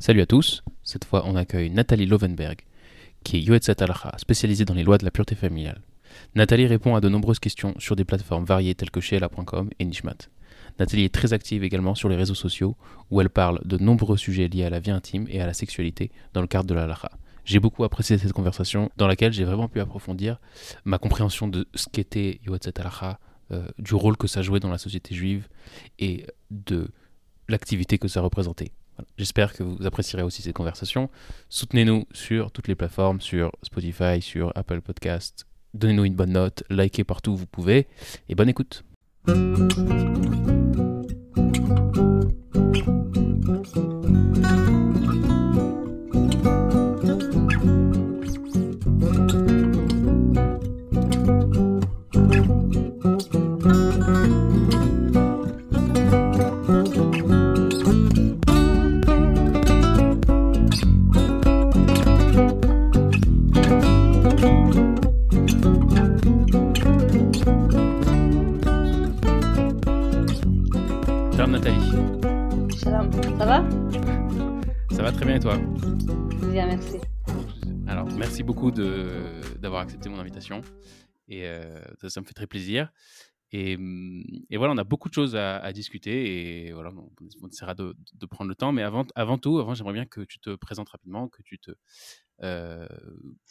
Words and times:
Salut 0.00 0.20
à 0.20 0.26
tous, 0.26 0.62
cette 0.84 1.04
fois 1.04 1.24
on 1.26 1.34
accueille 1.34 1.70
Nathalie 1.70 2.06
Lovenberg, 2.06 2.60
qui 3.24 3.36
est 3.36 3.40
Yoetzat 3.40 3.74
Alacha, 3.80 4.12
spécialisée 4.16 4.64
dans 4.64 4.74
les 4.74 4.84
lois 4.84 4.96
de 4.96 5.04
la 5.04 5.10
pureté 5.10 5.34
familiale. 5.34 5.82
Nathalie 6.36 6.68
répond 6.68 6.94
à 6.94 7.00
de 7.00 7.08
nombreuses 7.08 7.40
questions 7.40 7.74
sur 7.80 7.96
des 7.96 8.04
plateformes 8.04 8.44
variées 8.44 8.76
telles 8.76 8.92
que 8.92 9.00
Sheela.com 9.00 9.70
et 9.76 9.84
Nishmat. 9.84 10.28
Nathalie 10.78 11.02
est 11.02 11.12
très 11.12 11.32
active 11.32 11.64
également 11.64 11.96
sur 11.96 12.08
les 12.08 12.14
réseaux 12.14 12.36
sociaux, 12.36 12.76
où 13.10 13.20
elle 13.20 13.28
parle 13.28 13.60
de 13.64 13.76
nombreux 13.76 14.16
sujets 14.16 14.46
liés 14.46 14.64
à 14.64 14.70
la 14.70 14.78
vie 14.78 14.92
intime 14.92 15.26
et 15.28 15.40
à 15.40 15.46
la 15.46 15.52
sexualité 15.52 16.12
dans 16.32 16.42
le 16.42 16.46
cadre 16.46 16.68
de 16.68 16.74
l'Alacha. 16.74 17.10
J'ai 17.44 17.58
beaucoup 17.58 17.82
apprécié 17.82 18.18
cette 18.18 18.32
conversation 18.32 18.92
dans 18.96 19.08
laquelle 19.08 19.32
j'ai 19.32 19.44
vraiment 19.44 19.66
pu 19.66 19.80
approfondir 19.80 20.38
ma 20.84 20.98
compréhension 20.98 21.48
de 21.48 21.66
ce 21.74 21.88
qu'était 21.90 22.40
Yoetzat 22.46 22.70
Alacha, 22.78 23.18
euh, 23.50 23.66
du 23.80 23.96
rôle 23.96 24.16
que 24.16 24.28
ça 24.28 24.42
jouait 24.42 24.60
dans 24.60 24.70
la 24.70 24.78
société 24.78 25.16
juive 25.16 25.48
et 25.98 26.24
de 26.52 26.88
l'activité 27.48 27.98
que 27.98 28.06
ça 28.06 28.20
représentait. 28.20 28.70
J'espère 29.16 29.52
que 29.52 29.62
vous 29.62 29.84
apprécierez 29.84 30.22
aussi 30.22 30.42
cette 30.42 30.54
conversation. 30.54 31.10
Soutenez-nous 31.48 32.06
sur 32.12 32.50
toutes 32.50 32.68
les 32.68 32.74
plateformes, 32.74 33.20
sur 33.20 33.52
Spotify, 33.62 34.20
sur 34.20 34.52
Apple 34.54 34.80
Podcast. 34.80 35.46
Donnez-nous 35.74 36.04
une 36.04 36.14
bonne 36.14 36.32
note, 36.32 36.64
likez 36.70 37.04
partout 37.04 37.32
où 37.32 37.36
vous 37.36 37.46
pouvez, 37.46 37.86
et 38.28 38.34
bonne 38.34 38.48
écoute. 38.48 38.84
Va 75.10 75.16
très 75.16 75.24
bien 75.24 75.36
et 75.36 75.40
toi 75.40 75.56
Bien, 76.52 76.66
merci. 76.66 76.98
Alors, 77.86 78.06
merci 78.18 78.42
beaucoup 78.42 78.70
d'avoir 78.70 79.80
accepté 79.80 80.10
mon 80.10 80.18
invitation. 80.18 80.60
Et 81.28 81.46
euh, 81.46 81.80
ça, 81.98 82.10
ça 82.10 82.20
me 82.20 82.26
fait 82.26 82.34
très 82.34 82.46
plaisir. 82.46 82.92
Et, 83.50 83.76
hum, 83.76 84.22
et 84.50 84.58
voilà, 84.58 84.74
on 84.74 84.76
a 84.76 84.84
beaucoup 84.84 85.08
de 85.08 85.14
choses 85.14 85.34
à, 85.34 85.56
à 85.60 85.72
discuter. 85.72 86.66
Et 86.66 86.72
voilà, 86.72 86.90
on, 86.90 87.08
on 87.40 87.48
essaiera 87.48 87.74
de, 87.74 87.96
de 88.12 88.26
prendre 88.26 88.50
le 88.50 88.54
temps. 88.54 88.70
Mais 88.72 88.82
avant, 88.82 89.06
avant 89.14 89.38
tout, 89.38 89.58
avant, 89.58 89.72
j'aimerais 89.72 89.94
bien 89.94 90.04
que 90.04 90.20
tu 90.20 90.40
te 90.40 90.54
présentes 90.56 90.90
rapidement, 90.90 91.28
que 91.28 91.40
tu 91.40 91.58
te, 91.58 91.70
euh, 92.42 92.86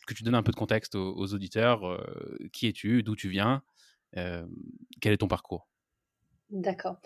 que 0.05 0.13
tu 0.13 0.21
donnes 0.21 0.35
un 0.35 0.43
peu 0.43 0.51
de 0.51 0.57
contexte 0.57 0.93
aux, 0.93 1.15
aux 1.17 1.33
auditeurs. 1.33 1.87
euh, 1.87 2.37
qui 2.53 2.67
es-tu 2.67 3.01
D'où 3.01 3.15
tu 3.15 3.29
viens 3.29 3.63
Quel 4.13 5.13
est 5.13 5.17
ton 5.17 5.27
parcours? 5.27 5.67
D'accord. 6.51 6.97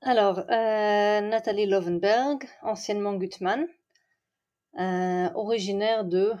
Alors, 0.00 0.46
Nathalie 0.48 1.66
Lovenberg, 1.66 2.44
anciennement 2.62 3.14
Gutmann, 3.14 3.66
originaire 4.76 6.04
de, 6.04 6.32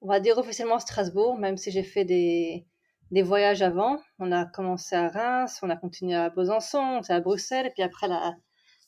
on 0.00 0.08
va 0.08 0.20
dire 0.20 0.38
officiellement 0.38 0.78
Strasbourg, 0.78 1.38
même 1.38 1.56
si 1.56 1.70
j'ai 1.70 1.82
fait 1.82 2.04
des, 2.04 2.66
des 3.10 3.22
voyages 3.22 3.62
avant. 3.62 3.98
On 4.18 4.32
a 4.32 4.44
commencé 4.44 4.96
à 4.96 5.08
Reims, 5.08 5.60
on 5.62 5.70
a 5.70 5.76
continué 5.76 6.14
à 6.14 6.30
Besançon, 6.30 7.00
on 7.00 7.12
à 7.12 7.20
Bruxelles, 7.20 7.66
et 7.66 7.70
puis 7.70 7.82
après 7.82 8.08
la, 8.08 8.34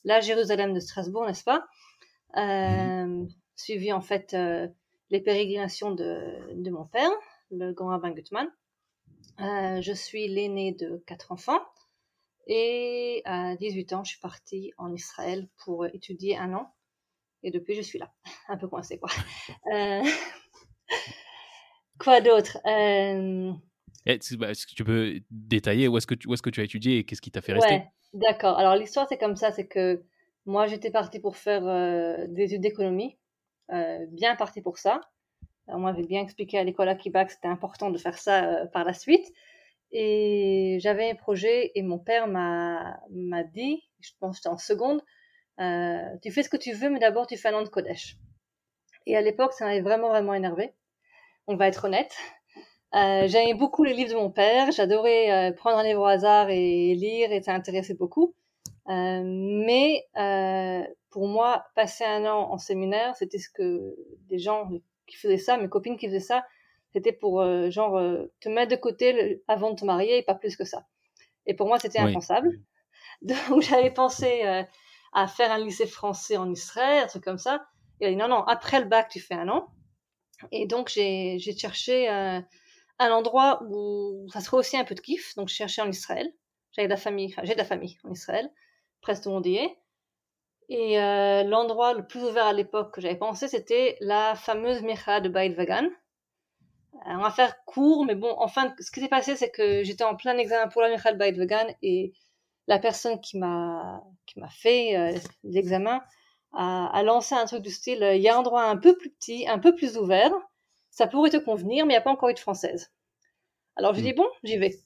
la 0.05 0.20
Jérusalem 0.20 0.72
de 0.72 0.80
Strasbourg, 0.80 1.27
n'est-ce 1.27 1.44
pas? 1.44 1.67
Euh, 2.36 3.24
Suivi 3.56 3.92
en 3.92 4.02
fait 4.02 4.34
euh, 4.34 4.69
les 5.11 5.20
pérégrinations 5.20 5.92
de, 5.92 6.55
de 6.55 6.70
mon 6.70 6.84
père, 6.84 7.11
le 7.50 7.72
grand 7.72 7.89
rabbin 7.89 8.11
Gutmann. 8.11 8.48
Euh, 9.41 9.80
je 9.80 9.92
suis 9.92 10.28
l'aîné 10.28 10.72
de 10.72 11.02
quatre 11.06 11.33
enfants. 11.33 11.61
Et 12.46 13.23
à 13.24 13.56
18 13.56 13.92
ans, 13.92 14.05
je 14.05 14.11
suis 14.11 14.20
partie 14.20 14.73
en 14.79 14.92
Israël 14.92 15.48
pour 15.64 15.86
étudier 15.86 16.36
un 16.36 16.52
an. 16.55 16.73
Et 17.46 17.52
depuis, 17.52 17.74
je 17.77 17.83
suis 17.83 17.98
là. 18.01 18.12
Un 18.48 18.57
peu 18.57 18.67
coincée, 18.68 18.98
quoi. 18.98 19.08
Euh, 19.73 20.02
Quoi 21.98 22.20
d'autre 22.20 22.58
Euh, 22.67 23.52
tu- 24.20 24.36
bah, 24.36 24.51
Est-ce 24.51 24.67
que 24.67 24.74
tu 24.74 24.84
peux 24.84 25.20
détailler 25.30 25.89
où 25.89 25.96
est-ce 25.96 26.06
que, 26.06 26.14
tu- 26.14 26.29
où 26.29 26.35
est-ce 26.35 26.42
que 26.42 26.51
tu 26.51 26.61
as 26.61 26.64
étudié 26.64 26.98
et 26.98 27.05
qu'est-ce 27.05 27.23
qui 27.23 27.30
t'a 27.30 27.40
fait 27.40 27.52
rester? 27.52 27.74
Ouais, 27.74 27.86
d'accord. 28.14 28.58
Alors, 28.58 28.74
l'histoire, 28.77 29.06
c'est 29.08 29.17
comme 29.18 29.36
ça. 29.36 29.52
C'est 29.52 29.67
que 29.67 30.02
moi, 30.45 30.67
j'étais 30.67 30.90
partie 30.90 31.20
pour 31.20 31.36
faire 31.36 31.67
euh, 31.67 32.27
des 32.29 32.45
études 32.45 32.62
d'économie. 32.62 33.17
Euh, 33.73 34.05
bien 34.11 34.36
partie 34.36 34.61
pour 34.61 34.79
ça. 34.79 35.01
On 35.68 35.79
m'avait 35.79 36.05
bien 36.06 36.23
expliqué 36.23 36.58
à 36.58 36.64
l'école 36.64 36.89
à 36.89 36.95
Québec 36.96 37.29
que 37.29 37.33
c'était 37.35 37.48
important 37.48 37.90
de 37.90 37.98
faire 37.98 38.18
ça 38.18 38.45
euh, 38.45 38.67
par 38.67 38.85
la 38.85 38.92
suite. 38.92 39.27
Et 39.92 40.79
j'avais 40.80 41.11
un 41.11 41.14
projet 41.14 41.73
et 41.74 41.83
mon 41.83 41.98
père 41.98 42.27
m'a 42.29 42.98
m'a 43.11 43.45
dit, 43.45 43.83
je 44.01 44.11
pense 44.20 44.33
que 44.33 44.39
j'étais 44.39 44.48
en 44.48 44.58
seconde, 44.58 45.01
tu 46.22 46.30
fais 46.30 46.42
ce 46.42 46.48
que 46.48 46.56
tu 46.56 46.72
veux, 46.72 46.90
mais 46.90 46.98
d'abord 46.98 47.27
tu 47.27 47.36
fais 47.36 47.48
un 47.48 47.55
an 47.55 47.62
de 47.62 47.68
Kodesh. 47.68 48.17
Et 49.06 49.17
à 49.17 49.20
l'époque, 49.22 49.52
ça 49.52 49.64
m'avait 49.67 49.80
vraiment, 49.80 50.08
vraiment 50.08 50.34
énervé. 50.34 50.72
On 51.46 51.56
va 51.56 51.68
être 51.68 51.84
honnête. 51.86 52.17
Euh, 52.94 53.27
J'aimais 53.28 53.55
beaucoup 53.55 53.84
les 53.84 53.94
livres 53.94 54.11
de 54.12 54.17
mon 54.17 54.30
père. 54.30 54.72
J'adorais 54.72 55.50
euh, 55.50 55.52
prendre 55.52 55.78
un 55.78 55.84
livre 55.84 56.02
au 56.02 56.06
hasard 56.06 56.50
et 56.50 56.94
lire 56.94 57.33
et 57.33 57.42
ça 57.42 57.58
beaucoup. 57.98 58.34
Euh, 58.89 59.22
mais 59.24 60.06
euh, 60.17 60.83
pour 61.11 61.28
moi, 61.28 61.64
passer 61.74 62.05
un 62.05 62.24
an 62.27 62.50
en 62.52 62.58
séminaire, 62.58 63.17
c'était 63.17 63.38
ce 63.38 63.50
que 63.50 63.96
des 64.28 64.38
gens 64.38 64.68
qui 65.06 65.17
faisaient 65.17 65.38
ça, 65.38 65.56
mes 65.56 65.68
copines 65.68 65.96
qui 65.96 66.06
faisaient 66.06 66.20
ça, 66.20 66.46
c'était 66.92 67.12
pour 67.12 67.40
euh, 67.40 67.70
genre 67.70 67.96
euh, 67.98 68.33
te 68.40 68.48
mettre 68.48 68.70
de 68.73 68.77
côté 68.77 69.12
le- 69.12 69.42
avant 69.48 69.70
de 69.73 69.77
te 69.77 69.84
marier 69.84 70.18
et 70.18 70.23
pas 70.23 70.34
plus 70.34 70.56
que 70.56 70.64
ça. 70.64 70.86
Et 71.46 71.55
pour 71.55 71.68
moi, 71.68 71.78
c'était 71.78 72.00
Oui. 72.00 72.11
impensable. 72.11 72.61
Donc 73.23 73.62
j'avais 73.62 73.90
pensé 73.92 74.42
euh, 74.44 74.62
à 75.17 75.27
faire 75.27 75.51
un 75.51 75.59
lycée 75.59 75.87
français 75.87 76.37
en 76.37 76.51
Israël, 76.51 77.05
un 77.05 77.07
truc 77.07 77.25
comme 77.25 77.39
ça. 77.39 77.67
Il 78.01 78.07
a 78.07 78.11
dit 78.11 78.17
non, 78.17 78.29
non, 78.29 78.43
après 78.45 78.81
le 78.81 78.87
bac, 78.87 79.09
tu 79.09 79.19
fais 79.19 79.35
un 79.35 79.49
an. 79.49 79.67
Et 80.53 80.67
donc 80.67 80.91
j'ai 80.91 81.39
cherché 81.59 82.11
euh, 82.11 82.39
un 82.99 83.11
endroit 83.11 83.63
où 83.67 84.29
ça 84.31 84.41
serait 84.41 84.59
aussi 84.59 84.77
un 84.77 84.85
peu 84.85 84.95
de 84.95 85.01
kiff. 85.01 85.35
Donc 85.37 85.49
je 85.49 85.55
cherchais 85.55 85.81
en 85.81 85.89
Israël. 85.89 86.31
J'avais 86.73 86.87
de 86.87 86.93
la 86.93 86.99
famille, 86.99 87.35
j'ai 87.45 87.55
de 87.55 87.59
la 87.59 87.65
famille 87.65 87.97
en 88.05 88.11
Israël, 88.11 88.53
presque 89.01 89.23
tout 89.23 89.31
le 89.31 89.37
monde 89.37 89.47
y 89.47 89.57
est. 89.57 89.79
Et 90.69 91.01
euh, 91.01 91.45
l'endroit 91.45 91.95
le 91.95 92.07
plus 92.07 92.23
ouvert 92.23 92.45
à 92.45 92.53
l'époque 92.53 92.93
que 92.93 93.01
j'avais 93.01 93.17
pensé, 93.17 93.48
c'était 93.48 93.97
la 94.01 94.35
fameuse 94.35 94.83
Micha 94.83 95.23
de 95.23 95.31
Beit 95.31 95.55
Vagan. 95.55 95.85
Euh, 95.87 96.98
On 97.07 97.23
va 97.23 97.31
faire 97.31 97.65
court, 97.65 98.05
mais 98.05 98.17
bon, 98.17 98.35
enfin, 98.37 98.75
ce 98.81 98.91
qui 98.91 99.01
s'est 99.01 99.09
passé, 99.09 99.35
c'est 99.35 99.51
que 99.51 99.83
j'étais 99.83 100.05
en 100.05 100.17
plein 100.17 100.37
examen 100.37 100.69
pour 100.69 100.83
la 100.83 100.91
Micha 100.91 101.13
de 101.13 101.17
Beit 101.17 101.33
Vagan 101.33 101.69
et 101.81 102.13
la 102.67 102.79
personne 102.79 103.21
qui 103.21 103.39
m'a 103.39 104.03
qui 104.27 104.41
m'a 104.41 104.49
fait 104.49 104.97
euh, 104.97 105.19
l'examen 105.45 106.03
a, 106.53 106.87
a 106.93 107.03
lancé 107.03 107.35
un 107.35 107.47
truc 107.47 107.63
du 107.63 107.71
style 107.71 108.03
euh, 108.03 108.15
il 108.15 108.23
y 108.23 108.29
a 108.29 108.35
un 108.35 108.39
endroit 108.39 108.65
un 108.65 108.77
peu 108.77 108.97
plus 108.97 109.11
petit, 109.11 109.47
un 109.49 109.59
peu 109.59 109.75
plus 109.75 109.97
ouvert, 109.97 110.33
ça 110.91 111.07
pourrait 111.07 111.31
te 111.31 111.37
convenir, 111.37 111.87
mais 111.87 111.93
il 111.93 111.97
n'y 111.97 111.99
a 111.99 112.03
pas 112.03 112.11
encore 112.11 112.29
eu 112.31 112.35
de 112.35 112.39
française. 112.39 112.93
Alors 113.77 113.95
je 113.95 114.01
dis 114.01 114.13
bon, 114.13 114.27
j'y 114.43 114.57
vais. 114.57 114.77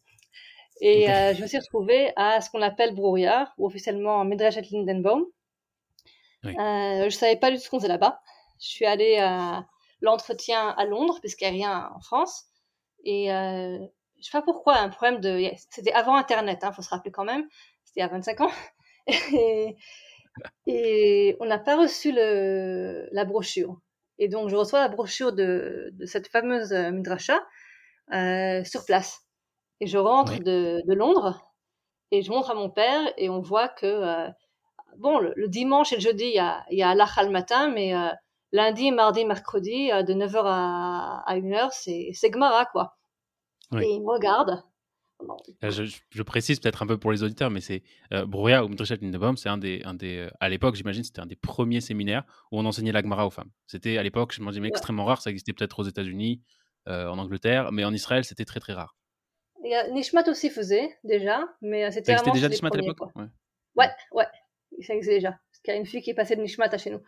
Et 0.81 1.11
euh, 1.11 1.35
je 1.35 1.43
me 1.43 1.47
suis 1.47 1.59
retrouvée 1.59 2.13
à 2.17 2.41
ce 2.41 2.51
qu'on 2.51 2.63
appelle 2.63 2.95
Brouillard, 2.95 3.53
ou 3.59 3.67
officiellement 3.67 4.25
Midrashat 4.25 4.63
Lindenbaum. 4.73 5.27
Oui. 6.45 6.53
Euh, 6.59 7.05
je 7.05 7.11
savais 7.11 7.37
pas 7.37 7.51
du 7.51 7.59
tout 7.59 7.63
ce 7.63 7.71
qu'on 7.71 7.79
faisait 7.79 7.89
là-bas. 7.89 8.21
Je 8.61 8.67
suis 8.67 8.87
allée 8.87 9.19
à 9.19 9.67
l'entretien 10.01 10.71
à 10.71 10.85
Londres, 10.87 11.19
puisqu'il 11.21 11.45
n'y 11.53 11.65
a 11.65 11.69
rien 11.69 11.91
en 11.95 12.01
France. 12.01 12.47
Et 13.05 13.31
euh, 13.33 13.79
je 14.21 14.27
sais 14.27 14.33
pas 14.39 14.43
pourquoi, 14.43 14.79
un 14.79 14.89
problème 14.89 15.21
de... 15.21 15.41
C'était 15.71 15.93
avant 15.93 16.17
Internet, 16.17 16.65
hein, 16.65 16.73
faut 16.73 16.83
se 16.83 16.91
rappeler 16.91 17.13
quand 17.13 17.25
même. 17.25 17.49
C'était 17.85 18.03
a 18.03 18.09
25 18.09 18.41
ans. 18.43 18.51
Et, 19.33 19.77
et 20.67 21.37
on 21.41 21.47
n'a 21.47 21.59
pas 21.59 21.77
reçu 21.77 22.13
le, 22.13 23.09
la 23.13 23.25
brochure. 23.25 23.81
Et 24.19 24.29
donc, 24.29 24.49
je 24.49 24.57
reçois 24.57 24.81
la 24.81 24.89
brochure 24.89 25.33
de, 25.33 25.91
de 25.93 26.07
cette 26.07 26.29
fameuse 26.29 26.73
euh, 26.73 26.91
Midrasha 26.93 27.41
euh, 28.13 28.65
sur 28.65 28.85
place. 28.85 29.21
Et 29.81 29.87
je 29.87 29.99
rentre 29.99 30.35
Oui. 30.35 30.41
de, 30.41 30.83
de 30.87 30.95
Londres 30.95 31.53
et 32.13 32.23
je 32.23 32.31
montre 32.31 32.51
à 32.51 32.55
mon 32.55 32.71
père 32.71 33.13
et 33.19 33.31
on 33.31 33.41
voit 33.41 33.69
que, 33.69 33.87
euh, 33.87 34.29
bon, 34.99 35.19
le, 35.21 35.33
le 35.37 35.49
dimanche 35.49 35.93
et 35.93 35.97
le 35.97 36.03
jeudi, 36.03 36.25
il 36.27 36.35
y 36.35 36.39
a, 36.41 36.65
y 36.71 36.83
a 36.83 36.95
le 36.95 37.31
matin, 37.31 37.69
mais 37.71 37.95
euh, 37.95 38.09
lundi, 38.53 38.93
mardi, 38.93 39.25
mercredi, 39.25 39.89
de 39.91 40.15
9h 40.15 40.43
à, 40.47 41.23
à 41.27 41.37
1h, 41.37 41.71
c'est 41.73 42.11
c'est 42.15 42.33
Gemara, 42.33 42.67
quoi. 42.67 42.97
Oui. 43.73 43.85
Et 43.85 43.95
il 43.95 44.01
me 44.01 44.11
regarde. 44.11 44.63
Bon, 45.27 45.37
Euh, 45.65 45.71
Je, 45.71 46.23
précise 46.23 46.61
peut-être 46.61 46.83
un 46.83 46.87
peu 46.87 46.99
pour 46.99 47.13
les 47.13 47.23
auditeurs, 47.23 47.51
mais 47.51 47.61
c'est 47.61 47.83
euh, 48.13 48.25
ou 48.25 48.69
Midrashat 48.69 48.97
Lindenbaum, 48.97 49.37
c'est 49.37 49.49
un 49.49 49.59
des, 49.59 49.83
un 49.85 49.95
des 49.95 50.17
euh, 50.19 50.31
à 50.41 50.49
l'époque, 50.49 50.77
j'imagine, 50.77 51.05
c'était 51.05 51.21
un 51.21 51.27
des 51.27 51.37
premiers 51.37 51.81
séminaires 51.81 52.25
où 52.51 52.59
on 52.59 52.65
enseignait 52.65 52.93
la 52.93 53.03
Gemara 53.03 53.27
aux 53.27 53.31
femmes. 53.31 53.51
C'était 53.67 53.99
à 53.99 54.03
l'époque, 54.03 54.33
je 54.33 54.41
m'imagine, 54.41 54.63
Ouais. 54.63 54.69
extrêmement 54.69 55.05
rare. 55.05 55.21
Ça 55.21 55.31
existait 55.31 55.53
peut-être 55.53 55.79
aux 55.79 55.85
États-Unis, 55.85 56.41
euh, 56.89 57.09
en 57.09 57.19
Angleterre, 57.19 57.71
mais 57.73 57.85
en 57.85 57.93
Israël, 57.93 58.25
c'était 58.25 58.47
très 58.47 58.61
très 58.61 58.73
rare. 58.73 58.97
Nishmat 59.93 60.27
aussi 60.29 60.49
faisait, 60.49 60.97
déjà, 61.05 61.47
mais 61.61 61.91
c'était 61.91 62.15
vraiment 62.15 62.33
déjà 62.33 62.49
Nishmat 62.49 62.71
à 62.73 62.77
l'époque? 62.79 63.11
Ouais. 63.15 63.27
Ouais, 63.77 63.91
ouais, 64.13 64.27
ça 64.81 64.95
existait 64.95 65.17
déjà. 65.17 65.33
Parce 65.33 65.61
qu'il 65.63 65.75
y 65.75 65.77
a 65.77 65.79
une 65.79 65.87
fille 65.87 66.01
qui 66.01 66.11
est 66.11 66.15
passée 66.15 66.35
de 66.35 66.41
Nishmat 66.41 66.73
à 66.73 66.79
chez 66.79 66.91
nous. 66.91 67.03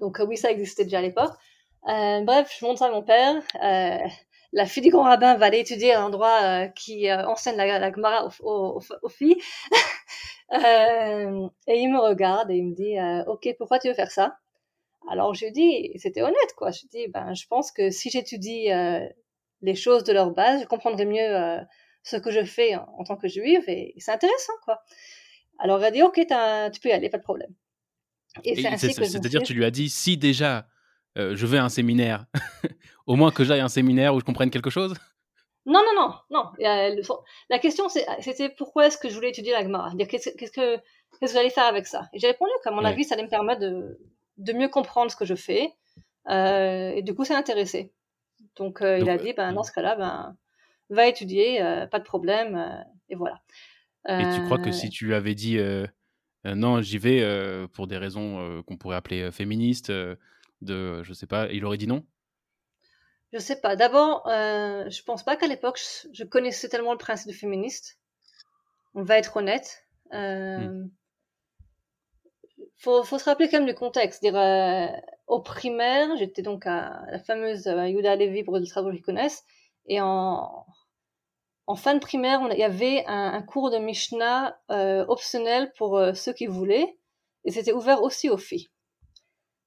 Donc 0.00 0.20
oui, 0.26 0.36
ça 0.36 0.50
existait 0.50 0.82
déjà 0.84 0.98
à 0.98 1.02
l'époque. 1.02 1.32
bref, 1.84 2.52
je 2.58 2.64
montre 2.64 2.80
ça 2.80 2.86
à 2.86 2.90
mon 2.90 3.02
père. 3.04 3.40
La 4.52 4.66
fille 4.66 4.82
du 4.82 4.90
grand 4.90 5.04
rabbin 5.04 5.36
va 5.36 5.46
aller 5.46 5.60
étudier 5.60 5.94
à 5.94 6.02
un 6.02 6.06
endroit 6.06 6.68
qui 6.68 7.10
enseigne 7.12 7.56
la, 7.56 7.78
la 7.78 7.92
Gemara 7.92 8.28
aux, 8.42 8.80
aux, 9.02 9.08
filles. 9.08 9.40
et 10.52 11.78
il 11.80 11.88
me 11.90 11.98
regarde 11.98 12.50
et 12.50 12.56
il 12.56 12.66
me 12.66 12.74
dit, 12.74 12.96
ok, 13.26 13.54
pourquoi 13.58 13.78
tu 13.78 13.88
veux 13.88 13.94
faire 13.94 14.10
ça? 14.10 14.36
Alors 15.10 15.34
je 15.34 15.46
lui 15.46 15.52
dis, 15.52 15.90
c'était 15.96 16.22
honnête 16.22 16.54
quoi. 16.56 16.70
Je 16.70 16.82
lui 16.82 16.88
dis, 16.88 17.08
ben 17.08 17.34
je 17.34 17.46
pense 17.46 17.72
que 17.72 17.90
si 17.90 18.10
j'étudie 18.10 18.68
les 19.62 19.74
choses 19.74 20.04
de 20.04 20.12
leur 20.12 20.30
base, 20.30 20.62
je 20.62 20.66
comprendrai 20.66 21.06
mieux 21.06 21.58
ce 22.02 22.16
que 22.16 22.30
je 22.30 22.44
fais 22.44 22.74
en, 22.74 23.04
tant 23.04 23.16
que 23.16 23.28
juive 23.28 23.64
et, 23.68 23.94
c'est 23.98 24.12
intéressant 24.12 24.52
quoi. 24.64 24.82
Alors 25.58 25.78
elle 25.78 25.84
a 25.84 25.90
dit 25.90 26.02
ok 26.02 26.14
tu 26.72 26.80
peux 26.80 26.88
y 26.88 26.92
aller 26.92 27.08
pas 27.08 27.18
de 27.18 27.22
problème. 27.22 27.54
Et, 28.44 28.56
c'est-à-dire 28.56 29.42
tu 29.42 29.54
lui 29.54 29.64
as 29.64 29.70
dit 29.70 29.90
si 29.90 30.16
déjà 30.16 30.66
euh, 31.18 31.36
je 31.36 31.46
vais 31.46 31.58
à 31.58 31.64
un 31.64 31.68
séminaire, 31.68 32.26
au 33.06 33.16
moins 33.16 33.30
que 33.30 33.44
j'aille 33.44 33.60
à 33.60 33.64
un 33.64 33.68
séminaire 33.68 34.14
où 34.14 34.20
je 34.20 34.24
comprenne 34.24 34.50
quelque 34.50 34.70
chose. 34.70 34.94
Non 35.66 35.80
non 35.80 35.94
non 35.94 36.14
non. 36.30 37.18
La 37.50 37.58
question 37.58 37.88
c'était 37.88 38.48
pourquoi 38.48 38.86
est-ce 38.86 38.98
que 38.98 39.08
je 39.08 39.14
voulais 39.14 39.30
étudier 39.30 39.52
la 39.52 39.62
Gemara, 39.62 39.92
qu'est-ce 40.08 40.50
que 40.50 40.80
j'allais 41.22 41.50
faire 41.50 41.66
avec 41.66 41.86
ça? 41.86 42.08
Et 42.12 42.18
j'ai 42.18 42.28
répondu 42.28 42.50
qu'à 42.64 42.70
mon 42.70 42.84
avis 42.84 43.04
ça 43.04 43.14
allait 43.14 43.24
me 43.24 43.28
permettre 43.28 43.60
de, 43.60 43.98
de 44.38 44.52
mieux 44.54 44.68
comprendre 44.68 45.10
ce 45.10 45.16
que 45.16 45.24
je 45.24 45.34
fais. 45.34 45.72
Euh, 46.28 46.92
et 46.94 47.02
du 47.02 47.14
coup 47.14 47.24
ça 47.24 47.36
intéressé. 47.36 47.92
Donc, 48.56 48.82
euh, 48.82 48.98
il 48.98 49.08
a 49.08 49.16
dit 49.16 49.32
ben 49.34 49.52
dans 49.52 49.62
ce 49.62 49.72
cas-là 49.72 49.96
ben 49.96 50.36
va 50.90 51.06
étudier, 51.06 51.60
pas 51.90 51.98
de 51.98 52.04
problème, 52.04 52.84
et 53.08 53.14
voilà. 53.14 53.40
Et 54.08 54.24
tu 54.34 54.44
crois 54.46 54.58
que 54.58 54.72
si 54.72 54.90
tu 54.90 55.06
lui 55.06 55.14
avais 55.14 55.34
dit 55.34 55.60
non, 56.44 56.80
j'y 56.80 56.98
vais 56.98 57.68
pour 57.72 57.86
des 57.86 57.98
raisons 57.98 58.62
qu'on 58.66 58.76
pourrait 58.76 58.96
appeler 58.96 59.30
féministes, 59.30 59.92
de, 60.62 61.02
je 61.02 61.12
sais 61.12 61.26
pas, 61.26 61.48
il 61.52 61.64
aurait 61.64 61.78
dit 61.78 61.86
non? 61.86 62.04
Je 63.32 63.38
sais 63.38 63.60
pas. 63.60 63.76
D'abord, 63.76 64.22
je 64.26 65.02
pense 65.04 65.24
pas 65.24 65.36
qu'à 65.36 65.46
l'époque 65.46 65.80
je, 66.12 66.24
connaissais 66.24 66.68
tellement 66.68 66.92
le 66.92 66.98
principe 66.98 67.28
de 67.28 67.36
féministe. 67.36 67.98
On 68.94 69.02
va 69.02 69.16
être 69.16 69.36
honnête. 69.36 69.84
Hmm. 70.10 70.88
Faut, 72.76 73.04
faut 73.04 73.18
se 73.18 73.24
rappeler 73.24 73.48
quand 73.48 73.58
même 73.58 73.68
du 73.68 73.74
contexte. 73.74 74.22
Dire, 74.22 74.34
au 75.26 75.40
primaire, 75.40 76.14
j'étais 76.18 76.42
donc 76.42 76.66
à 76.66 77.02
la 77.10 77.18
fameuse 77.18 77.64
Yuda 77.64 78.16
Levi 78.16 78.44
pour 78.44 78.58
les 78.58 78.66
travaux 78.66 78.92
qui 78.92 79.00
connaissent, 79.00 79.44
et 79.86 80.00
en, 80.00 80.66
en 81.66 81.76
fin 81.76 81.94
de 81.94 82.00
primaire, 82.00 82.40
il 82.50 82.58
y 82.58 82.64
avait 82.64 83.04
un, 83.06 83.40
cours 83.42 83.70
de 83.70 83.78
Mishnah 83.78 84.58
euh, 84.70 85.04
optionnel 85.06 85.72
pour 85.76 85.96
euh, 85.96 86.12
ceux 86.12 86.32
qui 86.32 86.46
voulaient, 86.46 86.98
et 87.44 87.50
c'était 87.50 87.72
ouvert 87.72 88.02
aussi 88.02 88.28
aux 88.28 88.36
filles. 88.36 88.68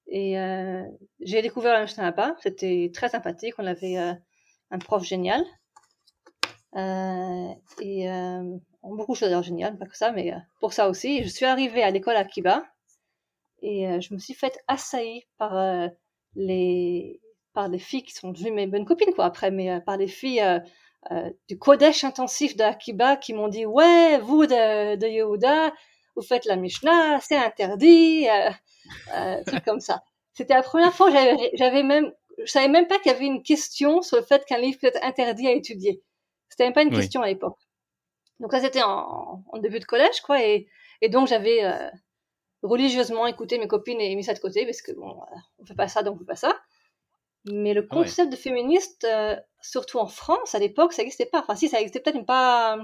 Et 0.08 0.40
euh, 0.40 0.84
j'ai 1.20 1.42
découvert 1.42 1.74
la 1.74 1.82
Mishnah 1.82 2.04
là-bas, 2.04 2.36
c'était 2.40 2.92
très 2.94 3.10
sympathique, 3.10 3.56
on 3.58 3.66
avait 3.66 3.98
un 3.98 4.78
prof 4.80 5.04
génial, 5.04 5.44
et 6.76 8.08
beaucoup 8.84 9.14
de 9.14 9.18
choses 9.18 9.30
d'ailleurs 9.30 9.44
géniales, 9.44 9.78
pas 9.78 9.88
que 9.88 9.98
ça, 9.98 10.12
mais 10.12 10.34
pour 10.60 10.74
ça 10.74 10.90
aussi. 10.90 11.24
Je 11.24 11.28
suis 11.30 11.46
arrivée 11.46 11.82
à 11.82 11.90
l'école 11.90 12.18
à 12.18 12.24
Kiba, 12.24 12.64
et 13.64 14.00
je 14.00 14.14
me 14.14 14.20
suis 14.20 14.36
faite 14.36 14.60
assaillir 14.68 15.24
par 15.38 15.90
les 16.36 17.20
par 17.54 17.70
des 17.70 17.80
filles 17.80 18.04
qui 18.04 18.14
sont 18.14 18.32
devenues 18.32 18.52
mes 18.52 18.68
bonnes 18.68 18.86
copines 18.86 19.14
quoi 19.14 19.26
après 19.26 19.50
mais 19.50 19.80
par 19.82 19.98
des 19.98 20.10
filles 20.10 20.62
euh, 21.12 21.30
du 21.48 21.60
Kodesh 21.60 22.04
intensif 22.04 22.56
d'Akiba 22.56 23.16
qui 23.16 23.34
m'ont 23.34 23.48
dit 23.48 23.66
ouais 23.66 24.18
vous 24.18 24.48
de, 24.48 24.96
de 24.96 25.06
Yehuda 25.06 25.72
vous 26.16 26.24
faites 26.24 26.46
la 26.46 26.56
Mishnah 26.56 27.20
c'est 27.22 27.38
interdit 27.38 28.28
euh, 28.28 28.50
euh, 29.16 29.44
truc 29.46 29.64
comme 29.66 29.80
ça 29.80 30.04
c'était 30.34 30.54
la 30.54 30.64
première 30.64 30.94
fois 30.94 31.10
j'avais 31.54 31.84
même 31.84 32.12
je 32.44 32.52
savais 32.52 32.68
même 32.68 32.88
pas 32.88 33.00
qu'il 33.00 33.12
y 33.12 33.16
avait 33.16 33.26
une 33.26 33.44
question 33.44 34.02
sur 34.02 34.18
le 34.18 34.24
fait 34.24 34.46
qu'un 34.46 34.58
livre 34.58 34.78
peut 34.80 34.88
être 34.88 35.04
interdit 35.04 35.48
à 35.48 35.52
étudier 35.52 36.02
c'était 36.50 36.66
même 36.66 36.74
pas 36.74 36.84
une 36.84 36.92
question 36.94 37.22
à 37.22 37.28
l'époque 37.28 37.58
donc 38.40 38.52
là 38.54 38.60
c'était 38.60 38.84
en, 38.84 39.44
en, 39.48 39.58
début 39.60 39.80
de 39.80 39.86
collège 39.86 40.22
quoi 40.22 40.42
et, 40.42 40.68
et 41.02 41.10
donc 41.10 41.28
j'avais 41.28 41.64
euh, 41.64 41.90
religieusement 42.64 43.28
écouté 43.28 43.58
mes 43.58 43.68
copines 43.68 44.02
et 44.02 44.16
mis 44.16 44.24
ça 44.24 44.34
de 44.34 44.40
côté 44.40 44.66
parce 44.66 44.82
que 44.82 44.92
bon 44.92 45.18
on 45.60 45.66
fait 45.66 45.76
pas 45.76 45.88
ça 45.88 46.04
donc 46.04 46.16
on 46.16 46.20
fait 46.20 46.26
pas 46.26 46.36
ça 46.36 46.56
mais 47.52 47.74
le 47.74 47.88
ah 47.90 47.94
concept 47.94 48.32
de 48.32 48.38
féministe, 48.38 49.06
euh, 49.10 49.36
surtout 49.62 50.00
en 50.00 50.08
France, 50.08 50.56
à 50.56 50.60
l'époque, 50.60 50.94
ça 50.94 51.04
n'existait 51.04 51.28
pas. 51.28 51.42
Enfin, 51.42 51.56
si, 51.56 51.70
ça 51.70 51.80
existait 51.80 52.00
peut-être, 52.00 52.16
mais 52.16 52.26
pas, 52.26 52.78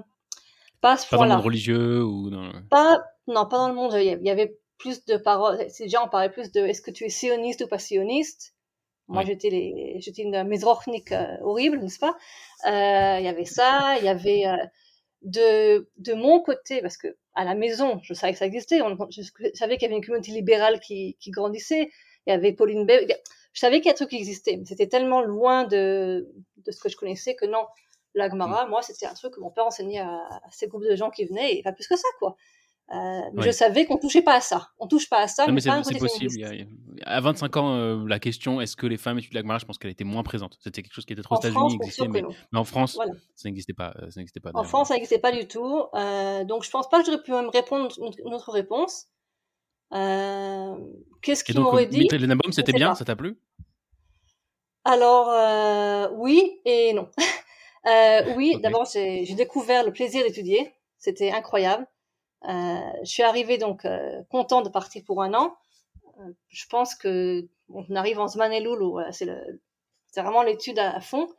pas 0.82 0.94
à 0.94 0.98
ce 0.98 1.08
point-là. 1.08 1.24
Pas 1.24 1.28
dans 1.28 1.30
le 1.30 1.36
monde 1.36 1.46
religieux 1.46 2.04
ou 2.04 2.30
dans... 2.30 2.52
Pas, 2.70 3.04
non, 3.28 3.48
pas 3.48 3.58
dans 3.58 3.70
le 3.70 3.74
monde. 3.74 3.94
Il 3.96 4.26
y 4.26 4.30
avait 4.30 4.60
plus 4.82 5.06
de 5.06 5.18
paroles. 5.18 5.66
Déjà, 5.80 6.04
on 6.04 6.10
parlait 6.10 6.30
plus 6.30 6.52
de 6.52 6.62
est-ce 6.62 6.82
que 6.82 6.92
tu 6.92 7.06
es 7.06 7.10
sioniste 7.10 7.62
ou 7.62 7.68
pas 7.68 7.80
sioniste? 7.80 8.56
Moi, 9.08 9.24
j'étais 9.26 9.50
les, 9.50 9.98
j'étais 10.00 10.22
une 10.22 10.44
misrochnique 10.44 11.12
euh, 11.12 11.38
horrible, 11.42 11.80
n'est-ce 11.80 12.00
pas? 12.00 12.16
Euh, 12.66 13.20
Il 13.20 13.26
y 13.26 13.28
avait 13.28 13.46
ça. 13.46 13.96
Il 14.00 14.06
y 14.06 14.10
avait 14.10 14.46
de 15.22 15.90
de 15.98 16.14
mon 16.14 16.42
côté, 16.42 16.82
parce 16.82 16.98
que 16.98 17.18
à 17.34 17.44
la 17.44 17.56
maison, 17.56 18.00
je 18.04 18.14
savais 18.14 18.34
que 18.34 18.40
ça 18.40 18.46
existait. 18.46 18.80
je 19.10 19.22
savais 19.54 19.78
qu'il 19.78 19.84
y 19.84 19.86
avait 19.86 19.98
une 19.98 20.06
communauté 20.06 20.32
libérale 20.32 20.80
qui, 20.80 21.18
qui 21.20 21.32
grandissait. 21.32 21.92
Il 22.26 22.32
y 22.32 22.34
avait 22.34 22.54
Pauline 22.54 22.86
Bay 22.86 23.08
je 23.54 23.60
savais 23.60 23.78
qu'il 23.78 23.88
y 23.88 23.90
a 23.90 23.92
un 23.94 23.96
truc 23.96 24.10
qui 24.10 24.18
existait, 24.18 24.58
mais 24.58 24.66
c'était 24.66 24.88
tellement 24.88 25.22
loin 25.22 25.66
de, 25.66 26.30
de 26.58 26.72
ce 26.72 26.80
que 26.80 26.90
je 26.90 26.96
connaissais 26.96 27.36
que 27.36 27.46
non, 27.46 27.66
l'Agmara, 28.14 28.66
mm. 28.66 28.70
moi, 28.70 28.82
c'était 28.82 29.06
un 29.06 29.14
truc 29.14 29.34
que 29.34 29.40
mon 29.40 29.52
père 29.52 29.66
enseignait 29.66 30.00
à, 30.00 30.42
ces 30.52 30.68
groupes 30.68 30.84
de 30.84 30.96
gens 30.96 31.10
qui 31.10 31.26
venaient, 31.26 31.58
et 31.58 31.64
pas 31.64 31.74
plus 31.74 31.88
que 31.88 31.98
ça, 31.98 32.08
quoi. 32.20 32.36
Euh, 32.94 33.22
mais 33.34 33.44
je 33.44 33.52
savais 33.52 33.86
qu'on 33.86 33.98
touchait 33.98 34.22
pas 34.22 34.36
à 34.36 34.42
ça. 34.42 34.70
On 34.78 34.88
touche 34.88 35.10
pas 35.10 35.20
à 35.20 35.28
ça. 35.28 35.48
Non, 35.48 35.54
mais, 35.54 35.62
c'est 35.62 35.98
possible. 35.98 36.30
À 37.04 37.22
25 37.22 37.58
ans, 37.58 37.74
euh, 37.76 38.06
la 38.06 38.20
question 38.20 38.60
est-ce 38.60 38.76
que 38.76 38.86
les 38.86 38.98
femmes 38.98 39.18
étudient 39.18 39.40
l'Agmara, 39.40 39.60
je 39.60 39.66
pense 39.66 39.78
qu'elle 39.78 39.92
était 39.92 40.04
moins 40.04 40.24
présente. 40.24 40.58
C'était 40.62 40.82
quelque 40.82 40.94
chose 40.94 41.06
qui 41.06 41.14
était 41.14 41.22
trop 41.22 41.38
États-Unis, 41.38 41.80
mais, 41.80 42.22
mais, 42.52 42.60
en 42.60 42.66
France, 42.66 43.00
ça 43.36 43.50
n'existait 43.50 43.74
pas. 43.74 43.94
Euh, 44.02 44.10
ça 44.12 44.20
n'existait 44.20 44.42
pas. 44.42 44.52
En 44.54 44.64
France, 44.64 44.90
ça 44.90 44.96
n'existait 44.96 45.20
pas 45.20 45.32
du 45.32 45.48
tout. 45.48 45.86
Euh, 45.94 46.44
donc, 46.44 46.64
je 46.64 46.70
pense 46.70 46.90
pas 46.90 47.00
que 47.00 47.06
j'aurais 47.06 47.24
pu 47.24 47.32
même 47.32 47.50
répondre 47.50 47.90
une 47.98 48.34
autre 48.34 48.52
réponse. 48.52 49.08
Euh, 49.94 50.76
qu'est-ce 51.22 51.44
qu'il 51.44 51.60
m'aurait 51.60 51.86
dit? 51.86 52.08
Les 52.12 52.28
Bomb, 52.28 52.52
c'était 52.52 52.74
bien, 52.74 52.96
ça 52.96 53.06
t'a 53.06 53.16
plu? 53.16 53.38
Alors, 54.84 55.30
euh, 55.30 56.10
oui 56.16 56.60
et 56.66 56.94
non. 56.94 57.10
euh, 57.88 58.34
oui, 58.36 58.56
d'abord, 58.62 58.86
j'ai 58.86 59.34
découvert 59.36 59.84
le 59.86 59.92
plaisir 59.92 60.24
d'étudier. 60.24 60.74
C'était 60.98 61.32
incroyable. 61.32 61.88
Euh, 62.48 62.80
je 63.04 63.10
suis 63.10 63.24
arrivée 63.24 63.58
donc 63.58 63.86
euh, 63.86 64.24
content 64.30 64.62
de 64.62 64.70
partir 64.70 65.04
pour 65.06 65.22
un 65.22 65.34
an. 65.34 65.56
Euh, 66.20 66.34
je 66.50 66.66
pense 66.68 66.96
que 66.96 67.48
on 67.70 67.96
arrive 67.96 68.20
en 68.20 68.28
Zmaneloul 68.28 69.06
c'est 69.12 69.30
c'est 70.08 70.22
vraiment 70.22 70.44
l'étude 70.44 70.80
à, 70.80 71.00
fond. 71.00 71.30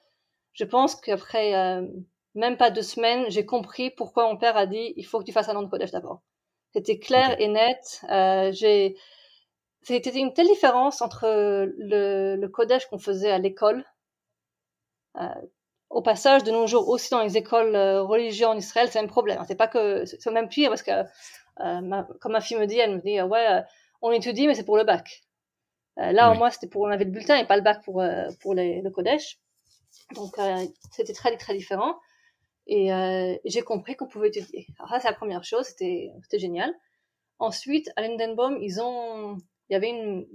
Je 0.52 0.64
pense 0.64 0.97
qu'après 0.97 1.52
même 2.35 2.56
pas 2.56 2.71
deux 2.71 2.82
semaines, 2.82 3.26
j'ai 3.28 3.44
compris 3.44 3.90
pourquoi 3.90 4.26
mon 4.28 4.37
père 4.37 4.56
a 4.56 4.66
dit 4.66 4.94
il 4.97 5.04
faut 5.04 5.18
que 5.18 5.25
tu 5.25 5.32
fasses 5.32 5.49
un 5.49 5.56
an 5.56 5.62
de 5.62 5.68
collège 5.68 5.90
d'abord. 5.90 6.23
C'était 6.75 6.99
clair 6.99 7.38
et 7.40 7.49
net. 7.49 8.02
Euh, 8.11 8.50
j'ai, 8.52 8.97
c'était 9.82 10.18
une 10.18 10.32
telle 10.32 10.47
différence 10.47 11.02
entre 11.02 11.26
le, 11.76 12.37
le 12.37 12.49
codage 12.49 12.88
qu'on 12.88 12.99
faisait 12.99 13.30
à 13.30 13.38
l'école. 13.38 13.85
Euh, 15.21 15.28
au 15.92 16.02
passage, 16.02 16.42
de 16.42 16.50
nos 16.50 16.66
jours, 16.66 16.88
aussi 16.88 17.11
dans 17.11 17.22
les 17.22 17.37
écoles 17.37 17.75
euh, 17.76 18.02
religieuses 18.02 18.49
en 18.49 18.56
Israël, 18.56 18.88
c'est 18.90 18.99
un 18.99 19.06
problème. 19.06 19.42
C'est 19.46 19.56
pas 19.56 19.68
que, 19.68 20.04
c'est 20.04 20.26
même 20.30 20.49
pire 20.49 20.70
parce 20.70 20.82
que, 20.82 20.90
euh, 21.61 21.80
ma, 21.80 22.08
comme 22.20 22.32
ma 22.32 22.40
fille 22.40 22.56
me 22.56 22.66
dit, 22.66 22.78
elle 22.78 22.96
me 22.96 23.00
dit, 23.00 23.20
ouais, 23.20 23.46
euh, 23.50 23.61
on 24.00 24.11
étudie, 24.11 24.46
mais 24.46 24.54
c'est 24.54 24.64
pour 24.64 24.76
le 24.76 24.84
bac. 24.84 25.22
là, 25.96 26.32
au 26.32 26.34
moins, 26.34 26.50
c'était 26.50 26.66
pour, 26.66 26.82
on 26.82 26.90
avait 26.90 27.04
le 27.04 27.11
bulletin 27.11 27.37
et 27.37 27.46
pas 27.46 27.56
le 27.56 27.62
bac 27.62 27.84
pour, 27.84 28.02
pour 28.40 28.54
les, 28.54 28.82
le 28.82 28.90
Kodesh. 28.90 29.38
Donc, 30.14 30.37
c'était 30.90 31.12
très, 31.12 31.37
très 31.37 31.54
différent. 31.54 31.94
Et 32.66 32.92
euh, 32.92 33.37
j'ai 33.44 33.62
compris 33.62 33.96
qu'on 33.96 34.06
pouvait 34.06 34.28
étudier. 34.28 34.66
Alors 34.78 34.90
ça, 34.90 35.00
c'est 35.00 35.08
la 35.08 35.14
première 35.14 35.44
chose, 35.44 35.66
c'était 35.66 36.38
génial. 36.38 36.72
Ensuite, 37.38 37.90
à 37.96 38.02
Lindenbaum, 38.02 38.58
ils 38.62 38.80
ont, 38.80 39.37
il 39.68 39.72
y 39.72 39.76
avait 39.76 39.90
une, 39.90 40.26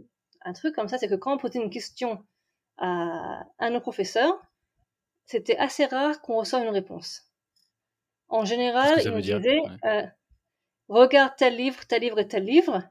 un 0.42 0.54
truc 0.54 0.76
comme 0.76 0.90
ça, 0.90 0.98
c'est 0.98 1.08
que 1.08 1.16
quand 1.16 1.34
on 1.34 1.38
posait 1.38 1.60
une 1.60 1.70
question 1.70 2.24
à 2.78 3.44
un 3.60 3.70
de 3.70 3.76
nos 3.76 3.82
professeurs, 3.82 4.40
c'était 5.28 5.58
assez 5.58 5.86
rare 5.86 6.22
qu'on 6.22 6.38
reçoive 6.40 6.64
une 6.64 6.70
réponse. 6.70 7.24
En 8.30 8.46
général, 8.46 9.00
ils 9.04 9.12
nous 9.12 9.22
disaient, 9.22 9.62
euh, 9.86 10.04
regarde 10.88 11.34
tel 11.38 11.56
livre, 11.56 11.86
tel 11.86 12.02
livre 12.02 12.20
et 12.20 12.28
tel 12.28 12.44
livre, 12.44 12.82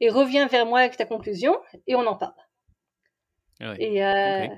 et 0.00 0.08
reviens 0.08 0.46
vers 0.46 0.64
moi 0.64 0.80
avec 0.80 0.96
ta 0.96 1.04
conclusion, 1.04 1.56
et 1.86 1.94
on 1.94 2.06
en 2.06 2.16
parle. 2.16 2.34
Ah 3.60 3.74
et, 3.78 4.04
euh, 4.04 4.48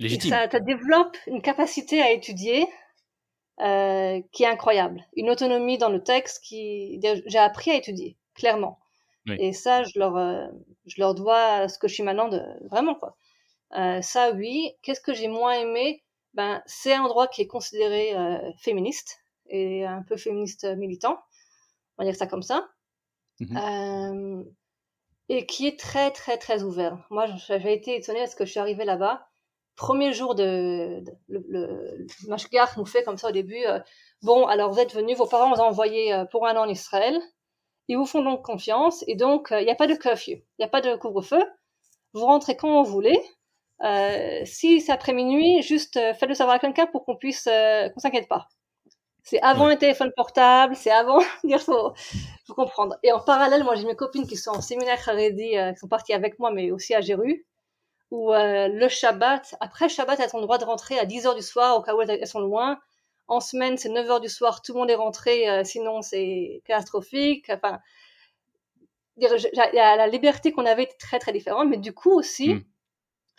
et 0.00 0.20
ça, 0.20 0.50
ça 0.50 0.60
développe 0.60 1.16
une 1.26 1.40
capacité 1.40 2.02
à 2.02 2.10
étudier 2.10 2.66
euh, 3.60 4.20
qui 4.32 4.42
est 4.42 4.48
incroyable. 4.48 5.06
Une 5.14 5.30
autonomie 5.30 5.78
dans 5.78 5.90
le 5.90 6.02
texte 6.02 6.42
qui 6.44 7.00
j'ai 7.26 7.38
appris 7.38 7.70
à 7.70 7.76
étudier 7.76 8.16
clairement. 8.34 8.78
Et 9.38 9.52
ça, 9.52 9.82
je 9.82 9.98
leur 9.98 10.16
je 10.86 10.94
leur 10.98 11.14
dois 11.14 11.68
ce 11.68 11.78
que 11.78 11.86
je 11.86 11.92
suis 11.92 12.02
maintenant 12.02 12.28
de 12.28 12.40
vraiment 12.70 12.94
quoi. 12.94 13.18
Euh, 13.76 14.00
ça 14.02 14.32
oui. 14.32 14.72
Qu'est-ce 14.82 15.00
que 15.00 15.14
j'ai 15.14 15.28
moins 15.28 15.54
aimé? 15.54 16.02
Ben 16.34 16.62
c'est 16.66 16.94
un 16.94 17.06
droit 17.08 17.26
qui 17.26 17.42
est 17.42 17.46
considéré 17.46 18.14
euh, 18.14 18.38
féministe 18.58 19.18
et 19.48 19.84
un 19.84 20.02
peu 20.02 20.16
féministe 20.16 20.64
militant. 20.76 21.18
On 21.96 22.04
va 22.04 22.10
dire 22.10 22.18
ça 22.18 22.26
comme 22.26 22.42
ça. 22.42 22.68
Mm-hmm. 23.40 24.46
et 25.28 25.46
qui 25.46 25.68
est 25.68 25.78
très 25.78 26.10
très 26.10 26.38
très 26.38 26.64
ouvert. 26.64 27.06
Moi, 27.10 27.26
j'avais 27.46 27.74
été 27.74 27.94
étonnée 27.94 28.18
parce 28.20 28.34
que 28.34 28.44
je 28.44 28.50
suis 28.50 28.60
arrivée 28.60 28.84
là-bas. 28.84 29.28
Premier 29.76 30.12
jour 30.12 30.34
de, 30.34 31.04
le, 31.28 31.44
le, 31.48 32.06
nous 32.76 32.84
fait 32.86 33.04
comme 33.04 33.16
ça 33.16 33.28
au 33.28 33.32
début. 33.32 33.64
Euh, 33.64 33.78
bon, 34.22 34.44
alors 34.46 34.72
vous 34.72 34.80
êtes 34.80 34.92
venus, 34.92 35.16
vos 35.16 35.26
parents 35.26 35.54
vous 35.54 35.60
ont 35.60 35.66
envoyé 35.66 36.12
euh, 36.12 36.24
pour 36.24 36.48
un 36.48 36.56
an 36.56 36.62
en 36.62 36.68
Israël. 36.68 37.16
Ils 37.86 37.96
vous 37.96 38.06
font 38.06 38.22
donc 38.22 38.44
confiance 38.44 39.04
et 39.06 39.14
donc 39.14 39.48
il 39.52 39.64
n'y 39.64 39.70
a 39.70 39.76
pas 39.76 39.86
de 39.86 39.94
curfew, 39.94 40.30
il 40.32 40.44
n'y 40.58 40.64
a 40.64 40.68
pas 40.68 40.80
de 40.80 40.96
couvre-feu. 40.96 41.42
Vous 42.12 42.24
rentrez 42.24 42.56
quand 42.56 42.82
vous 42.82 42.90
voulez. 42.90 43.18
Euh, 43.84 44.40
si 44.44 44.80
c'est 44.80 44.92
après 44.92 45.12
minuit, 45.12 45.62
juste 45.62 45.94
faites-le 45.94 46.34
savoir 46.34 46.56
à 46.56 46.58
quelqu'un 46.58 46.86
pour 46.86 47.04
qu'on 47.04 47.16
puisse, 47.16 47.44
qu'on 47.44 48.00
s'inquiète 48.00 48.28
pas. 48.28 48.48
C'est 49.28 49.42
avant 49.42 49.66
un 49.66 49.76
téléphone 49.76 50.10
portable, 50.16 50.74
c'est 50.74 50.90
avant. 50.90 51.20
Il 51.44 51.58
faut, 51.58 51.92
faut 52.46 52.54
comprendre. 52.54 52.96
Et 53.02 53.12
en 53.12 53.20
parallèle, 53.20 53.62
moi, 53.62 53.74
j'ai 53.74 53.84
mes 53.84 53.94
copines 53.94 54.26
qui 54.26 54.38
sont 54.38 54.52
en 54.52 54.62
séminaire 54.62 55.06
Haredi, 55.06 55.58
euh, 55.58 55.72
qui 55.72 55.80
sont 55.80 55.88
parties 55.88 56.14
avec 56.14 56.38
moi, 56.38 56.50
mais 56.50 56.70
aussi 56.70 56.94
à 56.94 57.02
Jéru, 57.02 57.44
où 58.10 58.32
euh, 58.32 58.68
le 58.68 58.88
Shabbat, 58.88 59.56
après 59.60 59.90
Shabbat, 59.90 60.18
elles 60.18 60.30
ont 60.34 60.38
le 60.38 60.44
droit 60.44 60.56
de 60.56 60.64
rentrer 60.64 60.98
à 60.98 61.04
10 61.04 61.26
heures 61.26 61.34
du 61.34 61.42
soir, 61.42 61.76
au 61.76 61.82
cas 61.82 61.94
où 61.94 62.00
elles 62.00 62.26
sont 62.26 62.40
loin. 62.40 62.78
En 63.26 63.40
semaine, 63.40 63.76
c'est 63.76 63.90
9 63.90 64.10
heures 64.10 64.20
du 64.20 64.30
soir, 64.30 64.62
tout 64.62 64.72
le 64.72 64.78
monde 64.78 64.90
est 64.90 64.94
rentré, 64.94 65.46
euh, 65.50 65.62
sinon 65.62 66.00
c'est 66.00 66.62
catastrophique. 66.64 67.50
Enfin, 67.50 67.80
la, 69.18 70.06
liberté 70.06 70.52
qu'on 70.52 70.64
avait 70.64 70.84
était 70.84 70.96
très 70.98 71.18
très 71.18 71.32
différente, 71.32 71.68
mais 71.68 71.76
du 71.76 71.92
coup 71.92 72.12
aussi, 72.12 72.54
hmm. 72.54 72.64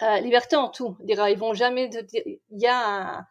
Euh, 0.01 0.19
liberté 0.19 0.55
en 0.55 0.69
tout. 0.69 0.97
Ils 1.07 1.37
vont 1.37 1.53
jamais 1.53 1.89
il 2.13 2.39
y 2.51 2.67
a 2.67 3.17
un, 3.17 3.27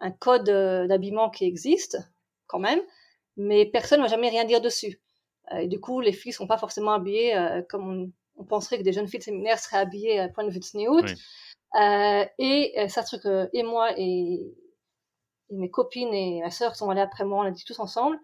un 0.00 0.10
code 0.10 0.48
euh, 0.48 0.86
d'habillement 0.86 1.30
qui 1.30 1.44
existe 1.44 1.98
quand 2.46 2.58
même, 2.58 2.80
mais 3.36 3.66
personne 3.66 4.00
ne 4.00 4.04
va 4.04 4.10
jamais 4.10 4.28
rien 4.28 4.44
dire 4.44 4.60
dessus. 4.60 5.00
Euh, 5.52 5.58
et 5.58 5.68
du 5.68 5.80
coup, 5.80 6.00
les 6.00 6.12
filles 6.12 6.32
sont 6.32 6.46
pas 6.46 6.58
forcément 6.58 6.92
habillées 6.92 7.36
euh, 7.36 7.62
comme 7.68 8.12
on, 8.36 8.44
penserait 8.44 8.78
que 8.78 8.82
des 8.82 8.92
jeunes 8.92 9.06
filles 9.06 9.18
de 9.20 9.24
séminaire 9.24 9.58
seraient 9.58 9.76
habillées 9.76 10.18
à 10.18 10.28
point 10.30 10.44
de 10.44 10.50
vue 10.50 10.60
de 10.60 10.64
sneout. 10.64 11.04
et 12.38 12.86
ça 12.88 13.02
truc 13.02 13.22
et 13.52 13.62
moi 13.62 13.90
et, 13.98 14.54
mes 15.50 15.68
copines 15.68 16.14
et 16.14 16.40
ma 16.42 16.50
sœur 16.50 16.74
sont 16.74 16.88
allées 16.88 17.00
après 17.02 17.24
moi, 17.24 17.40
on 17.40 17.42
l'a 17.42 17.50
dit 17.50 17.64
tous 17.64 17.80
ensemble, 17.80 18.18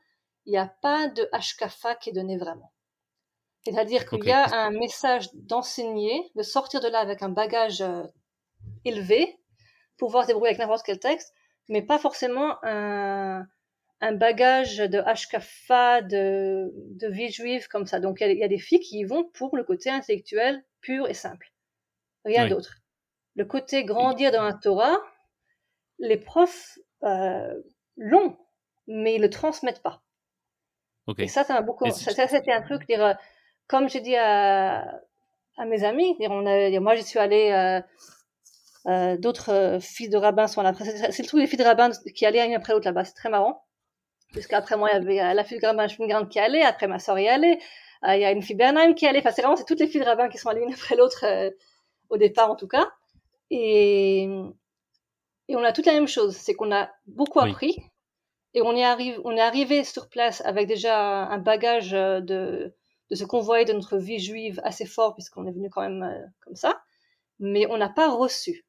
il 0.47 0.53
n'y 0.53 0.59
a 0.59 0.73
pas 0.81 1.09
de 1.09 1.29
HKFA 1.33 1.97
qui 1.97 2.11
est 2.11 2.13
donné 2.13 2.39
vraiment. 2.39 2.73
C'est-à-dire 3.67 4.09
qu'il 4.09 4.25
y 4.25 4.31
a 4.31 4.45
un 4.55 4.71
message 4.71 5.29
d'enseigner, 5.35 6.31
de 6.37 6.43
sortir 6.43 6.81
de 6.81 6.87
là 6.87 7.01
avec 7.01 7.21
un 7.23 7.31
bagage 7.31 7.83
élevé, 8.85 9.41
pouvoir 9.99 10.23
se 10.23 10.29
débrouiller 10.29 10.51
avec 10.51 10.61
n'importe 10.61 10.87
quel 10.87 11.01
texte, 11.01 11.35
mais 11.69 11.83
pas 11.83 11.99
forcément 11.99 12.59
un, 12.63 13.45
un 14.01 14.13
bagage 14.13 14.77
de 14.77 15.01
HKFA, 15.01 16.03
de, 16.03 16.71
de 16.75 17.09
vie 17.09 17.33
juive 17.33 17.67
comme 17.67 17.87
ça. 17.87 17.99
Donc 17.99 18.19
il 18.21 18.39
y, 18.39 18.45
a 18.45 18.49
des 18.49 18.59
filles 18.59 18.79
qui 18.79 19.01
y 19.01 19.05
vont 19.05 19.25
pour 19.25 19.57
le 19.57 19.65
côté 19.65 19.91
intellectuel 19.91 20.65
pur 20.81 21.09
et 21.09 21.15
simple. 21.15 21.53
Rien 22.25 22.47
d'autre. 22.47 22.77
Le 23.35 23.45
côté 23.45 23.85
grandir 23.85 24.31
dans 24.31 24.45
la 24.45 24.55
Torah, 24.55 24.97
les 25.99 26.19
profs 26.19 26.79
euh, 27.03 27.53
l'ont, 27.97 28.37
mais 28.87 29.17
ils 29.17 29.23
le 29.23 29.31
transmettent 29.31 29.83
pas. 29.83 30.05
Et 31.19 31.29
ça, 31.29 31.43
c'est 31.43 31.61
beaucoup. 31.63 31.91
Ça, 31.91 32.29
c'était 32.29 32.53
un 32.53 32.63
truc, 32.63 32.87
dire, 32.87 33.05
euh, 33.05 33.15
comme 33.69 33.89
j'ai 33.89 34.01
dit 34.01 34.17
à, 34.17 35.01
à 35.57 35.65
mes 35.65 35.85
amis, 35.85 36.17
on 36.21 36.47
a, 36.47 36.81
moi, 36.81 36.95
j'y 36.95 37.03
suis 37.03 37.19
allée 37.19 37.51
euh, 37.53 37.81
euh, 38.91 39.17
d'autres 39.17 39.53
euh, 39.53 39.81
fils 39.81 40.11
de 40.11 40.17
rabbins 40.17 40.47
sont 40.47 40.63
là. 40.63 40.73
C'est 40.75 41.19
le 41.23 41.27
truc 41.27 41.41
des 41.41 41.47
filles 41.47 41.59
de 41.59 41.65
rabbins 41.65 41.91
qui 42.15 42.27
allaient 42.27 42.45
une 42.47 42.55
après 42.55 42.73
l'autre 42.73 42.87
là-bas. 42.87 43.05
C'est 43.05 43.15
très 43.15 43.31
marrant. 43.31 43.65
Puisqu'après 44.33 44.77
moi, 44.77 44.91
il 44.91 44.95
y 45.15 45.21
avait 45.21 45.35
la 45.35 45.45
fille 45.45 45.59
de 45.59 45.67
rabbin 45.67 45.87
grande 46.01 46.29
qui 46.29 46.39
allait. 46.39 46.63
Après, 46.63 46.87
ma 46.87 46.99
soeur 46.99 47.19
y 47.19 47.29
allait. 47.29 47.59
Il 48.07 48.21
y 48.21 48.25
a 48.25 48.31
une 48.31 48.43
fille 48.43 48.57
Bernheim 48.57 48.95
qui 48.95 49.07
allait. 49.07 49.21
Enfin, 49.21 49.31
c'est 49.31 49.43
vraiment 49.43 49.57
c'est 49.57 49.65
toutes 49.65 49.81
les 49.81 49.87
filles 49.87 50.01
de 50.01 50.07
rabbins 50.07 50.29
qui 50.29 50.39
sont 50.39 50.49
allées 50.49 50.63
une 50.63 50.75
après 50.75 50.97
l'autre, 50.97 51.25
au 52.11 52.17
départ 52.19 52.51
en 52.51 52.57
tout 52.57 52.69
cas. 52.69 52.87
Et, 53.51 54.25
et 55.49 55.57
on 55.57 55.63
a 55.63 55.73
toute 55.73 55.87
la 55.87 55.95
même 55.95 56.09
chose. 56.09 56.37
C'est 56.37 56.55
qu'on 56.55 56.73
a 56.73 56.91
beaucoup 57.07 57.41
appris. 57.41 57.79
Et 58.53 58.63
on, 58.63 58.75
est 58.75 58.85
arrive, 58.85 59.21
on 59.25 59.37
est 59.37 59.41
arrivé 59.41 59.85
sur 59.85 60.09
place 60.09 60.43
avec 60.45 60.67
déjà 60.67 61.27
un 61.27 61.39
bagage 61.39 61.91
de, 61.91 62.75
de 63.11 63.17
ce 63.17 63.25
qu'on 63.25 63.41
voyait 63.41 63.65
de 63.65 63.73
notre 63.73 63.99
vie 63.99 64.19
juive 64.19 64.61
assez 64.65 64.87
fort, 64.87 65.15
puisqu'on 65.15 65.47
est 65.47 65.53
venu 65.53 65.71
quand 65.71 65.83
même 65.83 66.33
comme 66.41 66.57
ça. 66.57 66.83
Mais 67.39 67.67
on 67.69 67.77
n'a 67.77 67.89
pas 67.89 68.15
reçu. 68.15 68.67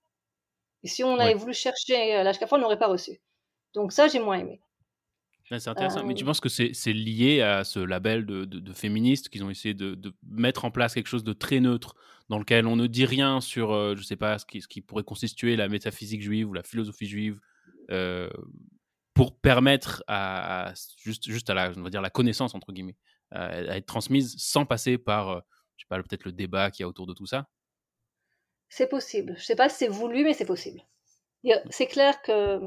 Et 0.83 0.87
si 0.87 1.03
on 1.03 1.19
avait 1.19 1.33
voulu 1.33 1.53
chercher 1.53 2.15
euh, 2.15 2.23
l'HKF, 2.23 2.51
on 2.53 2.59
n'aurait 2.59 2.79
pas 2.79 2.87
reçu. 2.87 3.19
Donc 3.73 3.91
ça, 3.91 4.07
j'ai 4.07 4.19
moins 4.19 4.39
aimé. 4.39 4.61
c'est 5.49 5.67
intéressant. 5.67 6.05
Mais 6.05 6.13
tu 6.13 6.23
euh, 6.23 6.27
penses 6.27 6.39
que 6.39 6.49
c'est 6.49 6.93
lié 6.93 7.41
à 7.41 7.63
ce 7.63 7.79
label 7.79 8.25
de, 8.25 8.45
de, 8.45 8.73
féministes 8.73 9.29
qu'ils 9.29 9.43
ont 9.43 9.49
essayé 9.49 9.73
de, 9.73 9.95
de, 9.95 10.13
mettre 10.23 10.65
en 10.65 10.71
place 10.71 10.93
quelque 10.93 11.07
chose 11.07 11.23
de 11.23 11.33
très 11.33 11.59
neutre 11.59 11.95
dans 12.29 12.39
lequel 12.39 12.67
on 12.67 12.75
ne 12.75 12.87
dit 12.87 13.05
rien 13.05 13.41
sur, 13.41 13.71
je 13.71 13.75
euh, 13.75 13.95
je 13.95 14.03
sais 14.03 14.15
pas, 14.15 14.37
ce 14.37 14.45
qui, 14.45 14.61
ce 14.61 14.67
qui, 14.67 14.81
pourrait 14.81 15.03
constituer 15.03 15.55
la 15.55 15.67
métaphysique 15.67 16.21
juive 16.21 16.49
ou 16.49 16.53
la 16.53 16.63
philosophie 16.63 17.07
juive 17.07 17.39
pour 19.13 19.39
permettre 19.39 20.03
à, 20.07 20.73
juste, 20.97 21.27
juste 21.27 21.49
à 21.49 21.53
la, 21.53 21.71
on 21.75 21.81
va 21.81 21.89
dire 21.89 22.01
la 22.01 22.09
connaissance 22.09 22.53
entre 22.53 22.71
guillemets 22.71 22.97
à 23.31 23.77
être 23.77 23.85
transmise 23.85 24.35
sans 24.37 24.65
passer 24.65 24.97
par, 24.97 25.43
je 25.75 25.83
sais 25.83 25.87
pas, 25.89 25.97
peut-être 25.97 26.25
le 26.25 26.31
débat 26.31 26.71
qu'il 26.71 26.83
y 26.83 26.85
a 26.85 26.87
autour 26.87 27.07
de 27.07 27.13
tout 27.13 27.25
ça? 27.25 27.47
C'est 28.69 28.87
possible. 28.87 29.35
Je 29.37 29.43
sais 29.43 29.55
pas 29.55 29.69
si 29.69 29.77
c'est 29.77 29.87
voulu, 29.87 30.23
mais 30.23 30.33
c'est 30.33 30.45
possible. 30.45 30.81
C'est 31.69 31.87
clair 31.87 32.21
que 32.21 32.59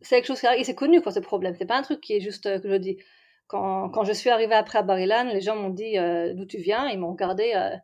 c'est 0.00 0.16
quelque 0.16 0.26
chose 0.26 0.40
qui 0.40 0.46
et 0.46 0.64
c'est 0.64 0.74
connu 0.74 1.00
quoi 1.00 1.12
ce 1.12 1.20
problème. 1.20 1.54
C'est 1.58 1.66
pas 1.66 1.78
un 1.78 1.82
truc 1.82 2.00
qui 2.00 2.14
est 2.14 2.20
juste 2.20 2.46
euh, 2.46 2.58
que 2.58 2.68
je 2.68 2.76
dis. 2.76 2.98
Quand, 3.46 3.90
quand 3.90 4.04
je 4.04 4.12
suis 4.12 4.30
arrivée 4.30 4.54
après 4.54 4.78
à 4.78 4.82
Barilan, 4.82 5.24
les 5.24 5.40
gens 5.40 5.56
m'ont 5.56 5.70
dit 5.70 5.98
euh, 5.98 6.34
d'où 6.34 6.46
tu 6.46 6.58
viens, 6.58 6.88
ils 6.88 6.98
m'ont 6.98 7.10
regardé, 7.10 7.52
euh, 7.56 7.76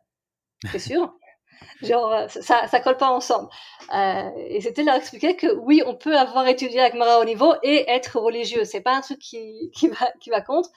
c'est 0.71 0.79
sûr? 0.79 1.13
Genre 1.81 2.11
euh, 2.13 2.27
ça 2.27 2.67
ça 2.67 2.79
colle 2.79 2.97
pas 2.97 3.09
ensemble. 3.09 3.49
Euh, 3.93 4.29
et 4.49 4.61
c'était 4.61 4.83
leur 4.83 4.95
expliquer 4.95 5.35
que 5.35 5.53
oui, 5.55 5.81
on 5.85 5.95
peut 5.95 6.17
avoir 6.17 6.47
étudié 6.47 6.79
avec 6.79 6.93
Mara 6.93 7.19
au 7.19 7.25
niveau 7.25 7.53
et 7.63 7.89
être 7.89 8.19
religieux. 8.19 8.63
C'est 8.63 8.81
pas 8.81 8.95
un 8.95 9.01
truc 9.01 9.19
qui 9.19 9.71
qui 9.75 9.87
va 9.89 10.11
qui 10.21 10.29
va 10.29 10.41
contre. 10.41 10.69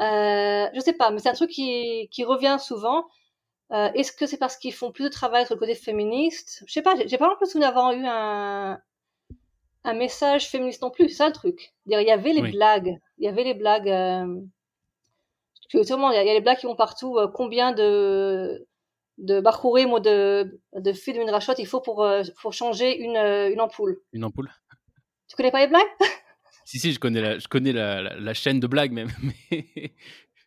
Euh, 0.00 0.68
je 0.74 0.80
sais 0.80 0.92
pas, 0.92 1.10
mais 1.10 1.18
c'est 1.18 1.28
un 1.28 1.34
truc 1.34 1.50
qui 1.50 2.08
qui 2.10 2.24
revient 2.24 2.56
souvent. 2.60 3.06
Euh, 3.72 3.90
Est-ce 3.94 4.12
que 4.12 4.26
c'est 4.26 4.38
parce 4.38 4.56
qu'ils 4.56 4.74
font 4.74 4.90
plus 4.92 5.04
de 5.04 5.08
travail 5.10 5.46
sur 5.46 5.54
le 5.54 5.60
côté 5.60 5.74
féministe? 5.74 6.64
Je 6.66 6.72
sais 6.72 6.82
pas, 6.82 6.94
j'ai 7.06 7.18
pas 7.18 7.28
l'impression 7.28 7.60
d'avoir 7.60 7.92
eu 7.92 8.04
un, 8.04 8.80
un 9.84 9.94
message 9.94 10.48
féministe 10.48 10.82
non 10.82 10.90
plus, 10.90 11.08
c'est 11.08 11.16
ça 11.16 11.26
le 11.26 11.32
truc. 11.32 11.72
Il 11.86 11.92
y 11.92 12.10
avait 12.10 12.32
les 12.32 12.50
blagues, 12.50 12.98
il 13.18 13.24
y 13.24 13.28
avait 13.28 13.44
les 13.44 13.54
blagues. 13.54 13.88
Euh, 13.88 14.40
il 15.72 15.88
y, 15.88 15.92
a, 16.02 16.24
les 16.24 16.40
blagues 16.40 16.58
qui 16.58 16.66
vont 16.66 16.74
partout. 16.74 17.16
Euh, 17.16 17.28
combien 17.28 17.72
de 17.72 18.66
de 19.18 19.40
Bakhourim 19.40 19.92
ou 19.92 20.00
de 20.00 20.60
de 20.72 20.92
fil 20.92 21.14
de 21.14 21.30
rachot 21.30 21.52
il 21.58 21.66
faut 21.66 21.80
pour 21.80 22.02
euh, 22.02 22.22
pour 22.40 22.52
changer 22.52 22.98
une 22.98 23.16
euh, 23.16 23.52
une 23.52 23.60
ampoule. 23.60 24.00
Une 24.12 24.24
ampoule. 24.24 24.50
Tu 25.28 25.36
connais 25.36 25.50
pas 25.50 25.60
les 25.60 25.68
blagues? 25.68 25.86
Si 26.70 26.78
si, 26.78 26.92
je 26.92 27.00
connais 27.00 27.20
la 27.20 27.38
je 27.40 27.48
connais 27.48 27.72
la, 27.72 28.00
la, 28.00 28.34
chaîne 28.34 28.60
de 28.60 28.68
blagues 28.68 28.92
même, 28.92 29.10
mais 29.50 29.92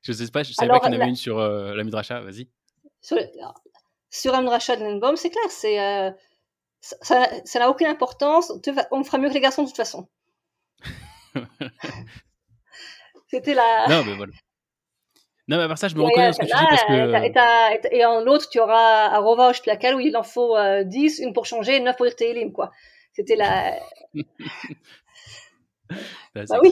je 0.01 0.13
sais 0.13 0.31
pas, 0.31 0.43
je 0.43 0.53
savais 0.53 0.69
pas 0.69 0.79
qu'il 0.79 0.93
y 0.93 0.95
en 0.95 0.99
avait 1.01 1.09
une 1.09 1.17
sur 1.17 1.37
la 1.39 1.83
midrasha. 1.83 2.21
Vas-y 2.21 2.47
sur, 3.03 3.17
sur 4.09 4.33
un 4.33 4.49
rachat 4.49 4.77
de 4.77 5.15
c'est 5.15 5.29
clair, 5.29 5.49
c'est 5.49 5.79
euh, 5.79 6.09
ça, 6.79 7.27
n'a 7.55 7.69
aucune 7.69 7.87
importance. 7.87 8.51
On 8.91 9.03
fera 9.03 9.17
mieux 9.17 9.29
que 9.29 9.33
les 9.33 9.41
garçons 9.41 9.63
de 9.63 9.67
toute 9.67 9.75
façon. 9.75 10.07
C'était 13.27 13.53
la. 13.53 13.87
Non, 13.89 14.03
mais 14.05 14.15
voilà. 14.15 14.31
Non, 15.49 15.57
mais 15.57 15.63
à 15.63 15.67
part 15.67 15.77
ça, 15.77 15.89
je 15.89 15.95
me 15.95 16.03
reconnais 16.03 16.27
dans 16.27 16.33
ce 16.33 16.39
que 16.39 16.45
tu 16.45 16.55
dis 16.55 16.65
parce 16.69 16.83
que. 16.83 17.93
Et, 17.93 18.05
en 18.05 18.21
l'autre, 18.21 18.47
tu 18.49 18.59
auras 18.59 19.07
à 19.09 19.17
Rova 19.19 19.51
Placal 19.61 19.95
où 19.95 19.99
il 19.99 20.15
en 20.15 20.23
faut 20.23 20.55
10, 20.83 21.19
euh, 21.19 21.23
une 21.25 21.33
pour 21.33 21.45
changer, 21.45 21.81
9 21.81 21.97
pour 21.97 22.05
dire 22.05 22.15
Télim, 22.15 22.53
quoi. 22.53 22.71
C'était 23.11 23.35
la. 23.35 23.75
bah, 26.35 26.43
bah 26.49 26.59
oui. 26.61 26.71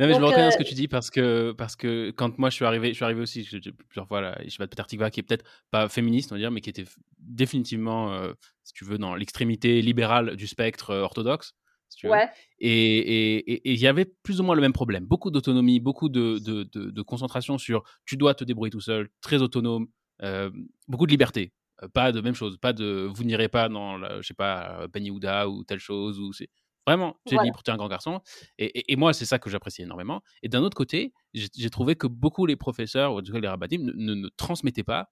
Non, 0.00 0.06
mais 0.06 0.14
je 0.14 0.20
me 0.20 0.24
reconnais 0.24 0.44
dans 0.44 0.50
ce 0.50 0.56
que 0.56 0.62
euh, 0.62 0.66
tu 0.66 0.74
dis 0.74 0.88
parce 0.88 1.10
que, 1.10 1.52
parce 1.52 1.76
que 1.76 2.10
quand 2.10 2.38
moi 2.38 2.50
je 2.50 2.56
suis 2.56 2.64
arrivé, 2.64 2.88
je 2.88 2.94
suis 2.94 3.04
arrivé 3.04 3.20
aussi 3.20 3.46
plusieurs 3.88 4.08
fois 4.08 4.20
là, 4.20 4.38
je 4.44 4.64
Tikva 4.84 5.10
qui 5.10 5.20
est 5.20 5.22
peut-être 5.22 5.44
pas 5.70 5.88
féministe, 5.88 6.32
on 6.32 6.34
va 6.34 6.40
dire, 6.40 6.50
mais 6.50 6.60
qui 6.60 6.70
était 6.70 6.86
définitivement, 7.18 8.12
euh, 8.12 8.32
si 8.64 8.72
tu 8.72 8.84
veux, 8.84 8.98
dans 8.98 9.14
l'extrémité 9.14 9.82
libérale 9.82 10.36
du 10.36 10.46
spectre 10.46 10.90
euh, 10.90 11.02
orthodoxe. 11.02 11.54
Si. 11.88 12.08
Ouais. 12.08 12.26
Et 12.58 13.70
il 13.70 13.78
y 13.78 13.86
avait 13.86 14.06
plus 14.06 14.40
ou 14.40 14.44
moins 14.44 14.54
le 14.54 14.62
même 14.62 14.72
problème. 14.72 15.04
Beaucoup 15.04 15.30
d'autonomie, 15.30 15.78
beaucoup 15.78 16.08
de, 16.08 16.38
de, 16.38 16.64
de, 16.64 17.02
concentration 17.02 17.58
sur 17.58 17.82
tu 18.06 18.16
dois 18.16 18.34
te 18.34 18.44
débrouiller 18.44 18.70
tout 18.70 18.80
seul, 18.80 19.10
très 19.20 19.42
autonome, 19.42 19.88
beaucoup 20.88 21.04
de 21.04 21.10
liberté. 21.10 21.52
Pas 21.92 22.10
de 22.10 22.22
même 22.22 22.34
chose, 22.34 22.56
pas 22.56 22.72
de 22.72 23.10
vous 23.12 23.24
n'irez 23.24 23.48
pas 23.48 23.68
dans, 23.68 23.98
je 24.22 24.26
sais 24.26 24.32
pas, 24.32 24.86
Ben 24.88 25.04
Yehuda 25.04 25.50
ou 25.50 25.64
telle 25.64 25.80
chose, 25.80 26.18
ou 26.18 26.32
c'est 26.32 26.48
Vraiment, 26.86 27.16
tu 27.26 27.36
es 27.36 27.42
libre, 27.42 27.62
tu 27.62 27.70
es 27.70 27.74
un 27.74 27.76
grand 27.76 27.88
garçon. 27.88 28.20
Et, 28.58 28.92
et, 28.92 28.96
moi, 28.96 29.12
c'est 29.12 29.24
ça 29.24 29.38
que 29.38 29.48
j'apprécie 29.48 29.82
énormément. 29.82 30.22
Et 30.42 30.48
d'un 30.48 30.62
autre 30.62 30.76
côté, 30.76 31.12
j'ai 31.32 31.70
trouvé 31.70 31.94
que 31.94 32.08
beaucoup 32.08 32.44
les 32.44 32.56
professeurs, 32.56 33.14
ou 33.14 33.18
en 33.18 33.22
tout 33.22 33.32
cas 33.32 33.38
les 33.38 33.48
rabbinim, 33.48 33.92
ne, 33.94 34.14
ne, 34.14 34.28
transmettaient 34.36 34.82
pas 34.82 35.08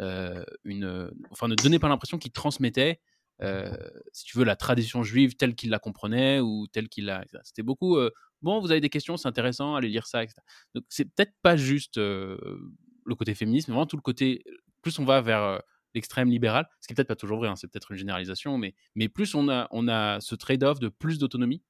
euh, 0.00 0.44
une. 0.64 1.10
Enfin, 1.30 1.48
ne 1.48 1.54
donnaient 1.54 1.78
pas 1.78 1.88
l'impression 1.88 2.18
qu'ils 2.18 2.32
transmettaient, 2.32 3.00
euh, 3.42 3.74
si 4.12 4.24
tu 4.24 4.36
veux, 4.36 4.44
la 4.44 4.56
tradition 4.56 5.02
juive 5.02 5.34
telle 5.36 5.54
qu'ils 5.54 5.70
la 5.70 5.78
comprenaient 5.78 6.40
ou 6.40 6.66
telle 6.70 6.88
qu'ils 6.90 7.06
la. 7.06 7.24
C'était 7.42 7.62
beaucoup. 7.62 7.96
Euh, 7.96 8.10
bon, 8.42 8.60
vous 8.60 8.70
avez 8.70 8.82
des 8.82 8.90
questions, 8.90 9.16
c'est 9.16 9.28
intéressant, 9.28 9.76
allez 9.76 9.88
lire 9.88 10.06
ça, 10.06 10.22
etc. 10.22 10.36
Donc, 10.74 10.84
c'est 10.90 11.06
peut-être 11.06 11.32
pas 11.42 11.56
juste 11.56 11.96
le 11.96 13.14
côté 13.16 13.34
féministe, 13.34 13.68
mais 13.68 13.72
vraiment 13.72 13.86
tout 13.86 13.96
le 13.96 14.02
côté. 14.02 14.44
Plus 14.82 14.98
on 14.98 15.04
va 15.06 15.22
vers 15.22 15.62
l'extrême 15.94 16.30
libéral, 16.30 16.68
ce 16.80 16.86
qui 16.86 16.92
est 16.92 16.96
peut-être 16.96 17.08
pas 17.08 17.16
toujours 17.16 17.38
vrai, 17.38 17.48
hein, 17.48 17.56
c'est 17.56 17.68
peut-être 17.68 17.92
une 17.92 17.98
généralisation, 17.98 18.58
mais, 18.58 18.74
mais 18.94 19.08
plus 19.08 19.34
on 19.34 19.48
a, 19.48 19.68
on 19.70 19.88
a 19.88 20.20
ce 20.20 20.34
trade-off 20.34 20.80
de 20.80 20.88
plus 20.88 21.18
d'autonomie, 21.18 21.62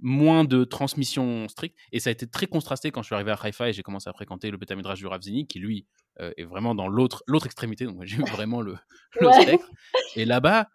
moins 0.00 0.44
de 0.44 0.64
transmission 0.64 1.48
stricte. 1.48 1.76
Et 1.92 2.00
ça 2.00 2.10
a 2.10 2.12
été 2.12 2.26
très 2.28 2.46
contrasté 2.46 2.90
quand 2.90 3.02
je 3.02 3.06
suis 3.06 3.14
arrivé 3.14 3.32
à 3.32 3.38
Haïfa 3.40 3.68
et 3.68 3.72
j'ai 3.72 3.82
commencé 3.82 4.08
à 4.08 4.12
fréquenter 4.12 4.50
le 4.50 4.56
Betamidrash 4.56 4.98
du 4.98 5.06
Ravzini, 5.06 5.46
qui 5.46 5.58
lui 5.58 5.86
est 6.18 6.44
vraiment 6.44 6.74
dans 6.74 6.88
l'autre 6.88 7.24
extrémité. 7.44 7.84
Donc 7.84 8.04
j'ai 8.04 8.18
eu 8.18 8.24
vraiment 8.24 8.60
le, 8.60 8.76
le 9.20 9.32
spectre. 9.32 9.68
Et 10.14 10.24
là-bas, 10.24 10.68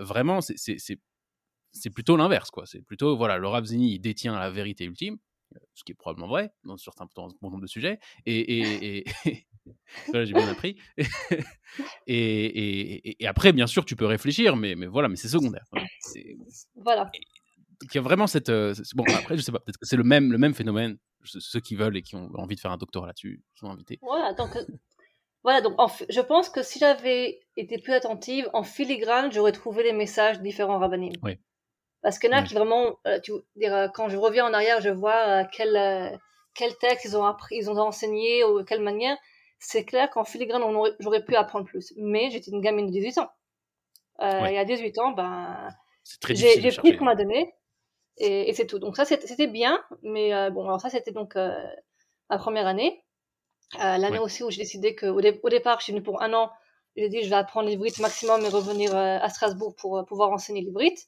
vraiment, 0.00 0.40
c'est 0.40 1.90
plutôt 1.90 2.16
l'inverse. 2.16 2.50
quoi. 2.50 2.66
C'est 2.66 2.82
plutôt, 2.82 3.16
voilà, 3.16 3.38
le 3.38 3.48
Ravzini, 3.48 3.94
il 3.94 3.98
détient 3.98 4.38
la 4.38 4.50
vérité 4.50 4.84
ultime, 4.84 5.18
ce 5.74 5.84
qui 5.84 5.92
est 5.92 5.94
probablement 5.94 6.28
vrai 6.28 6.52
dans, 6.64 6.76
dans 6.76 7.24
un 7.24 7.28
bon 7.40 7.50
nombre 7.50 7.62
de 7.62 7.66
sujets. 7.66 7.98
Et, 8.26 8.98
et, 8.98 9.04
j'ai 10.12 10.32
bien 10.32 10.48
appris. 10.48 10.76
et, 12.06 13.22
et, 13.22 13.26
après, 13.26 13.52
bien 13.52 13.66
sûr, 13.66 13.84
tu 13.84 13.96
peux 13.96 14.06
réfléchir, 14.06 14.56
mais, 14.56 14.74
mais 14.74 14.86
voilà, 14.86 15.08
mais 15.08 15.16
c'est 15.16 15.28
secondaire. 15.28 15.66
Voilà. 16.76 17.10
Il 17.82 17.94
y 17.94 17.98
a 17.98 18.00
vraiment 18.00 18.26
cette. 18.26 18.48
Euh, 18.48 18.74
bon, 18.94 19.04
après, 19.14 19.36
je 19.36 19.42
sais 19.42 19.52
pas, 19.52 19.60
peut-être 19.60 19.78
que 19.78 19.86
c'est 19.86 19.96
le 19.96 20.04
même, 20.04 20.32
le 20.32 20.38
même 20.38 20.54
phénomène. 20.54 20.98
Ceux 21.24 21.60
qui 21.60 21.76
veulent 21.76 21.96
et 21.96 22.02
qui 22.02 22.16
ont 22.16 22.30
envie 22.34 22.54
de 22.54 22.60
faire 22.60 22.70
un 22.70 22.76
doctorat 22.76 23.06
là-dessus 23.06 23.42
sont 23.54 23.68
invités. 23.68 23.98
Voilà, 24.02 24.32
donc, 24.34 24.56
euh, 24.56 24.64
voilà, 25.42 25.60
donc 25.60 25.74
je 26.08 26.20
pense 26.20 26.48
que 26.48 26.62
si 26.62 26.78
j'avais 26.78 27.40
été 27.56 27.78
plus 27.78 27.92
attentive, 27.92 28.48
en 28.52 28.62
filigrane, 28.62 29.30
j'aurais 29.32 29.52
trouvé 29.52 29.82
les 29.82 29.92
messages 29.92 30.40
différents 30.40 30.78
rabbinim. 30.78 31.12
Oui. 31.22 31.38
Parce 32.02 32.18
qu'il 32.18 32.30
y 32.30 32.34
en 32.34 32.38
a 32.38 32.42
qui 32.42 32.54
vraiment, 32.54 32.98
euh, 33.06 33.18
tu 33.20 33.32
dire, 33.56 33.90
quand 33.94 34.08
je 34.08 34.16
reviens 34.16 34.46
en 34.46 34.54
arrière, 34.54 34.80
je 34.80 34.90
vois 34.90 35.44
quel, 35.46 36.18
quel 36.54 36.76
texte 36.78 37.04
ils 37.04 37.16
ont 37.16 37.24
appris, 37.24 37.56
ils 37.56 37.68
ont 37.68 37.78
enseigné, 37.78 38.44
ou 38.44 38.64
quelle 38.64 38.80
manière 38.80 39.16
c'est 39.58 39.84
clair 39.84 40.10
qu'en 40.10 40.24
filigrane, 40.24 40.62
j'aurais 41.00 41.24
pu 41.24 41.34
apprendre 41.34 41.64
plus. 41.64 41.92
Mais 41.96 42.30
j'étais 42.30 42.50
une 42.50 42.60
gamine 42.60 42.86
de 42.86 42.92
18 42.92 43.18
ans. 43.18 43.30
Euh, 44.20 44.46
Et 44.46 44.58
à 44.58 44.64
18 44.64 44.98
ans, 44.98 45.12
ben, 45.12 45.68
j'ai 46.30 46.72
pris 46.72 46.92
ce 46.92 46.96
qu'on 46.96 47.04
m'a 47.04 47.14
donné 47.14 47.54
et, 48.18 48.50
et 48.50 48.52
c'est 48.52 48.66
tout. 48.66 48.78
Donc 48.78 48.96
ça, 48.96 49.04
c'était 49.04 49.46
bien, 49.46 49.82
mais 50.02 50.34
euh, 50.34 50.50
bon, 50.50 50.64
alors 50.64 50.80
ça, 50.80 50.90
c'était 50.90 51.12
donc 51.12 51.36
euh, 51.36 51.50
ma 52.30 52.38
première 52.38 52.66
année. 52.66 53.04
Euh, 53.76 53.98
L'année 53.98 54.18
aussi 54.18 54.42
où 54.42 54.50
j'ai 54.50 54.62
décidé 54.62 54.94
que, 54.94 55.06
au, 55.06 55.20
au, 55.20 55.48
départ, 55.50 55.78
je 55.80 55.84
suis 55.84 55.92
venue 55.92 56.02
pour 56.02 56.22
un 56.22 56.32
an. 56.32 56.50
J'ai 56.96 57.08
dit, 57.08 57.22
je 57.22 57.28
vais 57.28 57.36
apprendre 57.36 57.68
l'hybride 57.68 57.98
maximum 58.00 58.44
et 58.44 58.48
revenir 58.48 58.96
à 58.96 59.28
Strasbourg 59.28 59.74
pour 59.76 60.04
pouvoir 60.06 60.32
enseigner 60.32 60.62
l'hybride 60.62 60.98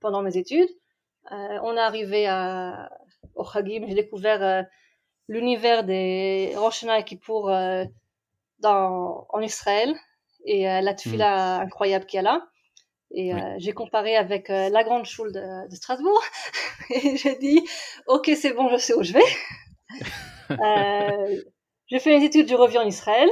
pendant 0.00 0.22
mes 0.22 0.38
études. 0.38 0.70
on 1.30 1.76
est 1.76 1.80
arrivé 1.80 2.26
à, 2.26 2.88
au 3.34 3.44
Chagim, 3.44 3.84
j'ai 3.86 3.94
découvert 3.94 4.64
l'univers 5.28 5.84
des 5.84 6.52
Rosh 6.56 6.84
qui 7.06 7.16
pour 7.16 7.50
euh, 7.50 7.84
dans, 8.60 9.26
en 9.30 9.40
Israël. 9.40 9.94
Et 10.46 10.68
euh, 10.68 10.82
la 10.82 10.94
tefila 10.94 11.58
mm. 11.58 11.62
incroyable 11.62 12.06
qu'il 12.06 12.18
y 12.18 12.20
a 12.20 12.22
là. 12.22 12.46
Et 13.16 13.32
euh, 13.32 13.38
j'ai 13.58 13.72
comparé 13.72 14.16
avec 14.16 14.50
euh, 14.50 14.68
la 14.70 14.82
grande 14.82 15.04
choule 15.04 15.32
de, 15.32 15.68
de 15.68 15.74
Strasbourg. 15.74 16.20
Et 16.90 17.16
j'ai 17.16 17.36
dit 17.36 17.62
ok 18.08 18.30
c'est 18.36 18.52
bon 18.52 18.68
je 18.70 18.76
sais 18.76 18.94
où 18.94 19.02
je 19.02 19.12
vais. 19.12 20.00
euh, 20.50 21.42
j'ai 21.86 22.00
fait 22.00 22.18
les 22.18 22.24
études, 22.24 22.48
je 22.48 22.56
reviens 22.56 22.82
en 22.82 22.86
Israël. 22.86 23.28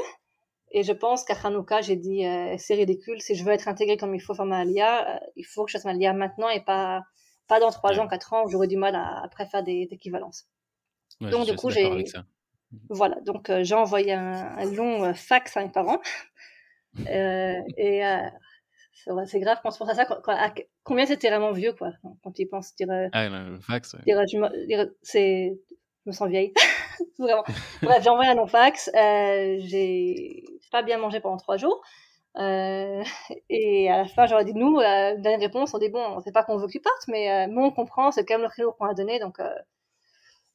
Et 0.70 0.84
je 0.84 0.92
pense 0.92 1.24
qu'à 1.24 1.34
Hanouka 1.42 1.80
j'ai 1.80 1.96
dit 1.96 2.24
c'est 2.58 2.74
ridicule. 2.74 3.20
Si 3.20 3.34
je 3.34 3.44
veux 3.44 3.52
être 3.52 3.68
intégré 3.68 3.96
comme 3.96 4.14
il 4.14 4.20
faut 4.20 4.34
faire 4.34 4.46
ma 4.46 4.60
alia, 4.60 5.20
il 5.36 5.44
faut 5.44 5.64
que 5.64 5.70
je 5.70 5.76
fasse 5.76 5.84
ma 5.84 5.90
alia 5.90 6.12
maintenant 6.12 6.48
et 6.48 6.60
pas 6.60 7.02
pas 7.48 7.60
dans 7.60 7.70
trois 7.70 7.98
ans, 7.98 8.06
quatre 8.08 8.32
ans 8.32 8.44
où 8.44 8.48
j'aurais 8.48 8.68
du 8.68 8.76
mal 8.76 8.94
à 8.94 9.22
après 9.22 9.46
faire 9.46 9.62
des, 9.62 9.86
des 9.86 9.96
équivalences 9.96 10.46
donc 11.30 11.46
du 11.46 11.56
coup, 11.56 11.70
j'ai 11.70 12.04
voilà, 12.88 13.16
donc 13.26 13.50
euh, 13.50 13.62
j'ai 13.64 13.74
envoyé 13.74 14.12
un, 14.12 14.64
long 14.72 15.04
euh, 15.04 15.14
fax 15.14 15.56
à 15.56 15.62
mes 15.62 15.70
parents. 15.70 16.00
euh, 17.08 17.60
et 17.76 18.04
euh, 18.06 18.18
c'est 19.26 19.40
grave 19.40 19.58
quand 19.62 19.70
on 19.74 19.78
pense 19.78 19.90
à 19.90 19.94
ça. 19.94 20.04
Quand, 20.04 20.32
à, 20.32 20.52
combien 20.82 21.06
c'était 21.06 21.28
vraiment 21.28 21.52
vieux, 21.52 21.72
quoi, 21.72 21.92
quand 22.22 22.38
ils 22.38 22.46
pensent 22.46 22.74
dire. 22.76 22.88
ah, 23.12 23.28
le 23.28 23.60
fax. 23.60 23.96
c'est, 25.02 25.52
je 26.04 26.10
me 26.10 26.12
sens 26.12 26.28
vieille, 26.28 26.52
vraiment. 27.18 27.44
Bref, 27.82 28.02
j'ai 28.02 28.10
envoyé 28.10 28.30
un 28.30 28.34
long 28.34 28.46
fax. 28.46 28.90
j'ai 28.94 30.44
pas 30.70 30.82
bien 30.82 30.98
mangé 30.98 31.20
pendant 31.20 31.36
trois 31.36 31.56
jours. 31.56 31.82
Euh, 32.38 33.04
et 33.50 33.90
à 33.90 33.98
la 33.98 34.04
fin, 34.06 34.26
j'aurais 34.26 34.44
dit, 34.44 34.54
nous, 34.54 34.78
euh, 34.78 35.16
dernière 35.18 35.40
réponse, 35.40 35.74
on 35.74 35.78
dit, 35.78 35.90
bon, 35.90 36.18
c'est 36.24 36.32
pas 36.32 36.42
qu'on 36.42 36.56
veut 36.56 36.66
que 36.66 36.72
tu 36.72 36.80
partes, 36.80 37.06
mais 37.08 37.30
euh, 37.30 37.46
nous, 37.46 37.62
on 37.62 37.70
comprend, 37.70 38.10
c'est 38.10 38.24
quand 38.24 38.34
même 38.34 38.42
le 38.44 38.48
créneau 38.48 38.72
qu'on 38.72 38.86
a 38.86 38.94
donné, 38.94 39.18
donc 39.18 39.38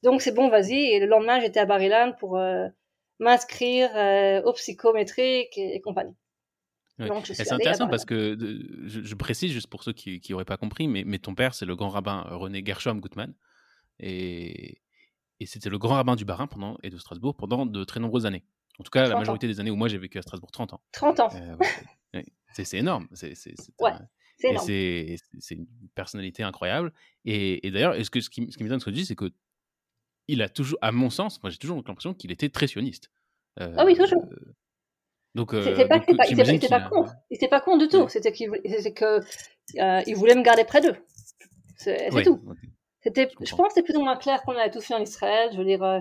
donc 0.04 0.22
c'est 0.22 0.34
bon, 0.34 0.50
vas-y. 0.50 0.76
Et 0.76 1.00
le 1.00 1.06
lendemain, 1.06 1.40
j'étais 1.40 1.60
à 1.60 1.66
Barilan 1.66 2.14
pour 2.20 2.38
euh, 2.38 2.68
m'inscrire 3.20 3.90
euh, 3.96 4.42
au 4.44 4.54
psychométrique 4.54 5.58
et, 5.58 5.82
compagnie. 5.82 6.16
c'est 7.24 7.52
intéressant 7.52 7.88
parce 7.88 8.06
que 8.06 8.38
je, 8.86 9.16
précise 9.16 9.52
juste 9.52 9.68
pour 9.68 9.84
ceux 9.84 9.94
qui 9.94 10.22
n'auraient 10.30 10.46
pas 10.46 10.58
compris, 10.58 10.88
mais, 10.88 11.04
mais 11.06 11.20
ton 11.20 11.36
père, 11.36 11.54
c'est 11.54 11.66
le 11.66 11.76
grand 11.76 11.90
rabbin 11.90 12.26
René 12.30 12.64
Gershom 12.66 13.00
Gutmann. 13.00 13.34
Et, 14.00 14.82
et 15.40 15.46
c'était 15.46 15.70
le 15.70 15.78
grand 15.78 15.96
rabbin 15.96 16.16
du 16.16 16.26
Barin 16.26 16.48
pendant, 16.48 16.78
et 16.84 16.90
de 16.90 16.98
Strasbourg 16.98 17.36
pendant 17.36 17.66
de 17.66 17.84
très 17.84 18.00
nombreuses 18.00 18.26
années. 18.26 18.44
En 18.80 18.84
tout 18.84 18.92
cas, 18.92 19.08
la 19.08 19.16
majorité 19.16 19.48
des 19.48 19.60
années 19.60 19.72
où 19.72 19.76
moi 19.76 19.88
j'ai 19.88 19.98
vécu 19.98 20.20
à 20.20 20.22
Strasbourg, 20.22 20.52
30 20.52 20.74
ans. 20.74 20.82
30 20.92 21.20
ans. 21.20 21.30
Euh, 21.34 22.22
c'est 22.54 22.78
énorme. 22.78 23.08
C'est 23.14 23.34
ouais, 23.80 23.92
une 24.44 25.68
personnalité 25.96 26.44
incroyable. 26.44 26.94
Et, 27.26 27.66
et 27.66 27.72
d'ailleurs, 27.72 27.96
ce, 28.04 28.10
que, 28.10 28.22
ce 28.22 28.30
qui, 28.30 28.52
ce 28.52 28.58
qui 28.58 28.64
m'étonne 28.64 28.80
ce 28.80 28.86
que 28.86 28.92
tu 28.92 28.98
dis, 28.98 29.06
c'est 29.06 29.16
que 29.16 29.32
il 30.28 30.42
a 30.42 30.50
toujours, 30.50 30.78
à 30.82 30.92
mon 30.92 31.10
sens, 31.10 31.42
moi 31.44 31.50
j'ai 31.50 31.58
toujours 31.58 31.78
l'impression 31.78 32.14
qu'il 32.14 32.32
était 32.32 32.50
très 32.50 32.68
sioniste. 32.68 33.10
Euh, 33.60 33.74
ah 33.78 33.86
oui, 33.86 33.96
toujours. 33.96 34.26
Donc, 35.36 35.52
pas, 35.52 36.00
pas, 36.00 36.28
il 36.30 36.40
était 36.40 36.68
pas, 36.68 36.82
con. 36.82 37.06
Il 37.30 37.36
était 37.36 37.48
pas 37.48 37.62
con 37.62 37.78
du 37.78 37.88
tout. 37.88 38.08
C'était 38.10 38.32
qu'il 38.32 38.50
que 38.50 39.22
euh, 39.80 40.02
il 40.08 40.16
voulait 40.16 40.36
me 40.36 40.42
garder 40.42 40.64
près 40.64 40.82
d'eux. 40.82 40.96
C'est 41.78 42.10
tout. 42.24 42.42
C'était, 43.02 43.30
je, 43.42 43.56
pense, 43.56 43.68
que 43.68 43.74
c'était 43.76 43.84
plus 43.84 43.96
ou 43.96 44.02
moins 44.04 44.18
clair 44.18 44.42
qu'on 44.44 44.54
avait 44.54 44.72
tout 44.72 44.82
fait 44.82 44.94
en 44.94 45.02
Israël. 45.02 45.50
Je 45.54 45.58
veux 45.58 45.66
dire, 45.66 45.84
euh, 45.84 46.00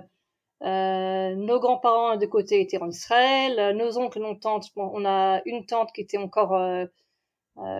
euh, 0.62 1.34
nos 1.36 1.60
grands-parents 1.60 2.16
de 2.16 2.26
côté 2.26 2.60
étaient 2.60 2.78
en 2.78 2.88
Israël, 2.88 3.76
nos 3.76 3.98
oncles, 3.98 4.20
nos 4.20 4.34
tantes. 4.34 4.68
Bon, 4.74 4.90
on 4.92 5.04
a 5.04 5.40
une 5.44 5.66
tante 5.66 5.92
qui 5.92 6.00
était 6.00 6.16
encore, 6.16 6.54
euh, 6.54 6.86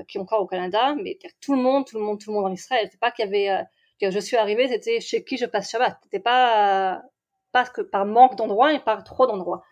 qui 0.06 0.18
est 0.18 0.20
encore 0.20 0.42
au 0.42 0.46
Canada, 0.46 0.94
mais 1.02 1.18
tout 1.40 1.54
le 1.54 1.62
monde, 1.62 1.86
tout 1.86 1.98
le 1.98 2.04
monde, 2.04 2.20
tout 2.20 2.30
le 2.30 2.36
monde 2.36 2.46
en 2.46 2.52
Israël. 2.52 2.88
C'est 2.90 3.00
pas 3.00 3.10
qu'il 3.10 3.24
y 3.24 3.28
avait 3.28 3.64
je 4.00 4.18
suis 4.18 4.36
arrivée, 4.36 4.68
c'était 4.68 5.00
chez 5.00 5.24
qui 5.24 5.36
je 5.36 5.46
passe 5.46 5.70
Shabbat. 5.70 5.98
C'était 6.04 6.20
pas, 6.20 7.02
pas 7.52 7.64
que 7.64 7.80
par 7.80 8.04
manque 8.04 8.36
d'endroits 8.36 8.72
et 8.72 8.80
par 8.80 9.04
trop 9.04 9.26
d'endroits. 9.26 9.62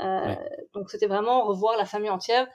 Euh, 0.00 0.34
Donc 0.74 0.90
c'était 0.90 1.06
vraiment 1.06 1.44
revoir 1.44 1.76
la 1.76 1.84
famille 1.84 2.10
entière. 2.10 2.46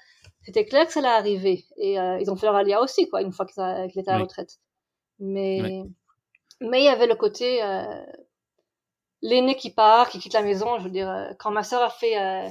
C'était 0.43 0.65
clair 0.65 0.85
que 0.85 0.93
ça 0.93 0.99
allait 0.99 1.09
arriver. 1.09 1.65
Et 1.77 1.99
euh, 1.99 2.19
ils 2.19 2.29
ont 2.31 2.35
fait 2.35 2.45
leur 2.45 2.55
alia 2.55 2.81
aussi, 2.81 3.09
quoi, 3.09 3.21
une 3.21 3.31
fois 3.31 3.45
qu'il 3.45 3.99
était 3.99 4.09
à 4.09 4.17
la 4.17 4.23
retraite. 4.23 4.59
Mais, 5.19 5.83
mais 6.61 6.81
il 6.81 6.85
y 6.85 6.89
avait 6.89 7.07
le 7.07 7.15
côté 7.15 7.63
euh, 7.63 8.03
l'aîné 9.21 9.55
qui 9.55 9.71
part, 9.71 10.09
qui 10.09 10.19
quitte 10.19 10.33
la 10.33 10.41
maison. 10.41 10.77
Je 10.79 10.83
veux 10.83 10.89
dire, 10.89 11.09
euh, 11.09 11.31
quand 11.39 11.51
ma 11.51 11.63
sœur 11.63 11.81
a 11.81 11.89
fait 11.89 12.19
euh, 12.19 12.49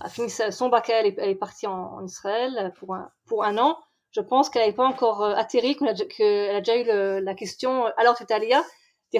a 0.00 0.08
fini 0.08 0.30
son 0.30 0.68
bac, 0.68 0.88
elle 0.90 1.06
est, 1.06 1.18
elle 1.18 1.30
est 1.30 1.34
partie 1.34 1.66
en, 1.66 1.94
en, 1.94 2.04
Israël 2.04 2.72
pour 2.78 2.94
un, 2.94 3.10
pour 3.26 3.44
un 3.44 3.58
an 3.58 3.76
je 4.18 4.22
pense 4.22 4.50
qu'elle 4.50 4.62
n'avait 4.62 4.74
pas 4.74 4.86
encore 4.86 5.22
euh, 5.22 5.34
atterri, 5.34 5.76
qu'elle 5.76 5.88
a, 5.88 5.92
a, 5.92 6.60
déjà 6.60 6.76
eu 6.76 6.84
le, 6.84 7.20
la 7.20 7.34
question 7.34 7.86
euh, 7.86 7.90
alors 7.96 8.16
c'est 8.16 8.30
Alia 8.30 8.62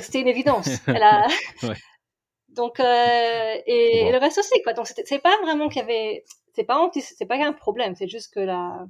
c'était 0.00 0.20
une 0.20 0.28
évidence. 0.28 0.68
Elle 0.86 1.02
a... 1.02 1.26
ouais. 1.62 1.74
Donc 2.48 2.80
euh, 2.80 3.54
et, 3.66 4.00
bon. 4.02 4.08
et, 4.08 4.12
le 4.12 4.18
reste 4.18 4.38
aussi 4.38 4.62
quoi. 4.62 4.72
Donc 4.72 4.86
c'est 4.86 5.18
pas 5.20 5.36
vraiment 5.42 5.68
qu'il 5.68 5.80
y 5.80 5.84
avait, 5.84 6.24
c'est 6.54 6.64
pas 6.64 6.78
anti, 6.78 7.00
c'est 7.00 7.26
pas 7.26 7.36
un 7.36 7.52
problème, 7.52 7.94
c'est 7.94 8.08
juste 8.08 8.32
que 8.34 8.40
la, 8.40 8.86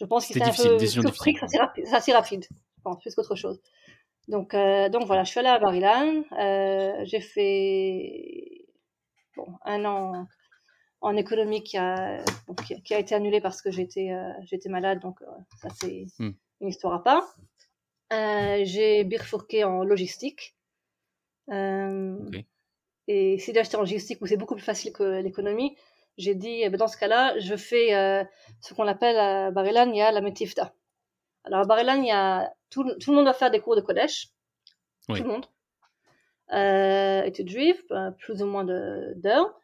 je 0.00 0.06
pense 0.06 0.26
qu'il 0.26 0.36
était 0.36 0.46
un 0.46 0.52
peu 0.52 0.86
surpris 0.86 1.34
que 1.34 1.40
ça 1.40 1.46
c'est 1.46 1.58
rapide, 1.58 1.86
ça 1.86 2.00
c'est 2.00 2.12
rapide, 2.12 2.46
je 2.50 2.82
pense 2.82 3.00
plus 3.00 3.14
qu'autre 3.14 3.36
chose. 3.36 3.60
Donc 4.28 4.54
euh, 4.54 4.88
donc 4.88 5.04
voilà, 5.06 5.24
je 5.24 5.30
suis 5.30 5.40
allée 5.40 5.48
à 5.48 5.58
Barilan, 5.58 6.24
euh, 6.38 7.04
j'ai 7.04 7.20
fait 7.20 8.66
bon 9.36 9.46
un 9.64 9.84
an 9.84 10.26
en 11.00 11.16
économie 11.16 11.62
qui 11.62 11.76
a, 11.76 12.22
qui, 12.84 12.94
a 12.94 12.98
été 12.98 13.14
annulé 13.14 13.40
parce 13.40 13.62
que 13.62 13.70
j'étais 13.70 14.10
euh, 14.10 14.32
j'étais 14.42 14.68
malade, 14.68 15.00
donc 15.00 15.22
euh, 15.22 15.26
ça 15.60 15.68
c'est 15.80 16.06
hmm. 16.18 16.32
une 16.60 16.68
histoire 16.68 16.94
à 16.94 17.02
part. 17.02 17.36
Euh, 18.12 18.62
j'ai 18.64 19.04
bifurqué 19.04 19.64
en 19.64 19.84
logistique. 19.84 20.56
Okay. 21.48 22.46
Et 23.06 23.38
si 23.38 23.52
d'acheter 23.52 23.76
en 23.76 23.80
logistique 23.80 24.20
où 24.20 24.26
c'est 24.26 24.36
beaucoup 24.36 24.54
plus 24.54 24.64
facile 24.64 24.92
que 24.92 25.22
l'économie, 25.22 25.76
j'ai 26.18 26.34
dit, 26.34 26.60
eh 26.62 26.68
ben, 26.68 26.76
dans 26.76 26.88
ce 26.88 26.98
cas-là, 26.98 27.38
je 27.38 27.56
fais 27.56 27.88
ce 28.60 28.74
qu'on 28.74 28.86
appelle 28.86 29.16
à 29.16 29.50
Barilan, 29.50 29.90
il 29.90 29.96
y 29.96 30.02
a 30.02 30.12
la 30.12 30.20
metifta. 30.20 30.74
Alors 31.44 31.60
à 31.60 31.64
Barilan, 31.64 32.02
il 32.02 32.08
y 32.08 32.10
a 32.10 32.52
tout, 32.68 32.84
tout 33.00 33.10
le 33.12 33.16
monde 33.16 33.24
doit 33.24 33.34
faire 33.34 33.50
des 33.50 33.60
cours 33.60 33.76
de 33.76 33.80
Kodesh. 33.80 34.28
Oui. 35.08 35.18
Tout 35.18 35.24
le 35.24 35.32
monde. 35.32 35.46
Euh, 36.52 37.22
études 37.22 37.48
juives, 37.48 37.82
plus 38.18 38.42
ou 38.42 38.46
moins 38.46 38.64
d'heures. 38.64 39.58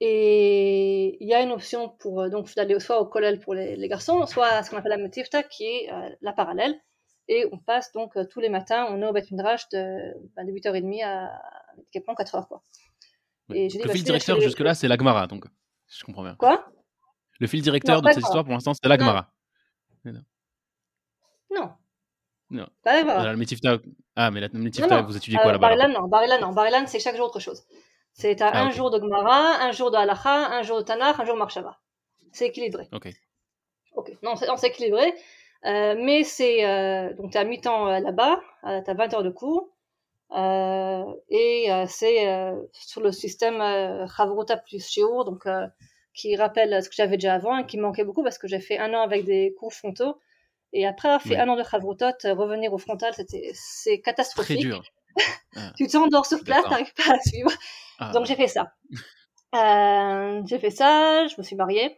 Et 0.00 1.16
il 1.22 1.28
y 1.28 1.32
a 1.34 1.40
une 1.40 1.52
option 1.52 1.88
pour 1.88 2.20
euh, 2.20 2.28
donc 2.28 2.54
d'aller 2.54 2.78
soit 2.80 3.00
au 3.00 3.06
collège 3.06 3.40
pour 3.40 3.54
les, 3.54 3.76
les, 3.76 3.88
garçons, 3.88 4.26
soit 4.26 4.46
à 4.46 4.62
ce 4.62 4.70
qu'on 4.70 4.76
appelle 4.76 4.90
la 4.90 4.98
motivta, 4.98 5.42
qui 5.42 5.64
est 5.64 5.92
euh, 5.92 6.10
la 6.20 6.32
parallèle. 6.32 6.78
Et 7.28 7.46
on 7.50 7.58
passe 7.58 7.92
donc 7.92 8.16
euh, 8.16 8.24
tous 8.30 8.40
les 8.40 8.50
matins, 8.50 8.86
on 8.90 9.00
est 9.00 9.06
au 9.06 9.12
Beth 9.12 9.30
Midrash 9.30 9.68
de, 9.70 10.14
ben, 10.36 10.46
de 10.46 10.52
8h30 10.52 11.04
à 11.04 11.42
quasiment 11.92 12.14
4h. 12.14 12.46
Quoi. 12.46 12.62
Et 13.54 13.68
le 13.68 13.86
bah, 13.86 13.92
fil 13.92 14.04
directeur 14.04 14.40
jusque-là, 14.40 14.74
c'est 14.74 14.88
l'Agmara, 14.88 15.26
donc 15.26 15.46
je 15.88 16.04
comprends 16.04 16.22
bien. 16.22 16.34
Quoi? 16.34 16.66
Le 17.40 17.46
fil 17.46 17.62
directeur 17.62 18.02
Non, 18.02 18.08
de 18.08 18.12
cette 18.12 18.22
histoire, 18.22 18.44
pour 18.44 18.52
l'instant, 18.52 18.72
c'est 18.74 18.88
l'Agmara. 18.88 19.32
Non. 21.50 21.72
Non. 22.50 22.66
Le 22.84 23.36
Metifta- 23.36 23.80
Ah, 24.14 24.30
mais 24.30 24.40
la 24.40 24.48
Non, 24.48 24.70
non. 24.88 25.02
vous 25.04 25.16
étudiez 25.16 25.38
quoi 25.38 25.52
là-bas 25.52 25.68
Barilan, 25.68 25.88
non. 25.88 26.06
Barilan, 26.06 26.40
non. 26.40 26.52
Barilan, 26.52 26.86
c'est 26.86 27.00
chaque 27.00 27.16
jour 27.16 27.26
autre 27.26 27.40
chose. 27.40 27.64
C'est 28.16 28.40
à 28.40 28.48
Ah, 28.48 28.62
un 28.64 28.70
jour 28.70 28.90
de 28.90 28.98
Gemara, 28.98 29.62
un 29.62 29.72
jour 29.72 29.90
de 29.90 29.96
Halacha, 29.96 30.48
un 30.56 30.62
jour 30.62 30.78
de 30.78 30.82
Tanakh, 30.82 31.20
un 31.20 31.24
jour 31.26 31.34
de 31.34 31.38
Marshava. 31.38 31.78
C'est 32.32 32.46
équilibré. 32.46 32.88
Ok. 32.92 33.08
Ok. 33.94 34.12
Non, 34.22 34.34
c'est 34.36 34.68
équilibré. 34.68 35.14
Euh, 35.64 35.94
mais 35.98 36.24
c'est 36.24 36.64
euh, 36.66 37.12
donc 37.14 37.32
t'es 37.32 37.38
à 37.38 37.44
mi-temps 37.44 37.88
euh, 37.88 37.98
là-bas, 38.00 38.40
euh, 38.64 38.80
t'as 38.84 38.94
20 38.94 39.14
heures 39.14 39.22
de 39.22 39.30
cours, 39.30 39.68
et 40.32 41.68
c'est 41.88 42.54
sur 42.72 43.00
le 43.02 43.12
système 43.12 43.58
Chavruta 44.16 44.56
plus 44.56 44.86
Shiur, 44.86 45.24
donc 45.24 45.46
qui 46.14 46.36
rappelle 46.36 46.82
ce 46.82 46.88
que 46.88 46.94
j'avais 46.94 47.16
déjà 47.16 47.34
avant 47.34 47.58
et 47.58 47.66
qui 47.66 47.76
manquait 47.78 48.04
beaucoup 48.04 48.22
parce 48.22 48.38
que 48.38 48.48
j'ai 48.48 48.60
fait 48.60 48.78
un 48.78 48.94
an 48.94 49.02
avec 49.02 49.24
des 49.24 49.54
cours 49.58 49.72
frontaux, 49.74 50.18
et 50.72 50.86
après 50.86 51.08
avoir 51.08 51.22
fait 51.22 51.36
un 51.36 51.48
an 51.48 51.56
de 51.56 51.64
Chavrutot, 51.64 52.16
revenir 52.24 52.72
au 52.72 52.78
frontal, 52.78 53.12
c'était 53.14 53.50
c'est 53.54 53.98
Très 53.98 54.02
catastrophique. 54.02 54.60
dur. 54.60 54.82
Tu 55.76 55.86
t'endors 55.86 56.26
sur 56.26 56.44
place, 56.44 56.62
t'arrives 56.64 56.92
pas 56.94 57.14
à 57.14 57.20
suivre. 57.20 57.50
Ah, 57.98 58.12
Donc 58.12 58.26
j'ai 58.26 58.36
fait 58.36 58.48
ça. 58.48 58.72
Euh, 59.54 60.42
j'ai 60.46 60.58
fait 60.58 60.70
ça, 60.70 61.26
je 61.28 61.34
me 61.38 61.42
suis 61.42 61.56
mariée 61.56 61.96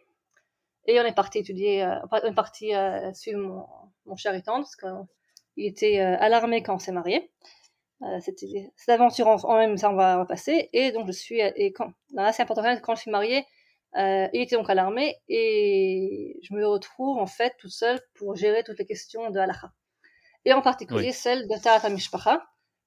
et 0.86 1.00
on 1.00 1.04
est 1.04 1.14
parti 1.14 1.38
étudier, 1.38 1.82
euh, 1.84 1.96
on 2.12 2.16
est 2.28 2.34
parti 2.34 2.74
euh, 2.74 3.12
suivre 3.14 3.40
mon, 3.40 3.66
mon 4.06 4.16
cher 4.16 4.34
et 4.34 4.42
tendre 4.42 4.64
parce 4.64 4.76
qu'il 4.76 5.66
était 5.66 5.98
euh, 6.00 6.16
à 6.20 6.28
l'armée 6.28 6.62
quand 6.62 6.74
on 6.74 6.78
s'est 6.78 6.92
marié. 6.92 7.30
Euh, 8.02 8.20
c'était 8.20 8.70
cette 8.76 8.90
aventure 8.90 9.26
en, 9.26 9.56
même 9.58 9.76
ça 9.76 9.90
on 9.90 9.94
va, 9.96 10.14
on 10.16 10.18
va 10.18 10.24
passer 10.26 10.70
et 10.72 10.92
donc 10.92 11.08
je 11.08 11.12
suis 11.12 11.40
et 11.40 11.72
quand 11.72 11.90
là 12.12 12.32
c'est 12.32 12.44
important 12.44 12.62
quand 12.80 12.94
je 12.94 13.00
suis 13.00 13.10
mariée 13.10 13.44
euh, 13.96 14.28
il 14.32 14.40
était 14.42 14.54
donc 14.54 14.70
à 14.70 14.74
l'armée 14.76 15.16
et 15.28 16.38
je 16.44 16.54
me 16.54 16.64
retrouve 16.64 17.18
en 17.18 17.26
fait 17.26 17.56
toute 17.58 17.72
seule 17.72 18.00
pour 18.14 18.36
gérer 18.36 18.62
toutes 18.62 18.78
les 18.78 18.86
questions 18.86 19.30
de 19.30 19.40
halakha 19.40 19.72
et 20.44 20.52
en 20.52 20.62
particulier 20.62 21.08
Oui. 21.08 21.12
celle 21.12 21.48
de 21.48 21.60
Tarat 21.60 21.88
Mishpacha 21.88 22.40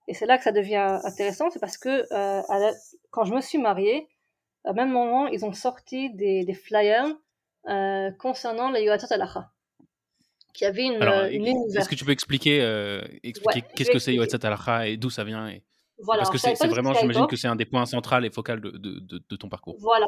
et 0.08 0.14
c'est 0.14 0.26
là 0.26 0.38
que 0.38 0.44
ça 0.44 0.52
devient 0.52 1.00
intéressant 1.04 1.50
c'est 1.50 1.60
parce 1.60 1.78
que 1.78 1.90
euh, 2.12 2.42
la- 2.50 2.74
quand 3.12 3.24
je 3.26 3.34
me 3.34 3.42
suis 3.42 3.58
mariée 3.58 4.08
au 4.66 4.74
même 4.74 4.92
moment 4.92 5.28
ils 5.28 5.44
ont 5.46 5.54
sorti 5.54 6.10
des, 6.14 6.44
des 6.46 6.54
flyers 6.54 7.08
euh, 7.70 8.12
concernant 8.20 8.70
les 8.72 8.84
Yoatot 8.84 9.08
halakha 9.12 9.52
qui 10.54 10.66
avait 10.66 10.84
une, 10.84 11.02
Alors, 11.02 11.26
une 11.26 11.46
ligne 11.46 11.64
est-ce 11.76 11.88
que 11.88 11.96
tu 11.96 12.04
peux 12.04 12.12
expliquer, 12.12 12.62
euh, 12.62 13.02
expliquer 13.24 13.62
Ouais, 13.62 13.74
qu'est-ce 13.76 13.92
que 13.92 14.00
c'est. 14.00 14.14
Yoetzat 14.14 14.40
Halacha 14.44 14.88
et 14.88 14.98
d'où 14.98 15.10
ça 15.10 15.24
vient 15.24 15.48
et... 15.48 15.64
voilà 16.00 16.24
Parce 16.24 16.30
que 16.32 16.38
c'est 16.38 16.68
vraiment, 16.68 16.94
j'imagine 16.94 17.26
que 17.28 17.38
c'est 17.38 17.48
un 17.48 17.56
des 17.56 17.64
points 17.66 17.86
centraux 17.86 18.20
et 18.20 18.30
focaux 18.32 18.58
de, 18.58 18.70
de, 18.72 19.00
de, 19.00 19.24
de 19.30 19.36
ton 19.38 19.48
parcours. 19.48 19.78
Voilà. 19.80 20.08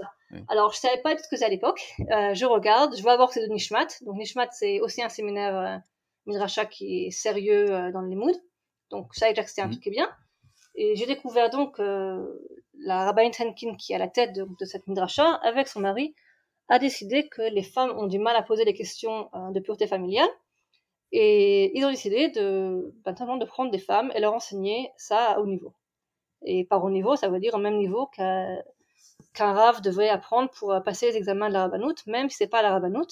Alors, 0.50 0.74
je 0.74 0.80
savais 0.80 1.00
pas 1.02 1.16
tout 1.16 1.24
ce 1.24 1.30
que 1.30 1.38
c'est 1.38 1.46
à 1.46 1.50
l'époque. 1.50 1.82
Euh, 2.12 2.34
je 2.34 2.46
regarde, 2.46 2.94
je 2.98 3.02
vois 3.02 3.14
d'abord 3.14 3.30
que 3.30 3.36
c'est 3.36 3.48
de 3.48 3.54
Nishmat. 3.54 3.88
Donc, 4.02 4.18
Nishmat, 4.18 4.50
c'est 4.52 4.82
aussi 4.82 5.02
un 5.02 5.08
séminaire 5.08 5.56
euh, 5.56 5.78
Midrasha 6.26 6.66
qui 6.66 7.06
est 7.06 7.12
sérieux 7.12 7.72
euh, 7.72 7.92
dans 7.94 8.02
les 8.02 8.16
moods. 8.18 8.34
Donc, 8.94 9.14
un 9.64 9.68
Mhm. 9.68 9.72
truc 9.72 9.84
qui 9.84 9.90
est 9.90 9.92
bien. 9.92 10.10
Et 10.76 10.96
j'ai 10.96 11.06
découvert 11.08 11.50
donc 11.50 11.80
euh, 11.80 12.26
la 12.80 13.06
rabbin 13.06 13.30
Henkin, 13.40 13.76
qui 13.76 13.94
est 13.94 13.96
à 13.96 14.00
la 14.00 14.08
tête 14.08 14.34
de, 14.34 14.48
de 14.60 14.66
cette 14.66 14.88
Midrasha, 14.88 15.36
avec 15.44 15.68
son 15.68 15.82
mari, 15.82 16.16
a 16.70 16.80
décidé 16.80 17.28
que 17.30 17.42
les 17.42 17.64
femmes 17.64 17.92
ont 17.98 18.08
du 18.08 18.20
mal 18.20 18.36
à 18.36 18.44
poser 18.44 18.66
des 18.66 18.74
questions 18.74 19.30
euh, 19.36 19.52
de 19.52 19.60
pureté 19.60 19.88
familiale. 19.88 20.30
Et 21.12 21.78
ils 21.78 21.86
ont 21.86 21.92
décidé 21.92 22.30
de, 22.30 22.94
ben, 23.06 23.14
de 23.14 23.46
prendre 23.46 23.72
des 23.72 23.80
femmes 23.80 24.12
et 24.16 24.20
leur 24.20 24.34
enseigner 24.34 24.92
ça 24.98 25.34
à 25.34 25.40
haut 25.40 25.46
niveau. 25.48 25.74
Et 26.44 26.66
par 26.66 26.84
haut 26.84 26.90
niveau, 26.90 27.16
ça 27.16 27.30
veut 27.30 27.40
dire 27.40 27.56
au 27.56 27.60
même 27.60 27.78
niveau 27.78 28.08
qu'un 28.08 28.62
qu'un 29.34 29.54
rave 29.54 29.82
devrait 29.82 30.10
apprendre 30.10 30.50
pour 30.52 30.72
euh, 30.74 30.80
passer 30.82 31.08
les 31.12 31.18
examens 31.18 31.50
de 31.50 31.54
la 31.54 31.62
rabbanout, 31.64 31.96
même 32.08 32.30
si 32.30 32.38
c'est 32.38 32.48
pas 32.48 32.62
la 32.62 32.72
rabbanout. 32.72 33.08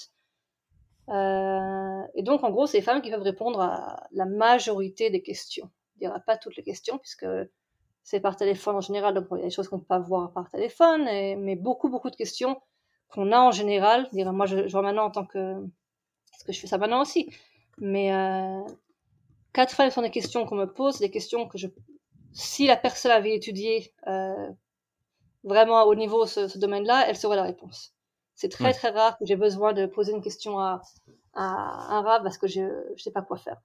Euh, 1.12 2.02
et 2.15 2.24
donc, 2.24 2.43
en 2.43 2.52
gros, 2.52 2.67
c'est 2.67 2.78
les 2.78 2.84
femmes 2.84 3.02
qui 3.02 3.12
peuvent 3.12 3.21
répondre 3.21 3.60
à 3.62 4.08
la 4.12 4.26
majorité 4.26 5.10
des 5.10 5.21
questions. 5.21 5.69
Je 5.95 6.08
dirais 6.08 6.21
pas 6.26 6.38
toutes 6.38 6.56
les 6.56 6.63
questions, 6.63 6.97
puisque 6.97 7.26
c'est 8.04 8.19
par 8.19 8.36
téléphone 8.36 8.76
en 8.76 8.82
général, 8.82 9.13
donc 9.13 9.28
il 9.32 9.38
y 9.38 9.41
a 9.41 9.45
des 9.45 9.52
choses 9.52 9.67
qu'on 9.67 9.80
peut 9.80 9.86
pas 9.86 10.00
voir 10.00 10.32
par 10.32 10.50
téléphone, 10.50 11.04
mais 11.04 11.56
beaucoup, 11.56 11.89
beaucoup 11.89 12.10
de 12.10 12.15
questions 12.15 12.60
qu'on 13.10 13.32
a 13.32 13.39
en 13.39 13.52
général. 13.52 14.08
Je 14.12 14.17
dirais, 14.17 14.32
moi, 14.32 14.45
je, 14.45 14.67
je 14.67 14.71
vois 14.71 14.82
maintenant 14.82 15.06
en 15.06 15.12
tant 15.12 15.26
que... 15.26 15.56
Parce 16.32 16.43
que 16.43 16.54
je 16.54 16.60
fais 16.60 16.67
ça 16.67 16.78
maintenant 16.78 17.02
aussi. 17.02 17.30
Mais 17.78 18.13
euh, 18.13 18.62
80% 19.54 20.02
des 20.02 20.12
questions 20.12 20.45
qu'on 20.45 20.56
me 20.56 20.65
pose, 20.65 21.00
des 21.00 21.12
questions 21.12 21.47
que 21.47 21.58
je... 21.58 21.67
Si 22.34 22.65
la 22.65 22.78
personne 22.78 23.12
avait 23.12 23.36
étudié 23.36 23.93
euh, 24.08 24.50
vraiment 25.43 25.78
à 25.78 25.84
haut 25.84 25.95
niveau 25.95 26.26
ce, 26.26 26.47
ce 26.47 26.58
domaine-là, 26.58 27.06
elle 27.08 27.17
saurait 27.17 27.36
la 27.36 27.43
réponse. 27.43 27.93
C'est 28.36 28.50
très 28.50 28.65
Ouais. 28.65 28.74
très 28.74 28.89
rare 28.89 29.17
que 29.17 29.26
j'ai 29.26 29.36
besoin 29.36 29.74
de 29.74 29.86
poser 29.86 30.13
une 30.13 30.22
question 30.22 30.60
à, 30.60 30.82
à 31.34 31.44
un 31.98 32.02
rab 32.02 32.24
parce 32.24 32.38
que 32.38 32.48
je 32.48 32.62
ne 32.62 32.98
sais 32.98 33.12
pas 33.12 33.22
quoi 33.22 33.38
faire. 33.38 33.58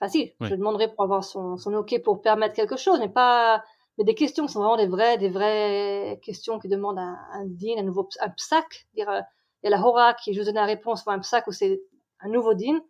Enfin 0.00 0.10
si, 0.10 0.34
Ouais. 0.40 0.50
je 0.50 0.54
demanderai 0.54 0.88
pour 0.92 1.04
avoir 1.04 1.24
son, 1.24 1.56
son 1.56 1.74
OK 1.74 2.00
pour 2.02 2.22
permettre 2.22 2.54
quelque 2.54 2.76
chose, 2.76 2.98
mais 3.00 3.08
pas 3.08 3.64
mais 3.98 4.04
des 4.04 4.14
questions 4.16 4.46
qui 4.46 4.52
sont 4.52 4.60
vraiment 4.60 4.76
des 4.76 4.88
vraies, 4.88 5.18
des 5.18 5.28
vraies 5.30 6.18
questions 6.22 6.58
qui 6.58 6.68
demandent 6.68 6.98
un, 6.98 7.18
un 7.32 7.44
din, 7.46 7.76
un 7.78 7.82
nouveau 7.84 8.08
un 8.20 8.30
psak. 8.30 8.86
Dire, 8.94 9.08
euh, 9.10 9.20
il 9.62 9.70
y 9.70 9.72
a 9.72 9.76
la 9.76 9.82
hora 9.86 10.14
qui 10.14 10.34
juste 10.34 10.46
donner 10.46 10.60
la 10.60 10.66
réponse 10.66 11.04
pour 11.04 11.12
un 11.12 11.20
psak 11.20 11.46
ou 11.46 11.52
c'est 11.52 11.80
un 12.20 12.28
nouveau 12.28 12.54
din. 12.54 12.80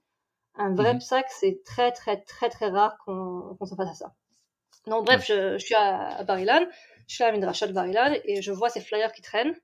Un 0.56 0.74
vrai 0.74 0.96
psak, 0.98 1.26
c'est 1.30 1.62
très 1.64 1.92
très 1.92 2.20
très 2.22 2.48
très 2.50 2.68
rare 2.68 2.96
qu'on 3.04 3.56
qu'on 3.58 3.66
se 3.66 3.74
fasse 3.74 3.90
à 3.90 3.94
ça. 3.94 4.12
Donc 4.86 5.04
bref, 5.06 5.24
je, 5.26 5.58
je 5.58 5.64
suis 5.64 5.74
à, 5.74 6.18
à 6.18 6.24
Barilan, 6.24 6.66
je 7.08 7.14
suis 7.14 7.24
à 7.24 7.28
la 7.28 7.32
Midrasha 7.34 7.66
de 7.66 7.72
Barilan 7.72 8.14
et 8.24 8.42
je 8.42 8.52
vois 8.52 8.68
ces 8.70 8.80
flyers 8.80 9.12
qui 9.12 9.22
traînent. 9.22 9.54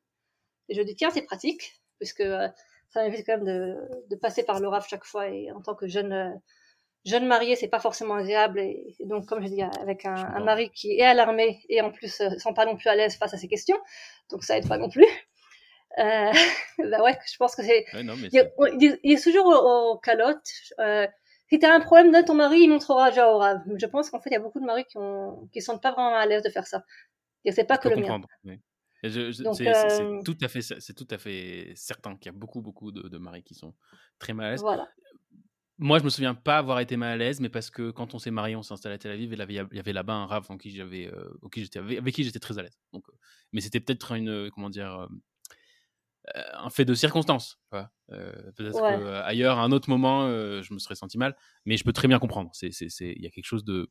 Et 0.71 0.75
je 0.75 0.83
dis, 0.83 0.95
tiens, 0.95 1.11
c'est 1.11 1.23
pratique, 1.23 1.81
puisque 1.99 2.21
euh, 2.21 2.49
ça 2.89 3.03
m'évite 3.03 3.27
quand 3.27 3.37
même 3.37 3.45
de, 3.45 3.77
de 4.09 4.17
passer 4.17 4.43
par 4.43 4.61
le 4.61 4.69
RAF 4.69 4.89
chaque 4.89 5.05
fois. 5.05 5.29
Et 5.29 5.51
en 5.53 5.61
tant 5.61 5.75
que 5.75 5.87
jeune, 5.87 6.13
euh, 6.13 6.31
jeune 7.05 7.27
marié, 7.27 7.57
c'est 7.57 7.69
pas 7.69 7.81
forcément 7.81 8.15
agréable. 8.15 8.61
Et, 8.61 8.97
et 8.99 9.07
donc, 9.07 9.27
comme 9.27 9.43
je 9.43 9.49
dis, 9.49 9.63
avec 9.63 10.07
un, 10.07 10.41
mari 10.41 10.71
qui 10.71 10.93
est 10.99 11.05
à 11.05 11.15
l'armée 11.15 11.61
et 11.69 11.83
en 11.83 11.91
plus, 11.91 12.21
euh, 12.21 12.31
sont 12.39 12.55
pas 12.55 12.65
non 12.65 12.77
plus 12.77 12.89
à 12.89 12.95
l'aise 12.95 13.17
face 13.17 13.35
à 13.35 13.37
ces 13.37 13.49
questions. 13.49 13.79
Donc, 14.31 14.45
ça 14.45 14.57
aide 14.57 14.69
pas 14.69 14.79
non 14.79 14.89
plus. 14.89 15.07
Euh, 15.99 16.33
bah 16.79 17.03
ouais, 17.03 17.19
je 17.31 17.37
pense 17.37 17.55
que 17.55 17.63
c'est, 17.63 17.85
Ouais, 18.59 18.71
il 18.79 19.17
a 19.17 19.21
toujours 19.21 19.47
au, 19.47 19.93
au 19.93 19.99
calotte, 19.99 20.49
euh, 20.79 21.07
si 21.51 21.59
t'as 21.59 21.75
un 21.75 21.81
problème, 21.81 22.13
donne 22.13 22.25
ton 22.25 22.35
mari, 22.35 22.61
il 22.61 22.69
montrera 22.69 23.11
déjà 23.11 23.33
au 23.33 23.39
RAV. 23.39 23.63
Je 23.77 23.87
pense 23.87 24.09
qu'en 24.09 24.21
fait, 24.21 24.31
il 24.31 24.35
y 24.35 24.37
a 24.37 24.41
beaucoup 24.41 24.61
de 24.61 24.65
maris 24.65 24.85
qui 24.85 24.99
ont, 24.99 25.49
qui 25.53 25.61
sont 25.61 25.79
pas 25.79 25.91
vraiment 25.91 26.15
à 26.15 26.25
l'aise 26.25 26.43
de 26.45 26.49
faire 26.49 26.67
ça. 26.67 26.85
Et 27.45 27.51
c'est 27.51 27.65
pas 27.65 27.75
je 27.75 27.81
que 27.81 27.89
le 27.89 27.97
mien. 27.97 28.21
oui. 28.45 28.61
C'est 29.03 29.19
euh, 29.19 30.23
tout 30.25 30.37
à 30.43 30.49
fait, 30.49 30.63
c'est 30.63 30.95
tout 30.95 31.09
à 31.11 31.19
fait 31.19 31.73
certain 31.75 32.17
qu'il 32.17 32.27
y 32.33 32.35
a 32.35 32.39
beaucoup, 32.39 32.61
beaucoup 32.61 32.93
de, 32.93 33.09
de 33.09 33.19
maris 33.19 33.43
qui 33.43 33.55
sont 33.55 33.75
très 34.19 34.35
mal 34.35 34.47
à 34.47 34.51
l'aise. 34.51 34.61
Voilà. 34.61 34.89
Moi, 35.79 35.99
je 35.99 36.05
me 36.05 36.11
souviens 36.11 36.35
pas 36.35 36.59
avoir 36.59 36.81
été 36.81 36.99
mal 36.99 37.13
à 37.13 37.17
l'aise, 37.17 37.41
mais 37.41 37.49
parce 37.49 37.71
que 37.71 37.91
quand 37.91 38.15
on 38.15 38.19
s'est 38.19 38.31
marié, 38.31 38.55
on 38.55 38.63
s'est 38.63 38.75
installé 38.75 38.97
à 38.97 38.99
Tel 38.99 39.13
Aviv 39.13 39.33
et 39.33 39.37
là, 39.37 39.47
il 39.49 39.55
y 39.55 39.79
avait 39.79 39.95
là-bas 39.95 40.13
un 40.13 40.27
rave 40.27 40.45
en 40.51 40.59
qui 40.59 40.71
j'avais, 40.71 41.07
euh, 41.07 41.33
avec, 41.77 41.99
avec 41.99 42.15
qui 42.15 42.25
j'étais 42.25 42.39
très 42.39 42.59
à 42.59 42.63
l'aise. 42.63 42.79
Donc, 42.93 43.09
euh, 43.09 43.13
mais 43.53 43.63
c'était 43.63 43.81
peut-être 43.81 44.13
une, 44.13 44.51
comment 44.51 44.69
dire, 44.69 45.09
un 46.35 46.69
fait 46.69 46.85
de 46.85 46.93
circonstance. 46.93 47.59
peut-être 47.71 48.83
Ouais. 48.83 48.97
que, 48.97 49.03
euh, 49.03 49.23
ailleurs, 49.25 49.59
à 49.59 49.63
un 49.63 49.73
autre 49.73 49.89
moment, 49.89 50.29
je 50.29 50.75
me 50.75 50.79
serais 50.79 50.97
senti 50.97 51.17
mal, 51.17 51.35
mais 51.65 51.79
je 51.79 51.85
peux 51.85 51.95
très 51.95 52.09
bien 52.09 52.19
comprendre. 52.19 52.51
C'est, 52.53 52.69
il 53.01 53.23
y 53.23 53.27
a 53.27 53.31
quelque 53.31 53.47
chose 53.47 53.65
de, 53.65 53.91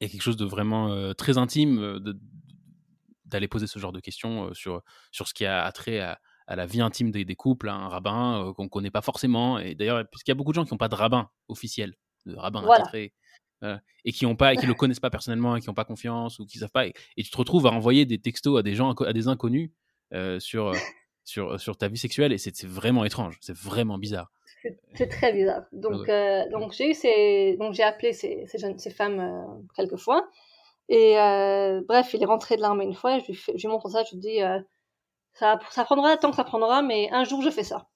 il 0.00 0.06
y 0.06 0.08
a 0.08 0.12
quelque 0.12 0.22
chose 0.22 0.36
de 0.36 0.44
vraiment 0.44 0.92
euh, 0.92 1.14
très 1.14 1.38
intime 1.38 1.98
de- 1.98 2.18
d'aller 3.26 3.48
poser 3.48 3.66
ce 3.66 3.78
genre 3.78 3.92
de 3.92 4.00
questions 4.00 4.52
sur 4.54 4.82
sur 5.12 5.28
ce 5.28 5.34
qui 5.34 5.44
a 5.46 5.70
trait 5.72 6.00
à, 6.00 6.18
à 6.46 6.56
la 6.56 6.66
vie 6.66 6.80
intime 6.80 7.10
des, 7.10 7.24
des 7.24 7.34
couples, 7.36 7.68
à 7.68 7.74
un 7.74 7.88
rabbin 7.88 8.46
euh, 8.48 8.52
qu'on 8.52 8.68
connaît 8.68 8.90
pas 8.90 9.02
forcément. 9.02 9.58
Et 9.58 9.74
d'ailleurs, 9.74 10.04
puisqu'il 10.10 10.30
y 10.30 10.32
a 10.32 10.34
beaucoup 10.36 10.52
de 10.52 10.54
gens 10.56 10.64
qui 10.64 10.72
n'ont 10.72 10.78
pas 10.78 10.88
de 10.88 10.94
rabbin 10.94 11.28
officiel, 11.48 11.94
de 12.24 12.36
rabbin 12.36 12.60
Voilà. 12.62 12.82
attitré, 12.82 13.12
euh, 13.64 13.76
et 14.04 14.12
qui 14.12 14.26
ont 14.26 14.36
pas, 14.36 14.54
et 14.54 14.56
qui 14.56 14.66
le 14.66 14.74
connaissent 14.74 15.00
pas 15.00 15.10
personnellement, 15.10 15.56
et 15.56 15.60
qui 15.60 15.66
n'ont 15.68 15.74
pas 15.74 15.84
confiance 15.84 16.38
ou 16.38 16.46
qui 16.46 16.58
savent 16.58 16.70
pas, 16.70 16.86
et, 16.86 16.92
et 17.16 17.22
tu 17.24 17.30
te 17.30 17.36
retrouves 17.36 17.66
à 17.66 17.70
envoyer 17.72 18.06
des 18.06 18.18
textos 18.20 18.58
à 18.58 18.62
des 18.62 18.74
gens, 18.74 18.92
à 18.92 19.12
des 19.12 19.26
inconnus 19.28 19.70
euh, 20.14 20.38
sur 20.38 20.72
sur 21.24 21.58
sur 21.60 21.76
ta 21.76 21.88
vie 21.88 21.98
sexuelle, 21.98 22.32
et 22.32 22.38
c'est 22.38 22.62
vraiment 22.64 23.04
étrange, 23.04 23.38
c'est 23.40 23.56
vraiment 23.56 23.98
bizarre. 23.98 24.30
C'est- 24.94 25.08
très 25.08 25.32
bizarre. 25.32 25.62
Donc, 25.72 26.06
donc 26.52 26.72
j'ai 26.72 26.90
eu 26.90 26.94
ces, 26.94 27.56
donc 27.58 27.74
j'ai 27.74 27.82
appelé 27.82 28.12
ces, 28.12 28.46
ces 28.46 28.58
jeunes, 28.58 28.78
ces 28.78 28.90
femmes 28.90 29.64
quelques 29.74 29.96
fois. 29.96 30.28
Et 30.88 31.18
euh, 31.20 31.82
bref, 31.88 32.14
il 32.14 32.22
est 32.22 32.26
rentré 32.26 32.56
de 32.56 32.62
l'armée 32.62 32.84
une 32.84 32.94
fois. 32.94 33.18
Je 33.18 33.26
lui, 33.26 33.34
fais, 33.34 33.52
je 33.56 33.66
lui 33.66 33.72
montre 33.72 33.88
ça. 33.90 34.04
Je 34.04 34.12
lui 34.12 34.20
dis, 34.20 34.42
euh, 34.42 34.60
ça, 35.34 35.58
ça 35.70 35.84
prendra 35.84 36.16
temps 36.16 36.30
que 36.30 36.36
ça 36.36 36.44
prendra, 36.44 36.82
mais 36.82 37.10
un 37.12 37.24
jour 37.24 37.42
je 37.42 37.50
fais 37.50 37.64
ça. 37.64 37.88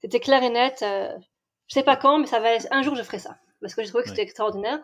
C'était 0.00 0.20
clair 0.20 0.42
et 0.42 0.50
net. 0.50 0.80
Euh, 0.82 1.12
je 1.68 1.74
sais 1.74 1.82
pas 1.84 1.96
quand, 1.96 2.18
mais 2.18 2.26
ça 2.26 2.40
va. 2.40 2.50
Un 2.70 2.82
jour 2.82 2.94
je 2.96 3.02
ferai 3.02 3.18
ça 3.18 3.36
parce 3.60 3.74
que 3.74 3.82
j'ai 3.82 3.88
trouvé 3.88 4.04
que 4.04 4.10
c'était 4.10 4.22
Ouais. 4.22 4.26
extraordinaire. 4.28 4.80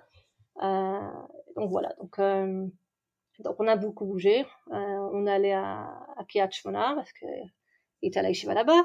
Euh, 0.63 1.01
donc 1.57 1.71
voilà. 1.71 1.91
Donc, 2.01 2.19
euh, 2.19 2.67
donc 3.41 3.57
on 3.61 3.69
a 3.69 3.77
beaucoup 3.77 4.07
bougé. 4.07 4.43
Euh, 4.73 5.11
on 5.13 5.27
est 5.27 5.33
allé 5.33 5.53
à, 5.53 5.89
à 6.17 6.25
Kiryat 6.29 6.51
Shmona 6.51 6.95
parce 6.97 7.13
que 7.13 7.27
il 8.03 8.09
était 8.09 8.21
à 8.21 8.23
la 8.23 8.29
yeshiva 8.31 8.55
là-bas. 8.55 8.85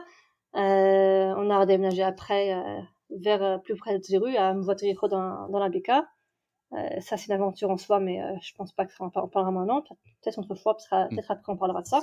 Euh, 0.55 1.33
on 1.37 1.49
a 1.51 1.59
redéménagé 1.59 2.03
après 2.03 2.53
euh, 2.53 2.81
vers 3.11 3.61
plus 3.63 3.75
près 3.75 3.97
de 3.99 4.03
Zéru, 4.03 4.35
à 4.37 4.53
Mvotricho 4.53 5.07
dans, 5.07 5.47
dans 5.49 5.59
la 5.59 5.69
Beka. 6.71 7.01
ça, 7.01 7.17
c'est 7.17 7.27
une 7.27 7.33
aventure 7.33 7.69
en 7.69 7.77
soi, 7.77 7.99
mais 7.99 8.21
je 8.41 8.53
pense 8.55 8.71
pas 8.73 8.85
que 8.85 8.93
ça 8.93 9.03
en 9.03 9.09
parlera 9.09 9.51
maintenant. 9.51 9.81
Peut-être 9.81 10.37
une 10.37 10.45
autre 10.45 10.55
fois, 10.55 10.77
mm. 10.91 11.09
peut-être 11.09 11.31
après, 11.31 11.51
on 11.51 11.57
parlera 11.57 11.81
de 11.81 11.87
ça. 11.87 12.01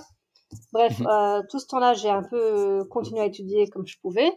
Bref, 0.73 1.01
mm-hmm. 1.01 1.49
tout 1.49 1.59
ce 1.59 1.67
temps-là, 1.67 1.95
j'ai 1.95 2.11
un 2.11 2.23
peu 2.23 2.85
continué 2.91 3.21
à 3.21 3.27
étudier 3.27 3.69
comme 3.69 3.87
je 3.87 3.99
pouvais, 4.01 4.31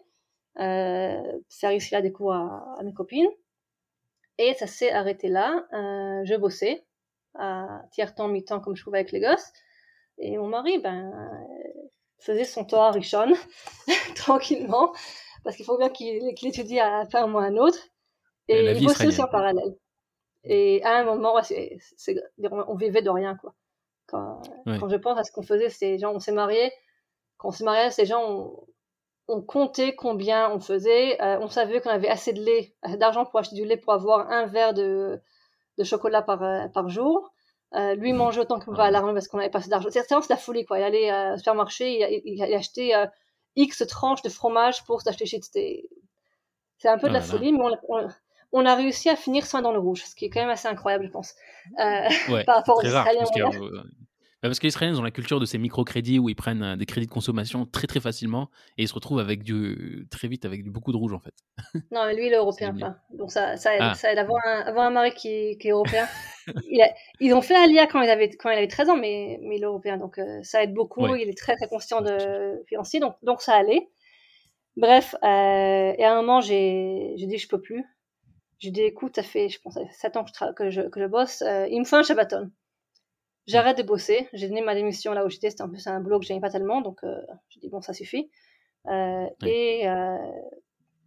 faire 0.58 1.72
ici 1.72 1.94
là 1.94 2.02
des 2.02 2.12
cours 2.12 2.34
à, 2.34 2.76
à 2.80 2.84
mes 2.84 2.94
copines. 2.94 3.30
Et 4.38 4.54
ça 4.54 4.68
s'est 4.68 4.92
arrêté 4.92 5.28
là. 5.28 5.66
je 5.72 6.36
bossais 6.36 6.86
à 7.36 7.82
tiers-temps, 7.92 8.28
mi-temps, 8.28 8.60
comme 8.60 8.76
je 8.76 8.84
pouvais 8.84 9.00
avec 9.00 9.12
les 9.12 9.20
gosses. 9.20 9.52
Et 10.18 10.38
mon 10.38 10.48
mari, 10.48 10.80
ben, 10.80 11.12
faisait 12.20 12.44
son 12.44 12.66
temps 12.66 12.84
à 12.84 12.92
Richon, 12.92 13.34
tranquillement, 14.16 14.94
parce 15.44 15.56
qu'il 15.56 15.66
faut 15.66 15.78
bien 15.78 15.90
qu'il 15.90 16.28
étudie 16.28 16.80
à 16.80 17.06
faire 17.06 17.28
moi 17.28 17.44
un 17.44 17.58
autre. 17.58 17.80
Et 18.48 18.72
il 18.72 18.86
bossait 18.86 19.08
aussi 19.08 19.22
en 19.22 19.28
parallèle. 19.28 19.76
Et 20.44 20.82
à 20.84 20.98
un 20.98 21.04
moment, 21.04 21.36
on 22.68 22.76
vivait 22.76 23.02
de 23.02 23.10
rien, 23.10 23.36
quoi. 23.36 23.54
Quand, 24.08 24.42
quand 24.66 24.90
je 24.90 24.96
pense 24.96 25.20
à 25.20 25.24
ce 25.24 25.32
qu'on 25.32 25.44
faisait, 25.44 25.70
c'est 25.70 26.00
gens, 26.00 26.14
on 26.14 26.20
s'est 26.20 26.32
mariés. 26.32 26.72
Quand 27.38 27.50
on 27.50 27.52
s'est 27.52 27.64
mariés, 27.64 27.92
ces 27.92 28.06
gens, 28.06 28.24
on, 28.24 28.68
on, 29.28 29.42
comptait 29.42 29.96
combien 29.96 30.50
on 30.52 30.60
faisait. 30.60 31.22
Euh, 31.22 31.40
on 31.40 31.48
savait 31.48 31.80
qu'on 31.82 31.92
avait 31.92 32.10
assez 32.10 32.34
de 32.34 32.42
lait, 32.42 32.74
d'argent 32.98 33.26
pour 33.26 33.40
acheter 33.40 33.56
du 33.56 33.66
lait 33.66 33.78
pour 33.78 33.94
avoir 33.94 34.32
un 34.32 34.48
verre 34.48 34.74
de, 34.74 35.22
de 35.78 35.84
chocolat 35.84 36.22
par, 36.22 36.42
euh, 36.44 36.68
par 36.70 36.90
jour. 36.90 37.32
Euh, 37.76 37.94
lui 37.94 38.14
mangeait 38.14 38.42
autant 38.42 38.60
qu'on 38.60 38.74
va 38.74 38.86
à 38.86 38.92
l'armée 38.92 39.14
parce 39.14 39.28
qu'on 39.28 39.38
avait 39.38 39.52
pas 39.52 39.60
assez 39.60 39.70
d'argent. 39.70 39.90
C'est 39.92 40.30
la 40.30 40.38
folie, 40.38 40.66
quoi. 40.66 40.80
Il 40.80 40.84
allait 40.84 41.12
euh, 41.12 41.36
au 41.36 41.38
supermarché, 41.38 42.22
il, 42.26 42.34
il, 42.34 42.56
acheter 42.56 42.96
X 43.56 43.86
tranches 43.88 44.24
de 44.24 44.30
fromage 44.30 44.84
pour 44.86 45.02
s'acheter 45.02 45.28
chez 45.28 45.40
C'est 46.78 46.90
un 46.90 46.98
peu 46.98 47.10
de 47.10 47.14
la 47.14 47.22
folie, 47.22 47.54
mais 47.54 47.64
on, 47.88 48.08
a 48.54 48.76
réussi 48.76 49.10
à 49.10 49.16
finir 49.16 49.46
sans 49.46 49.62
dans 49.62 49.72
le 49.72 49.80
rouge, 49.80 50.04
ce 50.04 50.16
qui 50.16 50.26
est 50.26 50.30
quand 50.30 50.42
même 50.42 50.50
assez 50.50 50.68
incroyable, 50.68 51.06
je 51.06 51.12
pense. 51.12 51.36
par 51.78 52.56
rapport 52.56 52.78
aux 52.78 52.84
Israéliens. 52.84 53.26
Bah, 54.42 54.48
parce 54.48 54.60
que 54.60 54.68
les 54.68 54.70
Israéliens 54.70 54.98
ont 54.98 55.04
la 55.04 55.12
culture 55.12 55.42
de 55.42 55.46
ces 55.46 55.58
microcrédits 55.58 56.18
où 56.18 56.30
ils 56.30 56.36
prennent 56.36 56.64
euh, 56.64 56.76
des 56.78 56.86
crédits 56.86 57.08
de 57.08 57.12
consommation 57.12 57.66
très 57.66 57.88
très 57.88 58.00
facilement 58.00 58.50
et 58.78 58.84
ils 58.84 58.88
se 58.88 58.94
retrouvent 58.94 59.20
avec 59.20 59.44
du, 59.44 60.08
très 60.10 60.30
vite 60.30 60.46
avec 60.46 60.64
du, 60.64 60.72
beaucoup 60.72 60.94
de 60.94 60.98
rouge 60.98 61.14
en 61.14 61.20
fait. 61.20 61.34
Non, 61.92 62.06
lui 62.06 62.28
il 62.28 62.34
est 62.34 62.38
européen. 62.38 62.74
Donc 63.12 63.32
ça, 63.32 63.58
ça 63.58 63.76
aide, 63.76 63.82
ah. 63.84 63.94
ça 63.96 64.14
aide 64.14 64.18
avoir, 64.18 64.42
un, 64.48 64.62
avoir 64.62 64.86
un 64.86 64.92
mari 64.92 65.12
qui, 65.12 65.58
qui 65.58 65.68
est 65.68 65.72
européen. 65.72 66.08
il 66.72 66.82
a, 66.82 66.90
ils 67.20 67.34
ont 67.34 67.42
fait 67.42 67.56
Alia 67.56 67.86
quand 67.88 68.02
il 68.02 68.10
avait, 68.10 68.30
quand 68.30 68.50
il 68.50 68.58
avait 68.58 68.70
13 68.70 68.90
ans, 68.92 68.96
mais, 68.96 69.40
mais 69.44 69.58
il 69.58 69.62
est 69.62 69.66
européen. 69.66 69.98
Donc 69.98 70.18
euh, 70.18 70.40
ça 70.44 70.64
aide 70.64 70.74
beaucoup. 70.74 71.06
Il 71.16 71.28
est 71.28 71.38
très 71.38 71.58
très 71.58 71.68
conscient 71.68 72.00
de 72.00 72.64
financier. 72.70 73.02
Donc, 73.02 73.16
donc 73.24 73.42
ça 73.42 73.56
allait. 73.56 73.90
Bref, 74.78 75.16
euh, 75.22 75.94
et 75.98 76.04
à 76.06 76.14
un 76.14 76.16
moment 76.16 76.40
j'ai 76.40 77.14
dit 77.18 77.38
je 77.38 77.48
peux 77.50 77.60
plus. 77.60 77.84
J'ai 78.60 78.72
dit 78.72 78.82
écoute, 78.82 79.16
ça 79.16 79.24
fait 79.24 79.50
je 79.50 79.60
pense 79.62 79.78
7 79.92 80.18
ans 80.18 80.24
que 80.24 80.32
je, 80.34 80.54
que 80.54 80.70
je, 80.70 80.82
que 80.82 81.00
je 81.02 81.06
bosse. 81.06 81.42
Euh, 81.42 81.68
il 81.70 81.80
me 81.80 81.86
fait 81.86 81.96
un 81.96 82.04
Shabbaton 82.04 82.52
j'arrête 83.50 83.78
de 83.78 83.84
bosser. 83.84 84.30
J'ai 84.34 84.48
donné 84.48 84.62
ma 84.62 84.76
démission 84.76 85.14
là 85.14 85.26
où 85.26 85.30
j'étais. 85.30 85.50
C'était 85.50 85.64
en 85.64 85.70
plus 85.70 85.86
un 85.88 86.00
boulot 86.00 86.20
que 86.20 86.26
j'aimais 86.26 86.40
pas 86.40 86.50
tellement, 86.50 86.82
donc 86.82 87.04
euh, 87.04 87.20
j'ai 87.50 87.60
dit 87.60 87.70
bon, 87.70 87.82
ça 87.82 87.94
suffit. 87.94 88.30
Euh, 88.88 89.28
Et 89.46 89.88
euh, 89.90 90.18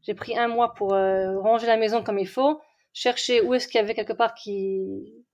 j'ai 0.02 0.14
pris 0.14 0.36
un 0.36 0.48
mois 0.48 0.74
pour 0.74 0.92
euh, 0.92 1.38
ranger 1.40 1.66
la 1.66 1.76
maison 1.76 2.02
comme 2.02 2.18
il 2.18 2.28
faut, 2.28 2.60
chercher 2.92 3.40
où 3.40 3.54
est-ce 3.54 3.68
qu'il 3.68 3.80
y 3.80 3.84
avait 3.84 3.94
quelque 3.94 4.12
part 4.12 4.34
qui 4.34 5.24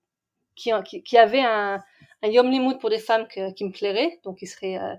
qui, 0.54 0.72
qui, 1.04 1.16
avait 1.16 1.40
un, 1.40 1.78
un 2.22 2.28
Yom 2.28 2.50
Limud 2.50 2.78
pour 2.80 2.90
des 2.90 2.98
femmes 2.98 3.28
qui 3.28 3.64
me 3.64 3.70
plairait, 3.70 4.18
donc 4.24 4.42
il 4.42 4.46
serait 4.48 4.76
euh, 4.76 4.94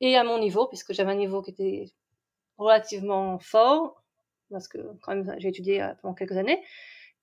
et 0.00 0.16
à 0.16 0.24
mon 0.24 0.38
niveau, 0.38 0.66
puisque 0.68 0.92
j'avais 0.92 1.12
un 1.12 1.16
niveau 1.16 1.42
qui 1.42 1.50
était 1.50 1.86
relativement 2.56 3.38
fort, 3.40 4.01
parce 4.52 4.68
que 4.68 4.78
quand 5.00 5.16
même 5.16 5.34
j'ai 5.38 5.48
étudié 5.48 5.84
pendant 6.00 6.14
quelques 6.14 6.36
années. 6.36 6.62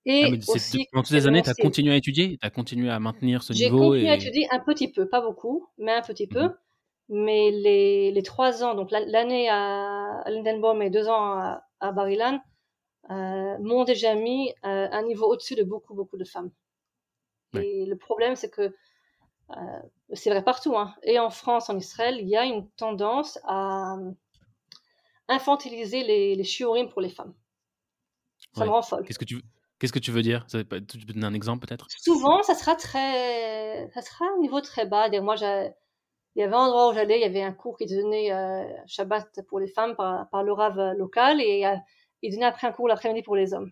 Et 0.06 0.24
ah, 0.24 0.52
aussi, 0.52 0.86
pendant 0.92 1.02
toutes 1.02 1.16
ces 1.16 1.26
années, 1.26 1.42
tu 1.42 1.50
as 1.50 1.54
continué 1.54 1.92
à 1.92 1.96
étudier? 1.96 2.38
Tu 2.38 2.46
as 2.46 2.50
continué 2.50 2.90
à 2.90 2.98
maintenir 2.98 3.42
ce 3.42 3.52
niveau 3.52 3.94
J'ai 3.94 4.00
continué 4.00 4.10
à 4.10 4.14
étudier 4.14 4.48
un 4.50 4.58
petit 4.58 4.90
peu, 4.90 5.06
pas 5.06 5.20
beaucoup, 5.20 5.68
mais 5.78 5.92
un 5.92 6.02
petit 6.02 6.26
peu. 6.26 6.44
Mmh 6.44 6.54
mais 7.10 7.50
les, 7.50 8.12
les 8.12 8.22
trois 8.22 8.62
ans, 8.62 8.74
donc 8.74 8.90
l'année 8.92 9.48
à, 9.50 10.22
Lindenbaum 10.26 10.80
et 10.80 10.90
deux 10.90 11.08
ans 11.08 11.32
à, 11.32 11.66
à 11.80 11.90
Barilan, 11.90 12.40
euh, 13.10 13.58
m'ont 13.58 13.82
déjà 13.82 14.14
mis 14.14 14.50
euh, 14.64 14.88
un 14.90 15.02
niveau 15.02 15.26
au-dessus 15.26 15.56
de 15.56 15.64
beaucoup, 15.64 15.94
beaucoup 15.94 16.16
de 16.16 16.24
femmes. 16.24 16.50
Et 17.54 17.84
le 17.84 17.96
problème, 17.96 18.36
c'est 18.36 18.48
que 18.48 18.72
euh, 19.50 19.80
c'est 20.12 20.30
vrai 20.30 20.44
partout, 20.44 20.76
hein, 20.76 20.94
et 21.02 21.18
en 21.18 21.30
France, 21.30 21.68
en 21.68 21.76
Israël, 21.76 22.16
il 22.20 22.28
y 22.28 22.36
a 22.36 22.44
une 22.44 22.68
tendance 22.70 23.40
à 23.42 23.96
infantiliser 25.30 26.02
les, 26.02 26.34
les 26.34 26.44
shiurim 26.44 26.88
pour 26.88 27.00
les 27.00 27.08
femmes. 27.08 27.34
Ça 28.54 28.64
me 28.64 28.70
rend 28.70 28.82
folle. 28.82 29.04
Qu'est-ce 29.06 29.18
que 29.18 29.24
tu 29.24 29.36
veux 29.36 29.42
Qu'est-ce 29.80 29.94
que 29.94 29.98
tu 29.98 30.10
veux 30.10 30.20
dire? 30.20 30.46
Tu 30.46 30.62
peux 30.62 30.80
donner 30.80 31.24
un 31.24 31.32
exemple 31.32 31.66
peut-être? 31.66 31.86
Souvent, 31.88 32.42
ça 32.42 32.54
sera 32.54 32.76
très, 32.76 33.88
ça 33.94 34.02
sera 34.02 34.26
un 34.26 34.38
niveau 34.40 34.60
très 34.60 34.84
bas. 34.84 35.08
Moi, 35.22 35.36
il 35.38 35.72
y 36.36 36.42
avait 36.42 36.54
un 36.54 36.58
endroit 36.58 36.90
où 36.90 36.92
j'allais, 36.92 37.18
il 37.18 37.22
y 37.22 37.24
avait 37.24 37.42
un 37.42 37.54
cours 37.54 37.78
qui 37.78 37.86
donnait 37.86 38.30
euh, 38.30 38.62
Shabbat 38.86 39.40
pour 39.48 39.58
les 39.58 39.68
femmes 39.68 39.96
par, 39.96 40.28
par 40.28 40.42
le 40.42 40.52
rave 40.52 40.78
local 40.98 41.40
et 41.40 41.64
euh, 41.64 41.76
il 42.20 42.30
donnait 42.30 42.44
après 42.44 42.66
un 42.66 42.72
cours 42.72 42.88
l'après-midi 42.88 43.22
pour 43.22 43.36
les 43.36 43.54
hommes. 43.54 43.70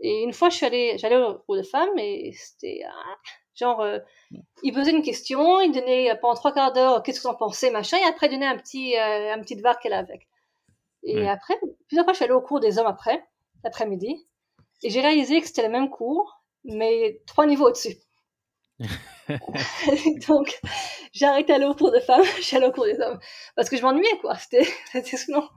Et 0.00 0.22
une 0.22 0.32
fois, 0.32 0.48
je 0.48 0.56
suis 0.56 0.66
allée, 0.66 0.96
j'allais 0.96 1.18
au 1.18 1.34
cours 1.34 1.56
de 1.56 1.62
femmes 1.62 1.98
et 1.98 2.32
c'était 2.32 2.82
ah, 2.88 3.16
genre, 3.54 3.82
euh, 3.82 3.98
il 4.62 4.72
posait 4.72 4.92
une 4.92 5.02
question, 5.02 5.60
il 5.60 5.72
donnait 5.72 6.18
pendant 6.22 6.34
trois 6.36 6.54
quarts 6.54 6.72
d'heure, 6.72 7.02
qu'est-ce 7.02 7.20
que 7.20 7.28
vous 7.28 7.34
en 7.34 7.36
pensez, 7.36 7.70
machin, 7.70 7.98
et 7.98 8.04
après 8.04 8.28
il 8.28 8.30
donnait 8.30 8.46
un 8.46 8.56
petit, 8.56 8.96
un 8.96 9.38
petit 9.40 9.56
devoir 9.56 9.78
qu'elle 9.78 9.92
avait. 9.92 10.26
Et 11.04 11.28
après, 11.28 11.54
plusieurs 11.86 12.04
fois, 12.04 12.12
je 12.12 12.16
suis 12.16 12.24
allée 12.24 12.34
au 12.34 12.40
cours 12.40 12.60
des 12.60 12.78
hommes 12.78 12.86
après, 12.86 13.24
l'après-midi. 13.62 14.26
Et 14.82 14.90
j'ai 14.90 15.00
réalisé 15.00 15.40
que 15.40 15.46
c'était 15.46 15.62
le 15.62 15.68
même 15.68 15.90
cours, 15.90 16.42
mais 16.64 17.20
trois 17.26 17.46
niveaux 17.46 17.68
au-dessus. 17.68 17.96
Donc, 20.28 20.60
j'ai 21.12 21.26
arrêté 21.26 21.52
d'aller 21.52 21.64
au 21.66 21.74
cours 21.74 21.92
de 21.92 22.00
femmes, 22.00 22.24
j'ai 22.40 22.56
allé 22.56 22.66
au 22.66 22.72
cours 22.72 22.84
des 22.84 23.00
hommes. 23.00 23.18
Parce 23.56 23.68
que 23.68 23.76
je 23.76 23.82
m'ennuyais, 23.82 24.18
quoi. 24.20 24.36
C'était, 24.36 25.16
souvent. 25.16 25.48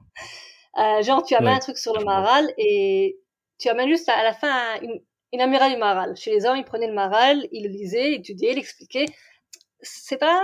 Euh, 0.77 1.01
genre, 1.01 1.23
tu 1.23 1.35
amènes 1.35 1.55
un 1.55 1.59
truc 1.59 1.77
sur 1.77 1.97
le 1.97 2.03
maral 2.03 2.53
et 2.57 3.19
tu 3.59 3.69
amènes 3.69 3.89
juste 3.89 4.07
à, 4.09 4.23
la 4.23 4.33
fin 4.33 4.79
une, 4.81 5.01
une 5.33 5.41
amirale 5.41 5.73
du 5.73 5.77
maral. 5.77 6.15
Chez 6.15 6.31
les 6.31 6.45
hommes, 6.45 6.57
ils 6.57 6.65
prenaient 6.65 6.87
le 6.87 6.93
maral, 6.93 7.47
ils 7.51 7.63
le 7.63 7.69
lisaient, 7.69 8.11
ils 8.11 8.19
étudiaient, 8.19 8.53
ils 8.53 8.59
expliquaient. 8.59 9.07
C'est 9.81 10.17
pas, 10.17 10.41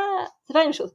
c'est 0.48 0.54
pas 0.54 0.60
la 0.60 0.66
même 0.66 0.74
chose. 0.74 0.94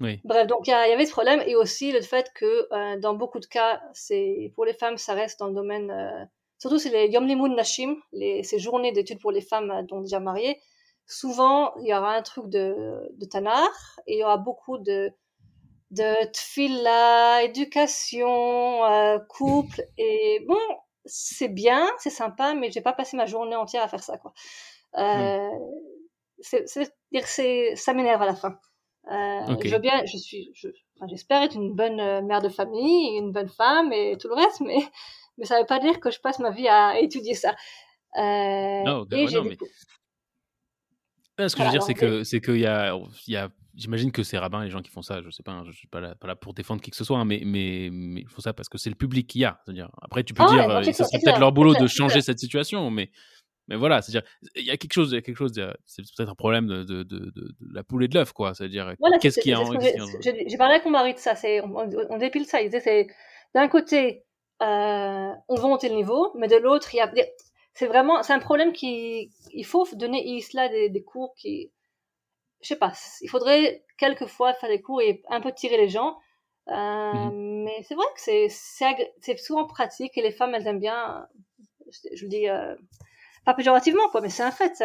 Oui. 0.00 0.20
Bref, 0.24 0.46
donc 0.46 0.66
il 0.66 0.70
y, 0.70 0.74
avait 0.74 1.06
ce 1.06 1.10
problème 1.10 1.42
et 1.46 1.56
aussi 1.56 1.90
le 1.90 2.02
fait 2.02 2.30
que 2.34 2.68
euh, 2.72 2.98
dans 2.98 3.14
beaucoup 3.14 3.40
de 3.40 3.46
cas, 3.46 3.80
c'est 3.94 4.52
pour 4.54 4.66
les 4.66 4.74
femmes, 4.74 4.98
ça 4.98 5.14
reste 5.14 5.40
dans 5.40 5.46
le 5.46 5.54
domaine 5.54 5.90
euh, 5.90 6.24
surtout 6.58 6.78
c'est 6.78 6.90
les 6.90 7.08
Yom 7.08 7.26
Limun 7.26 7.54
Nashim, 7.54 7.96
les, 8.12 8.42
ces 8.42 8.58
journées 8.58 8.92
d'études 8.92 9.20
pour 9.20 9.32
les 9.32 9.40
femmes 9.40 9.70
euh, 9.70 9.82
dont 9.82 10.00
déjà 10.02 10.20
mariées, 10.20 10.60
souvent 11.06 11.74
il 11.76 11.86
y 11.88 11.94
aura 11.94 12.14
un 12.14 12.22
truc 12.22 12.48
de, 12.48 13.08
de 13.12 13.24
Tanar 13.24 13.70
et 14.06 14.16
il 14.16 14.18
y 14.20 14.24
aura 14.24 14.36
beaucoup 14.36 14.78
de 14.78 15.10
de 15.92 16.26
tfila, 16.32 17.44
éducation, 17.44 18.84
euh, 18.84 19.18
couple 19.28 19.82
et 19.96 20.44
bon 20.46 20.58
c'est 21.04 21.48
bien, 21.48 21.88
c'est 21.98 22.10
sympa, 22.10 22.54
mais 22.54 22.70
j'ai 22.70 22.80
pas 22.80 22.92
passé 22.92 23.16
ma 23.16 23.26
journée 23.26 23.54
entière 23.54 23.82
à 23.82 23.88
faire 23.88 24.02
ça 24.02 24.18
quoi. 24.18 24.34
Euh, 24.98 25.48
c'est, 26.40 26.64
c'est, 26.66 27.76
ça 27.76 27.94
m'énerve 27.94 28.22
à 28.22 28.26
la 28.26 28.34
fin. 28.34 28.58
Euh, 29.10 29.56
Je 29.64 29.70
veux 29.70 29.78
bien, 29.78 30.04
je 30.04 30.16
suis, 30.16 30.50
je, 30.54 30.68
j'espère 31.08 31.42
être 31.42 31.54
une 31.54 31.74
bonne 31.74 32.00
euh, 32.00 32.22
mère 32.22 32.42
de 32.42 32.48
famille, 32.48 33.16
une 33.18 33.32
bonne 33.32 33.48
femme 33.48 33.92
et 33.92 34.16
tout 34.18 34.28
le 34.28 34.34
reste, 34.34 34.60
mais 34.60 34.78
mais 35.38 35.44
ça 35.44 35.60
veut 35.60 35.66
pas 35.66 35.78
dire 35.78 36.00
que 36.00 36.10
je 36.10 36.20
passe 36.20 36.38
ma 36.38 36.50
vie 36.50 36.68
à 36.68 36.98
étudier 36.98 37.34
ça. 37.34 37.54
Euh, 38.16 38.82
non, 38.82 39.06
et 39.12 39.26
non, 39.26 39.44
mais... 39.44 39.56
ce 41.48 41.54
que 41.54 41.62
je 41.62 41.66
veux 41.66 41.70
dire, 41.70 41.82
c'est 41.82 41.94
que 41.94 42.24
c'est 42.24 42.40
qu'il 42.40 42.58
y 42.58 42.66
a, 42.66 42.98
il 43.26 43.32
y 43.32 43.36
a 43.36 43.50
j'imagine 43.76 44.10
que 44.10 44.22
c'est 44.22 44.38
rabbins, 44.38 44.64
les 44.64 44.70
gens 44.70 44.80
qui 44.80 44.90
font 44.90 45.02
ça, 45.02 45.20
je 45.22 45.30
sais 45.30 45.42
pas, 45.42 45.52
hein, 45.52 45.64
je 45.66 45.72
suis 45.72 45.86
pas 45.86 46.00
là, 46.00 46.14
pas 46.14 46.26
là 46.26 46.34
pour 46.34 46.54
défendre 46.54 46.80
qui 46.80 46.90
que 46.90 46.96
ce 46.96 47.04
soit, 47.04 47.18
hein, 47.18 47.24
mais, 47.24 47.42
mais, 47.44 47.90
mais 47.92 48.22
ils 48.22 48.28
font 48.28 48.40
ça 48.40 48.52
parce 48.54 48.68
que 48.68 48.78
c'est 48.78 48.90
le 48.90 48.96
public 48.96 49.26
qu'il 49.26 49.42
y 49.42 49.44
a. 49.44 49.60
-dire, 49.68 49.90
après, 50.00 50.24
tu 50.24 50.34
peux 50.34 50.42
ah 50.42 50.52
dire, 50.52 50.66
ouais, 50.66 50.88
euh, 50.88 50.92
ça 50.92 51.04
serait 51.04 51.20
peut-être 51.22 51.38
leur 51.38 51.52
boulot 51.52 51.74
de 51.74 51.86
changer 51.86 52.22
cette 52.22 52.38
situation, 52.38 52.90
mais, 52.90 53.10
mais 53.68 53.76
voilà, 53.76 54.00
c'est-à-dire, 54.02 54.28
il 54.54 54.64
y 54.64 54.70
a 54.70 54.76
quelque 54.76 54.92
chose, 54.92 55.10
il 55.12 55.16
y 55.16 55.18
a 55.18 55.22
quelque 55.22 55.36
chose, 55.36 55.52
c'est 55.86 56.02
peut-être 56.16 56.30
un 56.30 56.34
problème 56.34 56.66
de, 56.66 56.84
de, 56.84 57.02
de, 57.02 57.18
de, 57.18 57.54
la 57.72 57.82
poule 57.82 58.04
et 58.04 58.08
de 58.08 58.14
l'œuf, 58.14 58.32
quoi. 58.32 58.54
C'est-à-dire, 58.54 58.94
qu'est-ce 59.20 59.40
qui 59.40 59.50
est 59.50 59.54
en. 59.54 59.64
J'ai 60.20 60.56
parlé 60.56 60.74
avec 60.74 60.84
mon 60.84 60.92
mari 60.92 61.14
de 61.14 61.18
ça, 61.18 61.34
on, 61.64 61.88
on 62.10 62.18
dépile 62.18 62.46
ça. 62.46 62.60
Il 62.60 62.66
disait, 62.66 62.80
c'est 62.80 63.06
d'un 63.54 63.68
côté, 63.68 64.24
euh, 64.62 65.32
on 65.48 65.54
va 65.54 65.68
monter 65.68 65.88
le 65.88 65.96
niveau, 65.96 66.32
mais 66.36 66.48
de 66.48 66.56
l'autre, 66.56 66.94
il 66.94 66.98
y 66.98 67.00
a 67.00 67.10
c'est 67.76 67.86
vraiment 67.86 68.22
c'est 68.22 68.32
un 68.32 68.38
problème 68.38 68.72
qui 68.72 69.30
il 69.52 69.66
faut 69.66 69.86
donner 69.92 70.26
Isla 70.26 70.68
des, 70.70 70.88
des 70.88 71.04
cours 71.04 71.34
qui 71.36 71.70
je 72.62 72.68
sais 72.68 72.76
pas 72.76 72.94
il 73.20 73.28
faudrait 73.28 73.84
quelquefois 73.98 74.54
faire 74.54 74.70
des 74.70 74.80
cours 74.80 75.02
et 75.02 75.22
un 75.28 75.42
peu 75.42 75.52
tirer 75.52 75.76
les 75.76 75.90
gens 75.90 76.16
euh, 76.68 77.12
mhm. 77.12 77.64
mais 77.64 77.82
c'est 77.86 77.94
vrai 77.94 78.06
que 78.14 78.20
c'est 78.20 78.48
c'est 79.20 79.38
souvent 79.38 79.66
pratique 79.66 80.16
et 80.16 80.22
les 80.22 80.32
femmes 80.32 80.54
elles 80.54 80.66
aiment 80.66 80.80
bien 80.80 81.26
je, 82.14 82.24
le 82.24 82.28
dis 82.30 82.48
euh, 82.48 82.74
pas 83.46 83.54
péjorativement 83.54 84.08
quoi 84.10 84.20
mais 84.20 84.28
c'est 84.28 84.42
un 84.42 84.50
fait 84.50 84.82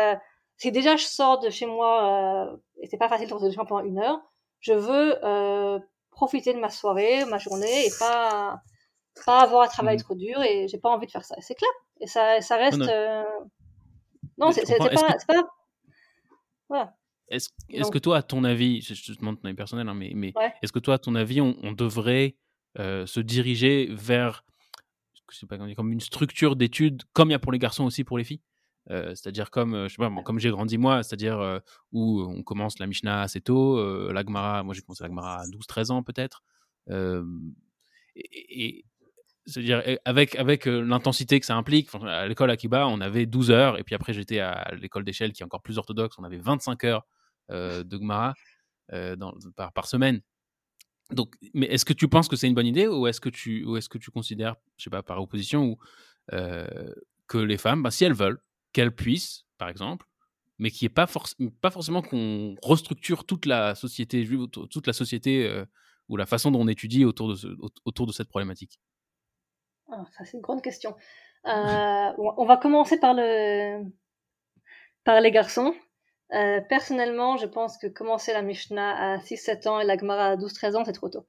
si 0.56 0.72
déjà 0.72 0.96
je 0.96 1.04
sors 1.04 1.40
de 1.40 1.50
chez 1.50 1.66
moi 1.66 2.50
euh, 2.50 2.58
et 2.82 2.88
c'est 2.88 2.98
pas 2.98 3.10
facile 3.10 3.26
de 3.26 3.30
sortir 3.30 3.50
de 3.50 3.52
chez 3.52 3.58
moi 3.58 3.66
pendant 3.66 3.84
une 3.84 4.00
heure 4.00 4.22
je 4.62 4.74
veux 4.74 5.18
euh, 5.26 5.80
profiter 6.12 6.54
de 6.54 6.60
ma 6.60 6.70
soirée 6.70 7.26
ma 7.26 7.40
journée 7.40 7.88
et 7.88 7.92
pas 8.00 8.62
pas 9.26 9.42
avoir 9.42 9.64
à 9.64 9.68
travailler 9.68 9.98
mmh. 9.98 10.04
trop 10.04 10.16
dur 10.16 10.42
et 10.42 10.68
j'ai 10.68 10.78
pas 10.78 10.90
envie 10.90 11.06
de 11.06 11.12
faire 11.12 11.26
ça. 11.26 11.36
C'est 11.40 11.56
clair. 11.56 11.70
Et 12.00 12.08
ça, 12.08 12.42
ça 12.42 12.58
reste. 12.58 12.82
Euh, 12.82 13.24
Non, 14.38 14.52
c'est 14.52 14.66
pas, 14.78 14.90
pas, 14.90 15.50
Voilà. 16.70 16.96
Est-ce 17.28 17.50
est 17.70 17.90
que 17.90 17.98
toi, 17.98 18.18
à 18.18 18.24
ton 18.24 18.44
avis, 18.44 18.82
je 18.82 19.14
te 19.14 19.18
demande 19.18 19.40
ton 19.40 19.48
avis 19.48 19.56
personnel, 19.56 19.88
hein, 19.88 19.94
mais, 19.94 20.12
mais 20.16 20.34
est-ce 20.62 20.74
que 20.74 20.80
toi, 20.80 20.96
à 20.96 20.98
ton 20.98 21.16
avis, 21.16 21.40
on, 21.40 21.72
devrait 21.72 22.36
se 22.78 23.20
diriger 23.20 23.88
vers 23.92 24.44
je 25.32 25.38
sais 25.38 25.46
pas, 25.46 25.58
comme 25.58 25.94
une 25.94 26.02
structure 26.02 26.58
d'études, 26.58 27.04
comme 27.14 27.30
il 27.30 27.32
y 27.32 27.36
a 27.36 27.40
pour 27.40 27.54
les 27.54 27.60
garçons 27.60 27.86
aussi 27.86 28.04
pour 28.04 28.18
les 28.18 28.26
filles? 28.26 28.42
Euh, 28.90 29.10
c'est-à-dire 29.10 29.52
comme 29.52 29.76
euh, 29.76 29.88
je 29.88 29.96
sais 29.96 29.98
pas, 29.98 30.12
comme 30.24 30.40
j'ai 30.40 30.50
grandi 30.50 30.78
moi, 30.78 31.04
c'est-à-dire 31.04 31.62
où 31.92 32.22
on 32.22 32.44
commence 32.44 32.80
la 32.80 32.88
Mishnah 32.88 33.22
assez 33.22 33.42
tôt, 33.42 34.12
l'Agmara, 34.12 34.64
moi 34.64 34.74
j'ai 34.74 34.82
commencé 34.82 35.04
l'Agmara 35.04 35.42
à 35.42 35.46
12-13 35.46 35.92
ans 35.92 36.04
peut-être, 36.04 36.44
et, 38.16 38.86
c'est-à-dire 39.48 39.82
avec, 40.06 40.36
avec 40.36 40.66
l'intensité 40.66 41.40
que 41.40 41.46
ça 41.46 41.56
implique. 41.56 41.90
à 42.04 42.28
l'école 42.28 42.52
Akiba, 42.52 42.88
on 42.88 43.02
avait 43.02 43.26
12 43.26 43.52
heures, 43.52 43.80
et 43.80 43.84
puis 43.84 43.96
après 43.96 44.14
j'étais 44.14 44.40
à 44.40 44.72
l'école 44.76 45.04
d'échelle 45.04 45.34
qui 45.34 45.42
est 45.42 45.46
encore 45.46 45.62
plus 45.62 45.78
orthodoxe, 45.78 46.18
on 46.20 46.24
avait 46.24 46.38
25 46.38 46.84
heures 46.84 47.06
euh, 47.52 47.84
de 47.84 47.98
Gemara 47.98 48.34
euh, 48.94 49.18
par, 49.58 49.74
par, 49.74 49.86
semaine. 49.86 50.22
Donc, 51.12 51.36
mais 51.54 51.66
est-ce 51.66 51.84
que 51.84 51.92
tu 51.92 52.08
penses 52.08 52.30
que 52.30 52.38
c'est 52.38 52.48
une 52.48 52.54
bonne 52.54 52.68
idée 52.68 52.88
ou 52.88 53.08
est-ce 53.08 53.20
que 53.20 53.28
tu, 53.28 53.66
ou 53.66 53.76
est-ce 53.76 53.90
que 53.90 53.98
tu 53.98 54.10
considères, 54.10 54.56
je 54.78 54.86
sais 54.86 54.90
pas, 54.90 55.04
par 55.04 55.22
opposition, 55.22 55.66
ou, 55.66 55.78
euh, 56.32 56.94
que 57.28 57.38
les 57.38 57.58
femmes, 57.58 57.84
bah, 57.84 57.92
si 57.92 58.06
elles 58.06 58.14
veulent, 58.14 58.40
qu'elles 58.74 58.96
puissent, 58.96 59.46
par 59.58 59.70
exemple, 59.70 60.06
mais 60.60 60.72
qui 60.72 60.86
est 60.86 60.90
pas, 60.90 61.08
pas 61.62 61.72
forcément 61.72 62.02
qu'on 62.02 62.56
restructure 62.62 63.26
toute 63.26 63.46
la 63.46 63.76
société 63.76 64.24
juive, 64.24 64.48
toute 64.48 64.88
la 64.88 64.94
société 64.94 65.64
ou 66.08 66.18
la 66.18 66.26
façon 66.26 66.52
dont 66.52 66.62
on 66.62 66.68
étudie 66.68 67.04
autour 67.04 67.30
de, 67.30 67.36
ce, 67.36 67.48
autour 67.86 68.06
de 68.06 68.12
cette 68.12 68.30
problématique 68.30 68.80
ah, 69.92 70.04
Ça, 70.18 70.26
c'est 70.26 70.38
une 70.38 70.42
grande 70.42 70.62
question. 70.62 70.96
on 71.46 72.46
va 72.46 72.58
commencer 72.58 73.00
par, 73.00 73.14
le, 73.16 73.84
par 75.04 75.20
les 75.20 75.32
garçons. 75.32 75.74
Euh, 76.34 76.62
personnellement, 76.62 77.36
je 77.38 77.46
pense 77.46 77.78
que 77.78 77.88
commencer 77.88 78.32
la 78.32 78.42
Mishnah 78.42 79.16
à 79.16 79.18
6-7 79.18 79.68
ans 79.68 79.80
et 79.80 79.86
la 79.86 79.98
Gemara 79.98 80.28
à 80.28 80.36
12-13 80.38 80.76
ans, 80.78 80.86
c'est 80.86 80.94
trop 80.94 81.10
tôt. 81.10 81.28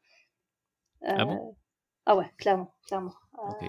Euh, 1.02 1.14
ah 1.16 1.24
bon? 1.24 1.56
Ah 2.06 2.16
ouais, 2.16 2.30
clairement, 2.38 2.72
clairement. 2.86 3.14
Euh, 3.38 3.68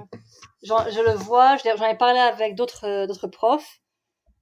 je 0.61 1.01
le 1.01 1.13
vois, 1.13 1.57
j'en 1.57 1.85
ai 1.85 1.97
parlé 1.97 2.19
avec 2.19 2.55
d'autres 2.55 3.05
d'autres 3.05 3.27
profs. 3.27 3.81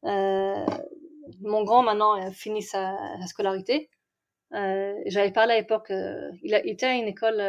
mon 0.04 1.64
grand 1.64 1.84
maintenant 1.84 2.14
a 2.14 2.32
fini 2.32 2.62
sa, 2.62 2.96
scolarité. 3.28 3.90
J'avais 4.52 5.32
parlé 5.32 5.54
à 5.54 5.58
l'époque, 5.58 5.88
il, 5.90 6.62
il, 6.66 6.70
était 6.72 6.88
à 6.88 6.94
une 6.94 7.08
école 7.08 7.42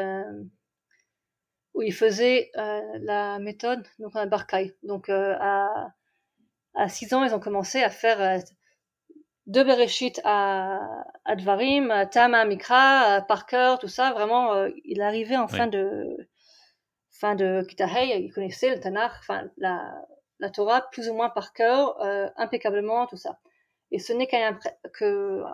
où 1.74 1.82
il 1.82 1.92
faisait 1.92 2.50
la 2.54 3.38
méthode 3.38 3.86
donc 3.98 4.14
à 4.16 4.26
Barcaï. 4.26 4.74
Donc 4.82 5.08
à 5.08 5.92
à 6.74 6.88
6 6.88 7.12
ans, 7.14 7.24
ils 7.24 7.34
ont 7.34 7.40
commencé 7.40 7.82
à 7.82 7.90
faire 7.90 8.42
de 9.46 9.62
Bereshit 9.62 10.20
à, 10.24 11.04
à 11.24 11.36
Dvarim, 11.36 11.90
à 11.90 12.06
Tama, 12.06 12.44
Mikra, 12.44 13.14
à 13.14 13.20
Parker, 13.22 13.76
tout 13.80 13.88
ça, 13.88 14.12
vraiment, 14.12 14.54
euh, 14.54 14.70
il 14.84 15.02
arrivait 15.02 15.36
en 15.36 15.48
fin 15.48 15.66
de 15.66 16.28
fin 17.22 17.36
de 17.36 17.64
Kitahei, 17.68 18.20
il 18.24 18.32
connaissait 18.32 18.74
le 18.74 18.80
Tanakh, 18.80 19.12
enfin 19.20 19.44
la, 19.56 19.94
la 20.40 20.50
Torah 20.50 20.82
plus 20.90 21.08
ou 21.08 21.14
moins 21.14 21.30
par 21.30 21.52
cœur, 21.52 22.00
euh, 22.02 22.28
impeccablement, 22.36 23.06
tout 23.06 23.16
ça. 23.16 23.38
Et 23.92 24.00
ce 24.00 24.12
n'est 24.12 24.26
qu'à 24.26 24.58
que 24.92 25.44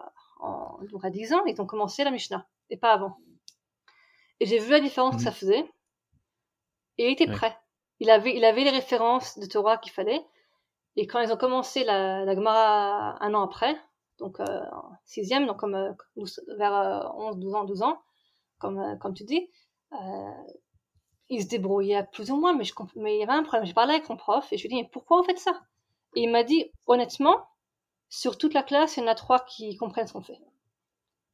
en, 0.40 0.78
donc 0.90 1.04
à 1.04 1.10
10 1.10 1.34
ans, 1.34 1.44
ils 1.44 1.60
ont 1.60 1.66
commencé 1.66 2.04
la 2.04 2.10
Mishnah, 2.10 2.46
et 2.70 2.78
pas 2.78 2.92
avant. 2.92 3.18
Et 4.40 4.46
j'ai 4.46 4.58
vu 4.58 4.70
la 4.70 4.80
différence 4.80 5.16
que 5.16 5.22
ça 5.22 5.30
mhm. 5.30 5.36
faisait, 5.36 5.70
et 6.96 7.08
il 7.08 7.12
était 7.12 7.26
prêt. 7.26 7.54
Il 8.00 8.08
avait, 8.08 8.34
il 8.34 8.44
avait 8.46 8.64
les 8.64 8.70
références 8.70 9.38
de 9.38 9.44
Torah 9.44 9.76
qu'il 9.76 9.92
fallait, 9.92 10.24
et 10.96 11.06
quand 11.06 11.20
ils 11.20 11.32
ont 11.32 11.36
commencé 11.36 11.84
la, 11.84 12.24
la 12.24 12.34
Gemara 12.34 13.22
un 13.22 13.34
an 13.34 13.42
après, 13.42 13.76
donc 14.18 14.40
euh, 14.40 14.60
sixième, 15.04 15.46
donc 15.46 15.58
comme 15.58 15.74
euh, 15.74 15.92
vers 16.56 17.12
11, 17.14 17.36
euh, 17.36 17.38
12 17.38 17.54
ans, 17.54 17.64
12 17.64 17.82
ans, 17.82 18.00
comme, 18.58 18.78
euh, 18.78 18.96
comme 18.96 19.12
tu 19.12 19.24
dis, 19.24 19.50
euh, 21.30 21.34
ils 21.34 21.42
se 21.42 21.48
débrouillaient 21.48 22.06
plus 22.12 22.30
ou 22.30 22.36
moins, 22.36 22.54
mais, 22.54 22.64
je, 22.64 22.74
mais 22.96 23.16
il 23.16 23.20
y 23.20 23.22
avait 23.22 23.32
un 23.32 23.42
problème. 23.42 23.66
J'ai 23.66 23.74
parlé 23.74 23.94
avec 23.94 24.08
mon 24.08 24.16
prof 24.16 24.52
et 24.52 24.56
je 24.56 24.62
lui 24.62 24.68
ai 24.68 24.76
dit, 24.76 24.82
mais 24.82 24.88
pourquoi 24.90 25.18
vous 25.18 25.24
faites 25.24 25.38
ça? 25.38 25.60
Et 26.14 26.22
il 26.22 26.30
m'a 26.30 26.42
dit, 26.42 26.70
honnêtement, 26.86 27.48
sur 28.08 28.38
toute 28.38 28.54
la 28.54 28.62
classe, 28.62 28.96
il 28.96 29.00
y 29.00 29.02
en 29.04 29.08
a 29.08 29.14
trois 29.14 29.40
qui 29.40 29.76
comprennent 29.76 30.06
ce 30.06 30.12
qu'on 30.12 30.22
fait. 30.22 30.40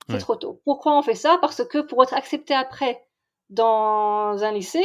C'est 0.09 0.19
trop 0.19 0.37
tôt. 0.37 0.61
Pourquoi 0.65 0.99
on 0.99 1.03
fait 1.03 1.15
ça? 1.15 1.39
Parce 1.41 1.65
que 1.65 1.79
pour 1.79 2.03
être 2.03 2.13
accepté 2.13 2.53
après 2.53 3.07
dans 3.49 4.45
un 4.45 4.53
lycée, 4.53 4.85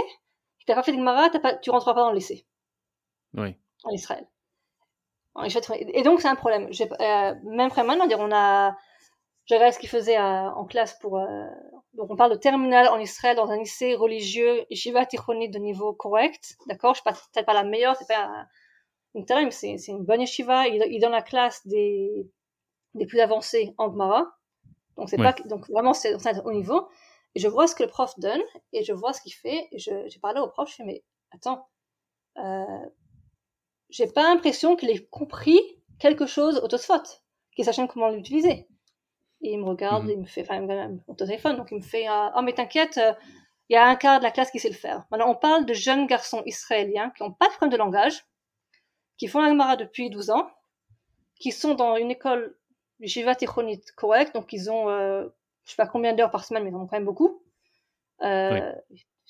si 0.60 0.66
t'as 0.66 0.76
pas 0.76 0.84
fait 0.84 0.94
de 0.94 0.98
Gemara, 0.98 1.30
pas, 1.30 1.56
tu 1.56 1.72
rentreras 1.72 1.94
pas 1.94 2.02
dans 2.02 2.12
le 2.12 2.16
lycée. 2.16 2.46
Oui. 3.34 3.56
En 3.84 3.90
Israël. 3.90 4.28
Et 5.94 6.04
donc, 6.04 6.22
c'est 6.22 6.28
un 6.28 6.36
problème. 6.36 6.70
Euh, 6.70 7.36
même 7.44 7.70
maintenant, 7.76 8.08
on 8.18 8.32
a, 8.32 8.78
je 9.46 9.56
regarde 9.56 9.74
ce 9.74 9.80
qu'il 9.80 9.90
faisait 9.90 10.18
en 10.18 10.66
classe 10.66 10.98
pour, 11.00 11.18
euh, 11.18 11.48
donc 11.94 12.12
on 12.12 12.16
parle 12.16 12.32
de 12.32 12.38
terminal 12.38 12.88
en 12.90 13.00
Israël 13.00 13.36
dans 13.36 13.50
un 13.50 13.58
lycée 13.58 13.96
religieux, 13.96 14.66
yeshiva 14.70 15.06
tichonite 15.06 15.52
de 15.54 15.60
niveau 15.60 15.94
correct, 15.94 16.56
d'accord? 16.68 16.94
Je 16.94 17.02
suis 17.02 17.20
peut-être 17.34 17.46
pas 17.46 17.54
la 17.54 17.64
meilleure, 17.64 17.96
c'est 17.96 18.08
pas 18.08 18.46
une 19.16 19.26
mais 19.30 19.52
c'est, 19.52 19.78
c'est 19.78 19.92
une 19.92 20.06
bonne 20.06 20.22
yeshiva. 20.22 20.68
Il, 20.68 20.84
il 20.90 21.00
donne 21.00 21.12
la 21.12 21.22
classe 21.22 21.66
des, 21.66 22.30
des 22.94 23.06
plus 23.06 23.20
avancés 23.20 23.74
en 23.78 23.92
Gemara. 23.92 24.38
Donc 24.98 25.10
c'est 25.10 25.18
pas, 25.18 25.34
donc 25.46 25.70
vraiment 25.70 25.94
c'est, 25.94 26.18
c'est 26.20 26.40
haut 26.46 26.52
niveau. 26.52 26.88
Et 27.36 27.40
je 27.40 27.48
vois 27.48 27.68
ce 27.68 27.76
que 27.76 27.84
le 27.84 27.90
prof 27.90 28.14
donne, 28.18 28.42
et 28.74 28.84
je 28.84 28.92
vois 28.92 29.14
ce 29.14 29.22
qu'il 29.22 29.34
fait, 29.34 29.68
et 29.72 29.80
je, 29.80 30.08
j'ai 30.08 30.20
parlé 30.20 30.40
au 30.40 30.48
prof, 30.48 30.70
je 30.70 30.76
fais, 30.76 30.84
mais 30.84 31.04
attends, 31.32 31.68
euh, 32.38 32.86
j'ai 33.90 34.08
pas 34.08 34.24
l'impression 34.24 34.76
qu'il 34.76 34.90
ait 34.90 35.08
compris 35.08 35.60
quelque 36.00 36.26
chose 36.26 36.60
au 36.64 36.68
Tosfot, 36.68 37.04
qu'il 37.56 37.66
sache 37.66 37.80
comment 37.88 38.10
l'utiliser. 38.10 38.68
Et 39.42 39.54
il 39.54 39.60
me 39.60 39.66
regarde, 39.66 40.04
mhm. 40.04 40.10
il 40.10 40.20
me 40.20 40.26
fait, 40.26 40.42
enfin, 40.42 40.98
au 41.08 41.14
téléphone, 41.14 41.56
donc 41.58 41.70
il 41.72 41.78
me 41.78 41.84
fait, 41.84 42.10
euh, 42.10 42.30
oh 42.36 42.42
mais 42.42 42.54
t'inquiète, 42.54 42.98
euh, 42.98 43.14
il 43.70 43.74
y 43.74 43.78
a 43.78 43.86
un 43.86 43.96
quart 43.96 44.20
de 44.20 44.24
la 44.24 44.32
classe 44.32 44.52
qui 44.52 44.60
sait 44.60 44.70
le 44.70 44.76
faire. 44.76 45.06
Maintenant, 45.12 45.30
on 45.30 45.36
parle 45.36 45.66
de 45.66 45.74
jeunes 45.74 46.08
garçons 46.08 46.42
israéliens 46.46 47.12
qui 47.12 47.24
n'ont 47.24 47.32
pas 47.32 47.48
de 47.48 47.52
problème 47.52 47.72
de 47.72 47.78
langage, 47.78 48.26
qui 49.18 49.28
font 49.28 49.42
la 49.42 49.50
Gemara 49.50 49.76
depuis 49.76 50.10
12 50.10 50.32
ans, 50.32 50.50
qui 51.40 51.52
sont 51.52 51.76
dans 51.76 51.96
une 51.96 52.12
école 52.12 52.58
Shiva 53.06 53.36
Tichonite 53.36 53.92
correcte, 53.94 54.34
donc 54.34 54.52
ils 54.52 54.70
ont, 54.70 54.90
euh, 54.90 55.28
je 55.66 55.72
sais 55.72 55.76
pas 55.78 55.88
combien 55.88 56.14
d'heures 56.14 56.32
par 56.32 56.44
semaine, 56.44 56.64
mais 56.64 56.72
ils 56.72 56.76
en 56.76 56.82
ont 56.82 56.88
quand 56.88 56.98
même 56.98 57.06
beaucoup. 57.06 57.42
Euh, 58.24 58.74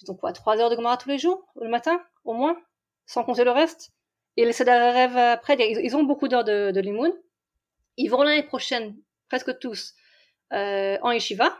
Ils 0.01 0.09
ont 0.11 0.15
quoi, 0.15 0.31
3 0.31 0.57
heures 0.59 0.69
de 0.69 0.75
Gemara 0.75 0.97
tous 0.97 1.09
les 1.09 1.19
jours, 1.19 1.45
le 1.61 1.67
matin, 1.67 2.01
au 2.23 2.33
moins, 2.33 2.57
sans 3.05 3.23
compter 3.23 3.43
le 3.43 3.51
reste. 3.51 3.91
Et 4.37 4.45
les 4.45 4.53
rêve 4.63 5.17
après, 5.17 5.57
ils 5.59 5.95
ont 5.97 6.03
beaucoup 6.03 6.29
d'heures 6.29 6.45
de, 6.45 6.71
de 6.71 6.79
limoun. 6.79 7.11
Ils 7.97 8.07
vont 8.07 8.23
l'année 8.23 8.43
prochaine, 8.43 8.95
presque 9.29 9.57
tous, 9.59 9.95
euh, 10.53 10.97
en 11.01 11.11
yeshiva. 11.11 11.57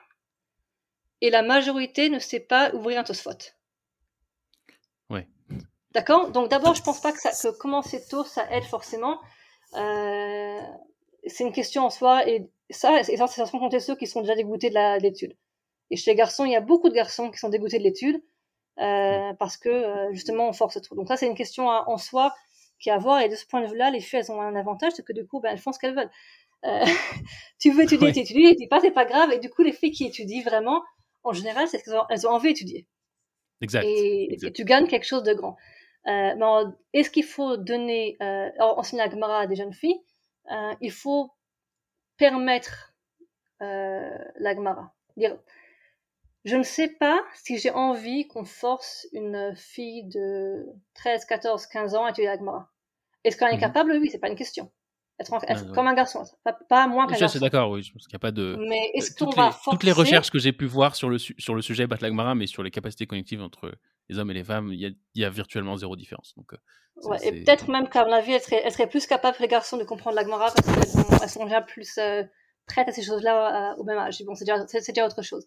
Et 1.22 1.30
la 1.30 1.42
majorité 1.42 2.10
ne 2.10 2.20
sait 2.20 2.40
pas 2.40 2.74
ouvrir 2.74 3.00
un 3.00 3.04
tosfot. 3.04 3.32
Ouais. 5.10 5.28
D'accord? 5.92 6.32
Donc 6.32 6.50
d'abord, 6.50 6.76
je 6.76 6.84
pense 6.84 7.02
pas 7.02 7.12
que, 7.12 7.20
ça, 7.20 7.32
que 7.32 7.58
commencer 7.58 8.04
tôt, 8.10 8.24
ça 8.24 8.50
aide 8.52 8.64
forcément. 8.64 9.20
Euh, 9.76 10.62
c'est 11.28 11.44
une 11.44 11.52
question 11.52 11.86
en 11.86 11.90
soi. 11.90 12.28
Et 12.28 12.50
ça, 12.70 13.04
c'est 13.04 13.18
sans 13.18 13.60
compter 13.60 13.80
ceux 13.80 13.96
qui 13.96 14.08
sont 14.08 14.22
déjà 14.22 14.36
dégoûtés 14.36 14.70
de 14.70 15.02
l'étude. 15.02 15.36
Et 15.92 15.98
chez 15.98 16.12
les 16.12 16.16
garçons, 16.16 16.46
il 16.46 16.52
y 16.52 16.56
a 16.56 16.62
beaucoup 16.62 16.90
de 16.90 16.94
garçons 16.94 17.32
qui 17.32 17.38
sont 17.38 17.50
dégoûtés 17.50 17.80
de 17.80 17.84
l'étude. 17.84 18.22
Euh, 18.80 19.34
parce 19.34 19.58
que 19.58 20.08
justement 20.14 20.48
on 20.48 20.54
force 20.54 20.82
trop. 20.82 20.96
Donc 20.96 21.10
ça 21.10 21.18
c'est 21.18 21.28
une 21.28 21.36
question 21.36 21.68
en 21.68 21.98
soi 21.98 22.34
qui 22.80 22.90
à 22.90 22.98
voir. 22.98 23.22
Et 23.22 23.30
de 23.30 23.36
ce 23.36 23.46
point 23.46 23.62
de 23.62 23.68
vue-là, 23.68 23.92
les 23.92 24.00
filles, 24.00 24.20
elles 24.20 24.32
ont 24.32 24.42
un 24.42 24.56
avantage, 24.56 24.94
c'est 24.96 25.06
que 25.06 25.14
du 25.14 25.28
coup, 25.28 25.40
ben, 25.40 25.52
elles 25.52 25.60
font 25.60 25.72
ce 25.72 25.80
qu'elles 25.80 25.96
veulent. 25.96 26.12
Euh, 26.66 26.86
tu 27.60 27.72
veux 27.72 27.84
étudier, 27.84 28.12
tu 28.12 28.20
étudies, 28.20 28.56
tu 28.56 28.68
pas, 28.68 28.80
c'est 28.80 28.92
pas 28.92 29.06
grave. 29.06 29.32
Et 29.32 29.40
du 29.40 29.50
coup, 29.50 29.64
les 29.64 29.72
filles 29.72 29.92
qui 29.92 30.06
étudient 30.06 30.44
vraiment, 30.44 30.84
en 31.24 31.34
général, 31.34 31.68
c'est 31.68 31.82
qu'elles 31.82 31.96
ont, 31.96 32.06
elles 32.10 32.28
ont 32.28 32.32
envie 32.32 32.50
d'étudier. 32.50 32.88
Exact. 33.62 33.84
Et, 33.86 34.38
tu 34.54 34.64
gagnes 34.64 34.88
quelque 34.88 35.06
chose 35.06 35.24
de 35.24 35.34
grand. 35.34 35.58
Euh, 36.08 36.66
est-ce 36.94 37.10
qu'il 37.10 37.26
faut 37.26 37.58
donner, 37.58 38.18
euh, 38.22 38.50
enseigner 38.60 39.04
la 39.04 39.10
Gemara 39.10 39.42
à 39.42 39.48
des 39.48 39.56
jeunes 39.56 39.74
filles 39.74 40.02
euh, 40.52 40.74
Il 40.82 40.92
faut 40.92 41.32
permettre 42.18 42.94
euh, 43.62 44.18
la 44.38 44.56
Gemara. 44.56 44.94
Dire, 45.18 45.38
je 46.46 46.56
ne 46.56 46.64
sais 46.64 46.88
pas 46.88 47.22
si 47.36 47.58
j'ai 47.58 47.72
envie 47.72 48.28
qu'on 48.28 48.46
force 48.46 49.08
une 49.12 49.54
fille 49.56 50.06
de 50.06 50.66
13, 50.96 51.26
14, 51.26 51.68
15 51.68 51.96
ans 51.96 52.06
à 52.06 52.12
étudier 52.12 52.28
l'Agmara. 52.30 52.72
Est-ce 53.26 53.36
qu'elle 53.36 53.50
est 53.50 53.56
mhm. 53.56 53.60
capable? 53.60 53.92
Oui, 53.92 54.10
c'est 54.10 54.20
pas 54.20 54.30
une 54.30 54.36
question. 54.36 54.72
Être, 55.20 55.72
comme 55.74 55.88
un 55.88 55.94
garçon, 55.94 56.24
pas, 56.70 56.88
moins 56.88 57.06
qu'un 57.06 57.18
garçon. 57.18 57.28
Suis 57.28 57.40
d'accord, 57.40 57.72
oui, 57.72 57.82
pense 57.92 58.08
qu'il 58.08 58.14
n'y 58.14 58.16
a 58.16 58.20
pas 58.20 58.32
de. 58.32 58.56
Mais 58.70 58.92
est-ce 58.94 59.14
qu'on 59.14 59.30
va 59.32 59.52
forcer... 59.52 59.72
Toutes 59.72 59.84
les 59.84 59.92
recherches 59.92 60.32
que 60.32 60.40
j'ai 60.40 60.54
pu 60.54 60.66
voir 60.66 60.96
sur 60.96 61.10
le, 61.10 61.18
sur 61.18 61.56
le 61.56 61.62
sujet 61.62 61.88
l'Agmara, 62.00 62.36
mais 62.36 62.48
sur 62.48 62.64
les 62.64 62.72
capacités 62.72 63.06
cognitives 63.06 63.42
entre 63.42 63.74
les 64.08 64.18
hommes 64.18 64.32
et 64.32 64.34
les 64.34 64.44
femmes, 64.44 64.72
il 64.72 64.96
y 65.16 65.26
a, 65.26 65.30
virtuellement 65.30 65.76
zéro 65.76 65.96
différence. 65.98 66.34
Donc, 66.38 66.54
euh, 66.54 67.10
ouais, 67.10 67.18
et 67.28 67.44
peut-être 67.44 67.70
même 67.70 67.90
qu'à 67.90 68.06
mon 68.06 68.14
avis, 68.14 68.32
elle 68.32 68.42
serait, 68.42 68.62
elle 68.64 68.72
serait 68.72 68.88
plus 68.88 69.06
capable, 69.06 69.36
les 69.42 69.48
garçons, 69.50 69.78
de 69.78 69.84
comprendre 69.84 70.16
l'Agmara 70.16 70.52
parce 70.52 70.66
qu'elles 70.66 70.88
sont, 70.88 71.20
elles 71.22 71.30
sont 71.30 71.44
déjà 71.44 71.62
plus 71.62 71.98
euh, 71.98 72.24
prêtes 72.66 72.88
à 72.88 72.92
ces 72.94 73.04
choses-là 73.04 73.74
euh, 73.74 73.76
au 73.78 73.84
même 73.84 73.98
âge. 73.98 74.24
Bon, 74.26 74.36
c'est 74.36 74.46
déjà, 74.46 74.64
déjà 74.64 75.06
autre 75.06 75.22
chose. 75.22 75.46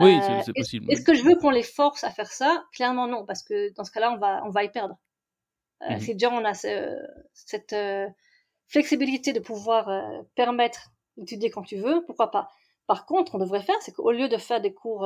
Oui, 0.00 0.18
euh, 0.18 0.40
c'est 0.44 0.54
possible. 0.54 0.90
Est-ce 0.90 1.02
que 1.02 1.14
je 1.14 1.22
veux 1.22 1.36
qu'on 1.36 1.50
les 1.50 1.62
force 1.62 2.04
à 2.04 2.10
faire 2.10 2.30
ça? 2.30 2.64
Clairement 2.72 3.06
non, 3.06 3.24
parce 3.26 3.42
que 3.42 3.72
dans 3.74 3.84
ce 3.84 3.90
cas-là, 3.90 4.12
on 4.12 4.18
va, 4.18 4.42
on 4.44 4.50
va 4.50 4.64
y 4.64 4.70
perdre. 4.70 4.98
Euh, 5.82 5.94
mhm. 5.94 6.00
Si 6.00 6.12
déjà 6.14 6.30
on 6.30 6.44
a 6.44 6.54
cette, 6.54 7.72
euh, 7.72 8.06
flexibilité 8.68 9.32
de 9.32 9.40
pouvoir 9.40 9.90
permettre 10.34 10.90
d'étudier 11.16 11.50
quand 11.50 11.62
tu 11.62 11.76
veux, 11.76 12.04
pourquoi 12.06 12.30
pas. 12.30 12.48
Par 12.86 13.06
contre, 13.06 13.34
on 13.34 13.38
devrait 13.38 13.62
faire, 13.62 13.76
c'est 13.80 13.92
qu'au 13.92 14.12
lieu 14.12 14.28
de 14.28 14.36
faire 14.38 14.60
des 14.60 14.72
cours, 14.72 15.02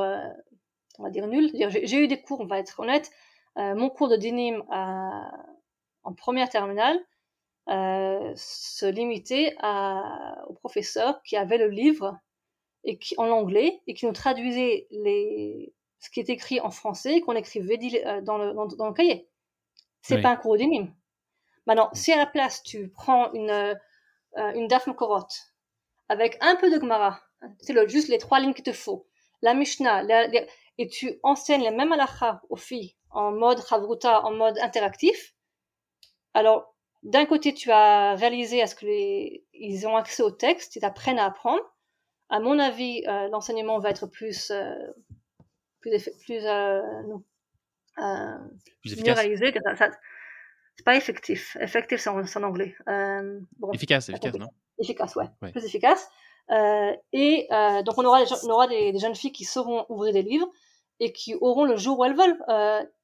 on 0.99 1.03
va 1.03 1.09
dire 1.09 1.27
nuls, 1.27 1.51
j'ai 1.53 2.03
eu 2.03 2.07
des 2.07 2.21
cours, 2.21 2.39
on 2.39 2.45
va 2.45 2.59
être 2.59 2.79
honnête, 2.79 3.11
mon 3.57 3.89
cours 3.89 4.07
de 4.07 4.15
dinim 4.15 4.63
en 4.69 6.13
première 6.13 6.49
terminale, 6.49 6.97
euh, 7.69 8.31
se 8.37 8.85
limiter 8.85 9.53
à, 9.59 10.45
au 10.47 10.53
professeur 10.53 11.21
qui 11.23 11.35
avait 11.35 11.57
le 11.57 11.67
livre 11.67 12.17
et 12.85 12.97
qui, 12.97 13.13
en 13.17 13.29
anglais 13.29 13.81
et 13.87 13.93
qui 13.93 14.05
nous 14.05 14.13
traduisait 14.13 14.87
les, 14.89 15.73
ce 15.99 16.09
qui 16.09 16.21
est 16.21 16.29
écrit 16.29 16.61
en 16.61 16.71
français 16.71 17.15
et 17.15 17.21
qu'on 17.21 17.35
écrivait 17.35 17.77
euh, 18.05 18.21
dans 18.21 18.37
le, 18.37 18.53
dans, 18.53 18.87
le 18.87 18.93
cahier. 18.93 19.27
C'est 20.01 20.21
pas 20.21 20.29
un 20.29 20.37
cours 20.37 20.55
d'énigme. 20.55 20.93
Maintenant, 21.67 21.89
si 21.93 22.11
à 22.11 22.17
la 22.17 22.25
place 22.25 22.63
tu 22.63 22.89
prends 22.89 23.31
une, 23.33 23.51
euh, 23.51 23.75
une 24.55 24.67
Daf 24.67 24.87
avec 26.09 26.37
un 26.41 26.55
peu 26.55 26.71
de 26.71 26.79
Gemara, 26.79 27.19
c'est 27.59 27.89
juste 27.89 28.07
les 28.07 28.17
trois 28.17 28.39
lignes 28.39 28.53
qu'il 28.53 28.63
te 28.63 28.73
faut, 28.73 29.07
la 29.43 29.53
Mishnah, 29.53 30.03
et 30.79 30.87
tu 30.87 31.19
enseignes 31.21 31.61
les 31.61 31.71
mêmes 31.71 31.91
halakha 31.91 32.41
aux 32.49 32.55
filles 32.55 32.95
en 33.11 33.31
mode 33.31 33.63
chavruta, 33.63 34.23
en 34.23 34.31
mode 34.31 34.57
interactif, 34.59 35.35
alors 36.33 36.73
d'un 37.03 37.25
côté, 37.25 37.53
tu 37.53 37.71
as 37.71 38.15
réalisé 38.15 38.61
à 38.61 38.67
ce 38.67 38.75
que 38.75 38.85
les, 38.85 39.45
ils 39.53 39.87
ont 39.87 39.95
accès 39.95 40.23
au 40.23 40.31
texte, 40.31 40.75
ils 40.75 40.85
apprennent 40.85 41.19
à 41.19 41.25
apprendre. 41.25 41.61
À 42.29 42.39
mon 42.39 42.59
avis, 42.59 43.03
euh, 43.07 43.27
l'enseignement 43.29 43.79
va 43.79 43.89
être 43.89 44.07
plus, 44.07 44.51
euh, 44.51 44.73
plus, 45.79 46.09
plus, 46.25 46.45
euh, 46.45 46.81
plus 48.81 48.93
efficace. 48.93 49.19
réalisé. 49.19 49.53
C'est 50.77 50.85
pas 50.85 50.95
effectif. 50.95 51.57
Effectif, 51.59 51.99
c'est 51.99 52.09
en, 52.09 52.43
anglais. 52.43 52.75
Bon, 52.87 53.71
efficace, 53.73 54.09
efficace, 54.09 54.35
non? 54.35 54.47
Efficace, 54.79 55.15
ouais. 55.15 55.25
Plus 55.51 55.65
efficace. 55.65 56.09
et 57.13 57.47
donc, 57.83 57.97
on 57.97 58.05
aura, 58.05 58.21
on 58.43 58.49
aura 58.49 58.67
des, 58.67 58.97
jeunes 58.97 59.15
filles 59.15 59.33
qui 59.33 59.45
sauront 59.45 59.85
ouvrir 59.89 60.13
des 60.13 60.23
livres 60.23 60.49
et 60.99 61.11
qui 61.11 61.35
auront 61.35 61.65
le 61.65 61.77
jour 61.77 61.99
où 61.99 62.05
elles 62.05 62.15
veulent 62.15 62.37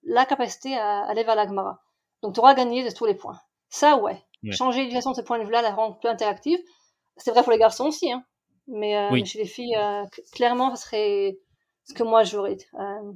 la 0.03 0.25
capacité 0.25 0.77
à 0.77 1.01
aller 1.05 1.23
vers 1.23 1.35
la 1.35 1.47
Gemara. 1.47 1.81
Donc, 2.21 2.35
tu 2.35 2.39
auras 2.39 2.53
gagné 2.53 2.83
de 2.83 2.95
tous 2.95 3.05
les 3.05 3.15
points. 3.15 3.39
Ça, 3.69 3.97
ouais. 3.97 4.23
Changer 4.51 4.81
l'éducation 4.81 5.11
de 5.11 5.15
ce 5.15 5.21
point 5.21 5.39
de 5.39 5.45
vue-là, 5.45 5.61
la 5.61 5.71
rendre 5.71 5.97
plus 5.99 6.09
interactive. 6.09 6.59
C'est 7.17 7.31
vrai 7.31 7.43
pour 7.43 7.51
les 7.51 7.57
garçons 7.57 7.85
aussi, 7.85 8.11
hein. 8.11 8.23
Mais, 8.67 8.95
euh, 8.97 9.25
chez 9.25 9.39
les 9.39 9.45
filles, 9.45 9.75
euh, 9.75 10.05
clairement, 10.31 10.75
ce 10.75 10.83
serait 10.83 11.37
ce 11.83 11.93
que 11.93 12.03
moi 12.03 12.23
j'aurais. 12.23 12.57
Euh, 12.75 13.11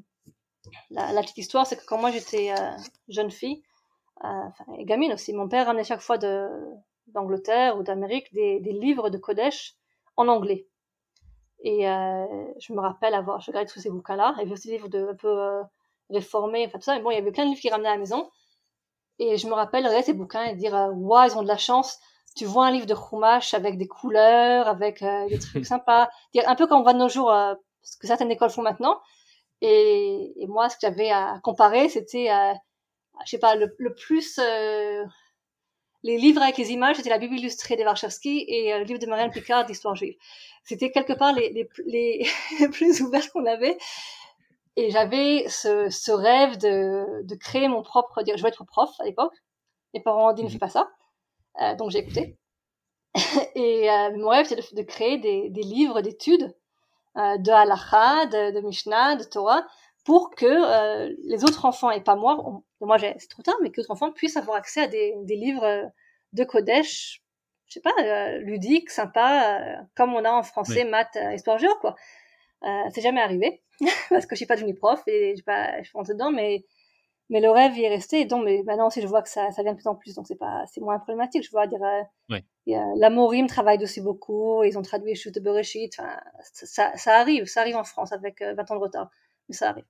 la, 0.90 1.14
la, 1.14 1.22
petite 1.22 1.38
histoire, 1.38 1.66
c'est 1.66 1.78
que 1.78 1.86
quand 1.86 1.98
moi 1.98 2.12
j'étais 2.12 2.54
jeune 3.08 3.32
fille, 3.32 3.64
enfin, 4.22 4.66
et 4.78 4.86
gamine 4.86 5.14
aussi, 5.14 5.34
mon 5.34 5.48
père 5.48 5.68
ramenait 5.68 5.84
chaque 5.84 6.02
fois 6.02 6.18
de, 6.18 6.48
d'Angleterre 7.08 7.78
ou 7.78 7.84
d'Amérique 7.84 8.34
des, 8.34 8.60
des, 8.60 8.74
livres 8.74 9.10
de 9.10 9.18
Kodesh 9.18 9.76
en 10.16 10.28
anglais. 10.28 10.68
Et 11.64 11.84
je 11.84 12.74
me 12.74 12.80
rappelle 12.80 13.14
avoir, 13.14 13.42
je 13.42 13.48
regardais 13.48 13.70
tous 13.70 13.80
ces 13.80 13.90
bouquins-là, 13.90 14.36
et 14.42 14.52
aussi 14.52 14.68
des 14.68 14.78
livres 14.78 14.90
de, 14.90 15.08
un 15.10 15.16
peu 15.16 15.62
réformés, 16.10 16.66
enfin 16.68 16.80
tout 16.80 16.86
ça. 16.86 16.98
Et 16.98 17.02
bon, 17.02 17.12
il 17.12 17.16
y 17.16 17.18
avait 17.18 17.32
plein 17.32 17.44
de 17.46 17.50
livres 17.50 17.62
qui 17.62 17.70
ramenaient 17.70 17.90
à 17.90 17.94
la 17.94 18.00
maison. 18.00 18.30
Et 19.20 19.38
je 19.38 19.48
me 19.48 19.54
rappelle 19.54 19.86
regarder 19.86 20.06
ces 20.06 20.14
bouquins 20.14 20.44
et 20.44 20.56
dire 20.56 20.76
euh, 20.76 20.90
waouh, 20.92 21.28
ils 21.28 21.38
ont 21.38 21.44
de 21.44 21.48
la 21.48 21.58
chance. 21.58 22.00
Tu 22.36 22.46
vois 22.46 22.68
un 22.68 22.72
livre 22.72 22.86
de 22.86 22.96
Chumash 22.96 23.54
avec 23.54 23.78
des 23.78 23.88
couleurs, 23.88 24.68
avec 24.68 25.02
euh, 25.02 25.28
des 25.28 25.40
trucs 25.40 25.66
sympas. 25.66 26.10
Un 26.46 26.56
peu 26.56 26.68
comme 26.68 26.80
on 26.80 26.84
voit 26.84 26.94
de 26.94 27.00
nos 27.00 27.10
jours, 27.10 27.32
euh, 27.32 27.56
ce 27.82 27.98
que 27.98 28.08
certaines 28.08 28.32
écoles 28.32 28.52
font 28.52 28.62
maintenant. 28.62 29.00
Et, 29.62 30.34
et 30.38 30.48
moi, 30.48 30.70
ce 30.70 30.76
que 30.76 30.82
j'avais 30.84 31.10
à 31.10 31.40
comparer, 31.44 31.90
c'était, 31.90 32.30
je 33.26 33.32
sais 33.32 33.40
pas, 33.40 33.56
le, 33.56 33.76
le 33.78 33.94
plus 33.94 34.40
les 36.04 36.18
livres 36.18 36.42
avec 36.42 36.58
les 36.58 36.72
images, 36.72 36.98
c'était 36.98 37.10
la 37.10 37.18
Bible 37.18 37.36
illustrée 37.36 37.76
des 37.76 37.84
Warshawski 37.84 38.46
et 38.48 38.78
le 38.78 38.84
livre 38.84 39.00
de 39.00 39.08
Marianne 39.08 39.32
Picard 39.32 39.66
d'histoire 39.66 39.96
juive. 39.96 40.16
C'était 40.64 40.92
quelque 40.92 41.14
part 41.14 41.34
les, 41.34 41.50
les, 41.52 41.70
les, 41.86 42.28
les 42.60 42.70
plus 42.70 43.02
ouverts 43.02 43.32
qu'on 43.32 43.46
avait. 43.46 43.78
Et 44.76 44.92
j'avais 44.92 45.48
ce, 45.50 45.90
ce, 45.90 46.12
rêve 46.12 46.58
de, 46.58 47.24
de, 47.24 47.36
créer 47.36 47.68
mon 47.68 47.82
propre. 47.82 48.22
Je 48.26 48.32
voulais 48.38 48.50
être 48.50 48.64
prof 48.64 48.92
à 49.00 49.06
l'époque. 49.06 49.34
Mes 49.94 50.02
parents 50.02 50.30
ont 50.30 50.34
dit 50.34 50.44
ne 50.44 50.50
fais 50.50 50.56
mhm. 50.56 50.60
pas 50.60 50.70
ça. 50.70 50.90
Euh, 51.62 51.76
donc 51.76 51.90
j'ai 51.90 52.00
écouté. 52.00 52.38
et 53.56 53.90
euh, 53.90 54.16
mon 54.18 54.30
rêve 54.30 54.46
c'était 54.46 54.62
de, 54.62 54.82
de, 54.82 54.82
créer 54.84 55.18
des, 55.18 55.50
des 55.50 55.64
livres 55.64 56.02
d'études 56.02 56.56
euh, 57.18 57.38
de 57.38 57.50
halacha, 57.50 58.28
de, 58.28 58.52
de, 58.52 58.62
Mishnah, 58.62 59.16
de 59.16 59.24
Torah, 59.24 59.66
pour 60.08 60.32
que 60.32 60.46
euh, 60.46 61.14
les 61.26 61.44
autres 61.44 61.66
enfants 61.66 61.92
et 61.92 62.00
pas 62.00 62.16
moi, 62.16 62.64
moi 62.80 62.98
c'est 62.98 63.28
trop 63.28 63.44
tard, 63.44 63.58
mais 63.62 63.72
que 63.72 63.76
les 63.76 63.82
autres 63.82 63.92
enfants 63.92 64.14
puissent 64.14 64.38
avoir 64.38 64.56
accès 64.56 64.84
à 64.84 64.88
des, 64.88 65.14
des 65.24 65.36
livres 65.36 65.92
de 66.32 66.44
Kodesh, 66.46 67.22
je 67.66 67.74
sais 67.74 67.82
pas, 67.82 67.94
euh, 68.00 68.38
ludiques, 68.38 68.90
sympas, 68.90 69.60
comme 69.98 70.14
on 70.14 70.24
a 70.24 70.32
en 70.32 70.44
français, 70.44 70.86
maths, 70.86 71.18
histoire 71.34 71.58
géo 71.58 71.76
quoi. 71.82 71.96
c'est 72.62 73.02
jamais 73.02 73.20
arrivé. 73.20 73.62
parce 74.10 74.26
que 74.26 74.36
je 74.36 74.38
suis 74.38 74.46
pas 74.46 74.56
devenue 74.56 74.76
prof 74.76 75.04
et 75.08 75.36
je 75.36 75.44
pas, 75.44 75.82
je 75.84 75.92
dedans, 76.14 76.32
mais 76.32 76.64
mais 77.30 77.42
le 77.42 77.52
rêve 77.52 77.78
y 77.78 77.84
est 77.84 77.90
resté. 77.90 78.22
Et 78.22 78.26
donc, 78.26 78.46
mais 78.46 78.64
maintenant 78.64 78.88
aussi, 78.88 79.02
je 79.02 79.08
vois 79.08 79.22
que 79.22 79.28
ça, 79.28 79.52
ça 79.52 79.62
vient 79.62 79.74
de 79.74 79.78
plus 79.78 79.88
en 79.88 79.96
plus, 79.96 80.16
donc 80.16 80.26
c'est 80.26 80.38
pas, 80.38 80.64
c'est 80.68 80.80
moins 80.80 81.00
problématique. 81.00 81.44
Je 81.44 81.52
vois 81.52 81.68
dire, 81.68 81.84
euh, 81.84 82.04
ouais. 82.30 82.44
la 82.66 83.10
Morim 83.10 83.48
travaille 83.48 83.84
aussi 83.84 84.00
beaucoup. 84.00 84.64
Ils 84.64 84.78
ont 84.78 84.82
traduit 84.82 85.16
Chute 85.16 85.36
de 85.36 85.42
Bereshit. 85.42 85.98
Ça, 86.54 86.96
ça 86.96 87.20
arrive, 87.20 87.44
ça 87.44 87.60
arrive 87.60 87.76
en 87.76 87.84
France 87.84 88.14
avec 88.14 88.42
20 88.42 88.48
euh, 88.48 88.64
ans 88.70 88.76
de 88.76 88.82
retard, 88.82 89.12
mais 89.50 89.56
ça 89.56 89.70
arrive. 89.70 89.84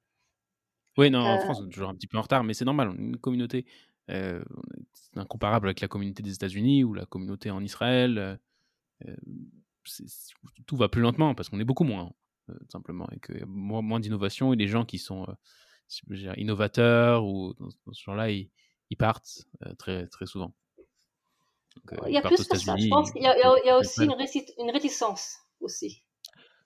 Oui, 0.98 1.10
non, 1.12 1.20
en 1.20 1.38
euh, 1.38 1.40
France, 1.40 1.60
on 1.62 1.68
est 1.68 1.72
toujours 1.72 1.90
un 1.90 1.96
petit 1.96 2.08
peu 2.08 2.18
en 2.18 2.22
retard, 2.22 2.44
mais 2.44 2.54
c'est 2.54 2.66
normal. 2.66 2.90
On 2.90 2.94
est 2.96 3.06
une 3.06 3.18
communauté 3.18 3.66
euh, 4.10 4.44
incomparable 5.16 5.68
avec 5.68 5.82
la 5.82 5.88
communauté 5.88 6.24
des 6.24 6.34
États-Unis 6.34 6.84
ou 6.84 6.94
la 6.94 7.06
communauté 7.06 7.52
en 7.52 7.64
Israël. 7.64 8.40
Euh, 9.08 9.16
tout 10.66 10.76
va 10.76 10.90
plus 10.90 11.02
lentement 11.02 11.36
parce 11.36 11.50
qu'on 11.50 11.60
est 11.60 11.66
beaucoup 11.66 11.84
moins. 11.84 12.12
Euh, 12.50 12.54
simplement, 12.70 13.10
et 13.14 13.20
que 13.20 13.44
moins, 13.46 13.82
moins 13.82 14.00
d'innovation 14.00 14.54
et 14.54 14.56
les 14.56 14.70
gens 14.70 14.86
qui 14.86 15.00
sont 15.00 15.28
euh, 16.12 16.34
innovateurs 16.38 17.26
ou 17.26 17.54
dans, 17.54 17.70
ce 17.92 18.02
genre-là, 18.04 18.32
ils, 18.32 18.50
partent 18.98 19.46
euh, 19.66 19.74
très, 19.74 20.08
très 20.08 20.26
souvent. 20.26 20.54
il 22.08 22.14
y 22.14 22.18
a 22.18 22.22
plus 22.22 22.48
que 22.48 22.58
ça. 22.58 22.76
Je 22.78 22.88
pense 22.88 23.12
qu'il 23.12 23.22
y, 23.22 23.26
y, 23.26 23.70
a 23.70 23.78
aussi 23.78 24.06
une, 24.06 24.16
une 24.60 24.72
réticence 24.72 25.40
aussi. 25.60 26.04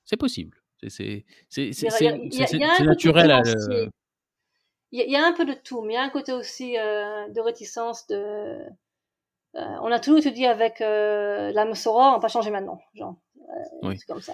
C'est 0.05 0.17
possible. 0.17 0.61
C'est 0.87 1.25
naturel. 2.81 3.41
Il 4.91 5.09
y, 5.09 5.15
a 5.15 5.25
un 5.25 5.31
peu 5.31 5.45
de 5.45 5.53
tout, 5.53 5.81
mais 5.81 5.93
il 5.93 5.95
y 5.95 5.99
a 5.99 6.03
un 6.03 6.09
côté 6.09 6.33
aussi 6.33 6.73
de 6.73 7.39
réticence. 7.39 8.07
De, 8.07 8.57
on 9.53 9.91
a 9.91 9.99
tout 9.99 10.17
étudié 10.17 10.47
avec 10.47 10.79
la 10.79 11.65
Messora, 11.65 12.09
on 12.09 12.13
va 12.15 12.19
pas 12.19 12.27
changer 12.27 12.51
maintenant. 12.51 12.81
Genre, 12.93 13.15
oui. 13.83 13.97
C'est 13.97 14.05
comme 14.05 14.21
ça. 14.21 14.33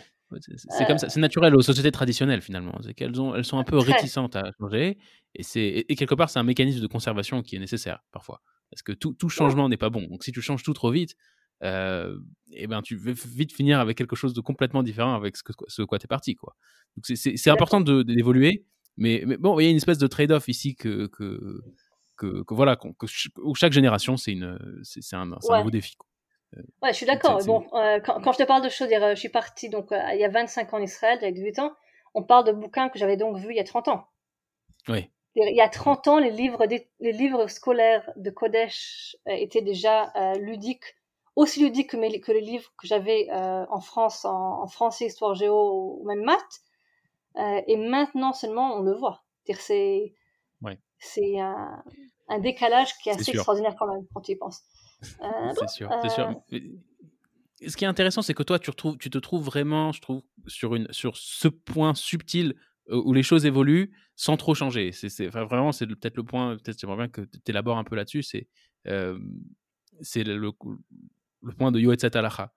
C'est 0.69 0.85
comme 0.85 0.97
ça, 0.97 1.09
c'est 1.09 1.19
naturel 1.19 1.55
aux 1.55 1.61
sociétés 1.61 1.91
traditionnelles 1.91 2.41
finalement. 2.41 2.77
C'est 2.83 2.93
qu'elles 2.93 3.19
ont, 3.21 3.33
elles 3.33 3.45
sont 3.45 3.59
un 3.59 3.63
peu 3.63 3.77
réticentes 3.77 4.35
à 4.35 4.51
changer, 4.59 4.97
et 5.35 5.43
c'est 5.43 5.85
et 5.87 5.95
quelque 5.95 6.15
part 6.15 6.29
c'est 6.29 6.39
un 6.39 6.43
mécanisme 6.43 6.81
de 6.81 6.87
conservation 6.87 7.41
qui 7.41 7.55
est 7.55 7.59
nécessaire 7.59 8.03
parfois, 8.11 8.41
parce 8.69 8.81
que 8.81 8.91
tout, 8.91 9.13
tout 9.13 9.29
changement 9.29 9.69
n'est 9.69 9.77
pas 9.77 9.89
bon. 9.89 10.03
Donc 10.07 10.23
si 10.23 10.31
tu 10.31 10.41
changes 10.41 10.63
tout 10.63 10.73
trop 10.73 10.91
vite, 10.91 11.15
euh, 11.63 12.17
et 12.51 12.63
eh 12.63 12.67
ben 12.67 12.81
tu 12.81 12.97
vas 12.97 13.13
vite 13.13 13.53
finir 13.53 13.79
avec 13.79 13.97
quelque 13.97 14.15
chose 14.15 14.33
de 14.33 14.41
complètement 14.41 14.83
différent 14.83 15.15
avec 15.15 15.37
ce 15.37 15.43
que 15.43 15.53
ce 15.67 15.81
quoi 15.81 15.97
t'es 15.97 16.07
parti 16.07 16.35
quoi. 16.35 16.55
Donc 16.97 17.05
c'est 17.17 17.49
important 17.49 17.79
d'évoluer, 17.79 18.65
mais, 18.97 19.23
mais, 19.25 19.37
bon 19.37 19.59
il 19.59 19.65
y 19.65 19.67
a 19.67 19.71
une 19.71 19.77
espèce 19.77 19.97
de 19.97 20.07
trade-off 20.07 20.47
ici 20.47 20.75
que 20.75 21.07
que, 21.07 21.61
que, 22.17 22.43
que 22.43 22.53
voilà 22.53 22.75
que, 22.75 23.07
chaque 23.55 23.73
génération 23.73 24.17
c'est 24.17 24.33
une 24.33 24.59
c'est 24.83 25.15
un, 25.15 25.31
un 25.31 25.57
nouveau 25.57 25.71
défi. 25.71 25.95
Quoi. 25.95 26.07
Euh, 26.55 26.61
ouais, 26.81 26.91
je 26.91 26.97
suis 26.97 27.05
d'accord. 27.05 27.43
Bon, 27.45 27.65
euh, 27.73 27.99
quand, 27.99 28.21
quand, 28.21 28.31
je 28.31 28.37
te 28.37 28.43
parle 28.43 28.63
de 28.63 28.69
choses, 28.69 28.89
je 28.89 29.15
suis 29.15 29.29
partie 29.29 29.69
donc 29.69 29.91
euh, 29.91 29.99
il 30.13 30.19
y 30.19 30.25
a 30.25 30.29
25 30.29 30.73
ans 30.73 30.77
en 30.77 30.81
Israël, 30.81 31.17
j'avais 31.19 31.33
18 31.33 31.59
ans. 31.59 31.73
On 32.13 32.23
parle 32.23 32.45
de 32.45 32.51
bouquins 32.51 32.89
que 32.89 32.97
j'avais 32.97 33.17
donc 33.17 33.37
vus 33.37 33.51
il 33.51 33.57
y 33.57 33.59
a 33.59 33.65
30 33.65 33.89
ans. 33.89 34.07
Oui. 34.87 35.09
Il 35.35 35.55
y 35.55 35.61
a 35.61 35.69
30 35.69 36.07
ans, 36.07 36.17
les 36.17 36.31
livres, 36.31 36.65
les 36.65 37.11
livres 37.11 37.45
scolaires 37.47 38.09
de 38.15 38.31
Kodesh 38.31 39.15
étaient 39.27 39.61
déjà 39.61 40.11
ludiques, 40.39 40.95
aussi 41.35 41.59
ludiques 41.63 41.91
que, 41.91 41.97
mes, 41.97 42.19
que 42.19 42.31
les 42.31 42.41
livres 42.41 42.71
que 42.75 42.87
j'avais 42.87 43.27
en 43.31 43.79
France, 43.79 44.25
en, 44.25 44.63
en, 44.63 44.67
français, 44.67 45.05
histoire 45.05 45.35
géo 45.35 45.99
ou 46.01 46.07
même 46.07 46.23
maths. 46.23 46.63
Et 47.37 47.77
maintenant 47.77 48.33
seulement, 48.33 48.75
on 48.75 48.81
le 48.81 48.93
voit. 48.93 49.23
C'est 49.55 50.13
ouais. 50.61 50.79
un, 51.39 51.83
un, 52.27 52.39
décalage 52.39 52.97
qui 53.01 53.09
est 53.09 53.13
assez 53.13 53.31
extraordinaire 53.31 53.75
quand 53.77 53.87
même 53.87 54.05
quand 54.13 54.21
tu 54.21 54.33
y 54.33 54.35
penses. 54.35 54.61
Euh, 55.21 55.53
c'est 55.59 55.69
sûr, 55.69 55.89
c'est 56.01 56.09
sûr. 56.09 56.33
Euh. 56.53 56.59
Ce 57.67 57.75
qui 57.75 57.85
est 57.85 57.87
intéressant, 57.87 58.21
c'est 58.21 58.33
que 58.33 58.43
toi, 58.43 58.59
tu, 58.59 58.69
retrouves, 58.69 58.97
tu 58.97 59.09
te 59.09 59.17
trouves 59.17 59.43
vraiment, 59.43 59.91
je 59.91 60.01
trouve, 60.01 60.21
sur, 60.45 60.75
une, 60.75 60.87
sur 60.91 61.17
ce 61.17 61.47
point 61.47 61.95
subtil 61.95 62.55
euh, 62.89 63.01
où 63.03 63.13
les 63.13 63.23
choses 63.23 63.45
évoluent 63.45 63.91
sans 64.15 64.37
trop 64.37 64.53
changer. 64.53 64.91
C'est, 64.91 65.27
vraiment, 65.27 65.71
c'est 65.71 65.87
peut-être 65.87 66.17
le 66.17 66.23
point, 66.23 66.57
peut-être 66.57 66.79
j'aimerais 66.79 66.97
bien 66.97 67.07
que 67.07 67.21
tu 67.21 67.39
élabores 67.47 67.77
un 67.77 67.83
peu 67.83 67.95
là-dessus, 67.95 68.23
c'est, 68.23 68.47
c'est 70.01 70.23
le, 70.23 70.37
le, 70.37 70.51
point 71.53 71.71
de 71.71 71.79
Yoetzet 71.79 72.15
Alacha. 72.15 72.53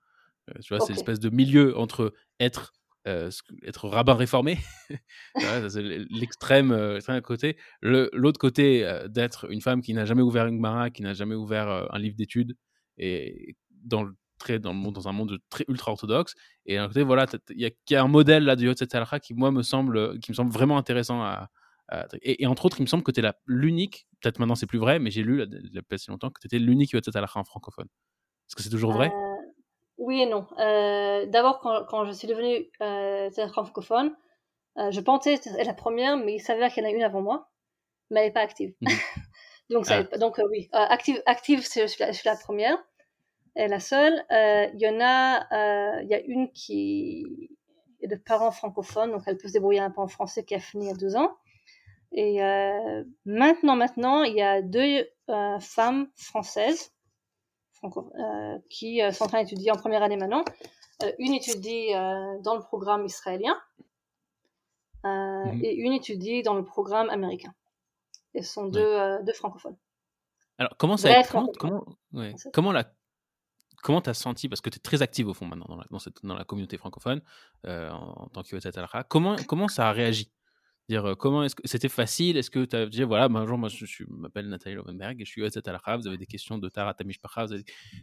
tu 0.62 0.74
vois, 0.74 0.84
c'est 0.84 0.92
l'espèce 0.92 1.20
de 1.20 1.30
milieu 1.30 1.76
entre 1.78 2.12
être 2.38 2.72
euh, 3.08 3.30
être 3.66 3.88
rabbin 3.88 4.14
réformé, 4.14 4.58
l'extrême 6.10 6.70
euh, 6.70 7.20
côté. 7.22 7.56
L'autre 7.80 8.38
côté, 8.38 8.84
euh, 8.84 9.08
d'être 9.08 9.50
une 9.50 9.62
femme 9.62 9.80
qui 9.80 9.94
n'a 9.94 10.04
jamais 10.04 10.20
ouvert 10.20 10.46
une 10.46 10.56
Gemara, 10.56 10.90
qui 10.90 11.02
n'a 11.02 11.14
jamais 11.14 11.34
ouvert 11.34 11.88
un 11.90 11.98
livre 11.98 12.16
d'études, 12.16 12.56
et 12.98 13.56
dans 13.70 14.06
très 14.38 14.58
dans 14.58 15.08
un 15.08 15.12
monde 15.12 15.38
très 15.50 15.64
ultra 15.68 15.92
orthodoxe 15.92 16.34
et 16.64 16.76
d'un 16.76 16.88
côté 16.88 17.02
voilà 17.02 17.26
il 17.50 17.70
y, 17.90 17.94
a 17.94 18.02
un 18.02 18.08
modèle 18.08 18.44
là 18.44 18.56
de 18.56 18.64
Yotzet 18.64 18.96
Halakha 18.96 19.20
qui 19.20 19.34
moi 19.34 19.50
me 19.50 19.62
semble 19.62 20.18
qui 20.20 20.30
me 20.30 20.34
semble 20.34 20.50
vraiment 20.50 20.78
intéressant 20.78 21.30
et, 22.22 22.46
entre 22.46 22.64
autres 22.64 22.78
il 22.80 22.84
me 22.84 22.86
semble 22.86 23.02
que 23.02 23.10
tu 23.10 23.20
es 23.20 23.32
l'unique 23.46 24.06
peut-être 24.22 24.38
maintenant 24.38 24.54
c'est 24.54 24.66
plus 24.66 24.78
vrai 24.78 24.98
mais 24.98 25.10
j'ai 25.10 25.22
lu 25.22 25.42
il 25.42 25.74
y 25.74 25.78
a 25.78 25.82
pas 25.82 25.98
si 25.98 26.10
longtemps 26.10 26.30
que 26.30 26.40
tu 26.40 26.46
étais 26.46 26.58
l'unique 26.58 26.92
Yotzet 26.92 27.14
Halakha 27.14 27.38
en 27.38 27.44
francophone. 27.44 27.88
Est-ce 28.48 28.56
que 28.56 28.62
c'est 28.62 28.70
toujours 28.70 28.92
vrai? 28.92 29.12
Oui 30.00 30.22
et 30.22 30.26
non 30.26 30.46
euh, 30.58 31.26
d'abord 31.26 31.60
quand, 31.60 31.84
quand, 31.84 32.04
je 32.06 32.12
suis 32.12 32.26
devenue 32.26 32.68
euh, 32.82 33.30
francophone 33.52 34.16
euh, 34.78 34.90
je 34.90 35.00
pensais 35.00 35.34
être 35.34 35.66
la 35.66 35.74
première 35.74 36.16
mais 36.16 36.34
il 36.36 36.40
s'avère 36.40 36.72
qu'il 36.72 36.82
y 36.82 36.86
en 36.86 36.88
a 36.88 36.92
une 36.92 37.02
avant 37.02 37.20
moi 37.20 37.48
mais 38.10 38.20
elle 38.20 38.26
n'est 38.26 38.32
pas 38.32 38.40
active 38.40 38.74
mmh. 38.80 38.88
donc 39.70 39.86
ça, 39.86 40.02
ah. 40.10 40.18
donc 40.18 40.40
oui 40.50 40.68
active 40.72 41.22
active 41.26 41.62
je 41.62 41.86
suis, 41.86 42.00
la, 42.00 42.12
je 42.12 42.18
suis 42.18 42.28
la 42.28 42.36
première 42.36 42.76
est 43.56 43.68
la 43.68 43.80
seule. 43.80 44.24
Il 44.30 44.80
y 44.80 44.88
en 44.88 45.00
a, 45.00 46.00
il 46.02 46.08
y 46.08 46.14
a 46.14 46.20
une 46.20 46.52
qui 46.52 47.50
est 48.00 48.06
de 48.06 48.14
parents 48.14 48.52
francophones, 48.52 49.10
donc 49.10 49.22
elle 49.26 49.36
peut 49.36 49.48
se 49.48 49.54
débrouiller 49.54 49.80
un 49.80 49.90
peu 49.90 50.00
en 50.00 50.06
français, 50.06 50.44
qui 50.44 50.54
a 50.54 50.60
fini 50.60 50.84
il 50.84 50.88
y 50.88 50.92
a 50.92 50.96
deux 50.96 51.16
ans. 51.16 51.36
Et 52.12 52.38
maintenant, 53.24 53.74
maintenant, 53.74 54.22
il 54.22 54.34
y 54.34 54.42
a 54.42 54.62
deux 54.62 55.04
femmes 55.60 56.08
françaises 56.14 56.92
qui 58.68 59.00
sont 59.12 59.24
en 59.24 59.28
train 59.28 59.42
d'étudier 59.42 59.70
en 59.70 59.76
première 59.76 60.02
année 60.02 60.16
maintenant. 60.16 60.44
une 61.18 61.34
étudie 61.34 61.92
dans 62.42 62.56
le 62.56 62.60
programme 62.60 63.04
israélien 63.04 63.56
mhm. 65.04 65.60
et 65.62 65.74
une 65.74 65.92
étudie 65.92 66.42
dans 66.42 66.54
le 66.54 66.64
programme 66.64 67.10
américain. 67.10 67.54
Ce 68.34 68.42
sont 68.42 68.66
deux, 68.66 69.22
deux 69.24 69.32
francophones. 69.32 69.76
Alors, 70.58 70.76
comment 70.76 70.98
ça 70.98 71.22
comment, 71.22 71.50
comment, 71.58 71.84
comment 72.52 72.72
la 72.72 72.84
comment 73.82 74.00
tu 74.00 74.10
as 74.10 74.14
senti, 74.14 74.48
parce 74.48 74.60
que 74.60 74.70
tu 74.70 74.76
es 74.76 74.80
très 74.80 75.02
active 75.02 75.28
au 75.28 75.34
fond 75.34 75.46
maintenant 75.46 75.66
dans 75.68 75.76
la, 75.76 75.86
dans 75.90 75.98
cette, 75.98 76.24
dans 76.24 76.34
la 76.34 76.44
communauté 76.44 76.76
francophone 76.76 77.22
euh, 77.66 77.90
en, 77.90 78.28
tant 78.28 78.42
que 78.42 79.02
comment, 79.08 79.36
comment 79.48 79.68
ça 79.68 79.88
a 79.88 79.92
réagi? 79.92 80.30
Dire 80.90 81.06
euh, 81.06 81.14
comment 81.14 81.42
est-ce 81.44 81.54
que 81.54 81.66
c'était 81.66 81.88
facile? 81.88 82.36
Est-ce 82.36 82.50
que 82.50 82.64
tu 82.64 82.76
as 82.76 82.86
dit 82.86 83.02
voilà, 83.02 83.28
bonjour, 83.28 83.56
moi 83.56 83.68
je, 83.68 84.04
m'appelle 84.08 84.48
Nathalie 84.48 84.74
Lovenberg 84.74 85.20
et 85.20 85.24
je 85.24 85.30
suis 85.30 85.40
Yotzet 85.40 85.68
Alakha, 85.68 85.96
vous 85.96 86.06
avez 86.06 86.18
des 86.18 86.26
questions 86.26 86.58
de 86.58 86.68
Tara 86.68 86.94
Tamishpacha 86.94 87.46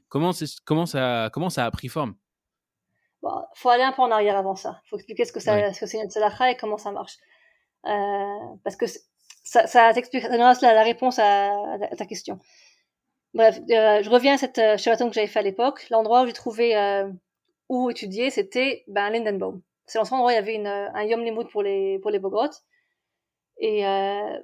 comment, 0.10 0.32
comment, 0.66 0.86
ça, 0.86 1.30
comment 1.34 1.50
ça 1.50 1.66
a 1.66 1.72
pris 1.72 1.90
forme? 1.90 2.16
Il 3.24 3.30
faut 3.56 3.70
aller 3.70 3.84
un 3.84 3.92
peu 3.92 4.02
en 4.04 4.12
arrière 4.12 4.38
avant 4.38 4.56
ça. 4.56 4.80
Il 4.86 4.90
faut 4.90 4.96
expliquer 4.96 5.26
ce 5.26 5.34
que, 5.34 5.40
ce 5.40 5.86
c'est 5.86 5.98
Yotzet 5.98 6.52
et 6.52 6.56
comment 6.56 6.78
ça 6.78 6.92
marche. 6.92 7.18
Euh, 7.86 8.56
parce 8.64 8.76
que 8.76 8.86
ça, 9.44 9.68
ça 9.68 9.94
t'explique, 9.94 10.24
ça 10.24 10.38
la, 10.38 10.74
la 10.74 10.84
réponse 10.84 11.20
à, 11.20 11.52
à, 11.92 11.96
ta 11.96 12.06
question. 12.06 12.40
Bref, 13.34 13.60
euh, 13.70 14.02
je 14.02 14.10
reviens 14.10 14.36
à 14.36 14.38
cette 14.38 14.58
euh, 14.60 14.76
que 14.78 15.14
j'avais 15.14 15.28
fait 15.28 15.40
à 15.40 15.44
l'époque. 15.44 15.88
L'endroit 15.90 16.24
où 16.24 16.28
j'ai 16.28 16.34
trouvé 16.34 16.76
où 17.70 17.90
étudier, 17.90 18.30
c'était 18.30 18.84
ben, 18.88 19.10
Lindenbaum. 19.10 19.62
C'est 19.86 20.00
l'endroit 20.00 20.28
où 20.28 20.30
il 20.30 20.36
y 20.36 20.38
avait 20.38 20.56
une, 20.56 20.68
un 20.68 21.04
Yom 21.04 21.24
Limud 21.24 21.50
pour 21.50 21.64
les, 21.64 22.00
pour 22.00 22.12
les 22.12 22.20
Bogrottes. 22.20 22.64
Et 23.60 23.86
euh, 23.86 24.40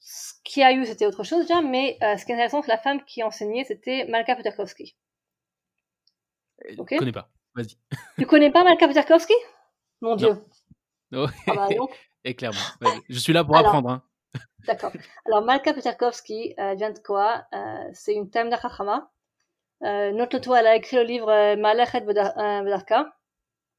ce 0.00 0.32
qu'il 0.44 0.62
y 0.62 0.64
a 0.64 0.72
eu, 0.72 0.84
c'était 0.84 1.06
autre 1.06 1.24
chose 1.24 1.46
déjà, 1.46 1.62
mais 1.62 1.98
euh, 2.02 2.16
ce 2.16 2.24
qui 2.24 2.32
est 2.32 2.34
intéressant, 2.34 2.62
c'est 2.62 2.66
que 2.66 2.72
la 2.72 2.78
femme 2.78 3.04
qui 3.04 3.22
enseignait, 3.22 3.64
c'était 3.64 4.06
Malka 4.08 4.36
Peterkowski. 4.36 4.96
Je 6.68 6.76
connais 6.76 7.12
pas. 7.12 7.28
Vas-y. 7.54 7.76
Tu 8.18 8.26
connais 8.26 8.50
pas 8.50 8.64
Malka 8.64 8.88
Peterkowski 8.88 9.34
Mon 10.00 10.16
Dieu. 10.16 10.36
Non. 11.10 11.26
Ah 11.46 11.54
bah, 11.54 11.68
Et 12.24 12.34
clairement. 12.34 12.58
Je 13.08 13.18
suis 13.18 13.32
là 13.32 13.44
pour 13.44 13.56
apprendre. 13.56 13.90
Hein. 13.90 14.02
D'accord. 14.66 14.92
Alors, 15.26 15.42
Malka 15.42 15.72
Peterkovsky 15.72 16.54
euh, 16.58 16.74
vient 16.74 16.90
de 16.90 16.98
quoi? 16.98 17.44
Euh, 17.54 17.88
C'est 17.92 18.14
une 18.14 18.30
thème. 18.30 18.50
Euh, 19.82 20.12
notre 20.12 20.38
toi, 20.38 20.60
elle 20.60 20.66
a 20.66 20.76
écrit 20.76 20.96
le 20.96 21.02
livre 21.04 21.54
Malechet 21.56 22.00
Bedarka, 22.00 23.14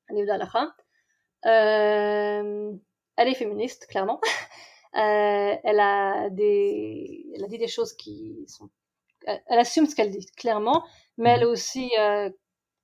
un 0.10 0.14
livre 0.14 0.28
d'Alacha. 0.28 0.74
Euh, 3.18 3.22
elle 3.22 3.28
est 3.30 3.36
féministe, 3.36 3.88
clairement. 3.88 4.20
Euh, 4.96 5.56
elle, 5.64 5.80
a 5.80 6.30
des, 6.32 7.24
elle 7.36 7.44
a 7.44 7.48
dit 7.48 7.60
des 7.60 7.68
choses 7.68 7.94
qui 7.94 8.46
sont... 8.48 8.70
Elle, 9.26 9.60
assume 9.60 9.86
ce 9.86 9.94
qu'elle 9.94 10.10
dit, 10.10 10.26
clairement, 10.38 10.84
mais 11.18 11.32
elle 11.32 11.42
est 11.42 11.46
aussi 11.46 11.92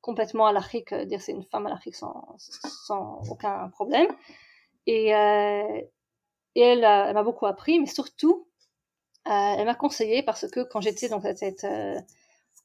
complètement 0.01 0.45
alachique, 0.45 0.93
dire 0.93 1.21
c'est 1.21 1.31
une 1.31 1.45
femme 1.45 1.65
alachique 1.65 1.95
sans, 1.95 2.35
sans 2.37 3.21
aucun 3.31 3.69
problème. 3.69 4.07
Et, 4.85 5.15
euh, 5.15 5.81
et 6.55 6.61
elle, 6.61 6.83
elle 6.83 7.13
m'a 7.13 7.23
beaucoup 7.23 7.45
appris, 7.45 7.79
mais 7.79 7.87
surtout, 7.87 8.47
euh, 9.27 9.55
elle 9.57 9.65
m'a 9.65 9.75
conseillé 9.75 10.21
parce 10.23 10.47
que 10.49 10.61
quand 10.61 10.81
j'étais 10.81 11.09
donc 11.09 11.25
à, 11.25 11.35
cette, 11.35 11.63
euh, 11.63 11.99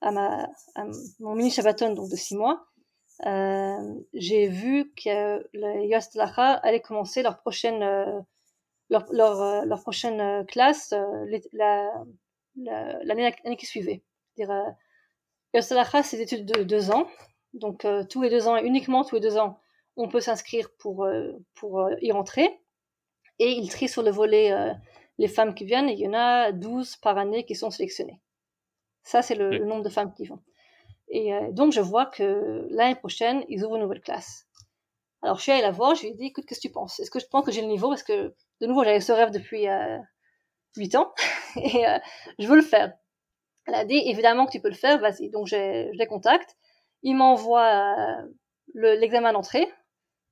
à, 0.01 0.11
ma, 0.11 0.49
à 0.75 0.85
mon 1.21 1.37
mini 1.37 1.51
Shabbaton 1.51 1.95
donc 1.95 2.11
de 2.11 2.17
six 2.17 2.35
mois, 2.37 2.67
euh, 2.77 2.78
j'ai 3.25 4.49
vu 4.49 4.93
que 4.95 5.47
les 5.53 5.87
Yost 5.89 6.15
Lacha 6.15 6.55
allaient 6.55 6.81
commencer 6.81 7.23
leur 7.23 7.39
prochaine 7.39 7.83
euh, 7.83 8.21
leur, 8.91 9.05
leur, 9.13 9.41
euh, 9.43 9.65
leur 9.65 9.83
prochaine 9.83 10.47
classe 10.47 10.95
l'année 11.53 13.35
la, 13.45 13.57
qui 13.57 13.67
suivait. 13.67 14.03
C'est-à-dire, 14.37 14.75
Yost 15.55 15.73
Lacha, 15.73 16.03
c'est 16.03 16.17
des 16.17 16.23
études 16.25 16.47
de 16.47 16.63
deux 16.63 16.91
ans, 16.91 17.09
donc 17.55 17.87
tous 18.09 18.23
les 18.23 18.31
deux 18.31 18.49
ans 18.49 18.57
et 18.57 18.65
uniquement 18.65 19.05
tous 19.05 19.17
les 19.17 19.21
deux 19.21 19.37
ans, 19.37 19.59
on 19.97 20.09
peut 20.09 20.21
s'inscrire 20.21 20.71
pour 20.79 21.09
pour 21.55 21.89
y 22.01 22.13
rentrer 22.13 22.61
et 23.39 23.53
il 23.53 23.69
trie 23.71 23.89
sur 23.89 24.03
le 24.03 24.11
volet 24.11 24.53
euh, 24.53 24.73
les 25.19 25.29
femmes 25.29 25.55
qui 25.55 25.65
viennent, 25.65 25.89
et 25.89 25.95
il 25.95 26.01
y 26.01 26.09
en 26.09 26.15
a 26.15 26.53
12 26.53 26.97
par 26.97 27.19
année 27.19 27.45
qui 27.45 27.55
sont 27.55 27.71
sélectionnées. 27.71 28.21
Ça, 29.03 29.23
c'est 29.23 29.35
le, 29.35 29.65
nombre 29.65 29.83
de 29.83 29.89
femmes 29.89 30.13
qui 30.15 30.27
vont. 30.27 30.41
Et 31.11 31.35
euh, 31.35 31.53
donc, 31.53 31.73
je 31.73 31.81
vois 31.81 32.07
que 32.07 32.67
l'année 32.71 32.95
prochaine, 32.95 33.45
ils 33.49 33.65
ouvrent 33.65 33.77
une 33.77 33.83
nouvelle 33.83 34.01
classe. 34.01 34.47
Alors, 35.23 35.37
je 35.39 35.43
suis 35.43 35.53
allée 35.53 35.63
la 35.63 35.71
voir, 35.71 35.95
je 35.95 36.03
lui 36.03 36.09
ai 36.09 36.15
dit, 36.15 36.27
écoute, 36.27 36.45
qu'est-ce 36.47 36.61
que 36.61 36.69
tu 36.69 36.73
penses? 36.73 37.01
Est-ce 37.01 37.11
que 37.11 37.19
je 37.19 37.27
pense 37.27 37.45
que 37.45 37.53
j'ai 37.53 37.63
le 37.63 37.67
niveau? 37.69 37.89
Parce 37.89 38.03
que, 38.03 38.35
de 38.61 38.67
nouveau, 38.67 38.85
j'avais 38.85 39.01
ce 39.01 39.13
rêve 39.13 39.31
depuis 39.31 39.69
euh, 39.69 39.99
8 40.77 40.95
ans, 40.97 41.13
et 41.57 41.87
euh, 41.87 41.99
je 42.39 42.47
veux 42.47 42.57
le 42.57 42.63
faire. 42.63 42.93
Elle 43.67 43.75
a 43.75 43.85
dit, 43.85 44.03
évidemment 44.07 44.47
que 44.47 44.53
tu 44.53 44.61
peux 44.61 44.69
le 44.69 44.75
faire, 44.75 44.99
vas-y. 44.99 45.31
Donc, 45.31 45.47
je 45.47 45.91
les 45.93 46.07
contacte. 46.07 46.57
Il 47.03 47.17
m'envoie 47.17 48.19
l'examen 48.75 49.33
d'entrée, 49.33 49.69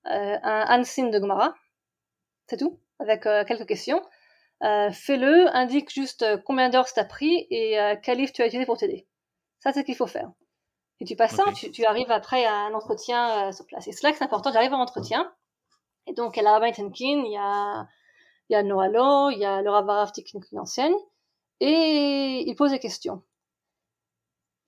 un 0.05 0.65
Hansin 0.69 1.11
de 1.11 1.19
Gomara, 1.19 1.55
c'est 2.49 2.57
tout 2.57 2.81
avec 2.99 3.27
euh, 3.27 3.45
quelques 3.45 3.67
questions. 3.67 4.03
Euh, 4.63 4.91
fais-le, 4.91 5.55
indique 5.55 5.91
juste 5.93 6.23
euh, 6.23 6.39
combien 6.39 6.71
d'heures 6.71 6.89
ça 6.89 7.03
t'a 7.03 7.05
pris 7.05 7.47
et 7.51 7.77
quel 8.03 8.19
livre 8.19 8.33
tu 8.33 8.43
as 8.43 8.47
utilisé 8.47 8.67
pour 8.67 8.79
t'aider. 8.79 9.07
Ça, 9.61 9.73
c'est 9.73 9.81
ce 9.81 9.85
qu'il 9.85 9.97
faut 9.97 10.07
faire. 10.07 10.31
Et 11.01 11.05
tu 11.05 11.15
passes 11.15 11.35
ça, 11.35 11.45
tu, 11.53 11.85
arrives 11.85 12.11
après 12.11 12.45
à 12.47 12.55
un 12.55 12.75
entretien 12.75 13.53
sur 13.53 13.67
place. 13.67 13.87
Et 13.87 13.93
c'est 13.93 14.03
là 14.03 14.13
que 14.13 14.19
c'est 14.19 14.25
important, 14.25 14.51
j'arrive 14.53 14.73
à 14.73 14.79
l'entretien. 14.79 15.31
Et 16.07 16.15
donc, 16.15 16.37
il 16.37 16.39
y 16.39 16.41
a 16.41 16.45
la 16.45 16.59
Rabbi 16.59 16.73
Tenkin, 16.73 17.23
il 17.25 17.33
y 17.33 17.37
a, 17.37 17.87
il 18.49 18.55
y 18.55 18.57
a 18.57 18.63
Noalo, 18.63 19.31
il 19.31 19.39
y 19.39 19.45
a 19.45 19.61
le 19.61 19.71
Rav 19.71 20.13
qui 20.13 20.39
enseigne. 20.57 20.95
Et 21.61 22.45
il 22.47 22.55
pose 22.55 22.71
des 22.71 22.79
questions. 22.79 23.23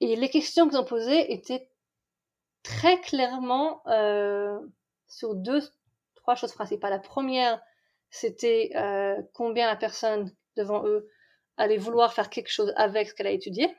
Et 0.00 0.16
les 0.16 0.30
questions 0.30 0.68
qu'ils 0.68 0.78
ont 0.78 0.84
posées 0.84 1.32
étaient 1.32 1.70
très 2.62 3.00
clairement 3.00 3.82
euh, 3.86 4.58
sur 5.08 5.34
deux, 5.34 5.62
trois 6.14 6.34
choses 6.34 6.52
principales. 6.52 6.90
La 6.90 6.98
première, 6.98 7.60
c'était 8.10 8.70
euh, 8.76 9.20
combien 9.34 9.66
la 9.66 9.76
personne 9.76 10.32
devant 10.56 10.84
eux 10.86 11.08
allait 11.56 11.76
vouloir 11.76 12.12
faire 12.12 12.30
quelque 12.30 12.50
chose 12.50 12.72
avec 12.76 13.08
ce 13.08 13.14
qu'elle 13.14 13.26
a 13.26 13.32
étudié, 13.32 13.74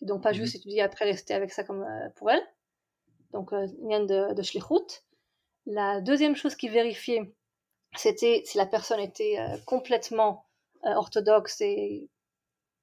donc 0.00 0.22
pas 0.22 0.32
juste 0.32 0.54
mhm. 0.54 0.60
étudier 0.60 0.82
après 0.82 1.04
rester 1.04 1.34
avec 1.34 1.52
ça 1.52 1.64
comme 1.64 1.82
euh, 1.82 2.08
pour 2.16 2.30
elle. 2.30 2.42
Donc 3.32 3.52
euh, 3.52 3.66
vient 3.86 4.04
de, 4.04 4.34
de 4.34 4.42
Shlichut. 4.42 5.02
La 5.66 6.00
deuxième 6.00 6.36
chose 6.36 6.54
qui 6.54 6.68
vérifiait, 6.68 7.32
c'était 7.96 8.42
si 8.44 8.58
la 8.58 8.66
personne 8.66 9.00
était 9.00 9.38
euh, 9.38 9.56
complètement 9.66 10.46
orthodoxe 10.82 11.60
et 11.60 12.08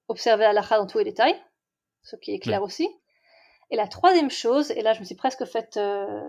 observait 0.07 0.43
la 0.43 0.53
lacha 0.53 0.77
dans 0.77 0.87
tous 0.87 0.99
les 0.99 1.03
détails, 1.03 1.35
ce 2.03 2.15
qui 2.15 2.33
est 2.33 2.39
clair 2.39 2.61
aussi. 2.61 2.87
Et 3.69 3.75
la 3.75 3.87
troisième 3.87 4.29
chose, 4.29 4.71
et 4.71 4.81
là 4.81 4.93
je 4.93 4.99
me 4.99 5.05
suis 5.05 5.15
presque 5.15 5.45
faite, 5.45 5.77
euh, 5.77 6.23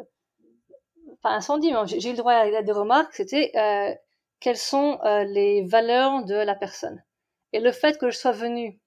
pas 1.22 1.30
incendie, 1.30 1.72
mais 1.72 1.86
j'ai 1.86 2.08
eu 2.08 2.12
le 2.12 2.18
droit 2.18 2.32
à 2.32 2.62
des 2.62 2.72
remarques, 2.72 3.14
c'était 3.14 3.52
euh, 3.56 3.94
quelles 4.40 4.56
sont 4.56 4.98
euh, 5.04 5.24
les 5.24 5.62
valeurs 5.64 6.24
de 6.24 6.34
la 6.34 6.54
personne. 6.54 7.02
Et 7.52 7.60
le 7.60 7.72
fait 7.72 7.98
que 7.98 8.10
je 8.10 8.16
sois 8.16 8.32
venue 8.32 8.80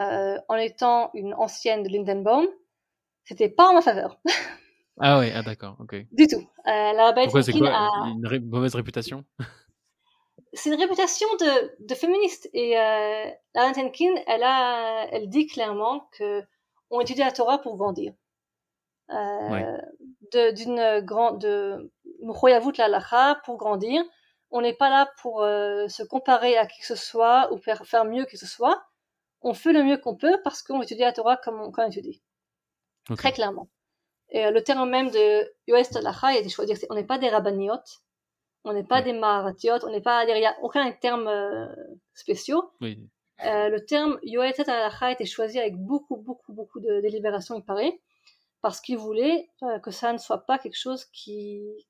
euh, 0.00 0.38
en 0.48 0.54
étant 0.56 1.10
une 1.14 1.34
ancienne 1.34 1.82
de 1.82 1.88
Lindenbaum, 1.88 2.46
c'était 3.24 3.48
pas 3.48 3.68
en 3.68 3.74
ma 3.74 3.82
faveur. 3.82 4.18
ah 5.00 5.18
oui, 5.18 5.30
ah 5.34 5.42
d'accord, 5.42 5.76
ok. 5.78 5.96
Du 6.12 6.26
tout. 6.26 6.40
Euh, 6.66 6.92
la 6.92 7.12
Pourquoi 7.12 7.42
c'est 7.42 7.52
quoi 7.52 7.70
a... 7.70 7.88
Une 8.06 8.48
mauvaise 8.48 8.74
réputation? 8.74 9.24
C'est 10.52 10.70
une 10.70 10.80
réputation 10.80 11.28
de, 11.38 11.86
de 11.86 11.94
féministe. 11.94 12.50
Et 12.54 12.76
euh, 12.76 13.30
la 13.54 13.72
Tenkin, 13.72 14.14
elle, 14.26 14.42
a, 14.42 15.06
elle 15.12 15.28
dit 15.28 15.46
clairement 15.46 16.08
que 16.18 16.42
on 16.90 17.00
étudie 17.00 17.20
la 17.20 17.30
Torah 17.30 17.58
pour 17.58 17.76
grandir. 17.76 18.12
Euh, 19.10 19.78
d'une 20.52 21.00
grande 21.00 21.40
de 21.40 21.90
la 22.78 22.88
lacha 22.88 23.40
pour 23.44 23.56
grandir 23.56 24.04
on 24.50 24.60
n'est 24.60 24.74
pas 24.74 24.90
là 24.90 25.10
pour 25.20 25.42
euh, 25.42 25.88
se 25.88 26.02
comparer 26.02 26.56
à 26.56 26.66
qui 26.66 26.80
que 26.80 26.86
ce 26.86 26.96
soit 26.96 27.52
ou 27.52 27.58
faire, 27.58 28.04
mieux 28.04 28.24
que 28.24 28.36
ce 28.36 28.46
soit. 28.46 28.82
On 29.42 29.54
fait 29.54 29.72
le 29.72 29.82
mieux 29.82 29.96
qu'on 29.96 30.16
peut 30.16 30.38
parce 30.44 30.62
qu'on 30.62 30.82
étudie 30.82 31.00
la 31.00 31.12
Torah 31.12 31.36
comme 31.36 31.60
on, 31.60 31.70
comme 31.70 31.84
on 31.84 31.88
étudie. 31.88 32.22
très 33.16 33.32
clairement. 33.32 33.68
Et 34.30 34.50
le 34.50 34.62
terme 34.62 34.88
même 34.88 35.10
de 35.10 35.52
Yoest 35.66 35.96
Alacha 35.96 36.28
a 36.28 36.36
été 36.36 36.48
choisi. 36.48 36.72
On 36.88 36.94
n'est 36.94 37.06
pas 37.06 37.18
des 37.18 37.28
rabbaniotes, 37.28 38.02
on 38.64 38.72
n'est 38.72 38.84
pas 38.84 39.02
des 39.02 39.12
maratiotes, 39.12 39.82
on 39.84 39.90
n'est 39.90 40.00
pas 40.00 40.24
il 40.24 40.34
n'y 40.34 40.46
a 40.46 40.56
aucun 40.62 40.90
terme 40.92 41.28
spéciaux. 42.14 42.70
Oui. 42.80 43.08
le 43.42 43.78
terme 43.78 44.18
Yoest 44.22 44.60
Alacha 44.68 45.06
a 45.06 45.12
été 45.12 45.26
choisi 45.26 45.58
avec 45.58 45.76
beaucoup, 45.76 46.16
beaucoup, 46.16 46.52
beaucoup 46.52 46.80
de 46.80 47.00
délibération, 47.00 47.56
il 47.56 47.64
paraît, 47.64 48.00
parce 48.60 48.80
qu'il 48.80 48.98
voulait 48.98 49.50
que 49.82 49.90
ça 49.90 50.12
ne 50.12 50.18
soit 50.18 50.46
pas 50.46 50.58
quelque 50.58 50.78
chose 50.78 51.06
qui, 51.06 51.88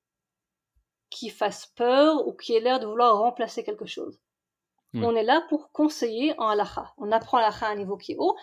qui 1.11 1.29
fasse 1.29 1.67
peur 1.67 2.27
ou 2.27 2.33
qui 2.33 2.55
ait 2.55 2.61
l'air 2.61 2.81
de 2.81 2.87
vouloir 2.87 3.19
remplacer 3.19 3.65
quelque 3.65 3.87
chose. 3.87 4.19
On 4.95 5.15
est 5.15 5.23
là 5.23 5.45
pour 5.49 5.71
conseiller 5.71 6.35
en 6.39 6.49
halakha. 6.49 6.93
On 6.97 7.13
apprend 7.13 7.39
halakha 7.39 7.67
à 7.67 7.71
un 7.71 7.77
niveau 7.77 7.97
qui 7.97 8.13
est 8.13 8.17
haut. 8.19 8.37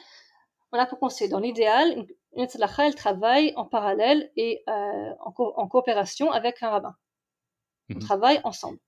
On 0.71 0.77
est 0.77 0.79
là 0.79 0.85
pour 0.85 0.99
conseiller. 0.99 1.29
Dans 1.29 1.39
l'idéal, 1.39 2.05
une 2.35 2.47
halakha, 2.53 2.87
elle 2.87 2.95
travaille 2.95 3.53
en 3.55 3.65
parallèle 3.65 4.31
et 4.35 4.63
euh, 4.69 5.11
en, 5.19 5.67
coopération 5.67 6.31
avec 6.31 6.63
un 6.63 6.69
rabbin. 6.69 6.95
On 7.89 7.95
mhm. 7.95 7.99
travaille 7.99 8.39
ensemble. 8.43 8.79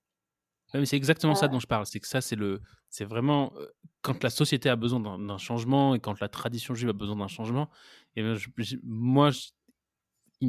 c'est 0.72 0.96
exactement 0.96 1.34
ça 1.34 1.46
euh. 1.46 1.48
dont 1.48 1.60
je 1.60 1.66
parle. 1.66 1.86
C'est 1.86 2.00
que 2.00 2.08
ça, 2.08 2.20
c'est 2.20 2.36
le, 2.36 2.62
c'est 2.88 3.04
vraiment 3.04 3.52
euh, 3.56 3.66
quand 4.02 4.22
la 4.22 4.30
société 4.30 4.68
a 4.68 4.76
besoin 4.76 5.00
d'un 5.00 5.38
changement 5.38 5.94
et 5.94 6.00
quand 6.00 6.20
la 6.20 6.28
tradition 6.28 6.74
juive 6.74 6.90
a 6.90 6.94
besoin 6.94 7.16
d'un 7.16 7.28
changement. 7.28 7.68
Et 8.16 8.22
ben, 8.22 8.38
moi, 8.82 9.30
il 10.40 10.48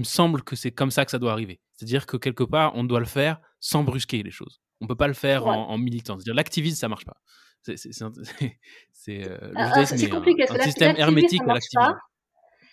me, 0.00 0.04
semble 0.04 0.42
que 0.42 0.56
c'est 0.56 0.70
comme 0.70 0.90
ça 0.90 1.04
que 1.04 1.10
ça 1.10 1.18
doit 1.18 1.32
arriver. 1.32 1.60
C'est-à-dire 1.74 2.06
que 2.06 2.16
quelque 2.16 2.44
part, 2.44 2.74
on 2.74 2.84
doit 2.84 3.00
le 3.00 3.06
faire 3.06 3.40
sans 3.60 3.84
brusquer 3.84 4.22
les 4.22 4.30
choses. 4.30 4.60
On 4.80 4.86
peut 4.86 4.96
pas 4.96 5.08
le 5.08 5.14
faire 5.14 5.46
en, 5.46 5.76
militant. 5.78 6.16
C'est-à-dire 6.16 6.34
l'activisme, 6.34 6.76
ça 6.76 6.88
marche 6.88 7.04
pas. 7.04 7.16
C'est 7.62 7.76
euh, 9.08 9.52
ah, 9.54 9.72
ah, 9.74 10.08
compliqué. 10.08 10.48
Un, 10.48 10.54
un 10.54 10.62
système 10.62 10.96
hermétique 10.96 11.42
à 11.42 11.54
l'activisme. 11.54 11.98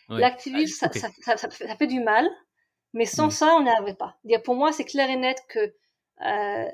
L'activisme, 0.09 0.89
ça, 0.89 1.37
ça, 1.37 1.75
fait 1.75 1.87
du 1.87 1.99
mal, 1.99 2.25
mais 2.93 3.05
sans 3.05 3.27
mmh. 3.27 3.31
ça, 3.31 3.55
on 3.55 3.63
n'y 3.63 3.69
arriverait 3.69 3.95
pas. 3.95 4.17
Pour 4.45 4.55
moi, 4.55 4.71
c'est 4.71 4.85
clair 4.85 5.09
et 5.09 5.17
net 5.17 5.37
que 5.49 5.73
euh, 6.25 6.71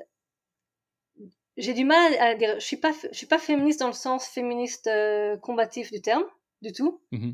j'ai 1.56 1.74
du 1.74 1.84
mal 1.84 2.14
à 2.18 2.34
dire. 2.34 2.54
Je 2.54 2.64
suis 2.64 2.76
pas, 2.76 2.92
je 3.10 3.16
suis 3.16 3.26
pas 3.26 3.38
féministe 3.38 3.80
dans 3.80 3.88
le 3.88 3.92
sens 3.92 4.26
féministe 4.28 4.86
euh, 4.86 5.36
combatif 5.38 5.90
du 5.90 6.00
terme, 6.00 6.24
du 6.62 6.72
tout. 6.72 7.02
Mmh 7.12 7.32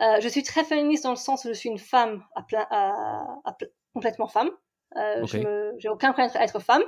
euh, 0.00 0.20
je 0.20 0.28
suis 0.28 0.42
très 0.42 0.64
féministe 0.64 1.04
dans 1.04 1.10
le 1.10 1.16
sens 1.16 1.44
où 1.44 1.48
je 1.48 1.52
suis 1.52 1.68
une 1.68 1.78
femme 1.78 2.24
à 2.34 2.42
plein, 2.42 2.66
à, 2.70 3.40
à, 3.44 3.56
complètement 3.92 4.26
femme. 4.26 4.50
Euh, 4.96 5.22
okay. 5.22 5.44
J'ai 5.78 5.88
aucun 5.88 6.12
problème 6.12 6.30
à 6.34 6.44
être 6.44 6.60
femme. 6.60 6.82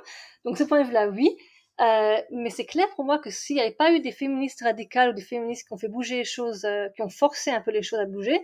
Donc, 0.44 0.58
ce 0.58 0.64
point 0.64 0.82
de 0.82 0.86
vue-là, 0.86 1.08
oui. 1.08 1.36
Euh, 1.80 2.20
mais 2.30 2.50
c'est 2.50 2.66
clair 2.66 2.86
pour 2.94 3.04
moi 3.04 3.18
que 3.18 3.30
s'il 3.30 3.56
n'y 3.56 3.62
avait 3.62 3.74
pas 3.74 3.92
eu 3.92 4.00
des 4.00 4.12
féministes 4.12 4.62
radicales 4.62 5.10
ou 5.10 5.12
des 5.12 5.22
féministes 5.22 5.66
qui 5.66 5.72
ont 5.72 5.76
fait 5.76 5.88
bouger 5.88 6.18
les 6.18 6.24
choses, 6.24 6.64
euh, 6.64 6.88
qui 6.94 7.02
ont 7.02 7.08
forcé 7.08 7.50
un 7.50 7.60
peu 7.60 7.72
les 7.72 7.82
choses 7.82 7.98
à 7.98 8.06
bouger, 8.06 8.38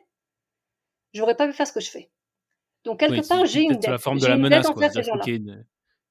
j'aurais 1.13 1.37
pas 1.37 1.47
pu 1.47 1.53
faire 1.53 1.67
ce 1.67 1.73
que 1.73 1.81
je 1.81 1.91
fais. 1.91 2.11
Donc, 2.85 3.01
quelque 3.01 3.27
part, 3.29 3.45
j'ai 3.47 3.63
une 3.63 3.75
dette. 3.75 3.91
la 3.91 3.99
forme 3.99 4.19
de 4.19 4.27
la 4.27 4.37
menace, 4.37 4.67
quoi. 4.69 4.89
Qu'il 4.89 5.05
y, 5.05 5.31
ait 5.31 5.37
une, 5.37 5.65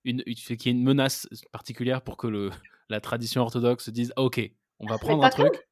une, 0.06 0.24
une 0.66 0.84
menace 0.84 1.28
particulière 1.52 2.02
pour 2.04 2.16
que 2.16 2.28
le, 2.28 2.52
la 2.90 3.02
tradition 3.02 3.42
orthodoxe 3.42 3.86
se 3.86 3.92
dise 3.92 4.14
ah, 4.16 4.22
Ok, 4.22 4.40
on 4.80 4.88
va 4.88 4.98
prendre 4.98 5.24
un 5.24 5.30
truc. 5.30 5.68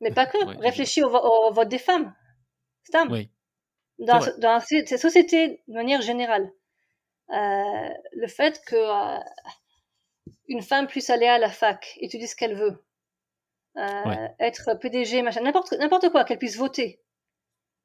Mais 0.00 0.12
pas 0.12 0.26
que. 0.26 0.58
Réfléchis 0.60 1.02
au, 1.02 1.52
vote 1.52 1.68
des 1.68 1.78
femmes. 1.78 2.14
C'est 2.84 2.96
Oui. 3.08 3.30
Dans, 3.98 4.20
dans 4.38 4.60
ces 4.60 4.84
sociétés, 4.98 5.62
de 5.66 5.72
manière 5.72 6.02
générale, 6.02 6.50
le 7.28 8.26
fait 8.28 8.62
que 8.66 8.76
euh, 8.76 9.20
une 10.48 10.62
femme 10.62 10.86
puisse 10.86 11.10
aller 11.10 11.26
à 11.26 11.38
la 11.38 11.50
fac, 11.50 11.96
étudier 12.00 12.26
ce 12.26 12.36
qu'elle 12.36 12.54
veut, 12.54 12.84
euh, 13.76 14.28
être 14.38 14.74
PDG, 14.80 15.22
machin, 15.22 15.40
n'importe 15.40 15.72
n'importe 15.72 16.10
quoi, 16.10 16.24
qu'elle 16.24 16.38
puisse 16.38 16.56
voter, 16.56 17.00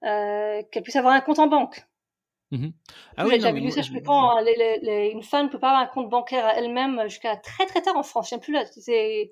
qu'elle 0.02 0.84
puisse 0.84 0.96
avoir 0.96 1.14
un 1.14 1.22
compte 1.22 1.40
en 1.40 1.48
banque. 1.48 1.86
Mmh 2.52 2.70
ah 3.18 3.28
oui, 3.28 3.40
ça, 3.40 3.52
je 3.52 3.92
hein, 4.10 5.12
une 5.12 5.22
femme 5.22 5.46
ne 5.46 5.52
peut 5.52 5.60
pas 5.60 5.68
avoir 5.68 5.84
un 5.84 5.86
compte 5.86 6.10
bancaire 6.10 6.48
à 6.48 6.56
elle-même 6.56 7.04
jusqu'à 7.04 7.38
très 7.38 7.68
très 7.68 7.84
tard 7.84 7.96
en 7.96 8.02
France. 8.02 8.26
Je 8.26 8.30
sais 8.36 8.42
plus 8.42 8.54
là, 8.54 8.66
c'est 8.66 9.32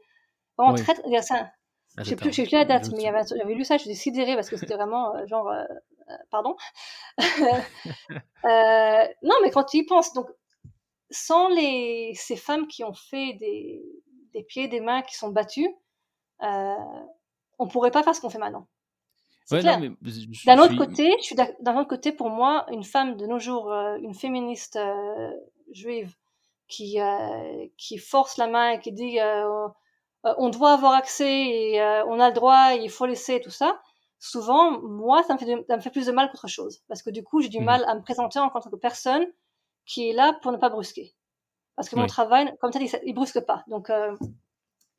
vraiment 0.56 0.76
très, 0.76 0.94
très 0.94 1.22
ça, 1.24 1.52
ah, 1.98 2.04
je 2.04 2.10
sais 2.10 2.16
plus, 2.16 2.30
plus 2.30 2.52
la 2.52 2.64
date, 2.64 2.92
mais 2.92 3.02
j'avais 3.02 3.56
lu 3.56 3.66
ça, 3.66 3.78
je 3.78 3.84
suis 3.84 3.96
sidérée 3.96 4.36
parce 4.36 4.50
que 4.50 4.58
c'était 4.58 4.76
vraiment 4.76 5.16
euh, 5.16 5.26
genre, 5.26 5.50
euh, 5.50 5.64
euh, 6.10 6.14
pardon. 6.30 6.56
non, 8.44 9.36
mais 9.42 9.50
quand 9.52 9.64
tu 9.64 9.78
y 9.78 9.84
penses, 9.84 10.14
donc, 10.14 10.28
sans 11.10 11.50
les, 11.50 12.14
ces 12.14 12.36
femmes 12.36 12.68
qui 12.68 12.84
ont 12.84 12.94
fait 12.94 13.34
des, 13.34 13.82
des 14.34 14.44
pieds, 14.44 14.68
des 14.68 14.80
mains, 14.80 15.02
qui 15.02 15.16
sont 15.16 15.30
battues, 15.30 15.74
on 16.40 17.68
pourrait 17.68 17.90
pas 17.90 18.04
faire 18.04 18.14
ce 18.14 18.22
qu'on 18.22 18.30
fait 18.30 18.38
maintenant. 18.38 18.68
d'un 20.46 20.60
autre 20.60 20.78
côté, 20.78 21.16
je 21.18 21.24
suis 21.24 21.36
d'un 21.36 21.78
autre 21.80 21.90
côté, 21.90 22.12
pour 22.12 22.30
moi, 22.30 22.68
une 22.72 22.84
femme 22.84 23.18
de 23.18 23.26
nos 23.26 23.40
jours, 23.40 23.72
une 23.72 24.14
féministe 24.14 24.78
juive 25.72 26.14
qui 26.68 27.00
qui 27.76 27.98
force 27.98 28.38
la 28.38 28.46
main 28.46 28.74
et 28.74 28.80
qui 28.80 28.92
dit 28.92 29.18
on 30.38 30.50
doit 30.50 30.74
avoir 30.74 30.94
accès 30.94 31.32
et 31.32 31.82
euh, 31.82 32.06
on 32.06 32.20
a 32.20 32.30
le 32.30 32.34
droit, 32.34 32.74
il 32.74 32.90
faut 32.90 33.06
laisser 33.06 33.42
tout 33.42 33.52
ça. 33.52 33.82
Souvent, 34.20 34.82
moi, 34.82 35.24
ça 35.24 35.34
me 35.34 35.40
fait, 35.40 35.66
ça 35.68 35.76
me 35.78 35.82
fait 35.82 35.92
plus 35.92 36.08
de 36.08 36.12
mal 36.12 36.30
qu'autre 36.32 36.48
chose, 36.48 36.82
parce 36.88 37.04
que 37.04 37.10
du 37.10 37.24
coup, 37.24 37.42
j'ai 37.42 37.50
du 37.50 37.60
mmh. 37.60 37.66
mal 37.66 37.86
à 37.88 37.96
me 37.96 38.02
présenter 38.02 38.40
en 38.40 38.50
tant 38.50 38.62
que 38.62 38.76
personne 38.76 39.26
qui 39.86 40.10
est 40.10 40.14
là 40.14 40.38
pour 40.42 40.52
ne 40.52 40.58
pas 40.58 40.70
brusquer, 40.70 41.14
parce 41.76 41.88
que 41.90 41.96
mon 41.96 42.08
travail, 42.08 42.52
comme 42.60 42.72
ça, 42.72 42.80
il, 43.04 43.14
brusque 43.14 43.42
pas. 43.42 43.64
Donc, 43.68 43.90
euh, 43.90 44.16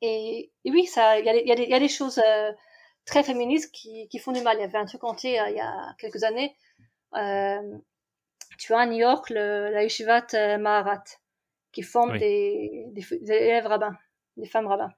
et, 0.00 0.52
oui, 0.64 0.86
ça, 0.86 1.18
il 1.18 1.26
y, 1.26 1.28
y, 1.28 1.68
y, 1.68 1.74
a 1.74 1.80
des 1.80 1.88
choses 1.88 2.20
très 3.04 3.24
féministes 3.24 3.72
qui, 3.72 4.08
qui, 4.08 4.18
font 4.18 4.32
du 4.32 4.40
mal. 4.42 4.56
Il 4.58 4.60
y 4.60 4.64
avait 4.64 4.78
un 4.78 4.86
truc 4.86 5.02
entier 5.02 5.40
il 5.48 5.56
y 5.56 5.60
a 5.60 5.94
quelques 5.98 6.22
années. 6.22 6.54
tu 7.12 8.74
as 8.74 8.78
à 8.78 8.86
New 8.86 8.98
York 8.98 9.30
le, 9.30 9.70
la 9.70 9.82
Yeshivat 9.82 10.58
Maharat, 10.58 11.04
qui 11.72 11.82
forme 11.82 12.18
des, 12.18 12.86
des, 12.92 13.02
des 13.20 13.32
élèves 13.32 13.66
rabbins, 13.66 13.96
des 14.36 14.46
femmes 14.46 14.68
rabbins. 14.68 14.92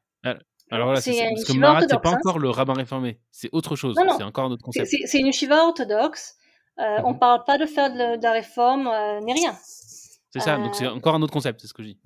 Alors 0.71 0.93
là, 0.93 1.01
c'est 1.01 1.18
parce 1.35 1.45
que 1.45 1.59
Marat, 1.59 1.81
c'est 1.81 2.01
pas 2.01 2.11
hein. 2.11 2.18
encore 2.25 2.39
le 2.39 2.49
rabbin 2.49 2.75
réformé, 2.75 3.18
c'est 3.31 3.49
autre 3.53 3.77
chose, 3.77 3.97
c'est 4.16 4.23
encore 4.23 4.45
un 4.45 4.51
autre 4.53 4.62
concept. 4.62 4.89
C'est 5.05 5.18
une 5.18 5.27
yeshiva 5.27 5.64
orthodoxe, 5.64 6.37
euh, 6.79 6.99
on 7.05 7.12
mhm. 7.12 7.18
parle 7.18 7.45
pas 7.45 7.59
de 7.59 7.66
faire 7.66 7.93
de, 7.93 8.23
la 8.23 8.33
réforme 8.33 8.87
euh, 8.87 9.21
ni 9.21 9.33
rien. 9.33 9.57
C'est 10.31 10.41
ça, 10.41 10.57
donc 10.57 10.75
c'est 10.75 10.87
euh, 10.87 10.93
encore 10.93 11.14
un 11.14 11.23
autre 11.23 11.33
concept, 11.33 11.61
c'est 11.61 11.66
ce 11.66 11.75
que 11.75 11.83
je 11.83 11.89
dis. 11.89 12.01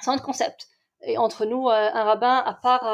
C'est 0.00 0.10
un 0.10 0.14
autre 0.14 0.24
concept. 0.24 0.68
Et 1.06 1.18
entre 1.18 1.44
nous, 1.44 1.68
un 1.68 2.04
rabbin, 2.04 2.36
à 2.38 2.54
part. 2.54 2.84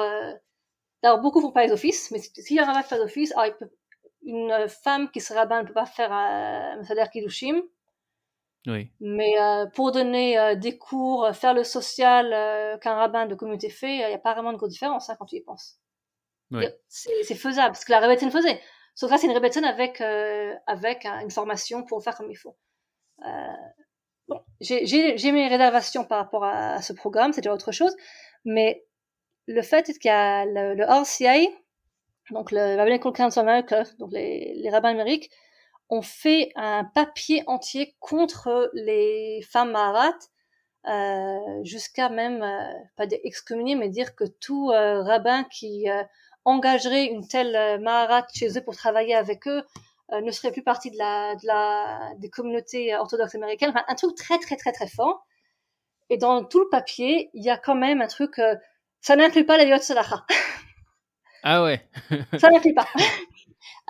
Alors, 1.02 1.20
beaucoup 1.20 1.40
font 1.40 1.52
pas 1.52 1.64
les 1.64 1.72
offices, 1.72 2.10
mais 2.10 2.18
si 2.18 2.58
un 2.58 2.66
rabbin 2.66 2.82
fait 2.82 2.96
les 2.96 3.02
offices, 3.02 3.32
alors 3.36 3.54
une 4.22 4.68
femme 4.68 5.10
qui 5.10 5.20
serait 5.20 5.38
rabbin 5.38 5.62
ne 5.62 5.66
peut 5.66 5.72
pas 5.72 5.86
faire 5.86 6.12
un 6.12 6.82
salaire 6.84 7.10
Kiddushim, 7.10 7.62
mais 9.00 9.40
euh, 9.40 9.66
pour 9.66 9.92
donner 9.92 10.38
euh, 10.38 10.54
des 10.54 10.76
cours, 10.76 11.24
euh, 11.24 11.32
faire 11.32 11.54
le 11.54 11.64
social 11.64 12.78
qu'un 12.80 12.94
rabbin 12.94 13.26
de 13.26 13.34
communauté 13.34 13.70
fait, 13.70 13.96
il 13.96 14.06
n'y 14.06 14.14
a 14.14 14.18
pas 14.18 14.34
vraiment 14.34 14.52
de 14.52 14.58
grosse 14.58 14.70
différence 14.70 15.08
hein, 15.08 15.16
quand 15.18 15.26
tu 15.26 15.36
y 15.36 15.40
penses. 15.40 15.78
C'est 16.88 17.34
faisable, 17.34 17.72
parce 17.72 17.84
que 17.84 17.92
la 17.92 18.00
Rebbetzin 18.00 18.30
faisait. 18.30 18.60
Sauf 18.94 19.10
que 19.10 19.16
c'est 19.16 19.28
une 19.28 19.32
Rebbetzin 19.32 19.62
avec, 19.62 20.00
avec 20.00 21.06
une 21.06 21.30
formation 21.30 21.84
pour 21.84 22.02
faire 22.02 22.16
comme 22.16 22.30
il 22.30 22.36
faut. 22.36 22.56
bon, 24.28 24.40
j'ai 24.60 25.32
mes 25.32 25.48
réservations 25.48 26.04
par 26.04 26.18
rapport 26.18 26.44
à, 26.44 26.82
ce 26.82 26.92
programme, 26.92 27.32
c'est 27.32 27.40
déjà 27.40 27.54
autre 27.54 27.72
chose, 27.72 27.96
mais 28.44 28.84
le 29.46 29.62
fait 29.62 29.84
qu'il 29.84 30.08
y 30.08 30.10
a 30.10 30.44
le, 30.44 30.74
le 30.74 30.84
RCI, 30.84 31.48
donc 32.30 32.50
le 32.50 32.76
Rabbinical 32.76 33.12
Council 33.12 33.40
America, 33.40 33.84
donc 33.98 34.12
les, 34.12 34.54
les 34.56 34.70
rabbins 34.70 34.90
américains, 34.90 35.28
on 35.90 36.02
fait 36.02 36.52
un 36.54 36.84
papier 36.84 37.42
entier 37.48 37.96
contre 37.98 38.70
les 38.74 39.42
femmes 39.42 39.72
maharates, 39.72 40.30
euh, 40.86 41.64
jusqu'à 41.64 42.08
même, 42.08 42.42
euh, 42.42 42.72
pas 42.96 43.06
excommunier, 43.24 43.74
mais 43.74 43.88
dire 43.88 44.14
que 44.14 44.24
tout 44.24 44.70
euh, 44.70 45.02
rabbin 45.02 45.44
qui 45.44 45.86
engagerait 46.44 47.06
une 47.06 47.26
telle 47.26 47.80
maharat 47.80 48.26
chez 48.32 48.56
eux 48.56 48.62
pour 48.62 48.76
travailler 48.76 49.14
avec 49.14 49.46
eux 49.46 49.62
ne 50.12 50.30
serait 50.32 50.50
plus 50.50 50.64
partie 50.64 50.90
de 50.90 50.98
la, 50.98 51.36
de 51.36 51.46
la, 51.46 52.10
des 52.18 52.30
communautés 52.30 52.96
orthodoxes 52.96 53.36
américaines. 53.36 53.70
Enfin, 53.70 53.84
un 53.86 53.94
truc 53.94 54.16
très, 54.16 54.38
très, 54.38 54.56
très, 54.56 54.72
très 54.72 54.88
fort. 54.88 55.24
Et 56.08 56.18
dans 56.18 56.44
tout 56.44 56.58
le 56.58 56.68
papier, 56.68 57.30
il 57.34 57.44
y 57.44 57.50
a 57.50 57.56
quand 57.56 57.76
même 57.76 58.00
un 58.00 58.08
truc, 58.08 58.40
ça 59.00 59.14
n'inclut 59.14 59.44
pas 59.44 59.56
la 59.56 59.64
Yot 59.64 59.76
Ah 61.44 61.62
ouais. 61.62 61.88
ça 62.40 62.50
n'inclut 62.50 62.74
pas. 62.74 62.88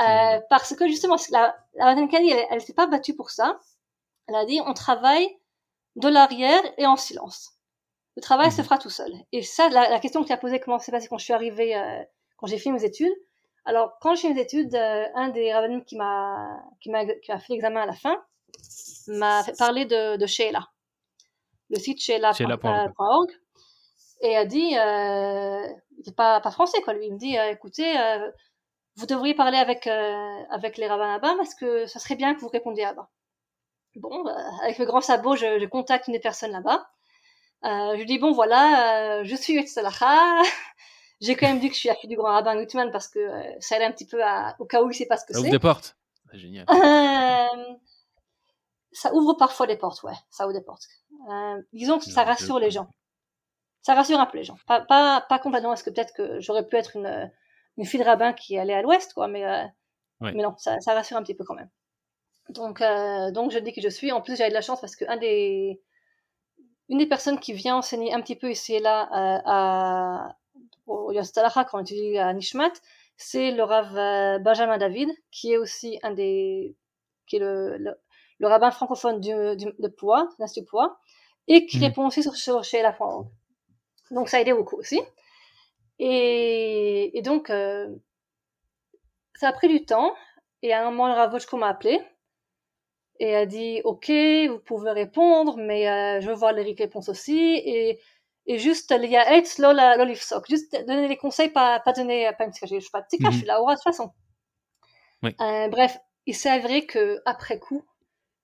Euh, 0.00 0.40
parce 0.48 0.74
que 0.74 0.86
justement, 0.86 1.16
la, 1.30 1.56
la 1.74 1.92
elle, 1.92 2.46
elle 2.50 2.60
s'est 2.60 2.74
pas 2.74 2.86
battue 2.86 3.14
pour 3.14 3.30
ça. 3.30 3.58
Elle 4.26 4.34
a 4.34 4.44
dit, 4.44 4.60
on 4.64 4.74
travaille 4.74 5.28
de 5.96 6.08
l'arrière 6.08 6.62
et 6.78 6.86
en 6.86 6.96
silence. 6.96 7.52
Le 8.16 8.22
travail 8.22 8.50
se 8.50 8.58
mhm. 8.58 8.64
fera 8.64 8.78
tout 8.78 8.90
seul. 8.90 9.12
Et 9.32 9.42
ça, 9.42 9.68
la, 9.68 9.98
question 10.00 10.22
que 10.22 10.26
tu 10.26 10.32
as 10.32 10.36
posée, 10.36 10.60
comment 10.60 10.78
c'est 10.78 10.92
passé 10.92 11.08
quand 11.08 11.18
je 11.18 11.24
suis 11.24 11.32
arrivée, 11.32 11.76
euh, 11.76 12.02
quand 12.36 12.46
j'ai 12.46 12.58
fait 12.58 12.70
mes 12.70 12.84
études. 12.84 13.14
Alors, 13.64 13.92
quand 14.00 14.14
j'ai 14.14 14.28
fait 14.28 14.34
mes 14.34 14.40
études, 14.40 14.74
euh, 14.74 15.04
un 15.14 15.28
des 15.28 15.52
rabbinim 15.52 15.84
qui 15.84 15.96
m'a, 15.96 16.60
qui 16.80 16.90
m'a, 16.90 17.04
fait 17.06 17.52
l'examen 17.52 17.82
à 17.82 17.86
la 17.86 17.92
fin, 17.92 18.16
m'a 19.08 19.42
parlé 19.58 19.84
de, 19.84 20.16
de 20.16 20.26
Sheila. 20.26 20.68
Le 21.70 21.78
site 21.78 22.00
sheila.org. 22.00 23.30
Et 24.22 24.36
a 24.36 24.44
dit, 24.44 24.76
euh, 24.76 25.66
il 25.98 26.06
n'est 26.06 26.14
pas, 26.14 26.40
pas 26.40 26.50
français, 26.50 26.82
quoi, 26.82 26.92
lui. 26.92 27.06
Il 27.06 27.14
me 27.14 27.18
dit, 27.18 27.36
écoutez, 27.36 27.94
vous 29.00 29.06
devriez 29.06 29.34
parler 29.34 29.58
avec, 29.58 29.86
avec 29.86 30.76
les 30.76 30.86
rabbins 30.86 31.08
là-bas 31.08 31.34
parce 31.36 31.54
que 31.54 31.86
ça 31.86 31.98
serait 31.98 32.16
bien 32.16 32.34
que 32.34 32.40
vous 32.40 32.48
répondiez 32.48 32.84
là-bas. 32.84 33.08
Bon, 33.96 34.24
avec 34.62 34.78
le 34.78 34.84
grand 34.84 35.00
sabot, 35.00 35.34
je, 35.34 35.58
je 35.58 35.66
contacte 35.66 36.06
une 36.06 36.12
des 36.12 36.20
personnes 36.20 36.52
là-bas. 36.52 36.86
je 37.64 37.96
lui 37.96 38.06
dis, 38.06 38.18
bon, 38.18 38.32
voilà, 38.32 39.24
je 39.24 39.34
suis 39.34 39.54
Yetzalacha. 39.54 40.42
J'ai 41.20 41.34
quand 41.34 41.48
même 41.48 41.60
dit 41.60 41.68
que 41.68 41.74
je 41.74 41.80
suis 41.80 41.88
la 41.88 41.96
fille 41.96 42.08
du 42.08 42.16
grand 42.16 42.32
rabbin 42.32 42.56
Gutman 42.56 42.90
parce 42.90 43.06
que 43.06 43.20
ça 43.58 43.76
aide 43.76 43.82
un 43.82 43.92
petit 43.92 44.06
peu 44.06 44.24
à, 44.24 44.56
au 44.58 44.64
cas 44.64 44.82
où 44.82 44.90
il 44.90 44.94
sait 44.94 45.04
pas 45.04 45.18
ce 45.18 45.26
que 45.26 45.34
c'est. 45.34 45.40
Ça 45.40 45.42
ouvre 45.42 45.50
des 45.50 45.58
portes. 45.58 45.96
Génial. 46.32 46.64
ça 48.92 49.12
ouvre 49.12 49.34
parfois 49.34 49.66
des 49.66 49.76
portes, 49.76 50.02
ouais. 50.02 50.14
Ça 50.30 50.46
ouvre 50.46 50.54
des 50.54 50.62
portes. 50.62 50.86
disons 51.72 51.98
que 51.98 52.04
ça 52.06 52.24
rassure 52.24 52.58
les 52.58 52.70
gens 52.70 52.88
ça 53.82 53.94
rassure 53.94 54.20
un 54.20 54.26
peu 54.26 54.38
les 54.38 54.44
gens. 54.44 54.56
Pas, 54.66 54.80
pas, 54.80 55.24
pas 55.28 55.38
complètement, 55.38 55.70
parce 55.70 55.82
que 55.82 55.90
peut-être 55.90 56.14
que 56.14 56.40
j'aurais 56.40 56.66
pu 56.66 56.76
être 56.76 56.96
une, 56.96 57.30
une 57.80 57.86
fille 57.86 57.98
de 57.98 58.04
rabbin 58.04 58.34
qui 58.34 58.58
allait 58.58 58.74
à 58.74 58.82
l'ouest, 58.82 59.14
quoi, 59.14 59.26
mais, 59.26 59.46
euh, 59.46 59.64
mais 60.20 60.34
non, 60.34 60.54
ça, 60.58 60.78
ça, 60.80 60.92
rassure 60.92 61.16
un 61.16 61.22
petit 61.22 61.34
peu 61.34 61.44
quand 61.44 61.54
même. 61.54 61.70
Donc, 62.50 62.82
euh, 62.82 63.30
donc 63.30 63.52
je 63.52 63.58
dis 63.58 63.72
que 63.72 63.80
je 63.80 63.88
suis. 63.88 64.12
En 64.12 64.20
plus, 64.20 64.36
j'avais 64.36 64.50
de 64.50 64.54
la 64.54 64.60
chance 64.60 64.82
parce 64.82 64.96
que 64.96 65.06
un 65.08 65.16
des, 65.16 65.80
une 66.90 66.98
des 66.98 67.06
personnes 67.06 67.40
qui 67.40 67.54
vient 67.54 67.76
enseigner 67.76 68.12
un 68.12 68.20
petit 68.20 68.36
peu 68.36 68.50
ici 68.50 68.74
et 68.74 68.80
là 68.80 69.04
euh, 69.04 69.40
à, 69.46 70.36
au 70.86 71.10
Yostalacha, 71.10 71.64
quand 71.64 71.78
on 71.78 71.82
étudie 71.82 72.18
à 72.18 72.34
Nishmat, 72.34 72.72
c'est 73.16 73.50
le 73.50 73.62
Rav 73.62 74.42
Benjamin 74.42 74.76
David, 74.76 75.08
qui 75.30 75.52
est 75.52 75.56
aussi 75.56 75.98
un 76.02 76.10
des, 76.10 76.76
qui 77.26 77.36
est 77.36 77.38
le, 77.38 77.78
le, 77.78 78.46
rabbin 78.46 78.70
francophone 78.70 79.20
du, 79.20 79.56
du, 79.56 79.72
de 79.78 79.88
Poix, 79.88 80.28
l'Institut 80.38 80.66
Poix, 80.66 80.98
et 81.48 81.64
qui 81.64 81.78
mmh. 81.78 81.82
répond 81.82 82.06
aussi 82.08 82.22
sur, 82.22 82.36
sur 82.36 82.62
chez 82.62 82.82
la 82.82 82.92
France. 82.92 83.26
Donc 84.10 84.28
ça 84.28 84.36
a 84.36 84.40
aidé 84.40 84.52
beaucoup 84.52 84.76
aussi. 84.76 85.00
Et, 86.00 87.16
et 87.16 87.22
donc, 87.22 87.50
euh, 87.50 87.94
ça 89.34 89.48
a 89.48 89.52
pris 89.52 89.68
du 89.68 89.84
temps. 89.84 90.14
Et 90.62 90.72
à 90.72 90.80
un 90.80 90.90
moment, 90.90 91.06
le 91.06 91.14
Ravochko 91.14 91.56
m'a 91.58 91.68
appelé 91.68 92.00
et 93.18 93.36
a 93.36 93.44
dit 93.44 93.82
Ok, 93.84 94.10
vous 94.10 94.58
pouvez 94.58 94.90
répondre, 94.92 95.56
mais 95.58 95.88
euh, 95.88 96.20
je 96.20 96.28
veux 96.28 96.34
voir 96.34 96.54
les 96.54 96.72
réponses 96.72 97.10
aussi. 97.10 97.38
Et, 97.38 98.00
et 98.46 98.58
juste, 98.58 98.94
il 98.96 99.10
y 99.10 99.16
a 99.16 99.36
Eitz, 99.36 99.58
Lola, 99.58 99.96
Lolifsok. 99.98 100.48
Juste 100.48 100.74
donner 100.86 101.06
les 101.06 101.18
conseils, 101.18 101.50
pas, 101.50 101.80
pas 101.80 101.92
donner, 101.92 102.30
pas 102.38 102.46
une 102.46 102.52
je 102.54 102.80
suis 102.80 102.90
pas 102.90 103.02
petit, 103.02 103.18
je 103.22 103.30
suis 103.30 103.46
là, 103.46 103.60
de 103.60 103.74
toute 103.74 103.82
façon. 103.82 104.10
Oui. 105.22 105.36
Euh, 105.38 105.68
bref, 105.68 105.98
il 106.24 106.34
s'est 106.34 106.48
avéré 106.48 106.86
que 106.86 107.20
après 107.26 107.58
coup, 107.58 107.84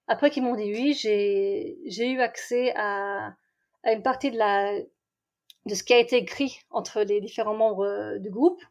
après 0.09 0.31
qu'ils 0.31 0.43
m'ont 0.43 0.55
dit 0.55 0.71
oui, 0.75 0.93
j'ai, 0.93 1.79
j'ai 1.87 2.11
eu 2.11 2.21
accès 2.21 2.75
à, 2.77 3.33
à 3.83 3.93
une 3.93 4.03
partie 4.03 4.31
de 4.31 4.37
la, 4.37 4.75
de 5.67 5.75
ce 5.75 5.85
qui 5.85 5.93
a 5.93 5.99
été 5.99 6.17
écrit 6.17 6.61
entre 6.71 7.03
les 7.03 7.21
différents 7.21 7.57
membres 7.57 7.85
euh, 7.85 8.19
du 8.19 8.31
groupe. 8.31 8.63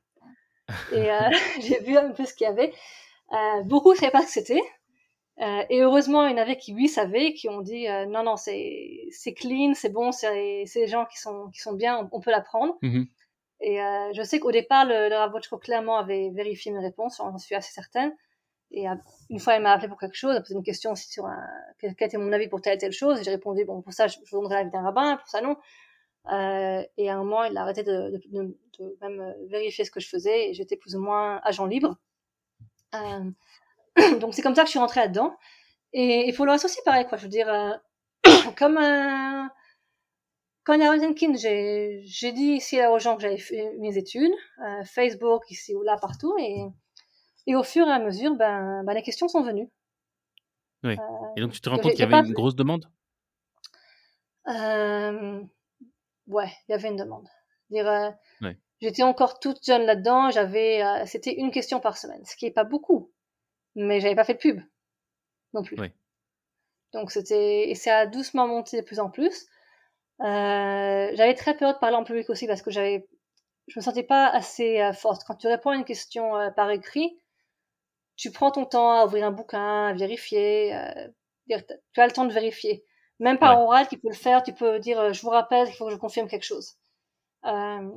Et 0.92 1.12
euh, 1.12 1.20
j'ai 1.62 1.80
vu 1.82 1.98
un 1.98 2.12
peu 2.12 2.26
ce 2.26 2.34
qu'il 2.34 2.46
y 2.46 2.50
avait. 2.50 2.74
Euh, 3.34 3.62
beaucoup 3.64 3.92
ne 3.92 3.98
savaient 3.98 4.12
pas 4.12 4.22
ce 4.22 4.28
que 4.28 4.32
c'était. 4.32 4.62
Et 5.70 5.82
heureusement, 5.82 6.26
il 6.26 6.32
y 6.32 6.34
en 6.34 6.42
avait 6.42 6.56
qui, 6.56 6.74
oui, 6.74 6.88
savaient, 6.88 7.34
qui 7.34 7.50
ont 7.50 7.60
dit 7.60 7.88
non, 8.08 8.24
non, 8.24 8.38
c'est 8.38 9.34
clean, 9.36 9.74
c'est 9.74 9.90
bon, 9.90 10.14
c'est 10.14 10.64
des 10.74 10.88
gens 10.88 11.06
qui 11.06 11.18
sont 11.18 11.50
qui 11.50 11.60
sont 11.60 11.74
bien, 11.74 12.08
on, 12.14 12.22
peut 12.22 12.32
l'apprendre. 12.32 12.78
Mm-hmm. 12.82 13.08
Et 13.60 13.82
euh, 13.82 14.14
je 14.14 14.22
sais 14.22 14.40
qu'au 14.40 14.54
départ, 14.54 14.86
le, 14.86 15.10
le 15.10 15.16
Ravochko 15.16 15.58
clairement 15.58 15.98
avait 15.98 16.30
vérifié 16.34 16.72
mes 16.72 16.80
réponses, 16.80 17.18
j'en 17.18 17.38
suis 17.38 17.54
assez 17.54 17.74
certaine. 17.74 18.16
Et 18.72 18.86
une 19.30 19.40
fois, 19.40 19.56
il 19.56 19.62
m'a 19.62 19.72
appelé 19.72 19.88
pour 19.88 20.00
quelque 20.00 20.16
chose, 20.16 20.32
il 20.34 20.36
m'a 20.36 20.42
posé 20.42 20.56
une 20.56 20.64
question 20.64 20.92
aussi 20.92 21.10
sur 21.10 21.26
un, 21.26 21.48
quel 21.80 21.92
était 21.92 22.18
mon 22.18 22.32
avis 22.32 22.48
pour 22.48 22.62
telle 22.62 22.76
et 22.76 22.78
telle 22.78 22.92
chose. 22.92 23.20
Et 23.20 23.24
j'ai 23.24 23.32
répondu, 23.32 23.64
bon, 23.66 23.82
pour 23.82 23.94
ça, 23.94 24.08
je, 24.08 24.18
je 24.26 24.32
donnerai 24.32 24.56
l'avis 24.56 24.72
d'un 24.72 24.82
rabbin, 24.82 25.18
pour 25.18 25.28
ça, 25.28 25.42
non. 25.42 25.56
Euh, 26.32 26.84
et 26.98 27.10
à 27.10 27.16
un 27.16 27.18
moment, 27.18 27.44
il 27.44 27.58
a 27.58 27.62
arrêté 27.62 27.84
de, 27.84 28.12
de, 28.12 28.22
de, 28.32 28.58
de, 28.80 28.98
même 29.02 29.22
euh, 29.22 29.34
vérifier 29.48 29.86
ce 29.86 29.92
que 29.92 30.00
je 30.00 30.08
faisais 30.08 30.50
et 30.50 30.54
j'étais 30.54 30.76
plus 30.76 30.96
ou 30.96 31.00
moins 31.00 31.40
agent 31.44 31.66
libre. 31.66 31.98
Euh, 32.96 33.32
donc 34.20 34.34
c'est 34.34 34.42
comme 34.42 34.56
ça 34.56 34.64
que 34.64 34.68
je 34.68 34.72
suis 34.72 34.80
rentrée 34.80 35.02
là-dedans. 35.02 35.36
Et, 35.94 36.28
et, 36.28 36.34
pour 36.34 36.46
le 36.46 36.52
reste 36.52 36.66
aussi, 36.66 36.80
pareil, 36.84 37.06
quoi. 37.08 37.18
Je 37.18 37.24
veux 37.24 37.30
dire, 37.30 37.48
euh, 37.50 37.74
comme 38.58 38.80
quand 40.64 40.74
il 40.74 40.82
y 40.82 40.84
a 40.84 40.92
Rosenkin, 40.92 41.34
j'ai, 41.36 42.32
dit 42.32 42.54
ici 42.54 42.84
aux 42.86 42.98
gens 42.98 43.16
que 43.16 43.22
j'avais 43.22 43.38
fait 43.38 43.76
mes 43.80 43.98
études, 43.98 44.34
Facebook 44.86 45.44
ici 45.52 45.76
ou 45.76 45.84
là, 45.84 45.96
partout, 46.02 46.36
et, 46.40 46.66
et 47.46 47.56
au 47.56 47.62
fur 47.62 47.88
et 47.88 47.92
à 47.92 48.00
mesure, 48.00 48.36
ben, 48.36 48.84
ben 48.84 48.94
les 48.94 49.04
questions 49.04 49.28
sont 49.28 49.44
venues. 49.44 49.70
Oui. 50.84 50.98
Et 51.38 51.42
donc 51.42 51.52
tu 51.52 51.62
te 51.62 51.70
rends 51.70 51.78
compte 51.78 51.92
qu'il 51.92 52.00
y 52.00 52.04
avait 52.04 52.28
une 52.28 52.34
grosse 52.34 52.56
demande? 52.56 52.86
Euh, 54.48 55.42
ouais, 56.28 56.52
il 56.68 56.72
y 56.72 56.76
avait 56.76 56.90
une 56.90 56.96
demande. 56.96 57.28
Euh, 57.74 58.12
ouais. 58.42 58.58
J'étais 58.82 59.04
encore 59.04 59.40
toute 59.40 59.64
jeune 59.64 59.86
là-dedans, 59.86 60.32
j'avais, 60.32 60.84
euh, 60.84 61.06
c'était 61.06 61.34
une 61.34 61.52
question 61.52 61.80
par 61.80 61.98
semaine, 61.98 62.24
ce 62.26 62.36
qui 62.36 62.46
est 62.46 62.52
pas 62.52 62.64
beaucoup, 62.64 63.12
mais 63.76 64.00
j'avais 64.00 64.16
pas 64.16 64.24
fait 64.24 64.34
de 64.36 64.40
pub 64.40 64.62
non 65.54 65.64
plus. 65.64 65.80
Ouais. 65.80 65.94
Donc 66.94 67.12
c'était, 67.12 67.70
et 67.70 67.76
ça 67.76 68.00
a 68.00 68.06
doucement 68.06 68.48
monté 68.48 68.78
de 68.78 68.86
plus 68.86 69.00
en 69.00 69.10
plus. 69.10 69.48
Euh, 70.22 71.10
j'avais 71.14 71.34
très 71.34 71.58
peur 71.58 71.74
de 71.74 71.80
parler 71.80 71.96
en 71.98 72.04
public 72.04 72.30
aussi 72.30 72.48
parce 72.48 72.62
que 72.62 72.72
j'avais, 72.72 73.08
je 73.68 73.80
me 73.80 73.84
sentais 73.84 74.04
pas 74.04 74.28
assez 74.28 74.92
forte. 74.94 75.24
Quand 75.26 75.36
tu 75.36 75.48
réponds 75.48 75.72
à 75.72 75.76
une 75.76 75.86
question 75.86 76.52
par 76.56 76.70
écrit, 76.70 77.20
tu 78.16 78.32
prends 78.32 78.52
ton 78.52 78.66
temps 78.66 78.92
à 78.92 79.06
ouvrir 79.06 79.26
un 79.26 79.32
bouquin, 79.32 79.88
à 79.88 79.94
vérifier, 79.94 80.78
tu 81.48 81.54
as 82.00 82.06
le 82.06 82.12
temps 82.14 82.26
de 82.26 82.34
vérifier. 82.34 82.86
Même 83.20 83.38
par 83.38 83.58
ouais. 83.58 83.64
oral, 83.64 83.88
tu 83.88 83.98
peux 83.98 84.10
le 84.10 84.16
faire, 84.16 84.44
tu 84.44 84.54
peux 84.54 84.80
dire 84.80 85.00
euh, 85.00 85.14
je 85.14 85.22
vous 85.22 85.30
rappelle 85.30 85.68
qu'il 85.68 85.76
faut 85.76 85.86
que 85.86 85.92
je 85.92 85.98
confirme 85.98 86.28
quelque 86.28 86.44
chose. 86.44 86.76
Euh, 87.46 87.90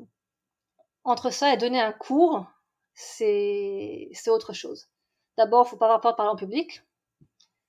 entre 1.04 1.30
ça 1.30 1.52
et 1.52 1.56
donner 1.56 1.80
un 1.80 1.92
cours, 1.92 2.46
c'est 2.94 4.10
autre 4.28 4.52
chose. 4.52 4.88
D'abord, 5.36 5.68
faut 5.68 5.76
pas 5.76 5.86
avoir 5.86 6.00
peur 6.00 6.12
de 6.12 6.16
parler 6.16 6.32
en 6.32 6.36
public. 6.36 6.82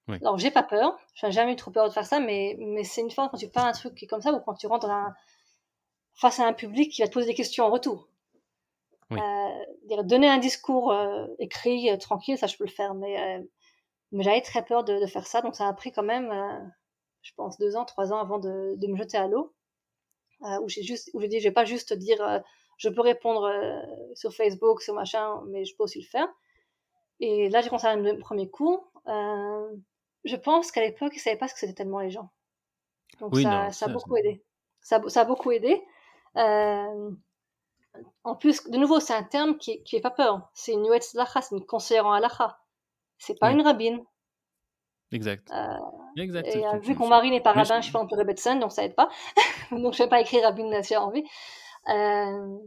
Oui. 0.08 0.18
Alors, 0.22 0.38
j'ai 0.38 0.52
pas 0.52 0.64
peur, 0.64 0.98
j'ai 1.14 1.32
jamais 1.32 1.54
eu 1.54 1.56
trop 1.56 1.72
peur 1.72 1.88
de 1.88 1.94
faire 1.94 2.06
ça, 2.06 2.20
mais 2.20 2.56
mais 2.60 2.84
c'est 2.84 3.02
une 3.02 3.12
fois 3.12 3.30
quand 3.30 3.38
tu 3.38 3.48
parles 3.48 3.70
un 3.70 3.74
truc 3.74 3.96
qui 3.96 4.06
est 4.06 4.08
comme 4.08 4.22
ça 4.22 4.32
ou 4.34 4.40
quand 4.40 4.56
tu 4.56 4.68
rentres 4.68 4.88
dans 4.88 4.94
un, 4.94 5.16
face 6.16 6.40
à 6.40 6.48
un 6.48 6.54
public 6.54 6.92
qui 6.92 7.02
va 7.02 7.08
te 7.08 7.14
poser 7.14 7.28
des 7.28 7.36
questions 7.36 7.66
en 7.66 7.70
retour. 7.70 8.10
Oui. 9.12 9.20
Euh, 9.20 10.04
donner 10.04 10.30
un 10.30 10.38
discours 10.38 10.92
euh, 10.92 11.28
écrit 11.40 11.90
euh, 11.90 11.98
tranquille, 11.98 12.38
ça 12.38 12.48
je 12.48 12.58
peux 12.58 12.66
le 12.66 12.70
faire, 12.70 12.94
mais 12.94 13.44
mais 14.12 14.24
j'avais 14.24 14.42
très 14.42 14.64
peur 14.66 14.84
de, 14.84 15.00
de, 15.00 15.06
faire 15.06 15.28
ça, 15.28 15.42
donc 15.42 15.56
ça 15.56 15.68
a 15.68 15.74
pris 15.74 15.92
quand 15.92 16.04
même 16.04 16.32
je 17.22 17.34
pense 17.36 17.58
deux 17.58 17.76
ans, 17.76 17.86
trois 17.86 18.14
ans 18.14 18.20
avant 18.20 18.40
de, 18.40 18.76
de 18.78 18.88
me 18.88 18.98
jeter 18.98 19.18
à 19.18 19.28
l'eau, 19.28 19.54
euh, 20.44 20.60
où 20.62 20.70
j'ai 20.70 20.84
juste, 20.84 21.10
où 21.14 21.22
j'ai 21.22 21.28
dit, 21.28 21.40
je 21.40 21.48
vais 21.50 21.54
pas 21.54 21.66
juste 21.66 21.94
dire, 21.94 22.22
euh, 22.22 22.40
je 22.78 22.90
peux 22.90 23.02
répondre 23.02 23.44
euh, 23.44 23.82
sur 24.16 24.34
Facebook, 24.34 24.82
sur 24.82 24.94
machin, 24.94 25.42
mais 25.48 25.66
je 25.66 25.76
peux 25.76 25.84
aussi 25.84 26.02
le 26.02 26.08
faire. 26.08 26.28
Et 27.20 27.50
là, 27.50 27.62
j'ai 27.62 27.70
commencé 27.70 27.88
à 27.88 27.92
un 27.92 28.16
premier 28.20 28.50
coup. 28.50 28.80
je 29.06 30.36
pense 30.36 30.72
qu'à 30.72 30.82
l'époque, 30.82 31.14
ils 31.16 31.20
savaient 31.20 31.38
pas 31.38 31.48
ce 31.48 31.54
que 31.54 31.60
c'était 31.60 31.74
tellement 31.74 32.00
les 32.00 32.12
gens. 32.12 32.32
Donc 33.20 33.34
oui, 33.34 33.44
ça, 33.44 33.50
non, 33.50 33.72
ça, 33.72 33.72
ça, 33.72 33.86
a 33.88 33.90
beaucoup 33.90 34.16
aidé. 34.16 34.44
Ça, 34.82 35.02
ça, 35.08 35.22
a 35.22 35.26
beaucoup 35.26 35.52
aidé. 35.52 35.84
en 36.36 37.16
plus, 38.40 38.70
de 38.70 38.78
nouveau, 38.78 39.02
c'est 39.02 39.14
un 39.14 39.24
terme 39.24 39.58
qui, 39.58 39.84
qui 39.84 39.98
fait 39.98 40.02
pas 40.02 40.12
peur. 40.12 40.50
C'est 40.54 40.72
une 40.72 40.88
Lacha, 41.16 41.42
c'est 41.42 41.56
une 41.56 41.66
conseillère 41.66 42.06
en 42.06 42.14
Halacha. 42.14 42.60
C'est 43.18 43.38
pas 43.38 43.50
Oui. 43.50 43.56
une 43.56 43.62
rabbine. 43.62 44.06
Exact. 45.12 45.52
Euh, 45.52 45.78
exact. 46.18 46.48
et 46.48 46.52
tu- 46.52 46.58
euh, 46.66 46.78
vu 46.80 46.94
que 46.96 47.00
mon 47.00 47.08
mari 47.10 47.30
n'est 47.32 47.42
pas 47.42 47.52
rabbin, 47.54 47.76
je- 47.76 47.82
je 47.82 47.84
suis 47.84 47.92
pas 47.94 48.00
en 48.00 48.08
peu 48.08 48.16
Rebbetzin, 48.16 48.56
donc 48.58 48.72
ça 48.72 48.84
aide 48.84 48.96
pas. 48.96 49.10
donc 49.72 49.94
je 49.94 50.04
vais 50.04 50.10
pas 50.10 50.22
écrire 50.22 50.44
rabbin 50.44 50.82
si 50.84 50.90
j'ai 50.90 50.98
envie. 50.98 51.24
Euh, 51.90 52.58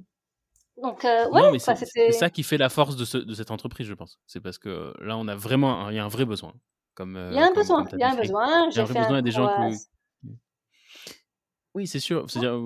donc 0.83 1.05
euh, 1.05 1.29
ouais, 1.31 1.43
enfin, 1.57 1.75
c'est 1.75 2.13
ça 2.13 2.31
qui 2.31 2.43
fait 2.43 2.57
la 2.59 2.69
force 2.69 2.97
de, 2.97 3.05
ce- 3.05 3.19
de 3.19 3.35
cette 3.35 3.51
entreprise, 3.51 3.87
je 3.87 3.95
pense. 3.95 4.19
C'est 4.27 4.41
parce 4.41 4.59
que 4.59 4.95
là, 5.01 5.17
on 5.17 5.29
a 5.29 5.35
vraiment 5.37 5.87
un, 5.87 5.93
il 5.93 5.97
y 5.97 5.99
a 5.99 6.05
un 6.05 6.09
vrai 6.09 6.25
besoin. 6.25 6.55
Comme, 6.95 7.17
Il 7.31 7.37
y 7.37 7.39
a 7.39 7.45
un 7.45 7.47
comme, 7.49 7.57
besoin, 7.57 7.87
il 7.93 7.99
y 7.99 8.03
a 8.03 8.11
un 8.11 8.17
besoin. 8.17 8.69
Il 8.71 8.77
y 8.77 8.79
a 8.81 8.83
un 8.83 8.85
vrai 8.87 9.01
besoin 9.01 9.19
et 9.19 9.23
des 9.23 9.31
gens 9.31 9.47
euh, 9.49 9.71
que. 9.71 10.29
Oui, 11.75 11.87
c'est 11.87 12.01
sûr. 12.01 12.31
C'est-à-dire, 12.31 12.59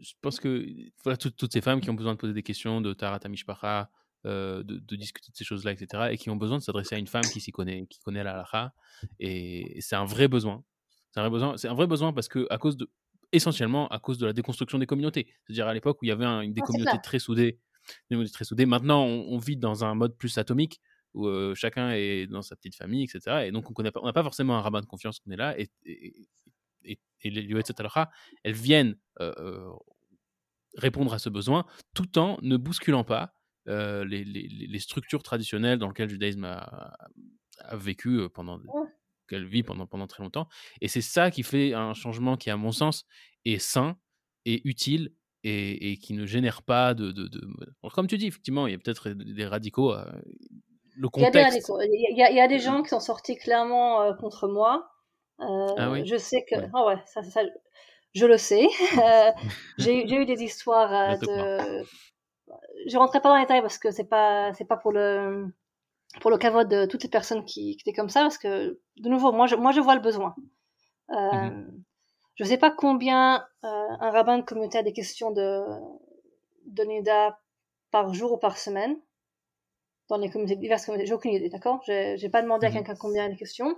je 0.00 0.12
pense 0.20 0.38
que 0.40 0.66
voilà, 1.04 1.16
toutes, 1.16 1.36
toutes 1.36 1.52
ces 1.52 1.60
femmes 1.62 1.80
qui 1.80 1.88
ont 1.90 1.94
besoin 1.94 2.12
de 2.12 2.18
poser 2.18 2.34
des 2.34 2.42
questions 2.42 2.80
de 2.80 2.92
Tarata 2.92 3.28
Mishpacha, 3.28 3.88
euh, 4.26 4.62
de, 4.62 4.78
de 4.78 4.96
discuter 4.96 5.30
de 5.32 5.36
ces 5.36 5.44
choses-là, 5.44 5.72
etc., 5.72 6.08
et 6.10 6.16
qui 6.18 6.30
ont 6.30 6.36
besoin 6.36 6.58
de 6.58 6.62
s'adresser 6.62 6.94
à 6.94 6.98
une 6.98 7.06
femme 7.08 7.24
qui 7.24 7.40
s'y 7.40 7.50
connaît, 7.52 7.86
qui 7.86 7.98
connaît 8.00 8.22
la 8.24 8.34
halakha, 8.34 8.72
et, 9.18 9.78
et 9.78 9.80
c'est 9.80 9.96
un 9.96 10.04
vrai 10.04 10.28
besoin. 10.28 10.62
C'est 11.10 11.20
un 11.20 11.22
vrai 11.24 11.30
besoin. 11.30 11.56
C'est 11.56 11.68
un 11.68 11.74
vrai 11.74 11.86
besoin 11.86 12.12
parce 12.12 12.28
que 12.28 12.46
à 12.50 12.58
cause 12.58 12.76
de, 12.76 12.88
essentiellement 13.32 13.88
à 13.88 13.98
cause 13.98 14.18
de 14.18 14.26
la 14.26 14.32
déconstruction 14.32 14.78
des 14.78 14.86
communautés. 14.86 15.26
C'est-à-dire 15.46 15.66
à 15.66 15.74
l'époque 15.74 16.00
où 16.00 16.04
il 16.04 16.08
y 16.08 16.12
avait 16.12 16.24
un- 16.24 16.40
une 16.40 16.52
des 16.54 16.60
Ah, 16.62 16.66
communautés 16.66 16.98
très 17.02 17.18
soudées, 17.18 17.58
des 18.08 18.14
communautés 18.14 18.32
très 18.32 18.44
soudées. 18.44 18.64
Maintenant, 18.66 19.02
on, 19.04 19.26
on 19.34 19.38
vit 19.38 19.56
dans 19.56 19.84
un 19.84 19.94
mode 19.94 20.16
plus 20.16 20.38
atomique 20.38 20.80
où 21.14 21.26
euh, 21.26 21.54
chacun 21.54 21.90
est 21.92 22.26
dans 22.26 22.40
sa 22.42 22.56
petite 22.56 22.74
famille, 22.76 23.04
etc. 23.04 23.44
Et 23.46 23.52
donc 23.52 23.68
on 23.70 23.74
connaît 23.74 23.90
pas, 23.90 24.00
on 24.02 24.06
n'a 24.06 24.12
pas 24.14 24.22
forcément 24.22 24.56
un 24.56 24.62
rabbin 24.62 24.80
de 24.80 24.86
confiance 24.86 25.18
qu'on 25.20 25.30
est 25.32 25.36
là. 25.36 25.58
Et, 25.58 25.68
et, 25.84 26.14
et, 26.84 26.98
et 27.22 27.30
les 27.30 27.42
Yoetzet 27.42 27.74
Halakha, 27.78 28.10
elles 28.44 28.54
viennent 28.54 28.96
euh, 29.20 29.68
répondre 30.78 31.12
à 31.12 31.18
ce 31.18 31.28
besoin 31.28 31.66
tout 31.94 32.18
en 32.18 32.38
ne 32.42 32.56
bousculant 32.56 33.04
pas 33.04 33.34
euh, 33.68 34.04
les, 34.04 34.24
les, 34.24 34.48
les 34.48 34.78
structures 34.78 35.22
traditionnelles 35.22 35.78
dans 35.78 35.88
lesquelles 35.88 36.06
le 36.08 36.12
judaïsme 36.14 36.44
a, 36.44 36.96
a 37.58 37.76
vécu 37.76 38.28
pendant 38.34 38.58
Ouais. 38.58 38.88
qu'elle 39.28 39.46
vit 39.46 39.62
pendant, 39.62 39.86
pendant 39.86 40.06
très 40.06 40.22
longtemps. 40.22 40.48
Et 40.80 40.88
c'est 40.88 41.00
ça 41.00 41.30
qui 41.30 41.42
fait 41.42 41.74
un 41.74 41.94
changement 41.94 42.36
qui, 42.36 42.50
à 42.50 42.56
mon 42.56 42.72
sens, 42.72 43.04
est 43.44 43.58
sain 43.58 43.96
et 44.44 44.60
utile 44.68 45.14
et, 45.44 45.96
qui 45.98 46.14
ne 46.14 46.24
génère 46.26 46.62
pas 46.62 46.94
de, 46.94 47.10
de, 47.10 47.28
comme 47.94 48.06
tu 48.06 48.16
dis, 48.18 48.26
effectivement, 48.26 48.66
il 48.68 48.72
y 48.72 48.74
a 48.74 48.78
peut-être 48.78 49.10
des 49.10 49.46
radicaux. 49.46 49.94
le 50.96 51.08
contexte. 51.08 51.68
Il 51.80 52.16
y 52.16 52.22
a 52.22 52.28
des 52.30 52.34
y 52.36 52.40
a, 52.40 52.48
des 52.48 52.58
gens 52.60 52.82
qui 52.82 52.90
sont 52.90 53.00
sortis 53.00 53.36
clairement 53.36 54.14
contre 54.16 54.46
moi. 54.46 54.88
ah 55.38 55.90
oui? 55.90 56.06
Je 56.06 56.16
sais 56.16 56.44
que. 56.48 56.54
Ah 56.72 56.86
ouais, 56.86 56.96
ça, 57.06 57.22
ça, 57.22 57.42
je 58.14 58.26
le 58.26 58.38
sais. 58.38 58.66
j'ai 59.78 60.04
eu 60.14 60.26
des 60.26 60.42
histoires 60.42 61.18
de. 61.18 61.82
Je 62.86 62.96
rentrerai 62.98 63.20
pas 63.20 63.28
dans 63.30 63.36
les 63.36 63.42
détails 63.42 63.62
parce 63.62 63.78
que 63.78 63.90
c'est 63.90 64.04
pas 64.04 64.52
c'est 64.54 64.64
pas 64.64 64.76
pour 64.76 64.92
le 64.92 65.46
pour 66.20 66.30
le 66.30 66.38
caveau 66.38 66.64
de 66.64 66.86
toutes 66.86 67.02
les 67.02 67.08
personnes 67.08 67.44
qui, 67.44 67.76
qui, 67.76 67.82
étaient 67.88 67.96
comme 67.96 68.10
ça 68.10 68.22
parce 68.22 68.38
que 68.38 68.80
de 68.96 69.08
nouveau 69.08 69.32
moi 69.32 69.46
je 69.46 69.56
moi 69.56 69.72
je 69.72 69.80
vois 69.80 69.94
le 69.94 70.00
besoin. 70.00 70.34
Euh, 71.10 71.14
mmh 71.14 71.82
je 72.34 72.44
sais 72.44 72.56
pas 72.56 72.70
combien 72.70 73.46
euh, 73.62 73.68
un 74.00 74.10
rabbin 74.10 74.38
de 74.38 74.42
communauté 74.42 74.78
a 74.78 74.82
des 74.82 74.94
questions 74.94 75.30
de 75.32 75.62
de 76.64 76.82
Nida 76.82 77.38
par 77.90 78.14
jour 78.14 78.32
ou 78.32 78.38
par 78.38 78.56
semaine 78.56 78.96
dans 80.08 80.16
les 80.16 80.30
communautés 80.30 80.56
diverses 80.56 80.86
communautés. 80.86 81.06
J'ai 81.06 81.14
aucune 81.14 81.32
idée, 81.32 81.50
d'accord? 81.50 81.82
J'ai 81.86 82.28
pas 82.30 82.42
demandé 82.42 82.66
à 82.66 82.70
mmh 82.70 82.72
quelqu'un 82.72 82.94
combien 82.96 83.28
de 83.28 83.36
questions. 83.36 83.76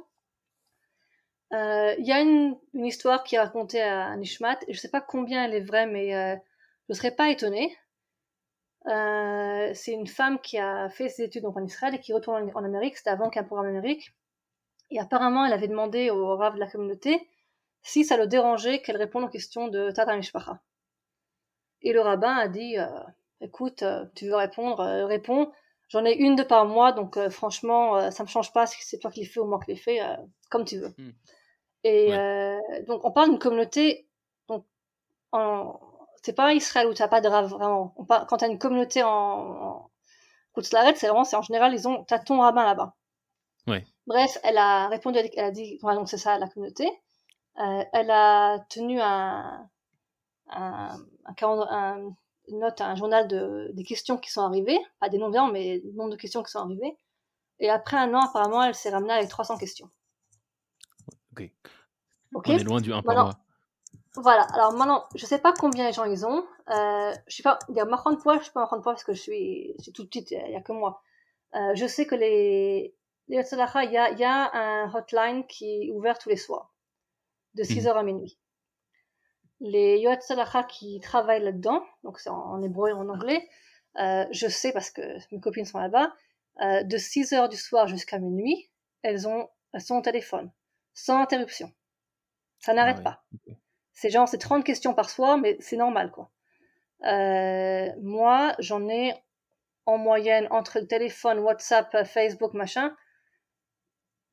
Euh, 1.52 1.94
il 1.98 2.06
y 2.06 2.12
a 2.12 2.20
une, 2.20 2.56
une, 2.72 2.86
histoire 2.86 3.22
qui 3.22 3.36
est 3.36 3.38
racontée 3.38 3.80
à 3.80 4.16
Nishmat, 4.16 4.58
et 4.66 4.72
je 4.72 4.80
sais 4.80 4.90
pas 4.90 5.00
combien 5.00 5.44
elle 5.44 5.54
est 5.54 5.60
vraie, 5.60 5.86
mais 5.86 6.14
euh, 6.14 6.36
je 6.88 6.94
serais 6.94 7.14
pas 7.14 7.30
étonnée. 7.30 7.76
Euh, 8.86 9.70
c'est 9.72 9.92
une 9.92 10.06
femme 10.06 10.38
qui 10.40 10.58
a 10.58 10.90
fait 10.90 11.08
ses 11.08 11.24
études 11.24 11.42
donc, 11.42 11.56
en 11.56 11.64
Israël 11.64 11.94
et 11.94 12.00
qui 12.00 12.12
retourne 12.12 12.50
en, 12.54 12.64
Amérique. 12.64 12.96
C'était 12.96 13.10
avant 13.10 13.30
qu'un 13.30 13.44
programme 13.44 13.68
Amérique. 13.68 14.14
Et 14.90 15.00
apparemment, 15.00 15.46
elle 15.46 15.52
avait 15.52 15.68
demandé 15.68 16.10
au 16.10 16.36
Rav 16.36 16.54
de 16.54 16.60
la 16.60 16.70
communauté 16.70 17.28
si 17.82 18.04
ça 18.04 18.16
le 18.16 18.26
dérangeait 18.26 18.80
qu'elle 18.80 18.96
réponde 18.96 19.24
aux 19.24 19.28
questions 19.28 19.68
de 19.68 19.90
Tata 19.90 20.16
Mishpacha. 20.16 20.60
Et 21.82 21.92
le 21.92 22.00
rabbin 22.00 22.34
a 22.34 22.48
dit 22.48 22.78
euh, 22.78 22.86
Écoute, 23.40 23.82
euh, 23.82 24.04
tu 24.14 24.26
veux 24.26 24.36
répondre 24.36 24.82
Réponds. 25.06 25.50
J'en 25.88 26.04
ai 26.04 26.14
une 26.14 26.34
de 26.34 26.42
par 26.42 26.66
mois, 26.66 26.92
donc 26.92 27.18
franchement, 27.28 28.10
ça 28.10 28.24
me 28.24 28.28
change 28.28 28.52
pas 28.52 28.66
si 28.66 28.78
c'est 28.80 28.98
toi 28.98 29.10
qui 29.10 29.20
les 29.20 29.26
fais 29.26 29.38
ou 29.38 29.44
moi 29.44 29.60
qui 29.62 29.70
les 29.70 29.76
fais, 29.76 30.00
comme 30.50 30.64
tu 30.64 30.78
veux. 30.78 30.94
Hmm. 30.96 31.12
Et 31.84 32.08
donc, 32.86 33.04
on 33.04 33.12
parle 33.12 33.28
d'une 33.28 33.38
communauté 33.38 34.08
donc, 34.48 34.64
en, 35.30 35.78
c'est 36.24 36.32
pas 36.32 36.54
Israël 36.54 36.86
où 36.86 36.94
tu 36.94 37.02
n'as 37.02 37.08
pas 37.08 37.20
de 37.20 37.28
rave 37.28 37.50
vraiment. 37.50 37.94
quand 38.08 38.38
tu 38.38 38.44
as 38.46 38.48
une 38.48 38.58
communauté 38.58 39.02
en, 39.02 39.10
en 39.10 39.90
c'est 40.62 41.06
vraiment, 41.06 41.24
c'est 41.24 41.36
en 41.36 41.42
général, 41.42 41.74
ils 41.74 41.86
ont, 41.86 42.06
as 42.10 42.18
ton 42.18 42.40
rabbin 42.40 42.64
là-bas. 42.64 42.94
Ouais. 43.66 43.84
Bref, 44.06 44.38
elle 44.42 44.56
a 44.56 44.88
répondu, 44.88 45.18
elle 45.18 45.44
a 45.44 45.50
dit, 45.50 45.78
donc 45.82 46.08
c'est 46.08 46.16
ça 46.16 46.38
la 46.38 46.48
communauté. 46.48 46.88
Euh, 47.58 47.84
elle 47.92 48.10
a 48.10 48.60
tenu 48.70 49.00
un, 49.02 49.68
un, 50.48 50.96
un, 51.26 52.14
une 52.48 52.58
note, 52.58 52.80
un 52.80 52.94
journal 52.94 53.28
de, 53.28 53.70
des 53.74 53.84
questions 53.84 54.16
qui 54.16 54.30
sont 54.30 54.42
arrivées, 54.42 54.78
pas 55.00 55.10
des 55.10 55.18
noms 55.18 55.30
mais 55.52 55.82
le 55.84 55.92
nombre 55.92 56.10
de 56.10 56.16
questions 56.16 56.42
qui 56.42 56.50
sont 56.50 56.60
arrivées. 56.60 56.96
Et 57.58 57.68
après 57.68 57.98
un 57.98 58.14
an, 58.14 58.20
apparemment, 58.20 58.62
elle 58.62 58.74
s'est 58.74 58.90
ramenée 58.90 59.12
avec 59.12 59.28
300 59.28 59.58
questions. 59.58 59.90
Ok. 61.32 61.50
On 62.34 62.42
est 62.42 62.64
loin 62.64 62.80
du 62.80 62.94
1 62.94 63.02
par 63.02 63.14
mois. 63.14 63.43
Voilà, 64.16 64.42
alors 64.54 64.72
maintenant, 64.72 65.04
je 65.16 65.26
sais 65.26 65.40
pas 65.40 65.52
combien 65.52 65.88
de 65.88 65.94
gens 65.94 66.04
ils 66.04 66.24
ont. 66.24 66.46
Euh, 66.70 67.12
je 67.26 67.36
sais 67.36 67.42
pas, 67.42 67.58
il 67.68 67.74
y 67.74 67.80
a 67.80 67.84
Marron 67.84 68.16
Poids, 68.16 68.38
je 68.38 68.44
suis 68.44 68.52
pas 68.52 68.60
Marron 68.60 68.80
Poids 68.80 68.92
parce 68.92 69.04
que 69.04 69.12
je 69.12 69.20
suis, 69.20 69.74
c'est 69.80 69.92
tout 69.92 70.06
petit, 70.06 70.24
il 70.30 70.52
y 70.52 70.56
a 70.56 70.60
que 70.60 70.72
moi. 70.72 71.02
Euh, 71.54 71.74
je 71.74 71.86
sais 71.86 72.06
que 72.06 72.14
les, 72.14 72.94
les 73.28 73.36
il 73.36 73.92
y 73.92 73.96
a, 73.96 74.10
il 74.10 74.18
y 74.18 74.24
a 74.24 74.54
un 74.54 74.94
hotline 74.94 75.46
qui 75.46 75.88
est 75.88 75.90
ouvert 75.90 76.18
tous 76.18 76.28
les 76.28 76.36
soirs, 76.36 76.72
de 77.54 77.64
6h 77.64 77.90
mhm. 77.90 77.96
à 77.96 78.02
minuit. 78.04 78.38
Les 79.60 79.98
Yotzalacha 79.98 80.62
qui 80.64 81.00
travaillent 81.00 81.42
là-dedans, 81.42 81.82
donc 82.04 82.20
c'est 82.20 82.30
en, 82.30 82.62
hébreu 82.62 82.90
et 82.90 82.92
en 82.92 83.08
anglais, 83.08 83.48
euh, 83.98 84.26
je 84.30 84.46
sais 84.46 84.72
parce 84.72 84.90
que 84.90 85.02
mes 85.32 85.40
copines 85.40 85.64
sont 85.64 85.78
là-bas, 85.78 86.12
euh, 86.60 86.84
de 86.84 86.96
6h 86.98 87.48
du 87.48 87.56
soir 87.56 87.88
jusqu'à 87.88 88.18
minuit, 88.18 88.70
elles 89.02 89.26
ont, 89.26 89.48
elles 89.72 89.80
sont 89.80 89.96
au 89.96 90.02
téléphone, 90.02 90.52
sans 90.92 91.18
interruption. 91.18 91.72
Ça 92.60 92.74
n'arrête 92.74 92.98
ah 93.00 93.02
pas. 93.02 93.24
C'est 93.94 94.10
genre, 94.10 94.28
c'est 94.28 94.38
30 94.38 94.64
questions 94.64 94.92
par 94.92 95.08
soir, 95.08 95.38
mais 95.38 95.56
c'est 95.60 95.76
normal, 95.76 96.10
quoi. 96.10 96.30
Euh, 97.04 97.88
moi, 98.02 98.54
j'en 98.58 98.88
ai 98.88 99.14
en 99.86 99.98
moyenne 99.98 100.48
entre 100.50 100.80
le 100.80 100.86
téléphone, 100.86 101.38
WhatsApp, 101.38 102.04
Facebook, 102.04 102.54
machin. 102.54 102.94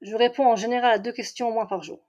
Je 0.01 0.15
réponds 0.15 0.47
en 0.47 0.55
général 0.55 0.91
à 0.91 0.97
deux 0.97 1.11
questions 1.11 1.49
au 1.49 1.53
moins 1.53 1.65
par 1.65 1.83
jour. 1.83 2.07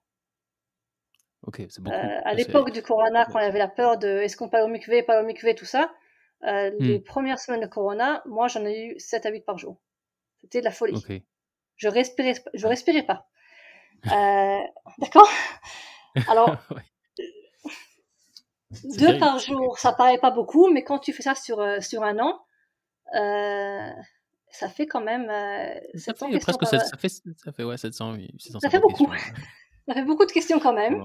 Ok, 1.47 1.63
c'est 1.69 1.83
beaucoup. 1.83 1.97
Euh, 1.97 2.21
à 2.25 2.35
l'époque 2.35 2.71
du 2.71 2.83
Corona, 2.83 3.27
quand 3.27 3.39
il 3.41 3.43
y 3.43 3.49
avait 3.49 3.59
la 3.59 3.69
peur 3.69 3.99
de 3.99 4.09
est-ce 4.09 4.37
qu'on 4.37 4.49
parle 4.49 4.65
au 4.65 4.69
mikvé, 4.69 5.03
pas 5.03 5.21
au 5.21 5.27
mikvé, 5.27 5.55
tout 5.55 5.65
ça, 5.65 5.93
euh, 6.45 6.71
hmm. 6.71 6.77
les 6.79 7.01
premières 7.01 7.39
semaines 7.39 7.61
de 7.61 7.67
Corona, 7.67 8.23
moi 8.27 8.49
j'en 8.49 8.65
ai 8.65 8.87
eu 8.87 9.01
7 9.01 9.27
à 9.27 9.31
8 9.31 9.45
par 9.45 9.59
jour. 9.59 9.81
C'était 10.41 10.61
de 10.61 10.65
la 10.65 10.71
folie. 10.71 10.97
Okay. 10.97 11.25
Je 11.77 11.89
respirais, 11.89 12.35
je 12.55 12.67
respirais 12.67 13.03
pas. 13.03 13.29
Euh, 14.07 14.61
D'accord? 14.99 15.29
Alors, 16.29 16.57
Deux 18.99 19.19
par 19.19 19.39
jour, 19.39 19.79
ça 19.79 19.93
paraît 19.93 20.19
pas 20.19 20.31
beaucoup, 20.31 20.71
mais 20.71 20.85
quand 20.85 20.99
tu 20.99 21.13
fais 21.13 21.23
ça 21.23 21.35
sur, 21.35 21.61
euh, 21.61 21.81
sur 21.81 22.03
un 22.03 22.19
an, 22.19 22.41
euh, 23.15 23.91
ça 24.51 24.69
fait 24.69 24.87
quand 24.87 25.01
même. 25.01 25.29
Euh, 25.31 25.75
ça, 25.95 26.15
fait 26.15 26.39
presque 26.39 26.67
ça, 26.67 26.79
fait, 26.97 27.09
ça 27.09 27.53
fait 27.53 27.65
ouais, 27.65 27.77
700, 27.77 28.17
700 28.39 28.61
Ça 28.61 28.71
fait 28.71 28.81
beaucoup. 28.81 29.07
ça 29.89 29.95
fait 29.95 30.05
beaucoup 30.05 30.27
de 30.27 30.33
questions 30.33 30.61
quand 30.61 30.75
même. 30.75 31.03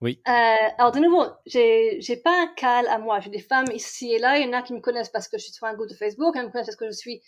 Oui. 0.00 0.20
Euh, 0.28 0.32
alors 0.78 0.92
de 0.92 1.00
nouveau, 1.00 1.24
j'ai 1.46 1.98
j'ai 2.00 2.16
pas 2.16 2.42
un 2.42 2.46
cal 2.56 2.86
à 2.88 2.98
moi. 2.98 3.20
J'ai 3.20 3.30
des 3.30 3.40
femmes 3.40 3.70
ici 3.72 4.12
et 4.12 4.18
là. 4.18 4.38
Il 4.38 4.46
y 4.46 4.48
en 4.48 4.52
a 4.52 4.62
qui 4.62 4.74
me 4.74 4.80
connaissent 4.80 5.08
parce 5.08 5.28
que 5.28 5.38
je 5.38 5.44
suis 5.44 5.52
sur 5.52 5.66
un 5.66 5.74
groupe 5.74 5.88
de 5.88 5.94
Facebook, 5.94 6.34
il 6.34 6.38
y 6.38 6.40
en 6.40 6.44
a 6.44 6.44
qui 6.44 6.48
me 6.48 6.52
connaissent 6.52 6.66
parce 6.66 6.76
que 6.76 6.86
je 6.86 6.92
suis 6.92 7.22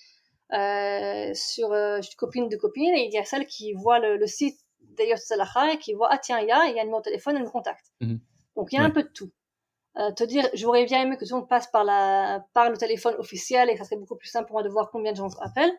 sur 1.35 1.71
je 1.73 2.03
suis 2.03 2.17
copine 2.17 2.49
de 2.49 2.57
copine. 2.57 2.95
Et 2.95 3.07
il 3.07 3.13
y 3.13 3.19
a 3.19 3.25
celles 3.25 3.47
qui 3.47 3.73
voient 3.73 3.99
le, 3.99 4.17
le 4.17 4.27
site 4.27 4.59
d'Ayot 4.81 5.17
Salaha 5.17 5.73
et 5.75 5.79
qui 5.79 5.95
voient 5.95 6.09
ah 6.11 6.19
tiens 6.19 6.39
il 6.41 6.49
y 6.49 6.53
a 6.53 6.67
il 6.67 6.77
y 6.77 6.79
a 6.79 6.83
un 6.83 6.85
numéro 6.85 7.01
de 7.01 7.05
téléphone, 7.05 7.37
elle 7.37 7.45
me 7.45 7.51
contacte. 7.51 7.87
Mhm. 8.01 8.21
Donc 8.57 8.73
il 8.73 8.77
y 8.77 8.79
a 8.79 8.83
un 8.83 8.91
peu 8.91 9.03
de 9.03 9.09
tout. 9.09 9.31
Euh, 9.99 10.13
te 10.13 10.25
dire, 10.25 10.47
j'aurais 10.53 10.85
bien 10.85 11.03
aimé 11.03 11.17
que 11.17 11.25
tout 11.25 11.35
le 11.35 11.41
monde 11.41 11.49
passe 11.49 11.69
par, 11.69 11.85
la, 11.85 12.45
par 12.53 12.71
le 12.71 12.77
téléphone 12.77 13.15
officiel 13.19 13.71
et 13.71 13.77
ça 13.77 13.85
serait 13.85 13.97
beaucoup 13.97 14.17
plus 14.17 14.29
simple 14.29 14.47
pour 14.47 14.55
moi 14.55 14.63
de 14.63 14.69
voir 14.69 14.91
combien 14.91 15.13
de 15.13 15.17
gens 15.17 15.29
appellent. 15.41 15.75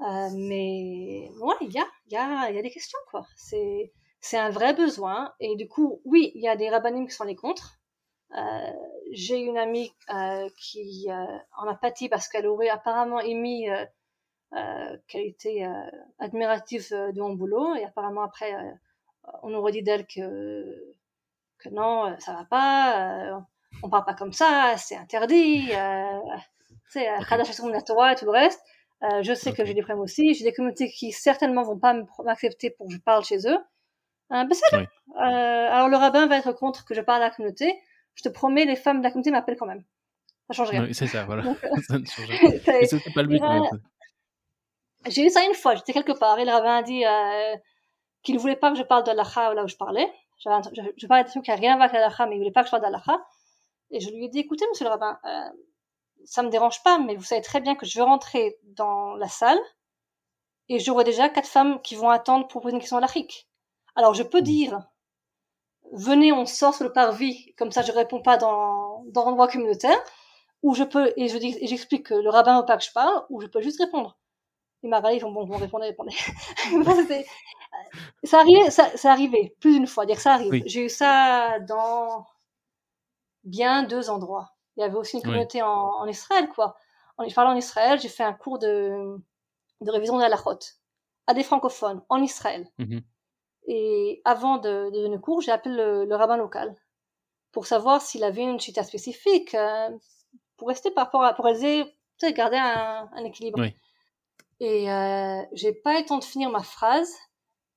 Euh, 0.00 0.28
mais 0.34 1.28
ouais, 1.40 1.56
il 1.60 1.72
y 1.72 1.78
a, 1.78 1.86
y, 2.08 2.16
a, 2.16 2.50
y 2.50 2.58
a 2.58 2.62
des 2.62 2.70
questions, 2.70 2.98
quoi. 3.10 3.26
C'est, 3.36 3.92
c'est 4.20 4.38
un 4.38 4.50
vrai 4.50 4.74
besoin. 4.74 5.32
Et 5.40 5.56
du 5.56 5.68
coup, 5.68 6.00
oui, 6.04 6.30
il 6.34 6.42
y 6.42 6.48
a 6.48 6.56
des 6.56 6.70
rabbinim 6.70 7.06
qui 7.06 7.14
sont 7.14 7.24
les 7.24 7.36
contre. 7.36 7.80
Euh, 8.36 8.72
j'ai 9.12 9.40
une 9.40 9.58
amie 9.58 9.92
euh, 10.14 10.48
qui 10.56 11.08
euh, 11.10 11.38
en 11.56 11.66
a 11.66 11.74
pâti 11.74 12.08
parce 12.08 12.28
qu'elle 12.28 12.46
aurait 12.46 12.68
apparemment 12.68 13.20
émis 13.20 13.66
qu'elle 15.08 15.26
était 15.26 15.64
admirative 16.18 16.88
de 16.90 17.20
mon 17.20 17.34
boulot. 17.34 17.74
Et 17.76 17.84
apparemment, 17.84 18.22
après, 18.22 18.52
on 19.42 19.54
aurait 19.54 19.72
dit 19.72 19.82
d'elle 19.82 20.06
que 20.06 20.94
que 21.60 21.68
non, 21.68 22.06
euh, 22.06 22.16
ça 22.18 22.32
va 22.32 22.44
pas, 22.44 23.30
euh, 23.30 23.38
on 23.82 23.88
parle 23.88 24.04
pas 24.04 24.14
comme 24.14 24.32
ça, 24.32 24.74
c'est 24.76 24.96
interdit, 24.96 25.70
euh, 25.72 26.18
c'est 26.88 27.06
la 27.06 27.82
Torah 27.82 28.12
et 28.12 28.16
tout 28.16 28.24
le 28.24 28.32
reste. 28.32 28.60
Euh, 29.02 29.22
je 29.22 29.32
sais 29.32 29.52
que 29.52 29.64
j'ai 29.64 29.72
des 29.72 29.80
problèmes 29.80 30.02
aussi, 30.02 30.34
j'ai 30.34 30.44
des 30.44 30.52
communautés 30.52 30.90
qui 30.90 31.10
certainement 31.12 31.62
vont 31.62 31.78
pas 31.78 31.94
m'accepter 32.24 32.70
pour 32.70 32.86
que 32.86 32.92
je 32.92 32.98
parle 32.98 33.24
chez 33.24 33.38
eux. 33.46 33.58
Euh, 34.32 34.44
ben 34.44 34.52
c'est 34.52 34.76
euh, 34.76 34.82
alors 35.16 35.88
le 35.88 35.96
rabbin 35.96 36.26
va 36.26 36.36
être 36.36 36.52
contre 36.52 36.84
que 36.84 36.94
je 36.94 37.00
parle 37.00 37.22
à 37.22 37.26
la 37.26 37.30
communauté. 37.34 37.80
Je 38.14 38.22
te 38.22 38.28
promets, 38.28 38.66
les 38.66 38.76
femmes 38.76 38.98
de 38.98 39.04
la 39.04 39.10
communauté 39.10 39.30
m'appellent 39.30 39.56
quand 39.56 39.66
même. 39.66 39.84
Ça 40.48 40.54
change 40.54 40.70
rien. 40.70 40.84
Oui, 40.84 40.94
c'est 40.94 41.06
ça, 41.06 41.24
voilà. 41.24 41.44
ça 41.88 41.98
ne 41.98 42.04
change 42.04 42.28
rien. 42.28 42.50
c'est 42.86 43.14
pas 43.14 43.22
le 43.22 43.28
but. 43.28 43.42
J'ai 45.08 45.24
eu 45.24 45.30
ça 45.30 45.42
une 45.46 45.54
fois, 45.54 45.74
j'étais 45.76 45.94
quelque 45.94 46.12
part 46.12 46.38
et 46.38 46.44
le 46.44 46.50
rabbin 46.50 46.76
a 46.76 46.82
dit 46.82 47.02
qu'il 48.22 48.34
ne 48.34 48.40
voulait 48.40 48.56
pas 48.56 48.70
que 48.70 48.76
je 48.76 48.82
parle 48.82 49.04
de 49.04 49.12
l'akha 49.12 49.54
là 49.54 49.64
où 49.64 49.68
je 49.68 49.76
parlais. 49.76 50.06
Je, 50.40 50.50
je 50.96 51.06
parlais 51.06 51.24
d'un 51.24 51.30
truc 51.30 51.44
qui 51.44 51.50
n'a 51.50 51.56
rien 51.56 51.74
à 51.74 51.76
voir 51.76 51.88
avec 51.88 51.94
l'alakha, 51.94 52.26
mais 52.26 52.36
il 52.36 52.38
voulait 52.38 52.50
pas 52.50 52.62
que 52.62 52.66
je 52.66 52.70
parle 52.72 52.82
d'alakha. 52.82 53.20
Et 53.90 54.00
je 54.00 54.10
lui 54.10 54.24
ai 54.24 54.28
dit, 54.28 54.40
écoutez, 54.40 54.66
monsieur 54.70 54.84
le 54.84 54.90
rabbin, 54.90 55.18
euh, 55.24 55.50
ça 56.24 56.42
me 56.42 56.50
dérange 56.50 56.82
pas, 56.82 56.98
mais 56.98 57.16
vous 57.16 57.22
savez 57.22 57.42
très 57.42 57.60
bien 57.60 57.74
que 57.74 57.86
je 57.86 57.98
vais 57.98 58.04
rentrer 58.04 58.58
dans 58.62 59.14
la 59.14 59.28
salle 59.28 59.58
et 60.68 60.78
j'aurai 60.78 61.04
déjà 61.04 61.28
quatre 61.28 61.48
femmes 61.48 61.82
qui 61.82 61.96
vont 61.96 62.10
attendre 62.10 62.46
pour 62.46 62.62
poser 62.62 62.74
une 62.74 62.80
question 62.80 62.98
à 62.98 63.00
l'Afrique. 63.00 63.48
Alors 63.96 64.14
je 64.14 64.22
peux 64.22 64.40
dire, 64.40 64.80
venez, 65.92 66.32
on 66.32 66.46
sort 66.46 66.74
sur 66.74 66.84
le 66.84 66.92
parvis, 66.92 67.52
comme 67.56 67.72
ça 67.72 67.82
je 67.82 67.90
réponds 67.90 68.22
pas 68.22 68.36
dans, 68.36 69.02
dans 69.08 69.24
l'endroit 69.24 69.48
communautaire, 69.48 70.00
ou 70.62 70.74
je 70.74 70.84
peux, 70.84 71.12
et 71.16 71.28
je 71.28 71.38
dis, 71.38 71.56
et 71.60 71.66
j'explique 71.66 72.06
que 72.06 72.14
le 72.14 72.30
rabbin 72.30 72.60
veut 72.60 72.66
pas 72.66 72.76
que 72.76 72.84
je 72.84 72.92
parle, 72.92 73.24
ou 73.30 73.40
je 73.40 73.48
peux 73.48 73.60
juste 73.60 73.80
répondre. 73.80 74.16
Il 74.82 74.88
m'a 74.88 75.02
font 75.20 75.30
bon, 75.30 75.44
bon, 75.44 75.56
répondez, 75.58 75.86
répondez. 75.86 76.14
ça 78.24 78.40
arrivait, 78.40 78.70
ça, 78.70 78.96
ça 78.96 79.12
arrivait 79.12 79.54
plus 79.60 79.74
d'une 79.74 79.86
fois, 79.86 80.06
dire 80.06 80.20
ça 80.20 80.34
arrive. 80.34 80.62
J'ai 80.66 80.86
eu 80.86 80.88
ça 80.88 81.58
dans 81.60 82.26
bien 83.44 83.82
deux 83.82 84.08
endroits. 84.08 84.54
Il 84.76 84.80
y 84.80 84.84
avait 84.84 84.96
aussi 84.96 85.16
une 85.16 85.22
communauté 85.22 85.62
en, 85.62 85.68
en, 85.68 86.06
Israël, 86.06 86.48
quoi. 86.48 86.76
En, 87.18 87.28
je 87.28 87.34
parlais 87.34 87.50
en 87.50 87.56
Israël, 87.56 88.00
j'ai 88.00 88.08
fait 88.08 88.22
un 88.22 88.32
cours 88.32 88.58
de, 88.58 89.18
de 89.82 89.90
révision 89.90 90.16
de 90.16 90.22
la 90.22 90.36
à 91.26 91.34
des 91.34 91.42
francophones 91.42 92.02
en 92.08 92.22
Israël. 92.22 92.66
Mm-hmm. 92.78 93.02
Et 93.66 94.22
avant 94.24 94.56
de, 94.56 94.90
de 94.90 95.02
donner 95.02 95.16
le 95.16 95.20
cours, 95.20 95.42
j'ai 95.42 95.52
appelé 95.52 95.74
le, 95.74 96.06
le, 96.06 96.16
rabbin 96.16 96.38
local. 96.38 96.74
pour 97.52 97.66
savoir 97.66 98.00
s'il 98.00 98.24
avait 98.24 98.42
une 98.42 98.58
chita 98.58 98.82
spécifique, 98.82 99.54
euh, 99.54 99.90
pour 100.56 100.68
rester 100.68 100.90
par 100.90 101.04
rapport 101.06 101.24
à, 101.24 101.34
pour 101.34 101.46
garder 102.32 102.56
un, 102.56 103.10
un 103.12 103.24
équilibre. 103.24 103.60
Oui. 103.60 103.74
Et 104.60 104.90
euh, 104.90 105.42
j'ai 105.52 105.72
pas 105.72 105.96
eu 105.98 106.02
le 106.02 106.06
temps 106.06 106.18
de 106.18 106.24
finir 106.24 106.50
ma 106.50 106.62
phrase, 106.62 107.14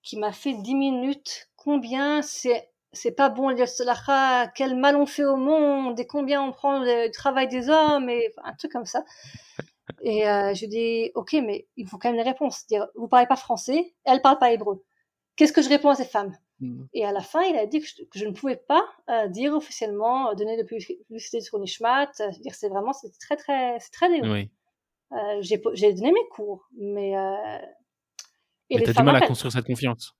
qui 0.01 0.17
m'a 0.17 0.31
fait 0.31 0.53
dix 0.53 0.75
minutes. 0.75 1.49
Combien 1.55 2.21
c'est 2.21 2.69
c'est 2.95 3.11
pas 3.11 3.29
bon 3.29 3.49
le 3.49 3.65
salaha, 3.65 4.51
quel 4.55 4.75
mal 4.75 4.95
on 4.95 5.07
fait 5.07 5.25
au 5.25 5.35
monde, 5.35 5.99
et 5.99 6.05
combien 6.05 6.43
on 6.43 6.51
prend 6.51 6.79
le 6.79 7.09
travail 7.09 7.47
des 7.47 7.67
hommes, 7.69 8.07
et 8.07 8.31
un 8.43 8.53
truc 8.53 8.71
comme 8.71 8.85
ça. 8.85 9.03
Et 10.03 10.27
euh, 10.27 10.53
je 10.53 10.65
dis, 10.67 11.11
ok, 11.15 11.33
mais 11.43 11.67
il 11.75 11.87
faut 11.87 11.97
quand 11.97 12.09
même 12.09 12.21
des 12.21 12.29
réponses. 12.29 12.67
Dire, 12.67 12.87
vous 12.95 13.07
parlez 13.07 13.25
pas 13.25 13.35
français, 13.35 13.95
elle 14.03 14.21
parle 14.21 14.37
pas 14.37 14.51
hébreu. 14.51 14.83
Qu'est-ce 15.35 15.53
que 15.53 15.61
je 15.61 15.69
réponds 15.69 15.89
à 15.89 15.95
ces 15.95 16.05
femmes? 16.05 16.37
Mm. 16.59 16.83
Et 16.93 17.05
à 17.05 17.11
la 17.11 17.21
fin, 17.21 17.41
il 17.41 17.57
a 17.57 17.65
dit 17.65 17.79
que 17.79 17.87
je, 17.87 18.03
que 18.03 18.19
je 18.19 18.25
ne 18.25 18.31
pouvais 18.31 18.55
pas 18.55 18.85
euh, 19.09 19.27
dire 19.27 19.53
officiellement, 19.53 20.29
euh, 20.29 20.35
donner 20.35 20.57
de 20.57 20.63
publicité 20.63 21.41
sur 21.41 21.57
Nishmat. 21.59 22.11
euh, 22.19 22.29
dire 22.41 22.53
c'est 22.53 22.69
vraiment, 22.69 22.93
c'est 22.93 23.11
très 23.19 23.35
très, 23.35 23.79
c'est 23.79 23.91
très. 23.91 24.07
Oui. 24.21 24.51
Euh, 25.13 25.41
j'ai 25.41 25.93
donné 25.93 26.11
mes 26.11 26.27
cours, 26.31 26.67
mais 26.77 27.15
euh, 27.17 27.59
et 28.69 28.77
Mais 28.79 28.83
du 28.93 29.03
mal 29.03 29.15
à 29.15 29.27
construire 29.27 29.51
cette 29.51 29.65
confiance. 29.65 30.13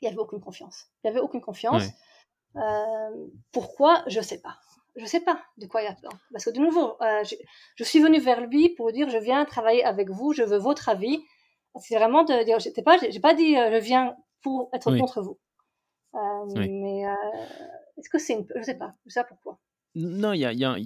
il 0.00 0.06
y 0.06 0.08
avait 0.08 0.18
aucune 0.18 0.40
confiance. 0.40 0.86
Il 1.02 1.08
y 1.08 1.10
avait 1.10 1.20
aucune 1.20 1.40
confiance. 1.42 1.82
Ouais. 1.84 2.62
Euh, 2.62 3.26
pourquoi? 3.52 4.02
Je 4.06 4.20
sais 4.20 4.40
pas. 4.40 4.56
Je 4.96 5.04
sais 5.06 5.20
pas 5.20 5.42
de 5.58 5.66
quoi 5.66 5.82
il 5.82 5.86
y 5.86 5.88
a 5.88 5.94
peur. 5.94 6.12
Parce 6.32 6.44
que 6.44 6.50
de 6.50 6.60
nouveau, 6.60 6.96
euh, 7.02 7.24
je 7.76 7.84
suis 7.84 8.00
venue 8.00 8.20
vers 8.20 8.40
lui 8.40 8.68
pour 8.70 8.92
dire 8.92 9.10
je 9.10 9.18
viens 9.18 9.44
travailler 9.44 9.84
avec 9.84 10.08
vous, 10.08 10.32
je 10.32 10.42
veux 10.44 10.56
votre 10.58 10.88
avis. 10.88 11.22
C'est 11.80 11.96
vraiment 11.96 12.22
de 12.22 12.44
dire, 12.44 12.58
pas, 12.84 12.96
j'ai 12.98 13.10
j'ai 13.10 13.20
pas 13.20 13.34
dit 13.34 13.56
euh, 13.58 13.72
je 13.72 13.78
viens 13.78 14.16
pour 14.40 14.70
être 14.72 14.90
Oui. 14.92 15.00
contre 15.00 15.20
vous. 15.20 15.38
Euh, 16.14 16.44
Oui. 16.56 16.68
Mais 16.70 17.02
est-ce 17.98 18.08
que 18.08 18.18
c'est 18.18 18.34
une, 18.34 18.46
je 18.54 18.62
sais 18.62 18.78
pas, 18.78 18.94
je 19.04 19.10
sais 19.10 19.20
pas 19.22 19.28
pourquoi. 19.28 19.58
Non, 19.94 20.32
il 20.32 20.40
y 20.40 20.44
a, 20.44 20.70
un- 20.70 20.78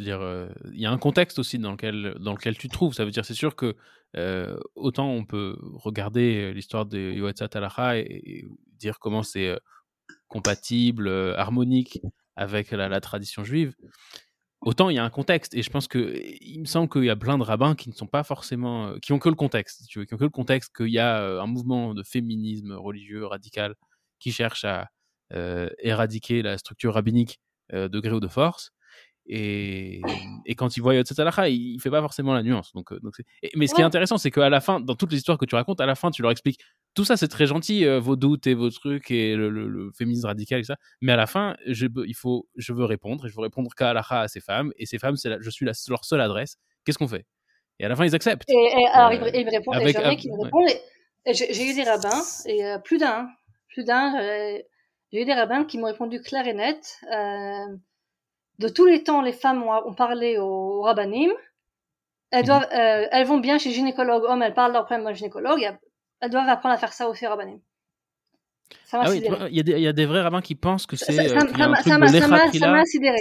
euh, 0.00 0.48
il 0.72 0.80
y 0.80 0.86
a 0.86 0.90
un 0.90 0.98
contexte 0.98 1.38
aussi 1.38 1.58
dans 1.58 1.72
lequel, 1.72 2.16
dans 2.20 2.32
lequel 2.32 2.56
tu 2.58 2.68
te 2.68 2.72
trouves. 2.72 2.94
Ça 2.94 3.04
veut 3.04 3.10
dire, 3.10 3.24
c'est 3.24 3.34
sûr 3.34 3.54
que 3.54 3.76
euh, 4.16 4.58
autant 4.74 5.10
on 5.10 5.24
peut 5.24 5.56
regarder 5.74 6.52
l'histoire 6.54 6.86
de 6.86 6.98
Yoetzat 6.98 7.50
Alaha 7.54 7.98
et, 7.98 8.22
et 8.24 8.48
dire 8.78 8.98
comment 8.98 9.22
c'est 9.22 9.48
euh, 9.48 9.58
compatible, 10.28 11.08
harmonique 11.36 12.00
avec 12.36 12.70
la, 12.72 13.00
tradition 13.00 13.44
juive. 13.44 13.74
Autant 14.60 14.90
il 14.90 14.96
y 14.96 14.98
a 14.98 15.04
un 15.04 15.10
contexte, 15.10 15.54
et 15.54 15.62
je 15.62 15.70
pense 15.70 15.86
que 15.86 16.20
il 16.40 16.60
me 16.60 16.64
semble 16.64 16.88
qu'il 16.88 17.04
y 17.04 17.10
a 17.10 17.16
plein 17.16 17.38
de 17.38 17.44
rabbins 17.44 17.76
qui 17.76 17.90
ne 17.90 17.94
sont 17.94 18.06
pas 18.08 18.24
forcément, 18.24 18.98
qui 19.00 19.12
ont 19.12 19.18
que 19.20 19.28
le 19.28 19.36
contexte, 19.36 19.86
qui 19.86 19.98
ont 19.98 20.04
que 20.04 20.24
le 20.24 20.30
contexte 20.30 20.76
qu'il 20.76 20.88
y 20.88 20.98
a 20.98 21.40
un 21.40 21.46
mouvement 21.46 21.94
de 21.94 22.02
féminisme 22.02 22.72
religieux 22.72 23.24
radical 23.24 23.74
qui 24.18 24.32
cherche 24.32 24.64
à 24.64 24.90
éradiquer 25.80 26.42
la 26.42 26.58
structure 26.58 26.94
rabbinique 26.94 27.40
euh, 27.72 27.88
de 27.88 28.00
gré 28.00 28.12
ou 28.12 28.20
de 28.20 28.28
force. 28.28 28.72
Et, 29.30 30.00
et 30.46 30.54
quand 30.54 30.78
il 30.78 30.80
voit 30.80 30.94
Yotzat 30.94 31.48
il, 31.50 31.74
il 31.74 31.80
fait 31.80 31.90
pas 31.90 32.00
forcément 32.00 32.32
la 32.32 32.42
nuance. 32.42 32.72
Donc, 32.72 32.92
euh, 32.92 32.98
donc 33.00 33.14
et- 33.42 33.50
mais 33.56 33.66
ce 33.66 33.74
qui 33.74 33.82
est 33.82 33.84
intéressant, 33.84 34.16
c'est 34.16 34.30
qu'à 34.30 34.48
la 34.48 34.60
fin, 34.62 34.80
dans 34.80 34.94
toutes 34.94 35.12
les 35.12 35.18
histoires 35.18 35.36
que 35.36 35.44
tu 35.44 35.54
racontes, 35.54 35.80
à 35.82 35.86
la 35.86 35.94
fin, 35.94 36.10
tu 36.10 36.22
leur 36.22 36.30
expliques 36.30 36.60
tout 36.94 37.04
ça, 37.04 37.18
c'est 37.18 37.28
très 37.28 37.44
gentil, 37.46 37.84
euh, 37.84 38.00
vos 38.00 38.16
doutes 38.16 38.46
et 38.46 38.54
vos 38.54 38.70
trucs 38.70 39.10
et 39.10 39.36
le, 39.36 39.50
le- 39.50 39.68
le 39.68 39.90
féminisme 39.92 40.26
radical 40.26 40.60
et 40.60 40.64
ça. 40.64 40.76
Mais 41.02 41.12
à 41.12 41.16
la 41.16 41.26
fin, 41.26 41.56
je, 41.66 41.86
il 42.06 42.14
faut, 42.14 42.48
je 42.56 42.72
veux 42.72 42.86
répondre 42.86 43.26
et 43.26 43.28
je 43.28 43.34
veux 43.34 43.42
répondre 43.42 43.70
qu'à 43.76 43.90
Halacha 43.90 44.22
à 44.22 44.28
ces 44.28 44.40
femmes. 44.40 44.72
Et 44.78 44.86
ces 44.86 44.98
femmes, 44.98 45.16
c'est 45.16 45.28
la- 45.28 45.40
je 45.40 45.50
suis 45.50 45.66
la- 45.66 45.72
leur 45.90 46.04
seule 46.06 46.22
adresse. 46.22 46.56
Qu'est-ce 46.86 46.96
qu'on 46.98 47.06
fait? 47.06 47.26
Et 47.80 47.84
à 47.84 47.88
la 47.90 47.96
fin, 47.96 48.06
ils 48.06 48.14
acceptent. 48.14 48.48
Et, 48.48 48.54
et 48.54 48.86
alors, 48.94 49.12
il, 49.12 49.20
Euh, 49.20 49.26
me- 49.26 49.36
il 49.36 49.44
me 49.44 49.50
répond, 49.50 49.72
avec- 49.72 49.94
et 49.94 49.98
ouais. 49.98 50.42
répondent. 50.42 50.68
j'ai 51.30 51.70
eu 51.70 51.74
des 51.74 51.84
rabbins, 51.84 52.22
et 52.46 52.62
plus 52.82 52.96
d'un, 52.96 53.28
plus 53.68 53.84
d'un, 53.84 54.14
j'ai 55.12 55.22
eu 55.22 55.24
des 55.24 55.34
rabbins 55.34 55.64
qui 55.64 55.78
m'ont 55.78 55.86
répondu 55.86 56.20
clair 56.20 56.46
et 56.46 56.54
net. 56.54 56.98
euh, 57.12 57.76
de 58.58 58.68
tous 58.68 58.86
les 58.86 59.04
temps, 59.04 59.22
les 59.22 59.32
femmes 59.32 59.62
ont, 59.62 59.72
ont 59.86 59.94
parlé 59.94 60.36
aux 60.38 60.82
rabbinim. 60.82 61.30
Elles, 62.32 62.44
Mhm. 62.44 62.50
euh, 62.72 63.06
elles 63.12 63.26
vont 63.26 63.38
bien 63.38 63.56
chez 63.58 63.70
gynécologue 63.70 64.24
homme, 64.24 64.42
elles 64.42 64.52
parlent 64.54 64.72
de 64.72 64.74
leurs 64.78 64.84
problèmes 64.84 65.06
au 65.06 65.14
gynécologue. 65.14 65.78
Elles 66.20 66.30
doivent 66.30 66.48
apprendre 66.48 66.74
à 66.74 66.78
faire 66.78 66.92
ça 66.92 67.08
aussi 67.08 67.24
aux 67.26 67.30
rabbinim. 67.30 67.60
Ça 68.84 69.00
Ah 69.02 69.10
oui, 69.10 69.22
il 69.50 69.56
y, 69.56 69.60
a 69.60 69.62
des- 69.62 69.72
il 69.72 69.80
y 69.80 69.86
a 69.86 69.92
des 69.92 70.04
vrais 70.06 70.22
rabbins 70.22 70.40
qui 70.42 70.54
pensent 70.56 70.86
que 70.86 70.96
c'est 70.96 71.12
ça- 71.12 71.22
m'a- 72.72 72.84
sidéré. 72.84 73.16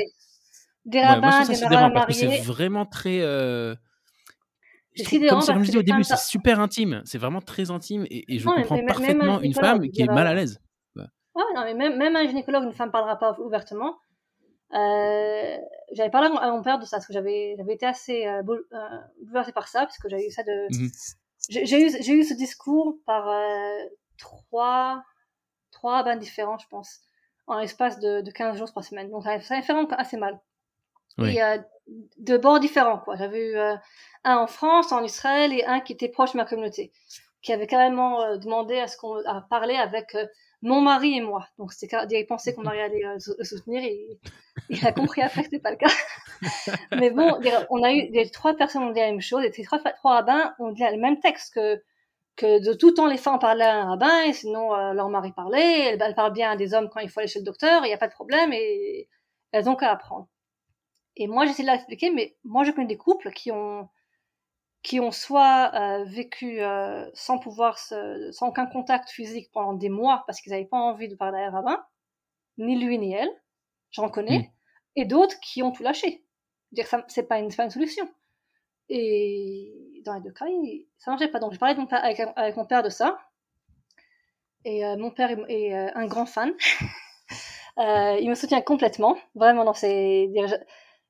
Des 0.86 0.98
Ouais, 1.00 1.06
rabbins, 1.06 1.32
ça 1.44 1.54
des 1.54 1.76
marins 1.76 1.92
parce 1.92 2.08
que 2.08 2.14
c'est 2.14 2.42
vraiment 2.42 2.86
très. 2.86 3.20
euh, 3.22 3.76
trouve- 5.04 5.20
comme, 5.28 5.46
comme 5.46 5.60
je 5.64 5.66
disais 5.68 5.78
au 5.78 5.84
début, 5.84 6.04
c'est 6.04 6.18
super 6.18 6.60
intime. 6.60 7.02
C'est 7.06 7.18
vraiment 7.20 7.42
très 7.42 7.70
intime 7.70 8.06
et, 8.10 8.34
et 8.34 8.40
je 8.40 8.48
Non, 8.48 8.56
comprends 8.56 8.76
mais- 8.76 8.82
mais 8.82 8.88
même 8.88 8.90
un 8.90 8.94
parfaitement 8.94 9.42
une 9.42 9.54
femme 9.54 9.90
qui 9.90 10.02
est 10.02 10.06
mal 10.08 10.26
à 10.28 10.34
l'aise. 10.34 10.60
Non, 11.56 11.64
mais 11.64 11.74
même, 11.74 11.98
même 11.98 12.16
un 12.16 12.26
gynécologue, 12.28 12.64
une 12.64 12.74
femme 12.74 12.92
parlera 12.92 13.18
pas 13.18 13.40
ouvertement. 13.40 13.98
Euh, 14.74 15.58
j'avais 15.92 16.10
parlé 16.10 16.28
à 16.40 16.52
mon- 16.52 16.62
père 16.62 16.80
de 16.80 16.86
ça, 16.86 16.98
parce 16.98 17.08
que 17.08 17.14
j'avais, 17.14 17.56
j'avais 17.58 17.74
été 17.74 17.86
assez 17.86 18.26
euh, 18.28 18.42
euh, 18.74 18.78
bouleversée 19.22 19.54
par 19.54 19.68
ça, 19.68 19.82
parce 19.82 19.98
que 19.98 20.10
j'avais 20.10 20.28
eu 20.28 20.32
ça 20.32 20.44
de... 20.44 20.68
Mhm. 20.72 20.90
J'ai 21.50 21.86
eu, 21.86 21.90
j'ai 22.02 22.14
eu 22.14 22.24
ce 22.24 22.34
discours 22.34 22.98
par 23.06 23.30
euh, 23.30 23.78
trois, 24.18 25.04
trois 25.72 26.04
bains 26.04 26.18
différents, 26.18 26.58
je 26.58 26.68
pense, 26.68 27.00
en 27.46 27.60
l'espace 27.60 28.00
de, 28.00 28.20
de 28.22 28.32
15 28.32 28.58
jours, 28.58 28.68
3 28.68 28.84
semaines. 28.84 29.10
Donc 29.10 29.24
ça 29.24 29.30
m'a 29.38 29.40
fait 29.40 29.62
vraiment 29.62 29.88
assez 29.92 30.18
mal. 30.18 30.40
Oui. 31.18 31.38
Et 31.38 31.60
de 32.18 32.38
bords 32.38 32.60
différents, 32.60 32.98
quoi. 33.00 33.16
J'avais 33.16 33.52
eu 33.52 33.58
un 33.58 34.38
en 34.38 34.48
France, 34.48 34.92
en 34.92 35.04
Israël, 35.04 35.54
et 35.54 35.64
un 35.66 35.80
qui 35.80 35.94
était 35.94 36.10
proche 36.10 36.34
de 36.34 36.38
ma 36.38 36.46
communauté, 36.46 36.92
qui 37.42 37.54
avait 37.54 37.68
carrément 37.68 38.36
demandé 38.38 38.78
à 38.80 38.88
ce 38.88 38.98
qu'on 38.98 39.16
à 39.26 39.42
parler 39.50 39.76
avec 39.76 40.18
mon 40.62 40.82
mari 40.82 41.18
et 41.18 41.22
moi. 41.22 41.48
Donc 41.58 41.74
c'était 41.74 41.88
car- 41.88 42.06
il 42.10 42.26
pensait 42.26 42.54
qu'on 42.54 42.66
allait 42.66 42.82
aller 42.82 43.04
euh, 43.06 43.18
le 43.38 43.44
soutenir 43.44 43.84
et 43.84 44.20
il 44.70 44.86
a 44.88 44.92
compris 44.92 45.22
après 45.22 45.42
que 45.44 45.46
c'était 45.50 45.60
pas 45.60 45.72
le 45.72 45.78
cas. 45.78 45.88
Mais 47.00 47.10
bon, 47.12 47.40
on 47.70 47.84
a 47.84 47.94
eu 47.94 48.10
les 48.12 48.30
trois 48.30 48.56
personnes 48.56 48.84
ont 48.84 48.92
dit 48.92 49.00
la 49.00 49.08
même 49.08 49.22
chose, 49.22 49.44
et 49.44 49.52
ces 49.52 49.64
trois, 49.64 49.80
trois 49.80 50.16
rabbins 50.16 50.54
ont 50.60 50.72
dit 50.72 50.84
le 50.84 50.98
même 50.98 51.20
texte 51.20 51.54
que 51.56 51.82
que 52.38 52.64
de 52.66 52.74
tout 52.74 52.92
temps 52.94 53.08
les 53.08 53.18
femmes 53.18 53.40
parlaient 53.40 53.66
à 53.66 53.82
un 53.84 53.90
rabbin 53.90 54.24
et 54.24 54.34
sinon 54.34 54.74
euh, 54.76 54.94
leur 54.94 55.10
mari 55.10 55.32
parlait, 55.34 55.90
elles, 55.94 56.02
elles 56.02 56.16
parlent 56.16 56.34
bien 56.34 56.52
à 56.52 56.56
des 56.56 56.74
hommes 56.74 56.90
quand 56.90 57.02
il 57.02 57.10
faut 57.10 57.20
aller 57.20 57.28
chez 57.30 57.40
le 57.40 57.46
docteur, 57.46 57.84
il 57.86 57.90
n'y 57.90 57.94
a 57.94 57.98
pas 57.98 58.08
de 58.08 58.14
problème 58.14 58.54
et 58.54 59.10
elles 59.52 59.70
ont 59.70 59.76
qu'à 59.76 59.92
apprendre. 59.92 60.28
Et 61.18 61.28
moi 61.28 61.46
j'essaie 61.46 61.64
de 61.64 61.68
leur 61.68 61.76
expliquer, 61.76 62.12
mais 62.12 62.36
moi 62.44 62.64
je 62.64 62.72
connais 62.72 62.88
des 62.88 62.98
couples 62.98 63.32
qui 63.32 63.52
ont 63.52 63.90
qui 64.88 65.00
ont 65.02 65.12
soit 65.12 65.72
euh, 65.76 66.04
vécu 66.06 66.62
euh, 66.62 67.06
sans 67.14 67.38
pouvoir 67.40 67.78
se, 67.78 68.32
sans 68.32 68.48
aucun 68.50 68.68
contact 68.68 69.10
physique 69.10 69.50
pendant 69.52 69.74
des 69.74 69.90
mois 69.90 70.24
parce 70.28 70.40
qu'ils 70.40 70.52
n'avaient 70.54 70.66
pas 70.76 70.78
envie 70.78 71.10
de 71.10 71.16
parler 71.16 71.40
à 71.42 71.48
un 71.48 71.52
rabbin, 71.52 71.84
ni 72.58 72.74
lui 72.84 72.98
ni 72.98 73.14
elle, 73.14 73.30
j'en 73.92 74.10
connais, 74.10 74.40
Mm. 74.40 74.52
et 74.96 75.06
d'autres 75.06 75.38
qui 75.42 75.62
ont 75.64 75.72
tout 75.74 75.84
lâché. 75.84 76.24
Dire 76.72 76.86
que 76.86 76.90
ça 76.90 77.06
c'est 77.10 77.28
pas 77.28 77.40
une 77.40 77.54
pas 77.54 77.66
une 77.66 77.70
solution. 77.70 78.08
Et 78.90 80.02
dans 80.06 80.14
les 80.16 80.22
deux 80.22 80.32
cas, 80.32 80.46
il, 80.48 80.88
ça 81.00 81.12
marchait 81.12 81.28
pas. 81.28 81.40
Donc 81.40 81.52
j'ai 81.52 81.58
parlé 81.60 81.76
de 81.76 81.82
mon 81.82 81.88
père- 81.88 82.04
avec, 82.06 82.20
avec 82.38 82.56
mon 82.56 82.66
père 82.66 82.84
de 82.84 82.90
ça. 82.90 83.18
Et 84.66 84.86
euh, 84.86 84.96
mon 84.98 85.12
père 85.12 85.32
est, 85.32 85.40
est, 85.50 85.76
euh, 85.76 85.92
un 85.96 86.08
grand 86.08 86.26
fan. 86.26 86.54
Euh, 87.80 88.18
il 88.20 88.28
me 88.28 88.34
soutient 88.34 88.62
complètement, 88.62 89.16
vraiment 89.36 89.64
dans 89.64 89.76
ses. 89.76 90.32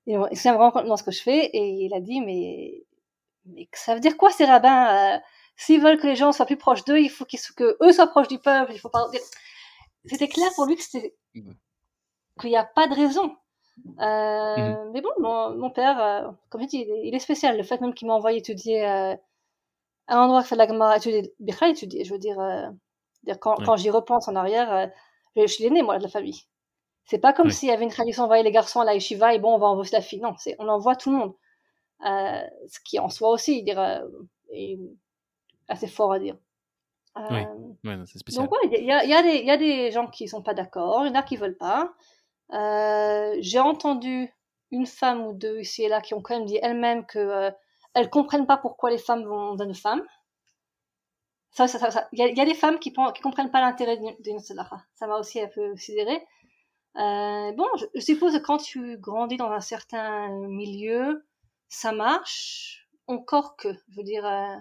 Il 0.05 0.19
me 0.19 0.27
soutient 0.35 0.53
vraiment 0.57 0.83
dans 0.83 0.97
ce 0.97 1.03
que 1.03 1.11
je 1.11 1.21
fais. 1.21 1.45
Et 1.53 1.65
il 1.85 1.93
a 1.93 2.01
dit 2.01 2.19
mais 2.19 2.83
mais 3.47 3.67
ça 3.73 3.93
veut 3.93 3.99
dire 3.99 4.17
quoi 4.17 4.31
ces 4.31 4.45
rabbins 4.45 5.15
euh, 5.15 5.19
S'ils 5.55 5.81
veulent 5.81 5.99
que 5.99 6.05
les 6.07 6.15
gens 6.15 6.31
soient 6.31 6.45
plus 6.45 6.57
proches 6.57 6.85
d'eux, 6.85 6.99
il 6.99 7.09
faut 7.09 7.25
qu'ils 7.25 7.39
que 7.55 7.77
eux 7.81 7.91
soient 7.91 8.07
proches 8.07 8.27
du 8.27 8.37
peuple. 8.39 8.73
Il 8.73 8.79
faut 8.79 8.89
pas. 8.89 9.07
C'était 10.05 10.27
clair 10.27 10.49
pour 10.55 10.65
lui 10.65 10.75
que 10.75 10.83
c'était 10.83 11.15
Mhm. 11.33 11.55
qu'il 12.39 12.49
n'y 12.51 12.57
a 12.57 12.63
pas 12.63 12.87
de 12.87 12.93
raison. 12.95 13.35
Euh, 13.99 14.89
Mais 14.91 15.01
bon, 15.01 15.09
mon, 15.19 15.55
mon 15.55 15.69
père, 15.71 15.99
euh, 15.99 16.31
comme 16.49 16.61
je 16.61 16.67
dis, 16.67 16.77
il 16.81 16.89
est, 16.91 17.07
il 17.07 17.15
est 17.15 17.19
spécial. 17.19 17.57
Le 17.57 17.63
fait 17.63 17.81
même 17.81 17.93
qu'il 17.93 18.07
m'a 18.07 18.13
envoyé 18.13 18.37
étudier 18.39 18.85
à 18.85 19.17
un 20.07 20.19
endroit 20.19 20.41
qui 20.43 20.49
fait 20.49 20.55
de 20.55 20.59
la 20.59 20.67
Gemara, 20.67 20.97
étudier 20.97 21.33
étudier. 21.69 22.03
Je 22.05 22.13
veux 22.13 22.19
dire, 22.19 22.37
quand, 23.39 23.59
Ouais. 23.59 23.65
quand 23.65 23.75
j'y 23.75 23.89
repense 23.89 24.27
en 24.27 24.35
arrière, 24.35 24.71
euh, 24.73 24.87
je, 25.35 25.45
suis 25.47 25.63
l'aîné, 25.63 25.81
moi, 25.83 25.97
de 25.97 26.03
la 26.03 26.09
famille. 26.09 26.43
C'est 27.05 27.19
pas 27.19 27.33
comme 27.33 27.47
Ouais. 27.47 27.53
s'il 27.53 27.69
y 27.69 27.71
avait 27.71 27.83
une 27.83 27.91
tradition 27.91 28.23
d'envoyer 28.23 28.43
les 28.43 28.51
garçons 28.51 28.81
à 28.81 28.85
la 28.85 28.93
yeshiva 28.93 29.33
et 29.33 29.39
bon, 29.39 29.53
on 29.55 29.59
va 29.59 29.67
envoyer 29.67 29.91
la 29.91 30.01
fille. 30.01 30.19
Non, 30.21 30.35
on 30.59 30.67
envoie 30.67 30.95
tout 30.95 31.11
le 31.11 31.17
monde. 31.17 31.33
Euh, 32.05 32.41
ce 32.67 32.79
qui 32.81 32.99
en 32.99 33.09
soi 33.09 33.29
aussi, 33.29 33.63
dire, 33.63 33.79
euh, 33.79 34.07
est 34.51 34.77
assez 35.67 35.87
fort 35.87 36.13
à 36.13 36.19
dire. 36.19 36.37
Euh, 37.17 37.21
Oui. 37.31 37.89
Ouais, 37.89 37.95
non, 37.97 38.05
c'est 38.05 38.19
spécial. 38.19 38.45
donc 38.45 38.53
ouais, 38.53 38.69
il 38.79 38.85
y 38.85 38.91
a, 38.91 39.03
y, 39.05 39.13
a 39.13 39.23
des- 39.23 39.37
il 39.39 39.45
y 39.45 39.51
a 39.51 39.57
des 39.57 39.91
gens 39.91 40.07
qui 40.07 40.27
sont 40.27 40.43
pas 40.43 40.53
d'accord, 40.53 41.05
il 41.05 41.09
y 41.09 41.11
en 41.11 41.15
a 41.19 41.23
qui 41.23 41.37
veulent 41.37 41.57
pas. 41.57 41.93
Euh, 42.53 43.35
J'ai 43.39 43.59
entendu 43.59 44.31
une 44.71 44.85
femme 44.85 45.25
ou 45.25 45.33
deux 45.33 45.59
ici 45.59 45.83
et 45.83 45.89
là 45.89 46.01
qui 46.01 46.13
ont 46.13 46.21
quand 46.21 46.35
même 46.37 46.45
dit 46.45 46.59
elles-mêmes 46.61 47.05
que 47.05 47.19
euh, 47.19 47.51
elles 47.93 48.09
comprennent 48.09 48.45
pas 48.47 48.57
pourquoi 48.57 48.91
les 48.91 48.97
femmes 48.99 49.23
vont 49.25 49.55
dans 49.55 49.65
une 49.65 49.73
femme. 49.73 50.03
Ça, 51.51 51.67
ça, 51.67 51.79
ça, 51.79 51.89
ça- 51.91 52.07
Il 52.11 52.19
y, 52.19 52.21
a, 52.23 52.27
il 52.27 52.37
y 52.37 52.41
a 52.41 52.45
des 52.45 52.53
femmes 52.53 52.77
qui, 52.79 52.93
qui 52.93 53.21
comprennent 53.21 53.49
pas 53.51 53.61
l'intérêt 53.61 53.97
d'une 54.19 54.39
Sedara. 54.39 54.83
Ça 54.93 55.07
m'a 55.07 55.17
aussi 55.17 55.41
un 55.41 55.47
peu 55.47 55.75
sidéré. 55.75 56.13
Euh, 56.97 57.51
bon, 57.53 57.67
je, 57.77 57.85
je 57.95 58.01
suppose 58.01 58.33
que 58.33 58.43
quand 58.43 58.57
tu 58.57 58.97
grandis 58.97 59.37
dans 59.37 59.49
un 59.51 59.61
certain 59.61 60.29
milieu, 60.47 61.25
ça 61.69 61.91
marche. 61.91 62.87
Encore 63.07 63.55
que, 63.55 63.69
je 63.89 63.97
veux 63.97 64.03
dire, 64.03 64.25
euh, 64.25 64.55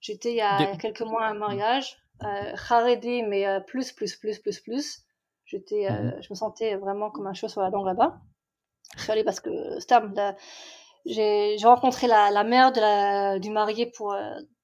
j'étais 0.00 0.32
il 0.32 0.36
y 0.36 0.40
a 0.40 0.76
quelques 0.76 1.02
mois 1.02 1.24
à 1.24 1.30
un 1.30 1.34
mariage, 1.34 1.96
euh, 2.22 2.52
mais 3.26 3.46
euh, 3.46 3.60
plus, 3.60 3.92
plus, 3.92 4.16
plus, 4.16 4.38
plus, 4.38 4.60
plus. 4.60 5.02
J'étais, 5.46 5.90
mmh 5.90 6.22
je 6.22 6.28
me 6.30 6.34
sentais 6.34 6.76
vraiment 6.76 7.10
comme 7.10 7.26
un 7.26 7.32
cheveu 7.32 7.48
sur 7.48 7.60
la 7.60 7.70
langue 7.70 7.86
là-bas. 7.86 8.20
Je 8.96 9.02
suis 9.02 9.12
allée 9.12 9.24
parce 9.24 9.40
que 9.40 9.80
Stam, 9.80 10.14
j'ai 11.06 11.56
rencontré 11.64 12.06
la, 12.06 12.30
la 12.30 12.44
mère 12.44 12.72
de 12.72 12.80
la, 12.80 13.38
du 13.38 13.50
marié 13.50 13.86
pour 13.86 14.14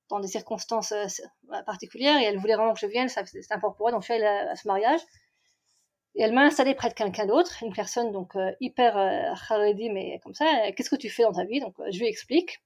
dans 0.09 0.21
des 0.21 0.29
circonstances 0.29 0.95
particulières 1.65 2.21
et 2.21 2.25
elle 2.25 2.39
voulait 2.39 2.55
vraiment 2.55 2.75
que 2.75 2.81
je 2.81 2.87
vienne, 2.87 3.09
c'était 3.09 3.41
important 3.51 3.77
pour 3.77 3.89
elle, 3.89 3.95
donc 3.95 4.03
je 4.03 4.13
suis 4.13 4.15
allée 4.15 4.25
à, 4.25 4.55
ce 4.55 4.69
mariage. 4.69 5.01
Et 6.17 6.23
elle 6.23 6.33
m'a 6.33 6.45
installée 6.45 6.75
près 6.75 6.89
de 6.89 6.95
quelqu'un 6.95 7.27
d'autre, 7.27 7.63
une 7.63 7.75
personne 7.75 8.11
donc 8.11 8.37
hyper 8.61 8.97
euh, 8.97 9.73
mais 9.93 10.19
comme 10.23 10.35
ça, 10.35 10.47
qu'est-ce 10.73 10.91
que 10.91 10.97
tu 10.97 11.11
fais 11.11 11.23
dans 11.23 11.33
ta 11.33 11.45
vie? 11.45 11.61
Donc 11.61 11.75
je 11.91 11.99
lui 11.99 12.07
explique. 12.07 12.63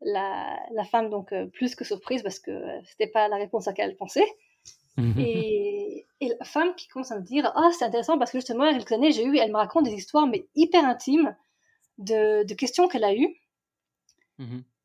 la, 0.00 0.58
la, 0.72 0.84
femme 0.84 1.10
donc 1.10 1.34
plus 1.52 1.74
que 1.74 1.84
surprise 1.84 2.22
parce 2.22 2.38
que 2.38 2.52
c'était 2.84 3.08
pas 3.08 3.26
la 3.28 3.36
réponse 3.36 3.66
à 3.66 3.72
laquelle 3.72 3.90
elle 3.90 3.96
pensait. 3.96 4.26
et, 5.18 6.06
et, 6.20 6.28
la 6.38 6.44
femme 6.44 6.74
qui 6.76 6.88
commence 6.88 7.12
à 7.12 7.18
me 7.18 7.24
dire 7.24 7.52
ah 7.54 7.70
c'est 7.76 7.84
intéressant 7.84 8.18
parce 8.18 8.32
que 8.32 8.38
justement 8.38 8.72
quelques 8.72 8.92
années 8.92 9.12
j'ai 9.12 9.24
eu 9.24 9.38
elle 9.38 9.52
me 9.52 9.56
raconte 9.56 9.84
des 9.84 9.94
histoires 9.94 10.26
mais 10.26 10.46
hyper 10.56 10.84
intimes 10.84 11.36
de, 11.98 12.44
de 12.44 12.54
questions 12.54 12.88
qu'elle 12.88 13.04
a 13.04 13.14
eues. 13.14 13.34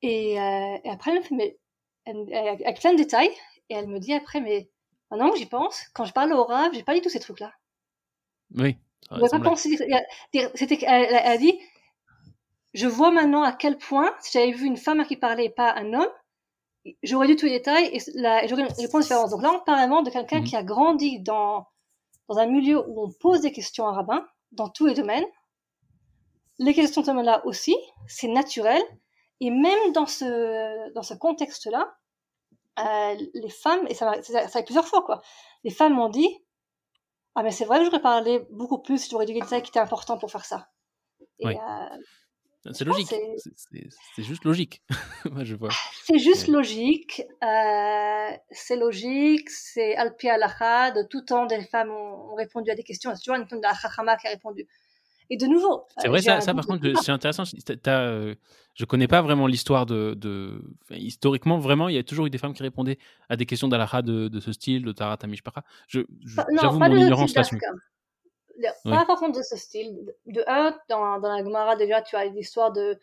Et, 0.02 0.40
euh, 0.40 0.78
et, 0.84 0.90
après 0.90 1.12
elle 1.12 1.18
me 1.18 1.24
fait 1.24 1.36
mais 1.36 1.58
avec 2.06 2.80
plein 2.80 2.94
de 2.94 2.98
détails. 2.98 3.32
Et 3.70 3.76
elle 3.76 3.88
me 3.88 4.00
dit 4.00 4.14
après 4.14 4.42
mais 4.42 4.70
maintenant 5.18 5.32
que 5.32 5.38
j'y 5.38 5.46
pense 5.46 5.84
quand 5.94 6.06
je 6.06 6.14
parle 6.14 6.34
au 6.34 6.44
rave 6.44 6.72
j'ai 6.74 6.84
pas 6.84 6.94
dit 6.94 7.02
tous 7.02 7.10
ces 7.10 7.20
trucs 7.20 7.40
là 7.40 7.54
oui 8.56 8.78
ouais, 9.12 9.30
pas 9.30 9.40
penser 9.40 9.78
c'était 10.56 10.80
elle, 10.84 11.08
elle 11.10 11.16
a 11.16 11.38
dit 11.38 11.60
je 12.74 12.88
vois 12.88 13.12
maintenant 13.12 13.44
à 13.44 13.54
quel 13.54 13.78
point 13.78 14.12
si 14.22 14.32
j'avais 14.32 14.52
vu 14.52 14.66
une 14.66 14.78
femme 14.78 15.00
à 15.00 15.06
qui 15.06 15.16
parlait 15.16 15.50
pas 15.50 15.74
un 15.76 15.94
homme 15.94 16.10
j'aurais 17.04 17.28
dû 17.28 17.36
tous 17.36 17.46
les 17.46 17.60
détails 17.60 17.86
et, 17.86 18.02
la, 18.16 18.44
et 18.44 18.48
j'aurais 18.48 18.64
une 18.64 18.74
réponse 18.74 19.04
différente. 19.04 19.30
Donc 19.32 19.42
là, 19.42 19.52
on 19.54 19.60
parle 19.60 19.80
vraiment 19.80 20.02
de 20.02 20.10
quelqu'un 20.10 20.40
mhm. 20.40 20.46
qui 20.46 20.56
a 20.56 20.64
grandi 20.64 21.20
dans, 21.20 21.68
dans 22.30 22.38
un 22.38 22.46
milieu 22.46 22.88
où 22.88 23.04
on 23.04 23.12
pose 23.12 23.42
des 23.42 23.52
questions 23.52 23.88
à 23.88 23.94
rabbin, 23.94 24.26
dans 24.52 24.70
tous 24.70 24.86
les 24.86 24.94
domaines. 24.94 25.26
Les 26.60 26.74
questions 26.74 27.02
de 27.02 27.06
ce 27.06 27.12
domaine-là 27.12 27.46
aussi, 27.46 27.76
c'est 28.08 28.28
naturel. 28.28 28.82
Et 29.40 29.50
même 29.50 29.92
dans 29.94 30.06
ce, 30.06 30.94
dans 30.94 31.02
ce 31.02 31.14
contexte-là, 31.14 31.96
euh, 32.80 33.16
les 33.34 33.50
femmes, 33.50 33.86
et 33.88 33.94
ça, 33.94 34.22
ça 34.22 34.64
plusieurs 34.64 34.88
fois, 34.88 35.04
quoi, 35.04 35.22
les 35.64 35.72
femmes 35.72 35.94
m'ont 35.94 36.10
dit, 36.10 36.44
ah 37.36 37.44
mais 37.44 37.52
c'est 37.52 37.66
vrai 37.66 37.80
que 37.80 37.86
j'aurais 37.86 38.02
parlé 38.02 38.46
beaucoup 38.52 38.82
plus, 38.82 39.10
j'aurais 39.10 39.26
dit 39.26 39.34
des 39.34 39.42
détails 39.42 39.62
qui 39.62 39.70
étaient 39.70 39.80
importants 39.80 40.18
pour 40.18 40.32
faire 40.32 40.46
ça. 40.46 40.70
Oui. 41.40 41.56
euh, 41.56 41.98
c'est 42.72 42.86
logique. 42.86 43.14
C'est 44.16 44.24
juste 44.24 44.46
logique. 44.46 44.82
Moi, 45.32 45.44
je 45.44 45.56
vois. 45.56 45.70
C'est 46.06 46.20
juste 46.20 46.48
logique. 46.48 47.22
Euh, 47.44 48.30
c'est 48.52 48.78
logique. 48.78 49.50
C'est 49.50 49.96
Alpi 49.96 50.30
Alaha. 50.30 50.92
De 50.92 51.04
tout 51.04 51.22
temps, 51.22 51.46
des 51.46 51.62
femmes 51.66 51.92
ont, 51.92 52.36
répondu 52.36 52.72
à 52.72 52.76
des 52.76 52.84
questions. 52.84 53.12
C'est 53.14 53.20
toujours 53.20 53.36
une 53.36 53.48
femme 53.48 53.60
de 53.60 53.68
la 53.68 54.16
qui 54.16 54.28
a 54.28 54.30
répondu. 54.30 54.66
Et 55.30 55.38
de 55.38 55.46
nouveau. 55.46 55.86
C'est 55.98 56.08
vrai, 56.08 56.22
ça, 56.22 56.42
ça 56.42 56.54
par 56.54 56.66
contre, 56.66 56.86
c'est 57.02 57.12
intéressant. 57.12 57.44
Euh, 57.88 58.36
je 58.74 58.86
connais 58.86 59.08
pas 59.08 59.22
vraiment 59.22 59.48
l'histoire 59.48 59.86
de, 59.86 60.14
de... 60.16 60.62
historiquement, 60.90 61.60
vraiment, 61.60 61.90
il 61.90 61.96
y 61.96 61.98
a 61.98 62.04
toujours 62.04 62.26
eu 62.26 62.30
des 62.30 62.38
femmes 62.38 62.54
qui 62.54 62.64
répondaient 62.64 62.98
à 63.30 63.36
des 63.36 63.46
questions 63.46 63.68
d'Alaha 63.68 64.02
de, 64.02 64.28
de, 64.28 64.40
ce 64.40 64.52
style, 64.52 64.84
de 64.84 64.92
Tarat 64.92 65.18
Amishpara. 65.22 65.64
J'avoue 65.88 66.80
mon 66.80 66.96
ignorance 66.96 67.36
là-dessus 67.36 67.60
pas 68.84 69.06
forcément 69.06 69.32
de 69.32 69.42
ce 69.42 69.56
style. 69.56 70.14
De 70.26 70.44
un, 70.48 70.78
dans, 70.90 71.20
dans 71.20 71.36
la 71.36 71.44
Gemara, 71.44 71.76
déjà, 71.76 72.02
tu 72.02 72.16
as 72.16 72.26
l'histoire 72.26 72.72
de 72.72 73.00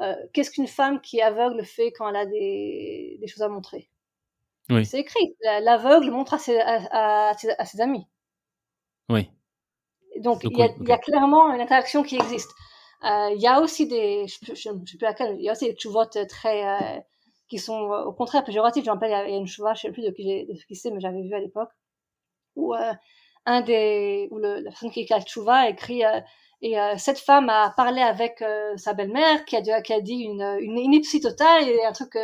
euh, 0.00 0.14
qu'est-ce 0.32 0.50
qu'une 0.50 0.66
femme 0.66 1.00
qui 1.00 1.18
est 1.18 1.22
aveugle 1.22 1.64
fait 1.64 1.92
quand 1.92 2.08
elle 2.08 2.16
a 2.16 2.26
des, 2.26 3.18
des 3.20 3.26
choses 3.26 3.42
à 3.42 3.48
montrer. 3.48 3.88
Oui. 4.70 4.86
C'est 4.86 5.00
écrit. 5.00 5.36
L'aveugle 5.62 6.10
montre 6.10 6.34
à 6.34 6.38
ses, 6.38 6.58
à, 6.58 7.30
à, 7.30 7.30
à 7.58 7.64
ses, 7.64 7.80
amis. 7.80 8.06
Oui. 9.08 9.30
Donc, 10.20 10.44
il 10.44 10.56
y, 10.56 10.62
a, 10.62 10.68
y, 10.80 10.92
a 10.92 10.98
clairement 10.98 11.52
une 11.52 11.60
interaction 11.60 12.02
qui 12.02 12.16
existe. 12.16 12.50
Euh, 13.04 13.30
il 13.34 13.40
y 13.40 13.46
a 13.46 13.60
aussi 13.60 13.86
des, 13.86 14.26
je 14.28 14.54
sais 14.54 14.70
plus 14.70 14.98
laquelle, 15.00 15.36
il 15.38 15.44
y 15.44 15.48
a 15.48 15.52
aussi 15.52 15.66
des 15.66 15.76
chouvotes 15.78 16.18
très, 16.28 16.66
euh, 16.66 17.00
qui 17.48 17.58
sont 17.58 17.92
euh, 17.92 18.04
au 18.04 18.12
contraire 18.12 18.44
péjoratives. 18.44 18.84
J'en 18.84 18.92
rappelle, 18.92 19.10
il 19.28 19.32
y 19.32 19.34
a 19.34 19.38
une 19.38 19.46
chouva, 19.46 19.74
je 19.74 19.86
ne 19.86 19.92
sais 19.92 19.92
plus 19.92 20.02
de 20.02 20.10
qui, 20.10 20.46
de 20.46 20.52
qui 20.66 20.76
c'est, 20.76 20.90
mais 20.90 21.00
j'avais 21.00 21.22
vu 21.22 21.34
à 21.34 21.40
l'époque, 21.40 21.70
où 22.56 22.74
euh, 22.74 22.92
un 23.46 23.60
des, 23.60 24.28
ou 24.30 24.38
le, 24.38 24.60
la 24.60 24.70
personne 24.70 24.90
qui 24.90 25.00
écrit 25.00 25.20
Chouva 25.26 25.68
écrit 25.68 26.04
euh, 26.04 26.20
et 26.60 26.78
euh, 26.78 26.94
cette 26.96 27.18
femme 27.18 27.48
a 27.48 27.70
parlé 27.76 28.00
avec 28.00 28.40
euh, 28.40 28.76
sa 28.76 28.94
belle-mère 28.94 29.44
qui 29.44 29.56
a, 29.56 29.82
qui 29.82 29.92
a 29.92 30.00
dit 30.00 30.20
une, 30.20 30.58
une 30.60 30.78
ineptie 30.78 31.20
totale 31.20 31.68
et 31.68 31.84
un 31.84 31.92
truc 31.92 32.16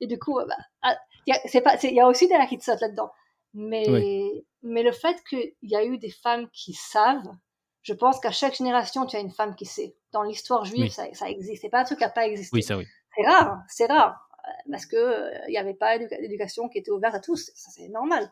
et 0.00 0.06
du 0.06 0.18
coup 0.18 0.36
bah, 0.36 0.56
ah, 0.82 0.96
il 1.26 1.34
y 1.34 1.58
a, 1.58 1.60
pas 1.60 1.76
il 1.82 1.94
y 1.94 2.00
a 2.00 2.06
aussi 2.06 2.28
des 2.28 2.34
hakitsot 2.34 2.76
là-dedans 2.80 3.10
mais 3.52 3.84
oui. 3.88 4.46
Mais 4.62 4.82
le 4.82 4.92
fait 4.92 5.22
qu'il 5.28 5.52
y 5.62 5.76
a 5.76 5.84
eu 5.84 5.98
des 5.98 6.10
femmes 6.10 6.48
qui 6.52 6.74
savent 6.74 7.30
je 7.82 7.94
pense 7.94 8.20
qu'à 8.20 8.32
chaque 8.32 8.56
génération 8.56 9.06
tu 9.06 9.16
as 9.16 9.20
une 9.20 9.30
femme 9.30 9.54
qui 9.54 9.64
sait. 9.64 9.96
Dans 10.12 10.22
l'histoire 10.22 10.64
juive 10.64 10.84
oui. 10.84 10.90
ça, 10.90 11.04
ça 11.14 11.30
existe. 11.30 11.62
C'est 11.62 11.68
pas 11.68 11.80
un 11.80 11.84
truc 11.84 11.98
qui 11.98 12.04
a 12.04 12.10
pas 12.10 12.26
existé. 12.26 12.50
Oui 12.54 12.62
ça 12.62 12.76
oui. 12.76 12.86
C'est 13.16 13.26
rare 13.26 13.58
c'est 13.68 13.86
rare. 13.86 14.28
Parce 14.70 14.86
que 14.86 15.30
il 15.48 15.50
n'y 15.50 15.58
avait 15.58 15.74
pas 15.74 15.98
d'éducation 15.98 16.68
qui 16.68 16.78
était 16.78 16.90
ouverte 16.90 17.14
à 17.14 17.20
tous. 17.20 17.50
Ça 17.54 17.70
c'est 17.70 17.88
normal. 17.88 18.30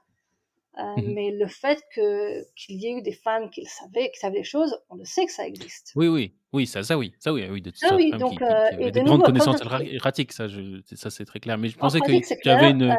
Euh, 0.79 0.83
mmh. 0.83 1.15
Mais 1.15 1.31
le 1.31 1.47
fait 1.47 1.83
que 1.95 2.45
qu'il 2.55 2.77
y 2.77 2.87
ait 2.87 2.99
eu 2.99 3.03
des 3.03 3.13
femmes 3.13 3.49
qui 3.49 3.63
le 3.63 3.67
savaient, 3.67 4.11
qui 4.11 4.19
savaient 4.19 4.41
des 4.41 4.45
choses, 4.45 4.79
on 4.91 4.97
le 4.97 5.07
sait 5.07 5.25
que 5.25 5.33
ça 5.33 5.47
existe. 5.47 5.93
Oui, 5.97 6.07
oui, 6.07 6.35
oui, 6.53 6.67
ça, 6.67 6.83
ça 6.83 6.99
oui, 6.99 7.15
ça 7.19 7.33
oui, 7.33 7.49
oui, 7.51 7.63
de 7.63 7.71
toute 7.71 7.81
ah, 7.85 7.95
oui, 7.97 8.11
donc, 8.11 8.37
qui, 8.37 8.45
euh, 8.45 8.69
qui, 8.71 8.85
qui 8.85 8.93
des 8.93 9.03
grandes 9.03 9.25
connaissances 9.25 9.63
erratiques, 9.63 10.33
ça, 10.33 10.49
je, 10.49 10.83
ça 10.95 11.09
c'est 11.09 11.25
très 11.25 11.41
clair. 11.41 11.57
Mais 11.57 11.69
je 11.69 11.79
pensais 11.79 11.99
qu'il 12.01 12.21
y 12.45 12.49
avait 12.51 12.71
une, 12.71 12.91
euh... 12.91 12.95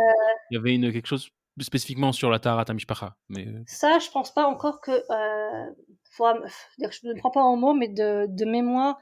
y 0.50 0.58
avait 0.58 0.74
une 0.74 0.92
quelque 0.92 1.06
chose 1.06 1.30
spécifiquement 1.64 2.12
sur 2.12 2.30
la 2.30 2.40
Taharat 2.40 2.74
Mishpacha. 2.74 3.16
Mais 3.30 3.48
euh. 3.48 3.64
ça, 3.68 4.00
je 4.00 4.10
pense 4.10 4.34
pas 4.34 4.46
encore 4.46 4.82
que, 4.82 4.92
euh, 4.92 5.72
faudra, 6.12 6.38
je 6.80 7.08
ne 7.08 7.14
prends 7.20 7.32
pas 7.32 7.44
en 7.44 7.56
mot, 7.56 7.74
mais 7.74 7.88
de, 7.88 8.26
de 8.30 8.46
mémoire. 8.46 8.98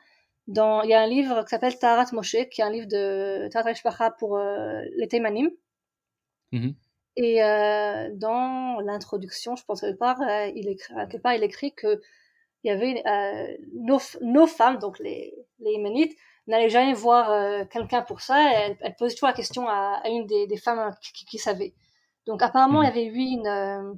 Dans, 0.47 0.83
il 0.83 0.89
y 0.91 0.93
a 0.93 1.01
un 1.01 1.07
livre 1.07 1.41
qui 1.43 1.49
s'appelle 1.49 1.77
Taharat 1.79 2.11
Moshe, 2.13 2.37
qui 2.51 2.61
est 2.61 2.63
un 2.63 2.69
livre 2.69 2.87
de 2.87 3.47
Taharat 3.51 3.71
Mishpacha 3.71 4.11
pour 4.11 4.37
euh, 4.37 4.81
les 4.97 5.07
Teimanim. 5.07 5.49
Mm 6.51 6.59
-hmm. 6.59 6.73
Et 7.17 7.43
euh, 7.43 8.09
dans 8.13 8.81
l'introduction, 8.81 9.55
je 9.55 9.63
pense 9.65 9.81
quelque 9.81 9.97
part, 9.97 10.19
il 10.59 10.67
écrit, 10.67 10.93
quelque 11.09 11.21
part, 11.21 11.33
il 11.33 11.43
écrit 11.43 11.73
que 11.73 12.01
il 12.65 12.69
y 12.69 12.71
avait 12.71 13.03
euh, 13.05 13.57
nos, 13.73 13.99
nos, 14.21 14.47
femmes, 14.47 14.79
donc 14.79 14.97
les, 14.97 15.35
les 15.59 15.73
Yéménites, 15.73 16.17
n'allaient 16.47 16.69
jamais 16.69 16.93
voir 16.93 17.31
euh, 17.31 17.63
quelqu'un 17.65 18.01
pour 18.01 18.21
ça. 18.21 18.37
Elles, 18.53 18.75
elles 18.81 18.95
posaient 18.95 19.13
toujours 19.13 19.27
la 19.27 19.35
question 19.35 19.67
à, 19.69 20.01
à 20.03 20.09
une 20.09 20.25
des, 20.25 20.47
des 20.47 20.57
femmes 20.57 20.91
qui, 20.99 21.25
qui, 21.25 21.37
savaient. 21.37 21.75
Donc 22.27 22.41
apparemment, 22.41 22.81
mmh. 22.81 22.83
il 22.83 22.87
y 22.87 22.89
avait 22.89 23.05
eu 23.05 23.19
une 23.19 23.47
euh, 23.47 23.93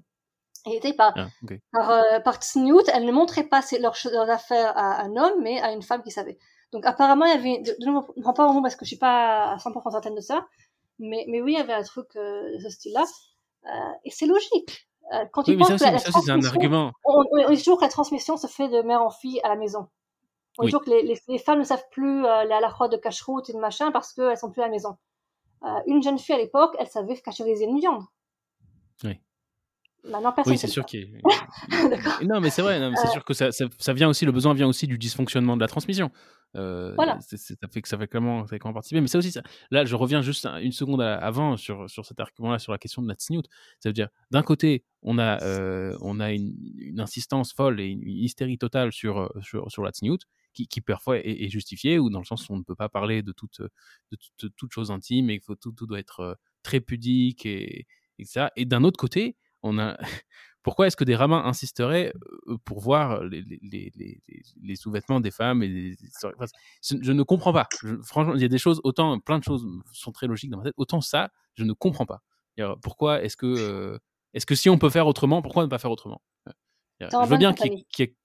il 0.66 0.76
était 0.76 0.94
par 0.94 1.14
ah, 1.16 1.28
okay. 1.44 1.62
par, 1.72 1.90
euh, 1.92 2.20
par 2.20 2.36
tsniout, 2.38 2.84
elle 2.94 3.06
ne 3.06 3.12
montrait 3.12 3.46
pas 3.46 3.62
ses, 3.62 3.80
leurs, 3.80 3.96
leurs 4.12 4.30
affaires 4.30 4.78
à 4.78 5.02
un 5.02 5.16
homme, 5.16 5.42
mais 5.42 5.62
à 5.62 5.72
une 5.72 5.82
femme 5.82 6.04
qui 6.04 6.12
savait. 6.12 6.38
Donc 6.74 6.86
apparemment, 6.86 7.26
il 7.26 7.32
y 7.32 7.38
avait, 7.38 7.60
de, 7.60 7.72
de, 7.72 7.78
je 7.86 7.90
ne 7.90 8.22
prends 8.22 8.34
pas 8.34 8.48
au 8.48 8.54
mot 8.54 8.62
parce 8.62 8.76
que 8.76 8.84
je 8.84 8.90
suis 8.90 8.98
pas 8.98 9.52
à 9.52 9.58
100% 9.58 9.92
certaine 9.92 10.16
de 10.16 10.22
ça, 10.22 10.46
mais, 11.00 11.26
mais 11.30 11.42
oui, 11.42 11.54
il 11.54 11.58
y 11.58 11.62
avait 11.62 11.74
un 11.74 11.84
truc 11.84 12.08
euh, 12.16 12.54
de 12.54 12.60
ce 12.60 12.70
style-là. 12.70 13.06
Euh, 13.66 13.94
et 14.04 14.12
c'est 14.12 14.26
logique. 14.26 14.88
Euh, 15.14 15.26
quand 15.32 15.44
tu 15.44 15.52
oui, 15.52 15.58
penses 15.58 15.78
ça, 15.78 15.92
que 15.92 16.00
ça, 16.00 16.12
c'est 16.12 16.32
un 16.32 16.44
argument. 16.44 16.92
On, 17.06 17.24
on, 17.32 17.50
dit 17.52 17.58
toujours 17.58 17.78
que 17.78 17.86
la 17.86 17.90
transmission 17.90 18.36
se 18.36 18.48
fait 18.48 18.68
de 18.68 18.82
mère 18.82 19.02
en 19.02 19.10
fille 19.10 19.40
à 19.44 19.50
la 19.50 19.56
maison. 19.56 19.88
On 20.58 20.64
dit 20.64 20.72
toujours 20.72 20.84
que 20.84 20.90
les, 20.90 21.04
les, 21.04 21.18
les, 21.28 21.38
femmes 21.38 21.60
ne 21.60 21.64
savent 21.64 21.86
plus 21.92 22.26
euh, 22.26 22.44
la, 22.44 22.60
la 22.60 22.70
croix 22.70 22.90
de 22.90 22.98
cache-route 22.98 23.50
et 23.50 23.54
de 23.54 23.60
machin 23.60 23.92
parce 23.92 24.12
qu'elles 24.14 24.38
sont 24.38 24.52
plus 24.52 24.62
à 24.62 24.66
la 24.66 24.72
maison. 24.72 24.98
Euh, 25.64 25.80
une 25.86 26.04
jeune 26.04 26.20
fille 26.20 26.36
à 26.36 26.38
l'époque, 26.38 26.76
elle 26.80 26.88
savait 26.88 27.16
cacheriser 27.18 27.66
une 27.66 27.80
viande. 27.80 28.04
Oui. 29.04 29.20
Maintenant, 30.04 30.34
oui, 30.46 30.58
c'est 30.58 30.68
sûr 30.68 30.86
qu'il 30.86 31.02
est... 32.22 32.24
non, 32.24 32.40
mais 32.40 32.50
c'est 32.50 32.62
vrai, 32.62 32.80
c'est 32.96 33.08
euh... 33.08 33.12
sûr 33.12 33.26
que 33.26 33.34
ça, 33.34 33.52
ça, 33.52 33.66
ça, 33.78 33.94
vient 33.94 34.08
aussi, 34.08 34.26
le 34.26 34.32
besoin 34.32 34.54
vient 34.54 34.68
aussi 34.68 34.88
du 34.88 34.98
dysfonctionnement 34.98 35.58
de 35.58 35.62
la 35.62 35.68
transmission. 35.68 36.12
Euh, 36.56 36.94
voilà. 36.96 37.20
ça 37.20 37.38
fait 37.70 37.82
que 37.82 37.90
ça 37.90 37.98
fait 37.98 38.08
comment, 38.08 38.46
ça 38.46 38.52
fait 38.52 38.60
comment 38.60 38.74
participer. 38.74 39.02
Mais 39.02 39.08
ça 39.08 39.18
aussi, 39.18 39.32
ça, 39.32 39.42
là, 39.70 39.86
je 39.86 39.96
reviens 39.96 40.22
juste 40.22 40.46
une 40.62 40.72
seconde 40.72 41.02
avant 41.02 41.58
sur, 41.58 41.90
sur 41.90 42.06
cet 42.06 42.20
argument-là, 42.20 42.58
sur 42.60 42.72
la 42.72 42.78
question 42.78 43.02
de 43.02 43.08
la 43.08 43.16
tsniout. 43.16 43.44
Ça 43.80 43.90
veut 43.90 43.94
dire, 43.94 44.08
d'un 44.32 44.44
côté, 44.44 44.86
on 45.02 45.18
a, 45.20 45.42
euh, 45.44 45.98
on 46.02 46.20
a 46.20 46.32
une, 46.32 46.56
une, 46.78 47.00
insistance 47.00 47.54
folle 47.54 47.82
et 47.82 47.88
une, 47.88 48.02
une 48.02 48.18
hystérie 48.18 48.58
totale 48.58 48.94
sur, 48.94 49.30
sur, 49.42 49.70
sur 49.70 49.84
la 49.84 49.92
tsniout, 49.92 50.20
qui, 50.54 50.68
qui 50.68 50.80
parfois 50.80 51.18
est, 51.18 51.44
est, 51.44 51.50
justifiée, 51.50 52.00
ou 52.00 52.10
dans 52.10 52.20
le 52.20 52.26
sens 52.26 52.48
où 52.50 52.54
on 52.54 52.58
ne 52.58 52.64
peut 52.64 52.76
pas 52.76 52.90
parler 52.90 53.24
de 53.24 53.34
toute, 53.34 53.62
de 53.62 54.18
toute, 54.38 54.56
toute 54.56 54.72
chose 54.72 54.90
intime 54.90 55.30
et 55.30 55.40
que 55.40 55.54
tout, 55.54 55.74
tout 55.74 55.86
doit 55.86 56.00
être 56.00 56.40
très 56.64 56.80
pudique 56.80 57.46
et, 57.46 57.86
et 58.20 58.26
ça. 58.26 58.52
Et 58.56 58.66
d'un 58.66 58.84
autre 58.84 59.00
côté, 59.00 59.36
on 59.64 59.78
a 59.80 59.98
pourquoi 60.64 60.88
est-ce 60.88 60.98
que 60.98 61.04
des 61.04 61.16
rabbins 61.16 61.44
insisteraient 61.46 62.12
pour 62.66 62.82
voir 62.82 63.24
les, 63.24 63.42
les, 63.42 63.92
les, 63.96 64.22
les 64.62 64.76
sous-vêtements 64.76 65.22
des 65.22 65.32
femmes 65.32 65.64
et 65.64 65.96
je, 66.82 67.12
ne 67.14 67.24
comprends 67.24 67.54
pas. 67.54 67.68
Je, 67.82 67.96
franchement, 68.04 68.36
il 68.36 68.42
y 68.42 68.46
a 68.46 68.50
des 68.50 68.58
choses, 68.58 68.82
autant 68.84 69.18
plein 69.20 69.40
de 69.40 69.44
choses 69.44 69.66
sont 69.94 70.12
très 70.12 70.28
logiques 70.28 70.50
dans 70.50 70.58
ma 70.58 70.66
tête, 70.66 70.74
autant 70.78 71.00
ça, 71.00 71.30
je 71.56 71.64
ne 71.64 71.74
comprends 71.74 72.06
pas. 72.06 72.22
Pourquoi 72.82 73.24
est-ce 73.24 73.38
que, 73.38 73.46
euh, 73.46 73.98
est-ce 74.34 74.46
que 74.46 74.56
si 74.56 74.70
on 74.70 74.78
peut 74.78 74.90
faire 74.90 75.08
autrement, 75.08 75.42
pourquoi 75.42 75.64
ne 75.64 75.70
pas 75.70 75.78
faire 75.78 75.92
autrement? 75.92 76.22
Je 77.00 77.28
veux 77.28 77.38
bien 77.38 77.54
qu'il 77.54 77.74
y, 77.74 78.02
ait... 78.02 78.16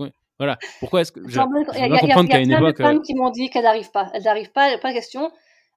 Ouais, 0.00 0.12
voilà. 0.38 0.58
Pourquoi 0.80 1.02
est-ce 1.02 1.12
que 1.12 1.20
je, 1.28 1.34
je 1.34 1.40
comprendre 1.40 2.28
qu'à 2.28 2.40
une 2.40 2.50
époque, 2.50 2.50
il 2.50 2.50
y 2.50 2.52
a 2.52 2.72
plein 2.72 2.72
de 2.72 2.76
femmes 2.76 3.02
qui 3.02 3.14
m'ont 3.14 3.30
dit 3.30 3.50
qu'elles 3.50 3.64
n'arrivent 3.64 3.90
pas. 3.90 4.10
Elles 4.14 4.22
n'arrivent 4.22 4.52
pas, 4.52 4.76
pas 4.78 4.88
de 4.88 4.94
question. 4.94 5.30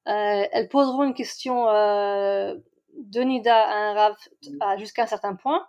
Euh, 0.08 0.44
elles 0.52 0.70
poseront 0.70 1.04
une 1.04 1.14
question 1.14 1.68
euh, 1.68 2.56
de 2.96 3.22
Nida 3.22 3.56
à 3.56 3.74
un 3.74 3.94
Rav 3.94 4.16
jusqu'à 4.78 5.04
un 5.04 5.08
certain 5.08 5.36
point 5.36 5.66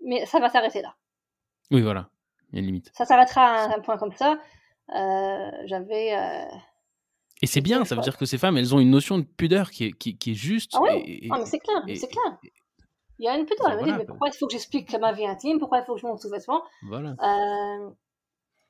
mais 0.00 0.26
ça 0.26 0.40
va 0.40 0.48
s'arrêter 0.48 0.82
là. 0.82 0.94
Oui, 1.70 1.82
voilà, 1.82 2.08
il 2.50 2.56
y 2.56 2.58
a 2.58 2.60
une 2.60 2.66
limite. 2.66 2.90
Ça 2.94 3.04
s'arrêtera 3.04 3.42
à 3.42 3.76
un, 3.76 3.80
point 3.80 3.98
comme 3.98 4.12
ça. 4.12 4.38
Euh, 4.94 5.50
j'avais. 5.64 6.16
Euh, 6.16 6.56
et 7.42 7.46
c'est 7.46 7.60
bien, 7.60 7.84
ça 7.84 7.94
veut 7.94 8.00
dire 8.02 8.16
que 8.16 8.24
ces 8.24 8.38
femmes, 8.38 8.56
elles 8.56 8.74
ont 8.74 8.78
une 8.78 8.90
notion 8.90 9.18
de 9.18 9.24
pudeur 9.24 9.70
qui 9.70 9.86
est, 9.86 9.92
qui, 9.92 10.16
qui 10.16 10.32
est 10.32 10.34
juste. 10.34 10.72
Ah 10.74 10.80
oui, 10.82 11.28
ah, 11.30 11.38
mais 11.38 11.46
c'est 11.46 11.58
clair, 11.58 11.82
c'est 11.86 12.08
clair. 12.08 12.38
Il 13.18 13.24
y 13.24 13.28
a 13.28 13.36
une 13.36 13.46
pudeur. 13.46 13.70
Elle 13.70 13.78
me 13.78 13.84
dit, 13.84 13.92
mais 13.92 14.04
pourquoi 14.04 14.28
il 14.28 14.36
faut 14.36 14.46
que 14.46 14.52
j'explique 14.52 14.92
ma 14.98 15.12
vie 15.12 15.26
intime? 15.26 15.58
Pourquoi 15.58 15.78
il 15.78 15.84
faut 15.84 15.94
que 15.94 16.00
je 16.00 16.06
monte 16.06 16.20
sous-vêtements 16.20 16.62
Voilà. 16.82 17.10
Euh, 17.10 17.90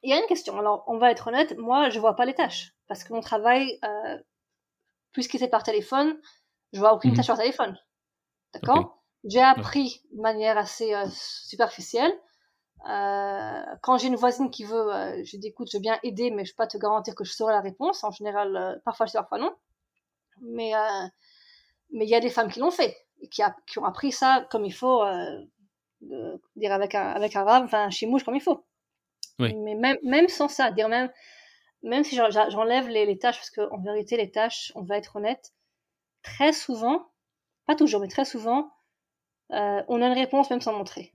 il 0.03 0.11
y 0.11 0.13
a 0.13 0.21
une 0.21 0.27
question. 0.27 0.57
Alors, 0.59 0.85
on 0.87 0.99
va 0.99 1.11
être 1.11 1.27
honnête, 1.27 1.57
moi, 1.59 1.91
je 1.91 1.99
vois 1.99 2.15
pas 2.15 2.25
les 2.25 2.35
tâches. 2.35 2.73
Parce 2.87 3.03
que 3.03 3.13
mon 3.13 3.21
travail, 3.21 3.81
puisqu'il 5.11 5.41
c'est 5.41 5.49
par 5.49 5.65
téléphone, 5.65 6.17
je 6.73 6.81
vois 6.81 6.95
aucune 6.95 7.11
mhm. 7.11 7.17
tâche 7.17 7.27
par 7.27 7.39
téléphone. 7.39 7.77
D'accord 8.55 9.03
J'ai 9.25 9.43
appris 9.43 10.03
de 10.13 10.21
manière 10.21 10.59
assez 10.59 10.95
euh, 10.95 11.07
superficielle. 11.11 12.13
Euh, 12.89 13.63
quand 13.83 13.99
j'ai 13.99 14.09
une 14.09 14.17
voisine 14.17 14.51
qui 14.51 14.65
veut, 14.65 14.95
euh, 14.95 15.23
je 15.25 15.37
dis 15.37 15.49
écoute, 15.49 15.69
je 15.71 15.79
veux 15.79 15.83
bien 15.83 15.99
aider, 16.03 16.31
mais 16.31 16.45
je 16.45 16.53
peux 16.53 16.63
pas 16.63 16.67
te 16.67 16.79
garantir 16.79 17.15
que 17.15 17.25
je 17.25 17.33
saurai 17.33 17.53
la 17.53 17.61
réponse. 17.61 18.05
En 18.05 18.11
général, 18.11 18.81
parfois 18.85 19.07
je 19.07 19.13
sais, 19.13 19.19
parfois 19.19 19.39
non. 19.39 19.55
Mais 20.43 20.73
mais 21.93 22.05
il 22.05 22.11
y 22.11 22.15
a 22.15 22.21
des 22.21 22.31
femmes 22.31 22.51
qui 22.51 22.61
l'ont 22.61 22.71
fait 22.71 22.97
et 23.21 23.29
qui, 23.29 23.43
a, 23.43 23.57
qui, 23.67 23.79
ont 23.79 23.85
appris 23.85 24.13
ça 24.13 24.47
comme 24.51 24.65
il 24.65 24.75
faut, 24.75 25.03
de, 26.03 26.43
dire 26.57 26.73
avec 26.73 26.95
un 26.95 27.09
avec 27.09 27.35
un 27.37 27.45
rave, 27.45 27.65
enfin 27.65 27.89
chez 27.91 28.07
mouche 28.07 28.25
comme 28.25 28.37
il 28.37 28.43
faut. 28.43 28.65
Oui. 29.39 29.55
Mais 29.55 29.75
même 29.75 29.97
même 30.03 30.29
sans 30.29 30.49
ça, 30.49 30.71
dire 30.71 30.89
même 30.89 31.11
même 31.83 32.05
si 32.05 32.17
j'enlève 32.17 32.89
les, 32.89 33.07
les 33.07 33.19
tâches, 33.19 33.37
parce 33.37 33.51
qu'en 33.51 33.79
vérité 33.81 34.17
les 34.17 34.31
tâches, 34.31 34.73
on 34.75 34.83
va 34.83 34.99
être 34.99 35.17
honnête, 35.17 35.53
très 36.27 36.53
souvent, 36.53 37.09
pas 37.67 37.77
toujours, 37.77 38.01
mais 38.01 38.09
très 38.09 38.25
souvent, 38.25 38.71
euh, 39.53 39.83
on 39.89 40.03
a 40.03 40.07
une 40.07 40.13
réponse 40.13 40.51
même 40.51 40.61
sans 40.61 40.73
montrer. 40.73 41.13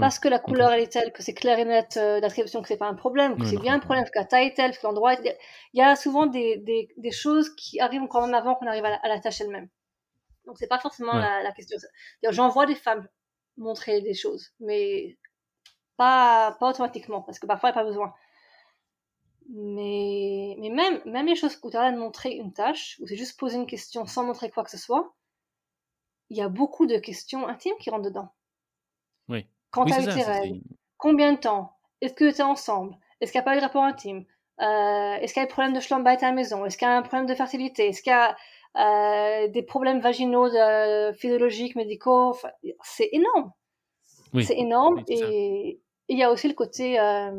Parce 0.00 0.18
que 0.18 0.26
la 0.26 0.40
couleur 0.40 0.72
elle 0.72 0.80
est 0.80 0.92
telle, 0.92 1.12
que 1.12 1.22
c'est 1.22 1.34
clair 1.34 1.56
et 1.56 1.64
net 1.64 1.96
euh, 1.98 2.20
d'attribution, 2.20 2.60
que 2.62 2.66
c'est 2.66 2.76
pas 2.76 2.88
un 2.88 2.94
problème, 2.94 3.38
que 3.38 3.46
c'est 3.46 3.60
bien 3.60 3.74
un 3.74 3.78
problème, 3.78 4.04
que 4.04 4.18
la 4.18 4.24
taille 4.24 4.48
est 4.48 4.54
telle, 4.54 4.76
que 4.76 4.84
l'endroit 4.84 5.12
est... 5.12 5.38
Il 5.72 5.78
y 5.78 5.82
a 5.82 5.94
souvent 5.94 6.26
des, 6.26 6.56
des, 6.56 6.88
des, 6.96 7.12
choses 7.12 7.54
qui 7.54 7.78
arrivent 7.78 8.08
quand 8.08 8.22
même 8.22 8.34
avant 8.34 8.56
qu'on 8.56 8.66
arrive 8.66 8.84
à 8.84 9.06
la, 9.06 9.20
tâche 9.20 9.40
elle-même. 9.40 9.68
Donc 10.46 10.58
c'est 10.58 10.66
pas 10.66 10.80
forcément 10.80 11.12
la, 11.12 11.44
la, 11.44 11.52
question. 11.52 11.78
J'en 12.30 12.48
vois 12.48 12.66
des 12.66 12.74
femmes 12.74 13.06
montrer 13.56 14.00
des 14.00 14.14
choses, 14.14 14.50
mais 14.58 15.16
pas, 15.96 16.56
pas 16.58 16.70
automatiquement, 16.70 17.22
parce 17.22 17.38
que 17.38 17.46
parfois 17.46 17.70
il 17.70 17.72
n'y 17.74 17.78
a 17.78 17.82
pas 17.82 17.86
besoin. 17.86 18.12
Mais, 19.50 20.56
mais 20.58 20.70
même, 20.70 21.00
même 21.04 21.26
les 21.26 21.36
choses 21.36 21.58
où 21.62 21.70
tu 21.70 21.76
as 21.76 21.92
de 21.92 21.98
montrer 21.98 22.32
une 22.32 22.52
tâche, 22.52 22.98
où 23.00 23.06
c'est 23.06 23.16
juste 23.16 23.38
poser 23.38 23.56
une 23.56 23.66
question 23.66 24.06
sans 24.06 24.24
montrer 24.24 24.50
quoi 24.50 24.64
que 24.64 24.70
ce 24.70 24.78
soit, 24.78 25.14
il 26.30 26.36
y 26.36 26.40
a 26.40 26.48
beaucoup 26.48 26.86
de 26.86 26.96
questions 26.98 27.46
intimes 27.46 27.76
qui 27.78 27.90
rentrent 27.90 28.06
dedans. 28.06 28.28
Oui. 29.28 29.46
Quand 29.70 29.84
tu 29.84 29.92
as 29.92 30.02
eu 30.02 30.04
tes 30.04 30.22
règles, 30.22 30.60
combien 30.96 31.32
de 31.32 31.38
temps? 31.38 31.76
Est-ce 32.00 32.14
que 32.14 32.30
tu 32.30 32.38
es 32.38 32.42
ensemble? 32.42 32.96
Est-ce 33.20 33.32
qu'il 33.32 33.38
n'y 33.38 33.42
a 33.42 33.44
pas 33.44 33.54
eu 33.54 33.58
de 33.58 33.64
rapport 33.64 33.84
intime? 33.84 34.24
Euh, 34.60 35.14
Est-ce 35.16 35.34
qu'il 35.34 35.40
y 35.40 35.44
a 35.44 35.46
des 35.46 35.52
problèmes 35.52 35.74
de 35.74 35.80
schlambite 35.80 36.22
à 36.22 36.28
la 36.28 36.32
maison? 36.32 36.64
Est-ce 36.64 36.78
qu'il 36.78 36.88
y 36.88 36.90
a 36.90 36.96
un 36.96 37.02
problème 37.02 37.26
de 37.26 37.34
fertilité? 37.34 37.88
Est-ce 37.88 38.02
qu'il 38.02 38.12
y 38.12 38.14
a 38.14 38.36
euh, 38.76 39.48
des 39.48 39.62
problèmes 39.62 40.00
vaginaux, 40.00 40.48
de, 40.48 41.12
physiologiques, 41.12 41.76
médicaux? 41.76 42.36
C'est 42.82 43.10
énorme. 43.12 43.52
Oui. 44.32 44.44
C'est 44.44 44.58
énorme. 44.58 45.02
et 45.08 45.80
il 46.08 46.18
y 46.18 46.22
a 46.22 46.30
aussi 46.30 46.48
le 46.48 46.54
côté, 46.54 46.98
euh, 46.98 47.30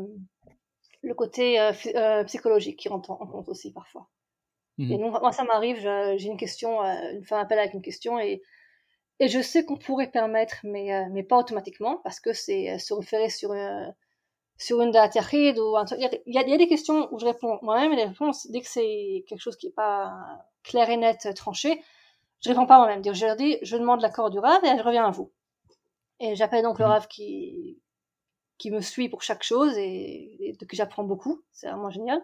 le 1.06 1.14
côté 1.14 1.60
euh, 1.60 1.72
euh, 1.94 2.24
psychologique 2.24 2.78
qui 2.78 2.88
rentre 2.88 3.10
en 3.10 3.26
compte 3.26 3.48
aussi 3.48 3.72
parfois. 3.72 4.08
Mmh 4.78 4.92
et 4.92 4.98
donc, 4.98 5.20
moi, 5.22 5.32
ça 5.32 5.44
m'arrive, 5.44 5.78
j'ai 5.78 6.26
une 6.26 6.36
question, 6.36 6.82
une 6.82 7.24
femme 7.24 7.40
appelle 7.40 7.58
avec 7.58 7.72
une 7.72 7.80
question 7.80 8.18
et 8.18 8.42
et 9.18 9.28
je 9.28 9.40
sais 9.40 9.64
qu'on 9.64 9.76
pourrait 9.76 10.10
permettre, 10.10 10.56
mais, 10.64 10.94
euh, 10.94 11.06
mais 11.10 11.22
pas 11.22 11.38
automatiquement, 11.38 12.00
parce 12.04 12.20
que 12.20 12.32
c'est 12.32 12.72
euh, 12.72 12.78
se 12.78 12.92
référer 12.92 13.30
sur, 13.30 13.52
euh, 13.52 13.86
sur 14.58 14.80
une 14.82 14.90
date 14.90 15.16
ou 15.58 15.76
un 15.76 15.84
truc. 15.86 15.98
Il 15.98 16.34
y, 16.34 16.38
a, 16.38 16.42
il 16.42 16.50
y 16.50 16.54
a 16.54 16.58
des 16.58 16.68
questions 16.68 17.08
où 17.12 17.18
je 17.18 17.24
réponds 17.24 17.58
moi-même, 17.62 17.92
et 17.92 17.96
les 17.96 18.04
réponses, 18.04 18.46
dès 18.50 18.60
que 18.60 18.68
c'est 18.68 19.24
quelque 19.26 19.40
chose 19.40 19.56
qui 19.56 19.68
est 19.68 19.74
pas 19.74 20.12
clair 20.64 20.90
et 20.90 20.98
net, 20.98 21.28
tranché, 21.34 21.82
je 22.44 22.50
réponds 22.50 22.66
pas 22.66 22.76
moi-même. 22.78 23.02
Je 23.02 23.24
leur 23.24 23.36
dis, 23.36 23.56
je 23.62 23.76
demande 23.76 24.02
l'accord 24.02 24.30
du 24.30 24.38
RAV 24.38 24.62
et 24.64 24.76
je 24.76 24.82
reviens 24.82 25.06
à 25.06 25.10
vous. 25.10 25.32
Et 26.20 26.34
j'appelle 26.34 26.62
donc 26.62 26.78
le 26.78 26.84
mmh. 26.84 26.88
RAV 26.88 27.08
qui, 27.08 27.80
qui 28.58 28.70
me 28.70 28.80
suit 28.80 29.08
pour 29.08 29.22
chaque 29.22 29.42
chose 29.42 29.76
et, 29.76 30.56
de 30.58 30.64
que 30.64 30.76
j'apprends 30.76 31.04
beaucoup. 31.04 31.42
C'est 31.52 31.68
vraiment 31.68 31.90
génial. 31.90 32.20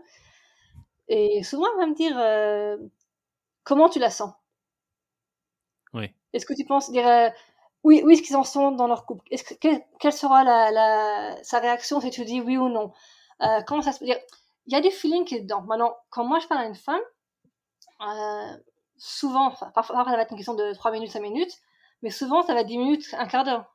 Et 1.09 1.43
souvent, 1.43 1.67
elle 1.73 1.81
va 1.81 1.87
me 1.87 1.95
dire, 1.95 2.17
comment 3.65 3.89
tu 3.89 3.99
la 3.99 4.11
sens? 4.11 4.33
Oui. 5.95 6.11
Est-ce 6.33 6.47
que 6.47 6.55
tu 6.55 6.65
penses 6.65 6.91
dire 6.91 7.07
euh, 7.07 7.29
oui, 7.85 8.03
oui, 8.05 8.17
ce 8.17 8.23
qu'ils 8.23 8.37
en 8.37 8.45
sont 8.45 8.71
dans 8.73 8.87
leur 8.87 9.07
couple 9.07 9.25
Est-ce 9.31 9.45
que 9.45 9.55
quelle, 9.99 10.13
sera 10.13 10.45
la, 10.45 10.71
la, 10.71 11.43
sa 11.43 11.59
réaction 11.59 12.01
si 12.01 12.11
tu 12.11 12.25
dis 12.25 12.41
oui 12.41 12.57
ou 12.57 12.69
non? 12.69 12.93
Euh, 13.43 13.61
Comment 13.67 13.83
ça 13.83 13.93
se 13.93 14.05
dire 14.05 14.17
Il 14.67 14.73
y 14.73 14.77
a 14.77 14.81
des 14.81 14.91
feelings 14.91 15.25
qui 15.25 15.37
est 15.37 15.41
dedans. 15.41 15.63
Maintenant, 15.63 15.97
quand 16.11 16.25
moi 16.25 16.39
je 16.39 16.47
parle 16.47 16.63
à 16.63 16.67
une 16.67 16.77
femme, 16.77 17.01
euh, 18.03 18.57
souvent, 18.97 19.47
enfin, 19.49 19.71
parfois 19.75 20.05
ça 20.05 20.17
va 20.17 20.23
être 20.23 20.31
une 20.31 20.37
question 20.37 20.55
de 20.55 20.73
3 20.73 20.93
minutes, 20.93 21.11
5 21.11 21.21
minutes, 21.21 21.59
mais 22.03 22.11
souvent 22.11 22.43
ça 22.43 22.55
va 22.55 22.61
être 22.61 22.69
10 22.69 22.79
minutes, 22.79 23.15
un 23.19 23.27
quart 23.27 23.45
d'heure. 23.45 23.72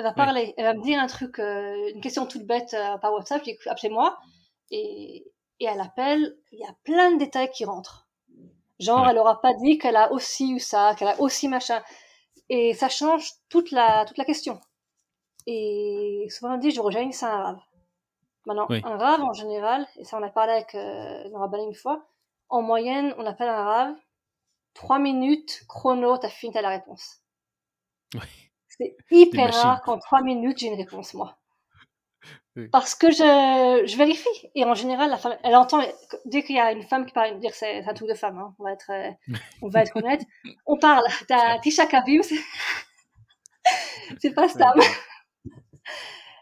Elle 0.00 0.04
va 0.04 0.12
parler, 0.14 0.54
elle 0.56 0.64
va 0.64 0.72
me 0.72 0.80
dire 0.82 0.98
un 0.98 1.06
truc, 1.06 1.38
euh, 1.38 1.90
une 1.94 2.00
question 2.00 2.24
toute 2.24 2.46
bête 2.46 2.72
euh, 2.72 2.96
par 2.96 3.12
WhatsApp, 3.12 3.42
je 3.44 3.50
dis 3.50 3.58
appelez-moi, 3.66 4.18
et, 4.70 5.30
et 5.60 5.64
elle 5.66 5.78
appelle, 5.78 6.38
il 6.52 6.58
y 6.58 6.64
a 6.64 6.74
plein 6.84 7.12
de 7.12 7.18
détails 7.18 7.50
qui 7.50 7.66
rentrent. 7.66 8.08
Genre, 8.78 9.06
elle 9.06 9.18
aura 9.18 9.42
pas 9.42 9.52
dit 9.52 9.76
qu'elle 9.76 9.96
a 9.96 10.10
aussi 10.10 10.52
eu 10.52 10.58
ça, 10.58 10.94
qu'elle 10.94 11.08
a 11.08 11.20
aussi 11.20 11.48
machin. 11.48 11.82
Et 12.48 12.72
ça 12.72 12.88
change 12.88 13.30
toute 13.50 13.72
la, 13.72 14.06
toute 14.06 14.16
la 14.16 14.24
question. 14.24 14.58
Et 15.46 16.26
souvent 16.30 16.54
on 16.54 16.56
dit, 16.56 16.70
dit 16.70 17.12
ça 17.12 17.28
à 17.28 17.36
un 17.36 17.42
rave. 17.42 17.60
Maintenant, 18.46 18.68
un 18.70 18.96
rave 18.96 19.22
en 19.22 19.34
général, 19.34 19.86
et 19.96 20.04
ça 20.04 20.16
on 20.16 20.22
a 20.22 20.30
parlé 20.30 20.52
avec 20.54 20.74
euh, 20.76 21.28
Nora 21.28 21.50
une 21.58 21.74
fois, 21.74 22.06
en 22.48 22.62
moyenne, 22.62 23.14
on 23.18 23.26
appelle 23.26 23.50
un 23.50 23.64
rave, 23.64 23.96
trois 24.72 24.98
minutes, 24.98 25.62
chrono, 25.68 26.16
t'as 26.16 26.30
fini, 26.30 26.54
t'as 26.54 26.62
la 26.62 26.70
réponse. 26.70 27.20
C'est 28.78 28.96
hyper 29.10 29.52
rare 29.52 29.82
qu'en 29.82 29.98
trois 29.98 30.22
minutes, 30.22 30.58
j'ai 30.58 30.68
une 30.68 30.74
réponse, 30.74 31.14
moi. 31.14 31.36
Parce 32.72 32.94
que 32.94 33.10
je, 33.10 33.82
je 33.86 33.96
vérifie. 33.96 34.50
Et 34.54 34.64
en 34.64 34.74
général, 34.74 35.10
la 35.10 35.16
femme, 35.16 35.36
elle 35.44 35.56
entend, 35.56 35.80
dès 36.24 36.42
qu'il 36.42 36.56
y 36.56 36.60
a 36.60 36.72
une 36.72 36.82
femme 36.82 37.06
qui 37.06 37.12
parle, 37.12 37.38
dire 37.38 37.54
c'est 37.54 37.84
un 37.84 37.94
truc 37.94 38.08
de 38.08 38.14
femme, 38.14 38.38
hein, 38.38 38.54
on 38.58 38.64
va 38.64 38.72
être, 38.72 38.90
euh, 38.90 39.10
on 39.62 39.68
va 39.68 39.82
être 39.82 39.96
honnête. 39.96 40.22
On 40.66 40.76
parle, 40.76 41.04
t'as 41.28 41.58
Tisha 41.60 41.86
Kabim, 41.86 42.20
c'est 44.20 44.34
pas 44.34 44.48
stable. 44.48 44.82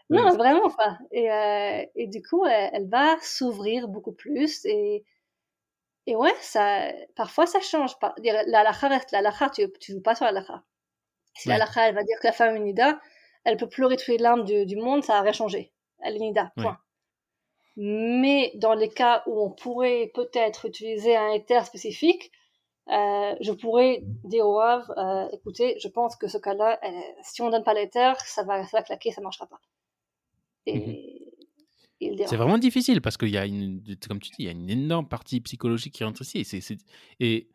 non, 0.09 0.35
vraiment 0.35 0.69
pas. 0.71 0.97
Et, 1.11 1.31
euh, 1.31 1.85
et 1.95 2.07
du 2.07 2.21
coup, 2.21 2.45
elle, 2.45 2.89
va 2.89 3.17
s'ouvrir 3.21 3.87
beaucoup 3.87 4.13
plus 4.13 4.65
et, 4.65 5.05
et 6.07 6.15
ouais, 6.15 6.35
ça, 6.41 6.91
parfois 7.15 7.45
ça 7.45 7.61
change. 7.61 7.91
la 8.23 8.63
lacha 8.63 8.87
reste 8.87 9.11
la 9.11 9.21
lacha, 9.21 9.49
tu, 9.51 9.71
tu 9.79 9.93
joues 9.93 10.01
pas 10.01 10.15
sur 10.15 10.25
la 10.25 10.31
lacha. 10.31 10.63
Si 11.33 11.47
la 11.47 11.57
lacha, 11.57 11.87
elle 11.87 11.95
va 11.95 12.03
dire 12.03 12.17
que 12.19 12.27
la 12.27 12.33
femme 12.33 12.55
est 12.55 12.59
nida, 12.59 12.99
elle 13.43 13.57
peut 13.57 13.69
pleurer 13.69 13.95
toutes 13.95 14.07
les 14.07 14.17
larmes 14.17 14.43
du, 14.43 14.65
du 14.65 14.75
monde, 14.75 15.03
ça 15.03 15.13
va 15.13 15.21
rien 15.21 15.31
changer 15.31 15.71
à 16.01 16.51
point. 16.55 16.77
Mais 17.77 18.51
dans 18.55 18.73
les 18.73 18.89
cas 18.89 19.23
où 19.25 19.41
on 19.41 19.51
pourrait 19.51 20.11
peut-être 20.13 20.65
utiliser 20.65 21.15
un 21.15 21.31
éther 21.31 21.65
spécifique, 21.65 22.31
euh, 22.89 23.35
je 23.39 23.51
pourrais 23.51 24.01
dire 24.23 24.45
au 24.45 24.55
Rav, 24.55 24.83
euh, 24.97 25.29
écoutez, 25.31 25.77
je 25.79 25.87
pense 25.87 26.15
que 26.15 26.27
ce 26.27 26.37
cas-là, 26.37 26.79
euh, 26.83 26.89
si 27.21 27.41
on 27.41 27.49
donne 27.49 27.63
pas 27.63 27.73
l'éther, 27.73 28.19
ça 28.21 28.43
va, 28.43 28.65
ça 28.65 28.79
va 28.79 28.83
claquer, 28.83 29.11
ça 29.11 29.21
marchera 29.21 29.45
pas. 29.45 29.61
Et, 30.65 31.29
mhm. 32.01 32.17
c'est 32.25 32.35
vraiment 32.35 32.57
difficile 32.57 33.01
parce 33.01 33.17
qu'il 33.17 33.29
y 33.29 33.37
a 33.37 33.45
une, 33.45 33.83
comme 34.07 34.19
tu 34.19 34.31
dis, 34.31 34.37
il 34.39 34.45
y 34.45 34.49
a 34.49 34.51
une 34.51 34.69
énorme 34.69 35.07
partie 35.07 35.39
psychologique 35.41 35.93
qui 35.93 36.03
rentre 36.03 36.21
ici. 36.21 36.39
Et, 36.39 36.77
et 37.19 37.49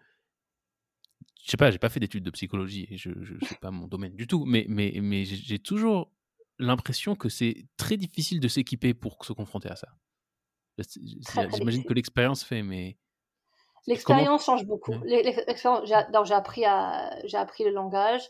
je 1.44 1.50
sais 1.50 1.56
pas, 1.58 1.70
j'ai 1.70 1.78
pas 1.78 1.90
fait 1.90 2.00
d'études 2.00 2.24
de 2.24 2.30
psychologie 2.30 2.86
et 2.90 2.96
je, 2.96 3.10
je 3.20 3.44
sais 3.44 3.56
pas 3.56 3.70
mon 3.70 3.86
domaine 3.86 4.16
du 4.16 4.26
tout, 4.26 4.46
mais, 4.46 4.64
mais, 4.66 4.94
mais 5.02 5.24
j'ai 5.26 5.58
toujours 5.58 6.10
l'impression 6.58 7.14
que 7.16 7.28
c'est 7.28 7.66
très 7.76 7.98
difficile 7.98 8.40
de 8.40 8.48
s'équiper 8.48 8.94
pour 8.94 9.22
se 9.26 9.34
confronter 9.34 9.70
à 9.70 9.76
ça. 9.76 9.88
J'imagine 11.54 11.84
que 11.84 11.92
l'expérience 11.92 12.42
fait, 12.42 12.62
mais. 12.62 12.96
L'expérience 13.86 14.46
change 14.46 14.64
beaucoup. 14.64 14.94
J'ai 15.04 16.34
appris, 16.34 16.64
à, 16.64 17.10
appris 17.34 17.64
le 17.64 17.70
langage, 17.70 18.22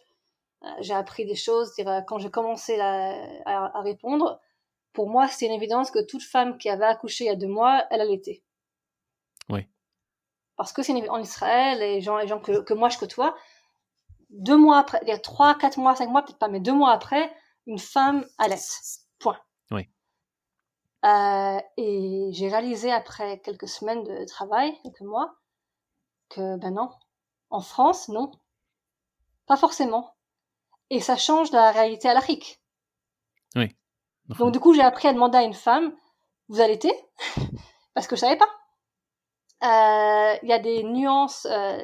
euh, 0.65 0.69
j'ai 0.81 0.95
appris 0.95 1.25
des 1.25 1.37
choses. 1.37 1.73
Quand 2.09 2.19
j'ai 2.19 2.31
commencé 2.31 2.81
à, 2.81 3.81
répondre, 3.81 4.41
pour 4.93 5.09
moi, 5.09 5.29
c'est 5.29 5.47
une 5.47 5.53
évidence 5.53 5.93
que 5.93 6.05
toute 6.05 6.25
femme 6.25 6.59
qui 6.59 6.69
avait 6.69 6.85
accouché 6.85 7.25
il 7.25 7.27
y 7.29 7.31
a 7.31 7.37
deux 7.37 7.47
mois, 7.47 7.87
elle 7.91 8.01
allaitait. 8.01 8.43
Oui. 9.49 9.69
Parce 10.57 10.73
que 10.73 10.83
c'est 10.83 11.09
en 11.09 11.19
Israël, 11.19 11.79
les 11.79 12.01
gens, 12.01 12.17
les 12.17 12.29
gens 12.29 12.41
que, 12.41 12.61
que 12.61 12.75
moi 12.75 12.89
je 12.89 12.99
côtoie, 12.99 13.37
deux 14.31 14.57
mois 14.57 14.79
après, 14.79 15.01
trois, 15.19 15.55
quatre 15.57 15.79
mois, 15.79 15.95
cinq 15.97 16.09
mois, 16.11 16.23
peut-être 16.23 16.39
pas, 16.39 16.49
mais 16.49 16.61
deux 16.61 16.73
mois 16.73 16.93
après, 16.93 17.33
une 17.67 17.79
femme 17.79 18.27
l'aise. 18.49 19.01
Point. 19.19 19.39
Oui. 19.71 19.89
Euh, 21.05 21.61
et 21.77 22.31
j'ai 22.33 22.49
réalisé 22.49 22.91
après 22.93 23.41
quelques 23.41 23.69
semaines 23.69 24.05
de 24.05 24.25
travail, 24.25 24.77
quelques 24.83 25.01
mois, 25.03 25.35
que 26.29 26.57
ben 26.57 26.75
non, 26.75 26.91
en 27.51 27.61
France, 27.61 28.09
non, 28.09 28.33
pas 29.47 29.57
forcément. 29.57 30.15
et 30.91 31.01
ça 31.01 31.17
change 31.17 31.51
la 31.53 31.71
réalité 31.73 32.09
à 32.09 32.15
l'Afrique. 32.15 32.61
Oui. 33.57 33.77
Donc 34.29 34.53
du 34.53 34.61
coup, 34.61 34.75
j'ai 34.75 34.83
appris 34.83 35.09
à 35.09 35.13
demander 35.13 35.39
à 35.39 35.43
une 35.43 35.55
femme, 35.55 35.95
vous 36.49 36.61
allaitez? 36.61 36.93
Parce 37.95 38.07
que 38.07 38.17
je 38.17 38.21
savais 38.21 38.37
pas. 38.37 38.49
Euh, 39.65 40.35
il 40.43 40.49
y 40.49 40.53
a 40.53 40.59
des 40.59 40.83
nuances. 40.83 41.47
Euh, 41.51 41.79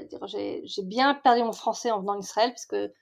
j'ai 0.64 0.82
bien 0.82 1.14
perdu 1.14 1.42
mon 1.42 1.52
français 1.52 1.90
en 1.90 2.00
venant 2.00 2.14
en 2.14 2.20
Israël 2.20 2.50
parce 2.50 2.66
que 2.66 2.92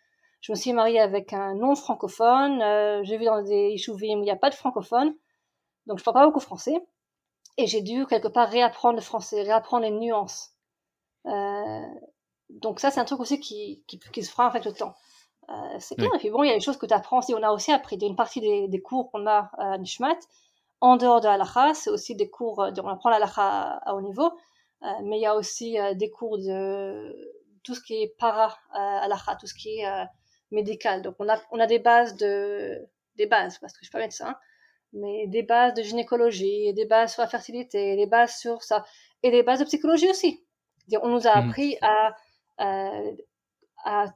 je 0.41 0.53
me 0.53 0.57
suis 0.57 0.73
mariée 0.73 1.01
avec 1.01 1.33
un 1.33 1.55
non 1.55 1.75
francophone. 1.75 2.63
Euh, 2.63 3.03
j'ai 3.03 3.19
vu 3.19 3.25
dans 3.25 3.43
des 3.43 3.71
ishouvim 3.71 4.19
où 4.19 4.21
il 4.21 4.23
n'y 4.23 4.31
a 4.31 4.37
pas 4.37 4.51
de 4.51 4.55
francophone, 4.55 5.15
donc 5.87 5.99
je 5.99 6.05
parle 6.05 6.15
pas 6.15 6.27
beaucoup 6.27 6.41
français. 6.41 6.77
Et 7.57 7.67
j'ai 7.67 7.83
dû 7.83 8.07
quelque 8.07 8.29
part 8.29 8.49
réapprendre 8.49 8.97
le 8.97 9.03
français, 9.03 9.43
réapprendre 9.43 9.83
les 9.83 9.91
nuances. 9.91 10.53
Euh, 11.27 11.87
donc 12.51 12.79
ça, 12.79 12.93
c'est 12.93 13.01
un 13.01 13.05
truc 13.05 13.19
aussi 13.19 13.41
qui, 13.41 13.83
qui, 13.89 13.99
qui, 13.99 14.23
se 14.23 14.31
fera 14.31 14.47
avec 14.47 14.65
le 14.65 14.73
temps. 14.73 14.95
Euh, 15.49 15.77
c'est 15.81 15.99
bien. 15.99 16.09
Et 16.15 16.19
puis 16.19 16.31
bon, 16.31 16.45
il 16.45 16.49
y 16.49 16.53
a 16.53 16.55
des 16.55 16.61
choses 16.61 16.77
que 16.77 16.87
tu 16.87 16.95
apprends. 16.95 17.21
Si 17.21 17.35
on 17.35 17.43
a 17.43 17.51
aussi 17.51 17.73
appris 17.73 17.97
une 17.97 18.15
partie 18.15 18.41
des, 18.41 18.69
des 18.69 18.81
cours 18.81 19.11
qu'on 19.11 19.27
a 19.27 19.51
à 19.59 19.77
Nishmat, 19.77 20.19
en 20.81 20.97
dehors 20.97 21.21
de 21.21 21.27
l'alakha, 21.27 21.75
c'est 21.75 21.91
aussi 21.91 22.15
des 22.15 22.31
cours, 22.31 22.59
on 22.59 22.89
apprend 22.89 23.11
l'alakha 23.11 23.81
à 23.85 23.95
haut 23.95 24.03
niveau, 24.03 24.31
mais 24.83 25.19
il 25.19 25.23
y 25.23 25.27
a 25.27 25.35
aussi 25.35 25.77
des 25.97 26.11
cours 26.11 26.39
de 26.39 27.15
tout 27.65 27.75
ce 27.75 27.81
qui 27.81 28.03
est 28.03 28.15
para 28.19 28.57
alakha, 28.73 29.37
tout 29.37 29.47
ce 29.47 29.55
qui 29.55 29.81
est 29.81 30.07
médical. 30.51 31.03
Donc 31.03 31.17
on 31.19 31.29
a, 31.29 31.41
on 31.51 31.61
a 31.61 31.67
des 31.67 31.79
bases 31.79 32.17
de, 32.17 32.89
des 33.17 33.27
bases, 33.27 33.59
parce 33.59 33.73
que 33.73 33.81
je 33.81 33.87
suis 33.87 33.93
pas 33.93 33.99
médecin, 33.99 34.37
mais 34.93 35.27
des 35.27 35.43
bases 35.43 35.75
de 35.75 35.83
gynécologie, 35.83 36.73
des 36.73 36.87
bases 36.87 37.13
sur 37.13 37.23
la 37.23 37.29
fertilité, 37.29 37.97
des 37.97 38.07
bases 38.07 38.37
sur 38.37 38.63
ça, 38.63 38.85
et 39.23 39.31
des 39.31 39.43
bases 39.43 39.61
de 39.61 39.65
psychologie 39.65 40.09
aussi. 40.09 40.45
On 41.03 41.09
nous 41.09 41.27
a 41.27 41.41
mmh. 41.41 41.49
appris 41.49 41.77
à, 41.83 42.17
euh, 42.61 43.13
à, 43.85 44.07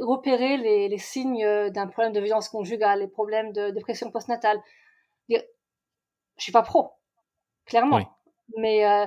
repérer 0.00 0.56
les, 0.56 0.88
les 0.88 0.98
signes 0.98 1.70
d'un 1.70 1.86
problème 1.88 2.12
de 2.12 2.20
violence 2.20 2.48
conjugale, 2.48 3.00
les 3.00 3.08
problèmes 3.08 3.52
de 3.52 3.70
dépression 3.70 4.10
postnatale. 4.10 4.60
Je 5.28 5.38
suis 6.38 6.52
pas 6.52 6.62
pro, 6.62 6.92
clairement. 7.64 8.00
Mais, 8.56 8.86
euh, 8.86 9.06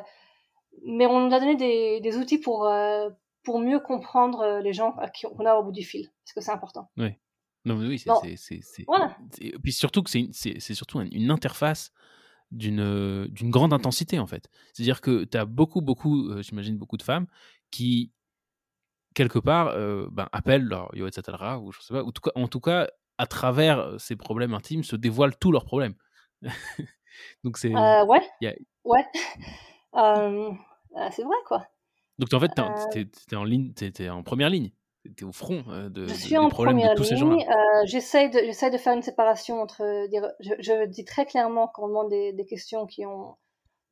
mais 0.86 1.06
on 1.06 1.28
nous 1.28 1.34
a 1.34 1.40
donné 1.40 1.56
des, 1.56 2.00
des 2.02 2.18
outils 2.18 2.38
pour, 2.38 2.66
euh, 2.66 3.10
pour 3.44 3.60
mieux 3.60 3.80
comprendre 3.80 4.60
les 4.64 4.74
gens 4.74 4.96
qui 5.14 5.26
on 5.28 5.46
a 5.46 5.56
au 5.56 5.64
bout 5.64 5.72
du 5.72 5.84
fil, 5.84 6.10
parce 6.24 6.34
que 6.34 6.42
c'est 6.42 6.52
important. 6.52 6.90
Oui. 6.98 7.14
Non, 7.66 7.76
mais 7.76 7.88
oui, 7.88 8.00
c'est. 8.00 8.86
Voilà. 8.88 9.18
Puis 9.64 9.74
surtout 9.74 10.02
que 10.02 10.10
c'est 10.10 10.74
surtout 10.74 11.02
une 11.02 11.30
interface 11.30 11.92
d'une 12.52 13.28
d'une 13.28 13.52
grande 13.52 13.74
intensité, 13.74 14.18
en 14.18 14.28
fait. 14.28 14.50
C'est-à-dire 14.74 15.02
que 15.02 15.26
tu 15.26 15.38
as 15.38 15.46
beaucoup, 15.46 15.82
beaucoup, 15.82 16.42
j'imagine, 16.42 16.78
beaucoup 16.78 16.98
de 16.98 17.04
femmes 17.04 17.28
qui, 17.70 18.12
quelque 19.14 19.40
part, 19.40 19.68
euh, 19.68 20.08
ben, 20.12 20.30
appellent 20.32 20.64
leur 20.64 20.96
Yoetz 20.96 21.18
ou 21.62 21.72
je 21.72 21.82
sais 21.82 21.94
pas, 21.94 22.04
ou 22.04 22.12
tout 22.12 22.22
cas, 22.22 22.32
en 22.36 22.48
tout 22.48 22.60
cas, 22.60 22.88
à 23.18 23.28
travers 23.28 24.00
ces 24.00 24.16
problèmes 24.16 24.54
intimes, 24.54 24.84
se 24.84 24.96
dévoilent 24.96 25.36
tous 25.38 25.52
leurs 25.52 25.66
problèmes. 25.66 25.96
Donc 27.44 27.58
c'est. 27.58 27.76
Euh, 27.76 28.06
ouais. 28.06 28.22
Ouais. 28.84 29.06
Euh, 29.96 30.52
c'est 31.12 31.24
vrai, 31.24 31.36
quoi. 31.46 31.66
Donc 32.18 32.34
en 32.34 32.40
fait, 32.40 32.52
tu 32.92 33.00
es, 33.32 33.36
en 33.36 33.44
ligne, 33.44 33.74
t'es 33.74 34.10
en 34.10 34.24
première 34.24 34.50
ligne. 34.50 34.72
Tu 35.16 35.24
es 35.24 35.28
au 35.28 35.32
front 35.32 35.64
de, 35.90 36.08
je 36.08 36.14
suis 36.14 36.38
en 36.38 36.50
première 36.50 36.92
de 36.92 36.98
tous 36.98 37.12
ligne. 37.12 37.48
Euh, 37.50 37.82
J'essaie 37.86 38.28
de, 38.28 38.72
de 38.72 38.78
faire 38.78 38.94
une 38.94 39.02
séparation 39.02 39.62
entre. 39.62 40.08
Dire, 40.08 40.30
je, 40.42 40.54
je, 40.60 40.86
dis 40.86 41.06
très 41.06 41.26
clairement 41.26 41.68
quand 41.68 41.84
on 41.84 41.88
demande 41.88 42.10
des, 42.10 42.34
des, 42.34 42.46
questions 42.46 42.86
qui 42.86 43.06
ont 43.06 43.38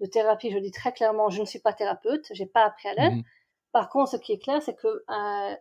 de 0.02 0.06
thérapie, 0.06 0.52
je 0.52 0.58
dis 0.58 0.72
très 0.72 0.92
clairement, 0.92 1.30
je 1.30 1.42
ne 1.42 1.46
suis 1.46 1.60
pas 1.60 1.74
thérapeute, 1.74 2.28
j'ai 2.32 2.46
pas 2.46 2.66
appris 2.66 2.90
à 2.90 2.94
l'être. 2.94 3.16
Mmh 3.16 3.24
Par 3.72 3.90
contre, 3.90 4.12
ce 4.12 4.18
qui 4.18 4.34
est 4.34 4.40
clair, 4.40 4.62
c'est 4.62 4.76
que 4.76 4.88
euh, 4.88 5.56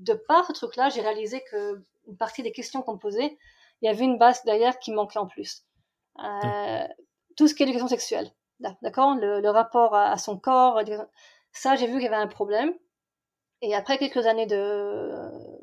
de 0.00 0.14
par 0.14 0.46
ce 0.46 0.52
truc-là, 0.52 0.88
j'ai 0.88 1.00
réalisé 1.00 1.42
que 1.50 1.84
une 2.08 2.16
partie 2.16 2.42
des 2.42 2.52
questions 2.52 2.82
qu'on 2.82 2.94
me 2.94 2.98
posait, 2.98 3.38
il 3.80 3.86
y 3.86 3.88
avait 3.88 4.04
une 4.04 4.18
base 4.18 4.42
derrière 4.44 4.78
qui 4.78 4.92
manquait 4.92 5.18
en 5.18 5.26
plus. 5.26 5.64
Euh, 6.18 6.86
tout 7.36 7.48
ce 7.48 7.54
qui 7.54 7.62
est 7.62 7.66
éducation 7.66 7.88
sexuelle, 7.88 8.30
d'accord, 8.82 9.14
le, 9.14 9.40
le, 9.40 9.50
rapport 9.50 9.94
à, 9.94 10.10
à 10.10 10.16
son 10.16 10.38
corps, 10.38 10.80
ça, 11.52 11.76
j'ai 11.76 11.86
vu 11.86 11.94
qu'il 11.94 12.02
y 12.02 12.06
avait 12.06 12.16
un 12.16 12.26
problème. 12.26 12.72
Et 13.60 13.74
après 13.74 13.98
quelques 13.98 14.26
années 14.26 14.46
de, 14.46 15.12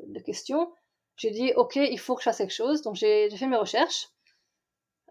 de 0.06 0.20
questions, 0.20 0.72
j'ai 1.16 1.30
dit, 1.30 1.52
OK, 1.56 1.76
il 1.76 1.98
faut 1.98 2.14
que 2.14 2.22
je 2.22 2.24
fasse 2.24 2.38
quelque 2.38 2.54
chose. 2.54 2.82
Donc, 2.82 2.94
j'ai 2.94 3.28
fait 3.30 3.46
mes 3.46 3.56
recherches. 3.56 4.08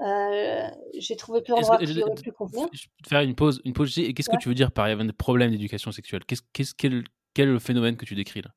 Euh, 0.02 0.68
j'ai 0.98 1.16
trouvé 1.18 1.41
plus 1.41 1.52
d'endroits 1.52 1.78
qui 1.78 2.02
auraient 2.02 2.16
pu 2.16 2.32
convenir. 2.32 2.68
Je 2.72 2.86
peux 2.86 3.03
te 3.03 3.10
faire 3.10 3.22
une 3.22 3.36
pause. 3.36 3.61
Une 3.66 3.74
pause 3.74 3.98
et 3.99 4.14
qu'est-ce 4.14 4.30
que 4.30 4.38
tu 4.38 4.49
veux 4.49 4.56
dire 4.56 4.72
par 4.72 4.88
il 4.88 4.91
y 4.91 4.94
avait 4.94 5.06
des 5.06 5.14
problèmes 5.14 5.52
d'éducation 5.52 5.91
sexuelle? 5.91 6.24
Qu'est-ce, 6.26 6.41
qu'est-ce, 6.53 6.74
quel, 6.74 7.03
quel, 7.34 7.49
est 7.49 7.52
le 7.52 7.60
phénomène 7.60 7.98
que 7.98 8.06
tu 8.06 8.16
décris 8.16 8.41
là? 8.41 8.49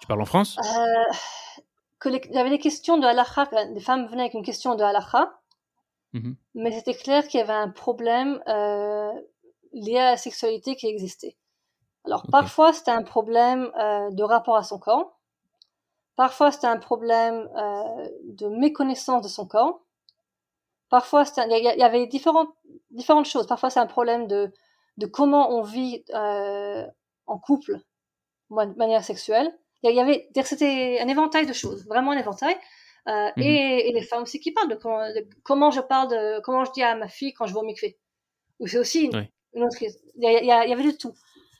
Tu 0.00 0.06
parles 0.06 0.20
en 0.20 0.26
France? 0.26 0.58
Euh, 0.58 1.14
que 1.98 2.10
Il 2.10 2.34
y 2.34 2.38
avait 2.38 2.50
des 2.50 2.58
questions 2.58 2.98
de 2.98 3.06
halakha. 3.06 3.48
Des 3.72 3.80
femmes 3.80 4.06
venaient 4.06 4.22
avec 4.22 4.34
une 4.34 4.44
question 4.44 4.74
de 4.74 4.82
halakha. 4.82 5.40
Mmh 6.14 6.32
mais 6.54 6.70
c'était 6.70 6.94
clair 6.94 7.26
qu'il 7.26 7.40
y 7.40 7.42
avait 7.42 7.52
un 7.52 7.68
problème 7.68 8.40
euh, 8.46 9.12
lié 9.72 9.98
à 9.98 10.12
la 10.12 10.16
sexualité 10.16 10.76
qui 10.76 10.86
existait. 10.86 11.36
Alors 12.04 12.22
parfois 12.30 12.72
c'était 12.72 12.92
un 12.92 13.02
problème 13.02 13.72
euh, 13.76 14.10
de 14.12 14.22
rapport 14.22 14.56
à 14.56 14.62
son 14.62 14.78
corps, 14.78 15.18
parfois 16.14 16.52
c'était 16.52 16.68
un 16.68 16.76
problème 16.76 17.50
euh, 17.56 18.08
de 18.24 18.46
méconnaissance 18.46 19.22
de 19.22 19.28
son 19.28 19.46
corps, 19.46 19.80
parfois 20.88 21.24
il 21.36 21.76
y, 21.78 21.82
avait 21.82 22.06
différentes 22.06 22.54
différentes 22.90 23.26
choses. 23.26 23.48
Parfois 23.48 23.70
c'est 23.70 23.80
un 23.80 23.86
problème 23.86 24.28
de 24.28 24.52
de 24.98 25.06
comment 25.06 25.50
on 25.50 25.62
vit 25.62 26.04
euh, 26.14 26.86
en 27.26 27.38
couple 27.38 27.80
de 28.50 28.78
manière 28.78 29.02
sexuelle. 29.02 29.52
Il 29.82 29.92
y 29.92 30.00
avait 30.00 30.28
c'était 30.44 31.00
un 31.00 31.08
éventail 31.08 31.46
de 31.46 31.52
choses, 31.52 31.84
vraiment 31.88 32.12
un 32.12 32.18
éventail. 32.18 32.56
Euh, 33.06 33.30
mhm. 33.36 33.42
et, 33.42 33.88
et, 33.88 33.92
les 33.92 34.02
femmes 34.02 34.22
aussi 34.22 34.40
qui 34.40 34.52
parlent 34.52 34.70
de 34.70 34.76
comment, 34.76 35.06
de 35.12 35.28
comment, 35.42 35.70
je 35.70 35.80
parle 35.82 36.08
de 36.08 36.40
comment 36.40 36.64
je 36.64 36.72
dis 36.72 36.82
à 36.82 36.94
ma 36.94 37.08
fille 37.08 37.34
quand 37.34 37.46
je 37.46 37.52
vais 37.52 37.60
au 37.60 37.64
mikvé. 37.64 37.98
Ou 38.60 38.66
c'est 38.66 38.78
aussi 38.78 39.04
une, 39.04 39.28
une 39.52 39.64
autre. 39.64 39.76
Il 39.82 39.88
y, 40.16 40.26
il 40.26 40.46
y, 40.46 40.50
avait 40.50 40.84
de 40.84 40.96
tout. 40.96 41.14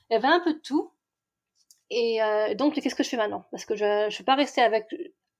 Il 0.09 0.13
y 0.13 0.15
avait 0.15 0.27
un 0.27 0.39
peu 0.39 0.53
de 0.53 0.59
tout. 0.59 0.91
Et 1.89 2.21
euh, 2.21 2.55
donc, 2.55 2.73
qu'est-ce 2.73 2.95
que 2.95 3.03
je 3.03 3.09
fais 3.09 3.17
maintenant? 3.17 3.45
Parce 3.51 3.65
que 3.65 3.75
je 3.75 4.05
ne 4.05 4.09
suis 4.09 4.23
pas 4.23 4.35
rester 4.35 4.61
avec... 4.61 4.87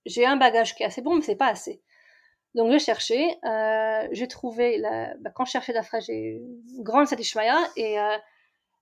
J'ai 0.06 0.26
un 0.26 0.38
bagage 0.38 0.76
qui 0.76 0.84
est 0.84 0.86
assez 0.86 1.02
bon, 1.02 1.16
mais 1.16 1.22
c'est 1.22 1.36
pas 1.36 1.48
assez. 1.48 1.82
Donc, 2.54 2.72
j'ai 2.72 2.80
cherché. 2.80 3.36
Euh, 3.44 4.08
j'ai 4.12 4.28
trouvé... 4.28 4.78
La... 4.78 5.16
Bah, 5.18 5.32
quand 5.34 5.46
je 5.46 5.52
cherchais 5.52 5.74
d'après, 5.74 6.02
j'ai 6.02 6.42
une 6.78 6.84
grande 6.84 7.08
satisfaction. 7.08 7.56
Et 7.76 8.00
euh, 8.00 8.18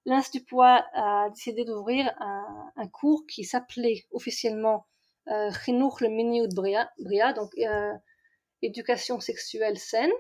l'Institut 0.06 0.46
Poids 0.46 0.86
a 0.94 1.30
décidé 1.30 1.64
d'ouvrir 1.64 2.14
un, 2.20 2.72
un, 2.76 2.88
cours 2.88 3.26
qui 3.28 3.46
s'appelait 3.46 4.06
officiellement 4.12 4.86
euh, 5.30 5.50
le 5.68 6.08
Miniout 6.08 6.50
Bria, 6.54 6.90
Bria, 7.00 7.34
donc 7.34 7.52
euh, 7.58 7.94
éducation 8.62 9.20
sexuelle 9.20 9.78
saine, 9.78 10.12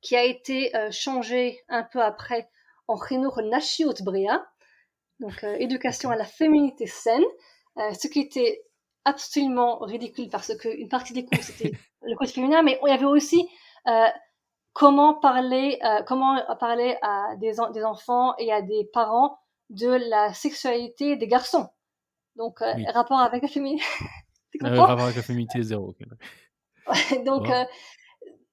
qui 0.00 0.16
a 0.16 0.24
été 0.24 0.74
euh, 0.76 0.90
changé 0.90 1.60
un 1.68 1.82
peu 1.82 2.02
après 2.02 2.48
en 2.88 2.96
Chinour 2.96 3.40
Nashiut 3.42 4.02
Bria, 4.02 4.44
donc 5.20 5.44
euh, 5.44 5.54
éducation 5.58 6.10
à 6.10 6.16
la 6.16 6.24
féminité 6.24 6.86
saine, 6.86 7.22
euh, 7.78 7.92
ce 7.92 8.08
qui 8.08 8.20
était 8.20 8.62
absolument 9.04 9.78
ridicule 9.78 10.28
parce 10.28 10.54
qu'une 10.56 10.88
partie 10.88 11.12
des 11.12 11.24
cours 11.24 11.42
c'était 11.42 11.72
le 12.02 12.16
côté 12.16 12.32
féminin, 12.32 12.62
mais 12.62 12.78
il 12.84 12.88
y 12.88 12.92
avait 12.92 13.04
aussi 13.04 13.48
euh, 13.86 14.06
comment 14.72 15.14
parler, 15.14 15.78
comment 16.06 16.40
parler 16.58 16.96
à 17.02 17.36
des, 17.36 17.52
des, 17.72 17.84
enfants 17.84 18.34
et 18.38 18.52
à 18.52 18.62
des 18.62 18.88
parents 18.92 19.38
de 19.70 19.88
la 19.88 20.32
sexualité 20.32 21.16
des 21.16 21.28
garçons. 21.28 21.68
Donc 22.36 22.58
rapport 22.92 23.20
avec 23.20 23.42
la 23.42 23.48
féminité. 23.48 23.84
rapport 24.60 25.00
avec 25.00 25.16
la 25.16 25.22
féminité 25.22 25.62
zéro. 25.62 25.94
donc 27.24 27.48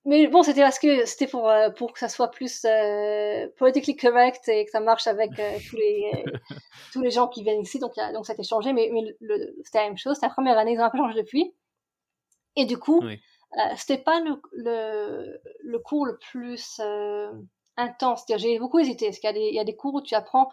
mais 0.05 0.27
bon, 0.27 0.43
c'était 0.43 0.61
parce 0.61 0.79
que 0.79 1.05
c'était 1.05 1.27
pour 1.27 1.49
euh, 1.49 1.69
pour 1.69 1.91
que 1.93 1.99
ça 1.99 2.07
soit 2.07 2.31
plus 2.31 2.65
euh, 2.65 3.47
politically 3.57 3.97
correct 3.97 4.47
et 4.47 4.65
que 4.65 4.71
ça 4.71 4.79
marche 4.79 5.07
avec 5.07 5.37
euh, 5.37 5.57
tous 5.69 5.75
les 5.75 6.23
tous 6.93 7.01
les 7.01 7.11
gens 7.11 7.27
qui 7.27 7.43
viennent 7.43 7.61
ici. 7.61 7.79
Donc 7.79 7.93
donc 8.13 8.25
ça 8.25 8.31
a 8.31 8.35
été 8.35 8.43
changé, 8.43 8.71
mais 8.71 8.89
c'était 9.63 9.79
la 9.79 9.85
même 9.85 9.97
chose. 9.97 10.15
C'était 10.15 10.27
la 10.27 10.33
première 10.33 10.57
année, 10.57 10.73
ils 10.73 10.79
ont 10.79 10.83
un 10.85 10.89
peu 10.89 10.97
changé 10.97 11.15
depuis. 11.15 11.53
Et 12.55 12.65
du 12.65 12.77
coup, 12.77 13.01
oui. 13.03 13.19
euh, 13.57 13.73
c'était 13.75 14.01
pas 14.01 14.21
le, 14.21 14.41
le 14.53 15.39
le 15.63 15.79
cours 15.79 16.05
le 16.05 16.17
plus 16.17 16.79
euh, 16.79 17.31
intense. 17.75 18.23
J'ai 18.37 18.57
beaucoup 18.57 18.79
hésité 18.79 19.07
parce 19.07 19.19
qu'il 19.19 19.53
y 19.53 19.59
a 19.59 19.63
des 19.65 19.75
cours 19.75 19.95
où 19.95 20.01
tu 20.01 20.15
apprends 20.15 20.49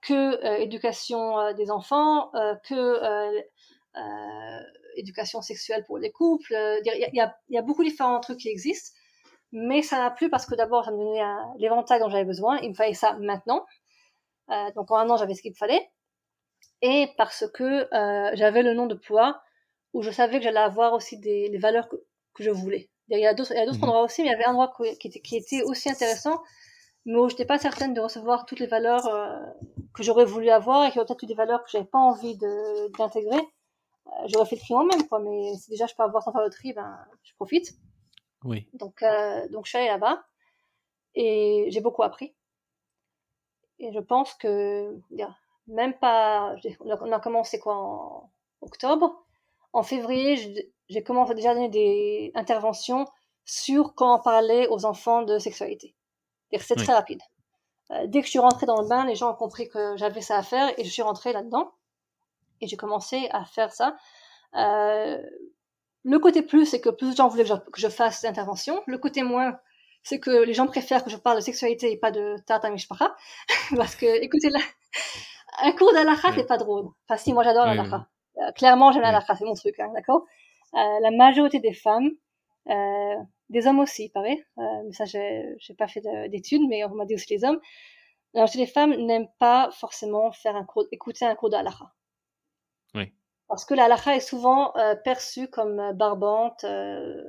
que 0.00 0.44
euh, 0.44 0.56
éducation 0.58 1.52
des 1.54 1.70
enfants, 1.70 2.30
que 2.64 3.38
euh, 3.96 4.60
éducation 4.96 5.42
sexuelle 5.42 5.84
pour 5.86 5.98
les 5.98 6.10
couples. 6.10 6.52
Il 6.52 6.86
y 6.86 6.90
a, 6.90 7.08
y, 7.08 7.20
a, 7.20 7.36
y 7.48 7.58
a, 7.58 7.62
beaucoup 7.62 7.82
de 7.84 7.88
différents 7.88 8.20
trucs 8.20 8.38
qui 8.38 8.48
existent, 8.48 8.96
mais 9.52 9.82
ça 9.82 9.98
n'a 9.98 10.10
plus 10.10 10.28
parce 10.28 10.46
que 10.46 10.54
d'abord, 10.54 10.84
ça 10.84 10.90
me 10.90 10.98
donnait 10.98 11.22
l'éventail 11.58 12.00
dont 12.00 12.08
j'avais 12.08 12.24
besoin. 12.24 12.58
Il 12.62 12.70
me 12.70 12.74
fallait 12.74 12.94
ça 12.94 13.14
maintenant. 13.14 13.64
Euh, 14.50 14.70
donc 14.74 14.90
en 14.90 14.96
un 14.96 15.10
an, 15.10 15.16
j'avais 15.16 15.34
ce 15.34 15.42
qu'il 15.42 15.52
me 15.52 15.56
fallait. 15.56 15.88
Et 16.82 17.08
parce 17.16 17.44
que 17.52 17.92
euh, 17.94 18.30
j'avais 18.34 18.62
le 18.62 18.74
nom 18.74 18.86
de 18.86 18.94
poids, 18.94 19.40
où 19.94 20.02
je 20.02 20.10
savais 20.10 20.38
que 20.38 20.44
j'allais 20.44 20.58
avoir 20.58 20.92
aussi 20.92 21.18
des 21.18 21.48
les 21.48 21.58
valeurs 21.58 21.88
que, 21.88 21.96
que, 22.34 22.44
je 22.44 22.50
voulais. 22.50 22.90
Il 23.08 23.18
y 23.18 23.26
a 23.26 23.34
d'autres 23.34 23.54
mmh. 23.54 23.84
endroits 23.84 24.02
aussi, 24.02 24.22
mais 24.22 24.28
il 24.28 24.32
y 24.32 24.34
avait 24.34 24.44
un 24.44 24.50
endroit 24.50 24.72
qui 25.00 25.08
était, 25.08 25.20
qui 25.20 25.36
était 25.36 25.62
aussi 25.62 25.90
intéressant, 25.90 26.40
mais 27.08 27.18
où 27.18 27.26
je 27.26 27.32
n'étais 27.32 27.46
pas 27.46 27.58
certaine 27.58 27.94
de 27.94 28.02
recevoir 28.02 28.44
toutes 28.44 28.60
les 28.60 28.66
valeurs 28.66 29.06
euh, 29.06 29.40
que 29.94 30.02
j'aurais 30.02 30.26
voulu 30.26 30.50
avoir 30.50 30.84
et 30.84 30.90
qui 30.90 31.00
ont 31.00 31.06
peut-être 31.06 31.22
eu 31.22 31.26
des 31.26 31.34
valeurs 31.34 31.64
que 31.64 31.70
j'avais 31.70 31.86
pas 31.86 31.98
envie 31.98 32.36
d'intégrer. 32.36 33.40
j'aurais 34.26 34.44
fait 34.44 34.56
le 34.56 34.60
tri 34.60 34.74
moi-même, 34.74 35.08
quoi. 35.08 35.18
Mais 35.20 35.54
si 35.56 35.70
déjà 35.70 35.86
je 35.86 35.94
peux 35.94 36.02
avoir 36.02 36.22
sans 36.22 36.32
faire 36.32 36.42
le 36.42 36.50
tri, 36.50 36.74
ben, 36.74 36.98
je 37.22 37.32
profite. 37.36 37.72
Oui. 38.44 38.68
Donc, 38.74 39.02
donc 39.50 39.64
je 39.64 39.70
suis 39.70 39.78
allée 39.78 39.88
là-bas 39.88 40.22
et 41.14 41.68
j'ai 41.70 41.80
beaucoup 41.80 42.02
appris. 42.02 42.34
Et 43.78 43.90
je 43.90 44.00
pense 44.00 44.34
que, 44.34 44.94
même 45.66 45.94
pas, 45.94 46.56
on 46.80 47.12
a 47.12 47.20
commencé 47.20 47.58
quoi 47.58 47.74
en 47.74 48.30
octobre. 48.60 49.24
En 49.72 49.82
février, 49.82 50.66
j'ai 50.90 51.02
commencé 51.02 51.34
déjà 51.34 51.52
à 51.52 51.54
donner 51.54 51.70
des 51.70 52.32
interventions 52.34 53.06
sur 53.46 53.94
comment 53.94 54.18
parler 54.18 54.66
aux 54.68 54.84
enfants 54.84 55.22
de 55.22 55.38
sexualité. 55.38 55.94
C'est 56.52 56.76
très 56.76 56.94
rapide. 56.94 57.20
Euh, 57.90 58.06
dès 58.06 58.20
que 58.20 58.26
je 58.26 58.30
suis 58.30 58.38
rentrée 58.38 58.66
dans 58.66 58.80
le 58.80 58.88
bain, 58.88 59.06
les 59.06 59.14
gens 59.14 59.32
ont 59.32 59.36
compris 59.36 59.68
que 59.68 59.96
j'avais 59.96 60.20
ça 60.20 60.36
à 60.36 60.42
faire 60.42 60.72
et 60.78 60.84
je 60.84 60.90
suis 60.90 61.02
rentrée 61.02 61.32
là-dedans. 61.32 61.72
Et 62.60 62.66
j'ai 62.66 62.76
commencé 62.76 63.28
à 63.32 63.44
faire 63.44 63.72
ça. 63.72 63.96
Euh, 64.54 65.22
le 66.04 66.18
côté 66.18 66.42
plus, 66.42 66.66
c'est 66.66 66.80
que 66.80 66.88
plus 66.88 67.10
de 67.10 67.16
gens 67.16 67.28
voulaient 67.28 67.44
que 67.44 67.80
je, 67.80 67.88
fasse 67.88 68.22
des 68.22 68.28
interventions. 68.28 68.82
Le 68.86 68.98
côté 68.98 69.22
moins, 69.22 69.58
c'est 70.02 70.20
que 70.20 70.30
les 70.30 70.54
gens 70.54 70.66
préfèrent 70.66 71.04
que 71.04 71.10
je 71.10 71.16
parle 71.16 71.36
de 71.36 71.42
sexualité 71.42 71.92
et 71.92 71.96
pas 71.96 72.10
de 72.10 72.36
Tata 72.46 72.70
Mishpacha. 72.70 73.14
Parce 73.76 73.94
que, 73.94 74.06
écoutez, 74.22 74.50
là, 74.50 74.60
un 75.62 75.72
cours 75.72 75.92
d'Alakha, 75.92 76.32
c'est 76.34 76.46
pas 76.46 76.58
drôle. 76.58 76.88
Enfin, 77.08 77.16
si, 77.16 77.32
moi 77.32 77.42
j'adore 77.42 77.66
l'Alakha. 77.66 78.06
Euh, 78.38 78.52
clairement, 78.52 78.92
j'aime 78.92 79.02
l'Alakha, 79.02 79.34
c'est 79.36 79.44
mon 79.44 79.54
truc, 79.54 79.78
hein, 79.80 79.90
d'accord? 79.94 80.24
Euh, 80.74 81.00
La 81.02 81.10
majorité 81.10 81.60
des 81.60 81.74
femmes, 81.74 82.10
euh, 82.68 83.16
des 83.50 83.66
hommes 83.66 83.80
aussi, 83.80 84.04
il 84.04 84.10
paraît, 84.10 84.44
mais 84.56 84.92
ça, 84.92 85.04
j'ai 85.04 85.74
pas 85.76 85.88
fait 85.88 86.02
d'études, 86.28 86.62
mais 86.68 86.84
on 86.84 86.94
m'a 86.94 87.04
dit 87.04 87.14
aussi 87.14 87.26
les 87.30 87.44
hommes. 87.44 87.60
La 88.34 88.42
majorité 88.42 88.66
des 88.66 88.70
femmes 88.70 88.94
n'aiment 88.94 89.30
pas 89.38 89.70
forcément 89.72 90.32
faire 90.32 90.54
un 90.54 90.64
cours, 90.64 90.86
écouter 90.92 91.24
un 91.24 91.34
cours 91.34 91.48
d'Alakha. 91.48 91.94
Oui. 92.94 93.12
Parce 93.48 93.64
que 93.64 93.74
la 93.74 93.88
est 94.14 94.20
souvent 94.20 94.74
perçue 95.04 95.48
comme 95.48 95.92
barbante, 95.94 96.60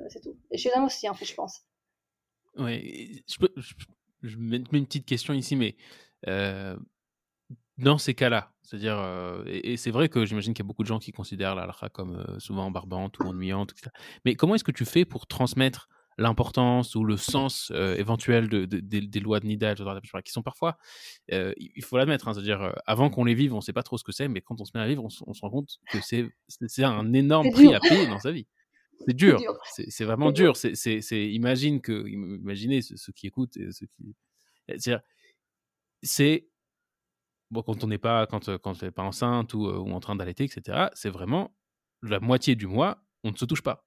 c'est 0.08 0.20
tout. 0.22 0.36
Et 0.50 0.58
chez 0.58 0.68
les 0.68 0.76
hommes 0.76 0.84
aussi, 0.84 1.08
en 1.08 1.14
fait, 1.14 1.24
je 1.24 1.34
pense. 1.34 1.62
Oui, 2.56 3.24
je, 3.26 3.38
peux, 3.38 3.52
je, 4.22 4.36
mets 4.36 4.58
une 4.72 4.86
petite 4.86 5.06
question 5.06 5.32
ici, 5.32 5.56
mais 5.56 5.76
dans 7.80 7.98
ces 7.98 8.14
cas-là, 8.14 8.52
c'est-à-dire, 8.62 8.98
euh, 8.98 9.42
et, 9.46 9.76
c'est 9.76 9.90
vrai 9.90 10.08
que 10.08 10.24
j'imagine 10.24 10.54
qu'il 10.54 10.64
y 10.64 10.66
a 10.66 10.68
beaucoup 10.68 10.82
de 10.82 10.88
gens 10.88 10.98
qui 10.98 11.12
considèrent 11.12 11.54
la 11.54 11.62
halakha 11.62 11.88
comme 11.88 12.16
euh, 12.16 12.38
souvent 12.38 12.70
barbante 12.70 13.18
ou 13.18 13.24
ennuyante, 13.24 13.72
etc. 13.72 13.90
Mais 14.24 14.34
comment 14.34 14.54
est-ce 14.54 14.64
que 14.64 14.70
tu 14.70 14.84
fais 14.84 15.04
pour 15.04 15.26
transmettre 15.26 15.88
l'importance 16.20 16.94
ou 16.94 17.04
le 17.04 17.16
sens 17.16 17.72
euh, 17.74 17.96
éventuel 17.96 18.48
de, 18.48 18.64
des 18.66 19.20
lois 19.20 19.40
de 19.40 19.46
Nida, 19.46 19.74
qui 19.74 20.32
sont 20.32 20.42
parfois, 20.42 20.78
il 21.28 21.82
faut 21.82 21.96
l'admettre, 21.96 22.28
hein, 22.28 22.34
c'est-à-dire, 22.34 22.72
avant 22.86 23.10
qu'on 23.10 23.24
les 23.24 23.34
vive, 23.34 23.52
on 23.52 23.56
ne 23.56 23.62
sait 23.62 23.72
pas 23.72 23.82
trop 23.82 23.98
ce 23.98 24.04
que 24.04 24.12
c'est, 24.12 24.28
mais 24.28 24.40
quand 24.40 24.60
on 24.60 24.64
se 24.64 24.72
met 24.74 24.80
à 24.80 24.86
vivre, 24.86 25.04
on, 25.04 25.08
se 25.08 25.40
rend 25.40 25.50
compte 25.50 25.78
que 25.90 25.98
c'est 26.00 26.84
un 26.84 27.12
énorme 27.12 27.50
prix 27.50 27.74
à 27.74 27.80
payer 27.80 28.06
dans 28.06 28.20
sa 28.20 28.32
vie. 28.32 28.46
C'est 29.06 29.14
dur, 29.14 29.40
c'est 29.64 30.04
vraiment 30.04 30.30
dur. 30.30 30.56
C'est 30.56 31.32
imagine 31.32 31.80
que, 31.80 32.06
imaginez 32.06 32.82
ceux, 32.82 33.12
qui 33.12 33.26
écoutent, 33.26 33.54
ceux 33.54 33.86
qui, 33.86 34.14
c'est 36.02 36.46
bon, 37.50 37.62
quand 37.62 37.84
on 37.84 37.86
n'est 37.86 37.98
pas, 37.98 38.26
quand, 38.26 38.48
euh, 38.48 38.58
quand 38.58 38.82
on 38.82 38.90
pas 38.90 39.02
enceinte 39.02 39.54
ou, 39.54 39.66
euh, 39.66 39.78
ou 39.78 39.92
en 39.92 40.00
train 40.00 40.16
d'allaiter, 40.16 40.44
etc., 40.44 40.88
c'est 40.94 41.10
vraiment 41.10 41.54
la 42.02 42.20
moitié 42.20 42.54
du 42.54 42.66
mois, 42.66 43.02
on 43.24 43.32
ne 43.32 43.36
se 43.36 43.44
touche 43.44 43.62
pas. 43.62 43.86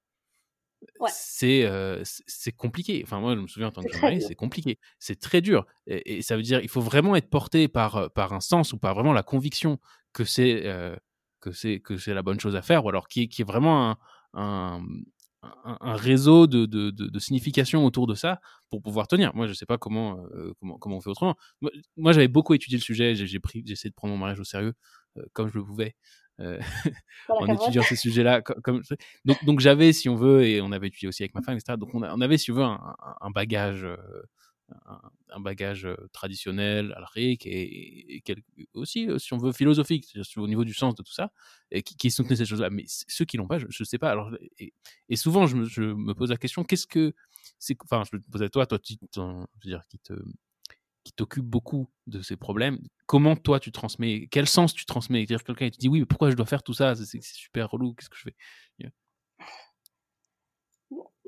Ouais. 1.00 1.10
C'est 1.12 1.64
euh, 1.64 2.02
c'est 2.04 2.52
compliqué. 2.52 3.02
Enfin, 3.04 3.20
moi, 3.20 3.34
je 3.34 3.40
me 3.40 3.46
souviens 3.46 3.68
en 3.68 3.72
tant 3.72 3.82
que 3.82 4.00
mari, 4.00 4.22
c'est 4.22 4.34
compliqué. 4.34 4.78
C'est 4.98 5.18
très 5.20 5.40
dur. 5.40 5.66
Et, 5.86 6.22
ça 6.22 6.36
veut 6.36 6.42
dire 6.42 6.60
il 6.60 6.68
faut 6.68 6.80
vraiment 6.80 7.16
être 7.16 7.28
porté 7.28 7.68
par, 7.68 8.10
par 8.12 8.32
un 8.32 8.40
sens 8.40 8.72
ou 8.72 8.78
par 8.78 8.94
vraiment 8.94 9.12
la 9.12 9.22
conviction 9.22 9.78
que 10.12 10.24
c'est 10.24 10.64
que 11.40 11.52
c'est 11.52 11.80
que 11.80 11.96
c'est 11.98 12.14
la 12.14 12.22
bonne 12.22 12.40
chose 12.40 12.56
à 12.56 12.62
faire 12.62 12.84
ou 12.84 12.88
alors 12.88 13.08
qui 13.08 13.22
est, 13.22 13.28
qui 13.28 13.42
est 13.42 13.44
vraiment 13.44 13.90
un, 13.90 13.98
un, 14.34 14.82
un, 15.80 15.96
réseau 15.96 16.46
de, 16.46 16.66
de, 16.66 16.90
de, 16.90 17.18
signification 17.18 17.84
autour 17.84 18.06
de 18.06 18.14
ça 18.14 18.40
pour 18.70 18.82
pouvoir 18.82 19.06
tenir. 19.08 19.34
Moi, 19.34 19.46
je 19.46 19.50
ne 19.52 19.54
sais 19.54 19.66
pas 19.66 19.78
comment, 19.78 20.24
euh, 20.34 20.52
comment, 20.58 20.78
comment 20.78 20.96
on 20.96 21.00
fait 21.00 21.10
autrement. 21.10 21.36
Moi, 21.96 22.12
j'avais 22.12 22.28
beaucoup 22.28 22.54
étudié 22.54 22.78
le 22.78 22.82
sujet. 22.82 23.14
J'ai 23.14 23.40
essayé 23.66 23.90
de 23.90 23.94
prendre 23.94 24.14
mon 24.14 24.18
mariage 24.18 24.40
au 24.40 24.44
sérieux 24.44 24.74
comme 25.32 25.48
je 25.48 25.58
le 25.58 25.64
pouvais. 25.64 25.94
Euh, 26.40 26.58
en 27.28 27.46
étudiant 27.46 27.82
ces 27.82 27.96
sujets-là. 27.96 28.42
Comme, 28.42 28.82
donc, 29.24 29.44
donc 29.44 29.60
j'avais, 29.60 29.92
si 29.92 30.08
on 30.08 30.16
veut, 30.16 30.44
et 30.44 30.60
on 30.60 30.72
avait 30.72 30.88
étudié 30.88 31.08
aussi 31.08 31.22
avec 31.22 31.34
ma 31.34 31.42
femme, 31.42 31.56
etc. 31.56 31.76
Donc 31.78 31.94
on, 31.94 32.02
on 32.02 32.20
avait, 32.20 32.38
si 32.38 32.50
on 32.50 32.54
veut, 32.54 32.64
un, 32.64 32.96
un 33.20 33.30
bagage 33.30 33.86
un, 35.30 35.40
bagage 35.40 35.88
traditionnel, 36.12 36.94
alrique, 36.96 37.46
et, 37.46 38.16
et, 38.16 38.22
aussi, 38.74 39.08
si 39.18 39.34
on 39.34 39.38
veut, 39.38 39.52
philosophique, 39.52 40.16
au 40.36 40.46
niveau 40.46 40.64
du 40.64 40.74
sens 40.74 40.94
de 40.94 41.02
tout 41.02 41.12
ça, 41.12 41.30
et 41.70 41.82
qui, 41.82 41.96
qui 41.96 42.10
soutenaient 42.10 42.36
ces 42.36 42.46
choses-là. 42.46 42.70
Mais 42.70 42.84
ceux 42.86 43.24
qui 43.24 43.36
l'ont 43.36 43.46
pas, 43.46 43.58
je 43.58 43.66
ne 43.66 43.84
sais 43.84 43.98
pas. 43.98 44.10
Alors, 44.10 44.30
et, 44.58 45.16
souvent, 45.16 45.46
je 45.46 45.56
me, 45.56 45.64
je 45.64 45.82
me, 45.82 46.14
pose 46.14 46.30
la 46.30 46.36
question, 46.36 46.64
qu'est-ce 46.64 46.86
que 46.86 47.14
Enfin, 47.84 48.02
je 48.10 48.16
me 48.16 48.22
pose 48.22 48.42
à 48.42 48.48
toi, 48.48 48.66
toi, 48.66 48.78
tu, 48.78 48.94
je 49.14 49.20
veux 49.20 49.46
dire, 49.64 49.82
qui 49.88 49.98
te 49.98 50.12
qui 51.04 51.12
t'occupe 51.12 51.44
beaucoup 51.44 51.88
de 52.06 52.22
ces 52.22 52.36
problèmes. 52.36 52.78
Comment 53.06 53.36
toi 53.36 53.60
tu 53.60 53.70
transmets 53.72 54.26
Quel 54.30 54.48
sens 54.48 54.74
tu 54.74 54.86
transmets? 54.86 55.24
Dire 55.26 55.44
quelqu'un 55.44 55.68
te 55.70 55.76
dit 55.76 55.88
oui, 55.88 56.00
mais 56.00 56.06
pourquoi 56.06 56.30
je 56.30 56.36
dois 56.36 56.46
faire 56.46 56.62
tout 56.62 56.74
ça? 56.74 56.94
C'est 56.94 57.22
super 57.22 57.70
relou. 57.70 57.94
Qu'est-ce 57.94 58.10
que 58.10 58.16
je 58.16 58.22
fais? 58.22 58.34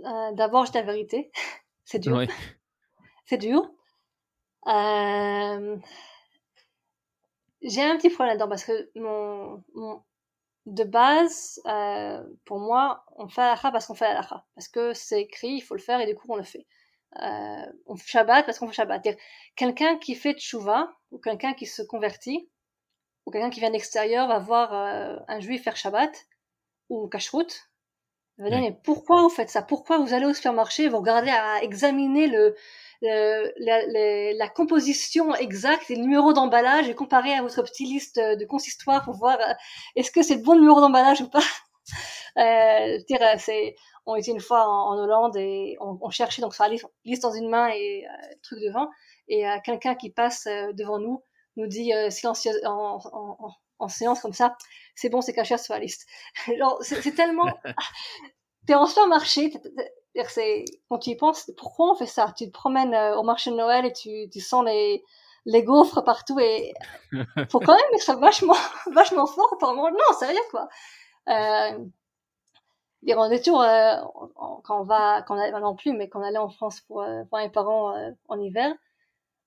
Euh, 0.05 0.33
D'abord, 0.33 0.67
je 0.67 0.73
la 0.73 0.83
vérité. 0.83 1.31
C'est 1.85 2.01
dur. 2.01 2.21
c'est 3.27 3.39
dur. 3.39 3.63
Euh, 4.67 5.77
j'ai 7.63 7.83
un 7.83 7.97
petit 7.97 8.11
problème 8.11 8.37
là-dedans 8.37 8.49
parce 8.49 8.65
que 8.65 8.91
mon, 8.97 9.63
de 10.67 10.83
base, 10.83 11.61
euh, 11.67 12.25
pour 12.45 12.59
moi, 12.59 13.05
on 13.17 13.29
fait 13.29 13.43
halakha 13.43 13.71
parce 13.71 13.87
qu'on 13.87 13.95
fait 13.95 14.07
halakha. 14.07 14.45
Parce 14.57 14.67
que 14.67 14.95
c'est 14.95 15.23
écrit, 15.23 15.55
il 15.55 15.61
faut 15.61 15.77
le 15.77 15.81
faire 15.81 16.01
et 16.01 16.07
du 16.07 16.17
coup 16.17 16.27
on 16.29 16.35
le 16.35 16.43
fait. 16.43 16.67
Euh, 17.23 17.67
on 17.87 17.97
fait 17.97 18.09
Shabbat 18.09 18.45
parce 18.45 18.59
qu'on 18.59 18.69
fait 18.69 18.75
Shabbat. 18.75 19.07
Quelqu'un 19.57 19.97
qui 19.99 20.15
fait 20.15 20.35
tchouva 20.35 20.93
ou 21.11 21.19
quelqu'un 21.19 21.55
qui 21.55 21.67
se 21.67 21.83
convertit 21.83 22.49
ou 23.25 23.31
quelqu'un 23.31 23.51
qui 23.51 23.61
vient 23.61 23.71
de 23.71 23.75
l'extérieur 23.75 24.29
va 24.29 24.39
voir 24.39 24.73
un 25.27 25.41
juif 25.41 25.65
faire 25.65 25.77
Shabbat 25.77 26.27
ou 26.89 27.09
kashrut. 27.09 27.71
Il 28.39 28.45
va 28.45 28.51
dire, 28.51 28.61
mais 28.61 28.79
pourquoi 28.85 29.23
vous 29.23 29.31
faites 29.31 29.49
ça? 29.49 29.63
Pourquoi 29.63 29.97
vous 29.99 30.13
allez 30.13 30.27
au 30.27 30.35
supermarché, 30.35 30.89
vous 30.89 30.99
regardez 30.99 31.31
à 31.31 31.63
examiner 31.63 32.27
le, 32.27 32.55
euh, 33.03 33.51
la, 33.57 34.33
la, 34.35 34.49
composition 34.49 35.35
exacte 35.35 35.91
et 35.91 35.97
le 35.97 36.03
numéro 36.03 36.35
d'emballage 36.35 36.87
et 36.89 36.95
comparer 36.95 37.33
à 37.33 37.41
votre 37.41 37.63
petite 37.63 37.89
liste 37.89 38.19
de 38.19 38.45
consistoire 38.45 39.05
pour 39.05 39.15
voir 39.15 39.39
euh, 39.41 39.55
est-ce 39.97 40.11
que 40.11 40.23
c'est 40.23 40.35
le 40.37 40.43
bon 40.43 40.55
numéro 40.55 40.81
d'emballage 40.83 41.23
ou 41.23 41.31
pas? 41.31 41.41
euh, 42.39 42.99
dire, 43.09 43.23
euh, 43.23 43.37
c'est, 43.39 43.75
on 44.07 44.15
était 44.15 44.31
une 44.31 44.41
fois 44.41 44.67
en, 44.67 44.97
Hollande 44.97 45.37
et 45.37 45.77
on, 45.81 45.99
on, 46.01 46.11
cherchait 46.11 46.43
donc 46.43 46.55
sur 46.55 46.65
la 46.65 46.71
liste, 46.71 46.87
liste 47.05 47.23
dans 47.23 47.33
une 47.33 47.49
main 47.49 47.69
et 47.69 48.07
euh, 48.07 48.35
truc 48.43 48.61
devant 48.61 48.89
et 49.29 49.45
quelqu'un 49.65 49.97
qui 49.97 50.11
passe 50.11 50.45
devant 50.75 51.01
nous 51.01 51.21
nous 51.57 51.67
dit 51.67 51.91
silencieux 52.11 52.53
en, 52.65 53.01
en, 53.13 53.51
en, 53.81 53.89
séance 53.89 54.21
comme 54.21 54.33
ça, 54.33 54.57
c'est 54.95 55.09
bon, 55.09 55.21
c'est 55.21 55.33
caché 55.33 55.59
sur 55.59 55.75
la 55.75 55.81
liste. 55.81 56.07
c'est 56.83 57.13
tellement, 57.13 57.53
t'es 58.69 58.75
en 58.75 58.87
supermarché, 58.87 59.53
c'est 60.29 60.65
quand 60.89 60.99
tu 60.99 61.11
y 61.11 61.17
penses, 61.17 61.51
pourquoi 61.57 61.93
on 61.93 61.95
fait 61.95 62.07
ça? 62.07 62.33
Tu 62.37 62.47
te 62.47 62.53
promènes 62.53 62.95
euh, 62.95 63.17
au 63.17 63.23
marché 63.23 63.51
de 63.51 63.57
Noël 63.57 63.85
et 63.85 63.93
tu, 63.93 64.29
tu 64.31 64.41
sens 64.41 64.65
les, 64.65 65.05
les 65.45 65.63
gaufres 65.63 66.03
partout 66.03 66.39
et 66.41 66.73
faut 67.51 67.61
quand 67.61 67.75
même 67.75 67.95
être 67.95 68.19
vachement 68.19 68.57
vachement 68.93 69.27
fort 69.27 69.57
pour. 69.59 69.75
Non, 69.75 70.19
sérieux 70.19 70.39
quoi. 70.51 70.69
Euh, 71.29 71.79
on 73.09 73.31
est 73.31 73.45
toujours 73.45 73.63
euh, 73.63 73.97
quand 74.65 74.81
on 74.81 74.85
va 74.85 75.23
quand 75.23 75.37
on 75.37 75.41
allait, 75.41 75.59
non 75.61 75.77
plus 75.77 75.93
mais 75.93 76.09
quand 76.09 76.21
on 76.21 76.25
allait 76.25 76.39
en 76.39 76.49
France 76.49 76.81
pour 76.81 77.03
euh, 77.03 77.23
voir 77.31 77.43
mes 77.43 77.51
parents 77.51 77.97
euh, 77.97 78.11
en 78.29 78.41
hiver, 78.41 78.73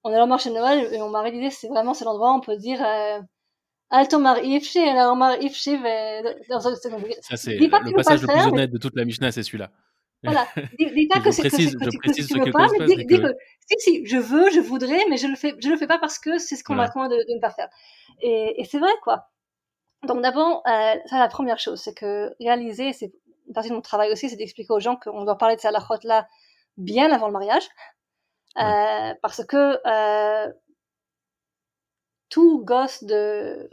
on 0.04 0.12
allait 0.12 0.22
au 0.22 0.28
marché 0.28 0.50
de 0.50 0.56
Noël 0.56 0.88
et 0.94 0.98
mon 0.98 1.10
mari 1.10 1.32
disait 1.32 1.50
c'est 1.50 1.68
vraiment 1.68 1.94
c'est 1.94 2.06
l'endroit 2.06 2.32
où 2.32 2.36
on 2.38 2.42
peut 2.42 2.58
dire 2.58 2.80
Alto 3.90 4.20
mar 4.20 4.38
alors 4.38 5.16
mar 5.16 5.42
ifshi, 5.42 5.78
ça 7.22 7.38
c'est 7.38 7.58
le 7.58 7.96
passage 7.96 8.22
le 8.22 8.28
plus 8.28 8.48
honnête 8.48 8.72
de 8.72 8.78
toute 8.78 8.96
la 8.96 9.06
Mishnah, 9.06 9.32
c'est 9.32 9.44
celui-là. 9.44 9.72
Voilà. 10.24 10.48
Dis, 10.78 11.08
pas 11.08 11.20
que 11.24 11.32
c'est 11.32 11.44
que, 11.44 11.50
que, 11.50 11.98
que, 11.98 12.28
tu 12.28 12.40
veux 12.40 12.52
pas, 12.52 12.68
mais 12.78 12.86
dis, 12.86 13.06
dis 13.06 13.22
que... 13.22 13.34
si, 13.68 13.80
si, 13.80 14.06
je 14.06 14.18
veux, 14.18 14.50
je 14.52 14.60
voudrais, 14.60 15.00
mais 15.10 15.18
je 15.18 15.28
le 15.28 15.36
fais, 15.36 15.56
je 15.60 15.70
le 15.70 15.78
fais 15.78 15.88
pas 15.88 15.98
parce 15.98 16.20
que 16.20 16.38
c'est 16.38 16.56
ce 16.56 16.64
qu'on 16.64 16.76
m'a 16.76 16.88
recommandé 16.88 17.16
de, 17.16 17.24
de, 17.30 17.36
ne 17.36 17.40
pas 17.40 17.52
faire. 17.52 17.70
Et, 18.22 18.60
et 18.60 18.66
c'est 18.66 18.80
vrai, 18.80 18.92
quoi. 19.02 19.30
Donc 20.08 20.22
d'abord, 20.22 20.62
euh, 20.68 20.96
ça 21.06 21.20
la 21.20 21.28
première 21.28 21.60
chose, 21.60 21.82
c'est 21.82 21.94
que 21.94 22.34
réaliser, 22.40 22.94
c'est 22.94 23.12
une 23.50 23.54
partie 23.54 23.70
de 23.70 23.76
mon 23.76 23.82
travail 23.82 24.12
aussi, 24.12 24.30
c'est 24.30 24.38
d'expliquer 24.38 24.72
aux 24.74 24.80
gens 24.80 24.96
qu'on 24.96 25.26
doit 25.26 25.38
parler 25.38 25.56
de 25.56 25.60
la 25.60 25.72
salachot 25.80 25.96
là 26.04 26.28
bien 26.78 27.12
avant 27.12 27.28
le 27.28 27.34
mariage, 27.34 27.68
euh, 28.58 29.14
parce 29.22 29.44
que 29.46 29.80
euh, 29.86 30.52
tout 32.30 32.64
gosse 32.64 33.04
de 33.04 33.70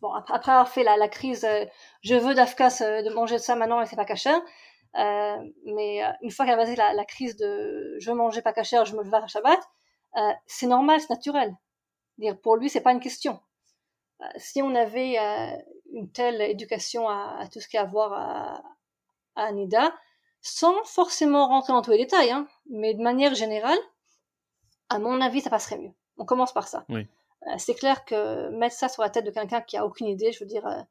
bon 0.00 0.12
après 0.12 0.52
avoir 0.52 0.68
fait 0.68 0.82
la, 0.82 0.96
la 0.96 1.08
crise, 1.08 1.44
euh, 1.44 1.64
je 2.02 2.14
veux 2.14 2.34
d'Afkas 2.34 2.78
euh, 2.82 3.02
de 3.02 3.10
manger 3.10 3.36
de 3.36 3.40
ça 3.40 3.54
maintenant 3.54 3.80
et 3.80 3.86
c'est 3.86 3.96
pas 3.96 4.04
cachère 4.04 4.40
euh, 4.96 5.36
mais 5.64 6.04
euh, 6.04 6.10
une 6.22 6.30
fois 6.30 6.46
qu'elle 6.46 6.54
a 6.54 6.58
passé 6.58 6.74
la, 6.76 6.94
la, 6.94 7.04
crise 7.04 7.36
de 7.36 7.96
je 8.00 8.10
mangeais 8.10 8.42
pas 8.42 8.52
cachère, 8.52 8.84
je 8.84 8.96
me 8.96 9.02
levais 9.02 9.18
à 9.18 9.26
Shabbat, 9.26 9.60
euh, 10.16 10.32
c'est 10.46 10.66
normal, 10.66 11.00
c'est 11.00 11.10
naturel. 11.10 11.54
Dire 12.18 12.40
pour 12.40 12.56
lui, 12.56 12.70
c'est 12.70 12.80
pas 12.80 12.92
une 12.92 13.00
question. 13.00 13.40
si 14.36 14.62
on 14.62 14.74
avait 14.74 15.16
une 15.92 16.10
telle 16.12 16.40
éducation 16.42 17.08
à, 17.08 17.48
tout 17.52 17.60
ce 17.60 17.68
qui 17.68 17.76
a 17.78 17.82
à 17.82 17.84
voir 17.84 18.12
à, 18.12 18.62
à 19.38 19.52
Nida, 19.52 19.94
sans 20.40 20.84
forcément 20.84 21.48
rentrer 21.48 21.72
dans 21.72 21.82
tous 21.82 21.92
les 21.92 21.98
détails, 21.98 22.30
hein, 22.30 22.46
mais 22.70 22.94
de 22.94 23.02
manière 23.02 23.34
générale, 23.34 23.78
à 24.88 24.98
mon 24.98 25.20
avis, 25.20 25.40
ça 25.40 25.50
passerait 25.50 25.78
mieux. 25.78 25.92
On 26.16 26.24
commence 26.24 26.52
par 26.52 26.68
ça. 26.68 26.84
Oui. 26.88 27.06
Euh, 27.46 27.54
c'est 27.58 27.74
clair 27.74 28.04
que 28.04 28.48
mettre 28.50 28.74
ça 28.74 28.88
sur 28.88 29.02
la 29.02 29.10
tête 29.10 29.24
de 29.24 29.30
quelqu'un 29.30 29.60
qui 29.60 29.76
a 29.76 29.86
aucune 29.86 30.08
idée, 30.08 30.32
je 30.32 30.40
veux 30.40 30.46
dire, 30.48 30.66
euh, 30.66 30.82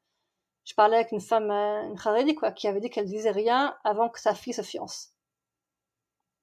je 0.64 0.74
parlais 0.74 0.96
avec 0.96 1.12
une 1.12 1.20
femme, 1.20 1.50
euh, 1.50 1.82
une 1.88 1.98
Haredi, 1.98 2.34
quoi, 2.34 2.52
qui 2.52 2.68
avait 2.68 2.80
dit 2.80 2.90
qu'elle 2.90 3.06
disait 3.06 3.30
rien 3.30 3.76
avant 3.84 4.08
que 4.08 4.20
sa 4.20 4.34
fille 4.34 4.54
se 4.54 4.62
fiance. 4.62 5.12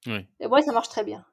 Oui. 0.05 0.27
Et 0.39 0.47
ouais, 0.47 0.61
ça 0.61 0.71
marche 0.71 0.89
très 0.89 1.03
bien. 1.03 1.25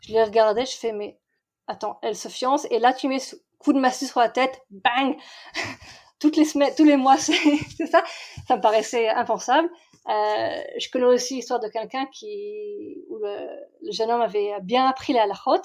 Je 0.00 0.12
l'ai 0.12 0.22
regardé, 0.22 0.64
je 0.64 0.76
fais, 0.76 0.92
mais 0.92 1.18
attends, 1.66 1.98
elle 2.02 2.16
se 2.16 2.28
fiance, 2.28 2.66
et 2.70 2.78
là 2.78 2.92
tu 2.92 3.08
mets 3.08 3.18
ce 3.18 3.34
coup 3.58 3.72
de 3.72 3.80
massue 3.80 4.06
sur 4.06 4.20
la 4.20 4.28
tête, 4.28 4.64
bang 4.70 5.16
Toutes 6.20 6.36
les 6.36 6.44
semaines, 6.44 6.74
tous 6.76 6.84
les 6.84 6.96
mois, 6.96 7.16
c'est 7.18 7.86
ça. 7.86 8.02
Ça 8.48 8.56
me 8.56 8.60
paraissait 8.60 9.08
impensable. 9.08 9.70
Euh, 10.08 10.62
je 10.78 10.88
connais 10.90 11.04
aussi 11.04 11.36
l'histoire 11.36 11.60
de 11.60 11.68
quelqu'un 11.68 12.06
qui, 12.06 13.04
où 13.10 13.18
le, 13.18 13.46
le, 13.82 13.92
jeune 13.92 14.10
homme 14.10 14.22
avait 14.22 14.54
bien 14.62 14.86
appris 14.86 15.12
la 15.12 15.24
halachot, 15.24 15.60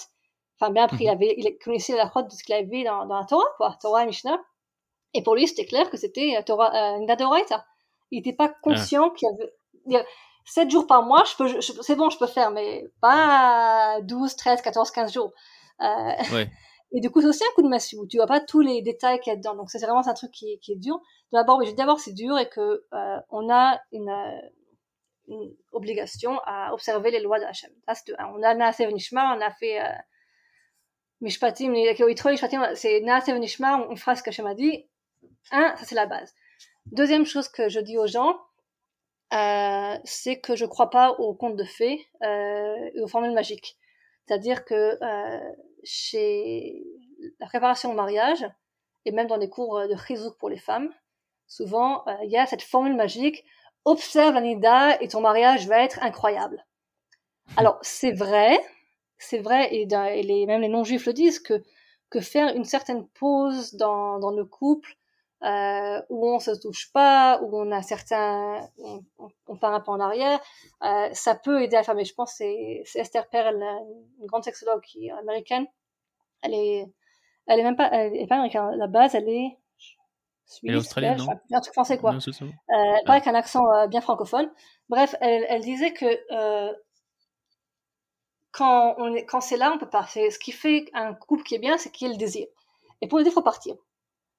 enfin 0.59 0.71
bien 0.71 0.83
appris, 0.83 1.05
il, 1.05 1.07
mhm. 1.07 1.13
avait, 1.13 1.35
il 1.37 1.57
connaissait 1.63 1.95
la 1.95 2.03
halachot 2.03 2.23
de 2.23 2.31
ce 2.31 2.43
qu'il 2.43 2.53
avait 2.53 2.65
vu 2.65 2.83
dans, 2.83 3.05
dans 3.05 3.19
la 3.19 3.25
Torah, 3.25 3.45
quoi, 3.57 3.77
Torah 3.81 4.03
et 4.03 4.05
Mishnah. 4.05 4.37
Et 5.13 5.23
pour 5.23 5.35
lui, 5.35 5.47
c'était 5.47 5.65
clair 5.65 5.89
que 5.89 5.97
c'était 5.97 6.41
Torah, 6.45 6.95
euh, 6.95 6.97
une 6.97 7.07
Il 8.11 8.17
n'était 8.17 8.33
pas 8.33 8.49
conscient 8.49 9.11
qu'il 9.11 9.29
y 9.87 9.95
avait, 9.95 10.05
7 10.45 10.69
jours 10.69 10.87
par 10.87 11.03
mois, 11.03 11.23
je 11.23 11.35
peux, 11.37 11.61
c'est 11.61 11.95
bon, 11.95 12.09
je 12.09 12.17
peux 12.17 12.27
faire, 12.27 12.51
mais 12.51 12.85
pas 12.99 13.99
12, 14.01 14.35
13, 14.35 14.61
14, 14.61 14.91
15 14.91 15.13
jours. 15.13 15.31
Euh, 15.81 15.85
ouais. 16.33 16.49
Et 16.93 17.01
du 17.01 17.09
coup, 17.09 17.21
c'est 17.21 17.27
aussi 17.27 17.43
un 17.43 17.53
coup 17.55 17.63
de 17.63 17.67
massue. 17.67 17.97
Tu 18.09 18.17
vois 18.17 18.27
pas 18.27 18.39
tous 18.39 18.61
les 18.61 18.81
détails 18.81 19.19
qu'il 19.19 19.31
y 19.31 19.33
a 19.33 19.37
dedans. 19.37 19.55
Donc, 19.55 19.69
c'est 19.69 19.79
vraiment 19.79 20.07
un 20.07 20.13
truc 20.13 20.31
qui, 20.31 20.59
qui 20.59 20.73
est 20.73 20.77
dur. 20.77 21.01
D'abord, 21.31 21.61
d'abord, 21.75 21.99
c'est 21.99 22.13
dur 22.13 22.37
et 22.37 22.47
que 22.49 22.83
euh, 22.93 23.19
on 23.29 23.51
a 23.51 23.81
une, 23.91 24.09
euh, 24.09 24.41
une, 25.27 25.55
obligation 25.71 26.39
à 26.45 26.71
observer 26.73 27.09
les 27.09 27.19
lois 27.19 27.39
de 27.39 27.45
Hachem. 27.45 27.71
On 28.35 28.43
a 28.43 28.53
Naaseh 28.53 28.91
Nishma, 28.91 29.35
on 29.35 29.41
a 29.41 29.49
fait 29.51 29.81
euh, 29.81 29.91
Mishpatim, 31.21 31.73
c'est 32.75 33.01
Naaseh 33.01 33.39
Nishma, 33.39 33.87
on 33.89 33.95
fera 33.95 34.15
ce 34.15 34.21
qu'Hachem 34.21 34.45
a 34.45 34.53
dit. 34.53 34.85
Un, 35.51 35.75
ça 35.77 35.85
c'est 35.85 35.95
la 35.95 36.05
base. 36.05 36.33
Deuxième 36.87 37.25
chose 37.25 37.47
que 37.47 37.69
je 37.69 37.79
dis 37.79 37.97
aux 37.97 38.07
gens, 38.07 38.37
euh, 39.33 39.97
c'est 40.03 40.39
que 40.39 40.55
je 40.55 40.65
crois 40.65 40.89
pas 40.89 41.13
aux 41.13 41.33
contes 41.33 41.55
de 41.55 41.63
fées 41.63 42.05
euh, 42.21 42.89
et 42.93 43.01
aux 43.01 43.07
formules 43.07 43.33
magiques. 43.33 43.77
C'est-à-dire 44.25 44.65
que 44.65 44.97
euh, 45.01 45.51
chez 45.83 46.83
la 47.39 47.47
préparation 47.47 47.91
au 47.91 47.95
mariage, 47.95 48.45
et 49.05 49.11
même 49.11 49.27
dans 49.27 49.37
les 49.37 49.49
cours 49.49 49.87
de 49.87 49.95
chizouk 49.95 50.37
pour 50.37 50.49
les 50.49 50.57
femmes, 50.57 50.93
souvent 51.47 52.07
euh, 52.07 52.15
il 52.23 52.31
y 52.31 52.37
a 52.37 52.45
cette 52.45 52.61
formule 52.61 52.95
magique 52.95 53.43
observe 53.85 54.33
l'anida 54.33 55.01
et 55.01 55.09
ton 55.09 55.21
mariage 55.21 55.67
va 55.67 55.83
être 55.83 56.01
incroyable. 56.01 56.65
Alors 57.57 57.79
c'est 57.81 58.13
vrai, 58.13 58.57
c'est 59.17 59.39
vrai 59.39 59.73
et, 59.75 59.85
les, 60.23 60.45
même 60.45 60.61
les 60.61 60.69
non-juifs 60.69 61.05
le 61.05 61.13
disent 61.13 61.39
que 61.39 61.63
que 62.09 62.21
faire 62.21 62.55
une 62.55 62.63
certaine 62.63 63.07
pause 63.07 63.73
dans, 63.73 64.19
dans 64.19 64.29
le 64.29 64.45
couple 64.45 64.95
euh, 65.43 66.01
où 66.09 66.27
on 66.27 66.39
se 66.39 66.51
touche 66.59 66.91
pas, 66.93 67.39
où 67.41 67.57
on 67.57 67.71
a 67.71 67.81
certains, 67.81 68.67
on, 68.77 69.01
on, 69.47 69.57
part 69.57 69.73
un 69.73 69.81
peu 69.81 69.91
en 69.91 69.99
arrière, 69.99 70.39
euh, 70.83 71.09
ça 71.13 71.35
peut 71.35 71.61
aider 71.61 71.75
à 71.75 71.79
la 71.79 71.83
femme. 71.83 71.99
Et 71.99 72.05
je 72.05 72.13
pense 72.13 72.31
que 72.31 72.45
c'est 72.85 72.99
Esther 72.99 73.27
Perel, 73.29 73.61
une 74.19 74.25
grande 74.25 74.43
sexologue 74.43 74.81
qui 74.81 75.07
est 75.07 75.11
américaine. 75.11 75.65
Elle 76.41 76.53
est, 76.53 76.93
elle 77.47 77.59
est 77.59 77.63
même 77.63 77.75
pas, 77.75 77.89
elle 77.91 78.15
est 78.15 78.27
pas 78.27 78.35
américaine. 78.35 78.61
À 78.61 78.75
la 78.75 78.87
base, 78.87 79.15
elle 79.15 79.29
est 79.29 79.57
suisse, 80.45 80.69
elle 80.69 80.75
est 80.75 80.77
australienne, 80.77 81.17
non 81.17 81.27
un 81.51 81.61
truc 81.61 81.73
français 81.73 81.97
quoi. 81.97 82.13
Non, 82.13 82.19
euh, 82.19 82.51
elle 82.69 83.03
parle 83.05 83.17
avec 83.17 83.27
un 83.27 83.35
accent 83.35 83.65
euh, 83.73 83.87
bien 83.87 84.01
francophone. 84.01 84.51
Bref, 84.89 85.15
elle, 85.21 85.45
elle 85.49 85.61
disait 85.61 85.93
que 85.93 86.05
euh, 86.31 86.73
quand 88.51 88.95
on 88.97 89.13
est, 89.15 89.25
quand 89.25 89.41
c'est 89.41 89.57
là, 89.57 89.71
on 89.73 89.77
peut 89.77 89.89
pas. 89.89 90.05
C'est 90.07 90.29
ce 90.29 90.39
qui 90.39 90.51
fait 90.51 90.85
un 90.93 91.13
couple 91.13 91.43
qui 91.43 91.55
est 91.55 91.59
bien, 91.59 91.77
c'est 91.77 91.91
qu'il 91.91 92.07
y 92.07 92.09
a 92.09 92.13
le 92.13 92.19
désir. 92.19 92.47
Et 93.01 93.07
pour 93.07 93.17
le 93.17 93.23
désir, 93.23 93.33
faut 93.33 93.41
partir. 93.41 93.75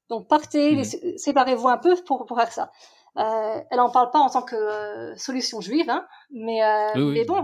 Donc 0.08 0.28
partez, 0.28 0.76
mmh. 0.76 1.16
séparez-vous 1.16 1.68
un 1.68 1.78
peu 1.78 1.96
pour, 2.04 2.26
pour 2.26 2.38
faire 2.38 2.52
ça. 2.52 2.70
Euh, 3.16 3.60
elle 3.70 3.80
en 3.80 3.90
parle 3.90 4.10
pas 4.10 4.18
en 4.18 4.28
tant 4.28 4.42
que 4.42 4.56
euh, 4.56 5.16
solution 5.16 5.60
juive, 5.60 5.88
hein, 5.88 6.06
mais, 6.30 6.64
euh, 6.64 7.12
mais 7.12 7.24
bon, 7.24 7.42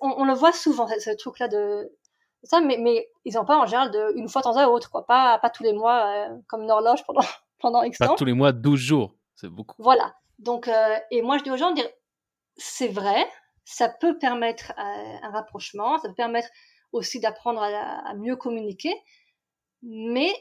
on, 0.00 0.14
on, 0.18 0.24
le 0.24 0.32
voit 0.32 0.52
souvent 0.52 0.88
ce, 0.88 1.10
truc-là 1.10 1.48
de 1.48 1.92
ça, 2.42 2.60
mais, 2.60 2.78
mais 2.78 3.08
ils 3.24 3.36
en 3.36 3.44
parlent 3.44 3.60
en 3.60 3.66
général 3.66 3.90
de 3.90 4.12
une 4.16 4.28
fois 4.28 4.40
de 4.40 4.44
temps 4.44 4.56
à 4.56 4.66
autre, 4.68 4.90
quoi, 4.90 5.04
pas 5.04 5.38
pas 5.38 5.50
tous 5.50 5.62
les 5.62 5.72
mois 5.72 6.06
euh, 6.06 6.36
comme 6.48 6.62
une 6.62 6.70
horloge 6.70 7.04
pendant 7.04 7.20
pendant 7.58 7.82
X 7.82 7.98
temps. 7.98 8.08
Pas 8.08 8.14
tous 8.14 8.24
les 8.24 8.32
mois, 8.32 8.52
12 8.52 8.78
jours, 8.78 9.14
c'est 9.34 9.48
beaucoup. 9.48 9.76
Voilà. 9.78 10.14
Donc 10.38 10.68
euh, 10.68 10.96
et 11.10 11.22
moi 11.22 11.38
je 11.38 11.44
dis 11.44 11.50
aux 11.50 11.56
gens 11.56 11.70
de 11.70 11.76
dire 11.76 11.88
c'est 12.56 12.88
vrai, 12.88 13.26
ça 13.64 13.88
peut 13.88 14.18
permettre 14.18 14.72
un 14.78 15.30
rapprochement, 15.30 15.98
ça 15.98 16.08
peut 16.08 16.14
permettre 16.14 16.48
aussi 16.92 17.20
d'apprendre 17.20 17.60
à, 17.60 18.08
à 18.08 18.14
mieux 18.14 18.36
communiquer, 18.36 18.94
mais 19.82 20.32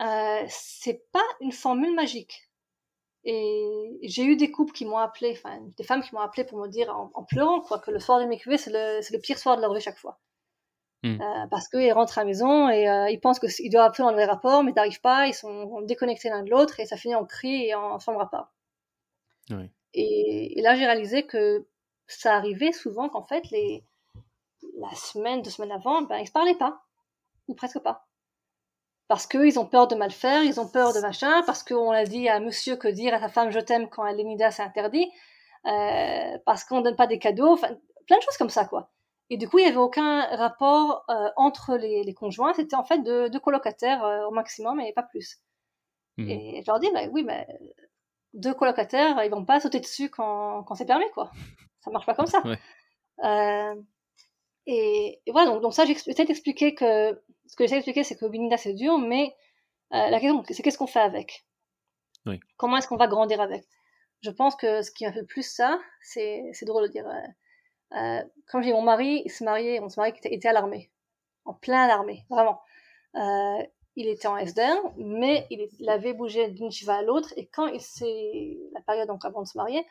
euh, 0.00 0.44
c'est 0.48 1.04
pas 1.12 1.24
une 1.40 1.52
formule 1.52 1.94
magique. 1.94 2.48
Et 3.24 3.98
j'ai 4.02 4.24
eu 4.24 4.36
des 4.36 4.50
couples 4.50 4.72
qui 4.72 4.84
m'ont 4.84 4.98
appelé, 4.98 5.32
enfin 5.36 5.60
des 5.76 5.84
femmes 5.84 6.02
qui 6.02 6.12
m'ont 6.14 6.20
appelé 6.20 6.44
pour 6.44 6.58
me 6.58 6.66
dire 6.66 6.92
en, 7.14 7.22
pleurant 7.22 7.60
quoi 7.60 7.78
que 7.78 7.92
le 7.92 8.00
soir 8.00 8.18
de 8.18 8.24
mikvé 8.24 8.58
c'est 8.58 8.72
le, 8.72 8.98
le 8.98 9.20
pire 9.20 9.38
soir 9.38 9.56
de 9.56 9.62
leur 9.62 9.72
vie 9.72 9.80
chaque 9.80 9.98
fois. 9.98 10.18
Hmm. 11.04 11.20
Euh, 11.20 11.46
parce 11.50 11.68
qu'ils 11.68 11.92
rentrent 11.92 12.18
à 12.18 12.22
la 12.22 12.26
maison 12.26 12.68
et 12.68 12.88
euh, 12.88 13.10
ils 13.10 13.20
pensent 13.20 13.40
qu'ils 13.40 13.70
doivent 13.70 13.86
appeler 13.86 14.04
dans 14.04 14.16
les 14.16 14.24
rapports, 14.24 14.64
mais 14.64 14.72
n'arrivent 14.72 15.00
pas, 15.00 15.26
ils 15.26 15.34
sont 15.34 15.82
déconnectés 15.82 16.30
l'un 16.30 16.42
de 16.42 16.50
l'autre 16.50 16.80
et 16.80 16.86
ça 16.86 16.96
finit 16.96 17.14
en 17.14 17.24
cri 17.24 17.66
et 17.66 17.74
en 17.74 17.98
chambre 17.98 18.20
à 18.20 18.30
part. 18.30 18.52
Oui. 19.50 19.70
Et, 19.94 20.58
et, 20.58 20.62
là, 20.62 20.74
j'ai 20.74 20.86
réalisé 20.86 21.26
que 21.26 21.66
ça 22.06 22.34
arrivait 22.36 22.72
souvent 22.72 23.08
qu'en 23.08 23.24
fait, 23.24 23.50
les, 23.50 23.84
la 24.78 24.94
semaine, 24.94 25.42
deux 25.42 25.50
semaines 25.50 25.72
avant, 25.72 26.02
ben, 26.02 26.18
ils 26.18 26.26
se 26.26 26.32
parlaient 26.32 26.54
pas, 26.54 26.82
ou 27.48 27.54
presque 27.54 27.80
pas 27.80 28.06
parce 29.12 29.26
qu'ils 29.26 29.58
ont 29.58 29.66
peur 29.66 29.88
de 29.88 29.94
mal 29.94 30.10
faire, 30.10 30.42
ils 30.42 30.58
ont 30.58 30.66
peur 30.66 30.94
de 30.94 31.00
machin, 31.00 31.42
parce 31.44 31.62
qu'on 31.62 31.90
a 31.90 32.04
dit 32.04 32.30
à 32.30 32.40
monsieur 32.40 32.76
que 32.76 32.88
dire 32.88 33.12
à 33.12 33.20
sa 33.20 33.28
femme 33.28 33.50
je 33.50 33.60
t'aime 33.60 33.90
quand 33.90 34.06
elle 34.06 34.18
est 34.18 34.24
nida 34.24 34.50
c'est 34.50 34.62
interdit, 34.62 35.06
euh, 35.66 36.38
parce 36.46 36.64
qu'on 36.64 36.80
donne 36.80 36.96
pas 36.96 37.06
des 37.06 37.18
cadeaux, 37.18 37.58
plein 37.58 38.16
de 38.16 38.22
choses 38.22 38.38
comme 38.38 38.48
ça 38.48 38.64
quoi. 38.64 38.90
Et 39.28 39.36
du 39.36 39.50
coup 39.50 39.58
il 39.58 39.66
y 39.66 39.68
avait 39.68 39.76
aucun 39.76 40.22
rapport 40.34 41.04
euh, 41.10 41.28
entre 41.36 41.76
les, 41.76 42.04
les 42.04 42.14
conjoints, 42.14 42.54
c'était 42.54 42.74
en 42.74 42.84
fait 42.84 43.00
deux, 43.02 43.38
colocataires 43.38 44.02
euh, 44.02 44.24
au 44.28 44.30
maximum 44.30 44.80
et 44.80 44.94
pas 44.94 45.02
plus. 45.02 45.42
Mmh. 46.16 46.30
Et 46.30 46.62
je 46.62 46.70
leur 46.70 46.80
dis 46.80 46.88
bah 46.94 47.02
oui 47.12 47.22
mais 47.22 47.46
deux 48.32 48.54
colocataires 48.54 49.22
ils 49.24 49.30
vont 49.30 49.44
pas 49.44 49.60
sauter 49.60 49.80
dessus 49.80 50.08
quand, 50.08 50.62
quand 50.62 50.74
c'est 50.74 50.86
permis 50.86 51.10
quoi. 51.12 51.30
Ça 51.80 51.90
marche 51.90 52.06
pas 52.06 52.14
comme 52.14 52.24
ça. 52.24 52.42
Ouais. 52.46 53.74
Et, 54.64 55.20
et, 55.26 55.32
voilà 55.32 55.50
donc, 55.50 55.60
donc 55.60 55.74
ça 55.74 55.84
j'ai 55.84 55.92
essayé 55.92 56.24
d'expliquer 56.24 56.74
que 56.74 57.20
ce 57.52 57.56
que 57.56 57.64
j'essaie 57.64 57.74
d'expliquer, 57.74 58.02
c'est 58.02 58.16
que 58.16 58.24
Binida, 58.24 58.56
c'est 58.56 58.72
dur, 58.72 58.96
mais 58.96 59.36
euh, 59.92 60.08
la 60.08 60.20
question, 60.20 60.42
c'est 60.48 60.62
qu'est-ce 60.62 60.78
qu'on 60.78 60.86
fait 60.86 61.00
avec? 61.00 61.44
Oui. 62.24 62.40
Comment 62.56 62.78
est-ce 62.78 62.88
qu'on 62.88 62.96
va 62.96 63.08
grandir 63.08 63.42
avec? 63.42 63.66
Je 64.22 64.30
pense 64.30 64.56
que 64.56 64.80
ce 64.80 64.90
qui 64.90 65.04
m'a 65.04 65.12
fait 65.12 65.22
plus 65.22 65.42
ça, 65.42 65.78
c'est, 66.00 66.48
c'est 66.54 66.64
drôle 66.64 66.84
de 66.84 66.92
dire. 66.92 67.06
Euh, 67.06 67.98
euh, 67.98 68.24
quand 68.46 68.62
j'ai 68.62 68.72
mon 68.72 68.80
mari, 68.80 69.20
il 69.26 69.30
se 69.30 69.44
mariait, 69.44 69.80
on 69.80 69.90
se 69.90 70.00
mariait, 70.00 70.14
il 70.24 70.32
était 70.32 70.48
à 70.48 70.54
l'armée, 70.54 70.90
en 71.44 71.52
plein 71.52 71.86
l'armée, 71.86 72.24
vraiment. 72.30 72.58
Euh, 73.16 73.62
il 73.96 74.08
était 74.08 74.28
en 74.28 74.38
SDR, 74.38 74.80
mais 74.96 75.46
il, 75.50 75.68
il 75.78 75.90
avait 75.90 76.14
bougé 76.14 76.48
d'une 76.48 76.70
chiva 76.70 76.94
à 76.94 77.02
l'autre, 77.02 77.34
et 77.36 77.48
quand 77.48 77.66
il 77.66 77.82
s'est, 77.82 78.56
la 78.72 78.80
période 78.80 79.08
donc 79.08 79.26
avant 79.26 79.42
de 79.42 79.46
se 79.46 79.58
marier, 79.58 79.84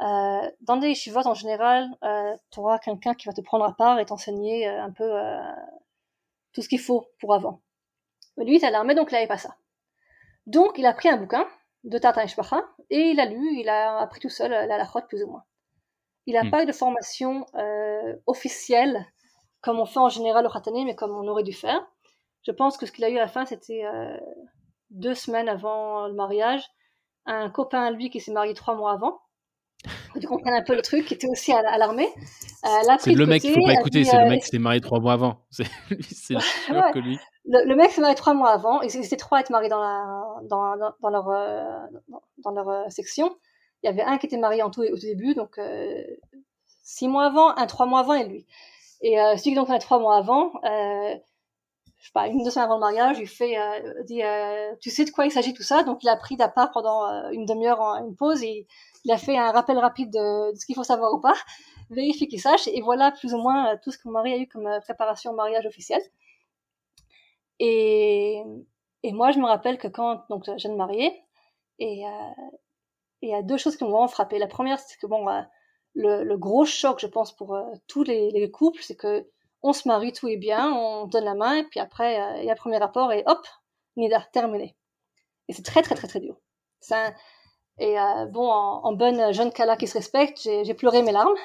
euh, 0.00 0.50
dans 0.60 0.76
des 0.76 0.94
chivas 0.94 1.26
en 1.26 1.34
général, 1.34 1.88
euh, 2.04 2.36
tu 2.50 2.60
auras 2.60 2.78
quelqu'un 2.78 3.14
qui 3.14 3.26
va 3.26 3.32
te 3.32 3.40
prendre 3.40 3.64
à 3.64 3.72
part 3.74 3.98
et 3.98 4.04
t'enseigner 4.04 4.68
euh, 4.68 4.82
un 4.82 4.90
peu 4.90 5.10
tout 6.56 6.62
ce 6.62 6.68
qu'il 6.70 6.80
faut 6.80 7.10
pour 7.20 7.34
avant. 7.34 7.60
Mais 8.38 8.46
lui, 8.46 8.64
à 8.64 8.70
l'armée, 8.70 8.94
donc 8.94 9.12
il 9.12 9.14
n'avait 9.14 9.26
pas 9.26 9.36
ça. 9.36 9.56
Donc, 10.46 10.78
il 10.78 10.86
a 10.86 10.94
pris 10.94 11.10
un 11.10 11.18
bouquin 11.18 11.46
de 11.84 11.98
Tata 11.98 12.24
et 12.24 12.98
il 13.10 13.20
a 13.20 13.26
lu, 13.26 13.60
il 13.60 13.68
a 13.68 13.98
appris 13.98 14.20
tout 14.20 14.30
seul 14.30 14.50
la 14.50 14.66
lachot 14.66 15.02
plus 15.06 15.22
ou 15.22 15.28
moins. 15.28 15.44
Il 16.24 16.34
n'a 16.34 16.44
hmm. 16.44 16.50
pas 16.50 16.62
eu 16.62 16.66
de 16.66 16.72
formation 16.72 17.46
euh, 17.56 18.16
officielle, 18.26 19.06
comme 19.60 19.78
on 19.78 19.84
fait 19.84 19.98
en 19.98 20.08
général 20.08 20.46
au 20.46 20.48
Khatani, 20.48 20.86
mais 20.86 20.96
comme 20.96 21.10
on 21.10 21.28
aurait 21.28 21.42
dû 21.42 21.52
faire. 21.52 21.86
Je 22.42 22.52
pense 22.52 22.78
que 22.78 22.86
ce 22.86 22.92
qu'il 22.92 23.04
a 23.04 23.10
eu 23.10 23.18
à 23.18 23.20
la 23.20 23.28
fin, 23.28 23.44
c'était 23.44 23.84
euh, 23.84 24.16
deux 24.88 25.14
semaines 25.14 25.50
avant 25.50 26.08
le 26.08 26.14
mariage, 26.14 26.64
un 27.26 27.50
copain 27.50 27.90
lui 27.90 28.08
qui 28.08 28.20
s'est 28.20 28.32
marié 28.32 28.54
trois 28.54 28.76
mois 28.76 28.92
avant, 28.92 29.20
tu 30.20 30.26
comprends 30.26 30.52
un 30.52 30.62
peu 30.62 30.74
le 30.74 30.82
truc, 30.82 31.06
qui 31.06 31.14
était 31.14 31.28
aussi 31.28 31.52
à, 31.52 31.58
à 31.58 31.78
l'armée. 31.78 32.08
Euh, 32.64 32.96
c'est 32.98 33.12
le 33.12 33.26
mec 33.26 33.42
qu'il 33.42 33.54
faut 33.54 33.64
pas 33.64 33.74
écouter, 33.74 34.04
c'est 34.04 34.18
le 34.18 34.28
mec 34.28 34.42
qui 34.42 34.48
s'est 34.48 34.58
marié 34.58 34.80
trois 34.80 35.00
mois 35.00 35.12
avant. 35.12 35.40
C'est 35.50 36.34
ouais. 36.34 36.92
que 36.92 36.98
lui. 36.98 37.18
Le, 37.44 37.68
le 37.68 37.76
mec 37.76 37.92
s'est 37.92 38.00
marié 38.00 38.16
trois 38.16 38.34
mois 38.34 38.50
avant, 38.50 38.80
ils 38.82 38.96
étaient 38.96 39.16
trois 39.16 39.38
à 39.38 39.40
être 39.42 39.50
mariés 39.50 39.68
dans, 39.68 39.80
la, 39.80 40.24
dans, 40.44 40.76
dans, 40.76 40.92
dans 41.00 41.10
leur, 41.10 41.28
euh, 41.30 41.64
dans 42.38 42.50
leur 42.50 42.68
euh, 42.68 42.88
section. 42.88 43.36
Il 43.82 43.86
y 43.86 43.88
avait 43.88 44.02
un 44.02 44.18
qui 44.18 44.26
était 44.26 44.38
marié 44.38 44.62
en 44.62 44.70
tout, 44.70 44.82
au 44.82 44.96
tout 44.96 45.06
début, 45.06 45.34
donc 45.34 45.58
euh, 45.58 46.02
six 46.82 47.06
mois 47.06 47.26
avant, 47.26 47.56
un 47.56 47.66
trois 47.66 47.86
mois 47.86 48.00
avant 48.00 48.14
et 48.14 48.24
lui. 48.24 48.46
Et 49.02 49.20
euh, 49.20 49.36
celui 49.36 49.50
qui 49.50 49.54
donc 49.54 49.70
a 49.70 49.78
trois 49.78 49.98
mois 49.98 50.16
avant, 50.16 50.52
euh, 50.64 51.14
je 51.98 52.06
sais 52.06 52.12
pas, 52.12 52.28
une 52.28 52.42
deux 52.42 52.50
semaines 52.50 52.66
avant 52.66 52.76
le 52.76 52.80
mariage, 52.80 53.18
il 53.18 53.26
fait, 53.26 53.58
euh, 53.58 54.02
dit, 54.04 54.22
euh, 54.22 54.74
tu 54.80 54.90
sais 54.90 55.04
de 55.04 55.10
quoi 55.10 55.26
il 55.26 55.30
s'agit 55.30 55.52
tout 55.52 55.62
ça 55.62 55.82
Donc 55.82 56.02
il 56.02 56.08
a 56.08 56.16
pris 56.16 56.36
part 56.36 56.70
pendant 56.72 57.04
euh, 57.06 57.30
une 57.30 57.44
demi-heure 57.46 57.80
une 57.80 58.14
pause 58.16 58.42
et 58.42 58.66
il 59.06 59.12
a 59.12 59.18
fait 59.18 59.38
un 59.38 59.52
rappel 59.52 59.78
rapide 59.78 60.10
de, 60.12 60.52
ce 60.56 60.66
qu'il 60.66 60.74
faut 60.74 60.84
savoir 60.84 61.14
ou 61.14 61.20
pas, 61.20 61.34
vérifier 61.90 62.26
qu'il 62.28 62.40
sache 62.40 62.66
et 62.66 62.80
voilà 62.82 63.12
plus 63.12 63.34
ou 63.34 63.38
moins 63.38 63.76
tout 63.78 63.92
ce 63.92 63.98
que 63.98 64.08
mon 64.08 64.14
mari 64.14 64.32
a 64.32 64.38
eu 64.38 64.48
comme 64.48 64.68
préparation 64.82 65.30
au 65.30 65.34
mariage 65.34 65.64
officiel. 65.66 66.00
Et, 67.60 68.42
moi 69.04 69.30
je 69.30 69.38
me 69.38 69.46
rappelle 69.46 69.78
que 69.78 69.86
quand 69.86 70.24
donc 70.28 70.44
jeune 70.58 70.76
mariée 70.76 71.12
et 71.78 72.02
il 73.22 73.28
y 73.28 73.34
a 73.34 73.42
deux 73.42 73.56
choses 73.56 73.76
qui 73.76 73.84
m'ont 73.84 73.90
vraiment 73.90 74.08
frappé. 74.08 74.38
La 74.38 74.48
première 74.48 74.80
c'est 74.80 74.98
que 74.98 75.06
bon 75.06 75.24
le, 75.94 76.36
gros 76.36 76.64
choc 76.64 76.98
je 76.98 77.06
pense 77.06 77.34
pour 77.36 77.56
tous 77.86 78.02
les, 78.02 78.30
les 78.32 78.50
couples 78.50 78.82
c'est 78.82 78.96
que 78.96 79.30
on 79.62 79.72
se 79.72 79.88
marie, 79.88 80.12
tout 80.12 80.28
est 80.28 80.36
bien, 80.36 80.72
on 80.72 81.06
donne 81.06 81.24
la 81.24 81.34
main, 81.34 81.56
et 81.56 81.64
puis 81.64 81.80
après, 81.80 82.20
euh, 82.20 82.38
il 82.38 82.44
y 82.44 82.50
a 82.50 82.54
le 82.54 82.58
premier 82.58 82.78
rapport, 82.78 83.12
et 83.12 83.24
hop, 83.26 83.46
Nida, 83.96 84.20
terminé. 84.32 84.76
Et 85.48 85.52
c'est 85.52 85.64
très, 85.64 85.82
très, 85.82 85.94
très, 85.94 86.08
très 86.08 86.20
dur. 86.20 86.36
Et 87.78 87.98
euh, 87.98 88.26
bon, 88.26 88.48
en, 88.50 88.92
bonne 88.92 89.32
jeune 89.32 89.52
Kala 89.52 89.76
qui 89.76 89.86
se 89.86 89.94
respecte, 89.94 90.38
j'ai 90.42 90.74
pleuré 90.74 91.02
mes 91.02 91.12
larmes, 91.12 91.36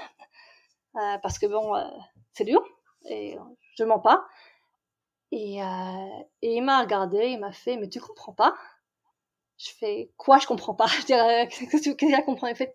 euh, 0.96 1.18
parce 1.22 1.38
que 1.40 1.46
bon, 1.46 1.74
c'est 2.34 2.46
dur, 2.46 2.64
et 3.10 3.38
je 3.78 3.84
mens 3.84 4.00
pas. 4.00 4.26
Et, 5.32 5.60
et 6.42 6.56
il 6.56 6.62
m'a 6.62 6.82
regardé, 6.82 7.28
il 7.28 7.40
m'a 7.40 7.52
fait, 7.52 7.78
mais 7.78 7.90
tu 7.90 8.00
comprends 8.00 8.34
pas? 8.34 8.56
Je 9.58 9.70
fais, 9.80 10.12
quoi 10.18 10.40
je 10.40 10.48
comprends 10.48 10.74
pas? 10.74 10.88
Je 11.02 11.06
dirais, 11.06 11.48
qu'est-ce 11.50 11.90
que 11.92 11.96
tu 11.96 12.24
comprends 12.24 12.54
fait, 12.56 12.74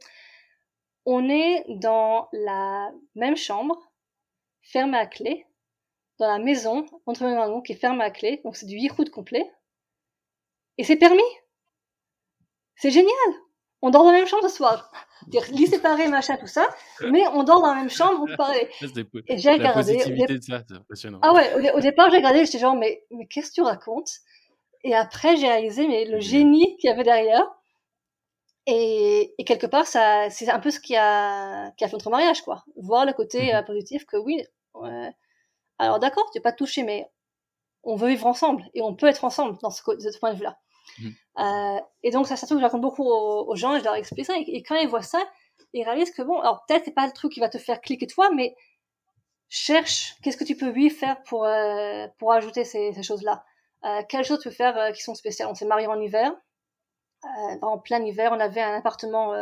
on 1.07 1.29
est 1.29 1.65
dans 1.69 2.29
la 2.33 2.91
même 3.15 3.37
chambre, 3.37 3.79
fermé 4.63 4.99
à 4.99 5.07
clé, 5.07 5.47
dans 6.19 6.29
la 6.29 6.39
maison, 6.39 6.87
entre 7.07 7.25
mes 7.25 7.35
mains 7.35 7.61
qui 7.63 7.73
est 7.73 7.77
fermé 7.77 8.05
à 8.05 8.11
clé, 8.11 8.41
donc 8.45 8.57
c'est 8.57 8.67
du 8.67 8.77
yichud 8.77 9.11
complet. 9.11 9.51
Et 10.79 10.85
c'est 10.85 10.97
permis. 10.97 11.23
C'est 12.77 12.91
génial. 12.91 13.13
On 13.83 13.91
dort 13.91 14.05
dans 14.05 14.13
la 14.13 14.19
même 14.19 14.27
chambre 14.27 14.49
ce 14.49 14.57
soir. 14.57 14.91
Dire 15.29 15.43
lit 15.51 15.67
séparé, 15.67 16.09
machin, 16.09 16.37
tout 16.37 16.47
ça, 16.47 16.69
mais 17.01 17.27
on 17.29 17.43
dort 17.43 17.61
dans 17.61 17.75
la 17.75 17.81
même 17.81 17.91
chambre, 17.91 18.27
on 18.29 18.37
parlait. 18.37 18.71
Et 19.29 19.39
j'ai 19.39 19.51
regardé. 19.51 19.99
Ah 21.23 21.33
ouais, 21.33 21.73
au, 21.73 21.81
départ 21.81 22.11
j'ai 22.11 22.17
regardé, 22.17 22.45
j'étais 22.45 22.59
genre, 22.59 22.77
mais, 22.77 23.05
mais 23.11 23.27
qu'est-ce 23.27 23.49
que 23.51 23.55
tu 23.55 23.63
racontes? 23.63 24.11
Et 24.85 24.95
après 24.95 25.37
j'ai 25.37 25.49
réalisé 25.49 25.89
mais 25.89 26.05
le 26.05 26.21
génie 26.21 26.77
qu'il 26.77 26.89
y 26.89 26.93
avait 26.93 27.03
derrière. 27.03 27.45
Et, 28.69 29.35
et, 29.39 29.45
quelque 29.45 29.67
part, 29.67 29.87
ça, 29.87 30.29
c'est 30.29 30.49
un 30.49 30.59
peu 30.59 30.73
ce 30.73 30.81
qui 30.81 30.97
a, 30.97 31.71
qui 31.77 31.85
a 31.85 31.89
fait 31.89 31.93
notre 31.93 32.11
mariage, 32.11 32.43
quoi. 32.43 32.65
Voir 32.75 33.07
le 33.07 33.13
côté 33.13 33.53
mhm. 33.53 33.55
euh, 33.55 33.63
positif 33.63 34.05
que 34.07 34.17
oui, 34.17 34.43
alors 35.79 35.99
d'accord, 36.01 36.29
tu 36.33 36.39
n'es 36.39 36.43
pas 36.43 36.53
touché, 36.53 36.83
mais 36.83 37.09
on 37.83 37.97
veut 37.97 38.09
vivre 38.09 38.27
ensemble 38.27 38.65
et 38.75 38.83
on 38.83 38.95
peut 38.95 39.07
être 39.07 39.25
ensemble 39.25 39.57
dans 39.63 39.71
ce, 39.71 39.83
ce 39.83 40.19
point 40.19 40.33
de 40.33 40.39
vue-là. 40.39 40.59
Mhm. 40.99 41.15
Euh, 41.39 41.81
et 42.03 42.11
donc, 42.11 42.27
ça, 42.27 42.37
c'est 42.37 42.45
un 42.45 42.49
truc 42.49 42.59
que 42.59 42.61
je 42.61 42.67
raconte 42.67 42.81
beaucoup 42.81 43.05
aux, 43.05 43.55
gens 43.57 43.75
et 43.75 43.81
je 43.81 43.85
leur 43.85 43.95
explique 43.95 44.27
ça. 44.27 44.35
Et, 44.39 44.63
quand 44.63 44.77
ils 44.77 44.89
voient 44.89 45.03
ça, 45.03 45.23
ils 45.73 45.85
réalisent 45.85 46.13
que 46.13 46.23
bon, 46.23 46.41
alors 46.41 46.65
peut-être 46.67 46.85
c'est 46.85 46.95
pas 46.95 47.07
le 47.07 47.13
truc 47.13 47.33
qui 47.33 47.41
va 47.41 47.49
te 47.49 47.59
faire 47.59 47.81
cliquer 47.81 48.07
toi, 48.07 48.31
mais 48.35 48.55
cherche 49.49 50.17
qu'est-ce 50.23 50.37
que 50.37 50.45
tu 50.45 50.57
peux 50.57 50.71
lui 50.71 50.91
faire 50.91 51.23
pour, 51.25 51.45
euh, 51.45 52.07
pour 52.19 52.33
ajouter 52.33 52.65
ces, 52.65 53.03
choses-là. 53.03 53.45
Euh, 53.85 54.03
quelles 54.09 54.25
choses 54.25 54.41
tu 54.41 54.49
peux 54.49 54.55
faire 54.55 54.77
euh, 54.79 54.93
qui 54.93 55.03
sont 55.03 55.15
spéciales? 55.15 55.49
On 55.49 55.55
s'est 55.55 55.67
marié 55.67 55.87
en 55.87 56.01
hiver. 56.01 56.33
Euh, 57.25 57.57
en 57.63 57.79
plein 57.79 58.03
hiver, 58.05 58.31
on 58.33 58.41
avait 58.41 58.63
un 58.63 58.75
appartement 58.75 59.35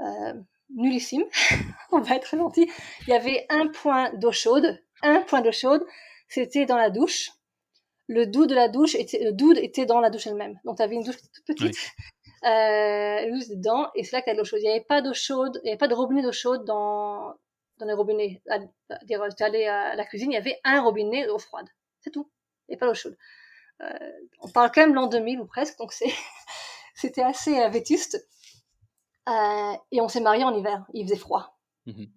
euh, 0.00 0.32
nullissime, 0.74 1.24
on 1.92 2.00
va 2.00 2.16
être 2.16 2.36
gentil. 2.36 2.70
Il 3.02 3.10
y 3.10 3.12
avait 3.12 3.46
un 3.50 3.68
point 3.68 4.12
d'eau 4.14 4.32
chaude, 4.32 4.82
un 5.02 5.20
point 5.20 5.40
d'eau 5.40 5.52
chaude, 5.52 5.84
c'était 6.28 6.64
dans 6.64 6.76
la 6.76 6.90
douche. 6.90 7.30
Le 8.10 8.26
doux 8.26 8.46
de 8.46 8.54
la 8.54 8.68
douche 8.68 8.94
était, 8.94 9.22
le 9.22 9.32
doux 9.32 9.52
était 9.52 9.86
dans 9.86 10.00
la 10.00 10.10
douche 10.10 10.26
elle-même. 10.26 10.58
Donc 10.64 10.78
tu 10.78 10.82
avais 10.82 10.96
une 10.96 11.04
douche 11.04 11.16
toute 11.16 11.44
petite, 11.46 11.76
euh, 12.44 13.30
dedans, 13.50 13.88
et 13.94 14.02
c'est 14.02 14.16
là 14.16 14.22
qu'il 14.22 14.30
y 14.30 14.32
a 14.32 14.34
de 14.34 14.38
l'eau 14.38 14.44
chaude. 14.44 14.60
Il 14.60 14.64
n'y 14.64 14.70
avait 14.70 14.84
pas 14.84 15.00
d'eau 15.00 15.14
chaude, 15.14 15.60
il 15.62 15.66
n'y 15.66 15.70
avait 15.70 15.78
pas 15.78 15.88
de 15.88 15.94
robinet 15.94 16.22
d'eau 16.22 16.32
chaude 16.32 16.64
dans, 16.64 17.34
dans 17.78 17.86
les 17.86 17.92
robinets. 17.92 18.42
Dire, 19.04 19.22
tu 19.36 19.42
allais 19.44 19.68
à 19.68 19.94
la 19.94 20.04
cuisine, 20.04 20.32
il 20.32 20.34
y 20.34 20.38
avait 20.38 20.58
un 20.64 20.82
robinet 20.82 21.26
d'eau 21.26 21.38
froide. 21.38 21.68
C'est 22.00 22.10
tout. 22.10 22.28
Il 22.68 22.72
n'y 22.72 22.74
avait 22.74 22.80
pas 22.80 22.86
d'eau 22.86 22.94
chaude. 22.94 23.16
Euh, 23.82 24.10
on 24.40 24.48
parle 24.48 24.70
quand 24.74 24.82
même 24.82 24.94
l'an 24.94 25.06
2000 25.06 25.40
ou 25.40 25.46
presque, 25.46 25.78
donc 25.78 25.92
c'est 25.92 26.12
c'était 26.94 27.22
assez 27.22 27.58
euh, 27.60 27.68
vétuste. 27.68 28.26
Euh, 29.28 29.72
et 29.92 30.00
on 30.00 30.08
s'est 30.08 30.20
mariés 30.20 30.44
en 30.44 30.54
hiver, 30.54 30.84
il 30.94 31.04
faisait 31.04 31.16
froid. 31.16 31.58
Mhm. 31.86 32.08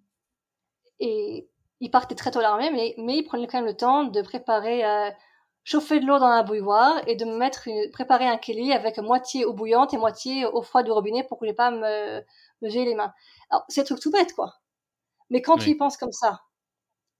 Et 1.00 1.48
il 1.80 1.90
partait 1.90 2.14
très 2.14 2.30
tôt 2.30 2.40
l'armée, 2.40 2.70
mais, 2.70 2.94
mais 2.98 3.16
il 3.16 3.24
prenait 3.24 3.46
quand 3.46 3.58
même 3.58 3.66
le 3.66 3.76
temps 3.76 4.04
de 4.04 4.22
préparer, 4.22 4.84
euh, 4.84 5.10
chauffer 5.64 5.98
de 5.98 6.06
l'eau 6.06 6.18
dans 6.18 6.28
la 6.28 6.42
bouilloire 6.42 7.02
et 7.06 7.16
de 7.16 7.24
me 7.24 7.36
mettre, 7.36 7.68
une, 7.68 7.90
préparer 7.90 8.26
un 8.26 8.36
keli 8.36 8.72
avec 8.72 8.98
moitié 8.98 9.44
eau 9.46 9.54
bouillante 9.54 9.94
et 9.94 9.96
moitié 9.96 10.46
eau 10.46 10.62
froide 10.62 10.84
du 10.84 10.92
robinet 10.92 11.24
pour 11.24 11.38
que 11.38 11.46
je 11.46 11.52
pas 11.52 11.70
me, 11.70 12.22
me 12.62 12.68
gérer 12.68 12.84
les 12.84 12.94
mains. 12.94 13.12
Alors, 13.50 13.64
c'est 13.68 13.80
un 13.80 13.84
truc 13.84 14.00
tout 14.00 14.10
bête, 14.10 14.34
quoi. 14.34 14.54
Mais 15.30 15.42
quand 15.42 15.56
tu 15.56 15.70
y 15.70 15.74
penses 15.74 15.96
comme 15.96 16.12
ça, 16.12 16.42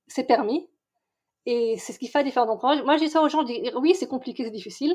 c'est 0.07 0.25
permis. 0.25 0.71
Et 1.47 1.77
c'est 1.79 1.93
ce 1.93 1.99
qui 1.99 2.07
fait 2.09 2.19
la 2.19 2.25
différence. 2.25 2.49
Donc, 2.49 2.63
moi, 2.85 2.97
je 2.97 3.05
dis 3.05 3.11
ça 3.11 3.23
aux 3.23 3.29
gens, 3.29 3.41
je 3.43 3.47
dis, 3.47 3.71
oui, 3.77 3.95
c'est 3.95 4.09
compliqué, 4.09 4.45
c'est 4.45 4.51
difficile. 4.51 4.95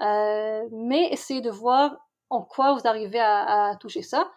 Euh, 0.00 0.68
mais 0.72 1.08
essayez 1.12 1.40
de 1.40 1.50
voir 1.50 1.96
en 2.30 2.42
quoi 2.42 2.74
vous 2.74 2.86
arrivez 2.86 3.20
à, 3.20 3.70
à 3.70 3.76
toucher 3.76 4.02
ça. 4.02 4.30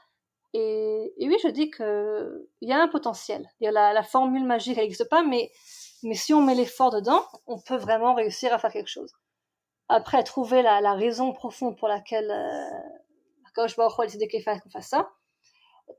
Et, 0.54 1.14
et, 1.18 1.28
oui, 1.28 1.36
je 1.44 1.50
dis 1.50 1.70
que 1.70 2.48
il 2.62 2.70
y 2.70 2.72
a 2.72 2.82
un 2.82 2.88
potentiel. 2.88 3.48
La, 3.60 3.94
la 3.94 4.04
formule 4.04 4.46
magique, 4.46 4.78
elle 4.78 4.84
n'existe 4.84 5.10
pas, 5.10 5.24
mais, 5.24 5.52
mais 6.04 6.16
si 6.16 6.34
on 6.34 6.42
met 6.42 6.56
l'effort 6.56 6.92
dedans, 6.92 7.26
on 7.48 7.60
peut 7.60 7.78
vraiment 7.78 8.14
réussir 8.14 8.54
à 8.54 8.60
faire 8.60 8.72
quelque 8.72 8.90
chose. 8.90 9.12
Après, 9.90 10.24
trouver 10.24 10.62
la, 10.62 10.82
la 10.82 10.94
raison 10.94 11.34
profonde 11.34 11.78
pour 11.78 11.88
laquelle 11.88 12.30
euh, 12.32 12.80
quand 13.56 13.68
je 13.68 13.76
vois 13.76 13.90
décidé 14.06 14.28
qu'on 14.28 14.70
fasse 14.70 14.88
ça, 14.88 15.10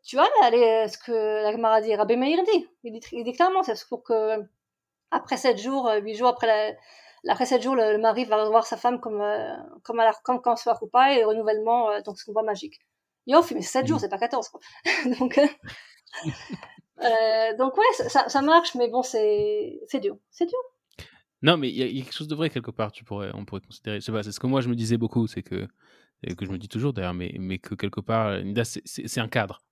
tu 0.05 0.17
vois, 0.17 0.29
là, 0.41 0.89
ce 0.89 0.99
que 0.99 1.13
la 1.13 1.53
Gemara 1.53 1.81
dit, 1.81 1.95
Rabbi 1.95 2.17
Meir 2.17 2.43
dit, 2.45 2.69
il 2.85 2.93
dit, 2.93 3.01
il 3.13 3.25
dit 3.25 3.33
clairement, 3.33 3.63
c'est 3.63 3.89
pour 3.89 4.05
que 4.05 4.39
après 5.11 5.37
sept 5.37 5.59
jours, 5.59 5.91
huit 6.03 6.15
jours 6.15 6.29
après 6.29 6.47
la, 6.47 6.77
après 7.29 7.47
7 7.47 7.63
jours, 7.63 7.77
le, 7.77 7.99
mari 7.99 8.25
va 8.25 8.49
voir 8.49 8.67
sa 8.67 8.77
femme 8.77 9.01
comme, 9.01 9.21
euh, 9.21 9.57
comme, 9.83 10.01
à 10.01 10.13
comme 10.25 10.41
quand 10.41 10.55
on 10.67 10.85
ou 10.85 10.89
pas, 10.89 11.15
et 11.15 11.25
renouvellement, 11.25 11.91
euh, 11.91 12.01
donc 12.01 12.19
c'est 12.19 12.25
combat 12.25 12.43
magique. 12.43 12.79
Yoff, 13.27 13.51
mais 13.53 13.63
7 13.63 13.87
jours, 13.87 13.99
mm. 13.99 14.01
c'est 14.01 14.09
pas 14.09 14.19
14, 14.19 14.49
quoi. 14.49 14.61
donc, 15.19 15.39
euh, 15.39 15.47
euh, 17.03 17.57
donc 17.57 17.77
ouais, 17.77 18.09
ça, 18.09 18.29
ça 18.29 18.43
marche, 18.43 18.75
mais 18.75 18.89
bon, 18.89 19.03
c'est, 19.03 19.81
c'est 19.87 20.01
dur. 20.01 20.19
C'est 20.31 20.47
dur. 20.47 20.59
Non, 21.43 21.57
mais 21.57 21.71
il 21.71 21.77
y, 21.77 22.01
a 22.01 22.05
quelque 22.05 22.15
chose 22.15 22.29
de 22.29 22.35
vrai 22.35 22.51
quelque 22.51 22.71
part, 22.71 22.93
tu 22.93 23.03
pourrais, 23.05 23.31
on 23.35 23.45
pourrait 23.47 23.63
considérer. 23.63 24.01
C'est 24.01 24.13
ce 24.33 24.41
que 24.41 24.47
moi 24.47 24.61
je 24.61 24.69
me 24.69 24.75
disais 24.75 24.99
beaucoup, 24.99 25.27
c'est 25.27 25.43
que, 25.43 25.67
et 26.23 26.35
que 26.35 26.45
je 26.45 26.51
me 26.51 26.59
dis 26.59 26.69
toujours 26.69 26.93
d'ailleurs, 26.93 27.15
mais, 27.15 27.35
mais 27.39 27.59
que 27.59 27.75
quelque 27.75 28.01
part, 28.01 28.43
Nida, 28.43 28.65
c'est 28.65 29.19
un 29.19 29.29
cadre. 29.29 29.63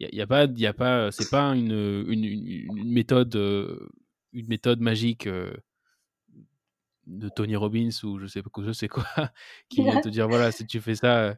Il 0.00 0.14
y 0.14 0.22
a, 0.22 0.26
pas, 0.26 0.44
il 0.44 0.58
y 0.58 0.66
a 0.66 0.72
pas, 0.72 1.10
c'est 1.10 1.28
pas 1.28 1.50
une, 1.54 1.72
une, 2.08 2.24
une, 2.24 2.92
méthode, 2.92 3.34
une 4.32 4.46
méthode 4.46 4.80
magique 4.80 5.28
de 7.08 7.28
Tony 7.28 7.56
Robbins 7.56 7.90
ou 8.04 8.18
je 8.18 8.26
sais 8.26 8.42
pas 8.42 8.50
je 8.62 8.72
sais 8.72 8.88
quoi 8.88 9.04
qui 9.68 9.82
vient 9.82 10.00
te 10.00 10.08
dire 10.08 10.28
voilà 10.28 10.52
si 10.52 10.66
tu 10.66 10.80
fais 10.80 10.94
ça 10.94 11.36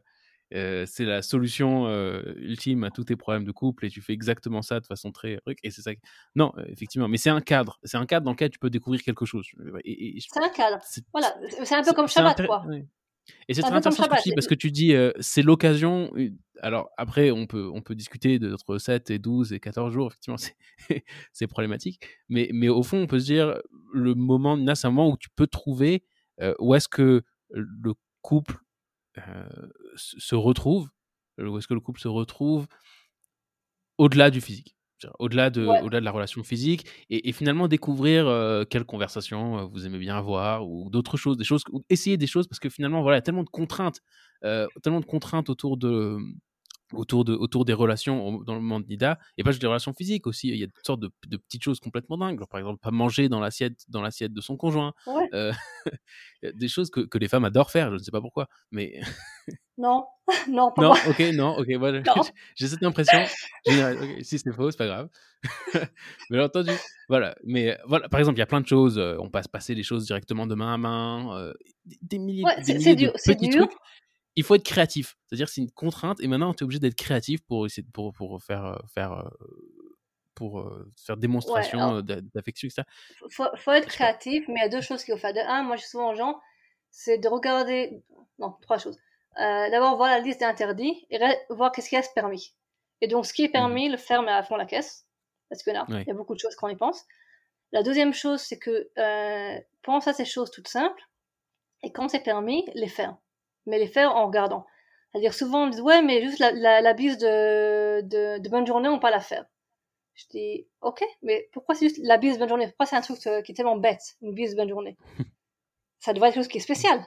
euh, 0.53 0.85
c'est 0.85 1.05
la 1.05 1.21
solution 1.21 1.87
euh, 1.87 2.21
ultime 2.35 2.83
à 2.83 2.91
tous 2.91 3.05
tes 3.05 3.15
problèmes 3.15 3.45
de 3.45 3.51
couple 3.51 3.85
et 3.85 3.89
tu 3.89 4.01
fais 4.01 4.11
exactement 4.11 4.61
ça 4.61 4.81
de 4.81 4.85
façon 4.85 5.11
très 5.11 5.39
et 5.63 5.71
c'est 5.71 5.81
ça 5.81 5.91
non 6.35 6.51
euh, 6.57 6.65
effectivement 6.67 7.07
mais 7.07 7.17
c'est 7.17 7.29
un 7.29 7.39
cadre. 7.39 7.79
C'est 7.83 7.97
un 7.97 8.05
cadre 8.05 8.25
dans 8.25 8.31
lequel 8.31 8.49
tu 8.49 8.59
peux 8.59 8.69
découvrir 8.69 9.01
quelque 9.01 9.25
chose 9.25 9.45
c'est 9.45 10.43
un 10.43 10.49
cadre. 10.49 10.79
voilà 11.13 11.33
c'est 11.63 11.75
un 11.75 11.83
peu 11.83 11.93
comme 11.93 12.09
Shabbat 12.09 12.45
quoi. 12.45 12.65
et 13.47 13.53
c'est 13.53 13.61
très 13.61 13.71
intéressant 13.71 14.03
que 14.03 14.33
parce 14.33 14.47
que 14.47 14.55
tu 14.55 14.71
dis 14.71 14.93
c'est 15.21 15.41
l'occasion 15.41 16.11
alors 16.59 16.89
après 16.97 17.31
on 17.31 17.47
peut 17.47 17.69
on 17.73 17.81
peut 17.81 17.95
discuter 17.95 18.37
de 18.37 18.49
notre 18.49 18.77
7 18.77 19.09
et 19.09 19.19
12 19.19 19.53
et 19.53 19.61
14 19.61 19.93
jours 19.93 20.07
effectivement 20.07 20.37
c'est 21.31 21.47
problématique 21.47 22.01
mais 22.27 22.49
mais 22.51 22.67
au 22.67 22.83
fond 22.83 22.97
on 22.97 23.07
peut 23.07 23.19
se 23.19 23.25
dire 23.25 23.57
le 23.93 24.15
moment 24.15 24.57
là 24.57 24.75
c'est 24.75 24.87
un 24.87 24.91
moment 24.91 25.11
où 25.11 25.17
tu 25.17 25.29
peux 25.29 25.47
trouver 25.47 26.03
où 26.59 26.75
est-ce 26.75 26.89
que 26.89 27.23
le 27.51 27.93
couple 28.21 28.57
se 30.17 30.35
retrouve 30.35 30.89
où 31.49 31.57
est-ce 31.57 31.67
que 31.67 31.73
le 31.73 31.79
couple 31.79 31.99
se 31.99 32.07
retrouve? 32.07 32.67
Au-delà 33.97 34.29
du 34.29 34.41
physique. 34.41 34.75
Au-delà 35.17 35.49
de, 35.49 35.65
au-delà 35.65 35.99
de 35.99 36.05
la 36.05 36.11
relation 36.11 36.43
physique, 36.43 36.85
et, 37.09 37.31
finalement 37.31 37.67
découvrir 37.67 38.27
euh, 38.27 38.65
quelle 38.65 38.83
conversation 38.83 39.57
euh, 39.57 39.63
vous 39.63 39.87
aimez 39.87 39.97
bien 39.97 40.15
avoir, 40.15 40.69
ou 40.69 40.91
d'autres 40.91 41.17
choses, 41.17 41.37
des 41.37 41.43
choses, 41.43 41.63
ou 41.71 41.83
essayer 41.89 42.17
des 42.17 42.27
choses, 42.27 42.47
parce 42.47 42.59
que 42.59 42.69
finalement, 42.69 43.01
voilà, 43.01 43.17
il 43.17 43.19
y 43.19 43.23
a 43.23 43.23
tellement 43.23 43.43
de 43.43 43.49
contraintes, 43.49 44.01
euh, 44.43 44.67
tellement 44.83 44.99
de 44.99 45.05
contraintes 45.05 45.49
autour 45.49 45.77
de, 45.77 46.19
autour, 46.93 47.25
de, 47.25 47.33
autour 47.33 47.65
des 47.65 47.73
relations 47.73 48.41
dans 48.43 48.55
le 48.55 48.61
monde 48.61 48.87
NIDA, 48.87 49.19
et 49.37 49.43
pas 49.43 49.51
juste 49.51 49.61
des 49.61 49.67
relations 49.67 49.93
physiques 49.93 50.27
aussi. 50.27 50.49
Il 50.49 50.57
y 50.57 50.63
a 50.63 50.67
toutes 50.67 50.85
sortes 50.85 50.99
de, 50.99 51.37
petites 51.37 51.63
choses 51.63 51.79
complètement 51.79 52.17
dingues. 52.17 52.43
par 52.49 52.59
exemple, 52.59 52.79
pas 52.79 52.91
manger 52.91 53.29
dans 53.29 53.39
l'assiette, 53.39 53.83
dans 53.89 54.01
l'assiette 54.01 54.33
de 54.33 54.41
son 54.41 54.57
conjoint. 54.57 54.93
Euh, 55.33 55.51
des 56.53 56.67
choses 56.67 56.89
que, 56.89 57.01
que, 57.01 57.17
les 57.17 57.27
femmes 57.27 57.45
adorent 57.45 57.71
faire, 57.71 57.89
je 57.89 57.95
ne 57.95 57.99
sais 57.99 58.11
pas 58.11 58.21
pourquoi. 58.21 58.47
Mais... 58.71 58.99
non, 59.77 60.05
non, 60.49 60.71
pas 60.71 60.81
Non, 60.81 60.93
ok, 61.07 61.19
non, 61.33 61.57
ok. 61.57 61.67
Voilà. 61.77 62.01
J'ai 62.55 62.67
cette 62.67 62.83
impression. 62.83 63.19
si 64.21 64.39
c'est 64.39 64.51
faux, 64.53 64.71
c'est 64.71 64.77
pas 64.77 64.87
grave. 64.87 65.09
mais 66.29 66.39
entendu, 66.39 66.71
voilà. 67.09 67.35
Mais 67.43 67.77
voilà, 67.85 68.09
par 68.09 68.19
exemple, 68.19 68.37
il 68.37 68.39
y 68.39 68.43
a 68.43 68.47
plein 68.47 68.61
de 68.61 68.67
choses. 68.67 68.97
Euh, 68.97 69.17
on 69.19 69.29
passe 69.29 69.47
passer 69.47 69.75
les 69.75 69.83
choses 69.83 70.05
directement 70.05 70.47
de 70.47 70.55
main 70.55 70.73
à 70.73 70.77
main. 70.77 71.37
Euh, 71.37 71.53
des, 72.01 72.19
milliers, 72.19 72.43
des 72.65 72.73
milliers 72.75 72.95
de 72.95 73.11
petits 73.25 73.49
trucs 73.49 73.71
il 74.35 74.43
faut 74.43 74.55
être 74.55 74.63
créatif. 74.63 75.17
C'est-à-dire 75.25 75.49
c'est 75.49 75.61
une 75.61 75.71
contrainte 75.71 76.21
et 76.21 76.27
maintenant 76.27 76.53
tu 76.53 76.63
es 76.63 76.65
obligé 76.65 76.79
d'être 76.79 76.95
créatif 76.95 77.41
pour 77.45 77.65
essayer 77.65 77.85
pour, 77.93 78.13
pour 78.13 78.41
faire 78.41 78.65
euh, 78.65 78.77
faire 78.93 79.13
euh, 79.13 79.29
pour 80.35 80.59
euh, 80.59 80.89
faire 81.05 81.17
démonstration 81.17 82.01
d'affection 82.01 82.67
etc. 82.67 82.83
Faut, 83.29 83.45
faut 83.57 83.71
être 83.71 83.87
créatif, 83.87 84.45
mais 84.47 84.55
il 84.59 84.63
y 84.63 84.65
a 84.65 84.69
deux 84.69 84.81
choses 84.81 85.03
qu'il 85.03 85.13
faut 85.13 85.19
faire. 85.19 85.33
De 85.33 85.39
un, 85.39 85.63
moi 85.63 85.75
je 85.75 85.81
suis 85.81 85.91
souvent 85.91 86.11
aux 86.11 86.15
gens, 86.15 86.39
c'est 86.89 87.17
de 87.17 87.27
regarder 87.27 88.03
non 88.39 88.55
trois 88.61 88.77
choses. 88.77 88.97
D'abord 89.37 89.95
voir 89.95 90.09
la 90.09 90.19
liste 90.19 90.41
d'interdits 90.41 91.05
et 91.09 91.19
voir 91.49 91.71
qu'est-ce 91.71 91.89
qui 91.89 91.95
est 91.95 92.13
permis. 92.13 92.53
Et 93.01 93.07
donc 93.07 93.25
ce 93.25 93.33
qui 93.33 93.43
est 93.43 93.47
mmh 93.47 93.51
permis, 93.51 93.89
le 93.89 93.97
faire 93.97 94.23
mais 94.23 94.31
à 94.31 94.43
fond 94.43 94.55
la 94.55 94.65
caisse 94.65 95.07
parce 95.49 95.63
que 95.63 95.71
là 95.71 95.85
il 95.89 96.03
y 96.07 96.11
a 96.11 96.13
beaucoup 96.13 96.33
de 96.33 96.39
choses 96.39 96.55
qu'on 96.55 96.69
y 96.69 96.75
pense. 96.75 97.05
La 97.73 97.83
deuxième 97.83 98.13
chose, 98.13 98.41
c'est 98.41 98.59
que 98.59 98.89
pense 99.83 100.07
à 100.07 100.13
ces 100.13 100.25
choses 100.25 100.51
toutes 100.51 100.67
simples 100.67 101.01
et 101.83 101.91
quand 101.91 102.09
c'est 102.09 102.23
permis, 102.23 102.65
les 102.73 102.87
faire 102.87 103.17
mais 103.65 103.79
les 103.79 103.87
faire 103.87 104.15
en 104.15 104.27
regardant. 104.27 104.65
C'est-à-dire 105.11 105.33
souvent 105.33 105.65
on 105.65 105.67
dit 105.67 105.81
ouais 105.81 106.01
mais 106.01 106.21
juste 106.21 106.39
la, 106.39 106.51
la, 106.51 106.81
la 106.81 106.93
bise 106.93 107.17
de, 107.17 108.01
de, 108.01 108.39
de, 108.39 108.49
bonne 108.49 108.65
journée 108.65 108.89
on 108.89 108.95
peut 108.95 109.01
pas 109.01 109.11
la 109.11 109.19
faire. 109.19 109.45
Je 110.13 110.25
dis 110.29 110.67
ok 110.81 111.03
mais 111.21 111.49
pourquoi 111.53 111.75
c'est 111.75 111.89
juste 111.89 111.99
la 112.03 112.17
bise 112.17 112.35
de 112.35 112.39
bonne 112.39 112.49
journée? 112.49 112.67
Pourquoi 112.67 112.85
c'est 112.85 112.95
un 112.95 113.01
truc 113.01 113.25
euh, 113.27 113.41
qui 113.41 113.51
est 113.51 113.55
tellement 113.55 113.77
bête 113.77 114.15
une 114.21 114.33
bise 114.33 114.51
de 114.51 114.57
bonne 114.57 114.69
journée? 114.69 114.97
Ça 115.99 116.13
devrait 116.13 116.29
être 116.29 116.35
quelque 116.35 116.43
chose 116.43 116.51
qui 116.51 116.57
est 116.57 116.61
spécial. 116.61 117.05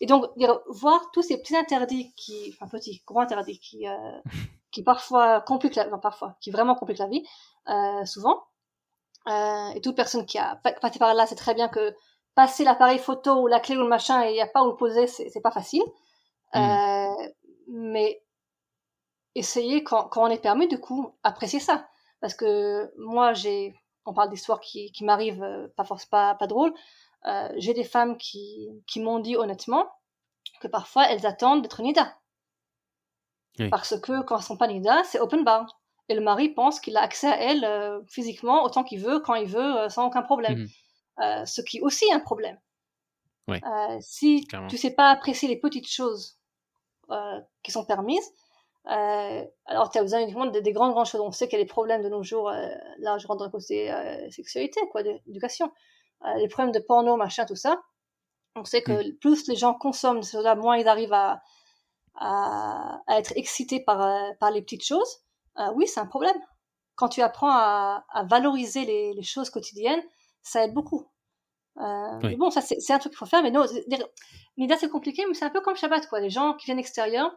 Et 0.00 0.06
donc 0.06 0.26
dire, 0.36 0.60
voir 0.68 1.10
tous 1.12 1.22
ces 1.22 1.38
petits 1.38 1.56
interdits 1.56 2.12
qui 2.16 2.54
enfin 2.54 2.68
petits 2.68 3.02
gros 3.06 3.20
interdits 3.20 3.58
qui 3.58 3.88
euh, 3.88 4.20
qui 4.70 4.82
parfois 4.82 5.40
compliquent 5.40 5.76
la 5.76 5.86
enfin, 5.86 5.98
parfois 5.98 6.36
qui 6.40 6.50
vraiment 6.50 6.74
compliquent 6.74 6.98
la 6.98 7.06
vie 7.08 7.24
euh, 7.68 8.04
souvent 8.04 8.44
euh, 9.28 9.70
et 9.74 9.80
toute 9.80 9.96
personne 9.96 10.26
qui 10.26 10.38
a 10.38 10.56
passé 10.56 10.98
par 10.98 11.14
là 11.14 11.26
c'est 11.26 11.34
très 11.34 11.54
bien 11.54 11.68
que 11.68 11.94
passer 12.36 12.64
l'appareil 12.64 12.98
photo 12.98 13.42
ou 13.42 13.46
la 13.48 13.58
clé 13.58 13.76
ou 13.76 13.80
le 13.80 13.88
machin 13.88 14.22
et 14.22 14.30
il 14.30 14.34
n'y 14.34 14.42
a 14.42 14.46
pas 14.46 14.62
où 14.62 14.70
le 14.70 14.76
poser, 14.76 15.08
c'est 15.08 15.40
pas 15.42 15.50
facile. 15.50 15.82
Mm. 16.54 16.58
Euh, 16.58 17.28
mais 17.68 18.22
essayer 19.34 19.82
quand, 19.82 20.04
quand 20.04 20.24
on 20.24 20.30
est 20.30 20.40
permis, 20.40 20.68
du 20.68 20.78
coup, 20.78 21.14
apprécier 21.24 21.58
ça. 21.58 21.88
Parce 22.20 22.34
que 22.34 22.92
moi, 22.98 23.32
j'ai, 23.32 23.74
on 24.04 24.14
parle 24.14 24.30
d'histoires 24.30 24.60
qui, 24.60 24.92
qui 24.92 25.04
m'arrivent 25.04 25.42
euh, 25.42 25.66
pas 25.76 25.84
forcément 25.84 26.10
pas, 26.10 26.34
pas 26.34 26.46
drôles. 26.46 26.74
Euh, 27.26 27.48
j'ai 27.56 27.74
des 27.74 27.84
femmes 27.84 28.18
qui, 28.18 28.68
qui 28.86 29.00
m'ont 29.00 29.18
dit 29.18 29.36
honnêtement 29.36 29.90
que 30.60 30.68
parfois 30.68 31.10
elles 31.10 31.26
attendent 31.26 31.62
d'être 31.62 31.82
NIDA. 31.82 32.16
Parce 33.70 33.98
que 33.98 34.20
quand 34.22 34.36
elles 34.36 34.44
sont 34.44 34.58
pas 34.58 34.68
NIDA, 34.68 35.02
c'est 35.04 35.18
open 35.18 35.42
bar. 35.42 35.80
Et 36.10 36.14
le 36.14 36.20
mari 36.20 36.50
pense 36.50 36.78
qu'il 36.78 36.98
a 36.98 37.00
accès 37.00 37.26
à 37.26 37.40
elles 37.40 37.64
euh, 37.64 38.00
physiquement 38.06 38.62
autant 38.62 38.84
qu'il 38.84 39.00
veut, 39.00 39.20
quand 39.20 39.34
il 39.34 39.48
veut, 39.48 39.88
sans 39.88 40.06
aucun 40.06 40.22
problème. 40.22 40.64
Mm. 40.64 40.66
Euh, 41.20 41.46
ce 41.46 41.62
qui 41.62 41.78
est 41.78 41.80
aussi 41.80 42.04
un 42.12 42.20
problème. 42.20 42.58
Ouais, 43.48 43.60
euh, 43.64 43.98
si 44.00 44.46
tu 44.48 44.56
tu 44.68 44.76
sais 44.76 44.90
pas 44.90 45.08
apprécier 45.10 45.48
les 45.48 45.56
petites 45.56 45.88
choses 45.88 46.38
euh, 47.10 47.40
qui 47.62 47.70
sont 47.70 47.84
permises, 47.84 48.32
alors 48.84 49.90
tu 49.90 49.98
as 49.98 50.02
besoin 50.02 50.20
uniquement 50.20 50.46
des, 50.46 50.60
des, 50.60 50.72
grandes, 50.72 50.92
grandes 50.92 51.06
choses. 51.06 51.20
On 51.20 51.30
sait 51.30 51.48
qu'il 51.48 51.58
y 51.58 51.62
a 51.62 51.64
des 51.64 51.68
problèmes 51.68 52.02
de 52.02 52.08
nos 52.08 52.22
jours, 52.22 52.50
là 52.50 53.18
je 53.18 53.26
rentre 53.26 53.38
dans 53.38 53.44
le 53.46 53.50
côté 53.50 53.90
sexualité, 54.30 54.80
quoi, 54.90 55.02
d'éducation. 55.02 55.72
les 56.36 56.48
problèmes 56.48 56.72
de 56.72 56.80
porno, 56.80 57.16
machin, 57.16 57.46
tout 57.46 57.56
ça. 57.56 57.80
On 58.54 58.64
sait 58.64 58.82
que 58.82 59.10
mm. 59.10 59.16
plus 59.18 59.48
les 59.48 59.56
gens 59.56 59.74
consomment 59.74 60.22
cela, 60.22 60.54
moins 60.54 60.76
ils 60.76 60.88
arrivent 60.88 61.12
à, 61.12 61.42
à, 62.14 63.00
à 63.06 63.18
être 63.18 63.32
excités 63.36 63.80
par, 63.80 63.98
par 64.38 64.50
les 64.50 64.62
petites 64.62 64.84
choses. 64.84 65.22
oui, 65.74 65.88
c'est 65.88 66.00
un 66.00 66.06
problème. 66.06 66.36
Quand 66.94 67.08
tu 67.08 67.22
apprends 67.22 67.50
à, 67.50 68.04
à 68.10 68.24
valoriser 68.24 68.84
les, 68.84 69.14
les, 69.14 69.22
choses 69.22 69.50
quotidiennes, 69.50 70.02
ça 70.46 70.64
aide 70.64 70.72
beaucoup. 70.72 71.06
Euh, 71.78 72.36
Bon, 72.38 72.50
ça 72.50 72.62
c'est 72.62 72.92
un 72.92 72.98
truc 72.98 73.12
qu'il 73.12 73.18
faut 73.18 73.26
faire, 73.26 73.42
mais 73.42 73.50
non, 73.50 73.66
Nida 74.56 74.76
c'est 74.78 74.88
compliqué, 74.88 75.24
mais 75.26 75.34
c'est 75.34 75.44
un 75.44 75.50
peu 75.50 75.60
comme 75.60 75.76
Shabbat, 75.76 76.06
quoi. 76.08 76.20
Les 76.20 76.30
gens 76.30 76.54
qui 76.54 76.66
viennent 76.66 76.78
extérieur, 76.78 77.30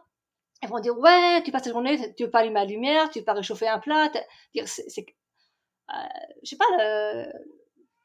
ils 0.62 0.68
vont 0.68 0.80
dire 0.80 0.96
ouais, 0.98 1.42
tu 1.42 1.50
passes 1.52 1.66
la 1.66 1.72
journée, 1.72 2.14
tu 2.14 2.24
veux 2.24 2.30
pas 2.30 2.40
allumer 2.40 2.60
la 2.60 2.64
lumière, 2.64 3.10
tu 3.10 3.18
veux 3.18 3.24
pas 3.24 3.34
réchauffer 3.34 3.68
un 3.68 3.78
plat, 3.78 4.10
dire 4.54 4.66
c'est, 4.66 5.04
euh, 5.90 5.94
je 6.42 6.50
sais 6.50 6.56
pas, 6.56 6.64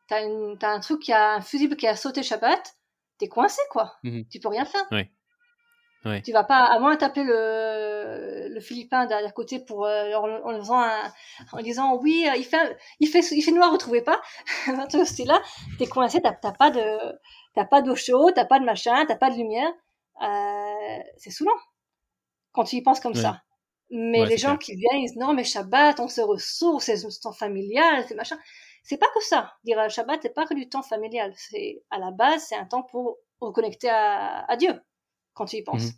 t'as, 0.08 0.22
as 0.68 0.72
un 0.74 0.80
truc 0.80 1.02
qui 1.02 1.14
a 1.14 1.36
un 1.36 1.42
fusible 1.42 1.76
qui 1.78 1.88
a 1.88 1.96
sauté 1.96 2.24
Shabbat, 2.24 2.76
t'es 3.18 3.28
coincé 3.28 3.62
quoi, 3.72 3.96
mmh 4.04 4.24
tu 4.30 4.40
peux 4.40 4.50
rien 4.50 4.66
faire. 4.66 4.86
Oui. 4.92 5.04
Tu 6.24 6.32
vas 6.32 6.44
pas, 6.44 6.66
à 6.66 6.80
moins 6.80 6.96
taper 6.98 7.24
le, 7.24 8.50
le 8.50 8.60
Philippin 8.60 9.06
derrière 9.08 9.34
côté 9.34 9.60
pour 9.60 9.86
euh, 9.86 10.14
en, 10.14 10.58
faisant 10.60 10.80
un, 10.80 11.12
en 11.52 11.62
disant 11.62 11.98
oui, 12.00 12.28
euh, 12.30 12.36
il 12.36 12.44
fait, 12.44 12.78
il 13.00 13.08
fait, 13.08 13.22
il 13.32 13.42
fait 13.42 13.52
noir, 13.52 13.72
vous 13.72 13.78
trouvez 13.78 14.02
pas 14.02 14.22
Dans 14.68 14.88
ce 14.90 15.04
style-là, 15.04 15.42
t'es 15.80 15.88
coincé, 15.88 16.22
t'as 16.22 16.34
pas 16.34 16.70
de, 16.70 17.20
t'as 17.56 17.66
pas 17.66 17.82
d'eau 17.82 17.96
chaude, 17.96 18.34
t'as 18.36 18.46
pas 18.46 18.60
de 18.60 18.66
machin, 18.66 19.06
t'as 19.08 19.16
pas 19.16 19.32
de 19.32 19.38
lumière. 19.38 19.72
Euh, 20.22 21.00
c'est 21.18 21.32
saoulant 21.32 21.58
quand 22.52 22.66
tu 22.66 22.76
y 22.76 22.82
penses 22.82 23.00
comme 23.00 23.16
ça. 23.16 23.42
Mais 23.90 24.26
les 24.26 24.38
gens 24.38 24.58
qui 24.58 24.76
viennent, 24.76 25.02
ils 25.02 25.08
disent 25.08 25.18
non, 25.18 25.34
mais 25.34 25.44
Shabbat, 25.44 26.00
on 26.00 26.08
se 26.08 26.22
ressource, 26.22 26.86
c'est 26.86 27.06
du 27.06 27.20
temps 27.20 27.34
familial, 27.34 28.06
c'est 28.08 28.16
machin. 28.16 28.38
C'est 28.84 28.98
pas 28.98 29.08
que 29.16 29.24
ça. 29.24 29.54
Dire 29.64 29.90
Shabbat, 29.90 30.20
c'est 30.22 30.34
pas 30.34 30.46
que 30.46 30.54
du 30.54 30.70
temps 30.70 30.84
familial. 30.84 31.34
C'est 31.36 31.84
à 31.90 31.98
la 31.98 32.12
base, 32.12 32.46
c'est 32.48 32.56
un 32.56 32.66
temps 32.66 32.84
pour 32.84 33.18
reconnecter 33.40 33.90
à, 33.90 34.46
à 34.46 34.56
Dieu 34.56 34.80
quand 35.36 35.46
tu 35.46 35.58
y 35.58 35.62
penses. 35.62 35.92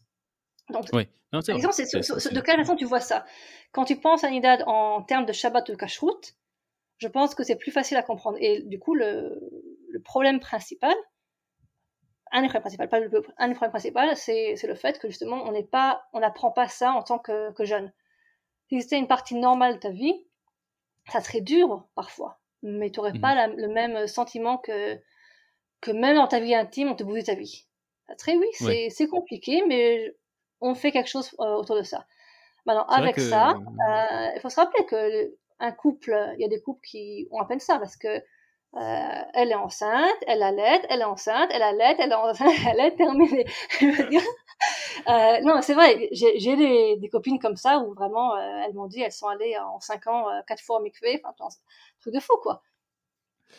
Mmh. 0.69 0.73
Donc, 0.73 0.85
oui. 0.91 1.07
non, 1.31 1.39
par 1.41 1.55
exemple, 1.55 1.75
de 1.77 2.41
quelle 2.41 2.57
façon 2.57 2.75
tu 2.75 2.83
vois 2.83 2.99
ça? 2.99 3.25
Quand 3.71 3.85
tu 3.85 3.95
penses 3.95 4.25
à 4.25 4.29
Nidad 4.29 4.63
en 4.67 5.01
termes 5.01 5.25
de 5.25 5.31
Shabbat 5.31 5.69
ou 5.69 5.71
de 5.71 5.77
Kashrut, 5.77 6.35
je 6.97 7.07
pense 7.07 7.35
que 7.35 7.43
c'est 7.43 7.55
plus 7.55 7.71
facile 7.71 7.95
à 7.95 8.03
comprendre. 8.03 8.37
Et 8.41 8.63
du 8.63 8.79
coup, 8.79 8.95
le, 8.95 9.39
le 9.89 10.01
problème 10.01 10.41
principal, 10.41 10.95
un 12.31 12.41
des 12.41 12.47
problèmes 12.47 12.61
principaux, 12.61 12.87
pas 12.87 12.99
le, 12.99 13.09
un 13.37 13.47
des 13.47 13.53
problèmes 13.53 13.71
principaux, 13.71 13.99
c'est, 14.15 14.55
le 14.61 14.75
fait 14.75 14.99
que 14.99 15.07
justement, 15.07 15.43
on 15.45 15.51
n'est 15.51 15.63
pas, 15.63 16.03
on 16.13 16.19
n'apprend 16.19 16.51
pas 16.51 16.67
ça 16.67 16.91
en 16.91 17.03
tant 17.03 17.19
que, 17.19 17.53
que 17.53 17.65
jeune. 17.65 17.93
Si 18.69 18.81
c'était 18.81 18.97
une 18.97 19.07
partie 19.07 19.35
normale 19.35 19.75
de 19.75 19.79
ta 19.79 19.89
vie, 19.89 20.25
ça 21.09 21.21
serait 21.21 21.41
dur 21.41 21.87
parfois, 21.95 22.39
mais 22.63 22.91
tu 22.91 22.99
n'aurais 22.99 23.13
mmh 23.13 23.21
pas 23.21 23.47
le 23.47 23.67
même 23.69 24.07
sentiment 24.07 24.57
que, 24.57 24.99
que 25.79 25.91
même 25.91 26.17
dans 26.17 26.27
ta 26.27 26.39
vie 26.39 26.53
intime, 26.53 26.89
on 26.89 26.95
te 26.95 27.03
bousille 27.03 27.23
ta 27.23 27.35
vie. 27.35 27.65
Très 28.17 28.35
oui, 28.35 28.47
c'est 28.89 29.07
compliqué, 29.07 29.63
mais 29.67 30.15
on 30.61 30.75
fait 30.75 30.91
quelque 30.91 31.09
chose 31.09 31.35
euh, 31.39 31.55
autour 31.55 31.75
de 31.75 31.83
ça. 31.83 32.05
Maintenant, 32.65 32.85
avec 32.87 33.19
ça, 33.19 33.51
euh, 33.51 34.29
il 34.35 34.39
faut 34.41 34.49
se 34.49 34.55
rappeler 34.55 34.85
que 34.85 35.33
un 35.59 35.71
couple, 35.71 36.15
il 36.37 36.41
y 36.41 36.45
a 36.45 36.47
des 36.47 36.61
couples 36.61 36.85
qui 36.85 37.27
ont 37.31 37.39
à 37.39 37.45
peine 37.45 37.59
ça 37.59 37.79
parce 37.79 37.95
que 37.95 38.21
euh, 38.75 39.21
elle 39.33 39.51
est 39.51 39.55
enceinte, 39.55 40.17
elle 40.27 40.43
allait, 40.43 40.81
elle 40.89 41.01
est 41.01 41.05
enceinte, 41.05 41.49
elle 41.51 41.63
allait, 41.63 41.95
elle 41.97 42.11
est 42.11 42.15
enceinte, 42.15 42.47
elle 42.69 42.79
est 42.79 42.95
terminée. 42.95 43.45
Euh, 45.07 45.39
non, 45.41 45.61
c'est 45.61 45.75
vrai, 45.75 46.09
j'ai 46.11 46.55
des, 46.55 46.97
des, 46.97 47.09
copines 47.09 47.37
comme 47.37 47.55
ça 47.55 47.77
où 47.79 47.93
vraiment, 47.93 48.35
euh, 48.35 48.63
elles 48.65 48.73
m'ont 48.73 48.87
dit, 48.87 48.99
elles 48.99 49.11
sont 49.11 49.27
allées 49.27 49.55
en 49.57 49.79
5 49.79 50.07
ans, 50.07 50.25
4 50.47 50.61
fois 50.63 50.79
au 50.79 50.81
mikvé, 50.81 51.21
enfin, 51.23 51.47
truc 52.01 52.13
de 52.13 52.19
fou, 52.19 52.33
quoi. 52.41 52.63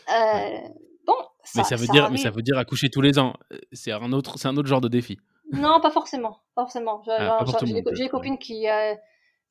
Ouais. 0.08 0.64
Bon, 1.09 1.14
ça, 1.43 1.60
mais 1.60 1.64
ça 1.64 1.76
veut 1.76 1.86
dire, 1.86 2.10
mais 2.10 2.18
ça 2.18 2.28
veut 2.28 2.43
dire 2.43 2.59
accoucher 2.59 2.90
tous 2.90 3.01
les 3.01 3.18
ans. 3.18 3.32
C'est 3.72 3.93
un 3.93 4.12
autre, 4.12 4.39
c'est 4.39 4.47
un 4.47 4.56
autre 4.59 4.68
genre 4.68 4.82
de 4.82 4.89
défi. 4.89 5.18
Non, 5.52 5.80
pas 5.80 5.90
forcément, 5.90 6.40
pas 6.55 6.64
forcément. 6.64 7.02
Ah, 7.09 7.43
j'ai 7.64 7.80
des 7.80 8.09
copines 8.10 8.36
qui, 8.36 8.68
euh, 8.68 8.94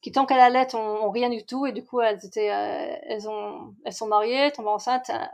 qui 0.01 0.11
tant 0.11 0.27
qu'elles 0.27 0.39
allaient, 0.39 0.75
ont, 0.75 1.09
rien 1.09 1.29
du 1.31 1.43
tout 1.43 1.65
et 1.65 1.71
du 1.71 1.83
coup 1.83 1.99
elles 1.99 2.23
étaient, 2.23 2.51
euh, 2.51 2.95
elles 3.07 3.27
ont, 3.27 3.73
elles 3.83 3.93
sont 3.93 4.05
mariées, 4.05 4.51
tombent 4.51 4.67
enceintes 4.67 5.09
un, 5.09 5.27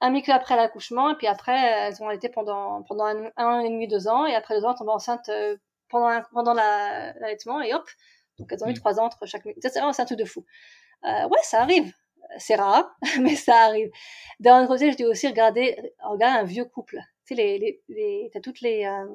un 0.00 0.10
micro 0.10 0.30
après 0.30 0.54
l'accouchement 0.54 1.10
et 1.10 1.16
puis 1.16 1.26
après 1.26 1.58
elles 1.58 2.00
ont 2.00 2.08
allaité 2.08 2.28
pendant 2.28 2.84
pendant 2.84 3.06
un, 3.06 3.32
an 3.36 3.58
et 3.58 3.68
demi, 3.68 3.88
deux 3.88 4.06
ans 4.06 4.26
et 4.26 4.36
après 4.36 4.60
deux 4.60 4.64
ans 4.64 4.74
tombent 4.74 4.90
enceintes 4.90 5.28
euh, 5.30 5.56
pendant 5.88 6.22
pendant 6.32 6.54
l'allaitement 6.54 7.60
et 7.60 7.74
hop. 7.74 7.88
Donc 8.38 8.52
elles 8.52 8.62
ont 8.62 8.68
eu 8.68 8.70
mmh. 8.70 8.74
trois 8.74 9.00
ans 9.00 9.06
entre 9.06 9.26
chaque. 9.26 9.42
C'est 9.60 9.80
un 9.80 9.90
truc 9.90 10.18
de 10.18 10.24
fou. 10.24 10.44
ouais, 11.02 11.42
ça 11.42 11.62
arrive 11.62 11.92
c'est 12.38 12.56
rare, 12.56 12.88
mais 13.20 13.36
ça 13.36 13.56
arrive. 13.64 13.90
D'un 14.40 14.60
autre 14.60 14.68
côté, 14.68 14.90
je 14.90 14.96
dis 14.96 15.04
aussi, 15.04 15.26
regardez, 15.26 15.76
regarde 16.02 16.40
un 16.40 16.44
vieux 16.44 16.64
couple. 16.64 16.98
Tu 17.26 17.34
sais, 17.34 17.42
les, 17.42 17.58
les, 17.58 17.82
les 17.88 18.30
t'as 18.32 18.40
toutes 18.40 18.60
les, 18.60 18.84
euh, 18.84 19.06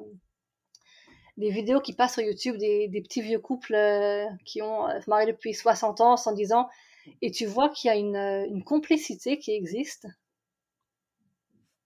les 1.36 1.50
vidéos 1.50 1.80
qui 1.80 1.94
passent 1.94 2.14
sur 2.14 2.22
YouTube 2.22 2.56
des, 2.56 2.88
des 2.88 3.00
petits 3.00 3.22
vieux 3.22 3.38
couples 3.38 3.74
euh, 3.74 4.26
qui 4.44 4.62
ont 4.62 4.88
euh, 4.88 4.98
marié 5.06 5.26
depuis 5.30 5.54
60 5.54 6.00
ans, 6.00 6.16
110 6.16 6.52
ans, 6.52 6.68
et 7.22 7.30
tu 7.30 7.46
vois 7.46 7.68
qu'il 7.70 7.88
y 7.88 7.92
a 7.92 7.96
une, 7.96 8.16
une 8.16 8.64
complicité 8.64 9.38
qui 9.38 9.52
existe, 9.52 10.06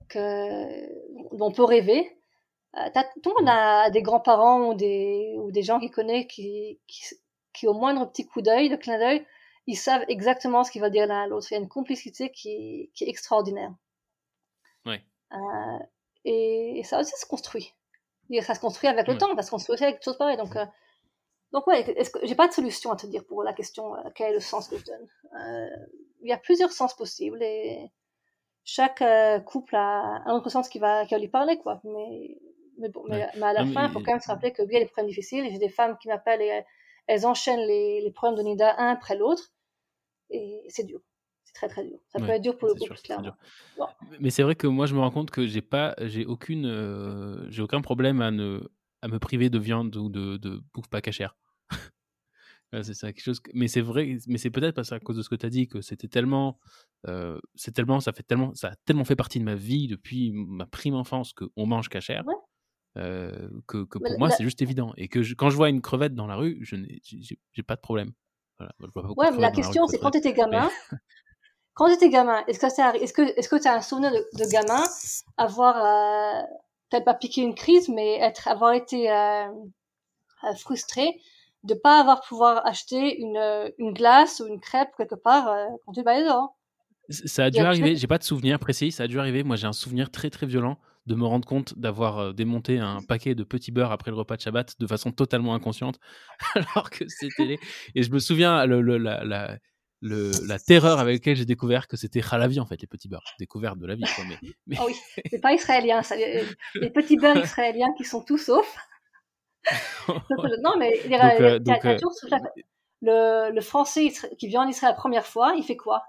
que, 0.08 1.36
dont 1.36 1.46
on 1.46 1.52
peut 1.52 1.64
rêver. 1.64 2.16
tout 3.22 3.30
le 3.30 3.40
monde 3.40 3.48
a 3.48 3.90
des 3.90 4.02
grands-parents 4.02 4.68
ou 4.68 4.74
des, 4.74 5.34
ou 5.38 5.50
des 5.52 5.62
gens 5.62 5.78
qui 5.78 5.90
connaissent 5.90 6.26
qui, 6.26 6.80
qui, 6.86 7.04
qui 7.52 7.66
au 7.66 7.74
moindre 7.74 8.10
petit 8.10 8.26
coup 8.26 8.42
d'œil, 8.42 8.68
de 8.68 8.76
clin 8.76 8.98
d'œil, 8.98 9.24
ils 9.66 9.76
savent 9.76 10.04
exactement 10.08 10.64
ce 10.64 10.70
qu'ils 10.70 10.82
veulent 10.82 10.90
dire 10.90 11.06
l'un 11.06 11.22
à 11.22 11.26
l'autre. 11.26 11.46
Il 11.50 11.54
y 11.54 11.56
a 11.56 11.60
une 11.60 11.68
complicité 11.68 12.30
qui, 12.30 12.90
qui 12.94 13.04
est 13.04 13.08
extraordinaire. 13.08 13.72
Ouais. 14.84 15.02
Euh, 15.32 15.78
et, 16.24 16.82
ça 16.84 17.00
aussi 17.00 17.12
se 17.16 17.26
construit. 17.26 17.72
ça 18.42 18.54
se 18.54 18.60
construit 18.60 18.88
avec 18.88 19.06
le 19.06 19.16
temps, 19.16 19.34
parce 19.34 19.50
qu'on 19.50 19.58
se 19.58 19.74
fait 19.76 19.84
avec 19.84 19.96
des 19.96 20.02
choses 20.02 20.18
pareilles. 20.18 20.36
Donc, 20.36 20.54
euh, 20.56 20.66
donc 21.54 21.68
ouais, 21.68 21.84
j'ai 22.24 22.34
pas 22.34 22.48
de 22.48 22.52
solution 22.52 22.90
à 22.90 22.96
te 22.96 23.06
dire 23.06 23.24
pour 23.24 23.44
la 23.44 23.52
question 23.52 23.94
euh, 23.94 24.10
quel 24.16 24.32
est 24.32 24.34
le 24.34 24.40
sens 24.40 24.66
que 24.66 24.76
je 24.76 24.84
donne. 24.84 25.08
Euh, 25.40 25.68
il 26.20 26.28
y 26.28 26.32
a 26.32 26.36
plusieurs 26.36 26.72
sens 26.72 26.94
possibles 26.94 27.40
et 27.44 27.92
chaque 28.64 29.02
euh, 29.02 29.38
couple 29.38 29.76
a 29.76 30.22
un 30.26 30.34
autre 30.34 30.50
sens 30.50 30.68
qui 30.68 30.80
va, 30.80 31.06
qui 31.06 31.14
va 31.14 31.20
lui 31.20 31.28
parler, 31.28 31.56
quoi. 31.58 31.80
Mais, 31.84 32.38
mais 32.78 32.88
bon, 32.88 33.04
mais, 33.08 33.22
à 33.22 33.52
la 33.52 33.64
fin, 33.66 33.86
il 33.86 33.92
faut 33.92 34.00
quand 34.00 34.12
même 34.12 34.20
se 34.20 34.26
rappeler 34.26 34.52
que 34.52 34.62
oui, 34.62 34.68
il 34.70 34.74
y 34.74 34.76
a 34.78 34.80
des 34.80 34.86
problèmes 34.86 35.08
difficiles. 35.08 35.48
J'ai 35.48 35.58
des 35.58 35.68
femmes 35.68 35.96
qui 35.98 36.08
m'appellent 36.08 36.42
et 36.42 36.64
elles 37.06 37.24
enchaînent 37.24 37.66
les, 37.68 38.00
les 38.00 38.10
problèmes 38.10 38.36
de 38.36 38.42
Nida 38.42 38.74
un 38.78 38.88
après 38.88 39.14
l'autre. 39.14 39.52
Et 40.30 40.64
c'est 40.68 40.84
dur. 40.84 41.00
C'est 41.44 41.54
très 41.54 41.68
très 41.68 41.84
dur. 41.84 41.98
Ça 42.08 42.18
peut 42.18 42.30
être 42.30 42.42
dur 42.42 42.56
pour 42.56 42.68
le 42.68 42.74
couple, 42.74 42.96
clairement. 43.02 43.36
Mais 44.20 44.30
c'est 44.30 44.42
vrai 44.42 44.54
que 44.54 44.66
moi, 44.66 44.86
je 44.86 44.94
me 44.94 45.00
rends 45.00 45.10
compte 45.10 45.30
que 45.30 45.46
j'ai 45.46 45.62
pas, 45.62 45.94
j'ai 46.00 46.24
aucune, 46.24 46.66
euh, 46.66 47.50
j'ai 47.50 47.62
aucun 47.62 47.80
problème 47.80 48.22
à 48.22 48.30
ne, 48.30 48.60
à 49.02 49.08
me 49.08 49.18
priver 49.18 49.50
de 49.50 49.58
viande 49.58 49.94
ou 49.96 50.08
de, 50.08 50.38
de 50.38 50.62
bouffe 50.72 50.88
pas 50.88 51.02
cachère. 51.02 51.36
c'est 52.82 52.94
ça, 52.94 53.12
quelque 53.12 53.24
chose. 53.24 53.42
Mais 53.52 53.68
c'est 53.68 53.82
vrai, 53.82 54.16
mais 54.26 54.38
c'est 54.38 54.50
peut-être 54.50 54.74
parce 54.74 54.92
à 54.92 55.00
cause 55.00 55.16
de 55.16 55.22
ce 55.22 55.28
que 55.28 55.34
tu 55.34 55.44
as 55.44 55.50
dit 55.50 55.68
que 55.68 55.82
c'était 55.82 56.08
tellement, 56.08 56.58
euh, 57.06 57.38
c'est 57.54 57.72
tellement, 57.72 58.00
ça 58.00 58.12
fait 58.12 58.22
tellement, 58.22 58.54
ça 58.54 58.68
a 58.68 58.76
tellement 58.86 59.04
fait 59.04 59.16
partie 59.16 59.38
de 59.38 59.44
ma 59.44 59.54
vie 59.54 59.86
depuis 59.86 60.32
ma 60.32 60.66
prime 60.66 60.94
enfance 60.94 61.34
qu'on 61.34 61.66
mange 61.66 61.88
cachère. 61.90 62.24
Euh, 62.96 63.50
que, 63.66 63.84
que, 63.84 63.98
pour 63.98 64.18
moi 64.20 64.30
c'est 64.30 64.44
juste 64.44 64.62
évident 64.62 64.92
et 64.96 65.08
que 65.08 65.18
quand 65.34 65.50
je 65.50 65.56
vois 65.56 65.68
une 65.68 65.82
crevette 65.82 66.14
dans 66.14 66.28
la 66.28 66.36
rue 66.36 66.60
je 66.62 66.76
n'ai 66.76 67.00
j'ai 67.02 67.62
pas 67.64 67.74
de 67.74 67.80
problème 67.80 68.12
voilà, 68.58 68.72
ouais 69.16 69.30
mais 69.32 69.40
la 69.40 69.50
question 69.50 69.86
c'est 69.86 69.98
quand 69.98 70.10
tu 70.10 70.18
étais 70.18 70.32
gamin 70.32 70.70
quand 71.74 71.86
tu 71.86 71.94
étais 71.94 72.08
gamin 72.08 72.44
est-ce 72.46 72.58
que 72.58 72.66
est-ce 73.02 73.12
que 73.12 73.22
est-ce 73.22 73.48
que 73.48 73.60
tu 73.60 73.68
as 73.68 73.74
un 73.74 73.80
souvenir 73.80 74.12
de, 74.12 74.50
gamin? 74.50 74.82
Avoir 75.36 75.76
euh, 75.76 76.42
peut-être 76.90 77.04
pas 77.04 77.14
piqué 77.14 77.42
une 77.42 77.54
crise 77.54 77.88
mais 77.88 78.18
être 78.20 78.48
avoir 78.48 78.72
été 78.72 79.10
frustré 80.58 81.20
de 81.64 81.74
pas 81.74 81.98
avoir 81.98 82.20
pouvoir 82.20 82.64
acheter 82.66 83.18
une, 83.20 83.38
euh, 83.38 83.70
une 83.78 83.92
glace 83.92 84.40
ou 84.40 84.46
une 84.46 84.60
crêpe 84.60 84.90
quelque 84.96 85.14
part 85.14 85.48
euh, 85.48 85.64
quand 85.84 85.92
tu 85.92 86.02
vas 86.02 86.22
dehors. 86.22 86.56
Ça 87.08 87.44
a 87.44 87.50
dû 87.50 87.60
arriver, 87.60 87.96
j'ai 87.96 88.06
pas 88.06 88.18
de 88.18 88.22
souvenir 88.22 88.58
précis, 88.58 88.92
ça 88.92 89.02
a 89.02 89.06
dû 89.06 89.18
arriver. 89.18 89.42
Moi, 89.42 89.56
j'ai 89.56 89.66
un 89.66 89.74
souvenir 89.74 90.10
très 90.10 90.30
très 90.30 90.46
violent 90.46 90.78
de 91.06 91.14
me 91.14 91.24
rendre 91.24 91.46
compte 91.46 91.78
d'avoir 91.78 92.18
euh, 92.18 92.32
démonté 92.32 92.78
un 92.78 93.02
paquet 93.02 93.34
de 93.34 93.44
petits 93.44 93.72
beurre 93.72 93.92
après 93.92 94.10
le 94.10 94.16
repas 94.16 94.36
de 94.36 94.42
Shabbat 94.42 94.78
de 94.78 94.86
façon 94.86 95.12
totalement 95.12 95.54
inconsciente, 95.54 95.98
alors 96.54 96.90
que 96.90 97.04
c'était 97.08 97.44
les... 97.44 97.58
Et 97.94 98.02
je 98.02 98.10
me 98.10 98.18
souviens 98.18 98.64
le, 98.66 98.80
la, 98.80 99.24
la, 99.24 99.58
le, 100.00 100.30
la 100.46 100.58
terreur 100.58 100.98
avec 100.98 101.16
laquelle 101.16 101.36
j'ai 101.36 101.44
découvert 101.44 101.88
que 101.88 101.96
c'était 101.96 102.22
halavi 102.30 102.60
en 102.60 102.66
fait, 102.66 102.80
les 102.80 102.86
petits 102.86 103.08
beurres. 103.08 103.34
Découverte 103.38 103.78
de 103.78 103.86
la 103.86 103.94
vie. 103.94 104.04
Quoi, 104.14 104.24
mais, 104.66 104.76
Oh 104.80 104.84
oui, 104.86 104.94
c'est 105.30 105.40
pas 105.40 105.52
israélien, 105.52 106.02
ça, 106.02 106.16
les, 106.16 106.90
petits 106.90 107.16
beurres 107.16 107.42
israéliens 107.42 107.92
qui 107.96 108.04
sont 108.04 108.22
tout 108.22 108.38
sauf 108.38 108.76
non, 110.62 110.76
mais 110.78 110.92
euh, 111.10 111.58
euh, 111.58 111.98
le, 113.00 113.50
le, 113.50 113.60
français 113.62 114.12
qui 114.38 114.46
vient 114.46 114.60
en 114.60 114.68
Israël 114.68 114.92
la 114.92 114.96
première 114.96 115.24
fois, 115.24 115.54
il 115.56 115.64
fait 115.64 115.76
quoi? 115.76 116.02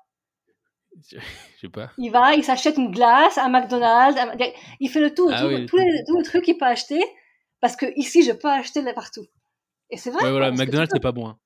Je 1.12 1.20
sais 1.60 1.70
pas. 1.70 1.92
Il 1.98 2.12
va, 2.12 2.34
il 2.36 2.44
s'achète 2.44 2.78
une 2.78 2.92
glace, 2.92 3.38
un 3.38 3.50
McDonald's, 3.50 4.20
il 4.80 4.90
fait 4.90 5.02
le 5.02 5.14
tout, 5.14 5.30
ah 5.32 5.42
tous, 5.42 5.48
les, 5.50 5.66
tous 5.66 6.18
les 6.18 6.24
trucs 6.24 6.44
qu'il 6.44 6.58
peut 6.58 6.66
acheter, 6.66 7.04
parce 7.60 7.76
que 7.76 7.86
ici, 7.98 8.24
je 8.24 8.32
peux 8.32 8.50
acheter 8.50 8.82
partout. 8.94 9.26
Et 9.90 9.98
c'est 9.98 10.12
vrai. 10.12 10.24
Ouais, 10.24 10.32
voilà, 10.32 10.52
McDonald's, 10.52 10.92
c'est 10.94 11.02
pas 11.02 11.12
bon. 11.12 11.28
Hein. 11.28 11.38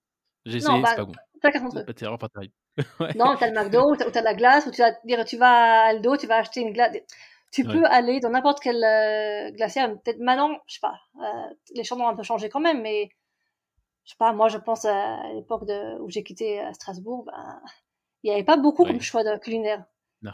J'ai 0.46 0.58
essayé, 0.58 0.84
c'est 0.86 0.96
pas 0.96 1.06
bon. 1.06 1.14
T'as 1.42 1.52
qu'à 1.52 2.18
pas 2.18 2.30
terrible. 2.30 2.54
Non, 3.18 3.36
t'as 3.38 3.48
le 3.48 3.54
McDo, 3.54 3.92
ou 3.92 3.96
t'as 3.96 4.10
de 4.10 4.24
la 4.24 4.34
glace, 4.34 4.66
ou 4.66 4.72
tu 4.72 4.82
vas 4.82 4.92
dire, 5.04 5.26
tu 5.26 5.38
vas 5.38 5.84
à 5.84 5.90
Aldo, 5.90 6.18
tu 6.18 6.28
vas 6.28 6.38
acheter 6.38 6.62
une 6.62 6.74
glace. 6.74 6.96
Tu 7.52 7.64
peux 7.64 7.84
aller 7.86 8.20
dans 8.20 8.30
n'importe 8.30 8.60
quelle 8.60 8.84
euh, 8.84 9.52
glacière. 9.52 9.90
Peut-être 10.04 10.20
maintenant, 10.20 10.52
je 10.68 10.76
sais 10.76 10.80
pas, 10.82 11.00
euh, 11.22 11.54
les 11.76 11.84
choses 11.84 12.00
ont 12.00 12.08
un 12.08 12.16
peu 12.16 12.24
changé 12.24 12.48
quand 12.48 12.60
même, 12.60 12.82
mais 12.82 13.10
je 14.04 14.12
sais 14.12 14.18
pas, 14.18 14.34
moi 14.34 14.50
je 14.50 14.58
pense 14.58 14.86
à 14.86 15.20
l'époque 15.34 15.64
où 16.00 16.10
j'ai 16.10 16.24
quitté 16.24 16.62
euh, 16.62 16.74
Strasbourg, 16.74 17.26
ben, 17.26 17.62
il 18.24 18.30
n'y 18.30 18.34
avait 18.34 18.44
pas 18.44 18.58
beaucoup 18.58 18.86
comme 18.86 19.02
choix 19.02 19.24
de 19.24 19.38
culinaire. 19.38 19.86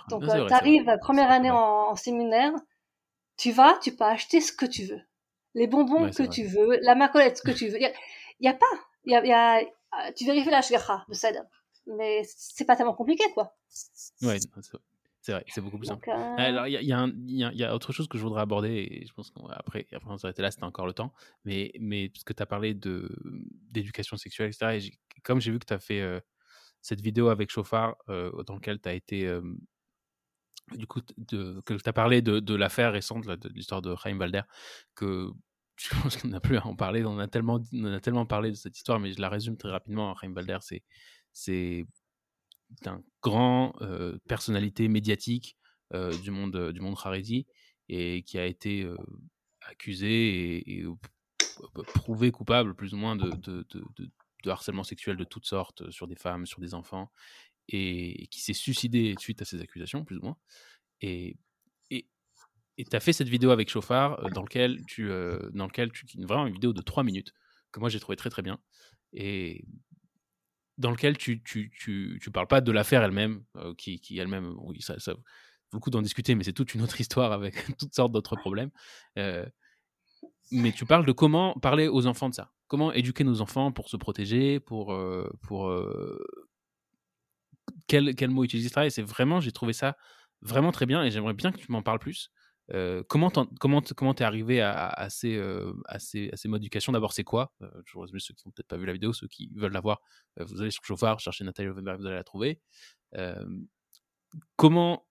Donc 0.09 0.23
tu 0.23 0.53
arrives 0.53 0.97
première 1.01 1.29
année 1.31 1.51
en, 1.51 1.95
séminaire, 1.95 2.53
tu 3.37 3.51
vas, 3.51 3.77
tu 3.81 3.95
peux 3.95 4.05
acheter 4.05 4.41
ce 4.41 4.51
que 4.51 4.65
tu 4.65 4.85
veux. 4.85 5.01
Les 5.53 5.67
bonbons 5.67 6.09
que 6.09 6.23
tu 6.23 6.45
veux, 6.45 6.79
la 6.81 6.95
macolette 6.95 7.41
que 7.41 7.51
tu 7.51 7.69
veux. 7.69 7.79
Il 8.39 8.43
n'y 8.43 8.49
a, 8.49 8.53
pas. 8.53 8.65
Y 9.05 9.15
a, 9.15 9.25
y 9.25 9.31
a, 9.31 10.11
tu 10.11 10.25
vérifies 10.25 10.49
la 10.49 10.61
shgacha, 10.61 11.05
mais 11.87 12.21
c'est 12.25 12.65
pas 12.65 12.75
tellement 12.75 12.93
compliqué, 12.93 13.23
quoi. 13.33 13.55
Ouais, 14.21 14.37
c'est 15.21 15.31
vrai, 15.31 15.43
c'est 15.47 15.61
beaucoup 15.61 15.77
plus 15.77 15.87
simple. 15.87 16.07
Alors, 16.11 16.67
il 16.67 16.73
y, 16.73 16.85
y, 16.85 17.63
a 17.63 17.73
autre 17.73 17.93
chose 17.93 18.07
que 18.07 18.17
je 18.17 18.23
voudrais 18.23 18.41
aborder, 18.41 18.69
et 18.69 19.05
je 19.07 19.13
pense 19.13 19.31
qu'après, 19.31 19.87
après, 19.91 20.11
on 20.11 20.17
s'arrêter 20.17 20.43
là, 20.43 20.51
c'était 20.51 20.65
encore 20.65 20.85
le 20.85 20.93
temps. 20.93 21.13
Mais, 21.45 21.71
mais 21.79 22.09
parce 22.09 22.23
que 22.23 22.33
tu 22.33 22.43
as 22.43 22.45
parlé 22.45 22.75
d'éducation 22.75 24.17
sexuelle, 24.17 24.49
etc. 24.49 24.87
Et 24.87 25.21
comme 25.23 25.41
j'ai 25.41 25.51
vu 25.51 25.57
que 25.57 25.65
tu 25.65 25.73
as 25.73 25.79
fait 25.79 25.99
euh, 25.99 26.19
cette 26.85 27.01
vidéo 27.01 27.29
avec 27.29 27.49
Chauffard, 27.49 27.95
euh, 28.09 28.43
dans 28.43 28.53
laquelle 28.53 28.79
tu 28.79 28.87
as 28.87 28.93
été. 28.93 29.39
Du 30.75 30.85
coup, 30.85 31.01
que 31.01 31.73
tu 31.73 31.89
as 31.89 31.93
parlé 31.93 32.21
de, 32.21 32.55
l'affaire 32.55 32.91
récente, 32.91 33.25
de, 33.25 33.49
l'histoire 33.49 33.81
de 33.81 33.95
Chaim 33.95 34.17
Valder, 34.17 34.43
que 34.93 35.31
je 35.77 35.89
pense 35.89 36.17
qu'on 36.17 36.27
n'a 36.27 36.39
plus 36.39 36.57
à 36.57 36.67
en 36.67 36.75
parler. 36.75 37.03
On 37.03 37.17
a, 37.17 37.27
tellement, 37.27 37.59
on 37.73 37.85
a 37.85 37.99
tellement 37.99 38.27
parlé 38.27 38.51
de 38.51 38.55
cette 38.55 38.77
histoire, 38.77 38.99
mais 38.99 39.13
je 39.13 39.19
la 39.19 39.29
résume 39.29 39.57
très 39.57 39.71
rapidement. 39.71 40.15
Chaim 40.15 40.31
Valder, 40.31 40.59
c'est 41.33 41.85
d'un 42.83 43.01
grand 43.23 43.73
euh, 43.81 44.19
personnalité 44.27 44.87
médiatique 44.87 45.57
euh, 45.93 46.15
du 46.19 46.29
monde 46.29 46.71
du 46.71 46.81
monde 46.81 46.95
Haredi 47.03 47.47
et 47.89 48.21
qui 48.23 48.37
a 48.37 48.45
été 48.45 48.87
accusé 49.61 50.57
et, 50.69 50.85
prouvé 51.95 52.31
coupable 52.31 52.75
plus 52.75 52.93
ou 52.93 52.97
moins 52.97 53.15
de, 53.15 53.31
de, 54.45 54.49
harcèlement 54.51 54.83
sexuel 54.83 55.17
de 55.17 55.23
toutes 55.23 55.45
sortes 55.45 55.89
sur 55.91 56.07
des 56.07 56.15
femmes, 56.15 56.45
sur 56.45 56.59
des 56.59 56.73
enfants, 56.73 57.11
et, 57.67 58.27
qui 58.31 58.41
s'est 58.41 58.53
suicidé 58.53 59.15
suite 59.19 59.41
à 59.41 59.45
ces 59.45 59.61
accusations, 59.61 60.05
plus 60.05 60.17
ou 60.17 60.21
moins. 60.21 60.37
Et 61.01 61.37
et 62.77 62.83
tu 62.83 62.93
as 62.93 62.99
fait 62.99 63.13
cette 63.13 63.29
vidéo 63.29 63.51
avec 63.51 63.69
Chauffard 63.69 64.29
dans 64.31 64.41
lequel 64.41 64.83
tu 64.85 65.07
dans 65.53 65.65
lequel 65.65 65.93
tu 65.93 66.05
vraiment 66.23 66.45
une 66.45 66.53
vidéo 66.53 66.73
de 66.73 66.81
3 66.81 67.03
minutes 67.03 67.33
que 67.71 67.79
moi 67.79 67.87
j'ai 67.87 68.01
trouvé 68.01 68.17
très 68.17 68.29
très 68.29 68.41
bien 68.41 68.59
et 69.13 69.63
dans 70.77 70.91
lequel 70.91 71.17
tu, 71.17 71.41
tu, 71.41 71.71
tu, 71.79 72.19
tu 72.21 72.31
parles 72.31 72.47
pas 72.47 72.61
de 72.61 72.71
l'affaire 72.71 73.01
elle-même, 73.01 73.43
qui, 73.77 73.99
qui 74.01 74.17
elle-même, 74.19 74.55
oui, 74.59 74.81
ça, 74.81 74.99
ça 74.99 75.15
beaucoup 75.71 75.89
d'en 75.89 76.01
discuter, 76.01 76.35
mais 76.35 76.43
c'est 76.43 76.53
toute 76.53 76.73
une 76.73 76.81
autre 76.81 76.99
histoire 77.01 77.31
avec 77.31 77.55
toutes 77.77 77.93
sortes 77.93 78.11
d'autres 78.11 78.35
problèmes. 78.35 78.71
Mais 80.51 80.71
tu 80.71 80.85
parles 80.85 81.05
de 81.05 81.11
comment 81.11 81.53
parler 81.59 81.87
aux 81.87 82.05
enfants 82.05 82.29
de 82.29 82.35
ça, 82.35 82.53
comment 82.67 82.91
éduquer 82.91 83.23
nos 83.23 83.41
enfants 83.41 83.71
pour 83.71 83.89
se 83.89 83.97
protéger, 83.97 84.59
pour, 84.59 84.93
euh, 84.93 85.29
pour 85.41 85.71
quel, 87.87 88.15
quel 88.15 88.29
mot 88.29 88.43
utiliser, 88.43 88.69
et 88.83 88.89
c'est 88.89 89.01
vraiment, 89.01 89.39
j'ai 89.39 89.51
trouvé 89.51 89.73
ça 89.73 89.97
vraiment 90.41 90.71
très 90.71 90.85
bien, 90.85 91.03
et 91.03 91.11
j'aimerais 91.11 91.33
bien 91.33 91.51
que 91.51 91.57
tu 91.57 91.71
m'en 91.71 91.81
parles 91.81 91.99
plus, 91.99 92.31
euh, 92.71 93.03
comment 93.07 93.29
comment 93.59 93.81
comment 93.95 94.13
t'es 94.15 94.23
arrivé 94.23 94.61
à, 94.61 95.07
ces, 95.09 95.35
euh, 95.35 95.73
à, 95.85 95.99
ces, 95.99 96.31
à 96.31 96.35
ces 96.35 96.47
modes 96.47 96.61
d'éducation? 96.61 96.91
D'abord, 96.91 97.13
c'est 97.13 97.23
quoi? 97.23 97.53
Euh, 97.61 97.69
Je 97.85 97.97
résume 97.97 98.19
ceux 98.19 98.33
qui 98.33 98.47
n'ont 98.47 98.51
peut-être 98.51 98.67
pas 98.67 98.77
vu 98.77 98.85
la 98.85 98.93
vidéo, 98.93 99.13
ceux 99.13 99.27
qui 99.27 99.51
veulent 99.55 99.73
la 99.73 99.81
voir, 99.81 100.01
vous 100.39 100.61
allez 100.61 100.71
sur 100.71 100.83
Chauffard, 100.83 101.19
cherchez 101.19 101.43
Nathalie 101.43 101.67
Lovenberg, 101.67 101.99
vous 101.99 102.07
allez 102.07 102.15
la 102.15 102.23
trouver. 102.23 102.59
comment 104.55 105.07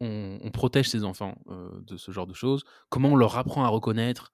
on, 0.00 0.38
on, 0.42 0.50
protège 0.50 0.88
ses 0.88 1.04
enfants 1.04 1.36
de 1.46 1.96
ce 1.96 2.10
genre 2.10 2.26
de 2.26 2.34
choses? 2.34 2.64
Comment 2.88 3.10
on 3.10 3.16
leur 3.16 3.36
apprend 3.36 3.64
à 3.64 3.68
reconnaître? 3.68 4.32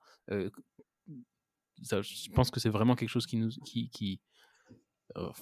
Ça, 1.83 2.03
Je 2.03 2.31
pense 2.31 2.51
que 2.51 2.61
c'est 2.61 2.69
vraiment 2.69 2.95
quelque 2.95 3.09
chose 3.09 3.27
qui 3.27 3.37
nous 3.37 3.51
qui, 3.65 3.91
qui, 3.91 4.21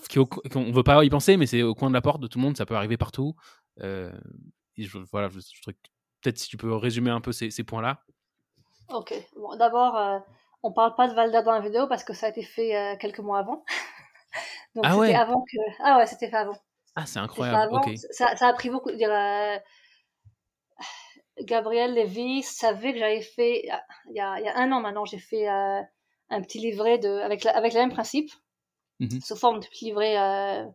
qui 0.09 0.19
on 0.19 0.73
veut 0.73 0.83
pas 0.83 1.05
y 1.05 1.11
penser, 1.11 1.37
mais 1.37 1.47
c'est 1.47 1.63
au 1.63 1.75
coin 1.75 1.89
de 1.89 1.95
la 1.95 2.03
porte 2.03 2.21
de 2.21 2.27
tout 2.27 2.39
le 2.39 2.45
monde, 2.45 2.57
ça 2.57 2.67
peut 2.67 2.77
arriver 2.77 2.97
partout. 2.97 3.35
et 3.79 4.11
je, 4.77 4.99
voilà, 5.11 5.29
je, 5.29 5.41
je, 5.41 5.71
peut-être 6.21 6.39
si 6.39 6.49
tu 6.49 6.57
peux 6.57 6.75
résumer 6.75 7.11
un 7.11 7.21
peu 7.21 7.33
ces, 7.33 7.51
ces 7.51 7.65
points-là. 7.65 8.03
Ok. 8.89 9.15
Bon, 9.37 9.57
d'abord, 9.57 9.97
euh, 9.97 10.19
on 10.63 10.73
parle 10.73 10.95
pas 10.95 11.09
de 11.09 11.15
Valda 11.15 11.43
dans 11.43 11.53
la 11.53 11.61
vidéo 11.61 11.87
parce 11.87 12.05
que 12.05 12.13
ça 12.13 12.27
a 12.27 12.29
été 12.31 12.43
fait 12.43 12.77
euh, 12.77 12.97
quelques 12.97 13.21
mois 13.21 13.39
avant. 13.39 13.65
Donc 14.75 14.85
ah 14.87 14.97
ouais. 14.97 15.15
avant 15.15 15.43
que. 15.43 15.57
Ah 15.83 15.99
ouais, 15.99 16.07
c'était 16.07 16.31
fait 16.31 16.37
avant. 16.37 16.57
Ah, 16.97 17.07
c'est 17.07 17.19
incroyable. 17.19 17.75
Ok. 17.75 17.91
Ça, 18.11 18.37
ça, 18.37 18.49
a 18.49 18.53
pris 18.53 18.71
beaucoup. 18.71 18.91
Dire, 18.93 19.13
euh... 19.13 19.59
Gabriel 21.41 21.95
Lévy 21.95 22.43
savait 22.43 22.93
que 22.93 22.99
j'avais 22.99 23.23
fait 23.23 23.63
il 24.11 24.17
y, 24.17 24.21
a, 24.21 24.39
il 24.41 24.45
y 24.45 24.49
a 24.49 24.59
un 24.59 24.71
an 24.73 24.81
maintenant. 24.81 25.05
J'ai 25.05 25.19
fait 25.19 25.49
euh, 25.49 25.81
un 26.31 26.43
petit 26.43 26.59
livret 26.59 26.99
de 26.99 27.09
avec 27.09 27.45
la, 27.45 27.57
avec 27.57 27.75
le 27.75 27.81
même 27.81 27.93
principe, 27.93 28.31
mm 29.01 29.21
sous 29.21 29.37
forme 29.37 29.61
de 29.61 29.67
petit 29.67 29.87
livret 29.87 30.19
euh, 30.19 30.67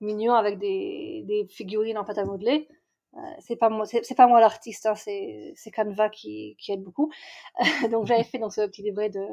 mignon 0.00 0.34
avec 0.34 0.58
des, 0.58 1.22
des 1.26 1.46
figurines 1.48 1.98
en 1.98 2.04
pâte 2.04 2.18
à 2.18 2.24
modeler. 2.24 2.68
Euh, 3.14 3.20
c'est 3.40 3.56
pas 3.56 3.70
moi, 3.70 3.86
c'est 3.86 4.14
pas 4.14 4.26
moi 4.26 4.40
l'artiste, 4.40 4.86
hein, 4.86 4.94
c'est 4.94 5.54
Canva 5.74 6.10
qui, 6.10 6.56
qui 6.58 6.72
aide 6.72 6.82
beaucoup. 6.82 7.10
donc 7.90 8.06
j'avais 8.06 8.24
fait 8.24 8.38
donc 8.38 8.52
ce 8.52 8.66
petit 8.66 8.82
livret 8.82 9.10
de 9.10 9.26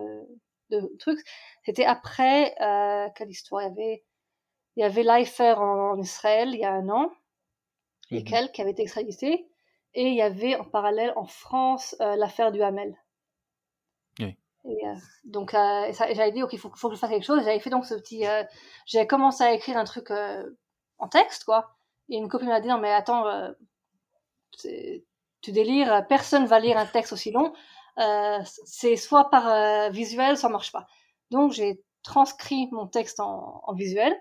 de 0.72 0.91
trucs. 0.99 1.19
C'était 1.64 1.85
après, 1.85 2.56
euh, 2.61 3.07
quelle 3.15 3.30
histoire 3.30 3.61
il 3.64 3.65
y 3.65 3.72
avait? 3.72 4.03
Il 4.77 4.81
y 4.81 4.84
avait 4.84 5.07
en, 5.57 5.97
Israël 5.99 6.49
il 6.53 6.60
y 6.60 6.65
a 6.65 6.73
un 6.73 6.89
an, 6.89 7.10
et 8.11 8.19
Mhm. 8.19 8.26
quelques 8.26 8.52
qui 8.52 8.61
avait 8.61 8.72
été 8.72 8.84
extradité, 8.84 9.47
et 9.93 10.07
il 10.07 10.15
y 10.15 10.22
avait 10.22 10.56
en 10.56 10.65
parallèle 10.65 11.14
en 11.15 11.26
France 11.26 11.95
euh, 12.02 12.15
l'affaire 12.15 12.52
du 12.52 12.61
Hamel. 12.61 12.97
Oui. 14.19 14.38
Et, 14.68 14.88
euh, 14.88 14.96
donc 15.26 15.54
euh, 15.54 15.92
j'avais 15.94 16.32
dit 16.32 16.42
ok 16.44 16.54
il 16.54 16.60
faut, 16.60 16.72
faut 16.76 16.90
que 16.90 16.96
je 16.96 17.00
fasse 17.00 17.10
quelque 17.10 17.26
chose. 17.26 17.44
J'avais 17.44 17.60
fait 17.60 17.70
donc 17.70 17.86
ce 17.86 17.94
petit, 17.96 18.26
euh, 18.28 18.44
j'avais 18.86 19.08
commencé 19.08 19.44
à 19.44 19.54
écrire 19.54 19.78
un 19.78 19.84
truc 19.84 20.12
euh, 20.12 20.50
en 20.98 21.08
texte 21.08 21.44
quoi. 21.46 21.76
Et 22.10 22.18
une 22.18 22.30
copine 22.30 22.50
m'a 22.50 22.62
dit 22.62 22.68
non 22.68 22.80
mais 22.80 22.92
attends, 22.92 23.28
euh, 23.28 23.52
tu 25.42 25.52
délires, 25.52 26.08
personne 26.08 26.46
va 26.46 26.60
lire 26.60 26.78
un 26.78 26.86
texte 26.86 27.14
aussi 27.14 27.32
long. 27.32 27.54
Euh, 28.00 28.40
c'est 28.66 28.96
soit 28.98 29.30
par 29.30 29.92
visuel, 29.92 30.38
soit 30.38 30.50
marche 30.50 30.72
pas. 30.72 30.88
Donc 31.32 31.52
j'ai 31.52 31.84
transcrit 32.04 32.68
mon 32.72 32.88
texte 32.88 33.20
en, 33.20 33.62
en 33.64 33.74
visuel 33.74 34.16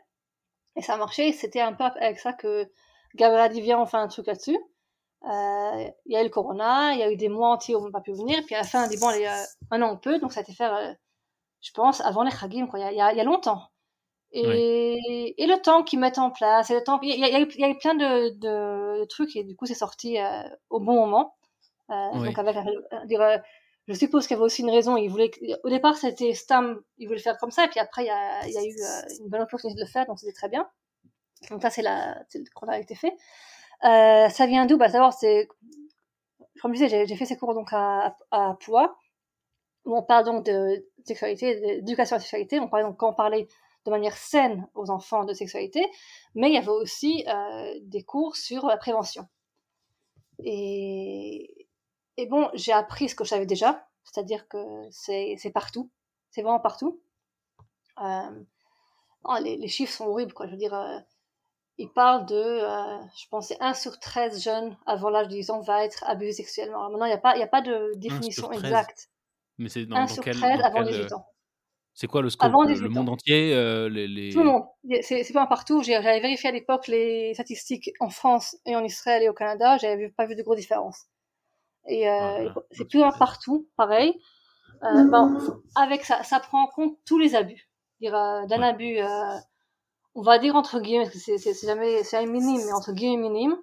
et 0.77 0.83
ça 0.83 0.95
a 0.95 0.97
marché. 0.97 1.33
C'était 1.33 1.61
un 1.61 1.73
peu 1.73 1.85
avec 1.85 2.19
ça 2.19 2.33
que 2.33 2.71
Gabriel 3.15 3.53
dit 3.53 3.61
viens 3.61 3.81
on 3.81 3.87
fait 3.87 3.97
un 3.97 4.09
truc 4.09 4.27
là-dessus. 4.27 4.59
Euh, 5.27 5.89
Il 6.07 6.13
y 6.13 6.17
a 6.17 6.21
eu 6.21 6.25
le 6.25 6.31
corona, 6.31 6.93
il 6.93 6.99
y 6.99 7.03
a 7.03 7.11
eu 7.11 7.17
des 7.17 7.29
mois 7.29 7.49
entiers 7.51 7.75
où 7.75 7.79
on 7.79 7.87
n'a 7.87 7.91
pas 7.91 8.01
pu 8.01 8.13
venir, 8.13 8.43
puis 8.45 8.55
à 8.55 8.59
la 8.59 8.65
fin 8.65 8.85
on 8.85 8.89
dit 8.89 8.99
bon 8.99 9.09
allez, 9.09 9.27
euh, 9.27 9.43
maintenant 9.71 9.93
on 9.93 9.97
peut, 9.97 10.19
donc 10.19 10.33
ça 10.33 10.41
a 10.41 10.43
été 10.43 10.53
fait, 10.53 10.67
euh, 10.67 10.93
je 11.63 11.71
pense, 11.73 12.01
avant 12.03 12.23
les 12.25 12.31
Chagim, 12.31 12.67
quoi, 12.67 12.79
il 12.79 12.97
y 12.97 13.01
a, 13.01 13.13
il 13.13 13.17
y 13.17 13.21
a, 13.21 13.25
longtemps. 13.25 13.63
Et, 14.33 15.35
et 15.43 15.47
le 15.47 15.63
temps 15.63 15.83
qu'ils 15.85 16.01
mettent 16.01 16.19
en 16.19 16.31
place, 16.31 16.71
et 16.71 16.75
le 16.75 16.83
temps, 16.83 16.99
il 17.03 17.11
y 17.19 17.25
a, 17.25 17.29
il 17.29 17.33
y 17.33 17.37
a 17.37 17.41
eu, 17.41 17.49
il 17.55 17.61
y 17.61 17.65
a 17.65 17.69
eu 17.71 17.79
plein 17.79 17.95
de, 17.95 18.31
de, 18.39 19.05
trucs, 19.07 19.35
et 19.37 19.45
du 19.45 19.55
coup 19.57 19.65
c'est 19.67 19.75
sorti 19.75 20.19
euh, 20.21 20.43
au 20.71 20.81
bon 20.81 20.95
moment. 20.95 21.35
Euh, 21.91 21.95
Oui. 22.15 22.27
Donc 22.29 22.39
avec, 22.39 22.57
euh, 22.57 23.05
dire, 23.07 23.21
euh, 23.23 23.39
je 23.89 23.95
suppose 23.95 24.27
qu'il 24.27 24.35
y 24.35 24.39
avait 24.39 24.45
aussi 24.45 24.63
une 24.63 24.71
raison. 24.71 24.97
Il 24.97 25.09
voulait, 25.11 25.31
que- 25.31 25.41
au 25.65 25.69
départ 25.71 25.97
c'était 25.97 26.33
Stam, 26.35 26.81
il 26.99 27.07
voulait 27.07 27.19
le 27.19 27.23
faire 27.23 27.39
comme 27.39 27.51
ça, 27.51 27.65
et 27.65 27.69
puis 27.69 27.81
après 27.81 28.05
il 28.05 28.07
y 28.09 28.11
a, 28.11 28.47
il 28.47 28.53
y 28.53 28.59
a 28.59 28.65
eu 28.65 28.75
euh, 28.83 29.23
une 29.25 29.29
bonne 29.29 29.43
opportunité 29.43 29.79
de 29.81 29.85
le 29.87 29.91
faire, 29.91 30.07
donc 30.07 30.19
c'était 30.19 30.33
très 30.33 30.49
bien. 30.49 30.69
Donc 31.51 31.63
ça 31.63 31.71
c'est 31.71 31.83
la, 31.83 32.19
c'est 32.29 32.39
le 32.39 32.45
qu'on 32.55 32.67
a 32.69 32.79
été 32.79 32.95
fait. 32.95 33.15
Euh, 33.85 34.29
ça 34.31 34.47
vient 34.47 34.67
d'où? 34.67 34.79
Bah 34.79 34.89
d'abord 34.89 35.13
c'est, 35.13 35.49
comme 36.61 36.75
je 36.75 36.85
disais, 36.85 37.07
j'ai, 37.07 37.17
fait 37.17 37.27
ces 37.27 37.37
cours 37.37 37.55
donc 37.55 37.69
à, 37.73 38.17
à, 38.31 38.57
Poix, 38.61 38.97
où 39.85 39.97
on 39.97 40.03
parle 40.03 40.25
donc 40.25 40.47
de 40.47 40.87
sexualité, 41.05 41.61
d'éducation 41.83 42.17
à 42.17 42.19
la 42.19 42.23
sexualité. 42.23 42.61
On 42.61 42.69
parlait 42.69 42.85
donc 42.85 42.97
quand 42.97 43.11
on 43.11 43.15
parlait 43.15 43.47
de 43.85 43.91
manière 43.91 44.17
saine 44.17 44.67
aux 44.75 44.91
enfants 44.91 45.25
de 45.25 45.35
sexualité, 45.35 45.87
mais 46.35 46.49
il 46.49 46.55
y 46.55 46.59
avait 46.59 46.69
aussi 46.69 47.25
euh, 47.29 47.75
des 47.83 48.03
cours 48.03 48.37
sur 48.37 48.67
la 48.67 48.79
prévention. 48.79 49.29
Et, 50.43 51.69
et 52.17 52.27
bon, 52.27 52.49
j'ai 52.55 52.73
appris 52.73 53.11
ce 53.11 53.15
que 53.15 53.25
je 53.25 53.31
savais 53.31 53.47
déjà, 53.47 53.87
c'est-à-dire 54.05 54.49
que 54.49 54.59
c'est, 54.91 55.37
partout, 55.53 55.91
c'est 56.31 56.41
vraiment 56.41 56.61
partout. 56.61 57.03
Euh, 58.01 58.45
oh, 59.25 59.37
les, 59.43 59.59
les 59.59 59.69
chiffres 59.69 59.93
sont 59.93 60.07
horribles, 60.07 60.33
quoi. 60.33 60.47
Je 60.47 60.53
veux 60.53 60.57
dire, 60.57 60.75
euh, 61.79 61.85
ils 61.85 61.93
parlent 61.93 62.27
de, 62.27 62.35
euh, 62.35 62.99
je 63.17 63.27
pense, 63.31 63.49
c'est 63.49 63.61
1 63.61 63.75
sur 63.75 63.99
13 63.99 64.43
jeunes 64.43 64.77
avant 64.87 65.11
l'âge 65.11 65.29
de 65.29 65.33
10 65.35 65.51
ans 65.51 65.61
va 65.61 65.85
être 65.85 66.05
abusé 66.07 66.33
sexuellement. 66.33 66.79
Alors 66.79 66.91
maintenant, 66.91 67.07
il 67.07 67.11
n'y 67.11 67.15
a, 67.15 67.19
pas- 67.19 67.37
il 67.37 67.41
y 67.41 67.43
a 67.43 67.49
pas 67.49 67.63
de 67.63 67.93
définition 67.97 68.49
13. 68.49 68.65
exacte. 68.65 69.09
Mais 69.59 69.69
c'est 69.69 69.87
dans, 69.87 69.97
1 69.97 70.01
dans 70.03 70.07
sur 70.09 70.23
quel, 70.25 70.37
13 70.37 70.59
dans 70.61 70.65
avant 70.65 70.85
quel, 70.85 70.89
18 70.95 71.13
euh, 71.13 71.17
ans. 71.17 71.27
C'est 71.97 72.07
quoi 72.09 72.23
le 72.23 72.31
scope 72.31 72.47
Avant 72.49 72.63
Le 72.65 72.73
18 72.75 72.89
monde 72.89 73.09
entier 73.09 73.55
euh, 73.55 73.89
les, 73.89 74.09
les... 74.09 74.33
Tout 74.33 74.41
le 74.41 74.47
monde. 74.47 74.65
C'est 75.03 75.33
pas 75.33 75.47
partout. 75.47 75.81
J'avais 75.85 76.19
vérifié 76.21 76.49
à 76.49 76.53
l'époque 76.53 76.89
les 76.89 77.35
statistiques 77.35 77.91
en 78.01 78.11
France 78.11 78.57
et 78.67 78.75
en 78.75 78.83
Israël 78.83 79.23
et 79.23 79.29
au 79.29 79.33
Canada. 79.33 79.77
J'avais 79.79 80.09
pas 80.09 80.27
vu 80.27 80.35
de 80.35 80.43
grosses 80.43 80.59
différences. 80.59 81.05
Et 81.87 82.09
euh, 82.09 82.13
Voilà. 82.13 82.55
c'est 82.73 82.89
plus 82.89 83.01
partout, 83.19 83.69
pareil. 83.77 84.19
Euh, 84.83 85.05
bon, 85.05 85.39
avec 85.77 86.05
ça, 86.05 86.25
ça 86.25 86.41
prend 86.41 86.65
en 86.65 86.67
compte 86.67 86.99
tous 87.07 87.19
les 87.19 87.37
abus. 87.37 87.69
Dire 88.01 88.15
euh, 88.17 88.45
d'un 88.47 88.59
Ouais. 88.61 88.67
abus, 88.69 88.99
euh, 88.99 89.37
on 90.15 90.23
va 90.23 90.39
dire 90.39 90.57
entre 90.57 90.81
guillemets, 90.81 91.05
parce 91.05 91.25
que 91.25 91.39
c'est- 91.39 91.67
jamais, 91.67 92.03
c'est 92.05 92.17
un 92.19 92.27
minime, 92.27 92.63
mais 92.67 92.73
entre 92.73 92.93
guillemets 92.93 93.29
minime, 93.29 93.57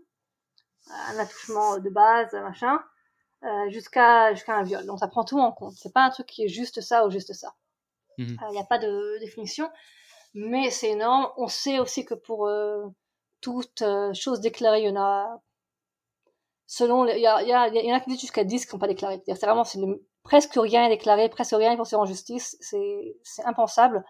un 1.10 1.20
attouchement 1.20 1.78
de 1.80 1.90
base, 1.90 2.32
machin, 2.34 2.80
euh, 3.46 3.70
jusqu'à 3.72 4.34
jusqu'à 4.34 4.56
un 4.58 4.64
viol. 4.64 4.86
Donc 4.88 5.00
ça 5.00 5.08
prend 5.10 5.24
tout 5.26 5.40
en 5.40 5.52
compte. 5.52 5.76
C'est 5.78 5.94
pas 5.94 6.04
un 6.06 6.12
truc 6.12 6.28
qui 6.28 6.44
est 6.46 6.50
juste 6.50 6.82
ça 6.82 7.06
ou 7.08 7.12
juste 7.12 7.34
ça. 7.34 7.56
Il 8.20 8.26
Mhm. 8.26 8.52
n'y 8.52 8.60
a 8.60 8.66
pas 8.66 8.80
de 8.80 9.20
définition, 9.20 9.70
mais 10.36 10.72
c'est 10.72 10.92
énorme. 10.92 11.30
On 11.38 11.48
sait 11.48 11.80
aussi 11.80 12.06
que 12.06 12.16
pour 12.16 12.48
euh, 12.48 12.86
toute 13.42 13.82
euh, 13.84 14.14
chose 14.14 14.42
déclarée, 14.42 14.82
il 14.84 14.88
y 14.88 14.92
en 14.92 15.02
a 15.02 15.42
selon 16.68 17.04
les- 17.04 17.16
il 17.18 17.22
y, 17.22 17.28
a, 17.28 17.42
il 17.42 17.48
y, 17.48 17.54
a, 17.54 17.68
il 17.68 17.86
y 17.86 17.92
en 17.92 17.96
a 17.96 18.00
qui 18.00 18.10
disent 18.10 18.22
jusqu'à 18.22 18.44
10 18.44 18.62
qui 18.66 18.68
ne 18.68 18.72
sont 18.72 18.80
pas. 18.80 18.88
C'est-à-dire, 18.88 19.38
c'est 19.38 19.46
vraiment 19.46 19.64
c'est 19.64 19.80
presque 20.24 20.54
rien 20.56 20.86
est 20.86 20.90
déclaré, 20.90 21.30
presque 21.30 21.52
rien 21.54 21.72
est 21.74 21.78
poursuivi 21.78 22.02
en 22.02 22.06
justice. 22.06 22.58
C'est 22.62 23.16
c'est 23.24 23.44
impensable. 23.46 24.04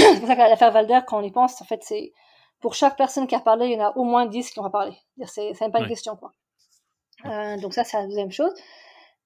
c'est 0.14 0.18
pour 0.18 0.28
ça 0.28 0.36
qu'à 0.36 0.48
l'affaire 0.48 0.70
Valder, 0.72 1.00
quand 1.06 1.18
on 1.18 1.22
y 1.22 1.30
pense, 1.30 1.60
en 1.62 1.64
fait, 1.64 1.82
c'est 1.82 2.12
pour 2.60 2.74
chaque 2.74 2.96
personne 2.96 3.26
qui 3.26 3.34
a 3.34 3.40
parlé, 3.40 3.66
il 3.68 3.72
y 3.72 3.76
en 3.82 3.86
a 3.86 3.96
au 3.96 4.04
moins 4.04 4.26
10 4.26 4.50
qui 4.50 4.58
n'ont 4.58 4.64
pas 4.70 4.70
parlé. 4.80 4.96
C'est 5.26 5.58
même 5.60 5.72
pas 5.72 5.78
une 5.78 5.84
Ouais. 5.84 5.88
question, 5.88 6.16
quoi. 6.16 6.32
Euh, 7.26 7.56
donc 7.58 7.74
ça, 7.74 7.84
c'est 7.84 7.96
la 7.98 8.06
deuxième 8.06 8.30
chose. 8.32 8.52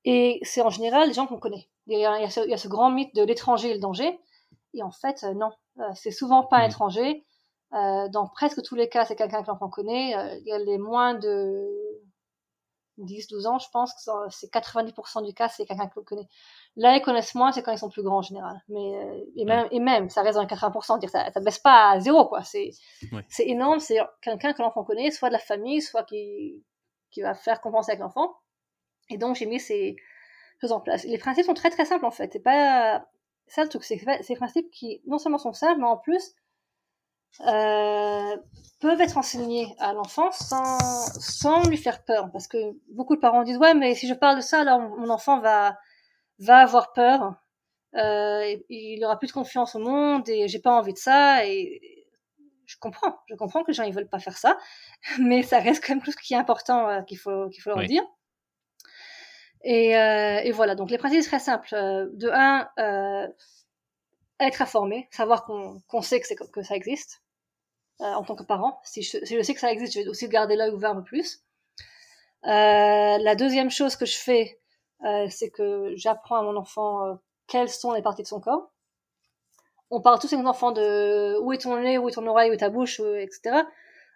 Et 0.05 0.39
c'est 0.43 0.61
en 0.63 0.71
général 0.71 1.09
les 1.09 1.15
gens 1.15 1.27
qu'on 1.27 1.39
connaît. 1.39 1.69
Il 1.87 1.99
y, 1.99 2.05
a, 2.07 2.31
ce, 2.31 2.41
il 2.41 2.51
y 2.51 2.55
a 2.55 2.59
ce 2.59 2.69
grand 2.69 2.91
mythe 2.91 3.15
de 3.15 3.23
l'étranger 3.23 3.71
et 3.71 3.75
le 3.75 3.81
danger. 3.81 4.19
Et 4.75 4.83
en 4.83 4.91
fait, 4.91 5.25
euh, 5.25 5.35
non. 5.35 5.51
Euh, 5.81 5.85
c'est 5.95 6.11
souvent 6.11 6.45
pas 6.45 6.59
un 6.59 6.65
Mhm. 6.65 6.71
étranger. 6.71 7.25
Euh, 7.73 8.09
dans 8.09 8.29
presque 8.29 8.63
tous 8.63 8.75
les 8.77 8.89
cas, 8.89 9.05
c'est 9.05 9.17
quelqu'un 9.17 9.43
que 9.43 9.49
l'enfant 9.49 9.69
connaît. 9.69 10.11
Il 10.41 10.47
y 10.47 10.53
a 10.53 10.59
les 10.59 10.79
moins 10.79 11.15
de 11.15 11.67
10, 12.99 13.29
12 13.29 13.47
ans, 13.47 13.59
je 13.59 13.69
pense 13.71 13.93
que 13.95 14.11
c'est 14.31 14.53
90% 14.53 15.25
du 15.25 15.35
cas, 15.35 15.49
c'est 15.49 15.65
quelqu'un 15.67 15.89
que 15.89 15.95
l'on 15.97 16.05
connaît. 16.05 16.29
Là, 16.77 16.97
ils 16.97 17.03
connaissent 17.03 17.35
moins, 17.35 17.53
c'est 17.53 17.63
quand 17.63 17.73
ils 17.73 17.79
sont 17.79 17.89
plus 17.91 18.03
grands 18.03 18.19
en 18.19 18.23
général. 18.23 18.63
Mais, 18.69 18.97
euh, 18.97 19.25
et 19.37 19.45
même, 19.45 19.67
et 19.71 19.81
même, 19.81 20.11
ça 20.11 20.23
reste 20.23 20.35
dans 20.37 20.43
les 20.43 20.47
80%, 20.49 20.99
dire 20.99 21.11
ça, 21.11 21.31
ça 21.33 21.41
baisse 21.41 21.59
pas 21.59 21.91
à 21.91 22.01
zéro, 22.01 22.27
quoi. 22.27 22.43
C'est, 22.45 22.71
Ouais. 23.13 23.25
c'est 23.29 23.47
énorme, 23.49 23.81
c'est 23.81 23.99
quelqu'un 24.23 24.53
que 24.53 24.63
l'enfant 24.63 24.85
connaît, 24.85 25.11
soit 25.11 25.29
de 25.29 25.35
la 25.35 25.39
famille, 25.41 25.83
soit 25.83 26.05
qui, 26.05 26.65
qui 27.11 27.23
va 27.23 27.35
faire 27.35 27.61
compenser 27.61 27.93
avec 27.93 28.01
l'enfant. 28.01 28.35
Et 29.11 29.19
donc, 29.19 29.37
j'ai 29.37 29.47
mis 29.47 29.61
ces 29.61 29.97
choses 30.61 30.73
en 30.73 30.81
place. 30.81 31.05
Les 31.05 31.19
principes 31.19 31.45
sont 31.47 31.55
très 31.55 31.71
très 31.71 31.85
simples, 31.85 32.07
en 32.07 32.11
fait. 32.11 32.31
C'est 32.33 32.41
pas, 32.43 33.05
ça 33.47 33.63
le 33.63 33.69
truc, 33.69 33.85
c'est 33.85 34.01
ces 34.23 34.35
principes 34.37 34.71
qui, 34.71 35.03
non 35.07 35.19
seulement 35.19 35.39
sont 35.39 35.53
simples, 35.53 35.81
mais 35.81 35.87
en 35.87 35.97
plus, 35.99 36.35
euh, 37.41 38.37
peuvent 38.81 39.01
être 39.01 39.17
enseignés 39.19 39.75
à 39.79 39.93
l'enfant 39.93 40.31
sans, 40.33 40.79
sans 41.21 41.63
lui 41.69 41.77
faire 41.77 42.05
peur. 42.05 42.31
Parce 42.33 42.49
que 42.49 42.59
beaucoup 42.93 43.17
de 43.17 43.21
parents 43.21 43.43
disent, 43.43 43.59
ouais, 43.59 43.75
mais 43.75 43.95
si 43.95 44.07
je 44.07 44.15
parle 44.15 44.37
de 44.37 44.43
ça, 44.43 44.61
alors 44.61 44.81
mon 44.81 45.09
enfant 45.11 45.41
va, 45.41 45.79
va 46.39 46.59
avoir 46.59 46.93
peur. 46.93 47.35
Euh, 47.97 48.57
il 48.69 49.05
aura 49.05 49.19
plus 49.19 49.29
de 49.29 49.33
confiance 49.33 49.75
au 49.77 49.79
monde 49.79 50.29
et 50.29 50.49
j'ai 50.49 50.59
pas 50.59 50.73
envie 50.73 50.93
de 50.93 50.99
ça. 50.99 51.47
Et 51.47 52.07
je 52.67 52.77
comprends. 52.79 53.17
Je 53.29 53.35
comprends 53.37 53.63
que 53.63 53.69
les 53.69 53.75
gens, 53.75 53.85
ils 53.85 53.95
veulent 53.95 54.09
pas 54.09 54.19
faire 54.19 54.37
ça. 54.39 54.59
Mais 55.21 55.43
ça 55.43 55.59
reste 55.61 55.85
quand 55.85 55.95
même 55.95 56.03
tout 56.03 56.13
ce 56.13 56.17
qui 56.17 56.35
est 56.35 56.37
important 56.37 56.89
euh, 56.89 57.03
qu'il 57.03 57.19
faut, 57.19 57.49
qu'il 57.51 57.63
faut 57.63 57.71
leur 57.71 57.79
Oui. 57.81 57.87
dire. 57.87 58.03
Et, 59.63 59.97
euh, 59.97 60.41
et 60.45 60.53
voilà. 60.53 60.75
Donc, 60.75 60.91
les 60.91 60.99
principes 60.99 61.23
sont 61.23 61.29
très 61.31 61.39
simples. 61.39 61.75
Euh, 61.75 62.07
de 62.13 62.29
un, 62.31 62.69
euh, 62.79 63.27
être 64.41 64.61
informé, 64.63 65.09
savoir 65.11 65.45
qu'on 65.45 65.81
qu'on 65.89 66.03
sait 66.03 66.21
que, 66.21 66.27
c'est, 66.27 66.37
que 66.37 66.63
ça 66.63 66.75
existe 66.77 67.23
euh, 68.01 68.13
en 68.13 68.25
tant 68.25 68.35
que 68.35 68.43
parent. 68.43 68.81
Si 68.85 69.03
je, 69.03 69.19
si 69.25 69.37
je 69.37 69.43
sais 69.43 69.55
que 69.55 69.61
ça 69.61 69.73
existe, 69.73 69.95
je 69.95 70.01
vais 70.01 70.09
aussi 70.09 70.29
garder 70.29 70.57
l'œil 70.57 70.71
ouvert 70.71 70.91
un 70.91 70.97
peu 70.97 71.05
plus. 71.05 71.45
Euh, 72.47 73.19
la 73.19 73.35
deuxième 73.35 73.71
chose 73.71 73.97
que 73.97 74.05
je 74.05 74.17
fais, 74.17 74.61
euh, 75.05 75.27
c'est 75.31 75.51
que 75.51 75.93
j'apprends 75.97 76.37
à 76.37 76.43
mon 76.43 76.57
enfant 76.57 77.07
euh, 77.07 77.15
quelles 77.47 77.71
sont 77.71 77.93
les 77.93 78.03
parties 78.03 78.23
de 78.23 78.29
son 78.29 78.41
corps. 78.41 78.71
On 79.91 80.01
parle 80.01 80.19
tous 80.19 80.33
avec 80.33 80.45
nos 80.45 80.51
enfants 80.51 80.73
de 80.73 81.39
où 81.41 81.53
est 81.53 81.59
ton 81.59 81.77
nez, 81.79 81.99
où 81.99 82.09
est 82.09 82.13
ton 82.13 82.27
oreille, 82.27 82.51
où 82.51 82.55
est 82.55 82.59
ta 82.59 82.71
bouche, 82.71 83.01
euh, 83.01 83.21
etc. 83.21 83.63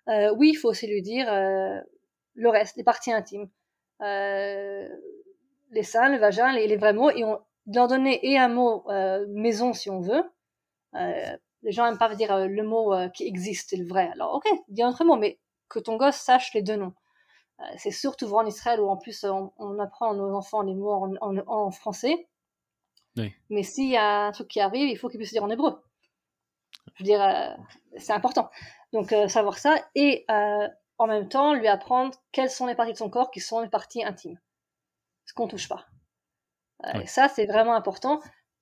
Euh, 0.08 0.34
oui, 0.36 0.50
il 0.50 0.56
faut 0.56 0.68
aussi 0.68 0.86
lui 0.86 1.02
dire 1.02 1.26
le 1.30 2.48
reste, 2.48 2.76
les 2.76 2.84
parties 2.84 3.12
intimes, 3.12 3.48
les 4.00 5.82
seins, 5.82 6.08
le 6.08 6.18
vagin, 6.18 6.52
les, 6.52 6.66
les 6.66 6.76
vrais 6.76 6.94
mots, 6.94 7.10
et 7.10 7.24
on 7.24 7.38
leur 7.66 7.88
donner 7.88 8.18
et 8.26 8.38
un 8.38 8.48
mot 8.48 8.86
maison 9.28 9.74
si 9.74 9.90
on 9.90 10.00
veut. 10.00 10.24
Les 11.62 11.72
gens 11.72 11.84
n'aiment 11.84 11.98
pas 11.98 12.14
dire 12.14 12.32
euh, 12.32 12.46
le 12.46 12.62
mot 12.62 12.94
euh, 12.94 13.08
qui 13.08 13.26
existe, 13.26 13.76
le 13.76 13.84
vrai. 13.84 14.10
Alors 14.12 14.34
ok, 14.34 14.46
dis 14.68 14.82
un 14.82 14.90
autre 14.90 15.04
mot, 15.04 15.16
mais 15.16 15.38
que 15.68 15.78
ton 15.78 15.96
gosse 15.96 16.16
sache 16.16 16.54
les 16.54 16.62
deux 16.62 16.76
noms. 16.76 16.94
Euh, 17.60 17.64
c'est 17.76 17.90
surtout 17.90 18.28
vrai 18.28 18.44
en 18.44 18.46
Israël 18.46 18.80
où 18.80 18.88
en 18.88 18.96
plus 18.96 19.24
on, 19.24 19.52
on 19.58 19.78
apprend 19.78 20.12
à 20.12 20.14
nos 20.14 20.34
enfants 20.34 20.62
les 20.62 20.74
mots 20.74 20.92
en, 20.92 21.14
en, 21.20 21.36
en 21.46 21.70
français. 21.70 22.28
Oui. 23.16 23.34
Mais 23.50 23.64
s'il 23.64 23.88
y 23.88 23.96
a 23.96 24.26
un 24.26 24.32
truc 24.32 24.48
qui 24.48 24.60
arrive, 24.60 24.88
il 24.88 24.96
faut 24.96 25.08
qu'ils 25.08 25.18
puissent 25.18 25.32
dire 25.32 25.42
en 25.42 25.50
hébreu. 25.50 25.82
Je 26.94 27.02
veux 27.02 27.04
dire, 27.04 27.56
c'est 27.96 28.12
important. 28.12 28.48
Donc 28.92 29.14
savoir 29.28 29.58
ça 29.58 29.76
et 29.94 30.24
en 30.28 31.06
même 31.06 31.28
temps 31.28 31.54
lui 31.54 31.68
apprendre 31.68 32.14
quelles 32.32 32.50
sont 32.50 32.66
les 32.66 32.74
parties 32.74 32.92
de 32.92 32.98
son 32.98 33.10
corps 33.10 33.30
qui 33.30 33.40
sont 33.40 33.60
les 33.60 33.68
parties 33.68 34.04
intimes, 34.04 34.38
ce 35.26 35.34
qu'on 35.34 35.48
touche 35.48 35.68
pas. 35.68 35.86
Oui. 36.94 37.02
et 37.02 37.06
Ça 37.06 37.28
c'est 37.28 37.46
vraiment 37.46 37.74
important. 37.74 38.20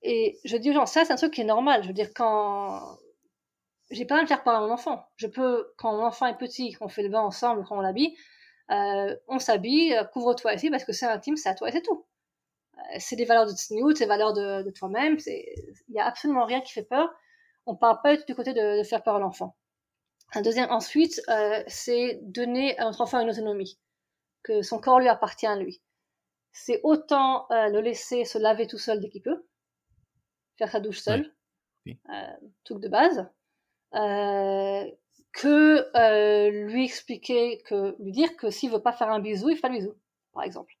Et 0.09 0.39
je 0.45 0.55
dis 0.55 0.69
aux 0.69 0.73
gens, 0.73 0.85
ça 0.85 1.03
c'est 1.03 1.11
un 1.11 1.17
truc 1.17 1.33
qui 1.33 1.41
est 1.41 1.43
normal. 1.43 1.83
Je 1.83 1.89
veux 1.89 1.93
dire 1.93 2.11
quand 2.15 2.97
j'ai 3.91 4.05
pas 4.05 4.17
à 4.17 4.21
le 4.21 4.27
faire 4.27 4.43
par 4.43 4.61
mon 4.61 4.71
enfant. 4.71 5.05
Je 5.17 5.27
peux, 5.27 5.73
quand 5.77 5.91
mon 5.91 6.05
enfant 6.05 6.27
est 6.27 6.37
petit, 6.37 6.71
qu'on 6.73 6.87
fait 6.87 7.03
le 7.03 7.09
bain 7.09 7.19
ensemble, 7.19 7.65
quand 7.67 7.77
on 7.77 7.81
l'habille, 7.81 8.15
euh, 8.71 9.13
on 9.27 9.39
s'habille, 9.39 9.93
euh, 9.93 10.05
couvre-toi 10.05 10.53
ici 10.53 10.69
parce 10.69 10.85
que 10.85 10.93
c'est 10.93 11.05
intime, 11.05 11.35
c'est 11.35 11.49
à 11.49 11.55
toi 11.55 11.67
et 11.67 11.73
c'est 11.73 11.81
tout. 11.81 12.05
c'est 12.99 13.17
des 13.17 13.25
valeurs 13.25 13.47
de 13.47 13.51
tzniut, 13.51 13.93
des 13.95 14.05
valeurs 14.05 14.33
de, 14.33 14.69
toi-même. 14.71 15.17
Il 15.27 15.95
y 15.95 15.99
a 15.99 16.05
absolument 16.05 16.45
rien 16.45 16.61
qui 16.61 16.71
fait 16.71 16.83
peur. 16.83 17.09
On 17.65 17.75
parle 17.75 17.99
pas 18.01 18.15
du 18.15 18.33
côté 18.33 18.53
de, 18.53 18.83
faire 18.83 19.03
peur 19.03 19.15
à 19.15 19.19
l'enfant. 19.19 19.57
Un 20.35 20.41
deuxième, 20.41 20.69
ensuite, 20.71 21.21
euh, 21.29 21.63
c'est 21.67 22.19
donner 22.23 22.77
à 22.79 22.85
notre 22.85 23.01
enfant 23.01 23.19
une 23.19 23.29
autonomie, 23.29 23.77
que 24.43 24.61
son 24.61 24.79
corps 24.79 24.99
lui 24.99 25.09
appartient 25.09 25.47
à 25.47 25.57
lui. 25.57 25.81
C'est 26.53 26.79
autant 26.83 27.45
euh, 27.51 27.67
le 27.69 27.81
laisser 27.81 28.25
se 28.25 28.37
laver 28.37 28.67
tout 28.67 28.77
seul 28.77 28.99
dès 29.01 29.09
qu'il 29.09 29.21
peut, 29.21 29.45
faire 30.57 30.69
sa 30.69 30.79
douche 30.79 30.99
seul, 30.99 31.33
oui. 31.85 31.97
euh, 32.09 32.27
truc 32.63 32.79
de 32.81 32.87
base, 32.87 33.29
euh, 33.95 34.83
que 35.33 35.85
euh, 35.97 36.49
lui 36.67 36.85
expliquer, 36.85 37.61
que 37.63 37.95
lui 38.01 38.11
dire 38.11 38.35
que 38.37 38.49
s'il 38.49 38.71
veut 38.71 38.81
pas 38.81 38.93
faire 38.93 39.09
un 39.09 39.19
bisou, 39.19 39.49
il 39.49 39.57
fait 39.57 39.69
le 39.69 39.75
bisou, 39.75 39.93
par 40.33 40.43
exemple. 40.43 40.73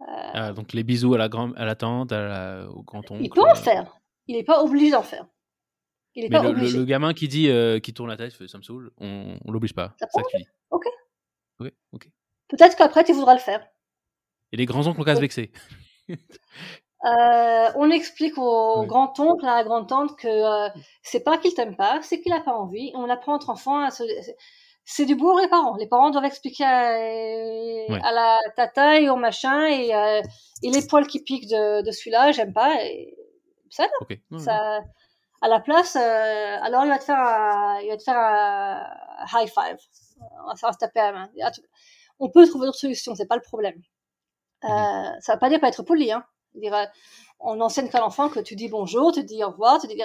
Ah, 0.00 0.52
donc 0.52 0.72
les 0.74 0.84
bisous 0.84 1.14
à 1.14 1.18
la 1.18 1.28
grand, 1.28 1.52
à 1.56 1.64
la 1.64 1.74
tante, 1.74 2.12
à 2.12 2.28
la, 2.28 2.68
au 2.70 2.82
grand 2.82 3.10
oncle. 3.10 3.22
Il 3.22 3.30
peut 3.30 3.42
en 3.42 3.54
faire. 3.56 3.98
Il 4.28 4.36
n'est 4.36 4.44
pas 4.44 4.62
obligé 4.62 4.92
d'en 4.92 5.02
faire. 5.02 5.26
Il 6.14 6.24
est 6.24 6.28
Mais 6.28 6.36
pas 6.36 6.42
le, 6.44 6.50
obligé. 6.50 6.72
le, 6.74 6.78
le 6.80 6.84
gamin 6.84 7.14
qui 7.14 7.26
dit, 7.28 7.50
qui 7.82 7.94
tourne 7.94 8.08
la 8.08 8.16
tête, 8.16 8.32
ça 8.46 8.58
me 8.58 8.62
saoule, 8.62 8.92
on, 8.98 9.36
on 9.44 9.50
l'oblige 9.50 9.74
pas. 9.74 9.94
Ça 9.98 10.06
C'est 10.12 10.20
ça 10.20 10.22
que 10.22 10.28
tu 10.30 10.36
dis. 10.42 10.48
Ok. 10.70 10.84
Ok, 11.60 11.72
ok. 11.92 12.08
Peut-être 12.48 12.76
qu'après 12.76 13.02
tu 13.04 13.12
voudras 13.12 13.34
le 13.34 13.40
faire. 13.40 13.66
Et 14.52 14.56
les 14.56 14.66
grands 14.66 14.86
oncles 14.86 15.00
ont 15.00 15.04
qu'à 15.04 15.16
se 15.16 15.20
vexer. 15.20 15.50
Euh, 17.04 17.70
on 17.76 17.90
explique 17.90 18.38
au 18.38 18.84
grand-oncle, 18.84 19.46
à 19.46 19.56
la 19.56 19.64
grand-tante 19.64 20.16
que 20.18 20.26
euh, 20.28 20.68
c'est 21.02 21.20
pas 21.22 21.38
qu'il 21.38 21.54
t'aime 21.54 21.76
pas, 21.76 22.00
c'est 22.02 22.20
qu'il 22.20 22.32
a 22.32 22.40
pas 22.40 22.52
envie. 22.54 22.90
On 22.94 23.08
apprend 23.08 23.34
entre 23.34 23.50
enfants 23.50 23.80
à 23.80 23.90
se... 23.90 24.02
C'est 24.84 25.04
du 25.04 25.14
boulot 25.16 25.38
les 25.38 25.48
parents. 25.48 25.76
Les 25.76 25.86
parents 25.86 26.10
doivent 26.10 26.24
expliquer 26.24 26.64
à, 26.64 26.88
à 28.02 28.12
la 28.12 28.38
tata 28.56 28.98
et 29.00 29.08
au 29.10 29.16
machin 29.16 29.66
et, 29.66 29.94
euh, 29.94 30.22
et 30.62 30.70
les 30.70 30.86
poils 30.86 31.06
qui 31.06 31.22
piquent 31.22 31.48
de, 31.48 31.82
de 31.82 31.90
celui-là, 31.92 32.32
j'aime 32.32 32.52
pas. 32.54 32.82
Et 32.84 33.14
ça, 33.70 33.84
non. 33.84 34.38
Ça, 34.38 34.80
à 35.42 35.48
la 35.48 35.60
place, 35.60 35.96
euh, 35.96 36.56
alors 36.62 36.84
il 36.84 36.88
va 36.88 36.98
te 36.98 37.04
faire 37.04 37.18
un, 37.20 37.80
il 37.80 37.88
va 37.90 37.96
te 37.96 38.02
faire 38.02 38.18
un 38.18 38.82
high 39.34 39.48
five. 39.48 39.76
On 40.46 40.54
va 40.54 40.72
se 40.72 40.78
taper 40.78 41.00
à 41.00 41.12
la 41.12 41.18
main. 41.18 41.30
On 42.18 42.30
peut 42.30 42.46
trouver 42.48 42.66
d'autres 42.66 42.78
solutions, 42.78 43.14
c'est 43.14 43.26
pas 43.28 43.36
le 43.36 43.42
problème. 43.42 43.80
Euh, 44.64 44.68
Mhm. 44.68 45.20
ça 45.20 45.32
va 45.34 45.38
pas 45.38 45.48
dire 45.50 45.60
pas 45.60 45.68
être 45.68 45.82
poli, 45.84 46.12
hein. 46.12 46.24
Euh, 46.64 46.86
on 47.40 47.60
enseigne 47.60 47.88
qu'à 47.88 48.00
l'enfant 48.00 48.28
que 48.28 48.40
tu 48.40 48.56
dis 48.56 48.68
bonjour, 48.68 49.12
tu 49.12 49.22
dis 49.24 49.42
au 49.44 49.50
revoir, 49.50 49.80
tu 49.80 49.86
dis, 49.86 50.00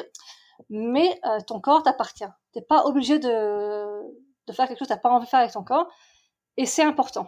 mais 0.70 1.20
euh, 1.26 1.40
ton 1.48 1.60
corps 1.60 1.84
t'appartient. 1.84 2.26
T'es 2.54 2.62
pas 2.62 2.86
obligé 2.86 3.20
de, 3.20 4.02
de 4.48 4.54
faire 4.54 4.68
quelque 4.68 4.80
chose 4.80 4.88
que 4.88 4.94
t'as 4.94 5.00
pas 5.00 5.10
envie 5.10 5.26
de 5.26 5.30
faire 5.30 5.40
avec 5.40 5.52
ton 5.52 5.64
corps, 5.64 5.88
et 6.58 6.66
c'est 6.66 6.84
important. 6.84 7.28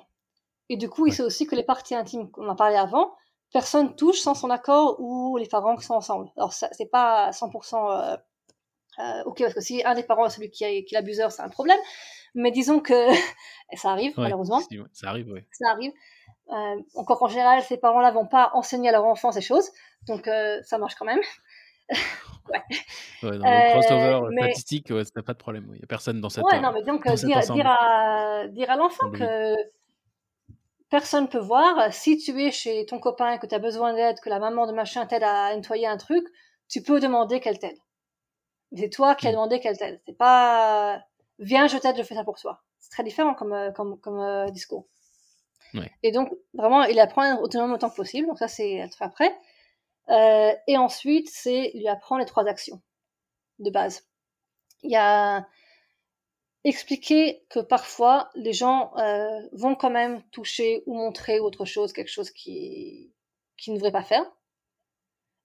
Et 0.69 0.77
du 0.77 0.89
coup, 0.89 1.07
il 1.07 1.13
sait 1.13 1.23
aussi 1.23 1.45
que 1.47 1.55
les 1.55 1.63
parties 1.63 1.95
intimes 1.95 2.29
qu'on 2.31 2.47
a 2.49 2.55
parlé 2.55 2.75
avant, 2.75 3.13
personne 3.51 3.95
touche 3.95 4.19
sans 4.19 4.33
son 4.35 4.49
accord 4.49 4.97
ou 4.99 5.37
les 5.37 5.47
parents 5.47 5.75
qui 5.75 5.85
sont 5.85 5.93
ensemble. 5.95 6.31
Alors 6.37 6.53
ça, 6.53 6.69
c'est 6.71 6.87
pas 6.89 7.31
100% 7.31 7.91
euh, 7.91 8.17
euh, 8.99 9.23
ok 9.25 9.39
parce 9.41 9.53
que 9.53 9.61
si 9.61 9.83
un 9.83 9.93
des 9.95 10.03
parents 10.03 10.25
est 10.25 10.29
celui 10.29 10.49
qui, 10.49 10.63
est- 10.63 10.83
qui 10.85 10.95
est 10.95 10.97
l'abuseur, 10.97 11.31
c'est 11.31 11.41
un 11.41 11.49
problème. 11.49 11.79
Mais 12.33 12.51
disons 12.51 12.79
que 12.79 12.93
ça 13.75 13.91
arrive 13.91 14.11
Ouais, 14.17 14.23
malheureusement, 14.23 14.59
ça 14.93 15.09
arrive, 15.09 15.31
ouais. 15.31 15.45
ça 15.51 15.69
arrive. 15.71 15.91
Euh, 16.51 16.75
encore 16.95 17.17
qu'en 17.19 17.27
général, 17.27 17.61
ces 17.63 17.77
parents-là 17.77 18.11
vont 18.11 18.27
pas 18.27 18.51
enseigner 18.53 18.89
à 18.89 18.91
leur 18.91 19.05
enfant 19.05 19.31
ces 19.31 19.41
choses, 19.41 19.71
donc 20.07 20.27
euh, 20.27 20.61
ça 20.63 20.77
marche 20.77 20.95
quand 20.95 21.05
même. 21.05 21.21
Ouais, 22.47 22.59
dans 23.23 23.29
le 23.29 23.43
Euh, 23.43 23.71
crossover 23.71 24.19
mais- 24.29 24.41
statistique, 24.43 24.89
ouais, 24.91 25.01
c'est 25.03 25.19
pas 25.23 25.33
de 25.33 25.37
problème. 25.39 25.71
Il 25.73 25.79
y 25.79 25.83
a 25.83 25.87
personne 25.87 26.21
dans 26.21 26.29
cette. 26.29 26.43
Ouais, 26.43 26.57
euh, 26.57 26.59
non, 26.59 26.71
mais 26.73 26.83
donc 26.83 27.07
euh, 27.07 27.15
dire, 27.15 27.39
dire 27.39 27.65
à, 27.67 28.47
dire 28.49 28.69
à 28.69 28.75
l'enfant 28.75 29.09
que 29.09 29.55
personne 30.91 31.27
peut 31.27 31.39
voir, 31.39 31.91
si 31.91 32.17
tu 32.19 32.39
es 32.43 32.51
chez 32.51 32.85
ton 32.85 32.99
copain 32.99 33.31
et 33.33 33.39
que 33.39 33.47
tu 33.47 33.55
as 33.55 33.59
besoin 33.59 33.93
d'aide, 33.93 34.19
que 34.19 34.29
la 34.29 34.37
maman 34.39 34.67
de 34.67 34.73
machin 34.73 35.05
t'aide 35.07 35.23
à 35.23 35.55
nettoyer 35.55 35.87
un 35.87 35.97
truc, 35.97 36.23
tu 36.69 36.83
peux 36.83 36.99
demander 36.99 37.39
qu'elle 37.39 37.57
t'aide. 37.59 37.77
C'est 38.75 38.89
toi 38.89 39.15
qui 39.15 39.27
as 39.27 39.31
Mm. 39.31 39.33
demandé 39.33 39.59
qu'elle 39.59 39.77
t'aide. 39.77 39.99
C'est 40.05 40.17
pas 40.17 41.01
viens, 41.39 41.67
je 41.67 41.77
t'aide, 41.77 41.97
je 41.97 42.03
fais 42.03 42.15
ça 42.15 42.23
pour 42.23 42.39
toi. 42.39 42.61
C'est 42.79 42.91
très 42.91 43.03
différent 43.03 43.33
comme, 43.33 43.53
euh, 43.53 43.71
comme, 43.71 43.99
comme 43.99 44.19
euh, 44.19 44.49
discours. 44.51 44.85
Et 46.03 46.11
donc, 46.11 46.31
vraiment, 46.53 46.83
il 46.83 46.99
apprend 46.99 47.21
à 47.21 47.33
être 47.33 47.41
autonome 47.41 47.73
autant 47.73 47.89
que 47.89 47.95
possible. 47.95 48.27
Donc 48.27 48.37
ça, 48.37 48.47
c'est 48.47 48.87
après. 48.99 49.35
Euh, 50.09 50.53
et 50.67 50.77
ensuite, 50.77 51.29
c'est 51.29 51.71
lui 51.73 51.87
apprendre 51.87 52.19
les 52.19 52.27
trois 52.27 52.47
actions 52.47 52.81
de 53.59 53.69
base. 53.69 54.07
Il 54.83 54.91
y 54.91 54.95
a 54.95 55.45
expliquer 56.63 57.45
que 57.49 57.59
parfois 57.59 58.29
les 58.33 58.53
gens 58.53 58.91
euh, 58.97 59.39
vont 59.53 59.75
quand 59.75 59.91
même 59.91 60.23
toucher 60.31 60.83
ou 60.87 60.95
montrer 60.95 61.39
autre 61.39 61.63
chose, 61.63 61.93
quelque 61.93 62.11
chose 62.11 62.31
qui 62.31 63.13
qui 63.57 63.71
ne 63.71 63.75
devrait 63.75 63.91
pas 63.91 64.03
faire. 64.03 64.25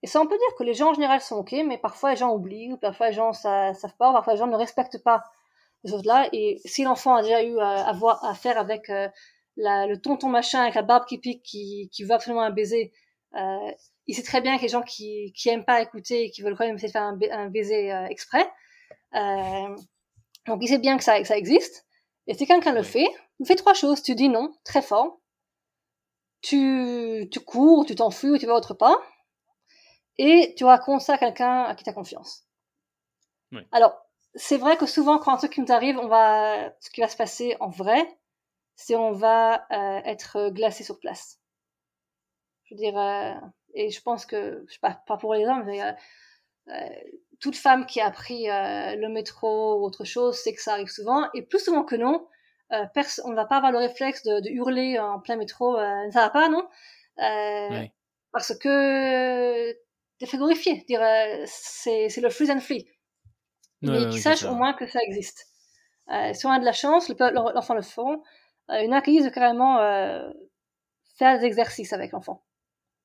Et 0.02 0.06
ça, 0.06 0.20
on 0.20 0.26
peut 0.26 0.36
dire 0.36 0.56
que 0.58 0.64
les 0.64 0.74
gens 0.74 0.90
en 0.90 0.94
général 0.94 1.20
sont 1.20 1.36
ok, 1.36 1.52
mais 1.66 1.78
parfois 1.78 2.10
les 2.10 2.16
gens 2.16 2.32
oublient, 2.34 2.72
ou 2.72 2.78
parfois 2.78 3.08
les 3.08 3.12
gens 3.12 3.32
ça, 3.32 3.74
savent 3.74 3.96
pas, 3.96 4.10
ou 4.10 4.12
parfois 4.14 4.32
les 4.32 4.38
gens 4.38 4.46
ne 4.46 4.56
respectent 4.56 5.02
pas 5.02 5.24
ces 5.84 5.90
choses-là. 5.92 6.28
Et 6.32 6.60
si 6.64 6.84
l'enfant 6.84 7.14
a 7.14 7.22
déjà 7.22 7.42
eu 7.42 7.58
à, 7.60 7.86
à 7.86 7.92
voir 7.92 8.24
à 8.24 8.34
faire 8.34 8.58
avec 8.58 8.88
euh, 8.88 9.08
la, 9.56 9.86
le 9.86 10.00
tonton 10.00 10.28
machin 10.28 10.62
avec 10.62 10.74
la 10.74 10.82
barbe 10.82 11.06
qui 11.06 11.18
pique, 11.18 11.42
qui, 11.42 11.88
qui 11.92 12.04
veut 12.04 12.12
absolument 12.12 12.42
un 12.42 12.50
baiser, 12.50 12.92
euh, 13.34 13.70
il 14.06 14.14
sait 14.14 14.22
très 14.22 14.40
bien 14.40 14.56
que 14.56 14.62
les 14.62 14.68
gens 14.68 14.82
qui 14.82 15.32
qui 15.36 15.48
aiment 15.50 15.64
pas 15.64 15.80
écouter 15.82 16.24
et 16.24 16.30
qui 16.30 16.42
veulent 16.42 16.56
quand 16.56 16.66
même 16.66 16.76
essayer 16.76 16.88
de 16.88 16.92
faire 16.92 17.02
un, 17.02 17.16
ba- 17.16 17.32
un 17.32 17.48
baiser 17.48 17.92
euh, 17.92 18.06
exprès. 18.06 18.50
Euh, 19.14 19.76
donc 20.46 20.58
il 20.62 20.68
sait 20.68 20.78
bien 20.78 20.96
que 20.96 21.04
ça, 21.04 21.20
que 21.20 21.26
ça 21.26 21.36
existe. 21.36 21.86
Et 22.26 22.34
si 22.34 22.46
quelqu'un 22.46 22.72
le 22.72 22.82
fait, 22.82 23.08
tu 23.38 23.46
fais 23.46 23.56
trois 23.56 23.74
choses. 23.74 24.02
Tu 24.02 24.14
dis 24.14 24.28
non, 24.28 24.52
très 24.64 24.82
fort. 24.82 25.20
Tu, 26.42 27.28
tu 27.30 27.40
cours, 27.40 27.84
tu 27.86 27.94
t'enfuis 27.94 28.30
ou 28.30 28.38
tu 28.38 28.46
vas 28.46 28.54
autre 28.54 28.74
part. 28.74 29.00
Et 30.16 30.54
tu 30.56 30.64
racontes 30.64 31.00
ça 31.00 31.14
à 31.14 31.18
quelqu'un 31.18 31.64
à 31.64 31.74
qui 31.74 31.84
tu 31.84 31.90
as 31.90 31.94
confiance. 31.94 32.44
Oui. 33.52 33.62
Alors, 33.72 33.94
c'est 34.34 34.58
vrai 34.58 34.76
que 34.76 34.86
souvent, 34.86 35.18
quand 35.18 35.32
un 35.32 35.36
truc 35.36 35.52
qui 35.52 35.60
nous 35.60 35.72
arrive, 35.72 35.98
on 35.98 36.08
va, 36.08 36.72
ce 36.80 36.90
qui 36.90 37.00
va 37.00 37.08
se 37.08 37.16
passer 37.16 37.56
en 37.60 37.68
vrai, 37.68 38.06
c'est 38.80 38.96
on 38.96 39.12
va 39.12 39.66
euh, 39.72 40.00
être 40.06 40.48
glacé 40.48 40.84
sur 40.84 40.98
place. 40.98 41.38
Je 42.64 42.74
veux 42.74 42.78
dire, 42.78 42.98
euh, 42.98 43.34
et 43.74 43.90
je 43.90 44.00
pense 44.00 44.24
que, 44.24 44.64
je 44.66 44.72
sais 44.72 44.80
pas, 44.80 45.02
pas 45.06 45.18
pour 45.18 45.34
les 45.34 45.44
hommes, 45.44 45.64
mais 45.66 45.82
euh, 45.82 46.88
toute 47.40 47.56
femme 47.56 47.84
qui 47.84 48.00
a 48.00 48.10
pris 48.10 48.46
le 48.46 49.08
métro 49.08 49.74
ou 49.78 49.84
autre 49.84 50.04
chose 50.04 50.38
sait 50.38 50.54
que 50.54 50.62
ça 50.62 50.72
arrive 50.72 50.88
souvent. 50.88 51.28
Et 51.34 51.42
plus 51.42 51.62
souvent 51.62 51.84
que 51.84 51.94
non, 51.94 52.26
on 52.70 52.76
ne 53.30 53.34
va 53.34 53.44
pas 53.44 53.58
avoir 53.58 53.70
le 53.70 53.78
réflexe 53.78 54.22
de, 54.22 54.40
de 54.40 54.48
hurler 54.48 54.98
en 54.98 55.20
plein 55.20 55.36
métro, 55.36 55.76
ça 55.76 56.20
va 56.20 56.30
pas, 56.30 56.48
non? 56.48 56.66
Ouais. 57.18 57.92
Parce 58.32 58.56
que 58.56 59.72
t'es 60.18 60.26
frigorifié. 60.26 60.84
Dire, 60.88 61.02
c'est 61.46 62.08
c'est 62.08 62.20
le 62.22 62.30
freeze 62.30 62.50
and 62.50 62.60
flee. 62.60 62.88
Ouais, 63.82 63.90
mais 63.90 64.04
ouais, 64.04 64.10
qu'ils 64.10 64.22
sachent 64.22 64.44
au 64.44 64.54
moins 64.54 64.72
que 64.72 64.86
ça 64.86 65.00
existe. 65.02 65.48
Euh, 66.10 66.32
si 66.34 66.46
on 66.46 66.50
a 66.50 66.58
de 66.58 66.64
la 66.64 66.72
chance, 66.72 67.08
le 67.08 67.14
l'enfant 67.34 67.74
le 67.74 67.82
font. 67.82 68.22
Euh, 68.70 68.82
une 68.84 68.92
accueillise 68.92 69.24
de 69.24 69.30
carrément 69.30 69.78
euh, 69.78 70.30
faire 71.16 71.38
des 71.38 71.44
exercices 71.46 71.92
avec 71.92 72.12
l'enfant. 72.12 72.44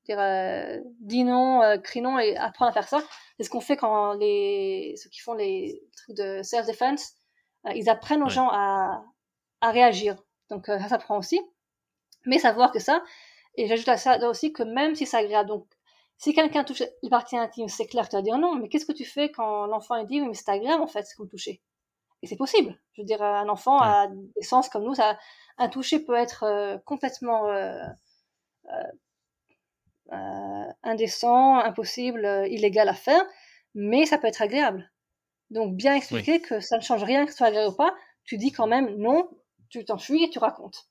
Dire, 0.06 0.20
euh, 0.20 0.80
dis 1.00 1.24
non, 1.24 1.62
crie 1.82 2.00
non 2.00 2.18
et 2.18 2.36
apprendre 2.36 2.70
à 2.70 2.72
faire 2.72 2.88
ça. 2.88 3.02
C'est 3.36 3.44
ce 3.44 3.50
qu'on 3.50 3.60
fait 3.60 3.76
quand 3.76 4.14
les 4.14 4.94
ceux 4.96 5.10
qui 5.10 5.20
font 5.20 5.34
les 5.34 5.82
trucs 5.96 6.16
de 6.16 6.42
self-defense, 6.42 7.14
ils 7.74 7.88
apprennent 7.90 8.22
aux 8.22 8.26
Ouais. 8.26 8.30
gens 8.30 8.48
à, 8.50 9.04
à 9.60 9.70
réagir. 9.72 10.16
Donc 10.50 10.66
ça 10.66 10.88
s'apprend 10.88 11.18
aussi. 11.18 11.40
Mais 12.26 12.38
savoir 12.38 12.72
que 12.72 12.78
ça, 12.78 13.02
et 13.56 13.66
j'ajoute 13.68 13.88
à 13.88 13.96
ça 13.96 14.18
aussi 14.28 14.52
que 14.52 14.62
même 14.62 14.94
si 14.94 15.06
c'est 15.06 15.16
agréable, 15.16 15.48
donc 15.48 15.66
si 16.18 16.34
quelqu'un 16.34 16.64
touche 16.64 16.82
les 17.02 17.10
parties 17.10 17.36
intimes, 17.38 17.68
c'est 17.68 17.86
clair, 17.86 18.08
tu 18.08 18.16
vas 18.16 18.22
dire 18.22 18.38
non, 18.38 18.54
mais 18.56 18.68
qu'est-ce 18.68 18.86
que 18.86 18.92
tu 18.92 19.04
fais 19.04 19.30
quand 19.30 19.66
l'enfant 19.66 20.02
dit 20.04 20.20
oui, 20.20 20.28
mais 20.28 20.34
c'est 20.34 20.48
agréable 20.50 20.82
en 20.82 20.86
fait, 20.86 21.04
ce 21.04 21.14
que 21.16 21.22
vous 21.22 21.28
touchez 21.28 21.62
Et 22.22 22.26
c'est 22.26 22.36
possible. 22.36 22.78
Je 22.94 23.02
veux 23.02 23.06
dire, 23.06 23.22
un 23.22 23.48
enfant 23.48 23.80
Ouais. 23.80 23.86
a 23.86 24.08
des 24.36 24.42
sens 24.42 24.68
comme 24.68 24.84
nous, 24.84 24.94
ça, 24.94 25.18
un 25.58 25.68
toucher 25.68 26.00
peut 26.00 26.14
être 26.16 26.44
euh, 26.44 26.78
complètement 26.84 27.46
euh, 27.48 27.82
euh, 30.12 30.64
indécent, 30.82 31.58
impossible, 31.58 32.44
illégal 32.48 32.88
à 32.88 32.94
faire, 32.94 33.22
mais 33.74 34.06
ça 34.06 34.18
peut 34.18 34.28
être 34.28 34.42
agréable. 34.42 34.90
Donc 35.50 35.76
bien 35.76 35.94
expliquer 35.94 36.40
que 36.40 36.60
ça 36.60 36.76
ne 36.76 36.82
change 36.82 37.04
rien 37.04 37.24
que 37.24 37.30
ce 37.32 37.38
soit 37.38 37.48
agréable 37.48 37.72
ou 37.72 37.76
pas, 37.76 37.94
tu 38.24 38.36
dis 38.38 38.50
quand 38.52 38.66
même 38.66 38.96
non, 38.96 39.28
tu 39.68 39.84
t'enfuis 39.84 40.24
et 40.24 40.30
tu 40.30 40.38
racontes. 40.38 40.88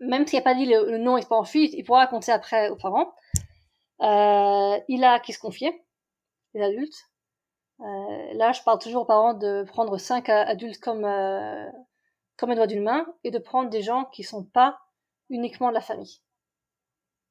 Même 0.00 0.26
s'il 0.26 0.36
n'y 0.38 0.42
a 0.42 0.44
pas 0.44 0.54
dit 0.54 0.66
le, 0.66 0.90
le 0.90 0.98
non, 0.98 1.16
il 1.18 1.22
se 1.22 1.28
pas 1.28 1.36
enfui, 1.36 1.70
il 1.76 1.82
pourra 1.84 2.00
raconter 2.00 2.32
après 2.32 2.70
aux 2.70 2.76
parents. 2.76 3.12
Euh, 4.00 4.78
il 4.88 5.02
a 5.04 5.18
qui 5.20 5.32
se 5.32 5.40
confier, 5.40 5.84
les 6.54 6.62
adultes. 6.62 6.96
Euh, 7.80 8.34
là, 8.34 8.52
je 8.52 8.62
parle 8.62 8.78
toujours 8.78 9.02
aux 9.02 9.06
parents 9.06 9.34
de 9.34 9.64
prendre 9.64 9.98
cinq 9.98 10.28
adultes 10.28 10.80
comme 10.80 11.04
euh, 11.04 11.66
comme 12.36 12.50
un 12.50 12.54
doigt 12.54 12.66
d'une 12.66 12.82
main 12.82 13.06
et 13.24 13.30
de 13.30 13.38
prendre 13.38 13.70
des 13.70 13.82
gens 13.82 14.04
qui 14.06 14.22
sont 14.22 14.44
pas 14.44 14.78
uniquement 15.28 15.68
de 15.68 15.74
la 15.74 15.80
famille. 15.80 16.22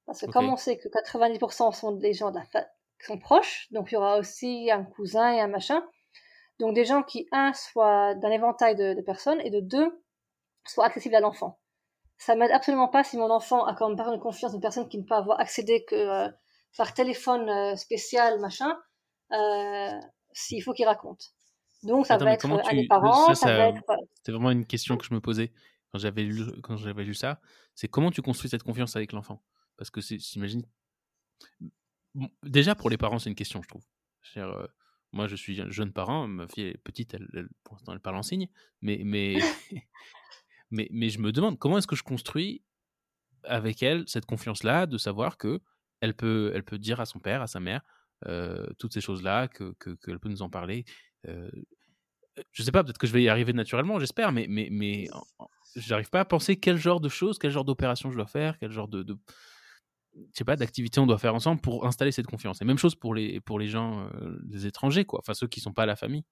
Parce 0.05 0.21
que 0.21 0.31
comme 0.31 0.49
on 0.49 0.55
sait 0.55 0.77
que 0.77 0.87
90% 0.87 1.73
sont 1.73 1.91
des 1.91 2.13
gens 2.13 2.31
de 2.31 2.37
la 2.37 2.45
qui 2.99 3.05
sont 3.05 3.19
proches, 3.19 3.67
donc 3.71 3.91
il 3.91 3.95
y 3.95 3.97
aura 3.97 4.17
aussi 4.17 4.71
un 4.71 4.83
cousin 4.83 5.33
et 5.33 5.41
un 5.41 5.47
machin. 5.47 5.83
Donc 6.59 6.73
des 6.73 6.85
gens 6.85 7.03
qui, 7.03 7.27
un, 7.31 7.53
soient 7.53 8.15
d'un 8.15 8.31
éventail 8.31 8.75
de, 8.75 8.93
de 8.93 9.01
personnes 9.01 9.39
et 9.41 9.51
de 9.51 9.59
deux, 9.59 10.01
soient 10.65 10.85
accessibles 10.85 11.15
à 11.15 11.19
l'enfant. 11.19 11.59
ça 12.17 12.35
m'aide 12.35 12.51
absolument 12.51 12.87
pas 12.87 13.03
si 13.03 13.17
mon 13.17 13.29
enfant 13.29 13.65
a 13.65 13.75
comme 13.75 13.95
parent 13.95 14.15
de 14.15 14.21
confiance 14.21 14.53
une 14.53 14.61
personne 14.61 14.89
qui 14.89 14.97
ne 14.97 15.03
peut 15.03 15.15
avoir 15.15 15.39
accédé 15.39 15.85
que 15.85 15.95
euh, 15.95 16.29
par 16.77 16.93
téléphone 16.93 17.49
euh, 17.49 17.75
spécial, 17.75 18.39
machin, 18.39 18.77
euh, 19.33 19.99
s'il 20.37 20.61
faut 20.63 20.73
qu'il 20.73 20.85
raconte. 20.85 21.33
Donc 21.83 22.05
ça 22.05 22.17
va 22.17 22.33
être 22.33 22.45
à 22.45 22.73
les 22.73 22.87
parents, 22.87 23.33
ça, 23.33 23.57
va 23.57 23.69
être... 23.69 23.83
C'est 24.23 24.31
vraiment 24.31 24.51
une 24.51 24.65
question 24.65 24.97
que 24.97 25.05
je 25.05 25.13
me 25.13 25.21
posais 25.21 25.51
quand 25.91 25.99
j'avais 25.99 26.23
lu, 26.23 26.43
quand 26.61 26.77
j'avais 26.77 27.03
lu 27.03 27.13
ça. 27.13 27.39
C'est 27.75 27.87
comment 27.87 28.11
tu 28.11 28.21
construis 28.21 28.49
cette 28.49 28.63
confiance 28.63 28.95
avec 28.95 29.11
l'enfant? 29.11 29.43
Parce 29.77 29.89
que 29.89 30.01
j'imagine... 30.01 30.63
déjà 32.43 32.75
pour 32.75 32.89
les 32.89 32.97
parents, 32.97 33.19
c'est 33.19 33.29
une 33.29 33.35
question, 33.35 33.61
je 33.61 33.67
trouve. 33.67 33.83
Euh, 34.37 34.67
moi, 35.13 35.27
je 35.27 35.35
suis 35.35 35.59
un 35.61 35.69
jeune 35.69 35.93
parent, 35.93 36.27
ma 36.27 36.47
fille 36.47 36.65
est 36.65 36.77
petite, 36.77 37.13
elle, 37.13 37.47
pour 37.63 37.75
l'instant, 37.75 37.93
elle 37.93 37.99
parle 37.99 38.17
en 38.17 38.23
signe, 38.23 38.47
mais, 38.81 39.01
mais, 39.03 39.37
mais, 40.71 40.87
mais 40.91 41.09
je 41.09 41.19
me 41.19 41.31
demande 41.31 41.57
comment 41.57 41.77
est-ce 41.77 41.87
que 41.87 41.95
je 41.95 42.03
construis 42.03 42.63
avec 43.43 43.81
elle 43.81 44.03
cette 44.07 44.25
confiance-là, 44.25 44.85
de 44.85 44.97
savoir 44.97 45.37
que 45.37 45.61
elle 46.01 46.15
peut, 46.15 46.51
elle 46.53 46.63
peut 46.63 46.77
dire 46.77 46.99
à 46.99 47.05
son 47.05 47.19
père, 47.19 47.41
à 47.41 47.47
sa 47.47 47.59
mère, 47.59 47.81
euh, 47.81 47.96
toutes 48.77 48.93
ces 48.93 49.01
choses-là, 49.01 49.47
que 49.47 49.73
qu'elle 50.05 50.19
peut 50.19 50.29
nous 50.29 50.41
en 50.41 50.49
parler. 50.49 50.85
Euh, 51.27 51.49
je 52.51 52.63
sais 52.63 52.71
pas, 52.71 52.83
peut-être 52.83 52.97
que 52.97 53.07
je 53.07 53.13
vais 53.13 53.23
y 53.23 53.29
arriver 53.29 53.53
naturellement, 53.53 53.99
j'espère, 53.99 54.31
mais, 54.31 54.45
mais, 54.47 54.67
mais 54.71 55.07
j'arrive 55.75 56.09
pas 56.09 56.19
à 56.19 56.25
penser 56.25 56.59
quel 56.59 56.77
genre 56.77 56.99
de 56.99 57.09
choses, 57.09 57.39
quel 57.39 57.51
genre 57.51 57.65
d'opération 57.65 58.11
je 58.11 58.15
dois 58.15 58.27
faire, 58.27 58.57
quel 58.59 58.71
genre 58.71 58.87
de, 58.87 59.03
de 59.03 59.17
je 60.15 60.37
sais 60.37 60.45
pas, 60.45 60.55
d'activité 60.55 60.99
on 60.99 61.05
doit 61.05 61.17
faire 61.17 61.35
ensemble 61.35 61.61
pour 61.61 61.85
installer 61.85 62.11
cette 62.11 62.27
confiance. 62.27 62.61
Et 62.61 62.65
même 62.65 62.77
chose 62.77 62.95
pour 62.95 63.13
les, 63.13 63.39
pour 63.41 63.59
les 63.59 63.67
gens, 63.67 64.07
euh, 64.07 64.39
les 64.49 64.65
étrangers, 64.65 65.05
quoi, 65.05 65.19
enfin 65.19 65.33
ceux 65.33 65.47
qui 65.47 65.59
sont 65.59 65.73
pas 65.73 65.83
à 65.83 65.85
la 65.87 65.95
famille. 65.95 66.25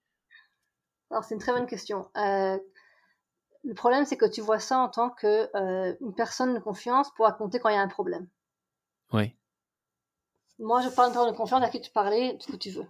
Alors 1.10 1.24
c'est 1.24 1.34
une 1.34 1.40
très 1.40 1.52
bonne 1.52 1.66
question. 1.66 2.08
Euh, 2.16 2.58
le 3.64 3.74
problème, 3.74 4.04
c'est 4.04 4.16
que 4.16 4.30
tu 4.30 4.40
vois 4.40 4.58
ça 4.58 4.78
en 4.78 4.88
tant 4.88 5.10
que 5.10 5.48
euh, 5.56 5.94
une 6.00 6.14
personne 6.14 6.54
de 6.54 6.60
confiance 6.60 7.12
pour 7.14 7.26
raconter 7.26 7.58
quand 7.58 7.68
il 7.68 7.74
y 7.74 7.78
a 7.78 7.82
un 7.82 7.88
problème. 7.88 8.28
Oui. 9.12 9.36
Moi, 10.58 10.80
je 10.80 10.88
parle 10.88 11.12
de 11.12 11.36
confiance 11.36 11.62
à 11.62 11.68
qui 11.68 11.80
tu 11.80 11.90
parlais, 11.90 12.36
ce 12.40 12.50
que 12.50 12.56
tu 12.56 12.70
veux. 12.70 12.86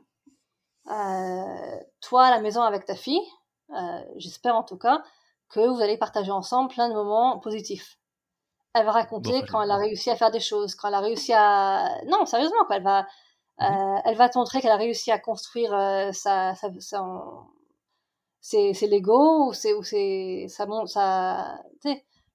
toi, 2.01 2.25
à 2.27 2.31
la 2.31 2.41
maison 2.41 2.63
avec 2.63 2.85
ta 2.85 2.95
fille, 2.95 3.27
j'espère 4.17 4.55
en 4.55 4.63
tout 4.63 4.79
cas 4.79 5.03
que 5.49 5.61
vous 5.61 5.81
allez 5.81 5.97
partager 5.97 6.31
ensemble 6.31 6.73
plein 6.73 6.89
de 6.89 6.95
moments 6.95 7.39
positifs 7.39 7.99
elle 8.77 8.85
va 8.85 8.93
raconter 8.93 9.43
quand 9.51 9.63
elle 9.63 9.71
a 9.71 9.77
réussi 9.77 10.11
à 10.11 10.17
faire 10.17 10.31
des 10.31 10.41
choses, 10.41 10.75
quand 10.75 10.89
elle 10.89 10.95
a 10.95 11.01
réussi 11.01 11.33
à... 11.33 11.99
Non, 12.07 12.27
sérieusement, 12.27 12.65
quoi, 12.67 12.77
elle 12.77 12.83
va... 12.83 13.07
Mhm. 13.59 13.67
Euh, 13.67 14.01
elle 14.05 14.17
va 14.17 14.29
te 14.29 14.37
montrer 14.37 14.61
qu'elle 14.61 14.71
a 14.71 14.77
réussi 14.77 15.11
à 15.11 15.19
construire 15.19 15.73
euh, 15.73 16.13
sa, 16.13 16.55
sa, 16.55 16.69
ses, 18.41 18.75
ses 18.75 18.87
Lego 18.87 19.49
ou 19.49 19.55
c'est 19.55 19.73
ou 19.73 19.83
sais 19.83 20.47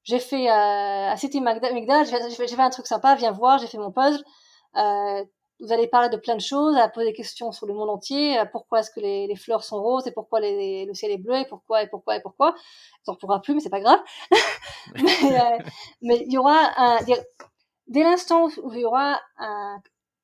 j'ai 0.03 0.17
fait 0.17 0.49
euh, 0.49 1.11
à 1.11 1.15
City 1.15 1.41
McDonald's 1.41 2.09
j'ai 2.09 2.47
fait, 2.47 2.59
un 2.59 2.71
truc 2.71 2.87
sympa 2.87 3.13
viens 3.13 3.31
voir 3.31 3.59
j'ai 3.59 3.67
fait 3.67 3.77
mon 3.77 3.91
puzzle 3.91 4.17
euh, 4.17 4.23
vous 5.61 5.71
allez 5.71 5.87
parler 5.87 6.09
de 6.09 6.17
plein 6.17 6.35
de 6.35 6.41
choses, 6.41 6.75
à 6.75 6.89
poser 6.89 7.07
des 7.07 7.13
questions 7.13 7.51
sur 7.51 7.67
le 7.67 7.73
monde 7.73 7.89
entier, 7.89 8.39
euh, 8.39 8.45
pourquoi 8.45 8.79
est-ce 8.79 8.89
que 8.89 8.99
les, 8.99 9.27
les, 9.27 9.35
fleurs 9.35 9.63
sont 9.63 9.81
roses 9.81 10.07
et 10.07 10.11
pourquoi 10.11 10.39
les, 10.39 10.85
le 10.85 10.93
ciel 10.95 11.11
est 11.11 11.19
bleu 11.19 11.35
et 11.35 11.45
pourquoi 11.45 11.83
et 11.83 11.87
pourquoi 11.87 12.15
et 12.15 12.21
pourquoi. 12.21 12.55
On 13.07 13.15
pourra 13.15 13.41
plus, 13.41 13.53
mais 13.53 13.61
c'est 13.61 13.69
pas 13.69 13.79
grave. 13.79 13.99
Euh, 14.97 15.57
mais, 16.01 16.17
il 16.25 16.33
y 16.33 16.37
aura 16.37 16.57
un, 16.75 16.99
dès 17.87 18.03
l'instant 18.03 18.47
où 18.63 18.73
il 18.73 18.79
y 18.79 18.85
aura 18.85 19.21
un, 19.37 19.79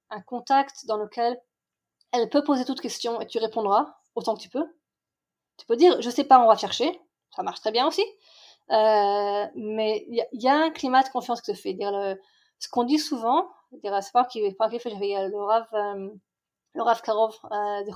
un 0.09 0.21
contact 0.21 0.85
dans 0.87 0.97
lequel 0.97 1.39
elle 2.11 2.27
peut 2.29 2.43
poser 2.43 2.65
toute 2.65 2.81
question 2.81 3.21
et 3.21 3.27
tu 3.27 3.37
répondras 3.37 3.95
autant 4.15 4.35
que 4.35 4.41
tu 4.41 4.49
peux. 4.49 4.65
Tu 5.57 5.65
peux 5.67 5.75
dire, 5.75 6.01
je 6.01 6.09
sais 6.09 6.23
pas, 6.23 6.39
on 6.39 6.47
va 6.47 6.57
chercher. 6.57 6.99
Ça 7.35 7.43
marche 7.43 7.61
très 7.61 7.71
bien 7.71 7.87
aussi. 7.87 8.03
Euh, 8.71 9.45
mais 9.55 10.05
il 10.09 10.25
y, 10.33 10.43
y, 10.43 10.49
a 10.49 10.55
un 10.55 10.71
climat 10.71 11.03
de 11.03 11.09
confiance 11.09 11.39
qui 11.41 11.55
se 11.55 11.61
fait. 11.61 11.73
Dire 11.73 11.91
le, 11.91 12.19
ce 12.59 12.67
qu'on 12.67 12.83
dit 12.83 12.99
souvent, 12.99 13.47
c'est 13.71 14.13
pas 14.13 14.25
qui 14.25 14.51
pas 14.53 14.69
qui 14.69 14.79
fait 14.79 14.89
le 14.89 15.43
Rav 15.43 15.67
euh, 15.73 16.09
le 16.73 16.83
Rav 16.83 17.01
Karov 17.01 17.35
euh, 17.45 17.83
de 17.83 17.91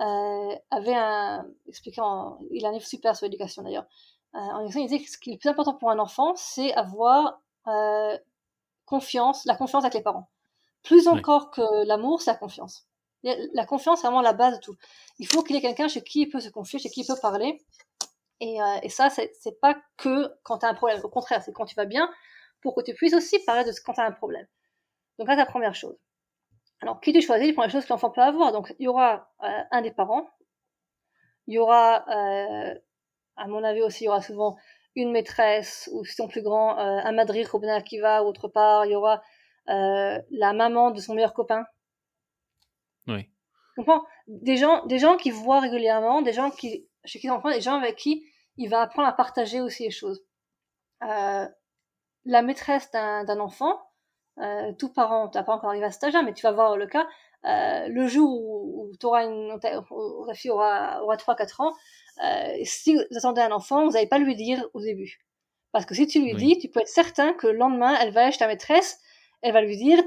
euh, 0.00 0.56
avait 0.70 0.94
un 0.94 1.44
expliquant 1.66 2.38
il 2.50 2.64
a 2.64 2.68
un 2.68 2.72
livre 2.72 2.86
super 2.86 3.16
sur 3.16 3.26
l'éducation 3.26 3.62
d'ailleurs 3.62 3.86
euh, 4.34 4.38
en 4.38 4.66
il 4.66 4.86
disait 4.86 5.00
que 5.02 5.10
ce 5.10 5.18
qui 5.18 5.30
est 5.30 5.32
le 5.34 5.38
plus 5.38 5.48
important 5.48 5.74
pour 5.74 5.90
un 5.90 5.98
enfant 5.98 6.34
c'est 6.36 6.72
avoir 6.74 7.40
euh, 7.66 8.16
confiance 8.84 9.44
la 9.44 9.56
confiance 9.56 9.84
avec 9.84 9.94
les 9.94 10.02
parents. 10.02 10.28
Plus 10.82 11.08
encore 11.08 11.50
que 11.50 11.86
l'amour 11.86 12.20
c'est 12.22 12.30
la 12.30 12.36
confiance. 12.36 12.86
La 13.22 13.66
confiance 13.66 14.00
c'est 14.00 14.06
vraiment 14.06 14.22
la 14.22 14.32
base 14.32 14.54
de 14.54 14.60
tout. 14.60 14.76
Il 15.18 15.26
faut 15.26 15.42
qu'il 15.42 15.56
y 15.56 15.58
ait 15.58 15.62
quelqu'un 15.62 15.88
chez 15.88 16.02
qui 16.02 16.22
il 16.22 16.28
peut 16.28 16.40
se 16.40 16.50
confier 16.50 16.78
chez 16.78 16.88
qui 16.88 17.00
il 17.00 17.06
peut 17.06 17.18
parler. 17.20 17.60
Et, 18.40 18.62
euh, 18.62 18.78
et 18.82 18.88
ça 18.88 19.10
c'est 19.10 19.60
pas 19.60 19.76
que 19.96 20.32
quand 20.44 20.58
tu 20.58 20.66
as 20.66 20.68
un 20.68 20.74
problème. 20.74 21.00
Au 21.04 21.08
contraire 21.08 21.42
c'est 21.42 21.52
quand 21.52 21.66
tu 21.66 21.74
vas 21.74 21.86
bien 21.86 22.08
pour 22.60 22.74
que 22.74 22.82
tu 22.82 22.94
puisses 22.94 23.14
aussi 23.14 23.38
parler 23.44 23.64
de 23.64 23.72
ce 23.72 23.80
quand 23.80 23.94
tu 23.94 24.00
as 24.00 24.04
un 24.04 24.12
problème. 24.12 24.46
Donc 25.18 25.28
là, 25.28 25.34
c'est 25.34 25.40
la 25.40 25.46
première 25.46 25.74
chose. 25.74 25.96
Alors, 26.80 27.00
qui 27.00 27.12
tu 27.12 27.20
choisis 27.20 27.48
Les 27.56 27.70
choses 27.70 27.84
que 27.84 27.92
l'enfant 27.92 28.10
peut 28.10 28.20
avoir. 28.20 28.52
Donc, 28.52 28.74
il 28.78 28.84
y 28.84 28.88
aura 28.88 29.30
euh, 29.42 29.62
un 29.70 29.82
des 29.82 29.90
parents. 29.90 30.28
Il 31.46 31.54
y 31.54 31.58
aura, 31.58 32.04
euh, 32.08 32.74
à 33.36 33.46
mon 33.48 33.64
avis 33.64 33.82
aussi, 33.82 34.04
il 34.04 34.06
y 34.06 34.08
aura 34.08 34.22
souvent 34.22 34.56
une 34.94 35.10
maîtresse, 35.10 35.88
ou 35.92 36.04
si 36.04 36.14
sont 36.14 36.28
plus 36.28 36.42
grand, 36.42 36.78
euh, 36.78 37.00
un 37.02 37.12
madrir 37.12 37.50
qui 37.84 37.98
va 37.98 38.22
ou 38.22 38.26
autre 38.26 38.48
part. 38.48 38.86
Il 38.86 38.92
y 38.92 38.96
aura 38.96 39.22
euh, 39.68 40.20
la 40.30 40.52
maman 40.52 40.90
de 40.90 41.00
son 41.00 41.14
meilleur 41.14 41.34
copain. 41.34 41.64
Oui. 43.06 43.24
Tu 43.24 43.84
comprends? 43.84 44.04
Des 44.26 44.56
gens, 44.56 44.84
des 44.86 44.98
gens 44.98 45.16
qui 45.16 45.30
voient 45.30 45.60
régulièrement, 45.60 46.22
des 46.22 46.32
gens 46.32 46.50
qui, 46.50 46.88
chez 47.04 47.18
qui 47.18 47.26
l'enfant, 47.26 47.50
des 47.50 47.60
gens 47.60 47.76
avec 47.76 47.96
qui 47.96 48.24
il 48.56 48.68
va 48.68 48.82
apprendre 48.82 49.08
à 49.08 49.12
partager 49.12 49.60
aussi 49.60 49.84
les 49.84 49.90
choses. 49.90 50.24
Euh, 51.02 51.46
la 52.28 52.42
maîtresse 52.42 52.90
d'un 52.92 53.40
enfant, 53.40 53.80
euh, 54.38 54.72
tout 54.78 54.92
parent, 54.92 55.28
t'as 55.28 55.42
pas 55.42 55.54
encore 55.54 55.70
arrivé 55.70 55.86
à 55.86 55.90
cet 55.90 56.04
âge-là, 56.04 56.22
mais 56.22 56.34
tu 56.34 56.42
vas 56.42 56.52
voir 56.52 56.76
le 56.76 56.86
cas, 56.86 57.08
euh, 57.46 57.88
le 57.88 58.06
jour 58.06 58.30
où, 58.30 58.92
tu 59.00 59.06
auras 59.06 59.24
une, 59.24 59.58
ta, 59.60 59.82
fille 60.34 60.50
aura, 60.50 61.02
aura 61.02 61.16
3-4 61.16 61.62
ans, 61.62 61.72
euh, 62.22 62.54
si 62.64 62.94
vous 62.94 63.00
attendez 63.16 63.40
un 63.40 63.50
enfant, 63.50 63.86
vous 63.86 63.92
n'allez 63.92 64.06
pas 64.06 64.18
lui 64.18 64.36
dire 64.36 64.62
au 64.74 64.80
début. 64.80 65.20
Parce 65.72 65.86
que 65.86 65.94
si 65.94 66.06
tu 66.06 66.20
lui 66.20 66.34
dis, 66.34 66.58
tu 66.58 66.68
peux 66.68 66.80
être 66.80 66.88
certain 66.88 67.32
que 67.32 67.46
le 67.46 67.54
lendemain, 67.54 67.96
elle 68.00 68.12
va 68.12 68.26
acheter 68.26 68.40
ta 68.40 68.46
maîtresse, 68.46 69.00
elle 69.40 69.54
va 69.54 69.62
lui 69.62 69.76
dire, 69.76 69.98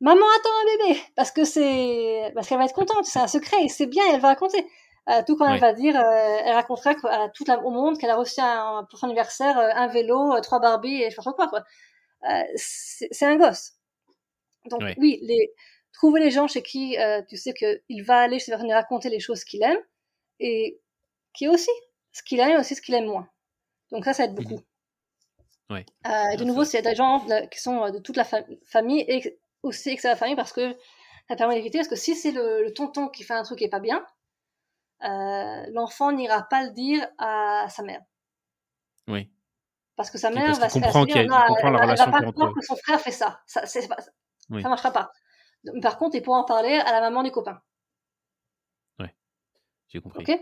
maman 0.00 0.26
attends 0.38 0.50
un 0.50 0.88
bébé, 0.88 1.00
parce 1.14 1.30
que 1.30 1.44
c'est, 1.44 2.32
parce 2.34 2.48
qu'elle 2.48 2.58
va 2.58 2.64
être 2.64 2.74
contente, 2.74 3.04
c'est 3.04 3.20
un 3.20 3.28
secret, 3.28 3.62
et 3.62 3.68
c'est 3.68 3.86
bien, 3.86 4.02
elle 4.12 4.20
va 4.20 4.28
raconter. 4.28 4.66
Euh, 5.10 5.22
tout 5.26 5.36
quand 5.36 5.52
elle 5.52 5.60
va 5.60 5.74
dire, 5.74 5.96
euh, 5.96 6.38
elle 6.44 6.54
racontera 6.54 6.94
à 7.10 7.28
tout 7.28 7.44
au 7.50 7.70
monde 7.70 7.98
qu'elle 7.98 8.10
a 8.10 8.16
reçu 8.16 8.40
un, 8.40 8.86
pour 8.88 8.98
son 8.98 9.06
anniversaire 9.06 9.58
euh, 9.58 9.68
un 9.74 9.86
vélo, 9.86 10.40
trois 10.40 10.60
Barbies 10.60 11.02
et 11.02 11.10
je 11.10 11.16
sais 11.16 11.22
pas 11.22 11.32
quoi. 11.34 11.48
quoi. 11.48 11.64
c'est 12.56 13.26
un 13.26 13.36
gosse. 13.36 13.72
Donc 14.70 14.80
oui, 14.96 15.18
les, 15.22 15.52
trouver 15.92 16.20
les 16.20 16.30
gens 16.30 16.48
chez 16.48 16.62
qui 16.62 16.96
tu 17.28 17.36
sais 17.36 17.52
qu'il 17.52 18.02
va 18.02 18.20
aller 18.20 18.38
chez 18.38 18.56
venir 18.56 18.76
raconter 18.76 19.10
les 19.10 19.20
choses 19.20 19.44
qu'il 19.44 19.62
aime 19.62 19.78
et 20.40 20.80
qui 21.34 21.48
aussi 21.48 21.70
ce 22.12 22.22
qu'il 22.22 22.40
aime 22.40 22.52
et 22.52 22.56
aussi 22.56 22.74
ce 22.74 22.80
qu'il 22.80 22.94
aime 22.94 23.06
moins. 23.06 23.28
Donc 23.92 24.06
ça, 24.06 24.14
ça 24.14 24.24
aide 24.24 24.34
beaucoup. 24.34 24.60
Mmh. 25.68 25.78
et 26.32 26.36
de 26.36 26.44
nouveau, 26.44 26.64
c'est 26.64 26.80
des 26.80 26.94
gens 26.94 27.26
qui 27.50 27.60
sont 27.60 27.90
de 27.90 27.98
toute 27.98 28.16
la 28.16 28.24
famille 28.64 29.04
et 29.06 29.38
aussi 29.62 29.96
que 29.96 30.06
la 30.06 30.16
famille 30.16 30.36
parce 30.36 30.52
que 30.52 30.74
ça 31.28 31.36
permet 31.36 31.56
d'éviter 31.56 31.78
parce 31.78 31.88
que 31.88 31.96
si 31.96 32.14
c'est 32.14 32.32
le, 32.32 32.62
le, 32.62 32.72
tonton 32.72 33.08
qui 33.08 33.22
fait 33.22 33.34
un 33.34 33.42
truc 33.42 33.58
qui 33.58 33.64
est 33.64 33.70
pas 33.70 33.80
bien, 33.80 33.98
euh, 33.98 34.04
l'enfant 35.72 36.12
n'ira 36.12 36.42
pas 36.42 36.64
le 36.64 36.70
dire 36.70 37.06
à 37.18 37.66
sa 37.68 37.82
mère. 37.82 38.02
Oui. 39.08 39.30
Parce 39.96 40.10
que 40.10 40.18
sa 40.18 40.30
mère 40.30 40.54
va 40.54 40.68
se 40.68 40.74
comprend 40.74 41.04
qu 41.04 41.16
elle, 41.16 41.28
comprend 41.28 41.70
la 41.70 41.82
relation 41.82 42.10
va 42.10 42.20
pas 42.20 42.32
croire 42.32 42.52
que 42.52 42.60
son 42.62 42.76
frère 42.76 43.00
fait 43.00 43.12
ça. 43.12 43.40
Ça, 43.46 43.62
pas, 43.88 43.96
oui. 44.50 44.62
ça 44.62 44.68
marchera 44.68 44.90
pas. 44.90 45.12
Par 45.80 45.98
contre, 45.98 46.16
il 46.16 46.22
pourra 46.22 46.38
en 46.38 46.44
parler 46.44 46.74
à 46.74 46.92
la 46.92 47.00
maman 47.00 47.22
du 47.22 47.30
copain. 47.30 47.60
Oui, 48.98 49.06
j'ai 49.88 50.00
compris. 50.00 50.22
Ok? 50.22 50.40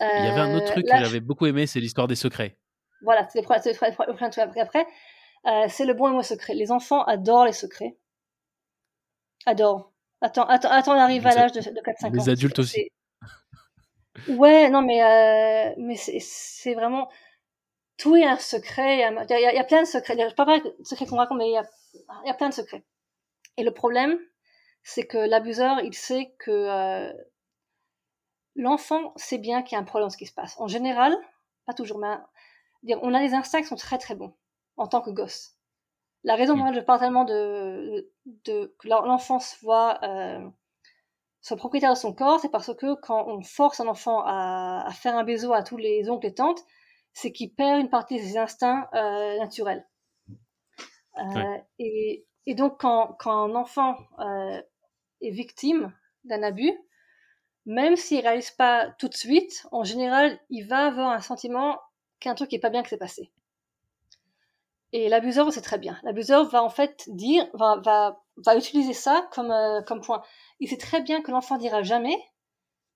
Il 0.00 0.06
y 0.24 0.28
avait 0.28 0.40
un 0.40 0.56
autre 0.56 0.70
euh, 0.70 0.72
truc 0.72 0.86
que 0.86 0.96
j'avais 0.96 1.20
beaucoup 1.20 1.46
aimé, 1.46 1.66
c'est 1.66 1.78
l'histoire 1.78 2.08
des 2.08 2.16
secrets. 2.16 2.58
Voilà, 3.02 3.28
c'est 3.28 3.40
le 3.40 3.44
problème 3.44 4.16
après. 4.60 4.86
Euh, 5.46 5.66
c'est 5.68 5.86
le 5.86 5.94
bon 5.94 6.08
et 6.08 6.12
mauvais 6.12 6.24
secret. 6.24 6.54
Les 6.54 6.70
enfants 6.70 7.02
adorent 7.04 7.46
les 7.46 7.52
secrets. 7.52 7.96
Adorent. 9.46 9.92
Attends, 10.20 10.44
attends, 10.44 10.70
attends, 10.70 10.92
on 10.92 11.00
arrive 11.00 11.26
à 11.26 11.34
l'âge 11.34 11.52
de, 11.52 11.60
de 11.60 11.80
4-5 11.80 12.06
ans. 12.06 12.10
Les 12.12 12.28
adultes 12.28 12.58
aussi. 12.58 12.90
Ouais, 14.28 14.68
non, 14.70 14.82
mais, 14.82 15.02
euh, 15.02 15.74
mais 15.78 15.96
c'est 15.96 16.74
vraiment. 16.74 17.08
Tout 17.96 18.16
est 18.16 18.24
un 18.24 18.36
secret. 18.38 18.96
Il 18.96 19.00
y 19.00 19.04
a, 19.04 19.52
il 19.52 19.56
y 19.56 19.58
a 19.58 19.64
plein 19.64 19.82
de 19.82 19.86
secrets. 19.86 20.16
Je 20.18 20.34
pas 20.34 20.46
parler 20.46 20.60
de 20.62 20.84
secrets 20.84 21.06
qu'on 21.06 21.16
raconte, 21.16 21.38
mais 21.38 21.48
il 21.48 21.52
y, 21.52 21.56
a, 21.58 21.64
il 22.24 22.28
y 22.28 22.30
a 22.30 22.34
plein 22.34 22.48
de 22.48 22.54
secrets. 22.54 22.84
Et 23.56 23.62
le 23.62 23.72
problème, 23.72 24.18
c'est 24.82 25.06
que 25.06 25.18
l'abuseur, 25.18 25.80
il 25.80 25.94
sait 25.94 26.34
que 26.38 26.50
euh, 26.50 27.12
l'enfant 28.56 29.12
sait 29.16 29.38
bien 29.38 29.62
qu'il 29.62 29.76
y 29.76 29.78
a 29.78 29.80
un 29.80 29.84
problème 29.84 30.06
dans 30.06 30.10
ce 30.10 30.16
qui 30.16 30.26
se 30.26 30.32
passe. 30.32 30.54
En 30.58 30.68
général, 30.68 31.16
pas 31.66 31.74
toujours, 31.74 31.98
mais 31.98 32.16
on 33.02 33.14
a 33.14 33.20
des 33.20 33.34
instincts 33.34 33.62
qui 33.62 33.68
sont 33.68 33.76
très 33.76 33.98
très 33.98 34.14
bons 34.14 34.34
en 34.76 34.86
tant 34.86 35.00
que 35.00 35.10
gosse. 35.10 35.56
La 36.24 36.34
raison 36.36 36.54
pour 36.54 36.64
laquelle 36.64 36.80
je 36.80 36.84
parle 36.84 37.00
tellement 37.00 37.24
de, 37.24 38.10
de 38.44 38.74
que 38.78 38.88
l'enfant 38.88 39.38
voit 39.62 39.98
euh, 40.02 40.48
son 41.40 41.56
propriétaire 41.56 41.92
de 41.92 41.98
son 41.98 42.12
corps, 42.12 42.38
c'est 42.40 42.50
parce 42.50 42.74
que 42.74 42.94
quand 43.00 43.26
on 43.26 43.42
force 43.42 43.80
un 43.80 43.88
enfant 43.88 44.22
à, 44.24 44.84
à, 44.86 44.92
faire 44.92 45.16
un 45.16 45.24
bisou 45.24 45.52
à 45.52 45.62
tous 45.62 45.76
les 45.76 46.10
oncles 46.10 46.26
et 46.26 46.34
tantes, 46.34 46.62
c'est 47.12 47.32
qu'il 47.32 47.52
perd 47.52 47.80
une 47.80 47.90
partie 47.90 48.18
de 48.18 48.22
ses 48.22 48.36
instincts 48.36 48.88
euh, 48.94 49.38
naturels. 49.38 49.86
Euh, 51.18 51.58
et, 51.78 52.26
et, 52.46 52.54
donc, 52.54 52.78
quand, 52.80 53.16
quand 53.18 53.32
un 53.32 53.54
enfant 53.54 53.96
euh, 54.18 54.62
est 55.20 55.30
victime 55.30 55.92
d'un 56.24 56.42
abus, 56.42 56.72
même 57.66 57.96
s'il 57.96 58.20
réalise 58.20 58.50
pas 58.50 58.90
tout 58.98 59.08
de 59.08 59.14
suite, 59.14 59.66
en 59.72 59.84
général, 59.84 60.38
il 60.50 60.66
va 60.66 60.86
avoir 60.86 61.10
un 61.10 61.20
sentiment 61.20 61.78
qu'un 62.20 62.34
truc 62.34 62.52
n'est 62.52 62.58
pas 62.58 62.70
bien 62.70 62.82
que 62.82 62.88
s'est 62.88 62.96
passé. 62.96 63.30
Et 64.92 65.08
l'abuseur, 65.08 65.52
c'est 65.52 65.60
très 65.60 65.78
bien. 65.78 65.98
L'abuseur 66.02 66.48
va 66.48 66.62
en 66.62 66.68
fait 66.68 67.04
dire, 67.08 67.46
va, 67.54 67.76
va, 67.84 68.22
va 68.38 68.56
utiliser 68.56 68.92
ça 68.92 69.28
comme, 69.32 69.54
comme 69.86 70.00
point. 70.00 70.22
Il 70.60 70.68
sait 70.68 70.76
très 70.78 71.00
bien 71.00 71.22
que 71.22 71.30
l'enfant 71.30 71.56
dira 71.56 71.82
jamais 71.82 72.16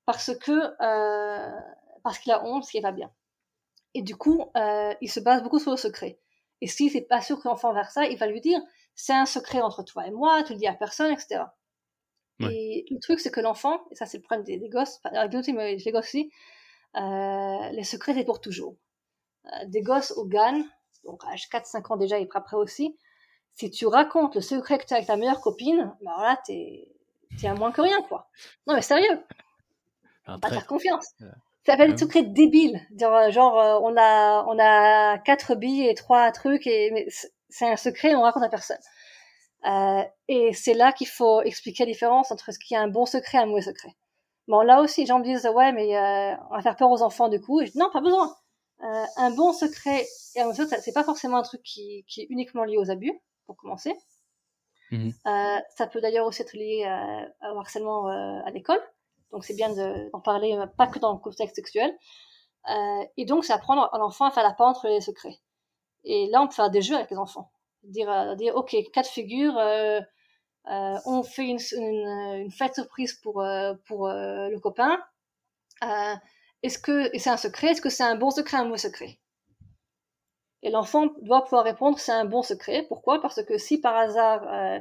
parce 0.07 0.37
que 0.39 0.53
euh, 0.53 1.61
parce 2.03 2.19
qu'il 2.19 2.33
a 2.33 2.45
honte, 2.45 2.65
ce 2.65 2.71
qui 2.71 2.79
est 2.79 2.83
pas 2.83 2.93
bien. 2.93 3.11
Et 3.95 4.03
du 4.03 4.17
coup, 4.17 4.51
euh, 4.57 4.95
il 5.01 5.11
se 5.11 5.21
base 5.21 5.43
beaucoup 5.43 5.59
sur 5.59 5.71
le 5.71 5.77
secret. 5.77 6.19
Et 6.61 6.67
s'il 6.67 6.93
n'est 6.93 7.03
pas 7.03 7.21
sûr 7.21 7.41
que 7.41 7.49
l'enfant 7.49 7.73
va 7.73 7.83
faire 7.83 7.91
ça, 7.91 8.07
il 8.07 8.19
va 8.19 8.27
lui 8.27 8.41
dire 8.41 8.61
c'est 8.95 9.15
un 9.15 9.27
secret 9.27 9.61
entre 9.61 9.83
toi 9.83 10.07
et 10.07 10.11
moi, 10.11 10.43
tu 10.45 10.53
le 10.53 10.59
dis 10.59 10.67
à 10.67 10.75
personne, 10.75 11.13
etc. 11.13 11.45
Et 12.41 12.85
le 12.91 12.99
truc, 12.99 13.21
c'est 13.21 13.31
que 13.31 13.41
l'enfant, 13.41 13.81
et 13.91 13.95
ça 13.95 14.07
c'est 14.07 14.19
le 14.19 14.23
problème 14.23 14.45
des, 14.45 14.69
gosses, 14.69 14.99
pas 14.99 15.29
des 15.29 15.53
mais 15.53 15.77
les 15.77 15.93
gosses 15.93 16.07
aussi, 16.07 16.31
euh, 16.97 17.69
les 17.71 17.85
secrets 17.85 18.15
c'est 18.15 18.25
pour 18.25 18.41
toujours. 18.41 18.77
Euh, 19.47 19.67
des 19.67 19.83
gosses 19.83 20.13
au 20.13 20.27
GAN, 20.27 20.65
donc 21.05 21.23
à 21.25 21.35
4-5 21.35 21.93
ans 21.93 21.97
déjà, 21.97 22.19
et 22.19 22.29
après 22.35 22.57
aussi, 22.57 22.97
si 23.53 23.71
tu 23.71 23.87
racontes 23.87 24.35
le 24.35 24.41
secret 24.41 24.79
que 24.79 24.87
tu 24.87 24.95
as 24.95 24.97
avec 24.97 25.07
ta 25.07 25.17
meilleure 25.17 25.41
copine, 25.41 25.95
bah 26.03 26.13
voilà, 26.17 26.37
t'es 26.45 26.89
es 27.43 27.49
à 27.49 27.55
moins 27.55 27.73
que 27.73 27.81
rien, 27.81 28.01
quoi. 28.03 28.29
Non 28.67 28.75
mais 28.75 28.83
sérieux, 28.83 29.23
pas 30.27 30.49
faire 30.49 30.67
confiance. 30.67 31.15
Ça 31.67 31.77
fait 31.77 31.89
des 31.89 31.97
secrets 31.97 32.23
débiles. 32.23 32.81
Genre, 32.99 33.31
genre 33.31 33.59
euh, 33.59 33.79
on 33.83 33.97
a 33.97 34.45
on 34.47 34.59
a 34.59 35.19
quatre 35.19 35.55
billes 35.55 35.89
et 35.89 35.95
trois 35.95 36.31
trucs 36.33 36.67
et 36.67 37.07
c'est 37.49 37.71
un 37.71 37.77
secret, 37.77 38.15
on 38.15 38.23
raconte 38.23 38.43
à 38.43 38.49
personne. 38.49 38.79
Euh, 39.67 40.03
et 40.29 40.53
c'est 40.53 40.75
là 40.75 40.93
qu'il 40.93 41.07
faut 41.09 41.43
expliquer 41.43 41.85
la 41.85 41.93
différence 41.93 42.31
entre 42.31 42.53
ce 42.53 42.59
qui 42.59 42.75
est 42.75 42.77
un 42.77 42.89
bon 42.89 43.07
secret 43.07 43.39
et 43.39 43.41
un 43.43 43.47
mauvais 43.47 43.63
secret. 43.63 43.95
Bon, 44.47 44.61
là 44.61 44.83
aussi, 44.83 45.03
les 45.03 45.07
gens 45.07 45.19
me 45.19 45.25
disent 45.25 45.49
ouais, 45.55 45.73
mais 45.73 45.97
euh, 45.97 46.35
on 46.51 46.57
va 46.57 46.63
faire 46.63 46.77
peur 46.77 46.91
aux 46.91 47.03
enfants 47.03 47.29
du 47.29 47.41
coup. 47.41 47.63
non, 47.75 47.91
pas 47.91 48.01
besoin. 48.01 48.35
Euh, 48.83 49.05
un 49.17 49.31
bon 49.31 49.53
secret 49.53 50.05
et 50.35 50.41
un 50.41 50.45
mauvais 50.47 50.57
secret, 50.57 50.81
c'est 50.83 50.93
pas 50.93 51.05
forcément 51.05 51.39
un 51.39 51.43
truc 51.43 51.63
qui, 51.63 52.05
qui, 52.09 52.23
est 52.23 52.27
uniquement 52.29 52.65
lié 52.65 52.77
aux 52.77 52.91
abus, 52.91 53.13
pour 53.47 53.57
commencer. 53.57 53.95
Mmh. 54.95 55.11
Euh, 55.27 55.59
ça 55.77 55.87
peut 55.87 56.01
d'ailleurs 56.01 56.27
aussi 56.27 56.43
être 56.43 56.55
lié 56.55 56.85
à, 56.85 57.53
au 57.53 57.59
harcèlement 57.59 58.09
euh, 58.09 58.41
à 58.45 58.51
l'école. 58.51 58.81
Donc 59.33 59.45
c'est 59.45 59.55
bien 59.55 59.71
d'en 59.71 60.21
parler, 60.21 60.55
euh, 60.55 60.67
pas 60.67 60.87
que 60.87 60.99
dans 60.99 61.13
le 61.13 61.19
contexte 61.19 61.57
sexuel. 61.57 61.93
Euh, 62.71 63.05
et 63.17 63.25
donc 63.25 63.45
c'est 63.45 63.53
apprendre 63.53 63.91
à 63.93 63.99
l'enfant 63.99 64.27
à 64.27 64.31
faire 64.31 64.45
la 64.45 64.53
part 64.53 64.69
entre 64.69 64.89
les 64.89 65.01
secrets. 65.01 65.39
Et 66.05 66.29
là 66.31 66.41
on 66.41 66.47
peut 66.47 66.55
faire 66.55 66.71
des 66.71 66.83
jeux 66.83 66.95
avec 66.95 67.11
les 67.11 67.17
enfants. 67.17 67.51
Dire, 67.83 68.37
dire 68.37 68.55
ok, 68.57 68.75
quatre 68.93 69.11
figures, 69.11 69.59
euh, 69.59 70.01
euh, 70.71 70.97
on 71.05 71.23
fait 71.23 71.47
une, 71.47 71.59
une, 71.77 72.09
une, 72.45 72.51
fête 72.51 72.75
surprise 72.75 73.15
pour, 73.15 73.43
euh, 73.43 73.75
pour 73.87 74.09
le 74.09 74.59
copain. 74.59 74.99
est-ce 76.63 76.79
que, 76.79 77.11
c'est 77.19 77.31
un 77.31 77.37
secret, 77.37 77.73
est-ce 77.73 77.83
que 77.83 77.91
c'est 77.91 78.05
un 78.05 78.17
bon 78.17 78.31
secret, 78.31 78.57
un 78.57 78.65
mauvais 78.65 78.79
secret? 78.79 79.19
Et 80.65 80.71
l'enfant 80.71 81.07
doit 81.23 81.45
pouvoir 81.45 81.63
répondre 81.63 81.99
c'est 82.01 82.13
un 82.13 82.25
bon 82.25 82.43
secret. 82.43 82.85
Pourquoi? 82.89 83.21
Parce 83.21 83.43
que 83.45 83.59
si 83.59 83.81
par 83.81 83.97
hasard 83.97 84.81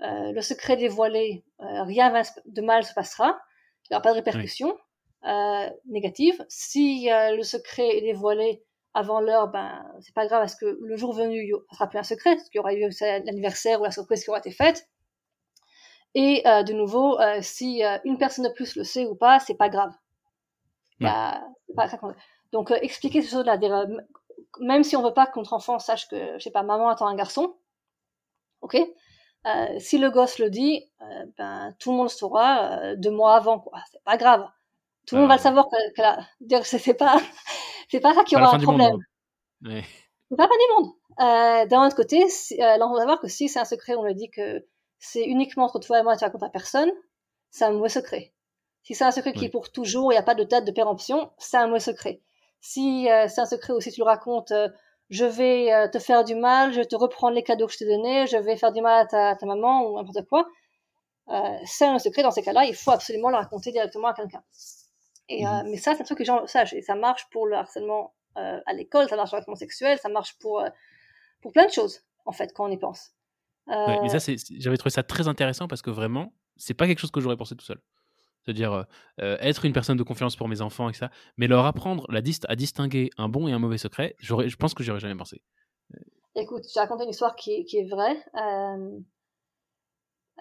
le 0.00 0.40
secret 0.40 0.76
dévoilé, 0.76 1.44
rien 1.58 2.12
de 2.44 2.60
mal 2.60 2.84
se 2.84 2.92
passera, 2.92 3.38
il 3.84 3.92
n'y 3.92 3.96
aura 3.96 4.02
pas 4.02 4.10
de 4.10 4.16
répercussions 4.16 4.76
euh, 5.24 5.70
négatives. 5.86 6.44
Si 6.48 7.10
euh, 7.10 7.36
le 7.36 7.42
secret 7.42 7.98
est 7.98 8.00
dévoilé 8.00 8.64
avant 8.94 9.20
l'heure, 9.20 9.48
ben 9.48 9.84
c'est 10.00 10.14
pas 10.14 10.26
grave 10.26 10.40
parce 10.40 10.56
que 10.56 10.78
le 10.80 10.96
jour 10.96 11.12
venu, 11.12 11.44
il 11.44 11.74
sera 11.74 11.88
plus 11.88 11.98
un 11.98 12.02
secret, 12.02 12.34
parce 12.36 12.48
qu'il 12.48 12.58
y 12.58 12.60
aura 12.60 12.74
eu 12.74 12.88
l'anniversaire 13.00 13.80
ou 13.80 13.84
la 13.84 13.90
surprise 13.90 14.22
qui 14.22 14.30
aura 14.30 14.40
été 14.40 14.50
faite. 14.50 14.88
Et 16.14 16.42
euh, 16.46 16.62
de 16.62 16.74
nouveau, 16.74 17.18
euh, 17.20 17.38
si 17.40 17.82
euh, 17.84 17.98
une 18.04 18.18
personne 18.18 18.44
de 18.44 18.52
plus 18.52 18.76
le 18.76 18.84
sait 18.84 19.06
ou 19.06 19.14
pas, 19.14 19.38
c'est 19.38 19.54
pas 19.54 19.70
grave. 19.70 19.92
Bah, 21.00 21.42
pas 21.74 21.88
Donc 22.52 22.70
expliquer 22.70 23.22
ces 23.22 23.30
choses-là, 23.30 23.56
même 24.60 24.84
si 24.84 24.96
on 24.96 25.02
veut 25.02 25.14
pas 25.14 25.26
que 25.26 25.38
notre 25.38 25.52
enfant 25.52 25.78
sache 25.78 26.08
que, 26.08 26.34
je 26.34 26.42
sais 26.42 26.50
pas, 26.50 26.62
maman 26.62 26.88
attend 26.88 27.06
un 27.06 27.14
garçon, 27.14 27.54
ok, 28.60 28.76
euh, 29.46 29.78
si 29.78 29.98
le 29.98 30.10
gosse 30.10 30.38
le 30.38 30.50
dit, 30.50 30.88
euh, 31.00 31.26
ben 31.36 31.74
tout 31.80 31.90
le 31.90 31.96
monde 31.96 32.06
le 32.06 32.10
saura 32.10 32.78
euh, 32.78 32.96
deux 32.96 33.10
mois 33.10 33.34
avant, 33.34 33.58
quoi. 33.58 33.80
C'est 33.90 34.02
pas 34.04 34.16
grave. 34.16 34.48
Tout 35.06 35.16
le 35.16 35.22
monde 35.22 35.30
va 35.30 35.36
le 35.36 35.42
savoir 35.42 35.68
que, 35.68 36.58
que 36.60 36.62
c'est 36.78 36.94
pas, 36.94 37.16
c'est 37.90 38.00
pas 38.00 38.14
ça 38.14 38.22
qui 38.22 38.36
aura 38.36 38.54
un 38.54 38.60
problème. 38.60 38.98
Ouais. 39.64 39.84
C'est 40.28 40.36
pas 40.36 40.44
la 40.44 40.48
fin 40.48 40.54
du 40.54 40.84
monde. 40.84 41.68
D'un 41.68 41.86
autre 41.86 41.96
côté, 41.96 42.24
on 42.58 42.94
va 42.94 43.04
voir 43.04 43.20
que 43.20 43.28
si 43.28 43.48
c'est 43.48 43.58
un 43.58 43.64
secret, 43.64 43.96
on 43.96 44.02
le 44.02 44.14
dit 44.14 44.30
que 44.30 44.64
c'est 44.98 45.24
uniquement 45.24 45.64
entre 45.64 45.80
toi 45.80 45.98
et 45.98 46.02
moi, 46.02 46.16
tu 46.16 46.24
racontes 46.24 46.44
à 46.44 46.48
personne, 46.48 46.90
c'est 47.50 47.64
un 47.64 47.72
mauvais 47.72 47.88
secret. 47.88 48.32
Si 48.84 48.94
c'est 48.94 49.04
un 49.04 49.10
secret 49.10 49.32
qui 49.32 49.44
est 49.44 49.50
pour 49.50 49.70
toujours, 49.70 50.12
il 50.12 50.14
n'y 50.14 50.18
a 50.18 50.22
pas 50.22 50.34
de 50.34 50.44
date 50.44 50.64
de 50.64 50.72
péremption, 50.72 51.30
c'est 51.38 51.56
un 51.56 51.66
mauvais 51.66 51.80
secret. 51.80 52.22
Si 52.62 53.10
euh, 53.10 53.28
c'est 53.28 53.42
un 53.42 53.46
secret 53.46 53.74
ou 53.74 53.80
si 53.80 53.92
tu 53.92 54.00
le 54.00 54.06
racontes 54.06 54.52
je 55.12 55.26
vais 55.26 55.70
euh, 55.70 55.88
te 55.88 55.98
faire 55.98 56.24
du 56.24 56.34
mal, 56.34 56.72
je 56.72 56.78
vais 56.78 56.86
te 56.86 56.96
reprendre 56.96 57.34
les 57.34 57.42
cadeaux 57.42 57.66
que 57.66 57.74
je 57.74 57.78
t'ai 57.78 57.84
donnés, 57.84 58.26
je 58.26 58.38
vais 58.38 58.56
faire 58.56 58.72
du 58.72 58.80
mal 58.80 59.06
à 59.12 59.36
ta, 59.36 59.46
maman 59.46 59.86
ou 59.86 59.98
n'importe 59.98 60.26
quoi. 60.26 60.48
Euh, 61.28 61.58
c'est 61.66 61.84
un 61.84 61.98
secret 61.98 62.22
dans 62.22 62.30
ces 62.30 62.42
cas-là, 62.42 62.64
il 62.64 62.74
faut 62.74 62.92
absolument 62.92 63.28
le 63.28 63.36
raconter 63.36 63.72
directement 63.72 64.08
à 64.08 64.14
quelqu'un. 64.14 64.42
Et, 65.28 65.46
euh, 65.46 65.50
mhm. 65.50 65.70
mais 65.70 65.76
ça, 65.76 65.94
c'est 65.94 66.00
un 66.00 66.04
truc 66.04 66.16
que 66.16 66.22
les 66.22 66.26
gens 66.26 66.46
sachent. 66.46 66.72
Et 66.72 66.80
ça 66.80 66.94
marche 66.94 67.28
pour 67.30 67.46
le 67.46 67.56
harcèlement 67.56 68.14
à 68.34 68.72
l'école, 68.72 69.06
ça 69.10 69.16
marche 69.16 69.28
pour 69.28 69.36
le 69.36 69.40
harcèlement 69.40 69.56
sexuel, 69.56 69.98
ça 69.98 70.08
marche 70.08 70.38
pour, 70.38 70.64
pour 71.42 71.52
plein 71.52 71.66
de 71.66 71.70
choses, 71.70 72.00
en 72.24 72.32
fait, 72.32 72.54
quand 72.54 72.64
on 72.64 72.70
y 72.70 72.78
pense. 72.78 73.10
mais 73.66 74.08
ça, 74.08 74.32
j'avais 74.58 74.78
trouvé 74.78 74.90
ça 74.90 75.02
très 75.02 75.28
intéressant 75.28 75.68
parce 75.68 75.82
que 75.82 75.90
vraiment, 75.90 76.32
c'est 76.56 76.72
pas 76.72 76.86
quelque 76.86 77.00
chose 77.00 77.10
que 77.10 77.20
j'aurais 77.20 77.36
pensé 77.36 77.54
tout 77.54 77.66
seul. 77.66 77.82
C'est-à-dire 78.44 78.72
euh, 78.72 78.82
euh, 79.20 79.36
être 79.40 79.64
une 79.64 79.72
personne 79.72 79.96
de 79.96 80.02
confiance 80.02 80.36
pour 80.36 80.48
mes 80.48 80.60
enfants 80.60 80.88
et 80.88 80.92
ça, 80.92 81.10
mais 81.36 81.46
leur 81.46 81.64
apprendre 81.64 82.06
la 82.08 82.20
à 82.48 82.56
distinguer 82.56 83.10
un 83.18 83.28
bon 83.28 83.48
et 83.48 83.52
un 83.52 83.58
mauvais 83.58 83.78
secret, 83.78 84.16
je 84.18 84.56
pense 84.56 84.74
que 84.74 84.82
j'aurais 84.82 85.00
jamais 85.00 85.16
pensé. 85.16 85.42
Écoute, 86.34 86.64
je 86.68 86.74
vais 86.74 86.80
raconter 86.80 87.04
une 87.04 87.10
histoire 87.10 87.36
qui 87.36 87.52
est, 87.52 87.64
qui 87.64 87.78
est 87.78 87.88
vraie. 87.88 88.16
Euh, 88.36 88.98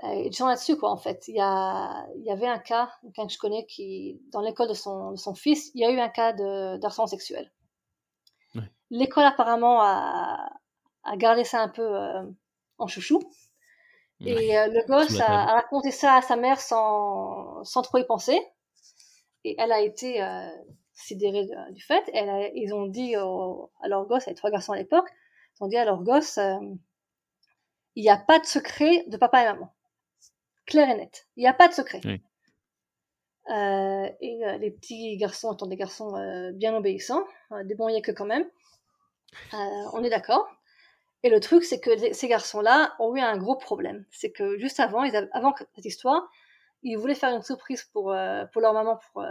et 0.04 0.30
là-dessus, 0.30 0.78
quoi, 0.78 0.90
en 0.90 0.98
fait. 0.98 1.28
Il 1.28 1.36
y, 1.36 1.42
a, 1.42 2.08
il 2.16 2.24
y 2.24 2.32
avait 2.32 2.48
un 2.48 2.60
cas, 2.60 2.92
quelqu'un 3.02 3.28
que 3.28 3.34
je 3.34 3.38
connais, 3.38 3.66
qui, 3.66 4.22
dans 4.32 4.42
l'école 4.42 4.70
de 4.70 4.74
son, 4.74 5.12
de 5.12 5.18
son 5.18 5.36
fils, 5.36 5.72
il 5.76 5.82
y 5.82 5.86
a 5.86 5.92
eu 5.92 6.00
un 6.00 6.10
cas 6.10 6.34
d'harcèlement 6.78 7.08
sexuel. 7.08 7.52
L'école, 8.90 9.24
apparemment, 9.24 9.82
a, 9.82 10.50
a, 11.04 11.18
gardé 11.18 11.46
ça 11.46 11.62
un 11.62 11.70
peu 11.70 11.82
euh, 11.82 12.24
en 12.78 12.88
chouchou. 12.88 13.20
Et 14.26 14.58
euh, 14.58 14.68
le 14.68 14.86
gosse 14.86 15.20
a, 15.20 15.46
raconté 15.46 15.92
ça 15.92 16.16
à 16.16 16.22
sa 16.22 16.36
mère 16.36 16.60
sans, 16.60 17.64
sans 17.64 17.82
trop 17.82 17.98
y 17.98 18.06
penser. 18.06 18.40
Et 19.44 19.56
elle 19.58 19.72
a 19.72 19.82
été 19.82 20.22
euh, 20.22 20.48
sidérée 20.94 21.48
du 21.72 21.82
fait. 21.82 22.04
Elle 22.14 22.52
ils 22.56 22.74
ont 22.74 22.86
dit 22.86 23.16
à 23.16 23.88
leur 23.88 24.06
gosse, 24.06 24.28
avait 24.28 24.36
trois 24.36 24.52
garçons 24.52 24.74
à 24.74 24.78
l'époque, 24.78 25.08
ils 25.60 25.64
ont 25.64 25.68
dit 25.68 25.78
à 25.78 25.86
leur 25.86 26.04
gosse, 26.04 26.38
euh, 26.38 26.60
il 27.96 28.04
n'y 28.04 28.10
a 28.10 28.18
pas 28.18 28.40
de 28.40 28.46
secret 28.46 29.06
de 29.08 29.18
papa 29.18 29.42
et 29.42 29.46
maman. 29.46 29.74
Clair 30.66 30.90
et 30.90 30.96
net. 30.96 31.28
Il 31.36 31.42
n'y 31.42 31.48
a 31.48 31.54
pas 31.54 31.68
de 31.68 31.74
secret. 31.74 32.02
Euh, 33.50 34.10
et 34.22 34.40
les 34.60 34.72
petits 34.72 35.18
garçons 35.18 35.52
étant 35.54 35.66
des 35.66 35.76
garçons 35.76 36.14
bien 36.54 36.76
obéissants, 36.76 37.26
des 37.66 37.74
bons 37.74 37.88
que 38.02 38.12
quand 38.12 38.26
même. 38.26 38.48
on 39.52 40.04
est 40.04 40.10
d'accord. 40.10 40.48
Et 41.24 41.30
le 41.30 41.40
truc, 41.40 41.64
c'est 41.64 41.80
que 41.80 42.14
ces 42.14 42.28
garçons-là 42.28 42.96
ont 43.00 43.16
eu 43.16 43.20
un 43.20 43.38
gros 43.38 43.56
problème. 43.56 44.06
C'est 44.12 44.32
que 44.32 44.58
juste 44.58 44.80
avant, 44.80 45.04
ils 45.04 45.30
avant 45.34 45.54
cette 45.76 45.86
histoire, 45.86 46.28
ils 46.84 46.96
voulaient 46.96 47.16
faire 47.16 47.34
une 47.36 47.44
surprise 47.44 47.84
pour, 47.94 48.12
euh, 48.12 48.46
pour 48.52 48.62
leur 48.62 48.74
maman, 48.74 48.98
pour, 48.98 49.22
euh, 49.22 49.28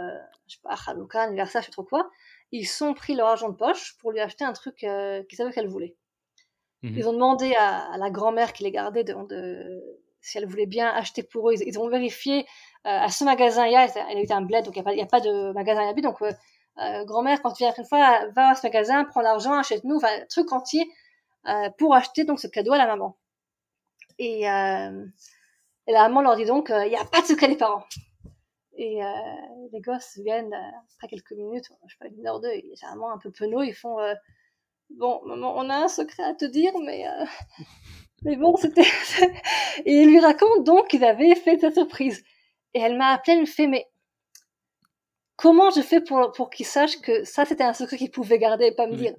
je 0.47 0.55
sais 0.55 0.61
pas, 0.63 0.75
Hanouka, 0.87 1.23
anniversaire, 1.23 1.61
je 1.61 1.65
sais 1.67 1.71
trop 1.71 1.83
quoi. 1.83 2.09
Ils 2.53 2.65
sont 2.65 2.93
pris 2.93 3.13
leur 3.13 3.27
argent 3.27 3.49
de 3.49 3.55
poche 3.55 3.97
pour 3.99 4.11
lui 4.11 4.21
acheter 4.21 4.45
un 4.45 4.53
truc 4.53 4.83
euh, 4.83 5.23
qu'ils 5.23 5.37
savaient 5.37 5.51
qu'elle 5.51 5.67
voulait. 5.67 5.95
Mhm. 6.83 6.97
Ils 6.97 7.09
ont 7.09 7.13
demandé 7.13 7.53
à, 7.55 7.97
la 7.97 8.09
grand-mère 8.09 8.53
qui 8.53 8.63
les 8.63 8.71
gardait 8.71 9.03
de, 9.03 9.13
de, 9.27 9.83
si 10.21 10.37
elle 10.37 10.47
voulait 10.47 10.65
bien 10.65 10.87
acheter 10.87 11.23
pour 11.23 11.49
eux. 11.49 11.55
Ils, 11.59 11.77
ont 11.77 11.89
vérifié 11.89 12.45
à 12.85 13.09
ce 13.09 13.23
magasin, 13.23 13.67
il 13.67 13.73
y 13.73 13.75
a, 13.75 13.85
elle 14.09 14.17
a 14.17 14.21
été 14.21 14.33
un 14.33 14.41
bled, 14.41 14.65
donc 14.65 14.75
il 14.75 14.83
n'y 14.83 15.01
a, 15.01 15.03
a, 15.03 15.07
pas 15.07 15.19
de 15.19 15.51
magasin 15.51 15.87
à 15.87 15.93
Donc, 15.93 16.19
grand-mère, 17.05 17.41
quand 17.43 17.51
tu 17.51 17.63
viens 17.63 17.73
une 17.77 17.85
fois, 17.85 18.25
va 18.29 18.49
à 18.49 18.55
ce 18.55 18.65
magasin, 18.65 19.03
prends 19.05 19.21
l'argent, 19.21 19.53
achète-nous, 19.53 19.97
enfin, 19.97 20.09
truc 20.29 20.51
entier 20.51 20.81
euh, 20.81 20.85
pour 21.77 21.95
acheter 21.95 22.23
donc 22.23 22.39
ce 22.39 22.47
cadeau 22.47 22.73
à 22.73 22.77
la 22.77 22.87
maman. 22.87 23.17
Et, 24.21 24.47
euh, 24.47 25.05
et 25.87 25.91
la 25.91 26.03
maman 26.07 26.21
leur 26.21 26.35
dit 26.35 26.45
donc, 26.45 26.69
euh, 26.69 26.85
il 26.85 26.89
n'y 26.89 26.95
a 26.95 27.05
pas 27.05 27.21
de 27.21 27.25
secret 27.25 27.47
des 27.47 27.57
parents. 27.57 27.85
Et 28.77 29.03
euh, 29.03 29.07
les 29.71 29.81
gosses 29.81 30.17
viennent 30.17 30.53
après 30.95 31.07
quelques 31.07 31.31
minutes, 31.33 31.65
je 31.87 31.93
sais 31.93 31.97
pas, 31.99 32.07
une 32.07 32.27
heure 32.27 32.39
deux, 32.39 32.53
ils 32.53 32.77
sont 32.77 32.87
vraiment 32.87 33.11
un 33.11 33.17
peu 33.17 33.31
penaud, 33.31 33.63
ils 33.63 33.73
font 33.73 33.97
Bon, 34.91 35.21
maman, 35.25 35.55
on 35.57 35.69
a 35.69 35.75
un 35.75 35.87
secret 35.87 36.23
à 36.23 36.33
te 36.35 36.45
dire, 36.45 36.73
mais, 36.83 37.05
mais 38.23 38.35
bon, 38.35 38.55
c'était. 38.57 38.83
et 39.85 40.01
il 40.01 40.09
lui 40.09 40.19
raconte 40.19 40.65
donc 40.65 40.89
qu'ils 40.89 41.03
avaient 41.03 41.33
fait 41.33 41.57
cette 41.59 41.73
surprise. 41.73 42.23
Et 42.73 42.79
elle 42.79 42.97
m'a 42.97 43.13
appelé, 43.13 43.33
elle 43.33 43.41
me 43.41 43.45
fait 43.45 43.67
Mais 43.67 43.87
comment 45.35 45.71
je 45.71 45.81
fais 45.81 46.01
pour, 46.01 46.31
pour 46.33 46.49
qu'ils 46.49 46.65
sachent 46.65 47.01
que 47.01 47.23
ça, 47.23 47.45
c'était 47.45 47.63
un 47.63 47.73
secret 47.73 47.97
qu'ils 47.97 48.11
pouvaient 48.11 48.37
garder 48.37 48.65
et 48.65 48.75
pas 48.75 48.85
me 48.85 48.95
dire? 48.95 49.15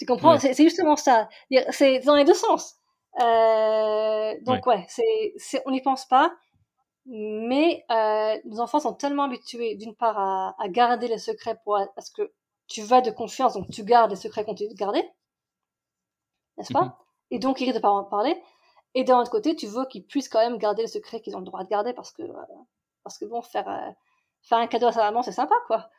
Tu 0.00 0.06
comprends? 0.06 0.38
C'est 0.38 0.54
justement 0.54 0.96
ça. 0.96 1.28
C'est 1.68 2.00
dans 2.00 2.14
les 2.14 2.24
deux 2.24 2.32
sens. 2.32 2.76
Euh, 3.20 4.34
donc, 4.46 4.66
ouais, 4.66 4.86
c'est 4.88 5.62
on 5.66 5.70
n'y 5.70 5.82
pense 5.82 6.06
pas. 6.06 6.32
Mais 7.04 7.84
euh, 7.90 8.38
nos 8.46 8.60
enfants 8.60 8.80
sont 8.80 8.94
tellement 8.94 9.24
habitués, 9.24 9.74
d'une 9.74 9.94
part, 9.94 10.18
à, 10.18 10.56
à, 10.58 10.68
garder 10.68 11.06
les 11.06 11.18
secrets 11.18 11.58
pour, 11.64 11.78
parce 11.94 12.08
que 12.08 12.32
tu 12.66 12.80
vas 12.80 13.02
de 13.02 13.10
confiance, 13.10 13.54
donc 13.54 13.68
tu 13.68 13.84
gardes 13.84 14.10
les 14.10 14.16
secrets 14.16 14.44
qu'on 14.44 14.54
t'a 14.54 14.64
garder. 14.72 15.02
N'est-ce 16.56 16.72
pas? 16.72 16.84
Mm-hmm. 16.84 16.94
Et 17.32 17.38
donc, 17.38 17.60
ils 17.60 17.64
risquent 17.64 17.76
de 17.76 17.82
pas 17.82 17.90
en 17.90 18.04
parler. 18.04 18.40
Et 18.94 19.04
d'un 19.04 19.20
autre 19.20 19.30
côté, 19.30 19.54
tu 19.54 19.66
veux 19.66 19.84
qu'ils 19.84 20.06
puissent 20.06 20.30
quand 20.30 20.40
même 20.40 20.56
garder 20.56 20.82
les 20.82 20.88
secrets 20.88 21.20
qu'ils 21.20 21.36
ont 21.36 21.40
le 21.40 21.44
droit 21.44 21.62
de 21.62 21.68
garder 21.68 21.92
parce 21.92 22.10
que, 22.12 22.22
euh, 22.22 22.34
parce 23.04 23.18
que 23.18 23.26
bon, 23.26 23.42
faire, 23.42 23.68
euh, 23.68 23.90
faire 24.40 24.58
un 24.58 24.66
cadeau 24.66 24.86
à 24.86 24.92
sa 24.92 25.02
maman, 25.02 25.22
c'est 25.22 25.32
sympa, 25.32 25.54
quoi. 25.66 25.90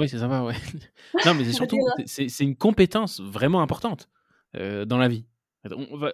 Oui, 0.00 0.08
c'est 0.08 0.18
sympa, 0.18 0.42
ouais. 0.42 0.54
non, 1.26 1.34
mais 1.34 1.44
c'est 1.44 1.52
surtout, 1.52 1.78
c'est 2.06 2.44
une 2.44 2.56
compétence 2.56 3.20
vraiment 3.20 3.60
importante 3.60 4.08
euh, 4.56 4.84
dans 4.84 4.98
la 4.98 5.08
vie. 5.08 5.26
On 5.76 5.98
va, 5.98 6.10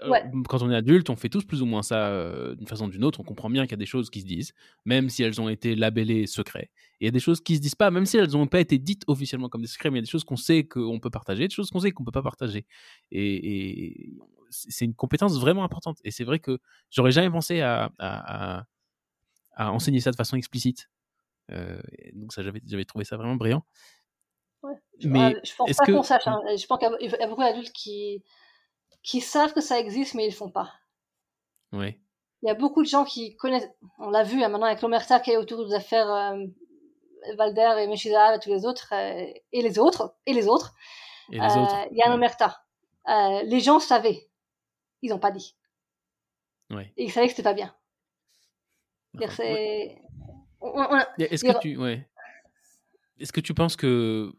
Quand 0.49 0.63
on 0.63 0.71
est 0.73 0.75
adulte, 0.75 1.09
on 1.09 1.15
fait 1.15 1.29
tous 1.29 1.45
plus 1.45 1.63
ou 1.63 1.67
moins 1.67 1.83
ça 1.83 2.53
d'une 2.57 2.67
façon 2.67 2.87
ou 2.87 2.91
d'une 2.91 3.05
autre. 3.05 3.21
On 3.21 3.23
comprend 3.23 3.49
bien 3.49 3.63
qu'il 3.63 3.71
y 3.71 3.75
a 3.75 3.79
des 3.79 3.87
choses 3.87 4.11
qui 4.11 4.21
se 4.21 4.27
disent, 4.27 4.53
même 4.85 5.09
si 5.09 5.23
elles 5.23 5.41
ont 5.41 5.49
été 5.49 5.77
labellées 5.77 6.27
secrets. 6.27 6.71
Et 7.01 7.05
il 7.05 7.05
y 7.05 7.09
a 7.09 7.13
des 7.13 7.21
choses 7.21 7.41
qui 7.41 7.55
se 7.55 7.61
disent 7.61 7.77
pas, 7.77 7.93
même 7.93 8.07
si 8.07 8.17
elles 8.17 8.31
n'ont 8.31 8.49
pas 8.49 8.59
été 8.59 8.77
dites 8.79 9.05
officiellement 9.07 9.49
comme 9.49 9.61
des 9.63 9.69
secrets, 9.69 9.91
mais 9.91 9.99
il 9.99 10.01
y 10.01 10.05
a 10.05 10.07
des 10.07 10.11
choses 10.11 10.25
qu'on 10.25 10.37
sait 10.37 10.65
qu'on 10.65 10.99
peut 10.99 11.11
partager, 11.11 11.47
des 11.47 11.55
choses 11.55 11.71
qu'on 11.71 11.79
sait 11.79 11.93
qu'on 11.93 12.03
peut 12.03 12.11
pas 12.11 12.25
partager. 12.25 12.67
Et, 13.13 13.77
et 13.77 14.17
c'est 14.51 14.85
une 14.85 14.95
compétence 14.95 15.39
vraiment 15.39 15.65
importante. 15.65 15.99
Et 16.05 16.11
c'est 16.11 16.25
vrai 16.25 16.39
que 16.39 16.59
j'aurais 16.91 17.13
jamais 17.13 17.31
pensé 17.31 17.61
à, 17.61 17.93
à, 17.99 18.65
à, 19.53 19.73
enseigner 19.73 20.01
ça 20.01 20.11
de 20.11 20.17
façon 20.17 20.37
explicite. 20.37 20.89
Euh, 21.51 21.81
donc 22.13 22.33
ça, 22.33 22.43
j'avais, 22.43 22.85
trouvé 22.85 23.05
ça 23.05 23.17
vraiment 23.17 23.37
brillant. 23.37 23.63
Ouais. 24.63 24.75
Mais 25.05 25.37
je 25.45 25.55
pense 25.55 25.73
pas 25.73 25.85
qu'on 25.85 26.03
sache. 26.03 26.27
Hein. 26.27 26.41
Je 26.57 26.67
pense 26.67 26.79
qu'il 26.79 27.11
y 27.11 27.23
a 27.23 27.27
beaucoup 27.29 27.43
d'adultes 27.43 27.73
qui, 27.73 28.25
qui 29.03 29.21
savent 29.21 29.53
que 29.53 29.61
ça 29.61 29.79
existe, 29.79 30.15
mais 30.15 30.25
ils 30.25 30.31
le 30.31 30.37
font 30.37 30.51
pas. 30.51 30.73
Oui. 31.73 32.01
Il 32.43 32.49
y 32.49 32.51
a 32.51 32.55
beaucoup 32.55 32.83
de 32.83 32.89
gens 32.89 33.05
qui 33.05 33.37
connaissent. 33.37 33.69
On 33.99 34.11
l'a 34.11 34.23
vu 34.23 34.43
hein, 34.43 34.49
maintenant 34.49 34.67
avec 34.67 34.83
l'Omerta 34.83 35.21
qui 35.21 35.31
est 35.31 35.37
autour 35.37 35.67
des 35.67 35.75
affaires 35.75 36.11
euh, 36.11 36.45
Valder 37.37 37.77
et 37.79 37.87
Meshiza 37.87 38.37
et 38.37 38.39
tous 38.39 38.51
les 38.51 38.67
autres 38.67 38.93
euh, 38.93 39.33
et 39.53 39.63
les 39.63 39.79
autres 39.79 40.17
et 40.27 40.33
les 40.33 40.47
autres. 40.47 40.75
Et 41.33 41.39
les 41.39 41.57
autres. 41.57 41.77
Il 41.91 41.97
y 41.97 42.03
a 42.03 42.11
un 42.11 42.15
Omerta. 42.15 42.63
les 43.45 43.61
gens 43.61 43.81
savaient 43.81 44.29
ils 45.03 45.11
n'ont 45.11 45.19
pas 45.19 45.31
dit. 45.31 45.57
Ouais. 46.71 46.93
Et 46.97 47.05
ils 47.05 47.13
savaient 47.13 47.27
que 47.27 47.33
c'était 47.33 47.43
pas 47.43 47.55
bien. 47.55 47.75
Est-ce 51.19 51.45
que 51.45 51.61
tu, 51.61 51.77
ouais. 51.77 52.09
Est-ce 53.19 53.33
que 53.33 53.41
tu 53.41 53.55
penses 53.55 53.77
que 53.77 54.33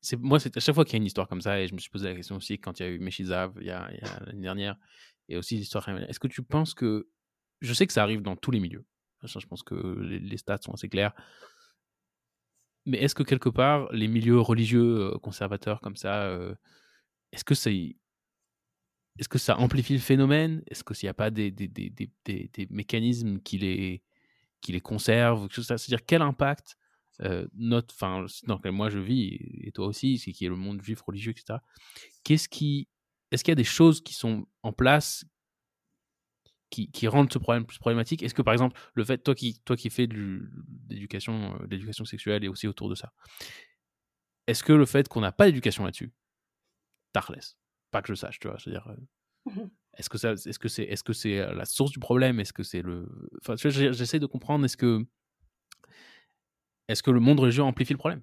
c'est 0.00 0.16
moi, 0.16 0.40
c'est 0.40 0.56
à 0.56 0.60
chaque 0.60 0.74
fois 0.74 0.84
qu'il 0.84 0.94
y 0.94 0.96
a 0.96 0.98
une 0.98 1.06
histoire 1.06 1.28
comme 1.28 1.40
ça, 1.40 1.60
et 1.60 1.68
je 1.68 1.74
me 1.74 1.78
suis 1.78 1.90
posé 1.90 2.08
la 2.08 2.14
question 2.14 2.36
aussi 2.36 2.58
quand 2.58 2.80
il 2.80 2.82
y 2.82 2.86
a 2.86 2.88
eu 2.90 2.98
Meshizav 2.98 3.54
il 3.60 3.66
y 3.66 3.70
a, 3.70 3.88
l'année 4.26 4.42
dernière, 4.42 4.76
et 5.28 5.36
aussi 5.36 5.56
l'histoire. 5.56 5.88
Est-ce 5.88 6.20
que 6.20 6.28
tu 6.28 6.42
penses 6.42 6.74
que 6.74 7.08
je 7.62 7.72
sais 7.72 7.86
que 7.86 7.92
ça 7.92 8.02
arrive 8.02 8.22
dans 8.22 8.36
tous 8.36 8.50
les 8.50 8.60
milieux. 8.60 8.84
Je 9.22 9.46
pense 9.46 9.62
que 9.62 9.74
les, 10.00 10.36
stats 10.36 10.58
sont 10.62 10.72
assez 10.72 10.88
clairs. 10.88 11.14
Mais 12.84 12.98
est-ce 12.98 13.14
que 13.14 13.22
quelque 13.22 13.48
part, 13.48 13.90
les 13.92 14.08
milieux 14.08 14.40
religieux 14.40 15.12
euh, 15.12 15.18
conservateurs 15.18 15.80
comme 15.80 15.94
ça, 15.94 16.24
euh, 16.24 16.56
est-ce 17.30 17.44
que 17.44 17.54
c'est 17.54 17.96
est-ce 19.18 19.28
que 19.28 19.38
ça 19.38 19.58
amplifie 19.58 19.92
le 19.92 20.00
phénomène? 20.00 20.62
Est-ce 20.66 20.82
qu'il 20.82 21.06
n'y 21.06 21.10
a 21.10 21.14
pas 21.14 21.30
des, 21.30 21.50
des, 21.50 21.68
des, 21.68 21.92
des, 22.24 22.66
mécanismes 22.70 23.38
qui 23.40 23.58
les, 23.58 24.02
qui 24.62 24.72
les 24.72 24.80
conservent 24.80 25.48
C'est-à-dire 25.50 26.06
quel 26.06 26.22
impact 26.22 26.78
euh, 27.20 27.46
notre, 27.52 27.94
enfin, 27.94 28.24
dans 28.46 28.56
lequel 28.56 28.72
moi 28.72 28.88
je 28.88 28.98
vis, 28.98 29.38
et 29.60 29.70
toi 29.72 29.86
aussi, 29.86 30.18
c'est 30.18 30.32
qui 30.32 30.46
est 30.46 30.48
le 30.48 30.56
monde 30.56 30.80
juif, 30.80 31.02
religieux, 31.02 31.32
etc. 31.32 31.58
Qu'est-ce 32.24 32.48
qui, 32.48 32.88
est-ce 33.30 33.44
qu'il 33.44 33.52
y 33.52 33.52
a 33.52 33.56
des 33.56 33.64
choses 33.64 34.00
qui 34.00 34.14
sont 34.14 34.46
en 34.62 34.72
place 34.72 35.24
qui, 36.70 37.06
rendent 37.06 37.30
ce 37.30 37.38
problème 37.38 37.66
plus 37.66 37.78
problématique? 37.78 38.22
Est-ce 38.22 38.32
que 38.32 38.40
par 38.40 38.54
exemple, 38.54 38.80
le 38.94 39.04
fait, 39.04 39.18
toi 39.18 39.34
qui, 39.34 39.60
toi 39.64 39.76
qui 39.76 39.90
fais 39.90 40.06
de 40.06 40.48
l'éducation, 40.88 41.58
euh, 41.70 42.04
sexuelle 42.04 42.44
et 42.44 42.48
aussi 42.48 42.66
autour 42.66 42.88
de 42.88 42.94
ça, 42.94 43.12
est-ce 44.46 44.64
que 44.64 44.72
le 44.72 44.86
fait 44.86 45.06
qu'on 45.06 45.20
n'a 45.20 45.32
pas 45.32 45.46
d'éducation 45.46 45.84
là-dessus, 45.84 46.12
Tarles, 47.12 47.40
pas 47.90 48.00
que 48.00 48.08
je 48.08 48.14
sache, 48.14 48.40
tu 48.40 48.48
vois. 48.48 48.58
C'est-à-dire, 48.58 48.88
euh, 48.88 49.66
est-ce 49.98 50.08
que 50.08 50.18
ça, 50.18 50.32
est-ce 50.32 50.58
que 50.58 50.68
c'est, 50.68 50.84
est-ce 50.84 51.04
que 51.04 51.12
c'est 51.12 51.38
euh, 51.38 51.54
la 51.54 51.64
source 51.64 51.90
du 51.90 51.98
problème? 51.98 52.40
Est-ce 52.40 52.52
que 52.52 52.62
c'est 52.62 52.82
le, 52.82 53.06
enfin, 53.40 53.54
j'essaie 53.56 54.18
de 54.18 54.26
comprendre. 54.26 54.64
Est-ce 54.64 54.76
que, 54.76 55.04
est-ce 56.88 57.02
que 57.02 57.10
le 57.10 57.20
monde 57.20 57.40
religieux 57.40 57.62
amplifie 57.62 57.92
le 57.92 57.98
problème? 57.98 58.22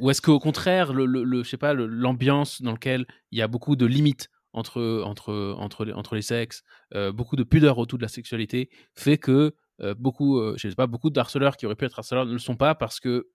Ou 0.00 0.10
est-ce 0.10 0.22
qu'au 0.22 0.38
contraire, 0.38 0.92
le, 0.92 1.04
le, 1.04 1.42
je 1.44 1.48
sais 1.48 1.58
pas, 1.58 1.74
l'ambiance 1.74 2.62
dans 2.62 2.72
laquelle 2.72 3.06
il 3.30 3.38
y 3.38 3.42
a 3.42 3.48
beaucoup 3.48 3.76
de 3.76 3.86
limites 3.86 4.30
entre 4.54 5.02
entre 5.04 5.54
entre 5.58 5.84
les, 5.84 5.92
entre 5.92 6.14
les 6.14 6.22
sexes, 6.22 6.62
euh, 6.94 7.12
beaucoup 7.12 7.36
de 7.36 7.44
pudeur 7.44 7.78
autour 7.78 7.98
de 7.98 8.02
la 8.02 8.08
sexualité, 8.08 8.70
fait 8.94 9.18
que 9.18 9.54
beaucoup, 9.96 10.40
je 10.56 10.68
sais 10.68 10.76
pas, 10.76 10.86
beaucoup 10.86 11.10
d'harceleurs 11.10 11.56
qui 11.56 11.66
auraient 11.66 11.74
pu 11.74 11.84
être 11.84 11.98
harceleurs 11.98 12.24
ne 12.24 12.32
le 12.32 12.38
sont 12.38 12.54
pas 12.54 12.76
parce 12.76 13.00
que 13.00 13.30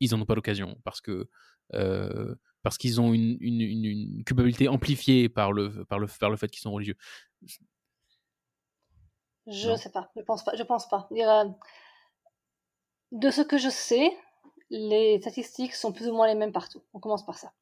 ils 0.00 0.14
en 0.14 0.20
ont 0.20 0.24
pas 0.24 0.34
l'occasion, 0.34 0.80
parce 0.82 1.02
que 1.02 1.28
parce 2.64 2.78
qu'ils 2.78 2.98
ont 2.98 3.12
une, 3.12 3.36
une, 3.40 3.60
une, 3.60 4.24
culpabilité 4.24 4.68
amplifiée 4.68 5.28
par 5.28 5.52
le, 5.52 5.84
par 5.84 5.98
le, 5.98 6.08
par 6.18 6.30
le 6.30 6.36
fait 6.38 6.48
qu'ils 6.48 6.62
sont 6.62 6.72
religieux 6.72 6.96
Je 9.46 9.70
ne 9.70 9.76
sais 9.76 9.90
pas, 9.90 10.10
je 10.16 10.22
pense 10.22 10.42
pas. 10.42 10.56
Je 10.56 10.62
pense 10.62 10.88
pas. 10.88 11.06
De 13.12 13.30
ce 13.30 13.42
que 13.42 13.58
je 13.58 13.68
sais, 13.68 14.10
les 14.70 15.20
statistiques 15.20 15.74
sont 15.74 15.92
plus 15.92 16.08
ou 16.08 16.14
moins 16.14 16.26
les 16.26 16.34
mêmes 16.34 16.52
partout. 16.52 16.82
On 16.94 17.00
commence 17.00 17.26
par 17.26 17.36
ça. 17.36 17.52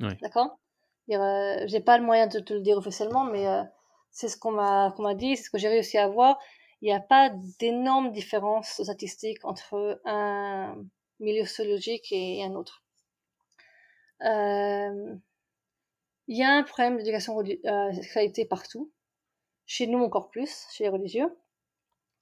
D'accord? 0.00 0.58
Euh, 1.12 1.62
J'ai 1.66 1.80
pas 1.80 1.96
le 1.96 2.04
moyen 2.04 2.26
de 2.26 2.40
te 2.40 2.52
le 2.52 2.60
dire 2.60 2.76
officiellement, 2.76 3.24
mais 3.24 3.46
euh, 3.46 3.62
c'est 4.10 4.28
ce 4.28 4.36
qu'on 4.36 4.50
m'a 4.50 4.90
qu'on 4.96 5.04
m'a 5.04 5.14
dit, 5.14 5.36
c'est 5.36 5.44
ce 5.44 5.50
que 5.50 5.58
j'ai 5.58 5.68
réussi 5.68 5.98
à 5.98 6.08
voir. 6.08 6.36
Il 6.82 6.86
n'y 6.86 6.92
a 6.92 7.00
pas 7.00 7.30
d'énormes 7.60 8.10
différences 8.10 8.82
statistiques 8.82 9.44
entre 9.44 10.00
un 10.04 10.76
milieu 11.20 11.46
sociologique 11.46 12.08
et 12.10 12.42
un 12.42 12.56
autre. 12.56 12.82
Euh, 14.22 15.14
il 16.28 16.36
y 16.36 16.42
a 16.42 16.50
un 16.50 16.62
problème 16.62 16.96
d'éducation 16.96 17.38
euh, 17.38 17.92
sexualité 17.92 18.44
partout. 18.44 18.92
Chez 19.66 19.86
nous 19.86 20.02
encore 20.02 20.30
plus, 20.30 20.66
chez 20.70 20.84
les 20.84 20.90
religieux. 20.90 21.36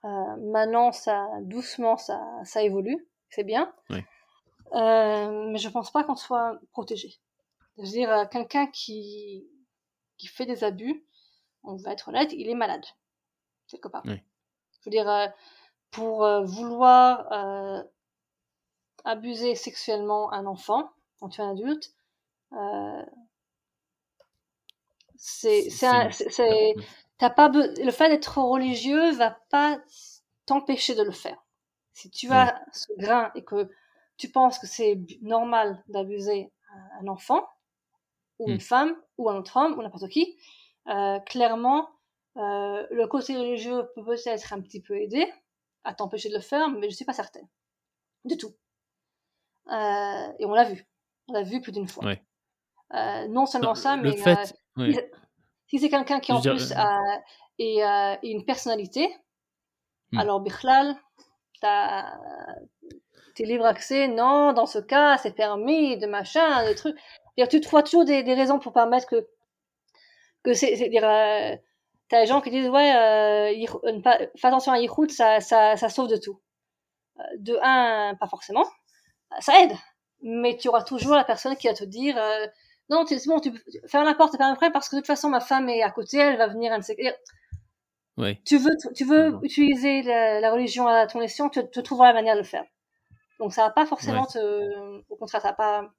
Euh, 0.05 0.37
maintenant, 0.37 0.93
ça, 0.93 1.29
doucement, 1.43 1.97
ça, 1.97 2.21
ça 2.45 2.62
évolue. 2.62 3.09
C'est 3.31 3.45
bien. 3.45 3.75
Oui. 3.91 4.03
Euh, 4.73 5.51
mais 5.51 5.59
je 5.59 5.69
pense 5.69 5.91
pas 5.91 6.05
qu'on 6.05 6.16
soit 6.16 6.59
protégé. 6.73 7.15
Je 7.77 7.83
veux 7.83 7.89
dire, 7.89 8.11
euh, 8.12 8.25
quelqu'un 8.27 8.66
qui, 8.66 9.49
qui 10.16 10.27
fait 10.27 10.47
des 10.47 10.65
abus, 10.65 11.07
on 11.62 11.77
va 11.77 11.93
être 11.93 12.09
honnête, 12.09 12.33
il 12.33 12.49
est 12.49 12.55
malade. 12.55 12.85
Quelque 13.69 13.89
part. 13.89 14.03
Oui. 14.05 14.21
Je 14.81 14.85
veux 14.87 14.91
dire, 14.91 15.09
euh, 15.09 15.27
pour 15.91 16.27
vouloir 16.45 17.85
abuser 19.05 19.55
sexuellement 19.55 20.33
un 20.33 20.45
enfant, 20.47 20.91
quand 21.19 21.28
tu 21.28 21.41
es 21.41 21.45
un 21.45 21.53
adulte, 21.53 21.93
euh, 22.53 23.03
c'est, 25.16 25.70
c'est, 25.70 26.74
t'as 27.19 27.31
pas 27.31 27.49
le 27.49 27.91
fait 27.91 28.09
d'être 28.09 28.39
religieux 28.39 29.12
va 29.12 29.31
pas 29.51 29.81
t'empêcher 30.47 30.95
de 30.95 31.03
le 31.03 31.12
faire. 31.12 31.43
Si 31.93 32.11
tu 32.11 32.31
as 32.31 32.61
ce 32.73 32.93
grain 32.99 33.31
et 33.35 33.45
que 33.45 33.70
tu 34.16 34.31
penses 34.31 34.59
que 34.59 34.66
c'est 34.66 35.01
normal 35.23 35.82
d'abuser 35.89 36.53
un 37.01 37.09
enfant 37.09 37.47
ou 38.39 38.49
une 38.49 38.57
hmm. 38.57 38.61
femme 38.61 38.97
ou 39.16 39.31
un 39.31 39.36
autre 39.36 39.57
homme 39.57 39.78
ou 39.78 39.82
n'importe 39.82 40.09
qui, 40.09 40.36
euh, 40.89 41.20
clairement, 41.20 41.89
euh, 42.36 42.86
le 42.91 43.07
côté 43.07 43.36
religieux 43.36 43.89
peut 43.95 44.05
peut-être 44.05 44.53
un 44.53 44.61
petit 44.61 44.82
peu 44.82 44.97
aider 44.97 45.32
à 45.85 45.95
t'empêcher 45.95 46.28
de 46.28 46.35
le 46.35 46.41
faire, 46.41 46.69
mais 46.69 46.91
je 46.91 46.97
suis 46.97 47.05
pas 47.05 47.12
certaine 47.12 47.47
du 48.24 48.36
tout. 48.36 48.55
Euh, 49.70 50.32
et 50.39 50.45
on 50.45 50.53
l'a 50.53 50.65
vu. 50.65 50.86
On 51.29 51.33
l'a 51.33 51.43
vu 51.43 51.61
plus 51.61 51.73
d'une 51.73 51.89
fois. 51.89 52.05
Euh, 52.95 53.29
non 53.29 53.47
seulement 53.47 53.75
ça, 53.75 53.97
mais 53.97 54.17
fait, 54.17 54.55
euh, 54.79 54.93
si, 55.69 55.79
c'est 55.79 55.89
quelqu'un 55.89 56.21
qui 56.21 56.33
en 56.33 56.41
plus 56.41 56.73
a 56.73 57.01
et, 57.59 57.81
une 58.23 58.45
personnalité, 58.45 59.09
hmm. 60.13 60.19
alors 60.19 60.41
Bichlal, 60.41 60.97
t'es 61.61 63.45
libre 63.45 63.65
accès, 63.65 64.09
non, 64.09 64.53
dans 64.53 64.67
ce 64.67 64.79
cas, 64.79 65.17
c'est 65.19 65.35
permis, 65.35 65.97
de 65.97 66.07
machin, 66.07 66.69
de 66.69 66.75
trucs. 66.75 66.97
Tu 67.51 67.61
trouves 67.61 67.83
toujours 67.83 68.05
des, 68.05 68.23
des, 68.23 68.35
raisons 68.35 68.59
pour 68.59 68.73
permettre 68.73 69.07
que, 69.07 69.27
que 70.45 70.53
c'est, 70.53 70.77
dire, 70.89 71.03
t'as 72.09 72.21
des 72.21 72.27
gens 72.27 72.41
qui 72.41 72.51
disent, 72.51 72.69
ouais, 72.69 72.95
euh, 72.95 74.31
fais 74.37 74.47
attention 74.47 74.73
à 74.73 74.79
Yichud, 74.79 75.11
ça, 75.11 75.41
ça, 75.41 75.77
ça 75.77 75.89
sauve 75.89 76.09
de 76.09 76.17
tout. 76.17 76.41
De 77.39 77.57
un, 77.63 78.15
pas 78.17 78.27
forcément 78.27 78.65
ça 79.41 79.61
aide. 79.61 79.73
Mais 80.25 80.57
tu 80.57 80.69
auras 80.69 80.83
toujours 80.83 81.15
la 81.15 81.25
personne 81.25 81.55
qui 81.57 81.69
va 81.69 81.75
te 81.75 81.85
dire 81.85 82.17
euh, 82.19 82.47
non, 82.91 83.05
c'est 83.07 83.27
bon, 83.27 83.41
tu 83.41 83.53
faire 83.87 84.05
la 84.05 84.15
porte, 84.15 84.33
t'es 84.33 84.39
pas 84.39 84.55
prêt 84.57 84.73
parce 84.73 84.89
que 84.89 84.97
de 84.97 85.01
toute 85.01 85.07
façon 85.07 85.29
ma 85.29 85.41
femme 85.41 85.69
est 85.69 85.83
à 85.83 85.91
côté, 85.91 86.19
elle 86.19 86.37
va 86.37 86.49
venir, 86.49 86.73
elle 86.73 87.17
Oui. 88.17 88.43
Tu 88.45 88.59
veux, 88.59 88.77
tu 88.95 89.05
veux 89.05 89.39
utiliser 89.43 90.03
la, 90.03 90.51
religion 90.51 90.87
à 90.89 91.07
ton 91.07 91.21
escient, 91.21 91.49
tu, 91.49 91.61
tu 91.71 91.83
trouveras 91.83 92.09
la 92.09 92.15
manière 92.15 92.35
de 92.35 92.41
le 92.41 92.47
faire. 92.47 92.65
Donc 93.39 93.53
ça 93.53 93.63
va 93.63 93.71
pas 93.71 93.87
forcément 93.87 94.27
te, 94.27 95.03
au 95.09 95.17
contraire, 95.17 95.43
ça 95.43 95.49
va 95.49 95.55
pas, 95.55 95.91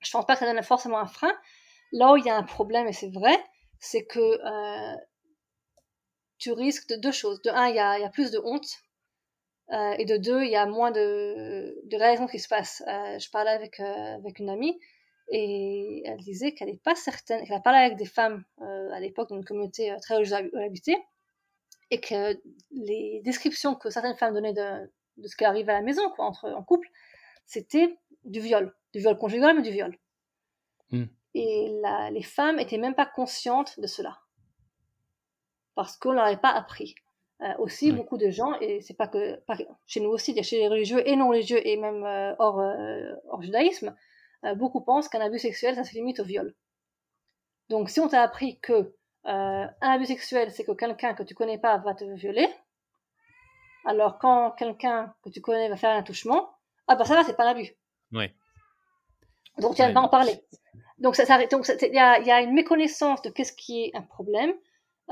je 0.00 0.10
pense 0.10 0.26
pas 0.26 0.34
que 0.34 0.40
ça 0.40 0.52
donne 0.52 0.62
forcément 0.62 0.98
un 0.98 1.06
frein. 1.06 1.32
Là 1.92 2.12
où 2.12 2.16
il 2.16 2.24
y 2.24 2.30
a 2.30 2.36
un 2.36 2.42
problème, 2.42 2.86
et 2.86 2.92
c'est 2.92 3.10
vrai, 3.12 3.38
c'est 3.78 4.04
que 4.04 4.20
euh, 4.20 4.96
tu 6.38 6.52
risques 6.52 6.88
de 6.88 6.96
deux 6.96 7.12
choses. 7.12 7.42
De 7.42 7.50
un, 7.50 7.68
il 7.68 7.76
y 7.76 7.78
a, 7.78 7.98
y 7.98 8.04
a, 8.04 8.08
plus 8.08 8.30
de 8.30 8.40
honte, 8.42 8.68
euh, 9.72 9.94
et 9.98 10.04
de 10.04 10.16
deux, 10.16 10.42
il 10.42 10.50
y 10.50 10.56
a 10.56 10.66
moins 10.66 10.90
de, 10.90 11.80
de 11.84 11.96
réactions 11.96 12.26
qui 12.26 12.38
se 12.38 12.48
passent. 12.48 12.82
Euh, 12.86 13.18
je 13.18 13.30
parlais 13.30 13.50
avec, 13.50 13.80
euh, 13.80 14.14
avec 14.16 14.38
une 14.38 14.50
amie, 14.50 14.78
et 15.28 16.02
elle 16.04 16.18
disait 16.18 16.52
qu'elle 16.52 16.68
n'est 16.68 16.76
pas 16.76 16.94
certaine, 16.94 17.44
qu'elle 17.46 17.56
a 17.56 17.60
parlé 17.60 17.78
avec 17.78 17.96
des 17.96 18.06
femmes 18.06 18.44
à 18.58 19.00
l'époque 19.00 19.30
dans 19.30 19.36
une 19.36 19.44
communauté 19.44 19.94
très 20.02 20.16
religieuse 20.16 20.50
habitée, 20.54 20.98
et 21.90 22.00
que 22.00 22.38
les 22.70 23.20
descriptions 23.24 23.74
que 23.74 23.90
certaines 23.90 24.16
femmes 24.16 24.34
donnaient 24.34 24.52
de, 24.52 24.90
de 25.16 25.28
ce 25.28 25.36
qui 25.36 25.44
arrive 25.44 25.68
à 25.70 25.74
la 25.74 25.82
maison, 25.82 26.02
quoi, 26.10 26.26
entre, 26.26 26.50
en 26.50 26.62
couple, 26.62 26.88
c'était 27.46 27.98
du 28.24 28.40
viol. 28.40 28.74
Du 28.92 29.00
viol 29.00 29.16
conjugal, 29.16 29.56
mais 29.56 29.62
du 29.62 29.70
viol. 29.70 29.96
Mm. 30.90 31.04
Et 31.34 31.78
la, 31.80 32.10
les 32.10 32.22
femmes 32.22 32.58
étaient 32.58 32.78
même 32.78 32.94
pas 32.94 33.06
conscientes 33.06 33.80
de 33.80 33.86
cela. 33.86 34.20
Parce 35.74 35.96
qu'on 35.96 36.12
leur 36.12 36.24
avait 36.24 36.36
pas 36.36 36.50
appris. 36.50 36.94
Euh, 37.42 37.54
aussi, 37.58 37.90
beaucoup 37.90 38.18
de 38.18 38.30
gens, 38.30 38.54
et 38.60 38.80
c'est 38.82 38.94
pas 38.94 39.08
que 39.08 39.42
chez 39.86 39.98
nous 39.98 40.10
aussi, 40.10 40.40
chez 40.44 40.58
les 40.58 40.68
religieux 40.68 41.02
et 41.08 41.16
non 41.16 41.28
religieux, 41.28 41.66
et 41.66 41.76
même 41.76 42.04
euh, 42.04 42.34
hors, 42.38 42.60
euh, 42.60 43.14
hors 43.28 43.42
judaïsme, 43.42 43.96
beaucoup 44.56 44.80
pensent 44.80 45.08
qu'un 45.08 45.20
abus 45.20 45.38
sexuel, 45.38 45.74
ça 45.76 45.84
se 45.84 45.92
limite 45.94 46.20
au 46.20 46.24
viol. 46.24 46.54
Donc, 47.68 47.90
si 47.90 48.00
on 48.00 48.08
t'a 48.08 48.22
appris 48.22 48.58
que 48.60 48.94
un 49.24 49.70
abus 49.80 50.06
sexuel, 50.06 50.50
c'est 50.50 50.64
que 50.64 50.72
quelqu'un 50.72 51.14
que 51.14 51.22
tu 51.22 51.34
connais 51.34 51.58
pas 51.58 51.78
va 51.78 51.94
te 51.94 52.04
violer, 52.04 52.48
alors 53.84 54.18
quand 54.18 54.52
quelqu'un 54.52 55.14
que 55.22 55.30
tu 55.30 55.40
connais 55.40 55.68
va 55.68 55.76
faire 55.76 55.90
un 55.90 55.98
attouchement, 55.98 56.50
ah 56.88 56.96
bah 56.96 57.04
ça 57.04 57.14
va, 57.14 57.24
c'est 57.24 57.36
pas 57.36 57.44
un 57.44 57.52
abus. 57.52 57.72
Ouais. 58.12 58.34
Donc 59.58 59.76
tu 59.76 59.82
vas 59.82 59.92
pas 59.92 60.00
en 60.00 60.08
parler. 60.08 60.44
Donc 60.98 61.14
ça, 61.16 61.24
ça 61.24 61.44
donc 61.46 61.68
il 61.68 61.94
y 61.94 61.98
a, 61.98 62.20
y 62.20 62.30
a, 62.30 62.40
une 62.40 62.52
méconnaissance 62.52 63.22
de 63.22 63.30
qu'est-ce 63.30 63.52
qui 63.52 63.84
est 63.84 63.96
un 63.96 64.02
problème. 64.02 64.52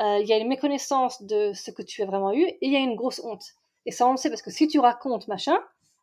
Euh, 0.00 0.18
il 0.18 0.26
y 0.26 0.32
a 0.32 0.38
une 0.38 0.48
méconnaissance 0.48 1.22
de 1.22 1.52
ce 1.52 1.70
que 1.70 1.82
tu 1.82 2.02
as 2.02 2.06
vraiment 2.06 2.32
eu 2.32 2.42
et 2.42 2.58
il 2.62 2.72
y 2.72 2.76
a 2.76 2.80
une 2.80 2.96
grosse 2.96 3.20
honte. 3.22 3.44
Et 3.86 3.90
ça 3.90 4.06
on 4.06 4.12
le 4.12 4.16
sait 4.16 4.30
parce 4.30 4.42
que 4.42 4.50
si 4.50 4.66
tu 4.66 4.78
racontes 4.78 5.28
machin 5.28 5.58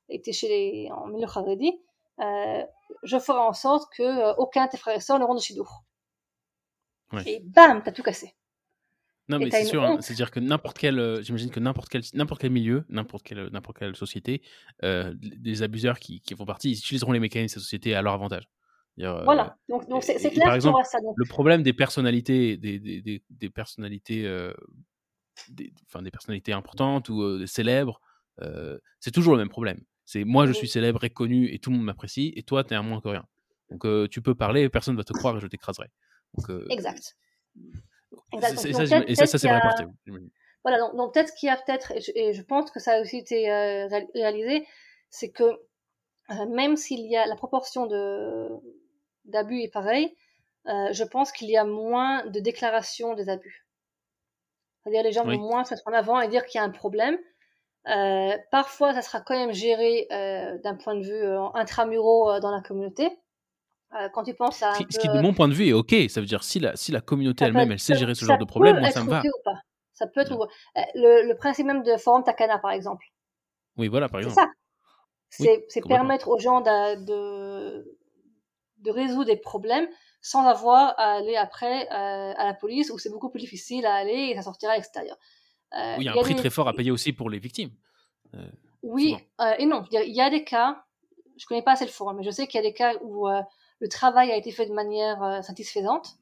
et 0.10 0.22
tu 0.22 0.30
es 0.30 0.34
chez 0.34 0.48
les 0.48 0.91
en 0.91 1.07
milieu 1.07 1.28
kharedi, 1.28 1.74
euh, 2.19 2.64
je 3.03 3.19
ferai 3.19 3.40
en 3.40 3.53
sorte 3.53 3.91
que 3.95 4.03
euh, 4.03 4.34
aucun 4.36 4.65
de 4.65 4.72
tes 4.72 4.78
frères 4.78 4.95
et 4.95 4.99
sœurs 4.99 5.19
ne 5.19 5.24
rentre 5.24 5.40
de 5.40 5.44
Chidour. 5.44 5.84
Ouais. 7.11 7.24
Et 7.26 7.40
bam, 7.40 7.82
t'as 7.84 7.91
tout 7.91 8.03
cassé. 8.03 8.36
Non, 9.30 9.40
mais 9.40 9.49
c'est 9.52 9.65
sûr. 9.65 9.84
Hein, 9.84 9.98
C'est-à-dire 9.99 10.32
que 10.32 10.40
n'importe 10.40 10.78
quel, 10.78 10.99
euh, 10.99 11.22
j'imagine 11.22 11.49
que 11.49 11.60
n'importe 11.60 11.90
quel, 11.90 12.02
n'importe 12.14 12.41
quel 12.41 12.52
milieu, 12.52 12.86
n'importe 12.90 13.24
quelle, 13.24 13.49
n'importe 13.52 13.78
quelle 13.80 13.95
société, 13.95 14.41
des 14.82 15.64
abuseurs 15.64 15.99
qui, 15.99 16.22
qui, 16.22 16.36
font 16.36 16.45
partie, 16.45 16.72
ils 16.72 16.78
utiliseront 16.78 17.11
les 17.11 17.19
mécanismes 17.19 17.56
de 17.56 17.60
la 17.60 17.64
société 17.64 17.95
à 17.95 18.02
leur 18.02 18.14
avantage. 18.14 18.48
Euh, 18.99 19.24
voilà. 19.24 19.57
Donc, 19.69 19.88
donc 19.88 20.03
c'est, 20.03 20.15
clair 20.15 20.45
par 20.45 20.56
exemple, 20.56 20.84
ça. 20.86 20.99
Donc. 20.99 21.14
Le 21.18 21.26
problème 21.26 21.61
des 21.64 21.74
personnalités, 21.74 22.57
des, 22.57 22.80
des, 22.80 23.02
des, 23.02 23.24
des 23.30 23.49
personnalités, 23.49 24.26
euh, 24.26 24.53
des, 25.49 25.72
enfin 25.86 26.02
des 26.02 26.11
personnalités 26.11 26.53
importantes 26.53 27.10
ou 27.10 27.22
euh, 27.22 27.45
célèbres, 27.45 28.02
c'est 28.99 29.11
toujours 29.11 29.34
le 29.34 29.40
même 29.40 29.49
problème. 29.49 29.80
C'est 30.06 30.24
moi, 30.24 30.45
je 30.45 30.53
suis 30.53 30.68
célèbre 30.68 31.03
et 31.03 31.10
connu 31.10 31.52
et 31.52 31.60
tout 31.60 31.69
le 31.69 31.78
monde 31.78 31.86
m'apprécie, 31.86 32.34
et 32.36 32.44
toi, 32.44 32.64
t'es 32.64 32.76
un 32.76 32.84
moins 32.84 33.02
que 33.02 33.10
rien. 33.10 33.26
Donc 33.69 33.86
tu 34.10 34.22
peux 34.22 34.36
parler, 34.36 34.69
personne 34.69 34.95
ne 34.95 34.99
va 34.99 35.03
te 35.03 35.14
croire 35.14 35.38
et 35.38 35.40
je 35.40 35.48
t'écraserai. 35.48 35.88
Exact. 36.69 37.15
Ça, 38.40 38.49
et 39.07 39.15
ça, 39.15 39.26
ça 39.26 39.38
c'est 39.38 39.48
vrai 39.48 39.57
a... 39.57 39.76
Voilà, 40.64 40.80
donc, 40.80 40.95
donc 40.95 41.14
peut-être 41.14 41.34
qu'il 41.36 41.48
y 41.48 41.49
a 41.49 41.57
peut-être, 41.57 41.91
et, 41.91 42.30
et, 42.30 42.34
je 42.34 42.41
pense 42.41 42.72
que 42.72 42.80
ça 42.80 42.94
a 42.94 43.02
aussi 43.02 43.18
été 43.18 43.49
réalisé, 44.14 44.65
c'est 45.10 45.30
que 45.30 45.44
même 46.49 46.76
s'il 46.76 47.06
y 47.10 47.15
a 47.15 47.26
la 47.26 47.36
proportion 47.36 47.86
de 47.88 48.49
d'abus 49.28 49.62
est 49.62 49.72
pareille, 49.72 50.16
euh, 50.68 50.91
je 50.91 51.04
pense 51.04 51.32
qu'il 51.32 51.49
y 51.49 51.58
a 51.58 51.64
moins 51.64 52.26
de 52.26 52.40
déclarations 52.40 53.14
des 53.14 53.30
abus. 53.30 53.66
C'est-à-dire 54.84 55.04
les 55.04 55.12
gens 55.12 55.26
oui. 55.26 55.38
vont 55.38 55.44
moins 55.44 55.64
se 55.64 55.74
mettre 55.74 55.88
en 55.88 55.94
avant 55.94 56.20
et 56.20 56.28
dire 56.28 56.45
qu'il 56.45 56.60
y 56.60 56.62
a 56.62 56.66
un 56.66 56.70
problème. 56.70 57.18
Euh, 57.88 58.38
parfois, 58.52 58.94
ça 58.94 59.02
sera 59.02 59.22
quand 59.22 59.36
même 59.36 59.54
géré 59.54 60.08
euh, 60.12 60.58
d'un 60.60 60.76
point 60.76 60.95
de 60.95 61.04
vue 61.04 61.26
intramuraux 61.54 62.40
dans 62.40 62.52
la 62.52 62.62
communauté. 62.62 63.10
Quand 64.14 64.24
tu 64.24 64.34
penses 64.34 64.62
à. 64.62 64.74
Ce, 64.74 64.84
peu... 64.84 64.90
qui, 64.90 65.08
de 65.08 65.22
mon 65.22 65.34
point 65.34 65.48
de 65.48 65.54
vue, 65.54 65.70
est 65.70 65.74
OK. 65.74 65.95
Ça 66.10 66.20
veut 66.20 66.28
dire, 66.28 66.44
si 66.44 66.60
la, 66.60 66.76
si 66.76 66.91
la 66.91 66.99
communauté 66.99 67.45
elle-même, 67.45 67.72
elle 67.72 67.80
sait 67.80 67.95
gérer 67.95 68.16
ce 68.16 68.26
genre 68.26 68.38
de 68.38 68.45
problème, 68.45 68.80
moi, 68.80 68.91
ça 68.91 69.02
me 69.02 69.10
va. 69.10 69.22
Ou 69.22 69.41
pas. 69.44 69.62
Ça 69.94 70.06
peut 70.08 70.20
être. 70.20 70.38
Ouais. 70.38 70.86
Le, 70.94 71.28
le, 71.28 71.36
principe 71.36 71.66
même 71.66 71.82
de 71.84 71.95
Forum 71.95 72.24
Takana, 72.24 72.60
par 72.60 72.72
exemple. 72.72 73.06
Oui, 73.78 73.88
voilà, 73.88 74.10
par 74.10 74.20
exemple. 74.20 74.36
C'est 74.36 74.41
ça. 74.41 74.52
C'est 75.30 75.84
oui, 75.84 75.90
permettre 75.90 76.28
aux 76.28 76.38
gens 76.38 76.62
de, 76.62 77.06
de, 77.06 77.97
de, 78.88 78.91
résoudre 78.91 79.26
des 79.26 79.38
problèmes 79.38 79.88
sans 80.22 80.45
avoir 80.45 80.93
à 80.97 81.14
aller 81.14 81.35
après 81.35 81.88
euh, 81.88 82.34
à 82.35 82.45
la 82.45 82.53
police 82.53 82.89
où 82.89 82.97
c'est 82.97 83.09
beaucoup 83.09 83.30
plus 83.30 83.39
difficile 83.39 83.85
à 83.85 83.95
aller 83.95 84.30
et 84.31 84.35
ça 84.35 84.41
sortira 84.41 84.73
à 84.73 84.76
l'extérieur. 84.76 85.18
Euh, 85.73 85.95
oui, 85.97 86.03
il 86.03 86.05
y 86.05 86.09
a 86.09 86.11
un 86.11 86.15
y 86.15 86.19
a 86.19 86.22
prix 86.22 86.34
des... 86.34 86.39
très 86.39 86.49
fort 86.49 86.68
à 86.68 86.73
payer 86.73 86.91
aussi 86.91 87.14
pour 87.14 87.30
les 87.30 87.39
victimes. 87.39 87.72
Euh, 88.35 88.49
oui, 88.84 89.15
et 89.57 89.65
non. 89.65 89.84
Il 89.91 90.14
y 90.14 90.22
a 90.22 90.30
des 90.30 90.43
cas, 90.43 90.84
je 91.38 91.45
connais 91.45 91.61
pas 91.61 91.73
assez 91.73 91.85
le 91.85 91.91
forum, 91.91 92.18
mais 92.18 92.23
je 92.23 92.31
sais 92.31 92.47
qu'il 92.47 92.61
y 92.61 92.65
a 92.65 92.68
des 92.68 92.73
cas 92.73 92.95
où 93.01 93.27
le 93.27 93.88
travail 93.89 94.31
a 94.31 94.35
été 94.35 94.51
fait 94.51 94.65
de 94.65 94.73
manière 94.73 95.43
satisfaisante 95.43 96.15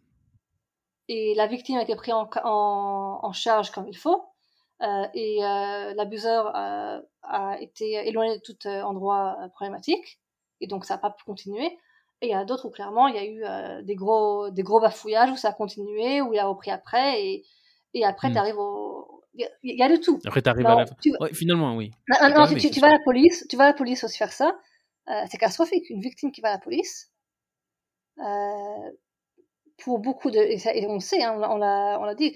et 1.07 1.35
la 1.35 1.47
victime 1.47 1.77
a 1.77 1.83
été 1.83 1.95
prise 1.95 2.13
en, 2.13 2.27
en, 2.43 3.19
en 3.21 3.31
charge 3.33 3.71
comme 3.71 3.87
il 3.87 3.97
faut 3.97 4.23
et 5.13 5.39
l'abuseur 5.95 6.51
a, 6.55 7.01
été 7.59 8.07
éloigné 8.07 8.37
de 8.37 8.41
tout 8.41 8.67
endroit 8.67 9.37
problématique 9.53 10.19
et 10.61 10.67
donc 10.67 10.85
ça 10.85 10.95
n'a 10.95 10.97
pas 10.99 11.11
pu 11.11 11.23
continuer 11.23 11.77
et 12.21 12.27
il 12.27 12.29
y 12.29 12.33
a 12.33 12.45
d'autres 12.45 12.67
où 12.67 12.71
clairement 12.71 13.07
il 13.07 13.15
y 13.15 13.19
a 13.19 13.25
eu 13.25 13.43
euh, 13.43 13.81
des 13.81 13.95
gros 13.95 14.49
des 14.49 14.63
gros 14.63 14.79
bafouillages 14.79 15.31
où 15.31 15.37
ça 15.37 15.49
a 15.49 15.53
continué 15.53 16.21
où 16.21 16.33
il 16.33 16.39
a 16.39 16.45
repris 16.45 16.71
après 16.71 17.21
et, 17.21 17.45
et 17.93 18.05
après 18.05 18.29
mmh. 18.29 18.33
tu 18.33 18.37
arrives 18.37 18.57
au 18.57 19.23
il 19.37 19.49
y, 19.63 19.75
y, 19.75 19.83
a 19.83 19.89
de 19.89 19.97
tout 19.97 20.19
après 20.25 20.41
tu 20.41 20.49
arrives 20.49 20.65
à 20.65 20.75
la 20.75 20.85
tu... 20.85 21.11
ouais, 21.19 21.33
finalement 21.33 21.75
oui 21.75 21.91
non, 22.07 22.29
non, 22.29 22.47
tu, 22.47 22.55
tu, 22.55 22.69
tu 22.71 22.79
vas 22.79 22.87
à 22.87 22.93
la 22.93 23.03
police 23.03 23.45
tu 23.49 23.57
vas 23.57 23.65
à 23.65 23.67
la 23.67 23.73
police 23.73 24.03
aussi 24.03 24.17
faire 24.17 24.31
ça 24.31 24.57
c'est 25.27 25.37
catastrophique 25.37 25.89
une 25.89 26.01
victime 26.01 26.31
qui 26.31 26.41
va 26.41 26.49
à 26.49 26.53
la 26.53 26.59
police 26.59 27.11
euh, 28.19 28.91
pour 29.77 29.99
beaucoup 29.99 30.31
de 30.31 30.37
et, 30.37 30.57
ça, 30.57 30.73
et 30.73 30.87
on 30.87 30.99
sait, 30.99 31.21
hein, 31.23 31.33
on 31.49 31.57
l'a 31.57 31.99
on 31.99 32.05
l'a 32.05 32.15
dit, 32.15 32.33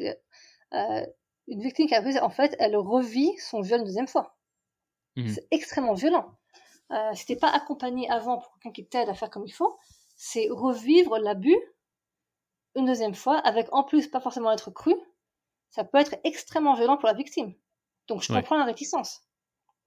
euh, 0.73 1.05
une 1.47 1.61
victime 1.61 1.87
qui 1.87 1.95
a 1.95 2.03
fait, 2.03 2.19
en 2.19 2.29
fait, 2.29 2.55
elle 2.59 2.75
revit 2.75 3.31
son 3.37 3.61
viol 3.61 3.79
une 3.79 3.85
deuxième 3.85 4.07
fois. 4.07 4.37
Mmh. 5.15 5.27
C'est 5.29 5.47
extrêmement 5.51 5.93
violent. 5.93 6.37
Euh, 6.91 7.11
si 7.13 7.25
t'es 7.25 7.35
pas 7.35 7.49
accompagné 7.49 8.09
avant 8.09 8.39
pour 8.39 8.51
quelqu'un 8.53 8.71
qui 8.71 8.87
t'aide 8.87 9.09
à 9.09 9.13
faire 9.13 9.29
comme 9.29 9.45
il 9.45 9.51
faut, 9.51 9.77
c'est 10.15 10.47
revivre 10.49 11.17
l'abus 11.19 11.57
une 12.75 12.85
deuxième 12.85 13.15
fois, 13.15 13.37
avec 13.39 13.67
en 13.71 13.83
plus 13.83 14.07
pas 14.07 14.19
forcément 14.19 14.51
être 14.51 14.71
cru. 14.71 14.93
Ça 15.69 15.83
peut 15.83 15.97
être 15.97 16.15
extrêmement 16.23 16.75
violent 16.75 16.97
pour 16.97 17.07
la 17.07 17.13
victime. 17.13 17.53
Donc 18.07 18.23
je 18.23 18.33
ouais. 18.33 18.39
comprends 18.39 18.57
la 18.57 18.65
réticence. 18.65 19.21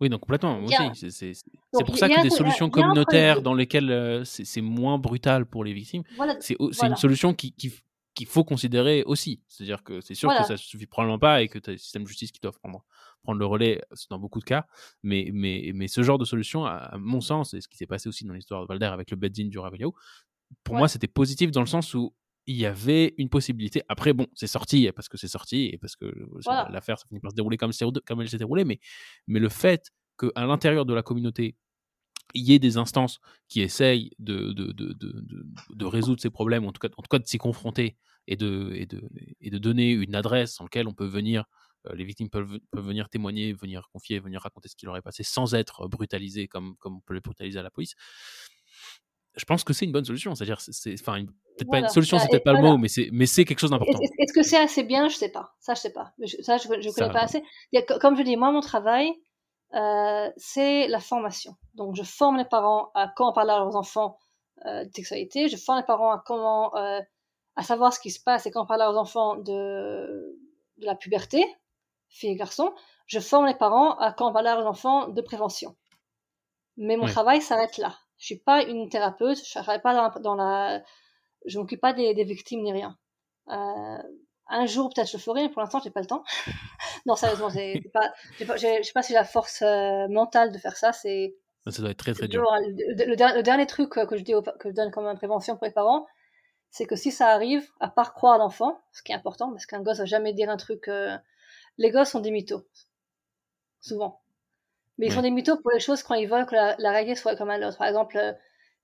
Oui, 0.00 0.08
donc 0.08 0.20
complètement. 0.20 0.58
aussi. 0.58 1.12
C'est 1.12 1.84
pour 1.84 1.96
ça 1.96 2.08
que 2.08 2.22
des 2.22 2.30
solutions 2.30 2.70
communautaires 2.70 3.42
dans 3.42 3.54
lesquelles 3.54 3.90
euh, 3.90 4.24
c'est 4.24 4.60
moins 4.60 4.98
brutal 4.98 5.46
pour 5.46 5.64
les 5.64 5.72
victimes, 5.72 6.02
voilà, 6.16 6.36
c'est 6.40 6.56
voilà. 6.58 6.88
une 6.88 6.96
solution 6.96 7.34
qui, 7.34 7.52
qui, 7.52 7.72
qu'il 8.14 8.26
faut 8.26 8.44
considérer 8.44 9.02
aussi. 9.04 9.42
C'est-à-dire 9.48 9.82
que 9.82 10.00
c'est 10.00 10.14
sûr 10.14 10.28
voilà. 10.28 10.42
que 10.42 10.48
ça 10.48 10.56
suffit 10.56 10.86
probablement 10.86 11.18
pas 11.18 11.42
et 11.42 11.48
que 11.48 11.58
tu 11.58 11.70
as 11.70 11.72
des 11.74 11.78
systèmes 11.78 12.02
de 12.02 12.08
justice 12.08 12.32
qui 12.32 12.40
doivent 12.40 12.58
prendre, 12.58 12.84
prendre 13.22 13.38
le 13.38 13.46
relais 13.46 13.80
dans 14.10 14.18
beaucoup 14.18 14.40
de 14.40 14.44
cas. 14.44 14.66
Mais, 15.02 15.30
mais, 15.32 15.72
mais 15.74 15.88
ce 15.88 16.02
genre 16.02 16.18
de 16.18 16.24
solution, 16.24 16.64
à 16.64 16.96
mon 16.98 17.20
sens, 17.20 17.54
et 17.54 17.60
ce 17.60 17.68
qui 17.68 17.76
s'est 17.76 17.86
passé 17.86 18.08
aussi 18.08 18.24
dans 18.24 18.34
l'histoire 18.34 18.62
de 18.62 18.66
Valder 18.66 18.86
avec 18.86 19.10
le 19.10 19.16
Beddin 19.16 19.48
du 19.48 19.58
Ravelio, 19.58 19.94
pour 20.64 20.74
ouais. 20.74 20.80
moi, 20.80 20.88
c'était 20.88 21.08
positif 21.08 21.50
dans 21.50 21.60
le 21.60 21.66
sens 21.66 21.94
où 21.94 22.14
il 22.46 22.56
y 22.56 22.66
avait 22.66 23.14
une 23.18 23.28
possibilité. 23.28 23.82
Après, 23.88 24.12
bon, 24.12 24.26
c'est 24.34 24.46
sorti 24.46 24.90
parce 24.92 25.08
que 25.08 25.16
c'est 25.16 25.28
sorti 25.28 25.70
et 25.72 25.78
parce 25.78 25.96
que 25.96 26.12
voilà. 26.44 26.68
l'affaire 26.70 26.98
ça 26.98 27.06
finit 27.06 27.20
par 27.20 27.30
se 27.30 27.36
dérouler 27.36 27.56
comme, 27.56 27.70
comme 28.04 28.20
elle 28.20 28.28
s'est 28.28 28.38
déroulée, 28.38 28.64
mais, 28.64 28.80
mais 29.28 29.38
le 29.38 29.48
fait 29.48 29.90
qu'à 30.18 30.44
l'intérieur 30.44 30.84
de 30.84 30.92
la 30.92 31.02
communauté, 31.02 31.56
il 32.34 32.44
y 32.44 32.54
ait 32.54 32.58
des 32.58 32.76
instances 32.76 33.20
qui 33.48 33.60
essayent 33.60 34.10
de, 34.18 34.52
de, 34.52 34.72
de, 34.72 34.92
de, 34.92 35.24
de 35.70 35.84
résoudre 35.84 36.20
ces 36.20 36.30
problèmes, 36.30 36.64
en 36.64 36.72
tout 36.72 36.80
cas, 36.80 36.88
en 36.96 37.02
tout 37.02 37.08
cas 37.10 37.18
de 37.18 37.26
s'y 37.26 37.38
confronter 37.38 37.96
et 38.26 38.36
de, 38.36 38.72
et, 38.74 38.86
de, 38.86 39.02
et 39.40 39.50
de 39.50 39.58
donner 39.58 39.90
une 39.90 40.14
adresse 40.14 40.56
dans 40.58 40.64
laquelle 40.64 40.88
on 40.88 40.94
peut 40.94 41.06
venir, 41.06 41.44
euh, 41.86 41.94
les 41.94 42.04
victimes 42.04 42.30
peuvent, 42.30 42.58
peuvent 42.70 42.86
venir 42.86 43.08
témoigner, 43.08 43.52
venir 43.52 43.88
confier, 43.92 44.20
venir 44.20 44.40
raconter 44.40 44.68
ce 44.68 44.76
qui 44.76 44.86
leur 44.86 44.96
est 44.96 45.02
passé 45.02 45.22
sans 45.24 45.54
être 45.54 45.88
brutalisé 45.88 46.48
comme, 46.48 46.76
comme 46.78 46.96
on 46.96 47.00
peut 47.00 47.14
les 47.14 47.20
brutaliser 47.20 47.58
à 47.58 47.62
la 47.62 47.70
police 47.70 47.94
je 49.36 49.44
pense 49.44 49.64
que 49.64 49.72
c'est 49.72 49.84
une 49.84 49.92
bonne 49.92 50.04
solution. 50.04 50.34
C'est-à-dire, 50.34 50.60
c'est, 50.60 50.94
enfin, 51.00 51.24
peut-être 51.24 51.68
voilà. 51.68 51.82
pas 51.82 51.88
une 51.88 51.92
solution, 51.92 52.18
c'est 52.18 52.28
peut-être 52.28 52.44
pas 52.44 52.52
voilà. 52.52 52.66
le 52.66 52.72
mot, 52.72 52.78
mais 52.78 52.88
c'est, 52.88 53.08
mais 53.12 53.26
c'est 53.26 53.44
quelque 53.44 53.60
chose 53.60 53.70
d'important. 53.70 53.98
Est-ce, 54.00 54.12
est-ce 54.18 54.32
que 54.32 54.42
c'est 54.42 54.58
assez 54.58 54.82
bien? 54.82 55.08
Je 55.08 55.16
sais 55.16 55.30
pas. 55.30 55.54
Ça, 55.60 55.74
je 55.74 55.80
sais 55.80 55.92
pas. 55.92 56.12
Je, 56.18 56.36
ça, 56.42 56.58
je, 56.58 56.64
je 56.64 56.68
connais 56.68 56.90
ça, 56.90 57.08
pas 57.08 57.22
assez. 57.22 57.42
A, 57.74 57.82
comme 57.98 58.16
je 58.16 58.22
dis, 58.22 58.36
moi, 58.36 58.52
mon 58.52 58.60
travail, 58.60 59.10
euh, 59.74 60.30
c'est 60.36 60.86
la 60.88 61.00
formation. 61.00 61.56
Donc, 61.74 61.94
je 61.94 62.02
forme 62.02 62.36
les 62.36 62.44
parents 62.44 62.90
à 62.94 63.08
comment 63.08 63.32
parler 63.32 63.52
à 63.52 63.58
leurs 63.58 63.76
enfants 63.76 64.18
euh, 64.66 64.84
de 64.84 64.90
sexualité. 64.94 65.48
Je 65.48 65.56
forme 65.56 65.78
les 65.78 65.84
parents 65.84 66.12
à 66.12 66.22
comment, 66.24 66.74
euh, 66.76 67.00
à 67.56 67.62
savoir 67.62 67.92
ce 67.92 68.00
qui 68.00 68.10
se 68.10 68.22
passe 68.22 68.46
et 68.46 68.50
comment 68.50 68.66
parler 68.66 68.82
à 68.82 68.86
leurs 68.86 68.98
enfants 68.98 69.36
de, 69.36 70.38
de 70.78 70.86
la 70.86 70.94
puberté, 70.94 71.44
filles 72.08 72.30
et 72.30 72.36
garçons. 72.36 72.72
Je 73.06 73.18
forme 73.18 73.46
les 73.46 73.54
parents 73.54 73.92
à 73.98 74.12
comment 74.12 74.32
parler 74.32 74.50
à 74.50 74.56
leurs 74.56 74.66
enfants 74.66 75.08
de 75.08 75.20
prévention. 75.22 75.74
Mais 76.76 76.96
mon 76.96 77.06
travail 77.06 77.42
s'arrête 77.42 77.76
là. 77.78 77.94
Je 78.18 78.26
suis 78.26 78.38
pas 78.38 78.62
une 78.62 78.88
thérapeute, 78.88 79.38
je 79.44 79.50
travaille 79.50 79.82
pas 79.82 79.94
dans, 79.94 80.20
dans 80.20 80.34
la, 80.34 80.82
je 81.44 81.58
m'occupe 81.58 81.80
pas 81.80 81.92
des, 81.92 82.14
des, 82.14 82.24
victimes 82.24 82.62
ni 82.62 82.72
rien. 82.72 82.96
Euh, 84.52 84.56
un 84.56 84.66
jour 84.66 84.90
peut-être 84.94 85.08
je 85.10 85.16
le 85.16 85.22
ferai, 85.22 85.42
mais 85.42 85.48
pour 85.48 85.62
l'instant 85.62 85.80
j'ai 85.82 85.90
pas 85.90 86.00
le 86.00 86.06
temps. 86.06 86.24
non 87.06 87.16
sérieusement, 87.16 87.48
j'ai 87.50 87.80
pas, 87.92 88.12
pas, 88.46 88.58
sais 88.58 88.80
pas 88.94 89.02
si 89.02 89.08
j'ai 89.08 89.14
la 89.14 89.24
force 89.24 89.62
euh, 89.62 90.08
mentale 90.08 90.52
de 90.52 90.58
faire 90.58 90.76
ça. 90.76 90.92
C'est 90.92 91.34
ça 91.70 91.80
doit 91.80 91.92
être 91.92 91.98
très 91.98 92.12
très 92.12 92.26
dur. 92.26 92.42
Le, 92.42 93.42
dernier 93.42 93.66
truc 93.66 93.90
que 93.90 94.16
je 94.16 94.22
dis 94.22 94.32
que 94.58 94.70
je 94.70 94.74
donne 94.74 94.90
comme 94.90 95.14
prévention 95.14 95.56
pour 95.56 95.66
les 95.66 95.72
parents, 95.72 96.06
c'est 96.70 96.86
que 96.86 96.96
si 96.96 97.12
ça 97.12 97.28
arrive, 97.28 97.70
à 97.78 97.88
part 97.88 98.14
croire 98.14 98.38
l'enfant, 98.38 98.80
ce 98.92 99.02
qui 99.02 99.12
est 99.12 99.14
important, 99.14 99.50
parce 99.50 99.66
qu'un 99.66 99.82
gosse 99.82 99.98
va 99.98 100.04
jamais 100.04 100.32
dire 100.32 100.50
un 100.50 100.56
truc. 100.56 100.88
Euh, 100.88 101.16
les 101.78 101.90
gosses 101.90 102.10
sont 102.10 102.20
des 102.20 102.32
mythos, 102.32 102.66
souvent. 103.80 104.20
Mais 104.98 105.06
ils 105.06 105.12
sont 105.12 105.22
des 105.22 105.30
mythos 105.30 105.56
pour 105.56 105.70
les 105.70 105.80
choses 105.80 106.02
quand 106.02 106.14
ils 106.14 106.28
veulent 106.28 106.46
que 106.46 106.54
la, 106.54 106.90
réalité 106.90 107.14
soit 107.14 107.36
comme 107.36 107.50
un 107.50 107.66
autre. 107.66 107.78
Par 107.78 107.86
exemple, 107.86 108.16
euh, 108.16 108.32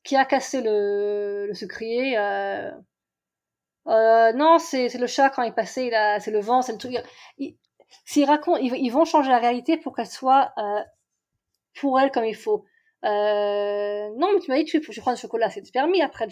qui 0.05 0.17
a 0.17 0.25
cassé 0.25 0.63
le, 0.63 1.47
le 1.49 1.55
sucrier 1.55 2.17
euh, 3.89 4.33
Non, 4.33 4.59
c'est 4.59 4.89
le 4.97 5.07
chat 5.07 5.31
quand 5.31 5.43
il 5.43 5.53
passait, 5.53 5.91
c'est 6.21 6.31
le 6.31 6.41
vent, 6.41 6.63
c'est 6.63 6.73
le 6.73 6.79
truc. 6.79 6.95
S'ils 8.05 8.25
racontent, 8.25 8.59
ils, 8.59 8.91
vont 8.91 9.05
changer 9.05 9.31
la 9.31 9.39
réalité 9.39 9.77
pour 9.77 9.95
qu'elle 9.95 10.07
soit 10.07 10.53
euh, 10.59 10.81
pour 11.81 11.99
elle 12.01 12.11
comme 12.11 12.25
il 12.25 12.37
faut. 12.37 12.65
Euh, 13.05 14.09
non, 14.17 14.33
mais 14.35 14.41
tu 14.41 14.51
m'as 14.51 14.57
dit 14.59 14.65
tu, 14.65 14.83
je 14.83 15.01
prends 15.01 15.15
du 15.15 15.21
chocolat, 15.21 15.51
c'est 15.51 15.71
permis 15.73 16.03
après. 16.03 16.29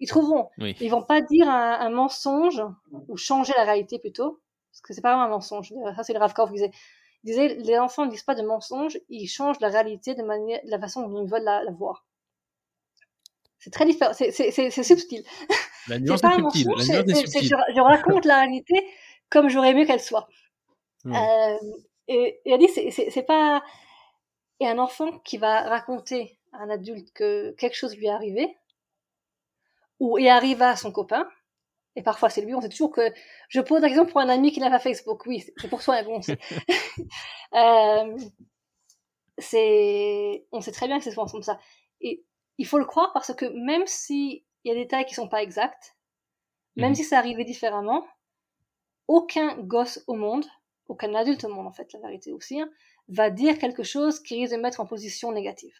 Ils 0.00 0.08
trouveront. 0.08 0.50
Ils 0.58 0.90
vont 0.90 1.02
pas 1.02 1.20
dire 1.20 1.48
un, 1.48 1.80
un, 1.80 1.90
mensonge 1.90 2.62
ou 3.08 3.16
changer 3.16 3.52
la 3.56 3.64
réalité 3.64 3.98
plutôt, 3.98 4.40
parce 4.70 4.80
que 4.82 4.94
c'est 4.94 5.00
pas 5.00 5.10
vraiment 5.10 5.24
un 5.24 5.28
mensonge. 5.28 5.72
Ça 5.96 6.02
c'est 6.02 6.12
le 6.12 6.18
Rav 6.18 6.34
qui 6.34 6.52
disait 6.52 6.70
il 7.24 7.30
disait 7.30 7.54
les 7.56 7.78
enfants 7.78 8.06
ne 8.06 8.10
disent 8.10 8.22
pas 8.22 8.34
de 8.34 8.42
mensonges, 8.42 8.98
ils 9.08 9.26
changent 9.28 9.60
la 9.60 9.68
réalité 9.68 10.14
de, 10.14 10.22
manière, 10.22 10.60
de 10.64 10.70
la 10.70 10.78
façon 10.78 11.06
dont 11.08 11.24
ils 11.24 11.30
veulent 11.30 11.42
la, 11.42 11.62
voir. 11.72 12.06
C'est 13.58 13.70
très 13.70 13.84
différent, 13.86 14.12
c'est 14.12 14.70
subtil. 14.84 15.24
La 15.88 15.98
nuance 15.98 16.20
pas 16.20 16.36
est 16.36 17.14
subtile. 17.14 17.48
je, 17.74 17.80
raconte 17.80 18.24
la 18.24 18.36
réalité 18.36 18.86
comme 19.30 19.48
j'aurais 19.48 19.70
aimé 19.70 19.86
qu'elle 19.86 20.00
soit. 20.00 20.28
Euh, 21.06 21.56
et, 22.08 22.40
et 22.44 22.50
elle 22.50 22.58
dit, 22.60 22.68
c'est 22.90 23.22
pas. 23.22 23.62
Et 24.60 24.66
un 24.66 24.78
enfant 24.78 25.18
qui 25.20 25.38
va 25.38 25.62
raconter 25.62 26.38
à 26.52 26.58
un 26.58 26.70
adulte 26.70 27.12
que 27.12 27.52
quelque 27.52 27.76
chose 27.76 27.96
lui 27.96 28.06
est 28.06 28.10
arrivé, 28.10 28.56
ou 30.00 30.18
il 30.18 30.28
arrive 30.28 30.62
à 30.62 30.76
son 30.76 30.90
copain, 30.90 31.28
et 31.96 32.02
parfois 32.02 32.30
c'est 32.30 32.40
lui, 32.40 32.54
on 32.54 32.60
sait 32.60 32.68
toujours 32.68 32.92
que 32.92 33.12
je 33.48 33.60
pose 33.60 33.80
la 33.82 33.88
question 33.88 34.06
pour 34.06 34.20
un 34.20 34.28
ami 34.28 34.52
qui 34.52 34.60
n'a 34.60 34.70
pas 34.70 34.78
Facebook, 34.78 35.26
oui, 35.26 35.44
c'est 35.56 35.68
pour 35.68 35.82
soi, 35.82 36.02
bon, 36.02 36.20
euh, 37.54 38.18
c'est, 39.38 40.46
on 40.52 40.60
sait 40.60 40.72
très 40.72 40.86
bien 40.86 40.98
que 40.98 41.04
c'est 41.04 41.10
souvent 41.10 41.26
comme 41.26 41.42
ça. 41.42 41.58
Et 42.00 42.24
il 42.58 42.66
faut 42.66 42.78
le 42.78 42.84
croire 42.84 43.12
parce 43.12 43.34
que 43.34 43.46
même 43.46 43.86
s'il 44.60 44.70
y 44.70 44.72
a 44.72 44.74
des 44.74 44.84
détails 44.84 45.06
qui 45.06 45.14
sont 45.14 45.28
pas 45.28 45.42
exacts, 45.42 45.96
même 46.76 46.90
mhm. 46.90 46.96
si 46.96 47.04
ça 47.04 47.18
arrivait 47.18 47.44
différemment, 47.44 48.06
aucun 49.06 49.56
gosse 49.58 50.02
au 50.06 50.14
monde, 50.14 50.46
aucun 50.88 51.14
adulte 51.14 51.44
au 51.44 51.48
monde 51.48 51.66
en 51.66 51.72
fait, 51.72 51.92
la 51.92 52.00
vérité 52.00 52.32
aussi, 52.32 52.60
hein, 52.60 52.70
va 53.08 53.30
dire 53.30 53.58
quelque 53.58 53.82
chose 53.82 54.20
qui 54.20 54.40
risque 54.40 54.54
de 54.54 54.60
mettre 54.60 54.80
en 54.80 54.86
position 54.86 55.32
négative. 55.32 55.74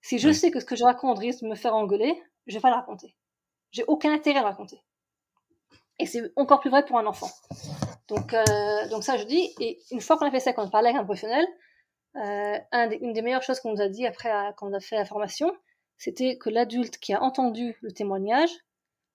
Si 0.00 0.18
je 0.18 0.32
sais 0.32 0.50
que 0.50 0.60
ce 0.60 0.64
que 0.64 0.76
je 0.76 0.84
raconte 0.84 1.18
risque 1.18 1.42
de 1.42 1.48
me 1.48 1.54
faire 1.56 1.74
engueuler, 1.74 2.22
je 2.46 2.54
vais 2.54 2.60
pas 2.60 2.70
le 2.70 2.76
raconter. 2.76 3.16
J'ai 3.72 3.84
aucun 3.88 4.12
intérêt 4.12 4.38
à 4.38 4.42
le 4.42 4.48
raconter. 4.48 4.80
Et 5.98 6.06
c'est 6.06 6.32
encore 6.36 6.60
plus 6.60 6.70
vrai 6.70 6.84
pour 6.84 6.98
un 6.98 7.06
enfant. 7.06 7.30
Donc, 8.08 8.34
euh, 8.34 8.88
donc 8.88 9.02
ça, 9.02 9.16
je 9.16 9.24
dis. 9.24 9.54
Et 9.60 9.80
une 9.90 10.00
fois 10.00 10.16
qu'on 10.16 10.26
a 10.26 10.30
fait 10.30 10.40
ça, 10.40 10.52
qu'on 10.52 10.66
a 10.66 10.70
parlé 10.70 10.90
avec 10.90 11.00
un 11.00 11.04
professionnel, 11.04 11.46
euh, 12.16 12.58
un 12.72 12.90
une 12.90 13.12
des 13.12 13.22
meilleures 13.22 13.42
choses 13.42 13.60
qu'on 13.60 13.72
nous 13.72 13.80
a 13.80 13.88
dit 13.88 14.06
après, 14.06 14.30
euh, 14.30 14.52
quand 14.56 14.68
on 14.68 14.72
a 14.74 14.80
fait 14.80 14.96
la 14.96 15.04
formation, 15.04 15.52
c'était 15.98 16.38
que 16.38 16.50
l'adulte 16.50 16.98
qui 16.98 17.14
a 17.14 17.22
entendu 17.22 17.76
le 17.80 17.92
témoignage 17.92 18.50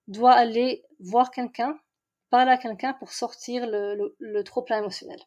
doit 0.08 0.32
aller 0.32 0.84
voir 0.98 1.30
quelqu'un, 1.30 1.78
parler 2.30 2.52
à 2.52 2.58
quelqu'un 2.58 2.92
pour 2.94 3.12
sortir 3.12 3.66
le, 3.66 3.94
le, 3.94 4.16
le 4.18 4.44
trop-plein 4.44 4.78
émotionnel. 4.78 5.20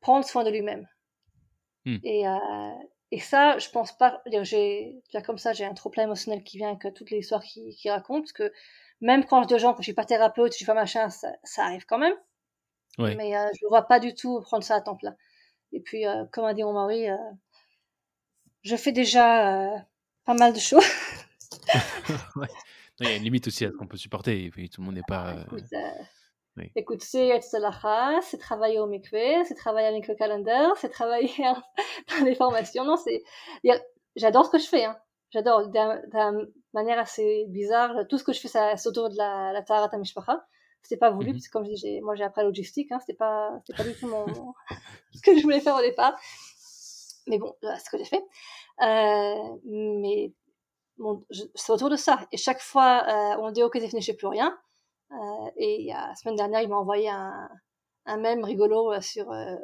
Prendre 0.00 0.24
soin 0.24 0.44
de 0.44 0.50
lui-même. 0.50 0.88
Hmm. 1.84 1.98
Et, 2.04 2.28
euh, 2.28 2.38
et 3.10 3.20
ça, 3.20 3.58
je 3.58 3.68
pense 3.70 3.96
pas, 3.96 4.22
j'ai, 4.42 5.02
comme 5.24 5.38
ça, 5.38 5.52
j'ai 5.52 5.64
un 5.64 5.74
trop-plein 5.74 6.04
émotionnel 6.04 6.44
qui 6.44 6.58
vient 6.58 6.70
avec 6.70 6.94
toutes 6.94 7.10
les 7.10 7.18
histoires 7.18 7.42
qu'il 7.42 7.74
qui 7.74 7.90
raconte, 7.90 8.22
parce 8.22 8.32
que 8.32 8.52
même 9.00 9.24
quand 9.24 9.42
je 9.42 9.48
dis 9.48 9.58
gens 9.58 9.72
que 9.72 9.80
je 9.80 9.84
suis 9.84 9.94
pas 9.94 10.04
thérapeute, 10.04 10.52
je 10.52 10.56
suis 10.58 10.66
pas 10.66 10.74
machin, 10.74 11.10
ça, 11.10 11.32
ça 11.42 11.64
arrive 11.64 11.86
quand 11.86 11.98
même. 11.98 12.14
Mais 12.98 13.36
euh, 13.36 13.48
je 13.58 13.64
ne 13.64 13.68
vois 13.68 13.82
pas 13.82 13.98
du 13.98 14.14
tout 14.14 14.40
prendre 14.42 14.62
ça 14.62 14.74
à 14.76 14.80
temps 14.82 14.96
plein. 14.96 15.16
Et 15.72 15.80
puis, 15.80 16.06
euh, 16.06 16.26
comme 16.32 16.44
a 16.44 16.52
dit 16.52 16.62
mon 16.62 16.74
mari, 16.74 17.08
euh, 17.08 17.16
je 18.62 18.76
fais 18.76 18.92
déjà 18.92 19.86
pas 20.24 20.34
mal 20.34 20.52
de 20.52 20.58
choses. 20.58 20.84
ouais. 22.36 22.48
Il 23.00 23.08
y 23.08 23.12
a 23.12 23.16
une 23.16 23.22
limite 23.22 23.46
aussi 23.46 23.64
à 23.64 23.70
ce 23.70 23.76
qu'on 23.76 23.86
peut 23.86 23.96
supporter. 23.96 24.44
Et 24.44 24.50
puis, 24.50 24.68
tout 24.68 24.80
le 24.80 24.86
monde 24.86 24.96
n'est 24.96 25.02
pas. 25.06 25.34
Ah, 25.36 25.42
écoute, 25.46 25.64
oui. 26.56 26.70
écoute 26.76 27.02
c'est 27.02 27.28
être 27.28 27.44
c'est 28.22 28.38
travailler 28.38 28.78
au 28.80 28.86
mikvé, 28.86 29.42
c'est 29.46 29.54
travailler 29.54 29.86
avec 29.86 30.08
le 30.08 30.14
calendar, 30.14 30.76
c'est 30.76 30.90
travailler 30.90 31.30
dans 32.18 32.24
les 32.24 32.34
formations. 32.34 32.84
Non, 32.84 32.96
c'est. 32.96 33.22
J'adore 34.16 34.46
ce 34.46 34.50
que 34.50 34.58
je 34.58 34.66
fais. 34.66 34.84
Hein 34.84 34.96
j'adore 35.30 35.68
d'une 35.68 36.48
manière 36.74 36.98
assez 36.98 37.46
bizarre. 37.48 38.06
Tout 38.08 38.18
ce 38.18 38.24
que 38.24 38.32
je 38.32 38.40
fais, 38.40 38.48
c'est 38.48 38.86
autour 38.86 39.10
de 39.10 39.16
la, 39.16 39.52
la 39.52 39.62
Taharat 39.62 39.96
Mishpacha. 39.96 40.44
C'était 40.82 40.96
pas 40.96 41.10
voulu, 41.10 41.30
mm 41.30 41.32
parce 41.34 41.48
que 41.48 41.52
comme 41.52 41.66
je 41.66 41.74
dis, 41.74 42.00
moi 42.00 42.14
j'ai 42.14 42.24
appris 42.24 42.40
la 42.40 42.46
logistique, 42.46 42.90
hein, 42.90 42.98
c'était 43.00 43.16
pas, 43.16 43.60
du 43.68 43.94
tout 43.94 44.08
mon, 44.08 44.24
ce 45.14 45.20
que 45.20 45.36
je 45.36 45.42
voulais 45.42 45.60
faire 45.60 45.76
au 45.76 45.82
départ. 45.82 46.18
Mais 47.26 47.38
bon, 47.38 47.54
c'est 47.60 47.84
ce 47.84 47.90
que 47.90 47.98
j'ai 47.98 48.06
fait. 48.06 48.24
Euh, 48.82 49.58
mais 49.64 50.32
bon, 50.98 51.24
c'est 51.54 51.72
autour 51.72 51.90
de 51.90 51.96
ça. 51.96 52.26
Et 52.32 52.36
chaque 52.36 52.60
fois, 52.60 53.04
euh, 53.08 53.42
on 53.42 53.50
dit 53.50 53.62
ok, 53.62 53.72
c'est 53.74 53.88
fini, 53.88 54.00
je 54.02 54.06
sais 54.06 54.14
plus 54.16 54.26
rien. 54.28 54.58
Euh, 55.12 55.50
et 55.56 55.90
la 55.92 56.14
semaine 56.16 56.36
dernière, 56.36 56.62
il 56.62 56.68
m'a 56.68 56.76
envoyé 56.76 57.08
un, 57.08 57.48
un 58.06 58.16
mème 58.18 58.44
rigolo 58.44 58.92
euh, 58.92 59.00
sur 59.00 59.30
euh, 59.32 59.56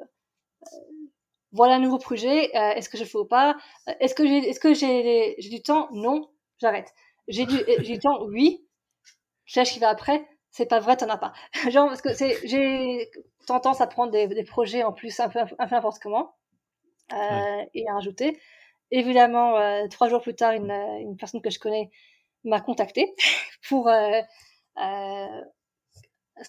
voilà 1.53 1.77
un 1.77 1.79
nouveau 1.79 1.99
projet, 1.99 2.55
euh, 2.57 2.71
est-ce 2.75 2.89
que 2.89 2.99
je 2.99 3.05
fais 3.05 3.19
ou 3.19 3.25
pas? 3.25 3.57
Est-ce 4.01 4.15
que 4.15 4.27
j'ai 4.27 4.39
est-ce 4.49 4.61
que 4.61 4.75
j'ai 4.75 5.35
j'ai 5.39 5.49
du 5.49 5.63
temps? 5.63 5.89
Non, 5.93 6.31
j'arrête. 6.59 6.93
J'ai 7.29 7.47
du 7.47 7.57
j'ai 7.67 7.95
du 7.95 7.99
temps? 7.99 8.23
Oui. 8.25 8.67
Je 9.45 9.55
sais 9.55 9.65
ce 9.65 9.73
qui 9.73 9.79
va 9.79 9.89
après? 9.89 10.27
C'est 10.51 10.67
pas 10.67 10.81
vrai, 10.81 10.97
t'en 10.97 11.09
as 11.09 11.19
pas. 11.19 11.33
Genre 11.71 11.89
parce 11.89 12.03
que 12.03 12.15
c'est 12.15 12.37
j'ai 12.47 13.11
tendance 13.47 13.81
à 13.81 13.87
prendre 13.87 14.13
des, 14.13 14.27
des, 14.27 14.45
projets 14.45 14.83
en 14.83 14.93
plus 14.93 15.21
un 15.21 15.29
peu 15.29 15.39
un 15.41 15.47
peu 15.69 15.75
n'importe 15.75 16.01
comment 16.03 16.35
euh, 17.13 17.65
et 17.75 17.89
à 17.89 17.95
rajouter. 17.95 18.39
Évidemment, 18.91 19.57
euh, 19.57 19.89
trois 19.89 20.09
jours 20.09 20.23
plus 20.23 20.35
tard, 20.35 20.53
une, 20.53 20.71
une 20.71 21.17
personne 21.17 21.43
que 21.43 21.51
je 21.51 21.59
connais 21.59 21.91
m'a 22.45 22.61
contacté 22.61 23.15
pour 23.69 23.89
euh, 23.89 24.21
euh, 24.79 25.43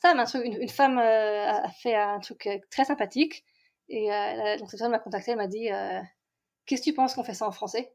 un 0.04 0.26
truc, 0.26 0.46
une, 0.46 0.62
une 0.62 0.70
femme 0.70 1.00
a 1.00 1.70
fait 1.70 1.96
un 1.96 2.20
truc 2.20 2.48
très 2.70 2.86
sympathique 2.86 3.44
et 3.90 4.12
euh, 4.12 4.58
donc 4.58 4.70
cette 4.70 4.80
personne 4.80 4.92
m'a 4.92 5.00
contacté, 5.00 5.32
elle 5.32 5.38
m'a 5.38 5.48
dit 5.48 5.72
euh, 5.72 6.00
Qu'est-ce 6.66 6.82
que 6.82 6.90
tu 6.90 6.94
penses 6.94 7.14
qu'on 7.16 7.24
fait 7.24 7.34
ça 7.34 7.48
en 7.48 7.52
français? 7.52 7.94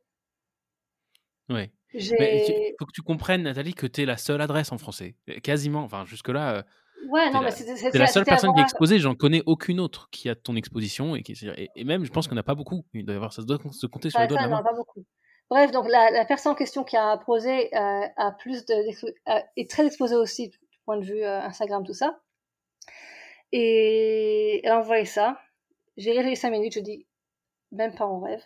Oui. 1.49 1.71
Il 1.93 2.75
faut 2.79 2.87
que 2.87 2.93
tu 2.93 3.03
comprennes, 3.03 3.43
Nathalie, 3.43 3.75
que 3.75 3.87
tu 3.87 4.03
es 4.03 4.07
la 4.07 4.17
seule 4.17 4.41
adresse 4.41 4.73
en 4.73 4.79
français. 4.79 5.17
Quasiment. 5.43 5.83
Enfin, 5.83 6.07
jusque-là. 6.07 6.65
Euh, 7.03 7.09
ouais, 7.09 7.31
non, 7.31 7.41
la, 7.41 7.47
mais 7.47 7.51
c'est 7.51 7.95
la 7.95 8.07
seule 8.07 8.25
personne 8.25 8.53
qui 8.55 8.61
est 8.61 8.65
exposée. 8.65 8.99
J'en 8.99 9.15
connais 9.15 9.43
aucune 9.47 9.81
autre 9.81 10.09
qui 10.11 10.29
a 10.29 10.35
ton 10.35 10.57
exposition. 10.57 11.17
Et, 11.17 11.23
qui, 11.23 11.35
et, 11.77 11.85
même, 11.85 12.05
je 12.05 12.11
pense 12.11 12.29
qu'on 12.29 12.35
n'a 12.35 12.43
pas 12.43 12.55
beaucoup. 12.55 12.85
Il 12.95 13.05
doit 13.05 13.15
y 13.15 13.17
avoir, 13.17 13.33
ça 13.33 13.43
doit 13.43 13.59
se 13.71 13.87
compter 13.87 14.11
sur 14.11 14.21
le 14.21 14.27
doigt 14.27 14.39
de 14.39 14.43
la 14.43 14.49
main. 14.49 14.63
pas 14.63 14.75
beaucoup. 14.75 15.05
Bref, 15.51 15.71
donc 15.71 15.87
la, 15.89 16.11
la, 16.11 16.25
personne 16.25 16.53
en 16.53 16.55
question 16.55 16.83
qui 16.83 16.97
a 16.97 17.19
posé 17.19 17.75
euh, 17.77 18.07
a 18.17 18.33
plus 18.33 18.65
de, 18.65 18.75
est 19.57 19.71
très 19.71 19.87
exposée 19.87 20.17
aussi 20.17 20.49
du 20.49 20.59
point 20.87 20.97
de 20.97 21.05
vue 21.05 21.23
euh, 21.23 21.43
Instagram, 21.43 21.85
tout 21.85 21.93
ça. 21.93 22.19
Et 23.53 24.63
elle 24.65 24.73
a 24.73 24.79
envoyé 24.79 25.05
ça. 25.05 25.39
J'ai 25.99 26.13
réveillé 26.13 26.37
5 26.37 26.51
minutes, 26.51 26.75
je 26.75 26.81
dis, 26.81 27.07
même 27.71 27.95
pas 27.95 28.07
en 28.07 28.21
rêve. 28.21 28.43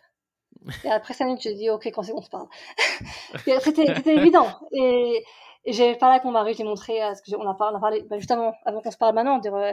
Et 0.84 0.90
après 0.90 1.14
5 1.14 1.26
minutes, 1.26 1.42
je 1.44 1.50
dis, 1.50 1.70
ok, 1.70 1.86
quand 1.86 2.02
c'est 2.02 2.12
bon, 2.12 2.18
on 2.18 2.22
se 2.22 2.30
parle. 2.30 2.48
C'était 3.62 4.14
évident. 4.16 4.48
Et 4.72 5.24
j'ai 5.72 5.94
parlé 5.96 6.14
avec 6.14 6.24
mon 6.24 6.32
mari, 6.32 6.54
j'ai 6.54 6.64
montré, 6.64 7.02
euh, 7.02 7.14
ce 7.14 7.22
que 7.22 7.36
on 7.36 7.48
a 7.48 7.54
parlé, 7.54 7.74
on 7.74 7.78
a 7.78 7.80
parlé 7.80 8.02
bah, 8.02 8.18
justement, 8.18 8.54
avant 8.64 8.80
qu'on 8.80 8.90
se 8.90 8.96
parle 8.96 9.14
maintenant, 9.14 9.38
dire, 9.38 9.54
euh, 9.54 9.72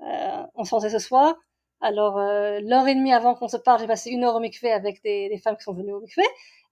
euh, 0.00 0.42
on 0.54 0.64
se 0.64 0.70
pensait 0.70 0.90
ce 0.90 0.98
soir. 0.98 1.34
Alors, 1.80 2.18
euh, 2.18 2.60
l'heure 2.62 2.86
et 2.88 2.94
demie 2.94 3.12
avant 3.12 3.34
qu'on 3.34 3.48
se 3.48 3.56
parle, 3.56 3.80
j'ai 3.80 3.86
passé 3.86 4.10
une 4.10 4.24
heure 4.24 4.34
au 4.34 4.40
mikvé 4.40 4.72
avec 4.72 5.02
des, 5.02 5.28
des, 5.28 5.38
femmes 5.38 5.56
qui 5.56 5.64
sont 5.64 5.74
venues 5.74 5.92
au 5.92 6.00
mikvé. 6.00 6.22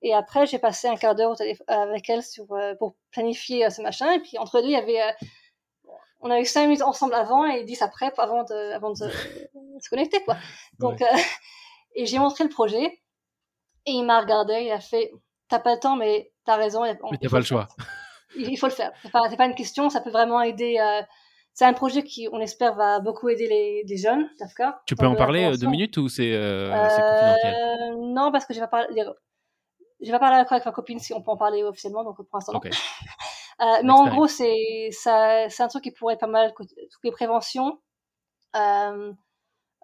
Et 0.02 0.14
après, 0.14 0.46
j'ai 0.46 0.58
passé 0.58 0.88
un 0.88 0.96
quart 0.96 1.14
d'heure 1.14 1.36
avec 1.68 2.08
elles 2.08 2.22
sur, 2.22 2.50
euh, 2.52 2.74
pour 2.76 2.94
planifier 3.10 3.68
ce 3.70 3.82
machin. 3.82 4.10
Et 4.12 4.20
puis, 4.20 4.38
entre 4.38 4.60
deux, 4.60 4.68
il 4.68 4.72
y 4.72 4.76
avait 4.76 5.00
on 6.22 6.30
a 6.30 6.40
eu 6.40 6.46
cinq 6.46 6.62
minutes 6.62 6.82
ensemble 6.82 7.14
avant 7.14 7.44
et 7.44 7.64
dix 7.64 7.82
après 7.82 8.12
avant 8.16 8.44
de, 8.44 8.72
avant 8.72 8.90
de 8.90 8.96
se 8.96 9.90
connecter, 9.90 10.22
quoi. 10.24 10.36
Donc, 10.78 11.02
euh, 11.02 11.06
et 11.94 12.06
j'ai 12.06 12.18
montré 12.18 12.44
le 12.44 12.50
projet 12.50 12.84
et 13.86 13.90
il 13.90 14.04
m'a 14.04 14.20
regardé, 14.20 14.62
il 14.62 14.70
a 14.70 14.80
fait, 14.80 15.12
t'as 15.48 15.58
pas 15.58 15.74
le 15.74 15.80
temps, 15.80 15.96
mais 15.96 16.32
t'as 16.44 16.56
raison. 16.56 16.82
mais 16.82 17.18
t'as 17.20 17.28
pas 17.28 17.38
le 17.38 17.44
choix. 17.44 17.68
Il, 18.36 18.56
faut 18.56 18.66
le 18.66 18.72
faire. 18.72 18.92
C'est 19.02 19.10
pas, 19.10 19.28
pas 19.36 19.46
une 19.46 19.54
question, 19.54 19.90
ça 19.90 20.00
peut 20.00 20.10
vraiment 20.10 20.40
aider. 20.40 20.78
Euh, 20.80 21.02
c'est 21.54 21.64
un 21.64 21.72
projet 21.72 22.02
qui, 22.02 22.28
on 22.32 22.40
espère, 22.40 22.74
va 22.74 23.00
beaucoup 23.00 23.28
aider 23.28 23.46
les, 23.46 23.84
les 23.86 23.96
jeunes, 23.96 24.28
d'accord 24.40 24.72
Tu 24.86 24.96
peux 24.96 25.06
en 25.06 25.16
parler 25.16 25.56
deux 25.58 25.66
minutes 25.66 25.96
ou 25.98 26.08
c'est 26.08 26.32
confidentiel? 26.32 27.96
Non, 27.98 28.32
parce 28.32 28.46
que 28.46 28.54
je 28.54 28.60
vais 28.60 28.66
pas 28.66 28.84
parler. 28.84 29.04
Je 30.00 30.06
vais 30.06 30.12
pas 30.12 30.18
parler 30.18 30.44
avec 30.50 30.64
ma 30.64 30.72
copine 30.72 30.98
si 30.98 31.12
on 31.12 31.22
peut 31.22 31.30
en 31.30 31.36
parler 31.36 31.62
officiellement, 31.62 32.02
donc 32.04 32.16
pour 32.16 32.26
l'instant. 32.32 32.54
Okay. 32.54 32.70
mais 33.84 33.90
en 33.90 34.08
gros, 34.08 34.26
c'est 34.26 34.88
c'est 34.90 35.10
un 35.62 35.68
truc 35.68 35.84
qui 35.84 35.92
pourrait 35.92 36.14
être 36.14 36.20
pas 36.20 36.26
mal 36.26 36.52
toutes 36.54 36.70
les 37.04 37.12
préventions, 37.12 37.78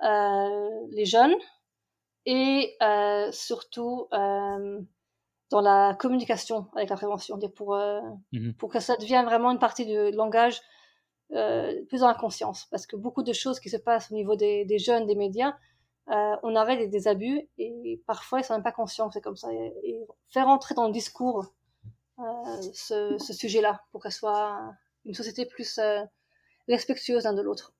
les 0.00 1.04
jeunes 1.04 1.36
et 2.24 2.76
surtout 3.30 4.08
dans 5.50 5.60
la 5.60 5.96
communication 5.98 6.66
avec 6.74 6.90
la 6.90 6.96
prévention, 6.96 7.38
pour, 7.56 7.74
euh, 7.74 8.00
mmh 8.32 8.52
pour 8.52 8.70
que 8.70 8.80
ça 8.80 8.96
devienne 8.96 9.24
vraiment 9.24 9.50
une 9.50 9.58
partie 9.58 9.86
du 9.86 10.10
langage 10.12 10.60
euh, 11.32 11.84
plus 11.88 12.00
dans 12.00 12.08
la 12.08 12.14
conscience. 12.14 12.66
Parce 12.70 12.86
que 12.86 12.96
beaucoup 12.96 13.22
de 13.22 13.32
choses 13.32 13.60
qui 13.60 13.70
se 13.70 13.76
passent 13.76 14.10
au 14.10 14.14
niveau 14.14 14.36
des, 14.36 14.64
des 14.64 14.78
jeunes, 14.78 15.06
des 15.06 15.14
médias, 15.14 15.54
euh, 16.10 16.36
on 16.42 16.56
arrête 16.56 16.88
des, 16.88 17.06
abus 17.06 17.46
et 17.58 18.00
parfois 18.06 18.40
ils 18.40 18.44
sont 18.44 18.54
même 18.54 18.62
pas 18.62 18.72
conscients 18.72 19.08
que 19.08 19.14
c'est 19.14 19.20
comme 19.20 19.36
ça. 19.36 19.52
Et, 19.52 20.06
faire 20.28 20.48
entrer 20.48 20.74
dans 20.74 20.86
le 20.86 20.92
discours 20.92 21.52
euh, 22.18 22.22
ce, 22.72 23.18
ce 23.18 23.32
sujet-là 23.32 23.82
pour 23.92 24.02
qu'elle 24.02 24.12
soit 24.12 24.74
une 25.04 25.14
société 25.14 25.44
plus 25.44 25.78
euh, 25.78 26.02
respectueuse 26.66 27.24
l'un 27.24 27.34
de 27.34 27.42
l'autre. 27.42 27.74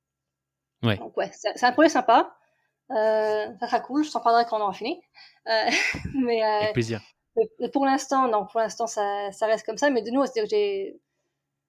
Ouais. 0.83 0.97
Donc 0.99 1.17
ouais, 1.17 1.31
c'est 1.33 1.65
un 1.65 1.73
projet 1.73 1.89
sympa. 1.89 2.35
Euh, 2.91 3.47
ça 3.61 3.67
sera 3.67 3.81
cool, 3.81 4.05
je 4.05 4.11
t'en 4.11 4.21
parlerai 4.21 4.45
quand 4.49 4.59
on 4.59 4.63
aura 4.63 4.73
fini. 4.73 5.01
mais, 6.15 6.43
Avec 6.43 6.75
plaisir 6.75 7.01
pour 7.73 7.87
l'instant, 7.87 8.29
non, 8.29 8.47
pour 8.47 8.61
l'instant, 8.61 8.87
ça, 8.87 9.31
ça, 9.33 9.47
reste 9.47 9.67
comme 9.67 9.79
ça. 9.79 9.91
Mais 9.91 10.03
de 10.03 10.11
nous, 10.11 10.25
c'est-à-dire 10.25 10.45
que 10.45 10.51
j'ai. 10.51 11.01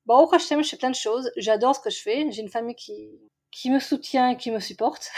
Bon, 0.06 0.26
au 0.26 0.38
je 0.38 0.64
fais 0.64 0.78
plein 0.78 0.90
de 0.90 0.96
choses. 0.96 1.32
J'adore 1.38 1.76
ce 1.76 1.82
que 1.82 1.90
je 1.90 2.02
fais. 2.02 2.32
J'ai 2.32 2.42
une 2.42 2.50
famille 2.50 2.76
qui, 2.76 3.10
qui 3.52 3.70
me 3.70 3.80
soutient 3.80 4.30
et 4.30 4.38
qui 4.38 4.52
me 4.52 4.60
supporte. 4.60 5.10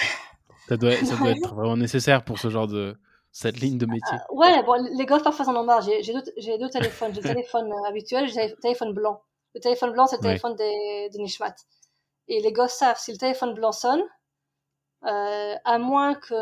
Ça 0.68 0.78
doit, 0.78 0.96
ça 0.96 1.16
doit 1.16 1.32
être 1.32 1.54
vraiment 1.54 1.78
nécessaire 1.78 2.24
pour 2.24 2.40
ce 2.40 2.50
genre 2.50 2.68
de. 2.68 2.98
cette 3.32 3.60
ligne 3.60 3.78
de 3.78 3.86
métier. 3.86 4.18
Euh, 4.18 4.36
ouais, 4.36 4.64
bon, 4.64 4.86
les 4.98 5.06
gosses 5.06 5.24
parfois 5.24 5.48
en 5.48 5.56
ont 5.56 5.64
marre. 5.64 5.82
J'ai 5.82 6.14
deux, 6.14 6.58
deux, 6.58 6.70
téléphones. 6.70 7.14
J'ai 7.14 7.22
le 7.22 7.28
téléphone 7.30 7.72
euh, 7.72 7.90
habituel, 7.90 8.28
j'ai 8.28 8.50
le 8.50 8.56
téléphone 8.58 8.94
blanc. 8.94 9.22
Le 9.56 9.60
téléphone 9.60 9.92
blanc, 9.92 10.08
c'est 10.08 10.18
le 10.18 10.24
téléphone 10.24 10.56
des, 10.56 11.10
de 11.14 11.18
Nishmat. 11.18 11.56
Et 12.28 12.40
les 12.40 12.52
gosses 12.54 12.74
savent, 12.74 12.98
si 12.98 13.12
le 13.12 13.18
téléphone 13.18 13.54
blanc 13.54 13.72
sonne, 13.72 14.02
euh, 15.06 15.56
à 15.66 15.78
moins 15.78 16.16
que 16.16 16.34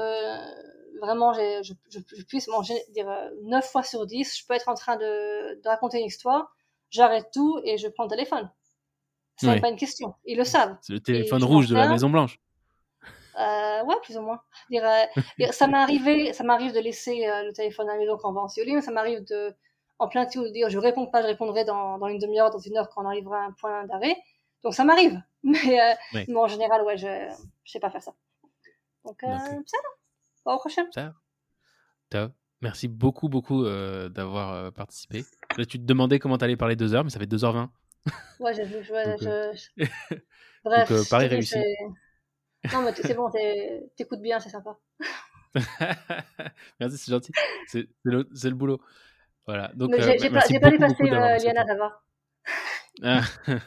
vraiment, 1.00 1.34
je, 1.34 1.74
je, 1.90 2.00
je, 2.16 2.24
puisse 2.24 2.48
manger, 2.48 2.76
dire 2.90 3.08
9 3.44 3.66
fois 3.66 3.84
sur 3.84 4.06
10, 4.06 4.38
je 4.40 4.46
peux 4.46 4.54
être 4.54 4.70
en 4.70 4.76
train 4.76 4.98
de, 4.98 5.62
de 5.62 5.68
raconter 5.68 6.00
une 6.00 6.06
histoire, 6.06 6.54
j'arrête 6.90 7.30
tout 7.34 7.60
et 7.64 7.78
je 7.78 7.88
prends 7.88 8.04
le 8.04 8.10
téléphone. 8.10 8.50
C'est 9.38 9.48
ouais. 9.48 9.62
pas 9.62 9.70
une 9.70 9.78
question. 9.78 10.16
Ils 10.26 10.38
le 10.38 10.44
savent. 10.44 10.76
C'est 10.82 10.94
le 10.94 11.00
téléphone 11.00 11.44
rouge 11.44 11.70
de 11.70 11.76
la 11.76 11.88
Maison 11.88 12.10
Blanche. 12.10 12.40
Euh, 13.40 13.84
ouais, 13.86 13.96
plus 14.04 14.18
ou 14.18 14.22
moins. 14.22 14.42
Dire, 14.70 14.84
euh, 14.86 15.46
ça 15.52 15.68
m'est 15.68 15.78
arrivé, 15.78 16.34
ça 16.34 16.44
m'arrive 16.44 16.74
de 16.74 16.80
laisser 16.80 17.26
euh, 17.26 17.44
le 17.44 17.54
téléphone 17.54 17.88
à 17.90 17.94
la 17.94 18.00
maison 18.00 18.18
quand 18.18 18.32
on 18.32 18.34
va 18.34 18.42
en 18.42 18.48
mais 18.58 18.82
ça 18.82 18.92
m'arrive 18.92 19.24
de, 19.24 19.56
en 19.98 20.10
plein 20.10 20.26
de 20.26 20.52
dire 20.52 20.70
je 20.70 20.78
réponds 20.78 21.08
pas, 21.08 21.22
je 21.22 21.28
répondrai 21.28 21.64
dans, 21.64 21.98
dans 21.98 22.08
une 22.08 22.20
demi-heure, 22.20 22.50
dans 22.50 22.60
une 22.60 22.78
heure 22.78 22.90
quand 22.90 23.04
on 23.04 23.08
arrivera 23.08 23.38
à 23.38 23.46
un 23.46 23.52
point 23.52 23.86
d'arrêt. 23.86 24.18
Donc 24.64 24.74
ça 24.74 24.84
m'arrive. 24.84 25.22
Mais, 25.44 25.80
euh, 25.80 25.94
mais, 26.14 26.36
en 26.36 26.50
général, 26.50 26.84
ouais, 26.84 26.98
je, 26.98 27.08
je 27.64 27.72
sais 27.72 27.80
pas 27.80 27.90
faire 27.90 28.04
ça. 28.04 28.14
Donc, 29.06 29.24
euh, 29.24 29.28
okay. 29.28 29.56
ça, 29.66 29.78
au 30.46 30.58
prochain. 30.58 30.86
Top. 32.10 32.34
Merci 32.62 32.90
beaucoup, 32.90 33.30
beaucoup 33.30 33.64
euh, 33.64 34.10
d'avoir 34.10 34.54
euh, 34.54 34.72
participé. 34.72 35.24
Là, 35.58 35.66
tu 35.66 35.80
te 35.80 35.86
demandais 35.86 36.20
comment 36.20 36.38
t'allais 36.38 36.58
parler 36.58 36.76
deux 36.76 36.94
heures, 36.94 37.06
mais 37.06 37.10
ça 37.10 37.20
fait 37.20 37.26
2h20. 37.26 37.70
Ouais, 38.40 38.54
j'ai 38.54 38.66
vu. 38.66 38.78
Ouais, 38.92 39.06
Donc, 39.18 39.24
euh... 39.24 39.54
je... 39.54 39.86
Bref. 40.66 40.92
Donc, 40.92 41.10
pareil 41.10 41.30
réussi. 41.30 41.58
Non, 42.74 42.82
mais 42.82 42.94
c'est 42.94 43.14
bon, 43.14 43.32
t'écoutes 43.96 44.22
bien, 44.22 44.40
c'est 44.40 44.50
sympa. 44.50 44.78
Merci, 46.80 46.98
c'est 46.98 47.12
gentil. 47.12 47.32
C'est 47.68 47.88
le, 48.04 48.28
le, 48.30 48.50
boulot. 48.52 48.82
Voilà. 49.46 49.72
Donc, 49.74 49.92
j'ai 49.98 50.28
euh, 50.28 50.30
pas, 50.30 50.42
pas 50.42 50.72
dépassé 50.72 51.04
Liana, 51.04 51.66
ça 51.66 51.76
va. 51.76 52.02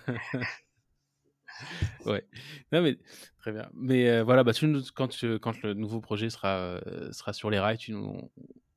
ouais. 2.06 2.26
Non, 2.72 2.82
mais 2.82 2.98
très 3.38 3.52
bien. 3.52 3.68
Mais 3.74 4.08
euh, 4.08 4.22
voilà, 4.22 4.44
bah, 4.44 4.52
tu, 4.52 4.72
quand, 4.94 5.08
tu, 5.08 5.38
quand 5.38 5.60
le 5.62 5.74
nouveau 5.74 6.00
projet 6.00 6.30
sera, 6.30 6.56
euh, 6.58 7.12
sera 7.12 7.32
sur 7.32 7.50
les 7.50 7.58
rails, 7.58 7.78
tu 7.78 7.92
nous, 7.92 8.30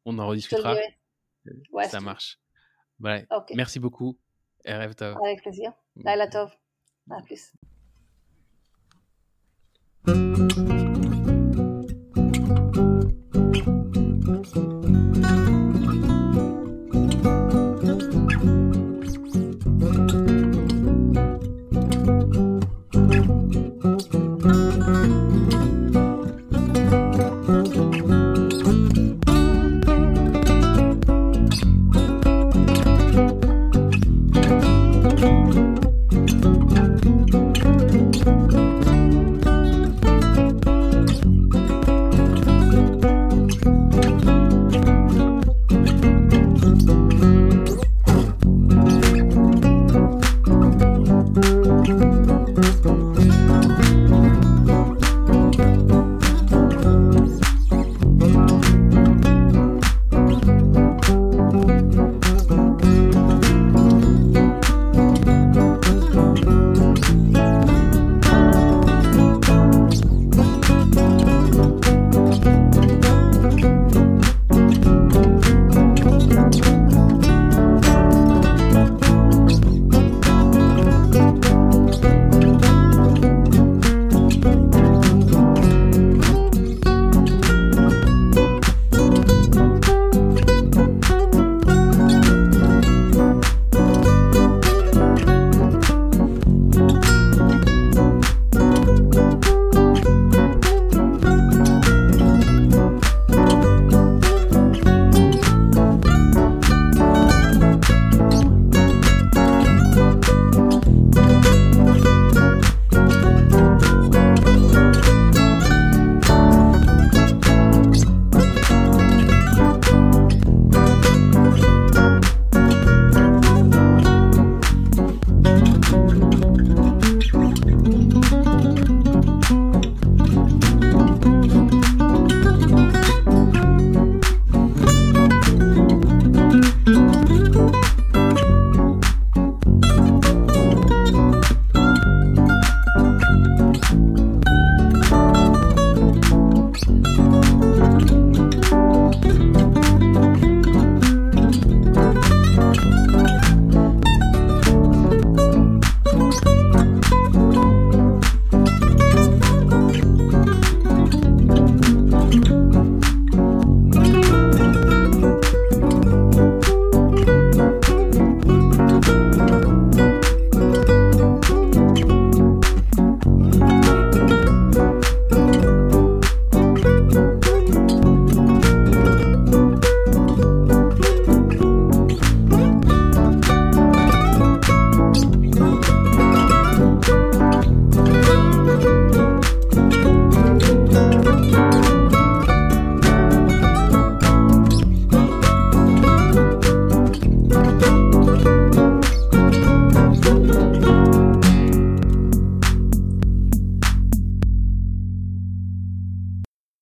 on 0.05 0.17
en 0.19 0.27
rediscutera. 0.27 0.75
Ouais, 1.71 1.87
ça 1.87 1.99
marche. 1.99 2.39
Okay. 3.03 3.55
Merci 3.55 3.79
beaucoup. 3.79 4.17
RF 4.65 4.95
Tov. 4.95 5.17
Avec 5.23 5.41
plaisir. 5.41 5.73
Laila 5.95 6.27
Tov. 6.27 6.51
À 7.11 7.21
plus. 7.21 7.53